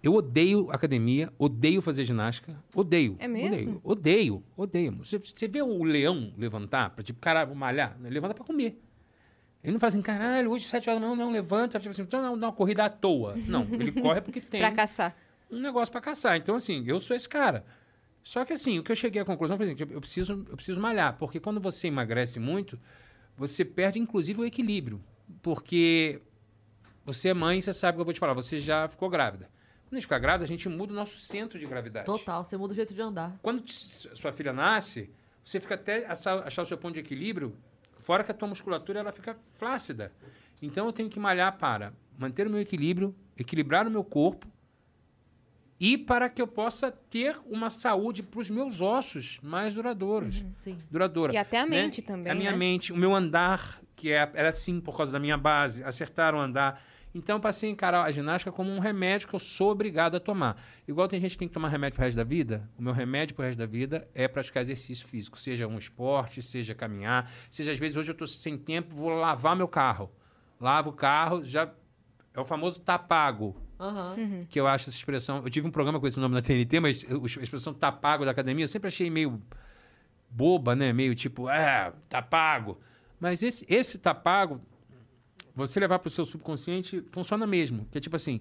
Eu 0.02 0.14
odeio 0.14 0.70
academia, 0.70 1.30
odeio 1.38 1.82
fazer 1.82 2.04
ginástica, 2.04 2.56
odeio. 2.74 3.16
É 3.18 3.28
mesmo? 3.28 3.80
Odeio, 3.82 3.82
odeio, 3.84 4.44
odeio. 4.56 4.96
Você, 5.04 5.18
você 5.18 5.46
vê 5.46 5.60
o 5.60 5.82
leão 5.82 6.32
levantar, 6.38 6.90
pra, 6.90 7.02
tipo, 7.02 7.20
caralho, 7.20 7.48
vou 7.48 7.56
malhar, 7.56 7.96
ele 8.00 8.14
levanta 8.14 8.32
pra 8.32 8.44
comer. 8.44 8.80
Ele 9.62 9.74
não 9.74 9.80
faz 9.80 9.92
assim, 9.92 10.02
caralho, 10.02 10.50
hoje 10.50 10.66
sete 10.66 10.88
horas 10.88 11.02
da 11.02 11.06
manhã, 11.06 11.18
não, 11.22 11.30
levanta, 11.30 11.78
tipo 11.78 11.90
assim, 11.90 12.02
então 12.02 12.22
não, 12.22 12.38
dá 12.38 12.46
uma 12.46 12.52
corrida 12.52 12.84
à 12.84 12.88
toa. 12.88 13.36
Não, 13.46 13.66
ele 13.72 13.92
corre 13.92 14.22
porque 14.22 14.40
tem 14.40 14.60
Pra 14.60 14.70
caçar. 14.70 15.14
Um 15.50 15.60
negócio 15.60 15.90
pra 15.90 16.00
caçar. 16.00 16.36
Então, 16.36 16.54
assim, 16.54 16.82
eu 16.86 17.00
sou 17.00 17.14
esse 17.16 17.28
cara. 17.28 17.64
Só 18.22 18.44
que, 18.44 18.52
assim, 18.52 18.78
o 18.78 18.82
que 18.82 18.92
eu 18.92 18.96
cheguei 18.96 19.20
à 19.20 19.24
conclusão 19.24 19.56
foi 19.56 19.66
assim, 19.66 19.74
que 19.74 19.82
eu 19.82 20.00
preciso, 20.00 20.44
eu 20.48 20.56
preciso 20.56 20.80
malhar. 20.80 21.16
Porque 21.16 21.40
quando 21.40 21.60
você 21.60 21.88
emagrece 21.88 22.38
muito, 22.38 22.78
você 23.36 23.64
perde, 23.64 23.98
inclusive, 23.98 24.40
o 24.40 24.44
equilíbrio. 24.44 25.02
Porque 25.42 26.20
você 27.04 27.30
é 27.30 27.34
mãe, 27.34 27.60
você 27.60 27.72
sabe 27.72 27.96
o 27.96 27.96
que 27.96 28.00
eu 28.02 28.04
vou 28.04 28.14
te 28.14 28.20
falar. 28.20 28.34
Você 28.34 28.58
já 28.58 28.88
ficou 28.88 29.08
grávida. 29.08 29.50
Quando 29.84 29.94
a 29.94 29.96
gente 29.96 30.04
fica 30.04 30.18
grávida, 30.18 30.44
a 30.44 30.48
gente 30.48 30.68
muda 30.68 30.92
o 30.92 30.96
nosso 30.96 31.18
centro 31.18 31.58
de 31.58 31.66
gravidade. 31.66 32.06
Total, 32.06 32.44
você 32.44 32.56
muda 32.56 32.72
o 32.72 32.76
jeito 32.76 32.94
de 32.94 33.02
andar. 33.02 33.36
Quando 33.42 33.62
sua 33.66 34.32
filha 34.32 34.52
nasce, 34.52 35.10
você 35.42 35.58
fica 35.58 35.74
até 35.74 36.06
achar, 36.06 36.46
achar 36.46 36.62
o 36.62 36.64
seu 36.64 36.78
ponto 36.78 36.94
de 36.94 37.00
equilíbrio, 37.00 37.56
fora 37.98 38.22
que 38.22 38.30
a 38.30 38.34
tua 38.34 38.46
musculatura 38.46 39.00
ela 39.00 39.10
fica 39.10 39.36
flácida. 39.52 40.12
Então 40.62 40.86
eu 40.86 40.92
tenho 40.92 41.08
que 41.08 41.18
malhar 41.18 41.56
para 41.58 41.92
manter 42.16 42.46
o 42.46 42.50
meu 42.50 42.60
equilíbrio, 42.60 43.14
equilibrar 43.36 43.86
o 43.86 43.90
meu 43.90 44.04
corpo 44.04 44.46
e 45.80 45.96
para 45.96 46.28
que 46.28 46.42
eu 46.42 46.46
possa 46.46 46.92
ter 46.92 47.34
uma 47.46 47.70
saúde 47.70 48.22
para 48.22 48.38
os 48.38 48.50
meus 48.50 48.82
ossos 48.82 49.40
mais 49.42 49.74
duradouras. 49.74 50.44
Sim. 50.62 50.76
Duradoura. 50.90 51.32
E 51.32 51.38
até 51.38 51.58
a 51.58 51.66
né? 51.66 51.82
mente 51.82 52.02
também, 52.02 52.30
A 52.30 52.34
minha 52.34 52.50
né? 52.50 52.56
mente, 52.56 52.92
o 52.92 52.96
meu 52.96 53.14
andar, 53.14 53.80
que 53.96 54.12
é, 54.12 54.30
era 54.34 54.50
assim 54.50 54.78
por 54.78 54.94
causa 54.94 55.10
da 55.10 55.18
minha 55.18 55.38
base, 55.38 55.82
acertar 55.82 56.34
o 56.34 56.38
andar. 56.38 56.82
Então 57.14 57.36
eu 57.36 57.40
passei 57.40 57.70
a 57.70 57.72
encarar 57.72 58.04
a 58.04 58.12
ginástica 58.12 58.52
como 58.52 58.70
um 58.70 58.78
remédio 58.78 59.26
que 59.26 59.34
eu 59.34 59.38
sou 59.38 59.70
obrigado 59.70 60.16
a 60.16 60.20
tomar. 60.20 60.62
Igual 60.86 61.08
tem 61.08 61.18
gente 61.18 61.32
que 61.32 61.38
tem 61.38 61.48
que 61.48 61.54
tomar 61.54 61.68
remédio 61.68 61.96
pro 61.96 62.04
resto 62.04 62.16
da 62.16 62.24
vida, 62.24 62.68
o 62.78 62.82
meu 62.82 62.92
remédio 62.92 63.34
pro 63.34 63.44
resto 63.44 63.58
da 63.58 63.66
vida 63.66 64.06
é 64.14 64.28
praticar 64.28 64.62
exercício 64.62 65.08
físico, 65.08 65.38
seja 65.38 65.66
um 65.66 65.78
esporte, 65.78 66.42
seja 66.42 66.74
caminhar, 66.74 67.32
seja 67.50 67.72
às 67.72 67.78
vezes 67.78 67.96
hoje 67.96 68.10
eu 68.10 68.12
estou 68.12 68.28
sem 68.28 68.58
tempo, 68.58 68.94
vou 68.94 69.08
lavar 69.10 69.56
meu 69.56 69.66
carro. 69.66 70.12
Lavo 70.60 70.90
o 70.90 70.92
carro, 70.92 71.42
já 71.42 71.72
é 72.34 72.38
o 72.38 72.44
famoso 72.44 72.80
tá 72.80 72.98
pago, 72.98 73.56
Aham. 73.80 74.46
que 74.50 74.60
eu 74.60 74.66
acho 74.66 74.90
essa 74.90 74.98
expressão. 74.98 75.38
Eu 75.38 75.50
tive 75.50 75.66
um 75.66 75.70
programa 75.70 75.98
com 75.98 76.06
esse 76.06 76.20
nome 76.20 76.34
na 76.34 76.42
TNT, 76.42 76.80
mas 76.80 77.06
a 77.08 77.42
expressão 77.42 77.72
tá 77.72 77.90
pago 77.90 78.24
da 78.24 78.30
academia 78.30 78.64
eu 78.64 78.68
sempre 78.68 78.88
achei 78.88 79.08
meio 79.08 79.40
boba, 80.28 80.76
né? 80.76 80.92
Meio 80.92 81.14
tipo, 81.14 81.48
é, 81.48 81.92
tá 82.08 82.20
pago. 82.20 82.78
Mas 83.18 83.42
esse, 83.42 83.66
esse 83.68 83.98
tá 83.98 84.14
pago, 84.14 84.60
você 85.54 85.80
levar 85.80 85.98
pro 85.98 86.10
seu 86.10 86.24
subconsciente, 86.24 87.02
funciona 87.10 87.46
mesmo. 87.46 87.86
Que 87.90 87.98
é 87.98 88.00
tipo 88.00 88.16
assim, 88.16 88.40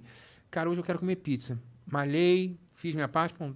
cara, 0.52 0.70
hoje 0.70 0.80
eu 0.80 0.84
quero 0.84 1.00
comer 1.00 1.16
pizza. 1.16 1.60
Malhei, 1.86 2.58
fiz 2.76 2.94
minha 2.94 3.08
parte, 3.08 3.34
pô, 3.34 3.52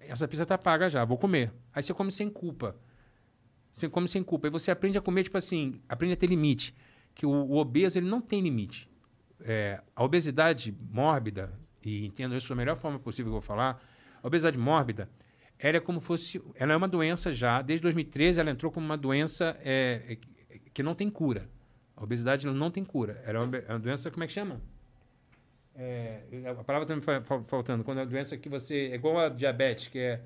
essa 0.00 0.26
pizza 0.26 0.46
tá 0.46 0.56
paga 0.56 0.88
já, 0.88 1.04
vou 1.04 1.18
comer. 1.18 1.52
Aí 1.74 1.82
você 1.82 1.92
come 1.92 2.12
sem 2.12 2.30
culpa. 2.30 2.76
Você 3.72 3.88
come 3.88 4.08
sem 4.08 4.22
culpa. 4.22 4.46
Aí 4.46 4.50
você 4.50 4.70
aprende 4.70 4.98
a 4.98 5.00
comer, 5.00 5.24
tipo 5.24 5.36
assim, 5.36 5.80
aprende 5.88 6.14
a 6.14 6.16
ter 6.16 6.26
limite. 6.26 6.74
Que 7.14 7.26
o, 7.26 7.30
o 7.30 7.56
obeso, 7.56 7.98
ele 7.98 8.08
não 8.08 8.20
tem 8.20 8.40
limite. 8.40 8.88
É, 9.40 9.80
a 9.94 10.02
obesidade 10.04 10.76
mórbida, 10.90 11.52
e 11.84 12.04
entendo 12.06 12.34
isso 12.36 12.48
da 12.48 12.54
melhor 12.54 12.76
forma 12.76 12.98
possível 12.98 13.26
que 13.30 13.36
eu 13.36 13.40
vou 13.40 13.46
falar, 13.46 13.80
a 14.22 14.26
obesidade 14.26 14.58
mórbida, 14.58 15.08
ela 15.58 15.76
é 15.76 15.80
como 15.80 16.00
fosse. 16.00 16.42
Ela 16.54 16.72
é 16.72 16.76
uma 16.76 16.88
doença 16.88 17.32
já, 17.32 17.62
desde 17.62 17.82
2013 17.82 18.40
ela 18.40 18.50
entrou 18.50 18.70
como 18.70 18.84
uma 18.86 18.96
doença 18.96 19.56
é, 19.64 20.18
que 20.74 20.82
não 20.82 20.94
tem 20.94 21.08
cura. 21.10 21.48
A 21.96 22.02
obesidade 22.04 22.46
não 22.46 22.70
tem 22.70 22.84
cura. 22.84 23.20
Ela 23.24 23.40
é 23.40 23.42
uma, 23.42 23.56
é 23.56 23.72
uma 23.72 23.78
doença, 23.80 24.10
como 24.10 24.22
é 24.22 24.26
que 24.26 24.32
chama? 24.32 24.60
É, 25.74 26.22
a 26.48 26.64
palavra 26.64 26.82
está 26.84 26.96
me 26.96 27.02
fa- 27.02 27.22
fa- 27.22 27.42
faltando. 27.44 27.84
Quando 27.84 27.98
é 27.98 28.00
uma 28.02 28.06
doença 28.10 28.36
que 28.36 28.48
você. 28.48 28.88
É 28.92 28.94
igual 28.94 29.18
a 29.18 29.28
diabetes, 29.28 29.88
que 29.88 29.98
é. 29.98 30.20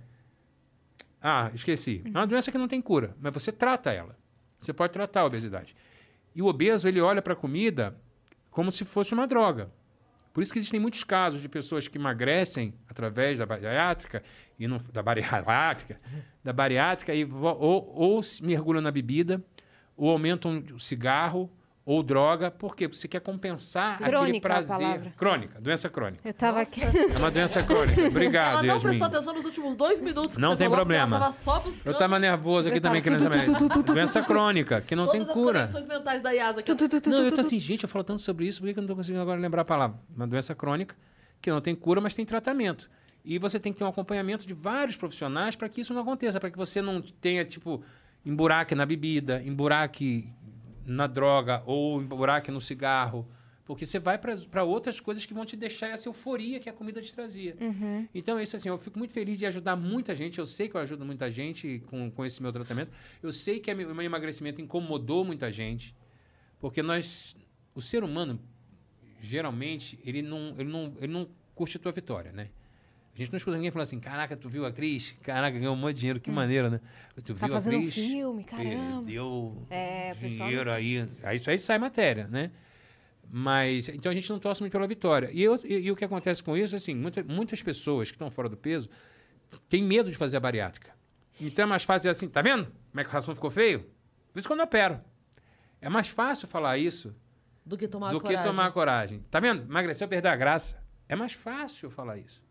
Ah, 1.21 1.51
esqueci. 1.55 2.03
É 2.07 2.09
uma 2.11 2.27
doença 2.27 2.51
que 2.51 2.59
não 2.59 2.67
tem 2.69 2.81
cura, 2.81 3.15
mas 3.21 3.33
você 3.33 3.53
trata 3.53 3.93
ela. 3.93 4.17
Você 4.59 4.73
pode 4.73 4.93
tratar 4.93 5.21
a 5.21 5.27
obesidade. 5.27 5.75
E 6.35 6.41
o 6.43 6.47
obeso, 6.47 6.89
ele 6.89 7.01
olha 7.01 7.21
para 7.23 7.35
a 7.35 7.37
comida 7.37 7.95
como 8.53 8.71
se 8.71 8.85
fosse 8.85 9.13
uma 9.13 9.27
droga. 9.27 9.69
Por 10.33 10.43
isso 10.43 10.53
que 10.53 10.59
existem 10.61 10.79
muitos 10.79 11.03
casos 11.03 11.43
de 11.43 11.49
pessoas 11.49 11.89
que 11.89 11.99
emagrecem 11.99 12.73
através 12.89 13.41
da 13.41 13.47
bariátrica 13.47 14.23
e 14.59 14.69
não, 14.69 14.79
da 14.93 15.03
bariátrica, 15.03 16.01
da 16.45 16.53
bariátrica 16.53 17.13
e 17.13 17.25
ou, 17.25 17.93
ou 17.95 18.21
mergulham 18.41 18.81
na 18.81 18.91
bebida, 18.91 19.45
ou 19.97 20.11
aumentam 20.11 20.63
o 20.73 20.79
cigarro 20.79 21.51
ou 21.85 22.01
droga, 22.03 22.49
por 22.51 22.77
quê? 22.77 22.87
Porque 22.89 23.01
você 23.01 23.09
quer 23.09 23.21
compensar 23.21 23.95
aquele 23.95 24.11
Crônica 24.11 24.39
a 24.39 24.41
prazer. 24.41 24.79
palavra. 24.79 25.13
Crônica, 25.17 25.61
doença 25.61 25.89
crônica. 25.91 26.21
Eu 26.29 26.33
tava 26.33 26.61
aqui. 26.61 26.81
É 26.83 27.19
uma 27.19 27.31
doença 27.31 27.61
crônica. 27.65 28.07
Obrigado, 28.07 28.53
Ela 28.53 28.63
não 28.63 28.69
Yasmin. 28.75 28.83
prestou 28.91 29.07
atenção 29.09 29.35
nos 29.35 29.45
últimos 29.45 29.75
dois 29.75 30.01
minutos 30.01 30.37
que 30.37 30.41
Não 30.41 30.53
você 30.53 30.59
tem 30.59 30.71
problema. 30.71 31.17
Ela 31.17 31.25
tava 31.27 31.33
só 31.33 31.59
buscando 31.59 31.93
Eu 31.93 31.99
tava 31.99 32.19
nervoso 32.21 32.69
aqui 32.69 32.77
Eu 32.79 32.81
também, 32.83 33.03
querendo 33.03 33.29
tu, 33.83 33.83
Doença 33.83 34.23
crônica, 34.23 34.81
que 34.81 34.95
não 34.95 35.07
todas 35.07 35.21
tem 35.21 35.29
as 35.29 35.37
cura. 35.37 35.59
conexões 35.61 35.87
mentais 35.87 36.23
da 36.23 36.31
Yasa 36.31 36.61
aqui. 36.61 36.73
Não, 37.11 37.19
eu 37.25 37.33
tô 37.35 37.41
assim, 37.41 37.59
gente, 37.59 37.83
eu 37.83 37.89
falo 37.89 38.05
tanto 38.05 38.23
sobre 38.23 38.47
isso, 38.47 38.61
por 38.61 38.67
que 38.69 38.75
que 38.75 38.79
eu 38.79 38.83
não 38.83 38.89
tô 38.89 38.95
conseguindo 38.97 39.21
agora 39.23 39.41
lembrar 39.41 39.63
a 39.63 39.65
palavra? 39.65 39.99
Uma 40.15 40.27
doença 40.27 40.55
crônica 40.55 40.95
que 41.41 41.51
não 41.51 41.61
tem 41.61 41.75
cura, 41.75 42.01
mas 42.01 42.15
tem 42.15 42.25
tratamento. 42.25 42.89
E 43.25 43.39
você 43.39 43.59
tem 43.59 43.73
que 43.73 43.79
ter 43.81 43.85
um 43.85 43.89
acompanhamento 43.89 44.47
de 44.47 44.55
vários 44.55 44.97
profissionais 44.97 45.57
para 45.57 45.69
que 45.69 45.81
isso 45.81 45.93
não 45.93 46.03
aconteça, 46.03 46.39
para 46.39 46.51
que 46.51 46.57
você 46.57 46.81
não 46.81 47.01
tenha, 47.03 47.45
tipo, 47.45 47.83
emburaque 48.25 48.75
na 48.75 48.87
bebida, 48.87 49.43
emburaque 49.45 50.29
na 50.85 51.07
droga 51.07 51.63
ou 51.67 52.01
emburaque 52.01 52.51
no 52.51 52.61
cigarro. 52.61 53.27
Porque 53.65 53.87
você 53.87 53.99
vai 53.99 54.19
para 54.19 54.65
outras 54.65 54.99
coisas 54.99 55.25
que 55.25 55.33
vão 55.33 55.45
te 55.47 55.57
deixar 55.57 55.87
essa 55.89 56.09
euforia 56.09 56.59
que 56.59 56.69
a 56.69 56.73
comida 56.73 57.01
te 57.01 57.13
trazia. 57.13 57.57
Então, 58.13 58.41
isso 58.41 58.57
assim, 58.57 58.69
eu 58.69 58.77
fico 58.77 58.99
muito 58.99 59.13
feliz 59.15 59.39
de 59.39 59.47
ajudar 59.47 59.77
muita 59.77 60.15
gente. 60.17 60.39
Eu 60.39 60.47
sei 60.47 60.69
que 60.69 60.75
eu 60.77 60.81
ajudo 60.81 61.05
muita 61.05 61.31
gente 61.31 61.81
com, 61.87 62.11
com 62.11 62.25
esse 62.25 62.43
meu 62.43 62.53
tratamento. 62.53 62.91
Eu 63.23 63.31
sei 63.31 63.61
que 63.61 63.73
o 63.73 63.77
meu 63.77 64.03
emagrecimento 64.03 64.61
incomodou 64.61 65.25
muita 65.25 65.51
gente. 65.51 65.95
Porque 66.59 66.83
nós, 66.83 67.37
o 67.75 67.81
ser 67.81 68.03
humano, 68.03 68.41
geralmente, 69.21 69.99
ele 70.05 70.23
não, 70.23 70.55
ele 70.59 70.71
não, 70.71 70.97
ele 71.01 71.13
não 71.13 71.29
curte 71.55 71.77
a 71.77 71.81
tua 71.81 71.93
vitória, 71.93 72.33
né? 72.33 72.51
A 73.15 73.19
gente 73.19 73.31
não 73.31 73.37
escuta 73.37 73.57
ninguém 73.57 73.71
falando 73.71 73.83
assim, 73.85 74.01
caraca, 74.01 74.35
tu 74.37 74.49
viu 74.49 74.65
a 74.65 74.73
Cris? 74.73 75.15
Caraca, 75.23 75.59
ganhou 75.59 75.75
um 75.75 75.79
monte 75.79 75.95
de 75.95 76.01
dinheiro, 76.01 76.19
que 76.21 76.31
maneiro, 76.31 76.71
né? 76.71 76.81
Tu 77.25 77.35
Tá 77.35 77.47
viu 77.47 77.55
a 77.55 77.61
fazendo 77.61 77.77
um 77.77 77.83
Cris? 77.83 77.95
filme, 77.95 78.45
caramba. 78.45 78.97
Perdeu 79.05 79.67
É, 79.69 80.15
dinheiro 80.15 80.65
não- 80.71 80.73
aí. 80.73 81.07
Aí 81.23 81.37
isso 81.37 81.51
aí 81.51 81.59
sai 81.59 81.79
matéria, 81.79 82.27
né? 82.29 82.51
Mas, 83.31 83.89
então 83.89 84.11
a 84.11 84.15
gente 84.15 84.29
não 84.31 84.39
torce 84.39 84.61
muito 84.63 84.73
pela 84.73 84.87
vitória. 84.87 85.31
E, 85.33 85.43
eu- 85.43 85.59
e- 85.65 85.75
e 85.87 85.91
o 85.93 85.97
que 85.97 86.05
acontece 86.05 86.43
com 86.43 86.57
isso, 86.57 86.75
assim, 86.77 86.95
muita- 86.95 87.23
muitas 87.23 87.63
pessoas 87.63 88.11
que 88.11 88.15
estão 88.15 88.31
fora 88.31 88.49
do 88.49 88.57
peso 88.57 88.89
têm 89.69 89.83
medo 89.83 90.11
de 90.11 90.17
fazer 90.17 90.37
a 90.37 90.41
bariátrica. 90.41 90.91
Então 91.41 91.65
é 91.65 91.67
mais 91.67 91.83
fácil 91.83 92.03
dizer 92.03 92.11
assim, 92.11 92.29
tá 92.29 92.41
vendo 92.43 92.65
como 92.91 93.01
é 93.01 93.05
que 93.05 93.11
o 93.11 93.13
ração 93.13 93.35
ficou 93.35 93.51
feio? 93.51 93.81
Por 94.33 94.39
isso 94.39 94.47
que 94.49 94.53
eu 94.53 94.57
não 94.57 94.65
opero. 94.65 95.01
É 95.81 95.89
mais 95.89 96.09
fácil 96.09 96.47
falar 96.49 96.79
isso 96.79 97.15
Do 97.65 97.77
que 97.77 97.89
tomar 97.89 98.11
do 98.13 98.21
coragem. 98.21 98.43
que 98.43 98.49
tomar 98.49 98.71
coragem. 98.73 99.25
Tá 99.31 99.41
vendo? 99.41 99.63
Emagreceu, 99.63 100.07
perdeu 100.09 100.31
a 100.31 100.37
graça. 100.37 100.83
É 101.09 101.17
mais 101.17 101.33
fácil 101.33 101.91
falar 101.91 102.19
isso. 102.19 102.42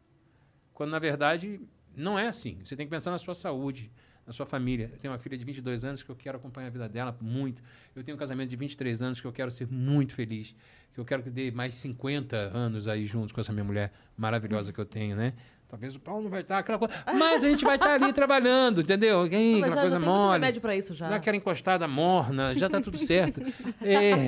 Quando, 0.73 0.91
na 0.91 0.99
verdade, 0.99 1.59
não 1.95 2.17
é 2.17 2.27
assim. 2.27 2.59
Você 2.63 2.75
tem 2.75 2.85
que 2.85 2.89
pensar 2.89 3.11
na 3.11 3.17
sua 3.17 3.35
saúde, 3.35 3.91
na 4.25 4.33
sua 4.33 4.45
família. 4.45 4.89
Eu 4.91 4.97
tenho 4.97 5.11
uma 5.11 5.19
filha 5.19 5.37
de 5.37 5.43
22 5.43 5.83
anos 5.83 6.03
que 6.03 6.09
eu 6.09 6.15
quero 6.15 6.37
acompanhar 6.37 6.67
a 6.67 6.71
vida 6.71 6.89
dela 6.89 7.15
muito. 7.21 7.61
Eu 7.95 8.03
tenho 8.03 8.15
um 8.15 8.19
casamento 8.19 8.49
de 8.49 8.55
23 8.55 9.01
anos 9.01 9.19
que 9.19 9.27
eu 9.27 9.31
quero 9.31 9.51
ser 9.51 9.67
muito 9.67 10.13
feliz. 10.13 10.55
Que 10.93 10.99
eu 10.99 11.05
quero 11.05 11.23
que 11.23 11.29
dê 11.29 11.51
mais 11.51 11.73
50 11.75 12.35
anos 12.35 12.87
aí 12.87 13.05
juntos 13.05 13.31
com 13.31 13.41
essa 13.41 13.51
minha 13.51 13.63
mulher 13.63 13.91
maravilhosa 14.17 14.73
que 14.73 14.79
eu 14.79 14.85
tenho, 14.85 15.15
né? 15.15 15.33
Talvez 15.71 15.95
o 15.95 16.01
Paulo 16.01 16.23
não 16.23 16.29
vai 16.29 16.41
estar, 16.41 16.57
aquela 16.57 16.77
coisa. 16.77 16.93
Mas 17.17 17.45
a 17.45 17.49
gente 17.49 17.63
vai 17.63 17.75
estar 17.75 17.93
ali 17.93 18.11
trabalhando, 18.11 18.81
entendeu? 18.81 19.25
Ih, 19.25 19.63
aquela 19.63 19.69
já, 19.69 19.75
já 19.75 19.81
coisa 19.81 19.99
tem 19.99 20.05
muito 20.05 20.21
mole. 20.21 20.33
remédio 20.33 20.61
pra 20.61 20.75
isso 20.75 20.93
já. 20.93 21.07
Dá 21.07 21.15
aquela 21.15 21.37
encostada 21.37 21.87
morna, 21.87 22.53
já 22.53 22.69
tá 22.69 22.81
tudo 22.81 22.97
certo. 22.97 23.39
É, 23.81 24.27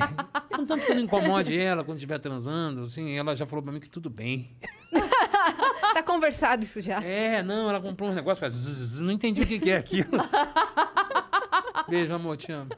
contanto 0.56 0.86
que 0.86 0.94
não 0.94 1.02
incomode 1.02 1.57
ela 1.57 1.84
quando 1.84 1.98
estiver 1.98 2.18
transando, 2.18 2.84
assim, 2.84 3.18
ela 3.18 3.36
já 3.36 3.45
falou 3.45 3.61
pra 3.61 3.74
mim 3.74 3.80
que 3.82 3.90
tudo 3.90 4.10
bem. 4.10 4.52
Tá 5.94 6.02
conversado 6.03 6.64
isso 6.64 6.82
já. 6.82 7.02
É, 7.03 7.44
não, 7.44 7.70
ela 7.70 7.80
comprou 7.80 8.10
um 8.10 8.14
negócio, 8.14 8.40
faz 8.40 8.53
zzz, 8.53 8.78
zzz, 8.94 9.02
não 9.02 9.11
entendi 9.11 9.41
o 9.41 9.45
que, 9.48 9.60
que 9.60 9.70
é 9.72 9.78
aquilo. 9.78 10.10
Beijo, 11.88 12.14
amor, 12.14 12.38
te 12.38 12.52
amo. 12.52 12.70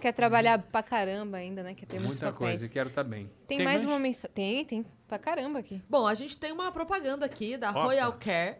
Quer 0.00 0.12
trabalhar 0.12 0.58
pra 0.58 0.82
caramba 0.82 1.36
ainda, 1.38 1.62
né? 1.62 1.74
Quer 1.74 1.86
ter 1.86 2.00
Muita 2.00 2.32
papéis. 2.32 2.36
coisa, 2.38 2.66
e 2.66 2.68
quero 2.70 2.88
estar 2.88 3.04
bem. 3.04 3.30
Tem, 3.46 3.58
mais 3.62 3.82
mais? 3.82 3.84
uma 3.84 3.98
mensagem. 3.98 4.30
Tem, 4.34 4.64
tem 4.64 4.86
pra 5.08 5.18
caramba 5.18 5.58
aqui. 5.58 5.82
Bom, 5.88 6.06
a 6.06 6.14
gente 6.14 6.38
tem 6.38 6.52
uma 6.52 6.70
propaganda 6.70 7.26
aqui 7.26 7.56
da 7.56 7.70
Opa. 7.70 7.84
Royal 7.84 8.12
Care. 8.14 8.56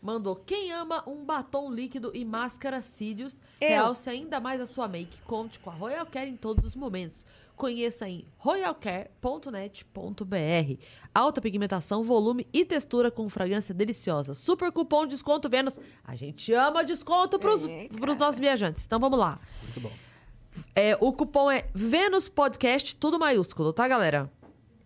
Mandou, 0.00 0.36
quem 0.36 0.70
ama 0.70 1.02
um 1.08 1.24
batom 1.24 1.72
líquido 1.72 2.12
e 2.14 2.24
máscara 2.24 2.80
cílios, 2.82 3.40
Eu. 3.60 3.68
realce 3.68 4.08
ainda 4.08 4.38
mais 4.38 4.60
a 4.60 4.66
sua 4.66 4.86
make. 4.86 5.20
Conte 5.22 5.58
com 5.58 5.70
a 5.70 5.74
Royal 5.74 6.06
Care 6.06 6.30
em 6.30 6.36
todos 6.36 6.64
os 6.64 6.76
momentos. 6.76 7.26
Conheça 7.58 8.08
em 8.08 8.24
royalcare.net.br. 8.36 10.82
Alta 11.12 11.40
pigmentação, 11.40 12.04
volume 12.04 12.46
e 12.52 12.64
textura 12.64 13.10
com 13.10 13.28
fragrância 13.28 13.74
deliciosa. 13.74 14.32
Super 14.32 14.70
cupom 14.70 15.06
desconto 15.06 15.48
Vênus. 15.48 15.78
A 16.04 16.14
gente 16.14 16.52
ama 16.52 16.84
desconto 16.84 17.36
pros, 17.36 17.66
É, 17.66 17.88
pros 17.88 18.16
nossos 18.16 18.38
viajantes. 18.38 18.84
Então 18.86 19.00
vamos 19.00 19.18
lá. 19.18 19.40
Muito 19.64 19.80
bom. 19.80 19.90
É, 20.74 20.96
o 21.00 21.12
cupom 21.12 21.50
é 21.50 21.66
Vênus 21.74 22.28
Podcast, 22.28 22.94
tudo 22.94 23.18
maiúsculo, 23.18 23.72
tá, 23.72 23.88
galera? 23.88 24.30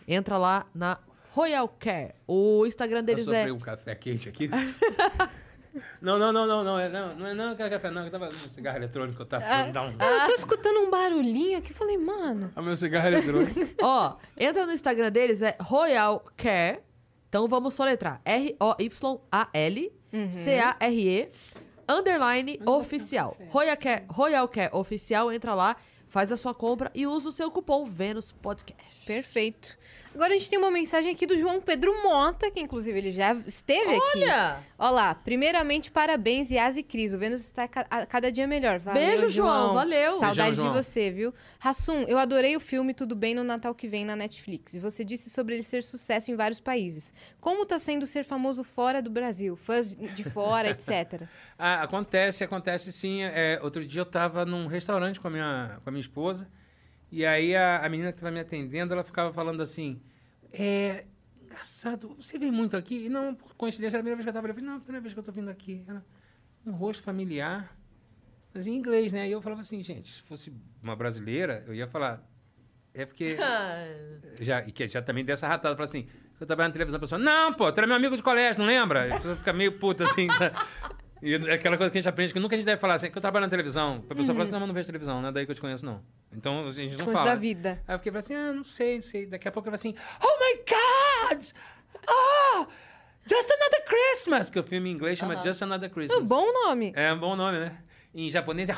Entra 0.09 0.39
lá 0.39 0.67
na 0.75 0.99
Royal 1.33 1.69
Care. 1.69 2.15
O 2.27 2.65
Instagram 2.67 3.01
Eu 3.01 3.05
deles 3.05 3.29
é. 3.29 3.37
soprei 3.37 3.53
um 3.53 3.59
café 3.59 3.95
quente 3.95 4.31
aqui. 4.31 4.49
não, 6.01 6.19
não, 6.19 6.33
não, 6.33 6.47
não, 6.47 6.65
não, 6.65 6.79
é, 6.79 6.89
não, 6.89 7.15
não 7.15 7.27
é 7.27 7.35
não, 7.35 7.57
café 7.57 7.91
não, 7.91 8.05
eu 8.05 8.11
tava 8.11 8.27
no 8.27 8.49
cigarro 8.51 8.77
eletrônico, 8.79 9.23
eu 9.23 9.27
tava 9.27 9.45
Ah. 9.45 9.63
dá 9.71 9.83
um... 9.83 9.91
Eu 9.93 10.27
tô 10.27 10.35
escutando 10.35 10.81
um 10.81 10.91
barulhinho 10.91 11.59
aqui. 11.59 11.73
Falei, 11.73 11.97
mano. 11.97 12.53
É 12.55 12.61
o 12.61 12.63
meu 12.63 12.77
cigarro 12.77 13.07
eletrônico. 13.09 13.61
Ó, 13.83 14.17
entra 14.37 14.67
no 14.67 14.73
Instagram 14.73 15.11
deles, 15.11 15.43
é 15.43 15.57
Royal 15.61 16.25
Care. 16.37 16.81
Então 17.29 17.49
vamos 17.49 17.75
soletrar. 17.75 18.21
R-O-Y-A-L 18.25 19.93
C-A-R-E 20.31 21.31
underline 21.89 22.61
oficial. 22.67 23.37
Royal 23.51 23.77
Care, 23.77 24.05
Royal 24.09 24.49
Care 24.49 24.71
oficial, 24.75 25.33
entra 25.33 25.55
lá, 25.55 25.77
faz 26.09 26.31
a 26.31 26.37
sua 26.37 26.55
compra 26.55 26.91
e 26.95 27.07
usa 27.07 27.31
o 27.31 27.33
seu 27.33 27.51
cupom 27.51 27.85
Vênus 27.85 28.33
Podcast. 28.33 29.07
Perfeito. 29.07 29.77
Agora 30.15 30.35
a 30.35 30.39
gente 30.39 30.51
tem 30.51 30.59
uma 30.59 30.71
mensagem 30.71 31.11
aqui 31.11 31.27
do 31.27 31.39
João 31.39 31.59
Pedro 31.59 32.03
Mota, 32.03 32.51
que 32.51 32.61
inclusive 32.61 32.97
ele 32.99 33.13
já 33.13 33.33
esteve 33.47 33.95
aqui. 33.97 34.19
Olha! 34.19 34.59
Olá, 34.79 35.15
primeiramente, 35.15 35.91
parabéns, 35.91 36.51
Yas 36.51 36.77
e 36.77 36.83
Cris. 36.83 37.15
O 37.15 37.19
Vênus 37.19 37.41
está 37.41 37.67
ca- 37.67 37.87
a 37.91 38.05
cada 38.05 38.31
dia 38.31 38.47
melhor. 38.47 38.79
Valeu, 38.79 39.01
Beijo, 39.01 39.29
João, 39.31 39.73
valeu. 39.73 40.13
Saudade 40.19 40.37
Beijão, 40.37 40.55
João. 40.67 40.73
de 40.73 40.83
você, 40.83 41.11
viu? 41.11 41.33
Rassum, 41.59 42.03
eu 42.03 42.19
adorei 42.19 42.55
o 42.55 42.61
filme 42.61 42.93
Tudo 42.93 43.17
Bem 43.17 43.35
no 43.35 43.43
Natal 43.43 43.75
que 43.75 43.89
vem 43.89 44.05
na 44.05 44.15
Netflix. 44.15 44.75
E 44.75 44.79
você 44.79 45.03
disse 45.03 45.31
sobre 45.31 45.55
ele 45.55 45.63
ser 45.63 45.83
sucesso 45.83 46.31
em 46.31 46.37
vários 46.37 46.61
países. 46.61 47.15
Como 47.41 47.65
tá 47.65 47.79
sendo 47.79 48.07
ser 48.07 48.23
famoso 48.25 48.63
fora 48.63 49.01
do 49.01 49.11
Brasil? 49.11 49.57
Fãs 49.57 49.97
de 49.97 50.25
fora, 50.25 50.69
etc. 50.71 51.23
Ah, 51.65 51.83
acontece, 51.85 52.43
acontece 52.43 52.91
sim. 52.91 53.23
É, 53.23 53.61
outro 53.63 53.87
dia 53.87 54.01
eu 54.01 54.07
tava 54.07 54.45
num 54.45 54.67
restaurante 54.67 55.21
com 55.21 55.29
a 55.29 55.31
minha, 55.31 55.79
com 55.85 55.89
a 55.89 55.93
minha 55.93 56.01
esposa, 56.01 56.51
e 57.13 57.27
aí 57.27 57.55
a, 57.55 57.85
a 57.85 57.89
menina 57.91 58.11
que 58.11 58.17
estava 58.17 58.33
me 58.33 58.41
atendendo, 58.41 58.95
ela 58.95 59.05
ficava 59.05 59.31
falando 59.35 59.63
assim, 59.63 60.01
é, 60.51 61.05
engraçado, 61.43 62.17
você 62.19 62.39
vem 62.39 62.51
muito 62.51 62.75
aqui? 62.75 63.05
E 63.05 63.09
não, 63.11 63.35
por 63.35 63.55
coincidência, 63.55 63.97
era 63.97 64.01
a 64.01 64.03
primeira 64.03 64.17
vez 64.17 64.25
que 64.25 64.31
eu 64.31 64.33
tava 64.33 64.47
ali. 64.47 64.53
Eu 64.53 64.55
falei, 64.55 64.67
não, 64.67 64.75
é 64.75 64.79
a 64.79 64.81
primeira 64.81 65.03
vez 65.03 65.13
que 65.13 65.21
eu 65.21 65.25
tô 65.25 65.31
vindo 65.31 65.51
aqui. 65.51 65.85
Ela, 65.87 66.03
um 66.65 66.73
rosto 66.73 67.03
familiar, 67.03 67.77
mas 68.55 68.67
em 68.67 68.75
inglês, 68.75 69.13
né? 69.13 69.29
E 69.29 69.33
eu 69.33 69.43
falava 69.43 69.61
assim, 69.61 69.83
gente, 69.83 70.11
se 70.11 70.23
fosse 70.23 70.51
uma 70.83 70.97
brasileira, 70.97 71.63
eu 71.67 71.75
ia 71.75 71.87
falar, 71.87 72.27
é 72.95 73.05
porque... 73.05 73.37
já, 74.41 74.67
e 74.67 74.73
que 74.73 74.89
já 74.89 75.03
também 75.03 75.23
dessa 75.23 75.47
ratada, 75.47 75.77
fala 75.77 75.85
assim, 75.85 76.09
eu 76.41 76.47
trabalho 76.47 76.71
na 76.71 76.73
televisão, 76.73 76.97
a 76.97 77.01
pessoa, 77.01 77.19
não, 77.19 77.53
pô, 77.53 77.71
tu 77.71 77.79
era 77.79 77.87
meu 77.87 77.97
amigo 77.97 78.17
de 78.17 78.23
colégio, 78.23 78.59
não 78.59 78.67
lembra? 78.67 79.15
A 79.15 79.19
pessoa 79.19 79.37
fica 79.37 79.53
meio 79.53 79.79
puta 79.79 80.05
assim? 80.05 80.29
E 81.23 81.35
é 81.35 81.53
aquela 81.53 81.77
coisa 81.77 81.89
que 81.91 81.99
a 81.99 82.01
gente 82.01 82.09
aprende, 82.09 82.33
que 82.33 82.41
nunca 82.41 82.57
a 82.57 82.59
gente 82.59 82.67
deve 82.67 82.81
falar 82.81 82.95
assim, 82.95 83.09
que 83.09 83.17
eu 83.17 83.23
trabalho 83.23 83.47
na 83.47 83.51
televisão. 83.51 84.03
A 84.11 84.15
pessoa 84.15 84.35
fala 84.35 84.43
assim, 84.43 84.53
não, 84.53 84.59
mas 84.59 84.69
não 84.69 84.75
vejo 84.75 84.87
televisão, 84.87 85.23
não 85.23 85.29
é 85.29 85.33
daí 85.33 85.47
que 85.47 85.53
eu 85.53 85.55
te 85.55 85.61
conheço, 85.61 85.87
não. 85.87 86.03
Então 86.33 86.67
a 86.67 86.71
gente 86.71 86.99
não 86.99 87.05
Coisa 87.05 87.21
fala. 87.21 87.31
da 87.31 87.37
vida. 87.37 87.81
Aí 87.87 87.95
eu 87.95 87.99
fiquei 88.01 88.19
assim, 88.19 88.35
ah, 88.35 88.53
não 88.53 88.65
sei, 88.65 88.97
não 88.97 89.03
sei. 89.03 89.27
Daqui 89.27 89.47
a 89.47 89.53
pouco 89.53 89.69
eu 89.69 89.73
assim, 89.75 89.95
oh 90.21 90.39
my 90.41 90.65
God! 91.37 91.45
Oh! 92.09 92.67
Just 93.25 93.49
Another 93.53 93.85
Christmas! 93.85 94.51
Que 94.51 94.59
o 94.59 94.65
filme 94.65 94.91
em 94.91 94.95
inglês 94.95 95.17
chama 95.17 95.41
Just 95.41 95.63
Another 95.63 95.91
Christmas. 95.91 96.21
Um 96.21 96.27
bom 96.27 96.53
nome. 96.53 96.93
É 96.97 97.13
um 97.13 97.19
bom 97.21 97.37
nome, 97.37 97.57
né? 97.61 97.79
Em 98.13 98.29
japonês 98.29 98.69
é... 98.69 98.75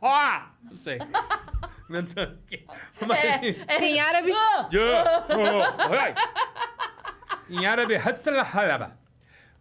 Oh! 0.00 0.68
Não 0.70 0.78
sei. 0.78 0.98
Inventando 1.90 2.38
aqui. 2.46 2.64
Mas, 3.06 3.82
Em 3.82 4.00
árabe. 4.00 4.32
Yeah. 4.72 5.26
Oh, 5.28 5.92
em 7.50 7.66
árabe. 7.66 7.94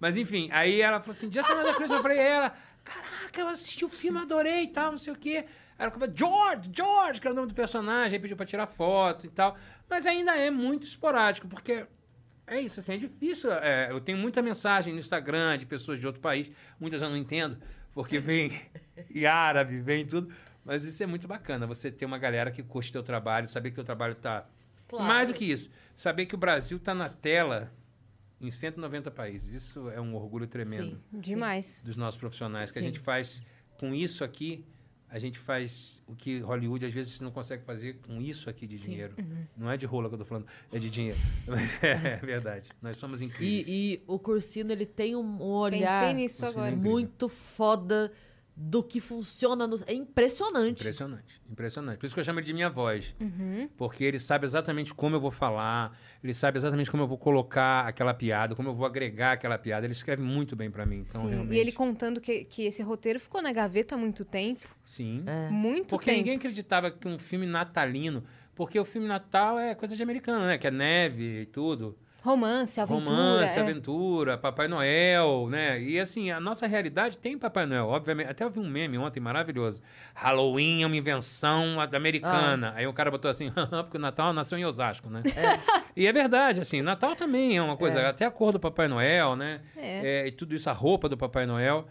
Mas 0.03 0.17
enfim, 0.17 0.49
aí 0.51 0.81
ela 0.81 0.99
falou 0.99 1.13
assim, 1.13 1.31
Just 1.31 1.49
Another 1.49 1.75
Christmas. 1.75 1.99
Eu 1.99 2.01
falei, 2.01 2.17
ela, 2.17 2.53
caraca, 2.83 3.39
eu 3.39 3.47
assisti 3.47 3.85
o 3.85 3.87
filme, 3.87 4.19
adorei 4.19 4.63
e 4.63 4.67
tal, 4.67 4.91
não 4.91 4.97
sei 4.97 5.13
o 5.13 5.15
quê. 5.15 5.45
Aí 5.79 5.85
ela 5.85 5.91
falou, 5.91 6.09
George, 6.13 6.69
George, 6.75 7.21
que 7.21 7.25
era 7.25 7.31
o 7.31 7.35
nome 7.37 7.47
do 7.47 7.53
personagem, 7.53 8.17
aí 8.17 8.21
pediu 8.21 8.35
pra 8.35 8.45
tirar 8.45 8.65
foto 8.65 9.25
e 9.25 9.29
tal. 9.29 9.55
Mas 9.89 10.05
ainda 10.05 10.35
é 10.35 10.51
muito 10.51 10.85
esporádico, 10.85 11.47
porque 11.47 11.85
é 12.45 12.59
isso, 12.59 12.81
assim, 12.81 12.95
é 12.95 12.97
difícil. 12.97 13.49
É, 13.53 13.91
eu 13.91 14.01
tenho 14.01 14.17
muita 14.17 14.41
mensagem 14.41 14.93
no 14.93 14.99
Instagram 14.99 15.57
de 15.57 15.65
pessoas 15.65 16.01
de 16.01 16.05
outro 16.05 16.19
país, 16.21 16.51
muitas 16.77 17.01
eu 17.01 17.09
não 17.09 17.15
entendo, 17.15 17.57
porque 17.93 18.19
vem 18.19 18.51
em 19.09 19.25
árabe, 19.25 19.79
vem 19.79 20.05
tudo. 20.05 20.33
Mas 20.65 20.83
isso 20.83 21.01
é 21.01 21.05
muito 21.05 21.29
bacana, 21.29 21.65
você 21.65 21.89
ter 21.89 22.03
uma 22.03 22.17
galera 22.17 22.51
que 22.51 22.61
curte 22.61 22.91
teu 22.91 23.03
trabalho, 23.03 23.47
saber 23.47 23.69
que 23.69 23.75
teu 23.75 23.85
trabalho 23.85 24.15
tá... 24.15 24.45
Claro. 24.85 25.05
Mais 25.05 25.29
do 25.29 25.33
que 25.33 25.45
isso, 25.45 25.69
saber 25.95 26.25
que 26.25 26.35
o 26.35 26.37
Brasil 26.37 26.77
tá 26.77 26.93
na 26.93 27.07
tela 27.07 27.71
em 28.45 28.51
190 28.51 29.09
países. 29.11 29.53
Isso 29.53 29.89
é 29.89 29.99
um 29.99 30.15
orgulho 30.15 30.47
tremendo 30.47 31.01
Sim. 31.11 31.19
Demais. 31.19 31.81
dos 31.83 31.95
nossos 31.95 32.19
profissionais, 32.19 32.71
que 32.71 32.79
Sim. 32.79 32.85
a 32.85 32.87
gente 32.87 32.99
faz 32.99 33.41
com 33.77 33.93
isso 33.93 34.23
aqui, 34.23 34.65
a 35.09 35.19
gente 35.19 35.37
faz 35.37 36.01
o 36.07 36.15
que 36.15 36.39
Hollywood 36.39 36.85
às 36.85 36.93
vezes 36.93 37.21
não 37.21 37.29
consegue 37.29 37.63
fazer 37.63 37.99
com 37.99 38.19
isso 38.19 38.49
aqui 38.49 38.65
de 38.65 38.79
dinheiro. 38.79 39.13
Uhum. 39.19 39.45
Não 39.55 39.71
é 39.71 39.77
de 39.77 39.85
rola 39.85 40.09
que 40.09 40.15
eu 40.15 40.19
tô 40.19 40.25
falando, 40.25 40.47
é 40.71 40.79
de 40.79 40.89
dinheiro. 40.89 41.19
é 41.81 42.17
verdade. 42.17 42.69
Nós 42.81 42.97
somos 42.97 43.21
incríveis. 43.21 43.67
E, 43.67 43.71
e 43.71 44.03
o 44.07 44.17
Cursino, 44.17 44.71
ele 44.71 44.85
tem 44.85 45.15
um, 45.15 45.41
olhar 45.41 46.01
Pensei 46.01 46.15
nisso 46.15 46.45
é 46.45 46.71
muito 46.71 47.29
foda 47.29 48.11
do 48.55 48.83
que 48.83 48.99
funciona 48.99 49.65
no... 49.65 49.77
É 49.87 49.93
impressionante. 49.93 50.81
Impressionante, 50.81 51.41
impressionante. 51.49 51.97
Por 51.97 52.05
isso 52.05 52.13
que 52.13 52.19
eu 52.19 52.23
chamo 52.23 52.39
ele 52.39 52.45
de 52.45 52.53
minha 52.53 52.69
voz. 52.69 53.15
Uhum. 53.19 53.67
Porque 53.75 54.03
ele 54.03 54.19
sabe 54.19 54.45
exatamente 54.45 54.93
como 54.93 55.15
eu 55.15 55.19
vou 55.19 55.31
falar, 55.31 55.97
ele 56.23 56.33
sabe 56.33 56.57
exatamente 56.57 56.91
como 56.91 57.01
eu 57.03 57.07
vou 57.07 57.17
colocar 57.17 57.87
aquela 57.87 58.13
piada, 58.13 58.55
como 58.55 58.69
eu 58.69 58.73
vou 58.73 58.85
agregar 58.85 59.33
aquela 59.33 59.57
piada. 59.57 59.85
Ele 59.85 59.93
escreve 59.93 60.21
muito 60.21 60.55
bem 60.55 60.69
pra 60.69 60.85
mim. 60.85 61.03
Então, 61.07 61.21
Sim. 61.21 61.29
realmente. 61.29 61.55
E 61.55 61.59
ele 61.59 61.71
contando 61.71 62.21
que, 62.21 62.43
que 62.45 62.63
esse 62.63 62.83
roteiro 62.83 63.19
ficou 63.19 63.41
na 63.41 63.51
gaveta 63.51 63.95
há 63.95 63.97
muito 63.97 64.23
tempo. 64.23 64.67
Sim. 64.85 65.23
É. 65.25 65.49
Muito 65.49 65.89
Porque 65.89 66.11
tempo. 66.11 66.17
ninguém 66.17 66.37
acreditava 66.37 66.91
que 66.91 67.07
um 67.07 67.17
filme 67.17 67.47
natalino. 67.47 68.23
Porque 68.55 68.79
o 68.79 68.85
filme 68.85 69.07
Natal 69.07 69.57
é 69.57 69.73
coisa 69.73 69.95
de 69.95 70.03
americano, 70.03 70.45
né? 70.45 70.59
Que 70.59 70.67
é 70.67 70.71
neve 70.71 71.41
e 71.41 71.45
tudo. 71.47 71.97
Romance, 72.23 72.79
aventura. 72.79 73.15
Romance, 73.15 73.59
é. 73.59 73.61
aventura, 73.61 74.37
Papai 74.37 74.69
Noel, 74.69 75.49
né? 75.49 75.81
E 75.81 75.99
assim, 75.99 76.31
a 76.31 76.39
nossa 76.39 76.65
realidade 76.65 77.17
tem 77.17 77.37
Papai 77.37 77.65
Noel, 77.65 77.87
obviamente. 77.89 78.29
Até 78.29 78.45
eu 78.45 78.49
vi 78.49 78.59
um 78.61 78.69
meme 78.69 78.97
ontem 78.97 79.19
maravilhoso. 79.19 79.81
Halloween 80.15 80.83
é 80.83 80.87
uma 80.87 80.95
invenção 80.95 81.81
americana. 81.81 82.69
Ah. 82.69 82.79
Aí 82.79 82.87
o 82.87 82.93
cara 82.93 83.11
botou 83.11 83.29
assim, 83.29 83.51
porque 83.83 83.97
o 83.97 83.99
Natal 83.99 84.31
nasceu 84.31 84.57
em 84.57 84.63
Osasco, 84.63 85.09
né? 85.09 85.21
É. 85.35 85.83
E 85.97 86.07
é 86.07 86.13
verdade, 86.13 86.61
assim, 86.61 86.81
Natal 86.81 87.13
também 87.13 87.57
é 87.57 87.61
uma 87.61 87.75
coisa, 87.75 87.99
É. 87.99 88.07
até 88.07 88.25
a 88.25 88.31
cor 88.31 88.53
do 88.53 88.59
Papai 88.59 88.87
Noel, 88.87 89.35
né? 89.35 89.59
É. 89.75 90.21
É, 90.23 90.27
e 90.27 90.31
tudo 90.31 90.55
isso, 90.55 90.69
a 90.69 90.73
roupa 90.73 91.09
do 91.09 91.17
Papai 91.17 91.45
Noel. 91.45 91.85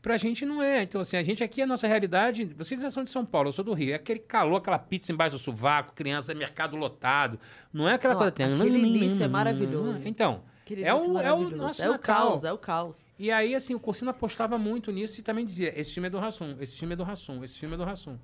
Pra 0.00 0.16
gente 0.16 0.46
não 0.46 0.62
é. 0.62 0.82
Então, 0.82 1.00
assim, 1.00 1.16
a 1.16 1.22
gente 1.22 1.42
aqui, 1.42 1.60
a 1.60 1.66
nossa 1.66 1.86
realidade. 1.88 2.44
Vocês 2.56 2.80
já 2.80 2.88
são 2.90 3.02
de 3.02 3.10
São 3.10 3.24
Paulo, 3.26 3.48
eu 3.48 3.52
sou 3.52 3.64
do 3.64 3.72
Rio. 3.74 3.92
É 3.92 3.94
aquele 3.94 4.20
calor, 4.20 4.56
aquela 4.58 4.78
pizza 4.78 5.10
embaixo 5.12 5.36
do 5.36 5.38
sovaco, 5.40 5.92
criança, 5.94 6.32
mercado 6.34 6.76
lotado. 6.76 7.38
Não 7.72 7.88
é 7.88 7.94
aquela 7.94 8.14
Não, 8.14 8.20
coisa. 8.20 8.54
aquele 8.54 8.78
início 8.78 9.24
é 9.24 9.28
maravilhoso. 9.28 10.06
Então, 10.06 10.42
é 10.70 10.72
início 10.94 11.10
o, 11.12 11.18
é 11.18 11.32
o 11.32 11.50
nosso 11.50 11.82
É 11.82 11.88
o 11.88 11.92
Natal. 11.92 12.28
caos, 12.30 12.44
é 12.44 12.52
o 12.52 12.58
caos. 12.58 13.04
E 13.18 13.30
aí, 13.32 13.54
assim, 13.54 13.74
o 13.74 13.80
Cursino 13.80 14.10
apostava 14.10 14.56
muito 14.56 14.92
nisso 14.92 15.18
e 15.18 15.22
também 15.22 15.44
dizia: 15.44 15.72
esse 15.78 15.92
filme 15.92 16.06
é 16.06 16.10
do 16.10 16.18
Rassum, 16.18 16.56
esse 16.60 16.76
filme 16.76 16.92
é 16.94 16.96
do 16.96 17.02
Rassum, 17.04 17.42
esse 17.42 17.58
filme 17.58 17.74
é 17.74 17.78
do 17.78 17.84
Rassum. 17.84 18.16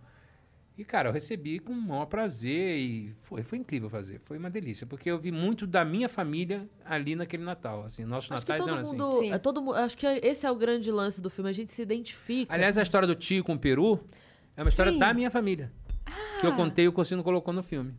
E, 0.77 0.85
cara, 0.85 1.09
eu 1.09 1.13
recebi 1.13 1.61
com 1.61 1.73
o 1.73 1.77
maior 1.81 2.07
prazer 2.07 2.79
e 2.79 3.15
foi, 3.23 3.45
foi 3.45 3.59
incrível 3.59 3.89
fazer. 3.89 4.21
Foi 4.25 4.37
uma 4.37 4.51
delícia, 4.51 4.85
porque 4.85 5.09
eu 5.09 5.17
vi 5.17 5.31
muito 5.31 5.69
da 5.69 5.85
minha 5.85 6.09
família 6.09 6.69
ali 6.85 7.15
naquele 7.15 7.45
Natal. 7.45 7.85
Assim, 7.85 8.05
nossos 8.05 8.33
Acho 8.33 8.41
natais 8.41 8.61
todo 8.65 8.71
eram 8.71 8.81
assim. 8.81 8.97
mundo. 8.97 9.19
Sim. 9.21 9.33
É, 9.33 9.39
todo, 9.39 9.73
acho 9.73 9.97
que 9.97 10.05
esse 10.05 10.45
é 10.45 10.51
o 10.51 10.57
grande 10.57 10.91
lance 10.91 11.21
do 11.23 11.31
filme. 11.31 11.49
A 11.49 11.53
gente 11.53 11.73
se 11.73 11.81
identifica. 11.81 12.53
Aliás, 12.53 12.77
a 12.77 12.83
história 12.83 13.07
do 13.07 13.15
tio 13.15 13.45
com 13.45 13.55
o 13.55 13.59
peru 13.59 14.01
é 14.57 14.63
uma 14.63 14.69
história 14.69 14.91
Sim. 14.91 14.99
da 14.99 15.15
minha 15.15 15.31
família. 15.31 15.71
Que 16.41 16.47
eu 16.47 16.57
contei 16.57 16.87
e 16.87 16.89
o 16.89 16.93
Cocino 16.93 17.23
colocou 17.23 17.55
no 17.55 17.63
filme. 17.63 17.95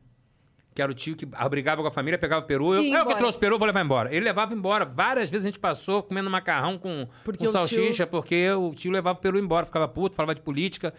Que 0.74 0.82
era 0.82 0.92
o 0.92 0.96
tio 0.96 1.16
que 1.16 1.26
brigava 1.50 1.82
com 1.82 1.88
a 1.88 1.92
família, 1.92 2.20
pegava 2.20 2.44
o 2.44 2.46
peru. 2.46 2.74
Eu, 2.74 2.82
E 2.82 2.92
eu 2.92 3.06
que 3.06 3.16
trouxe 3.16 3.38
o 3.38 3.40
peru, 3.40 3.58
vou 3.58 3.66
levar 3.66 3.86
embora. 3.86 4.14
Ele 4.14 4.26
levava 4.26 4.54
embora. 4.54 4.84
Várias 4.84 5.30
vezes 5.30 5.46
a 5.46 5.50
gente 5.50 5.60
passou 5.60 6.04
comendo 6.04 6.30
macarrão 6.30 6.78
com, 6.78 7.08
Porque 7.24 7.46
com 7.46 7.50
o 7.50 7.54
salsicha, 7.54 8.06
porque 8.06 8.52
o 8.52 8.72
tio 8.72 8.92
levava 8.92 9.18
o 9.18 9.22
peru 9.22 9.40
embora. 9.40 9.66
Ficava 9.66 9.88
puto, 9.88 10.14
falava 10.14 10.36
de 10.36 10.42
política. 10.42 10.94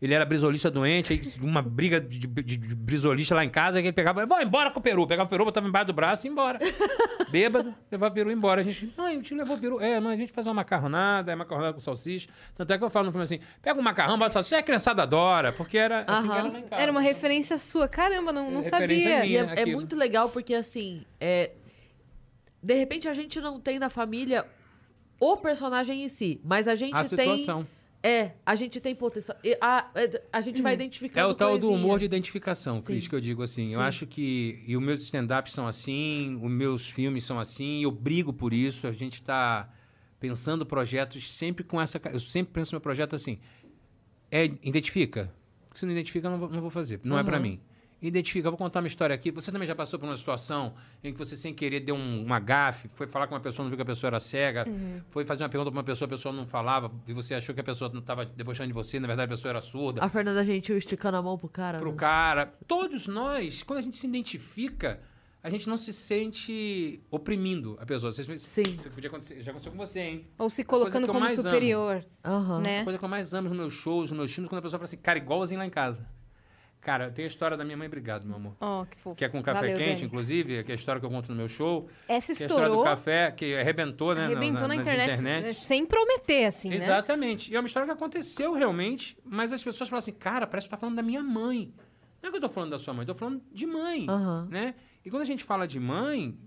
Ele 0.00 0.14
era 0.14 0.24
brisolista 0.24 0.70
doente, 0.70 1.12
aí 1.12 1.20
uma 1.40 1.60
briga 1.60 2.00
de, 2.00 2.20
de, 2.20 2.28
de- 2.28 2.74
brisolista 2.76 3.34
lá 3.34 3.44
em 3.44 3.50
casa, 3.50 3.80
que 3.80 3.88
ele 3.88 3.92
pegava, 3.92 4.24
vou 4.24 4.40
embora 4.40 4.70
com 4.70 4.78
o 4.78 4.82
peru. 4.82 5.04
Pegava 5.08 5.26
o 5.26 5.30
peru, 5.30 5.44
botava 5.44 5.66
embaixo 5.66 5.88
do 5.88 5.92
braço 5.92 6.24
e 6.24 6.28
ia 6.28 6.32
embora. 6.32 6.60
Bêbado, 7.30 7.74
levava 7.90 8.12
o 8.12 8.14
peru 8.14 8.30
embora. 8.30 8.60
A 8.60 8.64
gente, 8.64 8.92
não, 8.96 9.12
o 9.12 9.22
tio 9.22 9.36
levou 9.36 9.56
o 9.56 9.58
peru. 9.60 9.80
É, 9.80 9.98
não, 9.98 10.10
a 10.10 10.16
gente 10.16 10.32
faz 10.32 10.46
uma 10.46 10.54
macarronada, 10.54 11.32
é 11.32 11.34
macarronada 11.34 11.72
com 11.74 11.80
salsicha. 11.80 12.28
Tanto 12.54 12.72
é 12.72 12.78
que 12.78 12.84
eu 12.84 12.88
falo 12.90 13.06
no 13.06 13.10
filme 13.12 13.24
assim, 13.24 13.40
pega 13.60 13.76
um 13.78 13.82
macarrão, 13.82 14.16
bota 14.16 14.30
salsicha, 14.34 14.58
a 14.58 14.62
criançada 14.62 15.02
adora, 15.02 15.52
porque 15.52 15.76
era 15.76 16.04
assim 16.06 16.26
que 16.28 16.32
era 16.32 16.42
Aham. 16.42 16.52
lá 16.52 16.58
em 16.60 16.62
casa. 16.62 16.82
Era 16.82 16.92
uma 16.92 17.00
referência 17.00 17.58
sua. 17.58 17.88
Caramba, 17.88 18.32
não, 18.32 18.52
não 18.52 18.60
Referência 18.62 19.10
sabia. 19.10 19.26
E 19.26 19.36
é, 19.36 19.42
minha. 19.42 19.52
é 19.54 19.60
aquilo. 19.62 19.72
muito 19.78 19.96
legal 19.96 20.28
porque, 20.28 20.54
assim, 20.54 21.04
é, 21.20 21.50
de 22.62 22.74
repente 22.74 23.08
a 23.08 23.14
gente 23.14 23.40
não 23.40 23.58
tem 23.58 23.80
na 23.80 23.90
família 23.90 24.46
o 25.20 25.36
personagem 25.36 26.04
em 26.04 26.08
si, 26.08 26.40
mas 26.44 26.68
a 26.68 26.76
gente 26.76 26.94
A 26.94 26.98
tem. 27.00 27.08
situação. 27.08 27.66
É, 28.08 28.32
a 28.46 28.54
gente 28.54 28.80
tem 28.80 28.94
potencial. 28.94 29.36
A, 29.60 29.90
é, 29.94 30.22
a 30.32 30.40
gente 30.40 30.62
vai 30.62 30.72
identificando. 30.72 31.20
É 31.20 31.30
o 31.30 31.34
tal 31.34 31.58
do 31.58 31.66
coisinha. 31.66 31.84
humor 31.84 31.98
de 31.98 32.06
identificação, 32.06 32.80
Cris, 32.80 33.04
Sim. 33.04 33.10
que 33.10 33.14
eu 33.14 33.20
digo 33.20 33.42
assim. 33.42 33.74
Eu 33.74 33.80
Sim. 33.80 33.84
acho 33.84 34.06
que. 34.06 34.64
E 34.66 34.74
os 34.74 34.82
meus 34.82 35.02
stand-ups 35.02 35.52
são 35.52 35.66
assim, 35.66 36.40
os 36.42 36.50
meus 36.50 36.88
filmes 36.88 37.24
são 37.24 37.38
assim, 37.38 37.82
eu 37.82 37.90
brigo 37.90 38.32
por 38.32 38.54
isso. 38.54 38.86
A 38.86 38.92
gente 38.92 39.14
está 39.14 39.68
pensando 40.18 40.64
projetos 40.64 41.30
sempre 41.30 41.62
com 41.62 41.78
essa. 41.78 42.00
Eu 42.10 42.20
sempre 42.20 42.54
penso 42.54 42.72
no 42.72 42.76
meu 42.76 42.80
projeto 42.80 43.14
assim. 43.14 43.38
É, 44.30 44.46
identifica? 44.62 45.30
Se 45.74 45.84
não 45.84 45.92
identifica, 45.92 46.28
eu 46.28 46.30
não 46.30 46.38
vou, 46.38 46.48
não 46.48 46.62
vou 46.62 46.70
fazer. 46.70 47.00
Não 47.04 47.18
é 47.18 47.22
pra 47.22 47.36
Aham. 47.36 47.42
mim. 47.42 47.60
Identifica, 48.00 48.48
vou 48.48 48.56
contar 48.56 48.78
uma 48.78 48.86
história 48.86 49.12
aqui. 49.12 49.32
Você 49.32 49.50
também 49.50 49.66
já 49.66 49.74
passou 49.74 49.98
por 49.98 50.06
uma 50.06 50.16
situação 50.16 50.74
em 51.02 51.12
que 51.12 51.18
você, 51.18 51.36
sem 51.36 51.52
querer, 51.52 51.80
deu 51.80 51.96
um, 51.96 52.24
uma 52.24 52.38
gafe, 52.38 52.88
foi 52.88 53.08
falar 53.08 53.26
com 53.26 53.34
uma 53.34 53.40
pessoa, 53.40 53.64
não 53.64 53.70
viu 53.70 53.76
que 53.76 53.82
a 53.82 53.86
pessoa 53.86 54.08
era 54.08 54.20
cega, 54.20 54.66
foi 55.10 55.24
fazer 55.24 55.42
uma 55.42 55.48
pergunta 55.48 55.70
pra 55.70 55.78
uma 55.78 55.84
pessoa, 55.84 56.06
a 56.06 56.08
pessoa 56.08 56.32
não 56.32 56.46
falava, 56.46 56.92
e 57.08 57.12
você 57.12 57.34
achou 57.34 57.52
que 57.54 57.60
a 57.60 57.64
pessoa 57.64 57.90
não 57.92 58.00
estava 58.00 58.24
debochando 58.24 58.68
de 58.68 58.72
você, 58.72 59.00
na 59.00 59.08
verdade 59.08 59.26
a 59.26 59.34
pessoa 59.34 59.50
era 59.50 59.60
surda 59.60 60.02
A 60.02 60.08
Fernanda 60.08 60.44
Gentil 60.44 60.78
esticando 60.78 61.16
a 61.16 61.22
mão 61.22 61.36
pro 61.36 61.48
cara. 61.48 61.78
pro 61.78 61.90
né? 61.90 61.96
cara. 61.96 62.52
Todos 62.68 63.08
nós, 63.08 63.64
quando 63.64 63.80
a 63.80 63.82
gente 63.82 63.96
se 63.96 64.06
identifica, 64.06 65.00
a 65.42 65.50
gente 65.50 65.68
não 65.68 65.76
se 65.76 65.92
sente 65.92 67.00
oprimindo 67.10 67.76
a 67.80 67.86
pessoa. 67.86 68.12
Você, 68.12 68.38
Sim. 68.38 68.62
Isso 68.62 68.90
podia 68.90 69.08
acontecer, 69.08 69.42
já 69.42 69.50
aconteceu 69.50 69.72
com 69.72 69.78
você, 69.78 70.00
hein? 70.00 70.26
Ou 70.38 70.50
se 70.50 70.64
colocando 70.64 71.06
como 71.06 71.24
amo. 71.24 71.34
superior. 71.34 72.04
A 72.22 72.60
né? 72.60 72.84
coisa 72.84 72.98
que 72.98 73.04
eu 73.04 73.08
mais 73.08 73.34
amo 73.34 73.48
nos 73.48 73.56
meus 73.56 73.72
shows, 73.72 74.10
nos 74.10 74.18
meus 74.18 74.32
filmes, 74.32 74.48
quando 74.48 74.58
a 74.60 74.62
pessoa 74.62 74.78
fala 74.78 74.84
assim, 74.84 74.96
cara, 74.96 75.18
igualzinho 75.18 75.58
lá 75.58 75.66
em 75.66 75.70
casa. 75.70 76.06
Cara, 76.88 77.10
tem 77.10 77.26
a 77.26 77.28
história 77.28 77.54
da 77.54 77.66
minha 77.66 77.76
mãe, 77.76 77.86
obrigado, 77.86 78.24
meu 78.24 78.36
amor. 78.36 78.56
Ó, 78.58 78.86
que 78.86 78.96
fofo. 78.96 79.14
Que 79.14 79.22
é 79.22 79.28
com 79.28 79.42
café 79.42 79.60
Valeu, 79.60 79.76
quente, 79.76 79.96
Dani. 79.96 80.06
inclusive, 80.06 80.64
que 80.64 80.72
é 80.72 80.72
a 80.72 80.74
história 80.74 80.98
que 80.98 81.04
eu 81.04 81.10
conto 81.10 81.28
no 81.28 81.34
meu 81.34 81.46
show. 81.46 81.86
Essa 82.08 82.32
Que 82.32 82.44
é 82.44 82.44
a 82.44 82.46
história 82.46 82.64
do 82.68 82.70
estourou, 82.70 82.82
café, 82.82 83.30
que 83.30 83.54
arrebentou, 83.54 84.14
né? 84.14 84.24
arrebentou 84.24 84.66
na, 84.66 84.68
nas 84.68 84.78
internet, 84.78 85.20
internet. 85.20 85.54
sem 85.58 85.84
prometer, 85.84 86.46
assim, 86.46 86.70
né? 86.70 86.76
Exatamente. 86.76 87.52
E 87.52 87.56
é 87.56 87.60
uma 87.60 87.66
história 87.66 87.86
que 87.86 87.92
aconteceu 87.92 88.54
realmente, 88.54 89.18
mas 89.22 89.52
as 89.52 89.62
pessoas 89.62 89.90
falam 89.90 89.98
assim, 89.98 90.12
cara, 90.12 90.46
parece 90.46 90.66
que 90.66 90.70
tu 90.70 90.78
tá 90.78 90.78
falando 90.78 90.96
da 90.96 91.02
minha 91.02 91.22
mãe. 91.22 91.74
Não 92.22 92.28
é 92.28 92.30
que 92.30 92.38
eu 92.38 92.40
tô 92.40 92.48
falando 92.48 92.70
da 92.70 92.78
sua 92.78 92.94
mãe, 92.94 93.02
eu 93.02 93.08
tô 93.08 93.14
falando 93.14 93.42
de 93.52 93.66
mãe, 93.66 94.06
Aham. 94.08 94.48
né? 94.50 94.74
E 95.04 95.10
quando 95.10 95.20
a 95.20 95.26
gente 95.26 95.44
fala 95.44 95.68
de 95.68 95.78
mãe, 95.78 96.38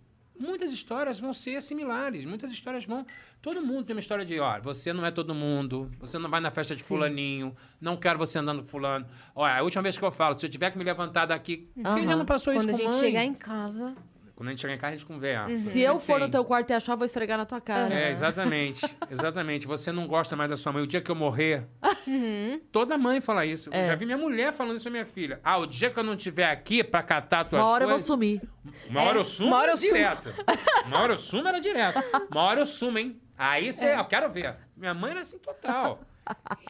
muitas 0.41 0.71
histórias 0.71 1.19
vão 1.19 1.33
ser 1.33 1.61
similares, 1.61 2.25
muitas 2.25 2.51
histórias 2.51 2.85
vão... 2.85 3.05
Todo 3.41 3.61
mundo 3.61 3.85
tem 3.85 3.95
uma 3.95 3.99
história 3.99 4.25
de, 4.25 4.39
ó, 4.39 4.59
você 4.59 4.91
não 4.91 5.05
é 5.05 5.11
todo 5.11 5.33
mundo, 5.33 5.91
você 5.99 6.17
não 6.17 6.29
vai 6.29 6.41
na 6.41 6.51
festa 6.51 6.75
de 6.75 6.83
fulaninho, 6.83 7.55
não 7.79 7.95
quero 7.95 8.19
você 8.19 8.39
andando 8.39 8.61
com 8.61 8.67
fulano. 8.67 9.05
Olha, 9.35 9.57
a 9.57 9.63
última 9.63 9.81
vez 9.81 9.97
que 9.97 10.03
eu 10.03 10.11
falo, 10.11 10.35
se 10.35 10.45
eu 10.45 10.49
tiver 10.49 10.71
que 10.71 10.77
me 10.77 10.83
levantar 10.83 11.25
daqui... 11.25 11.69
Quem 11.75 12.05
já 12.05 12.15
não 12.15 12.25
passou 12.25 12.53
Quando 12.53 12.69
a 12.69 12.71
isso 12.73 12.83
com 12.83 12.89
gente 12.89 12.91
mãe? 12.91 12.99
chegar 12.99 13.23
em 13.23 13.33
casa... 13.33 13.95
Quando 14.41 14.47
a 14.47 14.51
gente 14.53 14.61
chegar 14.61 14.73
em 14.73 14.77
casa, 14.79 14.95
a 14.95 14.97
gente 14.97 15.05
conversa. 15.05 15.53
Se 15.53 15.69
Você 15.71 15.79
eu 15.81 15.99
for 15.99 16.15
tem. 16.17 16.25
no 16.25 16.31
teu 16.31 16.43
quarto 16.43 16.71
e 16.71 16.73
achar, 16.73 16.95
vou 16.95 17.05
esfregar 17.05 17.37
na 17.37 17.45
tua 17.45 17.61
cara. 17.61 17.93
É, 17.93 18.09
exatamente. 18.09 18.81
Exatamente. 19.07 19.67
Você 19.67 19.91
não 19.91 20.07
gosta 20.07 20.35
mais 20.35 20.49
da 20.49 20.57
sua 20.57 20.71
mãe. 20.71 20.81
O 20.81 20.87
dia 20.87 20.99
que 20.99 21.11
eu 21.11 21.15
morrer. 21.15 21.67
Toda 22.71 22.97
mãe 22.97 23.21
fala 23.21 23.45
isso. 23.45 23.69
Eu 23.69 23.81
É. 23.81 23.85
já 23.85 23.93
vi 23.93 24.03
minha 24.05 24.17
mulher 24.17 24.51
falando 24.51 24.77
isso 24.77 24.83
pra 24.85 24.91
minha 24.91 25.05
filha. 25.05 25.39
Ah, 25.43 25.57
o 25.59 25.67
dia 25.67 25.91
que 25.91 25.99
eu 25.99 26.03
não 26.03 26.15
estiver 26.15 26.49
aqui 26.49 26.83
pra 26.83 27.03
catar 27.03 27.43
tuas 27.43 27.61
Uma 27.61 27.69
hora 27.71 27.83
eu 27.83 27.87
vou 27.89 27.93
coisas. 27.93 28.07
sumir. 28.07 28.41
Uma 28.89 29.01
hora 29.03 29.17
É, 29.17 29.19
eu 29.19 29.23
sumo 29.23 29.49
uma 29.49 29.57
hora 29.57 29.71
eu 29.73 29.77
sumo. 29.77 29.93
direto. 29.93 30.33
Uma 30.87 30.99
hora 31.01 31.13
eu 31.13 31.17
sumo 31.19 31.47
era 31.47 31.59
direto. 31.59 31.99
Uma 32.31 32.41
hora 32.41 32.61
eu 32.61 32.65
sumo, 32.65 32.97
hein? 32.97 33.21
Aí 33.37 33.71
você, 33.71 33.95
eu 33.95 34.05
quero 34.05 34.27
ver. 34.31 34.55
Minha 34.75 34.95
mãe 34.95 35.11
era 35.11 35.19
assim 35.19 35.37
total. 35.37 36.01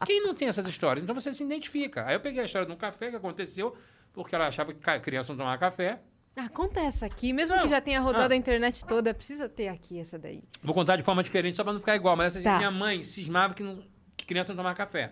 E 0.02 0.06
quem 0.06 0.22
não 0.22 0.34
tem 0.36 0.50
essas 0.50 0.68
histórias? 0.68 1.04
Então 1.04 1.16
você 1.16 1.32
se 1.32 1.42
identifica. 1.42 2.06
Aí 2.06 2.16
eu 2.16 2.20
peguei 2.20 2.42
a 2.42 2.46
história 2.46 2.66
de 2.68 2.74
um 2.74 2.78
café 2.78 3.10
que 3.10 3.16
aconteceu 3.16 3.74
porque 4.14 4.36
ela 4.36 4.48
achava 4.48 4.74
que 4.74 5.00
criança 5.00 5.32
não 5.32 5.38
tomava 5.38 5.58
café. 5.58 6.02
Acontece 6.36 7.04
aqui, 7.04 7.34
mesmo 7.34 7.56
Não. 7.56 7.64
que 7.64 7.70
já 7.70 7.82
tenha 7.82 8.00
rodado 8.00 8.34
Ah. 8.34 8.36
a 8.36 8.38
internet 8.38 8.86
toda, 8.86 9.14
precisa 9.14 9.50
ter 9.50 9.68
aqui 9.68 10.00
essa 10.00 10.18
daí. 10.18 10.44
Vou 10.64 10.74
contar 10.74 10.96
de 10.96 11.04
forma 11.04 11.22
diferente 11.22 11.58
só 11.58 11.64
pra 11.64 11.74
não 11.74 11.80
ficar 11.80 11.96
igual. 11.96 12.16
Mas 12.16 12.36
essa 12.36 12.44
Tá. 12.44 12.58
minha 12.58 12.72
mãe 12.72 13.04
cismava 13.04 13.54
que, 13.54 13.62
não- 13.64 13.84
que 14.16 14.26
criança 14.26 14.54
não 14.54 14.58
tomava 14.58 14.76
café. 14.76 15.12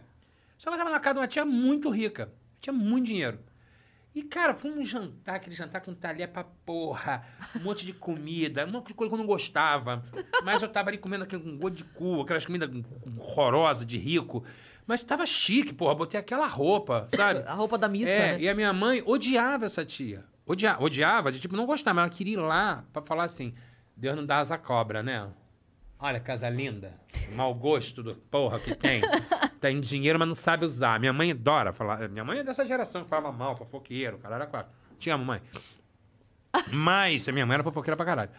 Só 0.57 0.69
que 0.69 0.75
ela 0.75 0.77
tava 0.77 0.89
na 0.89 0.99
casa 0.99 1.15
de 1.15 1.19
uma 1.19 1.27
tia 1.27 1.43
muito 1.45 1.89
rica. 1.89 2.31
Tinha 2.61 2.73
muito 2.73 3.07
dinheiro. 3.07 3.39
E, 4.15 4.23
cara, 4.23 4.53
fomos 4.53 4.89
jantar, 4.89 5.35
aquele 5.35 5.55
jantar 5.55 5.81
com 5.81 5.93
talher 5.93 6.27
pra 6.29 6.43
porra, 6.43 7.23
um 7.55 7.59
monte 7.59 7.85
de 7.85 7.93
comida, 7.93 8.65
um 8.65 8.81
de 8.81 8.93
coisa 8.93 9.09
que 9.09 9.13
eu 9.13 9.17
não 9.19 9.25
gostava. 9.27 10.01
Mas 10.43 10.63
eu 10.63 10.69
tava 10.69 10.89
ali 10.89 10.97
comendo 10.97 11.25
aquele 11.25 11.47
um 11.47 11.57
gosto 11.57 11.75
de 11.75 11.83
cu, 11.83 12.21
aquelas 12.21 12.45
comidas 12.45 12.69
horrorosas 13.17 13.85
de 13.85 13.97
rico. 13.97 14.43
Mas 14.87 15.03
tava 15.03 15.25
chique, 15.25 15.73
porra, 15.73 15.93
botei 15.93 16.19
aquela 16.19 16.47
roupa, 16.47 17.07
sabe? 17.09 17.41
A 17.47 17.53
roupa 17.53 17.77
da 17.77 17.87
missa, 17.87 18.09
É, 18.11 18.31
né? 18.33 18.41
e 18.41 18.49
a 18.49 18.55
minha 18.55 18.73
mãe 18.73 19.03
odiava 19.05 19.65
essa 19.65 19.85
tia. 19.85 20.25
Odia, 20.49 20.77
odiava, 20.79 21.31
de 21.31 21.39
tipo, 21.39 21.55
não 21.55 21.67
gostava, 21.67 21.93
mas 21.93 22.05
ela 22.07 22.09
queria 22.17 22.33
ir 22.33 22.37
lá 22.37 22.83
pra 22.91 23.03
falar 23.03 23.25
assim: 23.25 23.53
Deus 23.95 24.15
não 24.15 24.25
dá 24.25 24.39
asa 24.39 24.57
cobra, 24.57 25.03
né? 25.03 25.27
Olha, 25.99 26.19
casa 26.19 26.49
linda. 26.49 26.99
Mau 27.35 27.53
gosto 27.53 28.01
do 28.01 28.15
porra 28.15 28.59
que 28.59 28.73
tem. 28.73 28.99
tem 29.61 29.79
dinheiro, 29.79 30.17
mas 30.17 30.27
não 30.27 30.33
sabe 30.33 30.65
usar. 30.65 30.99
Minha 30.99 31.13
mãe 31.13 31.29
adora 31.29 31.71
falar. 31.71 32.09
Minha 32.09 32.25
mãe 32.25 32.39
é 32.39 32.43
dessa 32.43 32.65
geração 32.65 33.03
que 33.03 33.09
falava 33.09 33.31
mal, 33.31 33.55
fofoqueiro, 33.55 34.17
caralho, 34.17 34.41
era 34.41 34.49
quatro. 34.49 34.71
Te 34.97 35.11
amo, 35.11 35.23
mãe. 35.23 35.39
Mas 36.73 37.29
a 37.29 37.31
minha 37.31 37.45
mãe 37.45 37.53
era 37.53 37.63
fofoqueira 37.63 37.95
pra 37.95 38.05
caralho. 38.05 38.31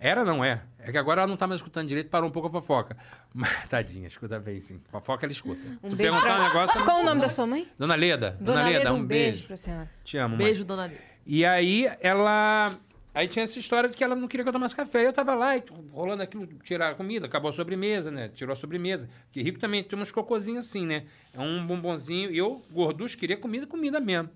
Era, 0.00 0.24
não 0.24 0.42
é. 0.42 0.62
É 0.78 0.90
que 0.90 0.96
agora 0.96 1.20
ela 1.22 1.28
não 1.28 1.36
tá 1.36 1.46
mais 1.46 1.58
escutando 1.58 1.86
direito, 1.88 2.08
parou 2.08 2.28
um 2.30 2.32
pouco 2.32 2.48
a 2.48 2.50
fofoca. 2.50 2.96
Mas, 3.34 3.68
tadinha, 3.68 4.06
escuta 4.06 4.38
bem, 4.40 4.58
sim. 4.60 4.80
Fofoca 4.88 5.26
ela 5.26 5.32
escuta. 5.32 5.60
Um 5.82 5.90
Se 5.90 5.96
beijo 5.96 6.12
perguntar 6.12 6.34
pra- 6.34 6.38
um 6.38 6.46
negócio... 6.46 6.84
Qual 6.84 7.00
o 7.00 7.04
nome 7.04 7.20
da 7.20 7.28
sua 7.28 7.46
mãe? 7.46 7.68
Dona 7.76 7.94
Leda. 7.94 8.36
Dona, 8.40 8.62
Leda, 8.62 8.94
um 8.94 9.04
beijo. 9.04 9.46
pra 9.46 9.56
senhora. 9.56 9.90
Te 10.02 10.16
amo, 10.16 10.36
mãe. 10.36 10.46
Beijo, 10.46 10.64
dona 10.64 10.86
Lida. 10.86 11.07
E 11.28 11.44
aí 11.44 11.86
ela. 12.00 12.74
Aí 13.14 13.28
tinha 13.28 13.42
essa 13.42 13.58
história 13.58 13.88
de 13.88 13.96
que 13.96 14.02
ela 14.02 14.16
não 14.16 14.26
queria 14.26 14.44
que 14.44 14.48
eu 14.48 14.52
tomasse 14.52 14.74
café. 14.74 15.06
Eu 15.06 15.12
tava 15.12 15.34
lá, 15.34 15.56
e 15.58 15.62
rolando 15.92 16.22
aquilo, 16.22 16.46
tirar 16.62 16.92
a 16.92 16.94
comida, 16.94 17.26
acabou 17.26 17.50
a 17.50 17.52
sobremesa, 17.52 18.10
né? 18.10 18.30
Tirou 18.30 18.54
a 18.54 18.56
sobremesa. 18.56 19.10
Que 19.30 19.42
rico 19.42 19.58
também 19.58 19.84
tem 19.84 19.98
uns 19.98 20.10
cocôzinhos 20.10 20.66
assim, 20.66 20.86
né? 20.86 21.04
É 21.34 21.38
um 21.38 21.66
bombonzinho. 21.66 22.30
Eu, 22.30 22.62
gorducho, 22.70 23.18
queria 23.18 23.36
comida, 23.36 23.66
comida 23.66 24.00
mesmo. 24.00 24.30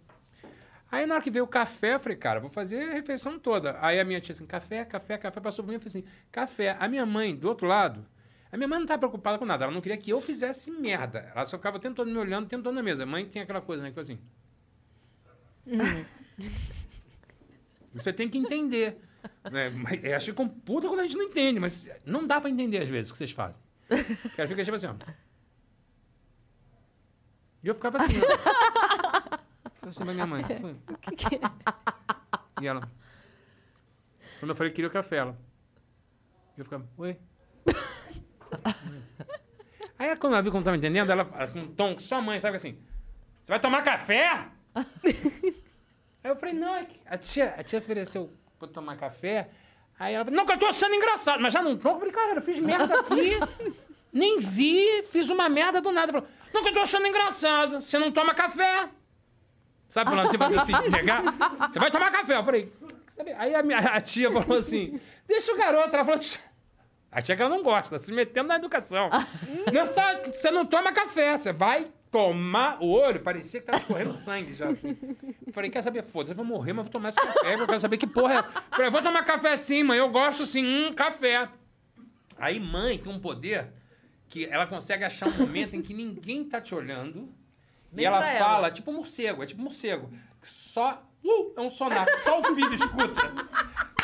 Aí 0.91 1.07
na 1.07 1.15
hora 1.15 1.23
que 1.23 1.31
veio 1.31 1.47
o 1.47 1.49
café, 1.49 1.95
eu 1.95 2.01
falei, 2.01 2.19
cara, 2.19 2.41
vou 2.41 2.51
fazer 2.51 2.91
a 2.91 2.93
refeição 2.93 3.39
toda. 3.39 3.79
Aí 3.81 3.99
a 3.99 4.05
minha 4.05 4.21
tia 4.21 4.35
assim, 4.35 4.45
café, 4.45 4.85
café, 4.85 5.17
café, 5.17 5.41
passou 5.41 5.65
por 5.65 5.71
mim, 5.71 5.77
eu 5.77 5.81
falei 5.81 6.03
assim, 6.03 6.05
café. 6.31 6.77
A 6.79 6.87
minha 6.89 7.07
mãe, 7.07 7.35
do 7.35 7.49
outro 7.49 7.67
lado, 7.67 8.05
a 8.51 8.57
minha 8.59 8.69
mãe 8.69 8.77
não 8.77 8.85
estava 8.85 8.99
preocupada 8.99 9.39
com 9.39 9.47
nada, 9.47 9.65
ela 9.65 9.73
não 9.73 9.81
queria 9.81 9.97
que 9.97 10.11
eu 10.11 10.21
fizesse 10.21 10.71
merda. 10.71 11.33
Ela 11.35 11.47
só 11.47 11.57
ficava 11.57 11.79
tentando 11.79 12.11
me 12.11 12.19
olhando, 12.19 12.47
tentando 12.47 12.75
na 12.75 12.83
mesa. 12.83 13.05
A 13.05 13.07
mãe 13.07 13.25
tem 13.25 13.41
aquela 13.41 13.63
coisa, 13.63 13.83
né, 13.83 13.89
que 13.89 13.95
faz 13.95 14.11
assim. 14.11 14.21
Você 17.95 18.13
tem 18.13 18.29
que 18.29 18.39
entender. 18.39 18.99
Né? 19.51 19.71
Mas 19.71 20.03
Eu 20.03 20.17
acho 20.17 20.27
que 20.27 20.33
com 20.33 20.49
puta 20.49 20.89
quando 20.89 21.01
a 21.01 21.03
gente 21.05 21.17
não 21.17 21.25
entende, 21.25 21.61
mas 21.61 21.89
não 22.05 22.27
dá 22.27 22.41
pra 22.41 22.51
entender 22.51 22.79
às 22.79 22.89
vezes 22.89 23.11
o 23.11 23.13
que 23.13 23.19
vocês 23.19 23.31
fazem. 23.31 23.57
O 23.91 24.31
cara 24.37 24.49
fica 24.49 24.65
tipo 24.65 24.77
assim, 24.77 24.87
ó. 24.87 24.95
E 27.63 27.69
eu 27.69 27.75
ficava 27.75 27.99
assim, 27.99 28.15
ó. 28.19 28.23
Falei 29.75 29.91
assim 29.91 30.05
pra 30.05 30.15
minha 30.15 30.27
mãe. 30.27 30.43
Foi. 30.45 30.77
E 32.61 32.67
ela. 32.67 32.91
Quando 34.41 34.51
eu 34.51 34.57
falei 34.57 34.71
que 34.71 34.77
queria 34.77 34.89
o 34.89 34.93
café, 34.93 35.17
ela. 35.17 35.39
E 36.57 36.61
eu 36.61 36.65
ficava, 36.65 36.89
oi. 36.97 37.17
Aí 39.99 40.17
quando 40.17 40.33
ela 40.33 40.43
viu 40.43 40.51
que 40.51 40.57
não 40.57 40.65
tava 40.65 40.77
entendendo, 40.77 41.11
ela 41.11 41.25
com 41.25 41.61
um 41.61 41.75
tom 41.75 41.95
que 41.95 42.03
só 42.03 42.21
mãe, 42.21 42.39
sabe 42.39 42.57
assim? 42.57 42.77
Você 43.43 43.53
vai 43.53 43.61
tomar 43.61 43.83
café? 43.83 44.49
Aí 46.23 46.31
eu 46.31 46.37
falei, 46.37 46.55
não, 46.55 46.75
é 46.75 46.85
que 46.85 47.01
a 47.07 47.19
tia, 47.19 47.55
a 47.57 47.63
tia 47.63 47.79
ofereceu 47.79 48.33
pra 48.59 48.69
tomar 48.69 48.97
café. 48.97 49.49
Aí 49.99 50.15
ela 50.15 50.25
falou, 50.25 50.39
não, 50.39 50.47
que 50.47 50.53
eu 50.53 50.59
tô 50.59 50.67
achando 50.67 50.95
engraçado. 50.95 51.41
Mas 51.41 51.53
já 51.53 51.63
não 51.63 51.77
tô. 51.77 51.91
Eu 51.91 51.99
falei, 51.99 52.13
cara, 52.13 52.35
eu 52.35 52.43
fiz 52.43 52.59
merda 52.59 53.01
aqui. 53.01 53.39
Nem 54.13 54.39
vi, 54.39 55.03
fiz 55.05 55.31
uma 55.31 55.49
merda 55.49 55.81
do 55.81 55.91
nada. 55.91 56.13
Falou, 56.13 56.29
não, 56.53 56.63
que 56.63 56.69
eu 56.69 56.75
tô 56.75 56.81
achando 56.81 57.07
engraçado. 57.07 57.81
Você 57.81 57.99
não 57.99 58.13
toma 58.13 58.35
café. 58.35 58.89
Sabe 59.89 60.11
falando 60.11 60.29
assim, 60.29 60.39
pra 60.39 60.47
assim, 60.47 60.91
negar? 60.91 61.23
Você 61.71 61.79
vai 61.79 61.91
tomar 61.91 62.11
café. 62.11 62.37
Eu 62.37 62.45
falei, 62.45 62.73
aí 63.37 63.55
a, 63.55 63.63
minha, 63.63 63.79
a 63.79 64.01
tia 64.01 64.31
falou 64.31 64.59
assim, 64.59 65.01
deixa 65.27 65.53
o 65.53 65.57
garoto. 65.57 65.95
Ela 65.95 66.05
falou, 66.05 66.21
"Tch." 67.13 67.19
a 67.19 67.23
tia 67.23 67.37
que 67.37 67.43
ela 67.43 67.55
não 67.55 67.63
gosta, 67.63 67.99
se 67.99 68.11
metendo 68.11 68.49
na 68.49 68.57
educação. 68.57 69.11
não, 69.73 69.87
só, 69.87 70.03
você 70.25 70.51
não 70.51 70.65
toma 70.65 70.93
café, 70.93 71.37
você 71.37 71.53
vai 71.53 71.93
tomar 72.11 72.83
o 72.83 72.89
olho. 72.89 73.21
Parecia 73.21 73.61
que 73.61 73.67
tava 73.67 73.79
escorrendo 73.79 74.13
sangue 74.13 74.55
já, 74.55 74.69
assim. 74.69 74.97
Falei, 75.53 75.71
quer 75.71 75.83
saber? 75.83 76.03
Foda-se, 76.03 76.33
eu 76.33 76.37
vou 76.37 76.45
morrer, 76.45 76.73
mas 76.73 76.87
vou 76.87 76.93
tomar 76.93 77.11
esse 77.11 77.21
café. 77.21 77.55
Eu 77.55 77.67
quero 77.67 77.79
saber 77.79 77.99
que 77.99 78.07
porra 78.07 78.35
é. 78.35 78.43
Falei, 78.75 78.91
vou 78.91 79.03
tomar 79.03 79.25
café 79.25 79.57
sim, 79.57 79.83
mãe. 79.83 79.99
Eu 79.99 80.11
gosto 80.11 80.47
sim, 80.47 80.65
hum, 80.65 80.95
café. 80.95 81.49
Aí 82.39 82.59
mãe 82.59 82.99
tem 82.99 83.13
um 83.13 83.21
poder 83.21 83.73
que 84.29 84.47
ela 84.47 84.67
consegue 84.67 85.05
achar 85.05 85.29
um 85.29 85.37
momento 85.37 85.77
em 85.77 85.83
que 85.83 85.93
ninguém 85.93 86.45
tá 86.45 86.61
te 86.61 86.75
olhando. 86.75 87.29
E 87.95 88.05
ela 88.05 88.23
fala, 88.23 88.59
ela. 88.59 88.71
tipo 88.71 88.91
morcego, 88.91 89.43
é 89.43 89.47
tipo 89.47 89.61
morcego. 89.61 90.11
Só. 90.41 91.07
Uh, 91.23 91.53
é 91.57 91.61
um 91.61 91.69
sonar, 91.69 92.11
só 92.17 92.41
o 92.41 92.55
filho 92.55 92.73
escuta. 92.73 93.21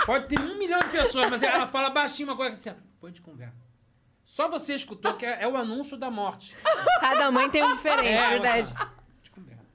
Pode 0.09 0.27
ter 0.27 0.41
um 0.41 0.57
milhão 0.57 0.79
de 0.79 0.89
pessoas, 0.89 1.29
mas 1.29 1.43
ela 1.43 1.67
fala 1.67 1.91
baixinho 1.91 2.31
uma 2.31 2.35
coisa 2.35 2.57
assim, 2.57 2.71
ó, 2.71 2.83
põe 2.99 3.13
de 3.13 3.21
conversa. 3.21 3.63
Só 4.25 4.49
você 4.49 4.73
escutou 4.73 5.13
que 5.13 5.27
é, 5.27 5.43
é 5.43 5.47
o 5.47 5.55
anúncio 5.55 5.99
da 5.99 6.11
morte. 6.11 6.57
Cada 6.99 7.31
mãe 7.31 7.51
tem 7.51 7.63
um 7.63 7.75
diferente, 7.75 8.09
é, 8.09 8.31
verdade. 8.31 8.73
assim, 8.75 8.91
de 9.23 9.31
conversa. 9.31 9.67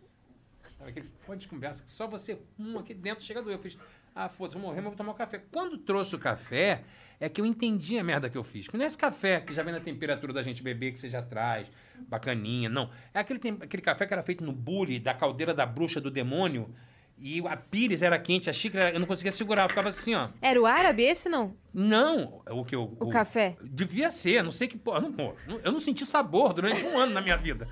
Sabe 0.76 0.90
aquele 0.90 1.08
ponto 1.24 1.38
de 1.38 1.48
conversa 1.48 1.84
que 1.84 1.92
só 1.92 2.08
você, 2.08 2.40
um 2.58 2.80
aqui 2.80 2.96
dentro, 2.96 3.24
chega 3.24 3.44
doer. 3.44 3.58
Eu 3.58 3.62
fiz, 3.62 3.78
ah, 4.16 4.28
foda-se, 4.28 4.58
vou 4.58 4.68
morrer, 4.68 4.82
mas 4.82 4.86
vou 4.86 4.98
tomar 4.98 5.12
um 5.12 5.16
café. 5.16 5.40
Quando 5.52 5.78
trouxe 5.78 6.16
o 6.16 6.20
café, 6.20 6.84
é 7.20 7.30
que 7.30 7.40
eu 7.40 7.46
entendi 7.46 8.00
a 8.00 8.04
merda 8.04 8.28
que 8.28 8.38
eu 8.38 8.44
fiz. 8.44 8.66
Porque 8.66 8.78
não 8.78 8.86
é 8.86 8.88
esse 8.88 8.98
café 8.98 9.40
que 9.40 9.54
já 9.54 9.62
vem 9.62 9.72
na 9.72 9.80
temperatura 9.80 10.34
da 10.34 10.42
gente 10.42 10.64
beber, 10.64 10.94
que 10.94 11.00
você 11.00 11.10
já 11.10 11.22
traz, 11.22 11.68
bacaninha, 12.08 12.70
não. 12.70 12.90
É 13.14 13.20
aquele, 13.20 13.40
aquele 13.62 13.84
café 13.84 14.08
que 14.08 14.14
era 14.14 14.24
feito 14.24 14.44
no 14.44 14.52
bule, 14.52 15.00
da 15.00 15.14
caldeira 15.14 15.54
da 15.54 15.68
bruxa 15.68 16.02
do 16.02 16.10
demônio, 16.10 16.74
e 17.18 17.42
a 17.48 17.56
pires 17.56 18.02
era 18.02 18.20
quente, 18.20 18.50
a 18.50 18.54
xícara, 18.54 18.92
eu 18.92 19.00
não 19.00 19.08
conseguia 19.08 19.32
segurar, 19.32 19.64
eu 19.64 19.70
ficava 19.70 19.90
assim, 19.90 20.14
ó. 20.14 20.28
Era 20.42 20.62
o 20.62 20.66
árabe 20.66 21.04
esse, 21.04 21.30
não? 21.30 21.56
Não, 21.74 22.42
o 22.50 22.66
que 22.66 22.76
eu. 22.76 22.96
O 23.00 23.10
café? 23.10 23.56
Devia 23.62 24.10
ser, 24.10 24.44
não 24.44 24.52
sei 24.52 24.68
que 24.68 24.78
porra. 24.78 25.02
Não, 25.02 25.36
eu 25.64 25.72
não 25.72 25.80
senti 25.80 26.06
sabor 26.06 26.54
durante 26.54 26.86
um 26.86 26.98
ano 26.98 27.14
na 27.14 27.22
minha 27.22 27.38
vida. 27.38 27.68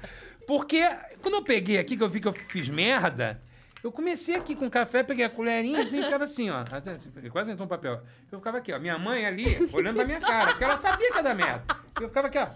Porque 0.47 0.81
quando 1.21 1.35
eu 1.35 1.43
peguei 1.43 1.77
aqui, 1.77 1.97
que 1.97 2.03
eu 2.03 2.09
vi 2.09 2.19
que 2.19 2.27
eu 2.27 2.33
fiz 2.33 2.69
merda, 2.69 3.41
eu 3.83 3.91
comecei 3.91 4.35
aqui 4.35 4.55
com 4.55 4.69
café, 4.69 5.03
peguei 5.03 5.25
a 5.25 5.29
colherinha 5.29 5.83
assim, 5.83 5.99
e 5.99 6.03
ficava 6.03 6.23
assim, 6.23 6.49
ó. 6.49 6.59
Até, 6.59 6.97
quase 7.29 7.51
entrou 7.51 7.65
um 7.65 7.69
papel. 7.69 8.01
Eu 8.31 8.39
ficava 8.39 8.57
aqui, 8.59 8.71
ó. 8.71 8.79
Minha 8.79 8.97
mãe 8.97 9.25
ali, 9.25 9.69
olhando 9.73 9.95
pra 9.95 10.05
minha 10.05 10.19
cara, 10.19 10.51
porque 10.51 10.63
ela 10.63 10.77
sabia 10.77 11.11
que 11.11 11.17
ia 11.17 11.23
dar 11.23 11.35
merda. 11.35 11.63
Eu 11.99 12.07
ficava 12.07 12.27
aqui, 12.27 12.37
ó. 12.37 12.47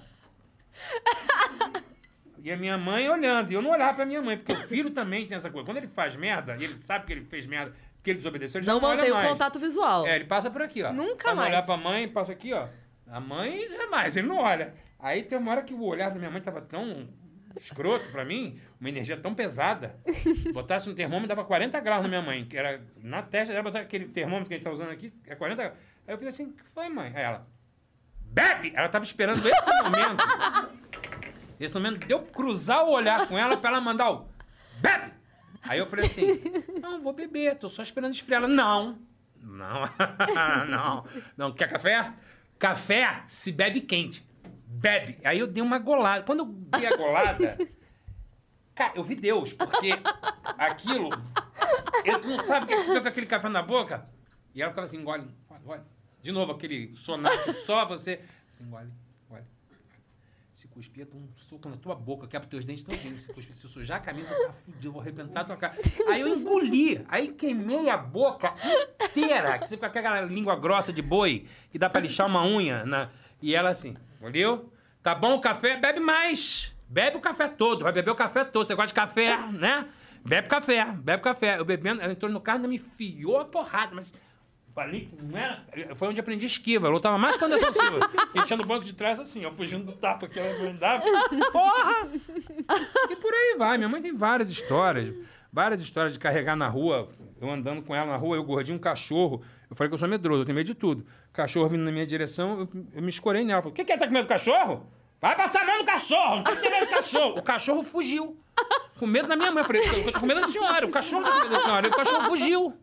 E 2.45 2.51
a 2.51 2.55
minha 2.55 2.77
mãe 2.77 3.09
olhando. 3.09 3.49
E 3.49 3.55
eu 3.55 3.61
não 3.61 3.71
olhava 3.71 3.95
pra 3.95 4.05
minha 4.05 4.21
mãe, 4.21 4.37
porque 4.37 4.53
o 4.53 4.67
filho 4.67 4.91
também 4.91 5.25
tem 5.25 5.35
essa 5.35 5.49
coisa. 5.49 5.65
Quando 5.65 5.77
ele 5.77 5.87
faz 5.87 6.15
merda, 6.15 6.55
e 6.59 6.63
ele 6.63 6.75
sabe 6.75 7.07
que 7.07 7.11
ele 7.13 7.25
fez 7.25 7.47
merda, 7.47 7.73
porque 7.95 8.11
ele 8.11 8.17
desobedeceu, 8.19 8.59
ele 8.59 8.67
já 8.67 8.73
Não 8.73 8.79
não 8.79 8.89
mantém 8.89 9.09
o 9.09 9.15
mais. 9.15 9.27
contato 9.27 9.59
visual. 9.59 10.05
É, 10.05 10.15
ele 10.15 10.25
passa 10.25 10.51
por 10.51 10.61
aqui, 10.61 10.83
ó. 10.83 10.93
Nunca 10.93 11.23
Pra 11.23 11.33
mais. 11.35 11.49
olhar 11.49 11.65
pra 11.65 11.75
mãe, 11.77 12.07
passa 12.07 12.31
aqui, 12.33 12.53
ó. 12.53 12.67
A 13.07 13.19
mãe, 13.19 13.67
jamais, 13.69 14.15
ele 14.15 14.27
não 14.27 14.37
olha. 14.37 14.75
Aí 14.99 15.23
tem 15.23 15.39
uma 15.39 15.51
hora 15.51 15.63
que 15.63 15.73
o 15.73 15.81
olhar 15.83 16.09
da 16.11 16.19
minha 16.19 16.29
mãe 16.29 16.39
tava 16.39 16.61
tão 16.61 17.07
escroto 17.59 18.09
pra 18.11 18.23
mim, 18.23 18.59
uma 18.79 18.89
energia 18.89 19.17
tão 19.17 19.33
pesada. 19.33 19.95
Botasse 20.53 20.87
um 20.87 20.93
termômetro, 20.93 21.29
dava 21.29 21.43
40 21.45 21.79
graus 21.79 22.03
na 22.03 22.07
minha 22.09 22.21
mãe, 22.21 22.45
que 22.45 22.55
era 22.55 22.79
na 23.01 23.23
testa, 23.23 23.53
era 23.55 23.63
botar 23.63 23.79
aquele 23.79 24.05
termômetro 24.09 24.49
que 24.49 24.53
a 24.53 24.57
gente 24.57 24.65
tá 24.65 24.71
usando 24.71 24.91
aqui, 24.91 25.11
é 25.25 25.33
40 25.33 25.63
graus. 25.63 25.77
Aí 26.07 26.13
eu 26.13 26.17
fiz 26.19 26.27
assim, 26.27 26.45
o 26.45 26.53
que 26.53 26.63
foi, 26.63 26.89
mãe? 26.89 27.11
Aí 27.15 27.23
ela, 27.23 27.47
bebe! 28.21 28.71
Ela 28.75 28.87
tava 28.89 29.03
esperando 29.03 29.37
esse 29.47 29.71
momento. 29.83 30.23
Esse 31.59 31.75
momento 31.75 32.05
de 32.05 32.13
eu 32.13 32.21
cruzar 32.21 32.83
o 32.85 32.91
olhar 32.91 33.27
com 33.27 33.37
ela 33.37 33.57
pra 33.57 33.71
ela 33.71 33.81
mandar 33.81 34.11
o 34.11 34.27
bebe! 34.81 35.13
Aí 35.63 35.79
eu 35.79 35.87
falei 35.87 36.05
assim, 36.05 36.41
não, 36.79 37.01
vou 37.01 37.13
beber, 37.13 37.57
tô 37.57 37.67
só 37.67 37.81
esperando 37.81 38.13
esfriar. 38.13 38.43
Ela, 38.43 38.47
não, 38.47 38.99
não, 39.41 39.83
não, 40.69 41.05
não, 41.35 41.51
quer 41.51 41.69
café? 41.69 42.13
Café 42.59 43.23
se 43.27 43.51
bebe 43.51 43.81
quente. 43.81 44.25
Bebe. 44.67 45.17
Aí 45.23 45.39
eu 45.39 45.47
dei 45.47 45.63
uma 45.63 45.79
golada. 45.79 46.23
Quando 46.23 46.39
eu 46.39 46.45
dei 46.45 46.85
a 46.85 46.95
golada, 46.95 47.57
cara, 48.75 48.93
eu 48.95 49.03
vi 49.03 49.15
Deus, 49.15 49.53
porque 49.53 49.91
aquilo, 50.57 51.09
eu, 52.03 52.19
tu 52.19 52.29
não 52.29 52.39
sabe 52.39 52.65
o 52.65 52.67
que 52.67 52.75
tu 52.75 52.83
fica 52.83 53.01
com 53.01 53.07
aquele 53.07 53.25
café 53.25 53.49
na 53.49 53.63
boca? 53.63 54.07
E 54.53 54.61
ela 54.61 54.71
ficava 54.71 54.85
assim, 54.85 54.97
engole, 54.97 55.27
engole. 55.61 55.81
De 56.21 56.31
novo, 56.31 56.51
aquele 56.51 56.95
sonar 56.95 57.43
que 57.43 57.53
só 57.53 57.85
você, 57.85 58.21
assim, 58.51 58.63
engole. 58.63 58.91
Se 60.55 60.69
cuspir, 60.69 61.05
dá 61.05 61.17
um 61.17 61.27
soco 61.35 61.67
na 61.67 61.75
tua 61.75 61.93
boca, 61.93 62.25
quebra 62.27 62.47
teus 62.47 62.63
dentes 62.63 62.81
todinhos. 62.81 63.23
Se 63.23 63.33
cuspir, 63.33 63.53
se 63.53 63.67
sujar 63.67 63.97
a 63.97 63.99
camisa, 63.99 64.33
tá 64.33 64.53
fudido, 64.53 64.89
vou 64.89 65.01
arrebentar 65.01 65.41
a 65.41 65.43
tua 65.43 65.57
cara. 65.57 65.75
Aí 66.09 66.21
eu 66.21 66.29
engoli, 66.29 67.03
aí 67.09 67.33
queimei 67.33 67.89
a 67.89 67.97
boca 67.97 68.53
inteira, 69.03 69.59
que 69.59 69.67
você 69.67 69.75
com 69.75 69.85
aquela 69.85 70.21
língua 70.21 70.55
grossa 70.55 70.93
de 70.93 71.01
boi, 71.01 71.45
que 71.69 71.77
dá 71.77 71.89
pra 71.89 71.99
lixar 71.99 72.25
uma 72.25 72.47
unha. 72.47 72.85
Na... 72.85 73.09
E 73.41 73.53
ela 73.53 73.69
assim, 73.69 73.97
olhou? 74.21 74.71
Tá 75.03 75.13
bom 75.13 75.35
o 75.35 75.41
café? 75.41 75.75
Bebe 75.75 75.99
mais. 75.99 76.73
Bebe 76.87 77.17
o 77.17 77.19
café 77.19 77.49
todo, 77.49 77.83
vai 77.83 77.91
beber 77.91 78.11
o 78.11 78.15
café 78.15 78.45
todo. 78.45 78.65
Você 78.65 78.75
gosta 78.75 78.87
de 78.87 78.93
café, 78.93 79.37
né? 79.51 79.89
Bebe 80.23 80.47
café, 80.47 80.85
bebe 80.85 81.21
café. 81.21 81.59
Eu 81.59 81.65
bebendo, 81.65 81.99
ela 81.99 82.13
entrou 82.13 82.31
no 82.31 82.39
carro 82.39 82.63
e 82.63 82.67
me 82.69 82.75
enfiou 82.77 83.41
a 83.41 83.43
porrada, 83.43 83.93
mas 83.93 84.13
Ali, 84.75 85.09
não 85.21 85.39
era, 85.39 85.63
foi 85.95 86.09
onde 86.09 86.19
eu 86.19 86.21
aprendi 86.21 86.45
esquiva. 86.45 86.87
Eu 86.87 86.91
lutava 86.91 87.17
mais 87.17 87.37
com 87.37 87.45
a 87.45 87.47
Anderson 87.47 87.71
Silva. 87.71 88.09
Ele 88.33 88.43
tinha 88.43 88.57
no 88.57 88.65
banco 88.65 88.83
de 88.83 88.91
trás 88.93 89.17
assim, 89.19 89.45
ó, 89.45 89.51
fugindo 89.51 89.85
do 89.85 89.93
tapa 89.93 90.27
que 90.27 90.37
ela 90.37 90.63
mandava. 90.63 91.01
Porra! 91.51 92.09
E 93.09 93.15
por 93.15 93.33
aí 93.33 93.55
vai. 93.57 93.77
Minha 93.77 93.87
mãe 93.87 94.01
tem 94.01 94.13
várias 94.13 94.49
histórias. 94.49 95.15
Várias 95.51 95.79
histórias 95.79 96.11
de 96.11 96.19
carregar 96.19 96.57
na 96.57 96.67
rua. 96.67 97.07
Eu 97.39 97.49
andando 97.49 97.81
com 97.81 97.95
ela 97.95 98.07
na 98.07 98.17
rua, 98.17 98.35
eu 98.35 98.43
gordinho, 98.43 98.77
um 98.77 98.81
cachorro. 98.81 99.41
Eu 99.69 99.75
falei 99.77 99.89
que 99.89 99.93
eu 99.93 99.97
sou 99.97 100.09
medroso, 100.09 100.41
eu 100.41 100.45
tenho 100.45 100.55
medo 100.57 100.67
de 100.67 100.75
tudo. 100.75 101.05
Cachorro 101.31 101.69
vindo 101.69 101.83
na 101.83 101.91
minha 101.91 102.05
direção, 102.05 102.59
eu, 102.59 102.69
eu 102.95 103.01
me 103.01 103.09
escorei 103.09 103.45
nela. 103.45 103.61
Falei, 103.61 103.71
o 103.71 103.75
que, 103.75 103.85
que 103.85 103.93
é? 103.93 103.97
Tá 103.97 104.07
com 104.07 104.13
medo 104.13 104.25
do 104.25 104.29
cachorro? 104.29 104.85
Vai 105.21 105.35
passar 105.37 105.61
a 105.61 105.65
mão 105.65 105.77
no 105.79 105.85
cachorro! 105.85 106.35
Não 106.35 106.43
tem 106.43 106.55
que 106.57 106.61
ter 106.61 106.69
medo 106.69 106.85
do 106.85 106.91
cachorro! 106.91 107.39
O 107.39 107.41
cachorro 107.41 107.83
fugiu. 107.83 108.37
Com 108.99 109.07
medo 109.07 109.29
da 109.29 109.35
minha 109.37 109.51
mãe. 109.51 109.63
Eu 109.63 109.67
falei, 109.67 109.81
eu 110.05 110.11
tô 110.11 110.19
com 110.19 110.25
medo 110.25 110.41
da 110.41 110.47
senhora. 110.47 110.85
O 110.85 110.91
cachorro 110.91 111.23
tá 111.23 111.31
com 111.31 111.39
medo 111.39 111.51
da 111.51 111.59
senhora. 111.61 111.87
E 111.87 111.89
o 111.89 111.93
cachorro 111.93 112.21
fugiu. 112.25 112.73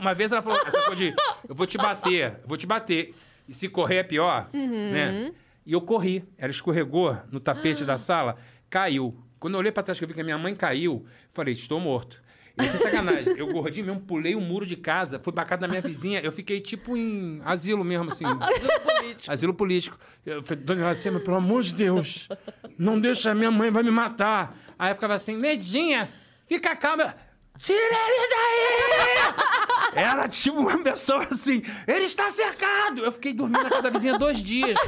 Uma 0.00 0.14
vez 0.14 0.32
ela 0.32 0.42
falou, 0.42 0.60
essa 0.66 0.80
coisa 0.82 0.96
de, 0.96 1.14
eu 1.48 1.54
vou 1.54 1.66
te 1.66 1.78
bater, 1.78 2.34
eu 2.42 2.48
vou 2.48 2.56
te 2.56 2.66
bater. 2.66 3.14
E 3.48 3.54
se 3.54 3.68
correr 3.68 3.96
é 3.96 4.02
pior, 4.02 4.48
né? 4.52 5.32
E 5.66 5.72
eu 5.72 5.80
corri. 5.80 6.24
Ela 6.38 6.50
escorregou 6.50 7.16
no 7.30 7.40
tapete 7.40 7.84
da 7.84 7.96
sala, 7.98 8.36
caiu. 8.68 9.16
Quando 9.38 9.54
eu 9.54 9.60
olhei 9.60 9.72
pra 9.72 9.82
trás 9.82 9.98
que 9.98 10.04
eu 10.04 10.08
vi 10.08 10.14
que 10.14 10.20
a 10.20 10.24
minha 10.24 10.38
mãe 10.38 10.54
caiu, 10.54 11.04
falei, 11.30 11.54
estou 11.54 11.80
morto. 11.80 12.22
E 12.58 12.64
sem 12.64 12.78
sacanagem, 12.78 13.34
eu 13.38 13.46
gordinho 13.46 13.86
mesmo, 13.86 14.00
pulei 14.02 14.34
o 14.34 14.40
muro 14.40 14.66
de 14.66 14.76
casa, 14.76 15.18
fui 15.18 15.32
pra 15.32 15.44
casa 15.44 15.62
da 15.62 15.68
minha 15.68 15.80
vizinha, 15.80 16.20
eu 16.20 16.30
fiquei 16.30 16.60
tipo 16.60 16.96
em 16.96 17.40
asilo 17.44 17.82
mesmo, 17.82 18.10
assim. 18.10 18.24
Asilo 18.36 18.82
político. 18.84 19.32
Asilo 19.32 19.54
político. 19.54 19.98
Eu 20.26 20.42
falei, 20.42 20.62
dona 20.62 20.80
Iracema, 20.80 21.20
pelo 21.20 21.36
amor 21.36 21.62
de 21.62 21.72
Deus, 21.72 22.28
não 22.76 23.00
deixa, 23.00 23.34
minha 23.34 23.50
mãe 23.50 23.70
vai 23.70 23.82
me 23.82 23.90
matar. 23.90 24.54
Aí 24.78 24.90
eu 24.90 24.94
ficava 24.94 25.14
assim, 25.14 25.36
Nedinha, 25.36 26.08
fica 26.46 26.76
calma. 26.76 27.14
Tira 27.62 27.78
ele 27.78 28.28
daí! 28.30 30.02
Era 30.02 30.28
tipo 30.28 30.60
uma 30.60 30.82
pessoa 30.82 31.24
assim, 31.30 31.62
ele 31.86 32.04
está 32.04 32.30
cercado! 32.30 33.04
Eu 33.04 33.12
fiquei 33.12 33.32
dormindo 33.32 33.64
na 33.64 33.68
casa 33.70 33.82
da 33.82 33.90
vizinha 33.90 34.18
dois 34.18 34.42
dias. 34.42 34.78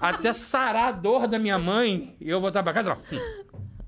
Até 0.00 0.32
sarar 0.32 0.88
a 0.88 0.92
dor 0.92 1.28
da 1.28 1.38
minha 1.38 1.58
mãe. 1.58 2.16
E 2.20 2.28
eu 2.28 2.40
voltar 2.40 2.62
pra 2.62 2.72
casa 2.72 2.96
e 3.10 3.18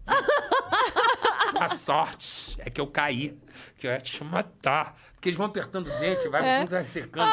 falar. 0.06 1.64
A 1.64 1.68
sorte 1.68 2.56
é 2.58 2.70
que 2.70 2.80
eu 2.80 2.86
caí. 2.86 3.38
Que 3.78 3.86
eu 3.86 3.90
ia 3.90 4.00
te 4.00 4.22
matar. 4.22 4.96
Porque 5.14 5.28
eles 5.28 5.38
vão 5.38 5.46
apertando 5.46 5.88
o 5.88 5.98
dente, 5.98 6.28
vai, 6.28 6.48
é. 6.48 6.66
vai 6.66 6.84
secando. 6.84 7.32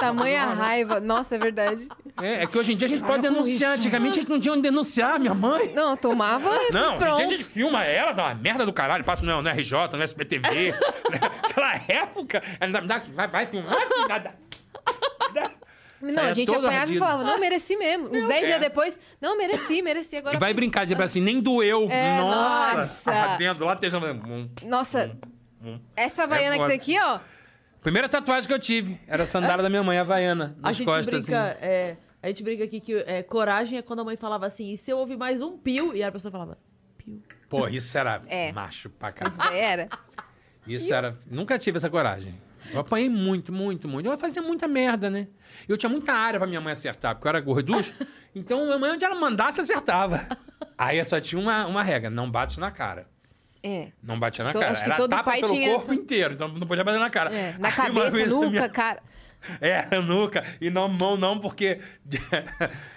Tamanha 0.00 0.44
raiva. 0.46 1.00
Nossa, 1.00 1.36
é 1.36 1.38
verdade. 1.38 1.88
É, 2.20 2.42
é 2.42 2.46
que 2.46 2.58
hoje 2.58 2.72
em 2.72 2.76
dia 2.76 2.86
a 2.86 2.88
gente 2.88 3.04
pode 3.04 3.22
denunciar. 3.22 3.72
Antigamente 3.74 4.18
a 4.18 4.22
gente 4.22 4.30
não 4.30 4.40
tinha 4.40 4.52
onde 4.52 4.62
denunciar, 4.62 5.18
minha 5.18 5.34
mãe. 5.34 5.72
Não, 5.74 5.90
eu 5.90 5.96
tomava. 5.96 6.50
Não, 6.50 6.56
hoje 6.58 6.94
em 6.94 6.98
pronto. 6.98 7.16
dia 7.16 7.26
a 7.26 7.28
gente 7.28 7.44
filma 7.44 7.84
ela, 7.84 8.12
dá 8.12 8.24
uma 8.24 8.34
merda 8.34 8.64
do 8.64 8.72
caralho, 8.72 9.04
passa 9.04 9.24
no, 9.24 9.42
no 9.42 9.48
RJ, 9.50 9.72
no 9.96 10.02
SBTV. 10.02 10.72
né? 11.10 11.20
Aquela 11.42 11.74
época. 11.88 12.42
Ela 12.60 12.80
dá, 12.82 13.02
vai, 13.14 13.28
vai 13.28 13.46
filmar, 13.46 13.74
vai 13.74 13.86
filmar. 13.86 14.08
dá- 14.08 14.32
dá. 15.34 15.50
Não, 16.00 16.12
Saia 16.12 16.28
a 16.28 16.32
gente 16.34 16.46
todo 16.46 16.58
apanhava 16.58 16.82
ardido. 16.82 16.96
e 16.96 17.00
falava, 17.00 17.24
não, 17.24 17.40
mereci 17.40 17.74
mesmo. 17.74 18.08
Uns 18.14 18.26
10 18.26 18.30
é. 18.30 18.46
dias 18.46 18.60
depois, 18.60 19.00
não, 19.20 19.36
mereci, 19.36 19.80
mereci. 19.80 20.16
Agora 20.16 20.36
E 20.36 20.38
vai 20.38 20.50
fui- 20.50 20.54
brincar, 20.54 20.84
dizer 20.84 21.00
assim, 21.00 21.22
nem 21.22 21.40
doeu. 21.40 21.88
É, 21.90 22.18
nossa. 22.18 22.76
nossa. 22.76 23.10
Ardendo 23.12 23.64
lá, 23.64 23.72
esteja. 23.72 23.98
Hum, 23.98 24.48
Nossa, 24.64 25.16
essa 25.96 26.24
havaiana 26.24 26.56
que 26.56 26.60
foda. 26.62 26.68
tá 26.68 26.74
aqui, 26.74 26.98
ó. 27.00 27.18
Primeira 27.86 28.08
tatuagem 28.08 28.48
que 28.48 28.52
eu 28.52 28.58
tive 28.58 28.98
era 29.06 29.22
a 29.22 29.26
sandália 29.26 29.62
da 29.62 29.70
minha 29.70 29.80
mãe, 29.84 29.96
Havaiana. 29.96 30.56
A 30.60 30.66
Nas 30.66 30.76
gente 30.76 30.86
costas, 30.88 31.06
brinca, 31.06 31.50
assim. 31.50 31.58
é, 31.62 31.96
a 32.20 32.26
gente 32.26 32.42
brinca 32.42 32.64
aqui 32.64 32.80
que 32.80 32.92
é, 33.06 33.22
coragem 33.22 33.78
é 33.78 33.82
quando 33.82 34.00
a 34.00 34.04
mãe 34.04 34.16
falava 34.16 34.44
assim, 34.44 34.72
e 34.72 34.76
se 34.76 34.90
eu 34.90 34.98
ouvir 34.98 35.16
mais 35.16 35.40
um 35.40 35.56
pio? 35.56 35.94
E 35.94 36.02
a 36.02 36.10
pessoa 36.10 36.32
falava, 36.32 36.58
pio. 36.98 37.22
Pô, 37.48 37.68
isso 37.68 37.96
era 37.96 38.20
É. 38.26 38.50
macho 38.50 38.90
pra 38.90 39.10
Isso 39.10 39.18
caralho. 39.18 39.36
daí 39.38 39.58
era. 39.60 39.88
Isso 40.66 40.92
era. 40.92 41.16
Nunca 41.30 41.56
tive 41.60 41.76
essa 41.76 41.88
coragem. 41.88 42.34
Eu 42.72 42.80
apanhei 42.80 43.08
muito, 43.08 43.52
muito, 43.52 43.86
muito. 43.86 44.08
Eu 44.10 44.18
fazia 44.18 44.42
muita 44.42 44.66
merda, 44.66 45.08
né? 45.08 45.28
Eu 45.68 45.76
tinha 45.76 45.88
muita 45.88 46.12
área 46.12 46.40
pra 46.40 46.48
minha 46.48 46.60
mãe 46.60 46.72
acertar, 46.72 47.14
porque 47.14 47.28
eu 47.28 47.30
era 47.30 47.40
gorducho. 47.40 47.94
Então, 48.34 48.64
minha 48.66 48.78
mãe, 48.78 48.90
onde 48.90 49.04
ela 49.04 49.14
mandasse, 49.14 49.60
acertava. 49.60 50.26
Aí 50.76 50.98
eu 50.98 51.04
só 51.04 51.20
tinha 51.20 51.40
uma, 51.40 51.64
uma 51.66 51.84
regra: 51.84 52.10
não 52.10 52.28
bate 52.28 52.58
na 52.58 52.70
cara. 52.72 53.06
É. 53.66 53.92
Não 54.02 54.18
batia 54.18 54.44
na 54.44 54.52
cara. 54.52 54.70
acho 54.70 54.80
que 54.82 54.86
Era 54.86 54.96
todo 54.96 55.10
tapa 55.10 55.24
pai 55.24 55.40
pelo 55.40 55.52
tinha 55.52 55.68
corpo 55.70 55.82
essa- 55.82 55.94
inteiro, 55.94 56.34
então 56.34 56.48
não 56.48 56.66
podia 56.66 56.84
bater 56.84 57.00
na 57.00 57.10
cara. 57.10 57.34
É, 57.34 57.56
na 57.58 57.68
Aí 57.68 57.74
uma 57.74 57.84
cabeça, 57.84 58.10
vez 58.10 58.32
a 58.32 58.34
nuca, 58.34 58.50
minha- 58.50 58.68
cara. 58.68 59.02
É, 59.60 60.00
nuca. 60.00 60.42
E 60.60 60.70
na 60.70 60.86
mão 60.88 61.16
não, 61.16 61.38
porque 61.38 61.80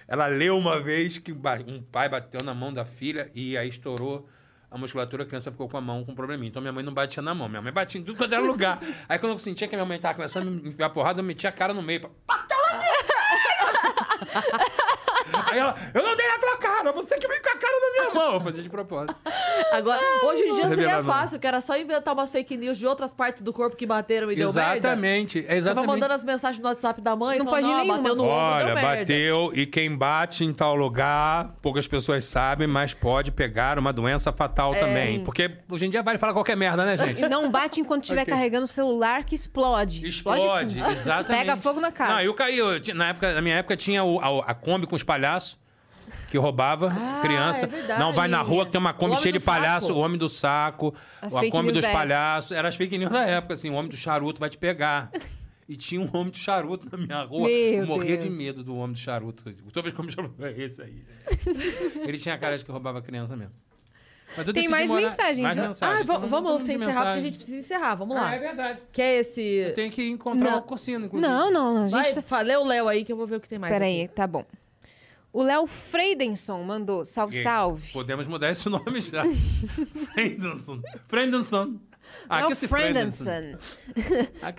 ela 0.08 0.28
leu 0.28 0.58
uma 0.58 0.80
vez 0.80 1.18
que 1.18 1.34
ba- 1.34 1.60
um 1.68 1.82
pai 1.82 2.08
bateu 2.10 2.41
na 2.44 2.54
mão 2.54 2.72
da 2.74 2.86
filha 2.86 3.30
e 3.36 3.58
aí 3.58 3.68
estourou 3.70 4.28
a 4.72 4.78
musculatura, 4.78 5.24
a 5.24 5.26
criança 5.26 5.52
ficou 5.52 5.68
com 5.68 5.78
a 5.78 5.82
mão 5.82 6.06
com 6.06 6.14
probleminha. 6.14 6.50
Então 6.50 6.62
minha 6.62 6.72
mãe 6.72 6.84
não 6.84 6.94
batia 6.94 7.22
na 7.24 7.34
mão, 7.34 7.50
minha 7.50 7.62
mãe 7.62 7.74
batia 7.74 8.00
em 8.00 8.04
tudo 8.04 8.18
quanto 8.18 8.34
era 8.34 8.41
lugar. 8.44 8.80
Aí 9.08 9.18
quando 9.18 9.34
eu 9.34 9.40
sentia 9.40 9.68
que 9.68 9.76
minha 9.76 9.86
mãe 9.86 10.00
tava 10.00 10.14
começando 10.16 10.48
a 10.48 10.52
me 10.52 10.70
enfiar 10.70 10.90
porrada, 10.91 11.20
eu 11.20 11.24
metia 11.24 11.50
a 11.50 11.54
cara 11.54 11.74
no 11.74 11.82
meio. 11.82 12.02
pra- 12.02 12.10
Bateu 12.28 12.58
na 12.72 12.78
minha 12.78 13.04
cara! 13.04 13.20
Aí 15.52 15.60
ela, 15.60 15.76
eu 15.94 16.04
não 16.04 16.16
dei 16.16 16.28
na 16.28 16.38
tua 16.40 16.58
cara, 16.58 16.92
você 16.92 17.18
que 17.18 17.28
veio 17.28 17.42
com 17.42 17.50
a 17.50 17.56
cara 17.58 17.74
na 17.80 17.92
minha 17.92 18.14
mão. 18.14 18.34
Eu 18.36 18.42
fazia 18.42 18.64
de 18.64 18.70
propósito. 18.70 19.20
Agora, 19.72 20.00
hoje 20.24 20.44
em 20.44 20.54
dia 20.56 20.70
seria 20.70 20.86
Revelador. 20.88 21.06
fácil, 21.14 21.40
que 21.40 21.48
era 21.48 21.62
só 21.62 21.78
inventar 21.78 22.14
umas 22.14 22.32
fake 22.32 22.58
news 22.58 22.78
de 22.78 22.86
outras 22.88 23.12
partes 23.12 23.42
do 23.42 23.52
corpo 23.54 23.76
que 23.76 23.86
bateram 23.86 24.32
e 24.32 24.36
deu 24.36 24.52
merda. 24.54 24.78
Exatamente, 24.78 25.46
é 25.48 25.56
exatamente. 25.56 25.88
mandando 25.88 26.14
as 26.14 26.24
mensagens 26.24 26.62
no 26.62 26.68
WhatsApp 26.70 27.02
da 27.02 27.16
mãe, 27.16 27.38
Não 27.40 27.46
falando, 27.46 27.62
pode 27.64 27.74
ó, 27.74 27.78
nenhuma. 27.82 27.98
bateu 27.98 28.16
no 28.16 28.24
ombro, 28.24 28.36
Olha, 28.36 28.66
deu 28.66 28.76
merda. 28.76 28.96
bateu 29.00 29.52
e 29.54 29.66
quem 29.66 29.96
bate 29.96 30.44
em 30.46 30.54
tal 30.54 30.76
lugar, 30.76 31.56
poucas 31.62 31.88
pessoas 31.88 32.24
sabem, 32.24 32.68
mas 32.68 32.94
pode 32.94 33.32
pegar 33.32 33.78
uma 33.80 33.92
doença 33.94 34.32
fatal 34.32 34.74
É. 34.74 34.80
também. 34.80 35.24
Porque 35.24 35.50
hoje 35.70 35.86
em 35.86 35.90
dia 35.90 36.02
vale 36.04 36.18
falar 36.18 36.34
qualquer 36.34 36.56
merda, 36.58 36.86
né, 36.86 36.98
gente? 36.98 37.22
E 37.24 37.30
não 37.30 37.50
bate 37.50 37.80
enquanto 37.80 38.04
estiver 38.04 38.22
Ok. 38.22 38.34
carregando 38.34 38.64
o 38.66 38.68
celular 38.68 39.24
que 39.24 39.36
explode. 39.36 40.06
Explode, 40.08 40.76
tudo. 40.78 40.92
exatamente. 40.92 41.40
Pega 41.46 41.58
fogo 41.58 41.80
na 41.80 41.92
casa. 41.92 42.14
Não, 42.14 42.22
eu 42.22 42.34
caí. 42.34 42.58
eu 42.58 42.80
na, 42.96 43.10
época, 43.10 43.34
na 43.34 43.42
minha 43.42 43.56
época 43.56 43.76
tinha 43.78 44.04
o- 44.04 44.20
a, 44.20 44.52
a 44.52 44.54
Kombi 44.54 44.86
com 44.88 44.96
os 44.96 45.04
palhaços. 45.04 45.39
Que 46.30 46.38
roubava 46.38 46.89
Ah, 46.91 47.19
criança. 47.22 47.65
é 47.65 47.68
verdade. 47.68 47.99
não 47.99 48.11
vai 48.11 48.27
na 48.27 48.41
rua 48.41 48.65
que 48.65 48.72
tem 48.72 48.80
uma 48.80 48.91
O 48.91 48.93
Kombi 48.93 49.11
homem 49.14 49.22
cheia 49.23 49.34
de 49.34 49.39
palhaço, 49.39 49.88
saco. 49.88 49.99
o 49.99 50.01
homem 50.03 50.18
do 50.18 50.30
saco, 50.30 50.93
As 51.22 51.35
a 51.35 51.49
Kombi 51.49 51.72
dos 51.72 51.85
palhaços. 51.88 52.51
Era 52.51 52.68
as 52.68 52.76
fake 52.76 52.97
news 52.97 53.11
da 53.11 53.22
época, 53.26 53.53
assim, 53.56 53.69
o 53.69 53.73
homem 53.73 53.89
do 53.89 53.97
charuto 53.97 54.39
vai 54.39 54.49
te 54.49 54.57
pegar. 54.57 55.11
E 55.68 55.76
tinha 55.76 56.01
um 56.01 56.10
homem 56.14 56.31
do 56.31 56.38
charuto 56.38 56.88
na 56.91 56.97
minha 56.97 57.22
rua. 57.23 57.43
Meu 57.43 57.51
eu 57.51 57.85
morria 57.88 58.18
de 58.18 58.23
Deus. 58.26 58.35
medo 58.38 58.64
do 58.64 58.76
homem 58.76 58.93
do 58.93 58.97
charuto. 58.99 59.43
Toda 59.72 59.81
vez 59.84 59.93
que 59.93 59.99
eu 60.01 60.06
me 60.06 60.11
charuto, 60.11 60.43
é 60.43 60.51
esse 60.51 60.81
aí. 60.81 61.03
gente. 61.45 61.99
Ele 62.10 62.18
tinha 62.18 62.38
cara 62.38 62.57
de 62.57 62.65
que 62.65 62.72
roubava 62.72 63.01
criança 63.01 63.35
mesmo. 63.35 63.53
Mas 64.38 64.47
eu 64.47 64.53
Tem 64.53 64.68
mais 64.68 64.88
morar- 64.88 65.01
mensagem, 65.01 65.41
Mais 65.43 65.56
viu? 65.57 65.65
mensagem. 65.68 65.95
Ah, 65.97 66.01
Então, 66.03 66.27
vamos 66.30 66.61
de 66.61 66.65
sem 66.68 66.76
encerrar, 66.76 66.91
porque 66.91 66.97
a 66.99 67.03
mensagem. 67.06 67.22
gente 67.23 67.35
precisa 67.38 67.57
encerrar. 67.57 67.95
Vamos 67.95 68.15
lá. 68.15 68.30
Ah, 68.30 68.35
é 68.35 68.39
verdade. 68.39 68.80
Que 68.91 69.01
é 69.01 69.18
esse... 69.19 69.41
Eu 69.41 69.73
tenho 69.76 69.91
que 69.91 70.07
encontrar 70.07 70.51
Não. 70.51 70.57
o 70.60 70.61
Corsino, 70.61 71.06
inclusive. 71.06 71.31
Não, 71.31 71.51
não, 71.51 71.73
não. 71.73 71.85
A 71.85 71.89
Vai, 71.89 72.03
gente 72.06 72.15
tá... 72.15 72.22
fa- 72.22 72.41
lê 72.41 72.56
o 72.56 72.64
Léo 72.64 72.88
aí 72.88 73.03
que 73.03 73.11
eu 73.11 73.18
vou 73.18 73.26
ver 73.26 73.38
o 73.38 73.39
que 73.39 73.49
tem 73.49 73.57
mais. 73.57 73.73
Peraí, 73.73 74.07
tá 74.07 74.27
bom. 74.27 74.45
O 75.31 75.43
Léo 75.43 75.68
Freidenson 75.68 76.64
mandou 76.64 77.06
salve, 77.06 77.43
salve. 77.43 77.91
Podemos 77.93 78.27
mudar 78.27 78.51
esse 78.51 78.68
nome 78.69 78.99
já. 79.01 79.23
Frendenson. 80.14 80.81
Frendenson. 81.07 81.76
Ah, 82.27 82.47
Léo. 82.47 82.56
Freidenson. 82.56 83.57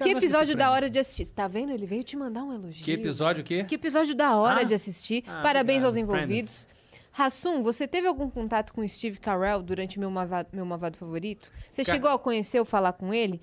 Que 0.02 0.10
episódio 0.10 0.56
da 0.56 0.70
hora 0.70 0.88
de 0.88 0.98
assistir. 0.98 1.32
Tá 1.34 1.48
vendo? 1.48 1.72
Ele 1.72 1.86
veio 1.86 2.04
te 2.04 2.16
mandar 2.16 2.44
um 2.44 2.52
elogio. 2.52 2.84
Que 2.84 2.92
episódio 2.92 3.42
o 3.42 3.44
quê? 3.44 3.64
Que 3.64 3.74
episódio 3.74 4.14
da 4.14 4.36
hora 4.36 4.60
Ah. 4.60 4.64
de 4.64 4.74
assistir. 4.74 5.24
Ah, 5.26 5.42
Parabéns 5.42 5.82
obrigado, 5.82 5.86
aos 5.86 5.96
envolvidos. 5.96 6.68
Rassum, 7.12 7.60
você 7.62 7.88
teve 7.88 8.06
algum 8.06 8.30
contato 8.30 8.72
com 8.72 8.86
Steve 8.86 9.18
Carell 9.18 9.62
durante 9.62 9.98
meu 9.98 10.10
mavado, 10.10 10.48
meu 10.52 10.64
mavado 10.64 10.96
favorito? 10.96 11.50
Você 11.68 11.84
Ca- 11.84 11.92
chegou 11.92 12.08
a 12.10 12.18
conhecer 12.18 12.60
ou 12.60 12.64
falar 12.64 12.92
com 12.92 13.12
ele? 13.12 13.40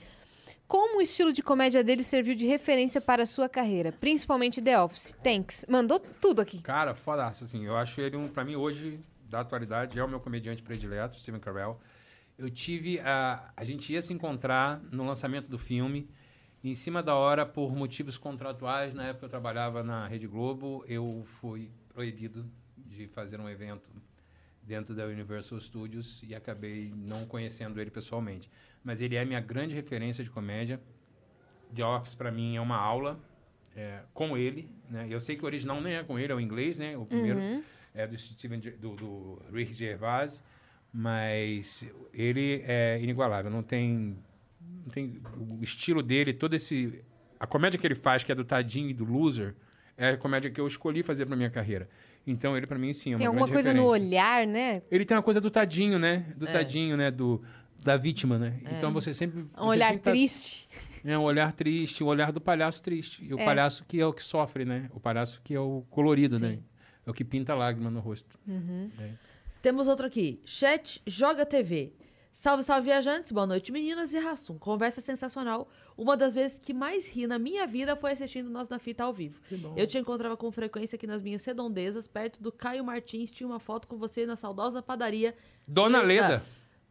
Como 0.67 0.99
o 0.99 1.01
estilo 1.01 1.31
de 1.31 1.41
comédia 1.41 1.81
dele 1.81 2.03
serviu 2.03 2.35
de 2.35 2.45
referência 2.45 2.99
para 2.99 3.23
a 3.23 3.25
sua 3.25 3.47
carreira, 3.47 3.93
principalmente 3.93 4.61
The 4.61 4.81
Office? 4.81 5.15
Thanks. 5.23 5.65
Mandou 5.69 5.97
tudo 5.97 6.41
aqui. 6.41 6.61
Cara, 6.61 6.93
fodaço, 6.93 7.45
assim. 7.45 7.65
Eu 7.65 7.77
acho 7.77 8.01
ele, 8.01 8.17
um, 8.17 8.27
pra 8.27 8.43
mim, 8.43 8.57
hoje, 8.57 8.99
da 9.29 9.39
atualidade, 9.39 9.97
é 9.97 10.03
o 10.03 10.09
meu 10.09 10.19
comediante 10.19 10.61
predileto, 10.61 11.17
Steven 11.17 11.39
Carell. 11.39 11.79
Eu 12.37 12.49
tive 12.49 12.99
a... 12.99 13.49
A 13.55 13.63
gente 13.63 13.93
ia 13.93 14.01
se 14.01 14.13
encontrar 14.13 14.81
no 14.91 15.05
lançamento 15.05 15.47
do 15.47 15.57
filme. 15.57 16.09
E 16.61 16.69
em 16.69 16.75
cima 16.75 17.01
da 17.01 17.15
hora, 17.15 17.45
por 17.45 17.73
motivos 17.73 18.17
contratuais, 18.17 18.93
na 18.93 19.05
época 19.05 19.27
eu 19.27 19.29
trabalhava 19.29 19.83
na 19.83 20.05
Rede 20.05 20.27
Globo, 20.27 20.83
eu 20.85 21.23
fui 21.39 21.71
proibido 21.87 22.45
de 22.75 23.07
fazer 23.07 23.39
um 23.39 23.47
evento 23.47 23.89
dentro 24.63 24.93
da 24.93 25.05
Universal 25.05 25.61
Studios 25.61 26.21
e 26.23 26.35
acabei 26.35 26.91
não 26.93 27.25
conhecendo 27.25 27.79
ele 27.79 27.89
pessoalmente. 27.89 28.49
Mas 28.87 29.01
ele 29.01 29.17
é 29.17 29.25
minha 29.25 29.41
grande 29.41 29.75
referência 29.75 30.23
de 30.23 30.29
comédia. 30.29 30.79
The 31.75 31.83
Office, 31.83 32.15
pra 32.15 32.31
mim, 32.31 32.55
é 32.55 32.61
uma 32.61 32.77
aula 32.77 33.19
é, 33.75 33.99
com 34.13 34.37
ele. 34.37 34.71
Né? 34.89 35.07
Eu 35.09 35.19
sei 35.19 35.35
que 35.35 35.43
o 35.43 35.45
original 35.45 35.81
nem 35.81 35.95
é 35.95 36.03
com 36.03 36.17
ele, 36.17 36.31
é 36.31 36.35
o 36.35 36.39
inglês, 36.39 36.79
né? 36.79 36.95
O 36.95 37.05
primeiro 37.05 37.37
é 37.93 38.07
do 38.07 38.17
Steven, 38.17 38.61
do, 38.79 38.95
do 38.95 39.41
Rick 39.51 39.73
Gervais. 39.73 40.41
Mas 40.93 41.85
ele 42.13 42.63
é 42.65 42.97
inigualável. 43.01 43.51
Não 43.51 43.61
tem, 43.61 44.15
não 44.85 44.89
tem... 44.89 45.19
O 45.37 45.61
estilo 45.61 46.01
dele, 46.01 46.31
todo 46.33 46.53
esse... 46.53 47.03
A 47.37 47.45
comédia 47.45 47.77
que 47.77 47.85
ele 47.85 47.93
faz, 47.93 48.23
que 48.23 48.31
é 48.31 48.35
do 48.35 48.45
Tadinho 48.45 48.89
e 48.89 48.93
do 48.93 49.03
Loser, 49.03 49.53
é 49.97 50.11
a 50.11 50.17
comédia 50.17 50.49
que 50.49 50.61
eu 50.61 50.65
escolhi 50.65 51.03
fazer 51.03 51.25
pra 51.25 51.35
minha 51.35 51.49
carreira. 51.49 51.89
Então, 52.25 52.55
ele, 52.55 52.65
pra 52.65 52.79
mim, 52.79 52.93
sim, 52.93 53.09
é 53.09 53.13
uma 53.15 53.17
Tem 53.17 53.27
alguma 53.27 53.49
coisa 53.49 53.73
no 53.73 53.81
referência. 53.91 54.07
olhar, 54.07 54.47
né? 54.47 54.81
Ele 54.89 55.03
tem 55.03 55.17
uma 55.17 55.23
coisa 55.23 55.41
do 55.41 55.51
tadinho, 55.51 55.99
né? 55.99 56.25
Do 56.37 56.47
É. 56.47 56.51
tadinho, 56.53 56.95
né? 56.95 57.11
Do, 57.11 57.43
da 57.83 57.95
vítima, 57.97 58.37
né? 58.37 58.59
Então 58.77 58.91
você 58.91 59.13
sempre. 59.13 59.41
Um 59.41 59.47
você 59.55 59.69
olhar 59.69 59.87
sempre 59.87 60.01
tá- 60.03 60.11
triste. 60.11 60.69
É 61.05 61.17
um 61.17 61.23
olhar 61.23 61.53
triste, 61.53 62.03
o 62.03 62.07
olhar 62.07 62.31
do 62.31 62.41
palhaço 62.41 62.81
triste. 62.83 63.23
E 63.23 63.33
o 63.33 63.39
É. 63.39 63.45
palhaço 63.45 63.85
que 63.87 63.99
é 63.99 64.05
o 64.05 64.11
que 64.11 64.23
sofre, 64.23 64.65
né? 64.65 64.89
O 64.93 64.99
palhaço 64.99 65.39
que 65.43 65.53
é 65.53 65.59
o 65.59 65.83
colorido, 65.89 66.37
né? 66.39 66.59
É 67.05 67.09
o 67.09 67.13
que 67.13 67.23
pinta 67.23 67.53
lágrima 67.55 67.89
no 67.89 67.99
rosto. 68.01 68.37
Temos 69.61 69.87
outro 69.87 70.05
aqui. 70.05 70.41
Chat 70.45 71.01
Joga 71.05 71.45
TV. 71.45 71.93
Salve, 72.31 72.61
salve, 72.61 72.85
viajantes. 72.85 73.31
Boa 73.31 73.47
noite, 73.47 73.71
meninas 73.71 74.13
e 74.13 74.19
Rassum. 74.19 74.59
Conversa 74.59 75.01
sensacional. 75.01 75.67
Uma 75.97 76.15
das 76.15 76.35
vezes 76.35 76.59
que 76.59 76.71
mais 76.71 77.07
ri 77.07 77.25
na 77.25 77.39
minha 77.39 77.65
vida 77.65 77.95
foi 77.95 78.11
assistindo 78.11 78.47
Nós 78.49 78.69
na 78.69 78.77
Fita 78.77 79.03
ao 79.03 79.11
vivo. 79.11 79.39
Eu 79.75 79.87
te 79.87 79.97
encontrava 79.97 80.37
com 80.37 80.51
frequência 80.51 80.95
aqui 80.97 81.07
nas 81.07 81.23
minhas 81.23 81.43
redondezas, 81.43 82.07
perto 82.07 82.41
do 82.41 82.51
Caio 82.51 82.83
Martins. 82.85 83.31
Tinha 83.31 83.47
uma 83.47 83.59
foto 83.59 83.87
com 83.87 83.97
você 83.97 84.25
na 84.27 84.35
saudosa 84.35 84.83
padaria 84.83 85.33
Dona 85.67 85.99
Leda. 86.01 86.27
Leda, 86.27 86.43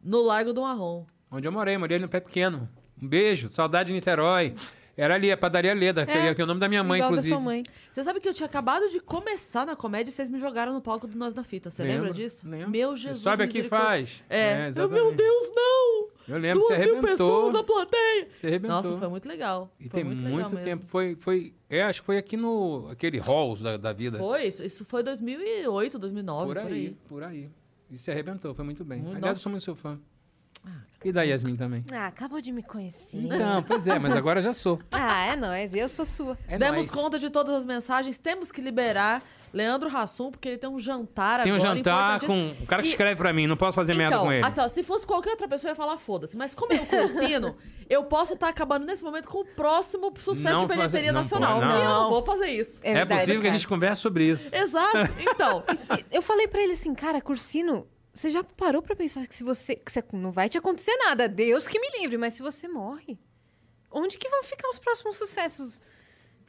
no 0.03 0.21
Largo 0.21 0.53
do 0.53 0.61
Marrom. 0.61 1.05
onde 1.31 1.47
eu 1.47 1.51
morei, 1.51 1.77
morei 1.77 1.99
no 1.99 2.07
Pé 2.07 2.19
Pequeno. 2.19 2.69
Um 3.01 3.07
beijo, 3.07 3.49
saudade 3.49 3.87
de 3.87 3.93
Niterói. 3.93 4.55
Era 4.95 5.13
ali, 5.13 5.31
a 5.31 5.37
padaria 5.37 5.75
Leda, 5.75 6.07
que 6.07 6.11
É, 6.11 6.33
é 6.35 6.43
o 6.43 6.47
nome 6.47 6.59
da 6.59 6.67
minha 6.67 6.83
mãe, 6.83 6.97
Igual 6.97 7.11
inclusive. 7.11 7.31
da 7.31 7.37
sua 7.39 7.45
mãe. 7.45 7.61
Você 7.93 8.03
sabe 8.03 8.19
que 8.19 8.27
eu 8.27 8.33
tinha 8.33 8.47
acabado 8.47 8.89
de 8.89 8.99
começar 8.99 9.63
na 9.63 9.75
comédia 9.75 10.09
e 10.09 10.11
vocês 10.11 10.27
me 10.27 10.39
jogaram 10.39 10.73
no 10.73 10.81
palco 10.81 11.05
do 11.05 11.15
Nós 11.15 11.35
na 11.35 11.43
Fita. 11.43 11.69
Você 11.69 11.83
lembra 11.83 12.11
disso? 12.11 12.49
lembro. 12.49 12.71
Meu 12.71 12.91
Você 12.97 13.03
Jesus. 13.03 13.21
Sobe 13.21 13.43
aqui 13.43 13.59
e 13.59 13.63
faz. 13.69 14.23
É. 14.27 14.63
Eu, 14.63 14.67
exatamente. 14.69 14.93
meu 15.03 15.13
Deus, 15.13 15.51
não! 15.55 16.07
Eu 16.27 16.37
lembro, 16.39 16.59
Duas 16.61 16.73
você 16.75 16.83
mil 16.83 16.93
arrebentou. 16.97 17.27
pessoas 17.27 17.53
na 17.53 17.63
plateia. 17.63 18.27
Você 18.31 18.47
arrebentou. 18.47 18.81
Nossa, 18.83 18.97
foi 18.97 19.07
muito 19.07 19.27
legal. 19.27 19.69
E 19.79 19.83
foi 19.87 19.99
tem 19.99 20.03
muito, 20.03 20.23
muito, 20.23 20.35
legal 20.35 20.49
mesmo. 20.49 20.65
tempo. 20.65 20.85
Foi, 20.87 21.15
foi, 21.19 21.53
é, 21.69 21.83
acho 21.83 22.01
que 22.01 22.05
foi 22.07 22.17
aqui 22.17 22.35
no 22.35 22.89
aquele 22.91 23.19
halls 23.19 23.61
da, 23.61 23.77
da 23.77 23.93
vida. 23.93 24.17
Foi, 24.17 24.47
isso, 24.47 24.63
isso 24.63 24.83
foi 24.83 25.03
2008, 25.03 25.99
2009, 25.99 26.45
por 26.47 26.55
por 26.55 26.57
aí, 26.65 26.73
aí. 26.73 26.97
por 27.07 27.23
aí. 27.23 27.49
E 27.89 27.97
se 27.97 28.11
arrebentou, 28.11 28.53
foi 28.53 28.65
muito 28.65 28.83
bem. 28.83 28.99
Muito- 28.99 29.11
Aliás, 29.17 29.23
eu 29.23 29.29
nossa. 29.29 29.41
sou 29.41 29.51
muito 29.51 29.63
seu 29.63 29.75
fã. 29.75 29.99
E 31.05 31.11
da 31.11 31.21
Yasmin 31.21 31.55
também. 31.55 31.85
Ah, 31.93 32.07
acabou 32.07 32.41
de 32.41 32.51
me 32.51 32.63
conhecer. 32.63 33.17
Não, 33.21 33.61
pois 33.63 33.87
é, 33.87 33.97
mas 33.99 34.13
agora 34.13 34.41
já 34.41 34.51
sou. 34.51 34.79
Ah, 34.91 35.27
é 35.27 35.35
nóis. 35.35 35.73
Eu 35.73 35.87
sou 35.87 36.05
sua. 36.05 36.37
É 36.47 36.57
Demos 36.57 36.87
nóis. 36.87 36.91
conta 36.91 37.19
de 37.19 37.29
todas 37.29 37.53
as 37.53 37.63
mensagens. 37.65 38.17
Temos 38.17 38.51
que 38.51 38.59
liberar 38.59 39.23
Leandro 39.53 39.89
Rassum, 39.89 40.31
porque 40.31 40.49
ele 40.49 40.57
tem 40.57 40.69
um 40.69 40.79
jantar 40.79 41.43
Tem 41.43 41.53
um 41.53 41.55
agora. 41.55 41.75
jantar 41.77 42.15
importantíssimo. 42.17 42.55
com. 42.57 42.63
O 42.63 42.67
cara 42.67 42.81
que 42.81 42.87
E- 42.89 42.91
escreve 42.91 43.15
pra 43.15 43.31
mim, 43.31 43.47
não 43.47 43.55
posso 43.55 43.75
fazer 43.75 43.95
merda 43.95 44.15
então, 44.15 44.25
com 44.25 44.33
ele. 44.33 44.45
assim, 44.45 44.59
ó, 44.59 44.67
se 44.67 44.83
fosse 44.83 45.05
qualquer 45.07 45.29
outra 45.31 45.47
pessoa, 45.47 45.69
eu 45.69 45.71
ia 45.73 45.75
falar 45.75 45.97
foda-se. 45.97 46.35
Mas 46.35 46.53
como 46.55 46.73
é 46.73 46.77
o 46.77 46.85
Cursino, 46.85 47.55
eu 47.89 48.03
posso 48.03 48.33
estar 48.33 48.49
acabando 48.49 48.85
nesse 48.85 49.03
momento 49.03 49.29
com 49.29 49.37
o 49.39 49.45
próximo 49.45 50.11
sucesso 50.17 50.53
Não 50.53 50.65
de 50.65 50.73
bilheteria 50.75 51.13
nacional. 51.13 51.59
pode, 51.61 51.71
e 51.71 51.75
não. 51.75 51.83
eu 51.83 51.89
não 51.89 52.09
vou 52.09 52.25
fazer 52.25 52.47
isso. 52.47 52.71
É, 52.81 52.91
É, 52.91 52.93
verdade, 52.95 53.21
possível 53.21 53.41
que 53.41 53.47
a 53.47 53.49
cara. 53.51 53.59
gente 53.59 53.67
converse 53.67 54.01
sobre 54.01 54.25
isso. 54.25 54.53
Exato. 54.53 54.97
Então, 55.19 55.63
Eu 56.11 56.21
falei 56.21 56.47
pra 56.47 56.61
ele 56.61 56.73
assim, 56.73 56.93
cara, 56.93 57.21
Cursino, 57.21 57.87
você 58.17 58.31
já 58.31 58.43
parou 58.43 58.81
pra 58.81 58.95
pensar 58.95 59.25
que 59.27 59.35
se 59.35 59.43
você, 59.43 59.75
que 59.75 59.91
você- 59.91 60.03
não 60.13 60.31
vai 60.31 60.49
te 60.49 60.57
acontecer 60.57 60.95
nada, 60.97 61.27
Deus 61.29 61.67
que 61.67 61.79
me 61.79 61.87
livre, 61.99 62.17
mas 62.17 62.33
se 62.33 62.41
você 62.41 62.67
morre, 62.67 63.17
onde 63.91 64.17
que 64.17 64.27
vão 64.29 64.43
ficar 64.43 64.67
os 64.69 64.79
próximos 64.79 65.15
sucessos 65.17 65.81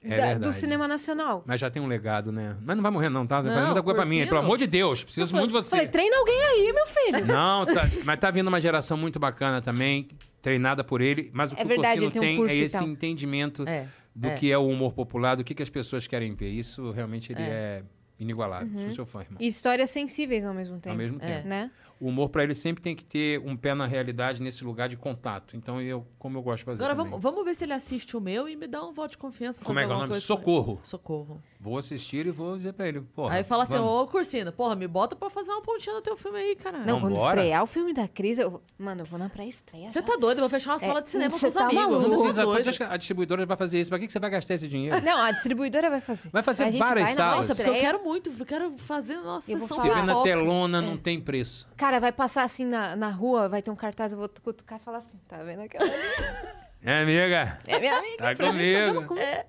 É 0.02 0.16
da- 0.16 0.34
do 0.38 0.52
cinema 0.52 0.86
nacional? 0.88 1.42
Mas 1.46 1.60
já 1.60 1.68
tem 1.70 1.82
um 1.82 1.86
legado, 1.86 2.30
né? 2.32 2.56
Mas 2.64 2.76
não 2.76 2.82
vai 2.82 2.90
morrer, 2.92 3.08
não, 3.08 3.26
tá? 3.26 3.40
Vai 3.40 3.54
Não, 3.54 3.66
muita 3.66 3.82
coisa 3.82 4.00
pra 4.00 4.08
mim. 4.08 4.24
Pelo 4.26 4.38
amor 4.38 4.56
de 4.56 4.66
Deus, 4.66 5.02
preciso 5.04 5.34
muito 5.34 5.48
de 5.48 5.52
você. 5.54 5.70
Falei, 5.70 5.88
treina 5.88 6.16
alguém 6.16 6.40
aí, 6.42 6.72
meu 6.72 6.86
filho. 6.86 7.26
Não, 7.26 7.66
tá- 7.66 7.82
mas 8.04 8.18
tá 8.20 8.30
vindo 8.30 8.48
uma 8.48 8.60
geração 8.60 8.96
muito 8.96 9.18
bacana 9.18 9.60
também, 9.60 10.08
treinada 10.40 10.82
por 10.84 11.00
ele. 11.00 11.30
Mas 11.34 11.52
o 11.52 11.56
que 11.56 11.62
É 11.62 11.64
o 11.64 11.68
verdade, 11.68 12.00
Corsino 12.00 12.12
ele 12.24 12.26
tem 12.34 12.42
um 12.44 12.46
tem, 12.46 12.60
é 12.60 12.64
esse 12.64 12.84
entendimento 12.84 13.64
é. 13.68 13.86
do 14.14 14.28
é. 14.28 14.34
que 14.34 14.50
é 14.50 14.56
o 14.56 14.66
humor 14.68 14.92
popular, 14.94 15.34
do 15.36 15.44
que, 15.44 15.54
que 15.54 15.62
as 15.62 15.68
pessoas 15.70 16.06
querem 16.06 16.34
ver. 16.34 16.50
Isso 16.50 16.90
realmente 16.92 17.32
ele 17.32 17.42
é, 17.42 17.82
Inigualável. 18.18 18.68
Sou 18.80 18.90
seu 18.92 19.06
fã, 19.06 19.20
irmão. 19.20 19.38
E 19.40 19.46
histórias 19.46 19.90
sensíveis 19.90 20.44
ao 20.44 20.52
mesmo 20.52 20.78
tempo. 20.80 20.90
Ao 20.90 20.96
mesmo 20.96 21.18
É. 21.22 21.36
tempo. 21.36 21.48
Né? 21.48 21.70
O 22.00 22.08
humor 22.08 22.28
pra 22.28 22.44
ele 22.44 22.54
sempre 22.54 22.82
tem 22.82 22.94
que 22.94 23.04
ter 23.04 23.40
um 23.40 23.56
pé 23.56 23.74
na 23.74 23.86
realidade 23.86 24.40
nesse 24.40 24.62
lugar 24.64 24.88
de 24.88 24.96
contato. 24.96 25.56
Então, 25.56 25.80
eu, 25.82 26.06
como 26.18 26.38
eu 26.38 26.42
gosto 26.42 26.58
de 26.58 26.64
fazer. 26.64 26.82
Agora 26.82 26.94
também. 26.96 27.10
vamos, 27.10 27.22
vamos 27.22 27.44
ver 27.44 27.54
se 27.56 27.64
ele 27.64 27.72
assiste 27.72 28.16
o 28.16 28.20
meu 28.20 28.48
e 28.48 28.54
me 28.56 28.66
dá 28.68 28.84
um 28.84 28.92
voto 28.92 29.10
de 29.12 29.18
confiança. 29.18 29.60
Como 29.64 29.78
é 29.78 29.84
que 29.86 29.90
é 29.92 29.94
o 29.94 29.98
nome? 29.98 30.20
Socorro. 30.20 30.78
Socorro. 30.82 31.42
Vou 31.60 31.76
assistir 31.76 32.26
e 32.26 32.30
vou 32.30 32.56
dizer 32.56 32.72
pra 32.72 32.86
ele. 32.86 33.00
Porra, 33.00 33.34
aí 33.34 33.42
fala 33.44 33.64
assim, 33.64 33.72
vamos. 33.76 33.90
ô 33.90 34.06
Cursino, 34.06 34.52
porra, 34.52 34.76
me 34.76 34.86
bota 34.86 35.16
pra 35.16 35.28
fazer 35.28 35.50
uma 35.50 35.60
pontinha 35.60 35.94
no 35.96 36.00
teu 36.00 36.16
filme 36.16 36.38
aí, 36.38 36.54
caralho. 36.54 36.86
Não, 36.86 37.00
quando 37.00 37.16
Vambora? 37.16 37.36
estrear 37.40 37.62
o 37.64 37.66
filme 37.66 37.92
da 37.92 38.06
Cris, 38.06 38.38
eu. 38.38 38.62
Mano, 38.78 39.00
eu 39.00 39.04
vou 39.06 39.18
na 39.18 39.28
pré-estreia. 39.28 39.90
Você 39.90 39.98
já. 39.98 40.06
tá 40.06 40.16
doido? 40.16 40.38
Eu 40.38 40.42
vou 40.42 40.48
fechar 40.50 40.70
uma 40.70 40.76
É, 40.76 40.86
sala 40.86 41.02
de 41.02 41.10
cinema 41.10 41.30
com 41.38 41.46
os 41.46 41.54
tá 41.54 41.64
amigos. 41.64 41.82
maluco. 41.84 42.02
Não 42.08 42.22
precisa, 42.22 42.72
tá 42.78 42.86
que 42.86 42.92
a 42.94 42.96
distribuidora 42.96 43.44
vai 43.44 43.56
fazer 43.56 43.80
isso? 43.80 43.90
Pra 43.90 43.98
que 43.98 44.06
que 44.06 44.12
você 44.12 44.20
vai 44.20 44.30
gastar 44.30 44.54
esse 44.54 44.68
dinheiro? 44.68 45.00
Não, 45.02 45.18
a 45.20 45.32
distribuidora 45.32 45.90
vai 45.90 46.00
fazer. 46.00 46.28
Vai 46.30 46.42
fazer 46.44 46.62
a 46.62 46.70
gente 46.70 46.78
várias 46.78 47.06
vai 47.06 47.14
salas. 47.14 47.48
Nossa, 47.48 47.62
eu 47.62 47.74
quero 47.74 48.04
muito, 48.04 48.30
eu 48.38 48.46
quero 48.46 48.78
fazer 48.78 49.16
nossa 49.16 49.50
Eu 49.50 49.58
vou 49.58 49.66
sessão 49.66 49.82
Você 49.82 49.88
vê 49.88 49.94
falar. 50.00 50.06
na 50.06 50.22
telona, 50.22 50.80
não 50.80 50.96
tem 50.96 51.20
preço. 51.20 51.66
Cara, 51.76 51.87
vai 51.98 52.12
passar 52.12 52.42
assim 52.42 52.64
na, 52.64 52.94
na 52.94 53.08
rua, 53.08 53.48
vai 53.48 53.62
ter 53.62 53.70
um 53.70 53.76
cartaz, 53.76 54.12
eu 54.12 54.18
vou 54.18 54.28
cutucar 54.42 54.78
e 54.78 54.84
falar 54.84 54.98
assim, 54.98 55.18
tá 55.26 55.42
vendo 55.42 55.62
aquela... 55.62 55.88
É, 56.80 57.02
amiga? 57.02 57.58
É 57.66 57.80
minha 57.80 57.98
amiga. 57.98 58.16
Tá 58.18 58.36
comigo. 58.36 59.18
É. 59.18 59.46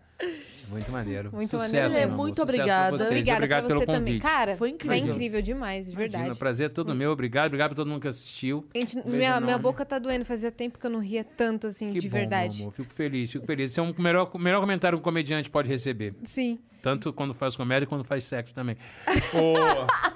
Muito 0.67 0.91
maneiro. 0.91 1.31
Muito 1.31 1.49
Sucesso, 1.51 1.73
maneiro. 1.73 1.89
meu 1.93 1.99
É, 1.99 2.03
amor. 2.05 2.17
muito 2.17 2.35
Sucesso 2.35 2.45
pra 2.47 2.55
obrigada. 2.63 2.97
vocês. 2.97 3.09
Obrigada 3.09 3.37
Obrigado 3.37 3.59
pra 3.59 3.67
pelo 3.67 3.85
convite. 3.85 3.97
também. 3.99 4.19
Cara, 4.19 4.51
Foi 4.51 4.57
Foi 4.57 4.69
incrível. 4.69 4.97
incrível 5.13 5.41
demais, 5.43 5.85
de 5.85 5.91
Imagina, 5.93 6.17
verdade. 6.19 6.39
prazer 6.39 6.65
é 6.65 6.69
todo 6.69 6.95
meu. 6.95 7.11
Obrigado, 7.11 7.47
obrigado 7.47 7.71
a 7.73 7.75
todo 7.75 7.87
mundo 7.87 8.01
que 8.01 8.07
assistiu. 8.07 8.67
Gente, 8.75 8.95
Beijo 8.95 9.09
minha, 9.15 9.39
minha 9.39 9.57
boca 9.59 9.85
tá 9.85 9.99
doendo, 9.99 10.25
fazia 10.25 10.51
tempo 10.51 10.79
que 10.79 10.85
eu 10.87 10.89
não 10.89 10.99
ria 10.99 11.23
tanto 11.23 11.67
assim, 11.67 11.91
Que 11.93 11.99
de 11.99 12.09
bom, 12.09 12.17
meu 12.17 12.21
verdade. 12.29 12.61
amor. 12.61 12.71
Fico 12.71 12.91
feliz, 12.93 13.31
fico 13.31 13.45
feliz. 13.45 13.69
Esse 13.71 13.79
é 13.79 13.83
um 13.83 13.93
melhor, 13.97 14.31
melhor 14.39 14.59
comentário 14.59 14.97
que 14.97 15.01
um 15.01 15.03
comediante 15.03 15.49
pode 15.51 15.69
receber. 15.69 16.15
Sim. 16.25 16.59
Tanto 16.81 17.13
quando 17.13 17.33
faz 17.33 17.55
comédia 17.55 17.85
quanto 17.87 18.03
faz 18.05 18.23
sexo 18.23 18.53
também. 18.55 18.75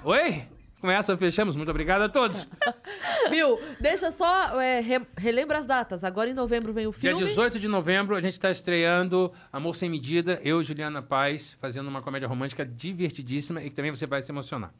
Ô, 0.04 0.08
Oi? 0.10 0.44
Começa, 0.84 1.16
fechamos. 1.16 1.56
Muito 1.56 1.70
obrigado 1.70 2.02
a 2.02 2.10
todos. 2.10 2.46
Viu? 3.30 3.58
Deixa 3.80 4.10
só, 4.10 4.60
é, 4.60 4.80
re- 4.80 5.00
relembra 5.16 5.56
as 5.56 5.64
datas. 5.64 6.04
Agora 6.04 6.28
em 6.28 6.34
novembro 6.34 6.74
vem 6.74 6.86
o 6.86 6.90
Dia 6.90 7.12
filme. 7.12 7.24
18 7.24 7.58
de 7.58 7.66
novembro, 7.68 8.14
a 8.14 8.20
gente 8.20 8.34
está 8.34 8.50
estreando 8.50 9.32
Amor 9.50 9.74
Sem 9.76 9.88
Medida, 9.88 10.38
eu 10.44 10.60
e 10.60 10.62
Juliana 10.62 11.00
Paz, 11.00 11.56
fazendo 11.58 11.88
uma 11.88 12.02
comédia 12.02 12.28
romântica 12.28 12.66
divertidíssima 12.66 13.62
e 13.62 13.70
que 13.70 13.76
também 13.76 13.90
você 13.92 14.06
vai 14.06 14.20
se 14.20 14.30
emocionar. 14.30 14.74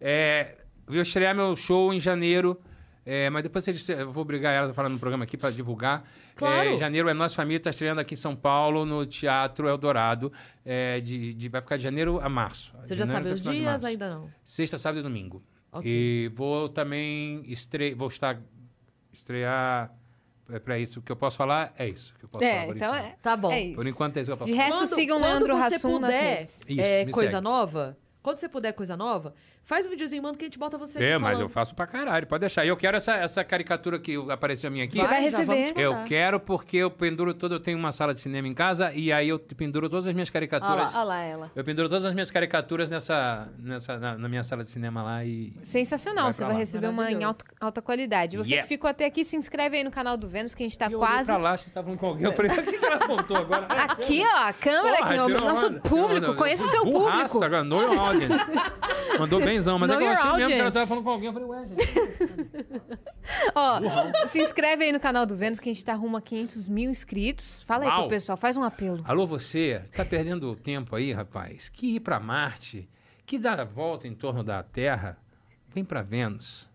É, 0.00 0.58
eu 0.86 0.92
vou 0.92 1.02
estrear 1.02 1.34
meu 1.34 1.56
show 1.56 1.92
em 1.92 1.98
janeiro, 1.98 2.56
é, 3.04 3.28
mas 3.28 3.42
depois 3.42 3.64
vocês- 3.64 3.88
eu 3.88 4.12
vou 4.12 4.22
obrigar 4.22 4.54
ela 4.54 4.70
a 4.70 4.72
falar 4.72 4.88
no 4.88 4.98
programa 5.00 5.24
aqui 5.24 5.36
para 5.36 5.50
divulgar. 5.50 6.04
Claro. 6.38 6.68
É, 6.68 6.74
em 6.74 6.78
janeiro 6.78 7.08
é 7.08 7.14
Nossa 7.14 7.34
Família, 7.34 7.56
está 7.58 7.70
estreando 7.70 8.00
aqui 8.00 8.14
em 8.14 8.16
São 8.16 8.34
Paulo, 8.36 8.86
no 8.86 9.04
Teatro 9.04 9.68
Eldorado. 9.68 10.32
É, 10.64 11.00
de, 11.00 11.34
de- 11.34 11.48
vai 11.48 11.60
ficar 11.60 11.76
de 11.76 11.82
janeiro 11.82 12.20
a 12.22 12.28
março. 12.28 12.74
Você 12.86 12.94
já 12.96 13.06
sabe 13.06 13.28
os 13.30 13.42
dias? 13.42 13.84
Ainda 13.84 14.08
não. 14.10 14.30
Sexta, 14.44 14.78
sábado 14.78 15.00
e 15.00 15.02
domingo. 15.02 15.42
Ok. 15.72 15.90
E 15.90 16.28
vou 16.34 16.68
também 16.68 17.42
estre... 17.46 17.92
vou 17.94 18.08
estar 18.08 18.38
estrear. 19.12 19.92
É 20.50 20.58
para 20.58 20.78
isso 20.78 21.02
que 21.02 21.12
eu 21.12 21.16
posso 21.16 21.36
falar, 21.36 21.74
é 21.76 21.86
isso 21.86 22.14
que 22.14 22.24
eu 22.24 22.28
posso 22.28 22.42
falar. 22.42 22.56
É, 22.56 22.66
por 22.66 22.76
então 22.76 22.88
enquanto. 22.96 23.04
é. 23.06 23.16
Tá 23.20 23.36
bom. 23.36 23.52
É. 23.52 23.74
Por 23.74 23.86
enquanto 23.86 24.16
é 24.16 24.20
isso 24.22 24.30
que 24.30 24.32
eu 24.32 24.36
posso 24.38 24.50
De 24.50 24.56
falar. 24.56 24.66
resto, 24.68 24.78
Quando- 24.88 24.94
sigam 24.94 25.18
quando 25.18 25.28
Leandro 25.28 25.58
nas 25.58 26.10
redes. 26.14 26.60
Isso, 26.66 26.80
é, 26.80 27.04
coisa 27.10 27.30
segue. 27.32 27.42
nova, 27.44 27.98
quando 28.22 28.36
você 28.38 28.48
puder 28.48 28.72
coisa 28.72 28.96
nova, 28.96 29.34
faz 29.68 29.86
um 29.86 29.90
videozinho, 29.90 30.22
manda 30.22 30.36
que 30.38 30.44
a 30.44 30.48
gente 30.48 30.58
bota 30.58 30.78
você 30.78 30.98
É, 30.98 31.18
mas 31.18 31.38
eu 31.38 31.48
faço 31.48 31.74
pra 31.74 31.86
caralho, 31.86 32.26
pode 32.26 32.40
deixar. 32.40 32.64
E 32.64 32.68
eu 32.68 32.76
quero 32.76 32.96
essa, 32.96 33.14
essa 33.14 33.44
caricatura 33.44 33.98
que 33.98 34.16
apareceu 34.30 34.68
a 34.68 34.70
minha 34.70 34.84
aqui. 34.86 34.96
Você 34.98 35.06
vai 35.06 35.20
receber. 35.22 35.72
Eu 35.76 36.04
quero 36.04 36.40
porque 36.40 36.78
eu 36.78 36.90
penduro 36.90 37.34
todo, 37.34 37.54
eu 37.56 37.60
tenho 37.60 37.78
uma 37.78 37.92
sala 37.92 38.14
de 38.14 38.20
cinema 38.20 38.48
em 38.48 38.54
casa 38.54 38.92
e 38.94 39.12
aí 39.12 39.28
eu 39.28 39.38
penduro 39.38 39.88
todas 39.90 40.06
as 40.06 40.14
minhas 40.14 40.28
Olha 40.28 40.32
caricaturas. 40.32 40.94
lá, 40.94 40.98
olha 41.00 41.04
lá 41.08 41.22
ela. 41.22 41.50
Eu 41.54 41.62
penduro 41.62 41.88
todas 41.88 42.06
as 42.06 42.14
minhas 42.14 42.30
caricaturas 42.30 42.88
nessa, 42.88 43.46
nessa 43.58 43.98
na, 43.98 44.16
na 44.16 44.28
minha 44.28 44.42
sala 44.42 44.62
de 44.64 44.70
cinema 44.70 45.02
lá 45.02 45.22
e 45.24 45.52
Sensacional, 45.62 46.24
Vai 46.24 46.32
você 46.32 46.44
vai 46.44 46.52
lá. 46.54 46.58
receber 46.58 46.86
uma 46.88 47.10
em 47.12 47.22
alta, 47.22 47.44
alta 47.60 47.82
qualidade. 47.82 48.36
Você 48.38 48.48
Yeah. 48.48 48.62
que 48.66 48.74
ficou 48.74 48.88
até 48.88 49.04
aqui, 49.04 49.24
se 49.26 49.36
inscreve 49.36 49.76
aí 49.76 49.84
no 49.84 49.90
canal 49.90 50.16
do 50.16 50.26
Vênus, 50.26 50.54
que 50.54 50.62
a 50.62 50.66
gente 50.66 50.78
tá 50.78 50.88
E 50.88 50.92
eu 50.94 50.98
quase. 50.98 51.26
pra 51.26 51.36
lá, 51.36 51.52
acho 51.52 51.64
que 51.64 51.70
tava 51.70 51.84
falando 51.84 52.00
com 52.00 52.06
alguém. 52.06 52.24
Eu 52.24 52.32
falei, 52.32 52.50
o 52.50 52.62
que, 52.64 52.78
que 52.78 52.84
ela 52.84 52.96
apontou 52.96 53.36
agora? 53.36 53.66
Aqui, 53.92 54.22
ó, 54.24 54.48
a 54.48 54.52
câmera 54.54 54.96
Porra, 54.96 55.10
aqui, 55.10 55.18
ó, 55.20 55.28
nosso 55.46 55.72
público. 55.80 56.34
Conheça 56.34 56.64
o 56.64 56.68
seu 56.68 56.84
burraça, 56.86 57.34
público. 57.34 57.44
Agora, 57.44 57.62
know 57.64 57.82
your 57.82 57.98
audience. 58.00 58.34
Mandou 59.18 59.40
benzão, 59.58 59.78
mas 59.78 59.90
é 59.90 59.94
Know 59.94 60.00
que 60.00 60.04
eu 60.06 60.10
your 60.10 60.18
achei 60.18 60.32
mesmo 60.36 60.46
que 60.48 60.54
ela 60.54 60.64
audience. 60.64 60.74
tava 60.74 60.86
falando 60.86 61.04
com 61.04 61.10
alguém. 61.10 61.26
Eu 61.26 61.32
falei, 61.32 61.48
ué, 61.48 61.66
gente. 61.68 62.98
Ó, 63.54 64.26
se 64.26 64.40
inscreve 64.40 64.84
aí 64.84 64.92
no 64.92 65.00
canal 65.00 65.26
do 65.26 65.36
Vênus, 65.36 65.58
que 65.60 65.68
a 65.68 65.72
gente 65.72 65.84
tá 65.84 65.94
rumo 65.94 66.16
a 66.16 66.22
500 66.22 66.68
mil 66.68 66.90
inscritos. 66.90 67.62
Fala 67.64 67.84
aí 67.84 67.90
Uau. 67.90 68.00
pro 68.02 68.10
pessoal, 68.10 68.36
faz 68.38 68.56
um 68.56 68.62
apelo. 68.62 69.02
Alô, 69.04 69.26
você? 69.26 69.84
Tá 69.94 70.04
perdendo 70.04 70.54
tempo 70.56 70.94
aí, 70.96 71.12
rapaz? 71.12 71.68
Que 71.68 71.96
ir 71.96 72.00
pra 72.00 72.18
Marte, 72.20 72.88
que 73.26 73.38
dar 73.38 73.60
a 73.60 73.64
volta 73.64 74.06
em 74.08 74.14
torno 74.14 74.42
da 74.42 74.62
Terra, 74.62 75.18
vem 75.68 75.84
pra 75.84 76.02
Vênus, 76.02 76.68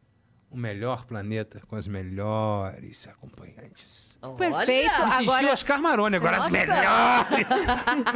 o 0.52 0.58
melhor 0.58 1.06
planeta 1.06 1.62
com 1.68 1.76
as 1.76 1.88
melhores 1.88 3.08
acompanhantes. 3.08 4.13
Perfeito. 4.32 4.90
Olha! 4.92 5.06
Assistiu 5.06 5.32
Agora, 5.34 5.52
Oscar 5.54 5.82
Maroni, 5.82 6.16
agora 6.16 6.38
as 6.38 6.44
Nossa! 6.44 6.58
melhores! 6.58 7.48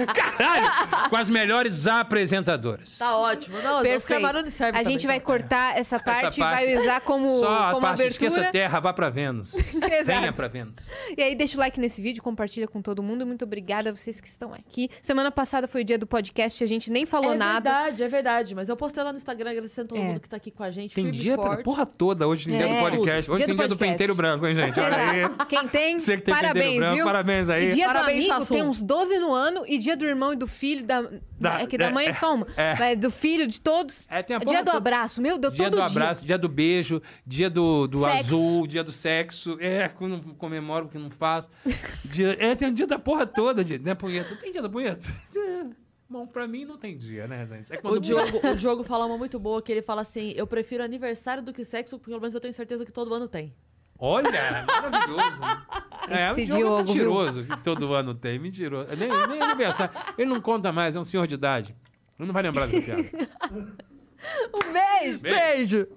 Caralho! 0.14 1.10
Com 1.10 1.16
as 1.16 1.30
melhores 1.30 1.88
apresentadoras. 1.88 2.98
Tá 2.98 3.18
ótimo. 3.18 3.62
Não, 3.62 3.78
os 3.78 3.84
perfeito. 3.84 4.22
Camarões 4.22 4.54
servem 4.54 4.80
A 4.82 4.84
gente 4.84 5.06
vai 5.06 5.20
tá? 5.20 5.26
cortar 5.26 5.78
essa 5.78 6.00
parte, 6.00 6.38
e 6.40 6.44
parte. 6.44 6.66
vai 6.66 6.78
usar 6.78 7.02
como, 7.02 7.30
Só 7.40 7.48
a 7.52 7.70
como 7.74 7.82
parte, 7.82 8.08
esqueça 8.08 8.38
a 8.38 8.40
abertura. 8.40 8.52
Terra, 8.52 8.80
vá 8.80 8.94
pra 8.94 9.10
Vênus. 9.10 9.54
Venha 9.80 10.00
Exato. 10.00 10.34
pra 10.34 10.48
Vênus. 10.48 10.76
E 11.18 11.22
aí, 11.22 11.36
deixa 11.36 11.56
o 11.58 11.60
like 11.60 11.80
nesse 11.80 12.02
vídeo, 12.02 12.22
compartilha 12.24 12.68
com 12.68 12.82
todo 12.82 13.04
mundo. 13.04 13.26
Muito 13.26 13.44
obrigada 13.44 13.90
a 13.90 13.96
vocês 13.96 14.22
que 14.22 14.28
estão 14.28 14.54
aqui. 14.54 14.90
Semana 15.02 15.32
passada 15.32 15.68
foi 15.68 15.82
o 15.82 15.86
dia 15.86 15.98
do 15.98 16.08
podcast, 16.08 16.64
a 16.64 16.68
gente 16.68 16.90
nem 16.92 17.06
falou 17.06 17.34
é 17.34 17.38
nada. 17.38 17.70
verdade, 17.70 18.04
é 18.04 18.08
verdade. 18.08 18.56
Mas 18.56 18.70
eu 18.70 18.78
postei 18.78 19.04
lá 19.04 19.12
no 19.12 19.18
Instagram 19.18 19.52
agradecendo 19.52 19.90
todo 19.90 20.00
É. 20.00 20.04
mundo 20.04 20.20
que 20.20 20.30
tá 20.30 20.38
aqui 20.38 20.52
com 20.52 20.64
a 20.64 20.72
gente. 20.72 20.94
Tem 20.96 21.08
e 21.08 21.12
dia 21.12 21.38
pra 21.38 21.58
porra 21.58 21.86
toda 21.86 22.28
hoje, 22.28 22.46
tem 22.46 22.58
dia 22.58 22.68
do 22.68 22.74
É. 22.74 22.80
podcast. 22.82 23.32
Hoje 23.32 23.38
Dia 23.40 23.46
tem 23.48 23.56
do 23.56 23.60
dia 23.60 23.68
do 23.68 23.72
podcast. 23.78 23.92
penteiro 23.94 24.16
branco, 24.16 24.46
hein, 24.48 24.56
gente? 24.56 24.80
Olha 24.80 24.98
aí. 24.98 25.46
Quem 25.50 25.68
tem, 25.68 25.97
Você 26.00 26.18
que 26.18 26.24
tem 26.24 26.34
parabéns, 26.34 26.80
branco, 26.80 26.96
viu? 26.96 27.06
parabéns 27.06 27.50
aí. 27.50 27.66
E 27.70 27.74
dia 27.74 27.86
Parabéns, 27.88 28.26
do 28.26 28.32
amigo 28.32 28.46
Sassum. 28.46 28.54
tem 28.56 28.64
uns 28.64 28.82
12 28.82 29.20
no 29.20 29.34
ano. 29.34 29.64
E 29.68 29.78
dia 29.78 29.96
do 29.98 30.06
irmão 30.06 30.34
e 30.34 30.36
do 30.36 30.48
filho, 30.48 30.86
da, 30.86 31.02
Da- 31.40 31.62
é 31.62 31.68
que 31.68 31.78
da 31.78 31.90
mãe 31.92 32.08
é 32.08 32.14
só 32.14 32.36
uma. 32.36 32.48
é. 32.58 32.76
Mas 32.78 32.98
do 32.98 33.12
filho, 33.12 33.48
de 33.48 33.60
todos. 33.62 34.08
É, 34.12 34.22
tem 34.24 34.36
a 34.36 34.40
dia 34.40 34.48
porra 34.48 34.64
do 34.64 34.72
abraço. 34.72 35.22
Meu 35.22 35.38
Deus, 35.38 35.54
Dia 35.54 35.66
todo 35.66 35.74
do 35.74 35.78
dia. 35.78 35.86
abraço, 35.86 36.26
dia 36.26 36.38
do 36.38 36.50
beijo, 36.50 37.02
dia 37.26 37.50
do, 37.50 37.88
do 37.88 38.00
Sexo. 38.00 38.20
azul, 38.20 38.68
dia 38.68 38.84
do 38.84 38.92
sexo. 38.92 39.58
É, 39.60 39.88
quando 39.90 40.12
não 40.24 40.34
comemoro 40.36 40.86
o 40.86 40.90
que 40.90 40.98
não 40.98 41.10
faz. 41.10 41.50
Dia, 42.06 42.36
é, 42.40 42.56
tem 42.56 42.74
dia 42.74 42.88
da 42.88 42.98
porra 42.98 43.26
toda, 43.28 43.64
dia, 43.64 43.78
né, 43.78 43.94
punheta? 43.94 44.36
Tem 44.38 44.52
dia 44.52 44.62
da 44.62 44.70
punheta? 44.70 45.08
É. 45.36 45.66
Bom, 46.10 46.26
pra 46.26 46.48
mim 46.48 46.64
não 46.64 46.78
tem 46.78 46.96
dia, 46.98 47.28
né, 47.28 47.46
gente? 47.46 47.74
É 47.74 47.76
quando 47.78 47.96
O 47.96 48.00
Diogo, 48.00 48.40
o 48.48 48.56
Diogo 48.56 48.82
fala 48.84 49.06
uma 49.06 49.18
muito 49.18 49.38
boa, 49.38 49.62
que 49.62 49.70
ele 49.72 49.82
fala 49.82 50.02
assim, 50.04 50.32
eu 50.38 50.48
prefiro 50.48 50.82
aniversário 50.82 51.44
do 51.44 51.52
que 51.52 51.66
sexo, 51.66 51.98
porque 52.00 52.12
pelo 52.12 52.22
menos 52.22 52.34
eu 52.34 52.40
tenho 52.40 52.54
certeza 52.54 52.86
que 52.86 52.94
todo 52.94 53.14
ano 53.14 53.28
tem. 53.28 53.54
Olha, 54.00 54.66
maravilhoso. 54.68 55.42
é, 56.10 56.32
Esse 56.32 56.44
o 56.44 56.46
Diogo 56.46 56.58
Diogo, 56.58 56.80
é 56.80 56.84
viu? 56.84 56.94
mentiroso, 56.94 57.44
que 57.44 57.58
todo 57.60 57.94
ano 57.94 58.14
tem. 58.14 58.38
Mentiroso. 58.40 58.90
Nem, 58.96 59.10
nem 59.28 59.42
aniversário. 59.42 59.94
Ele 60.18 60.30
não 60.30 60.40
conta 60.42 60.72
mais, 60.72 60.96
é 60.96 61.00
um 61.00 61.04
senhor 61.04 61.26
de 61.28 61.36
idade. 61.36 61.76
Ele 62.20 62.28
não 62.28 62.34
vai 62.34 62.44
lembrar 62.44 62.68
dessa 62.68 62.82
piada. 62.96 63.10
Um 64.54 64.74
beijo! 64.74 65.22
Beijo. 65.22 65.22
Beijo! 65.22 65.88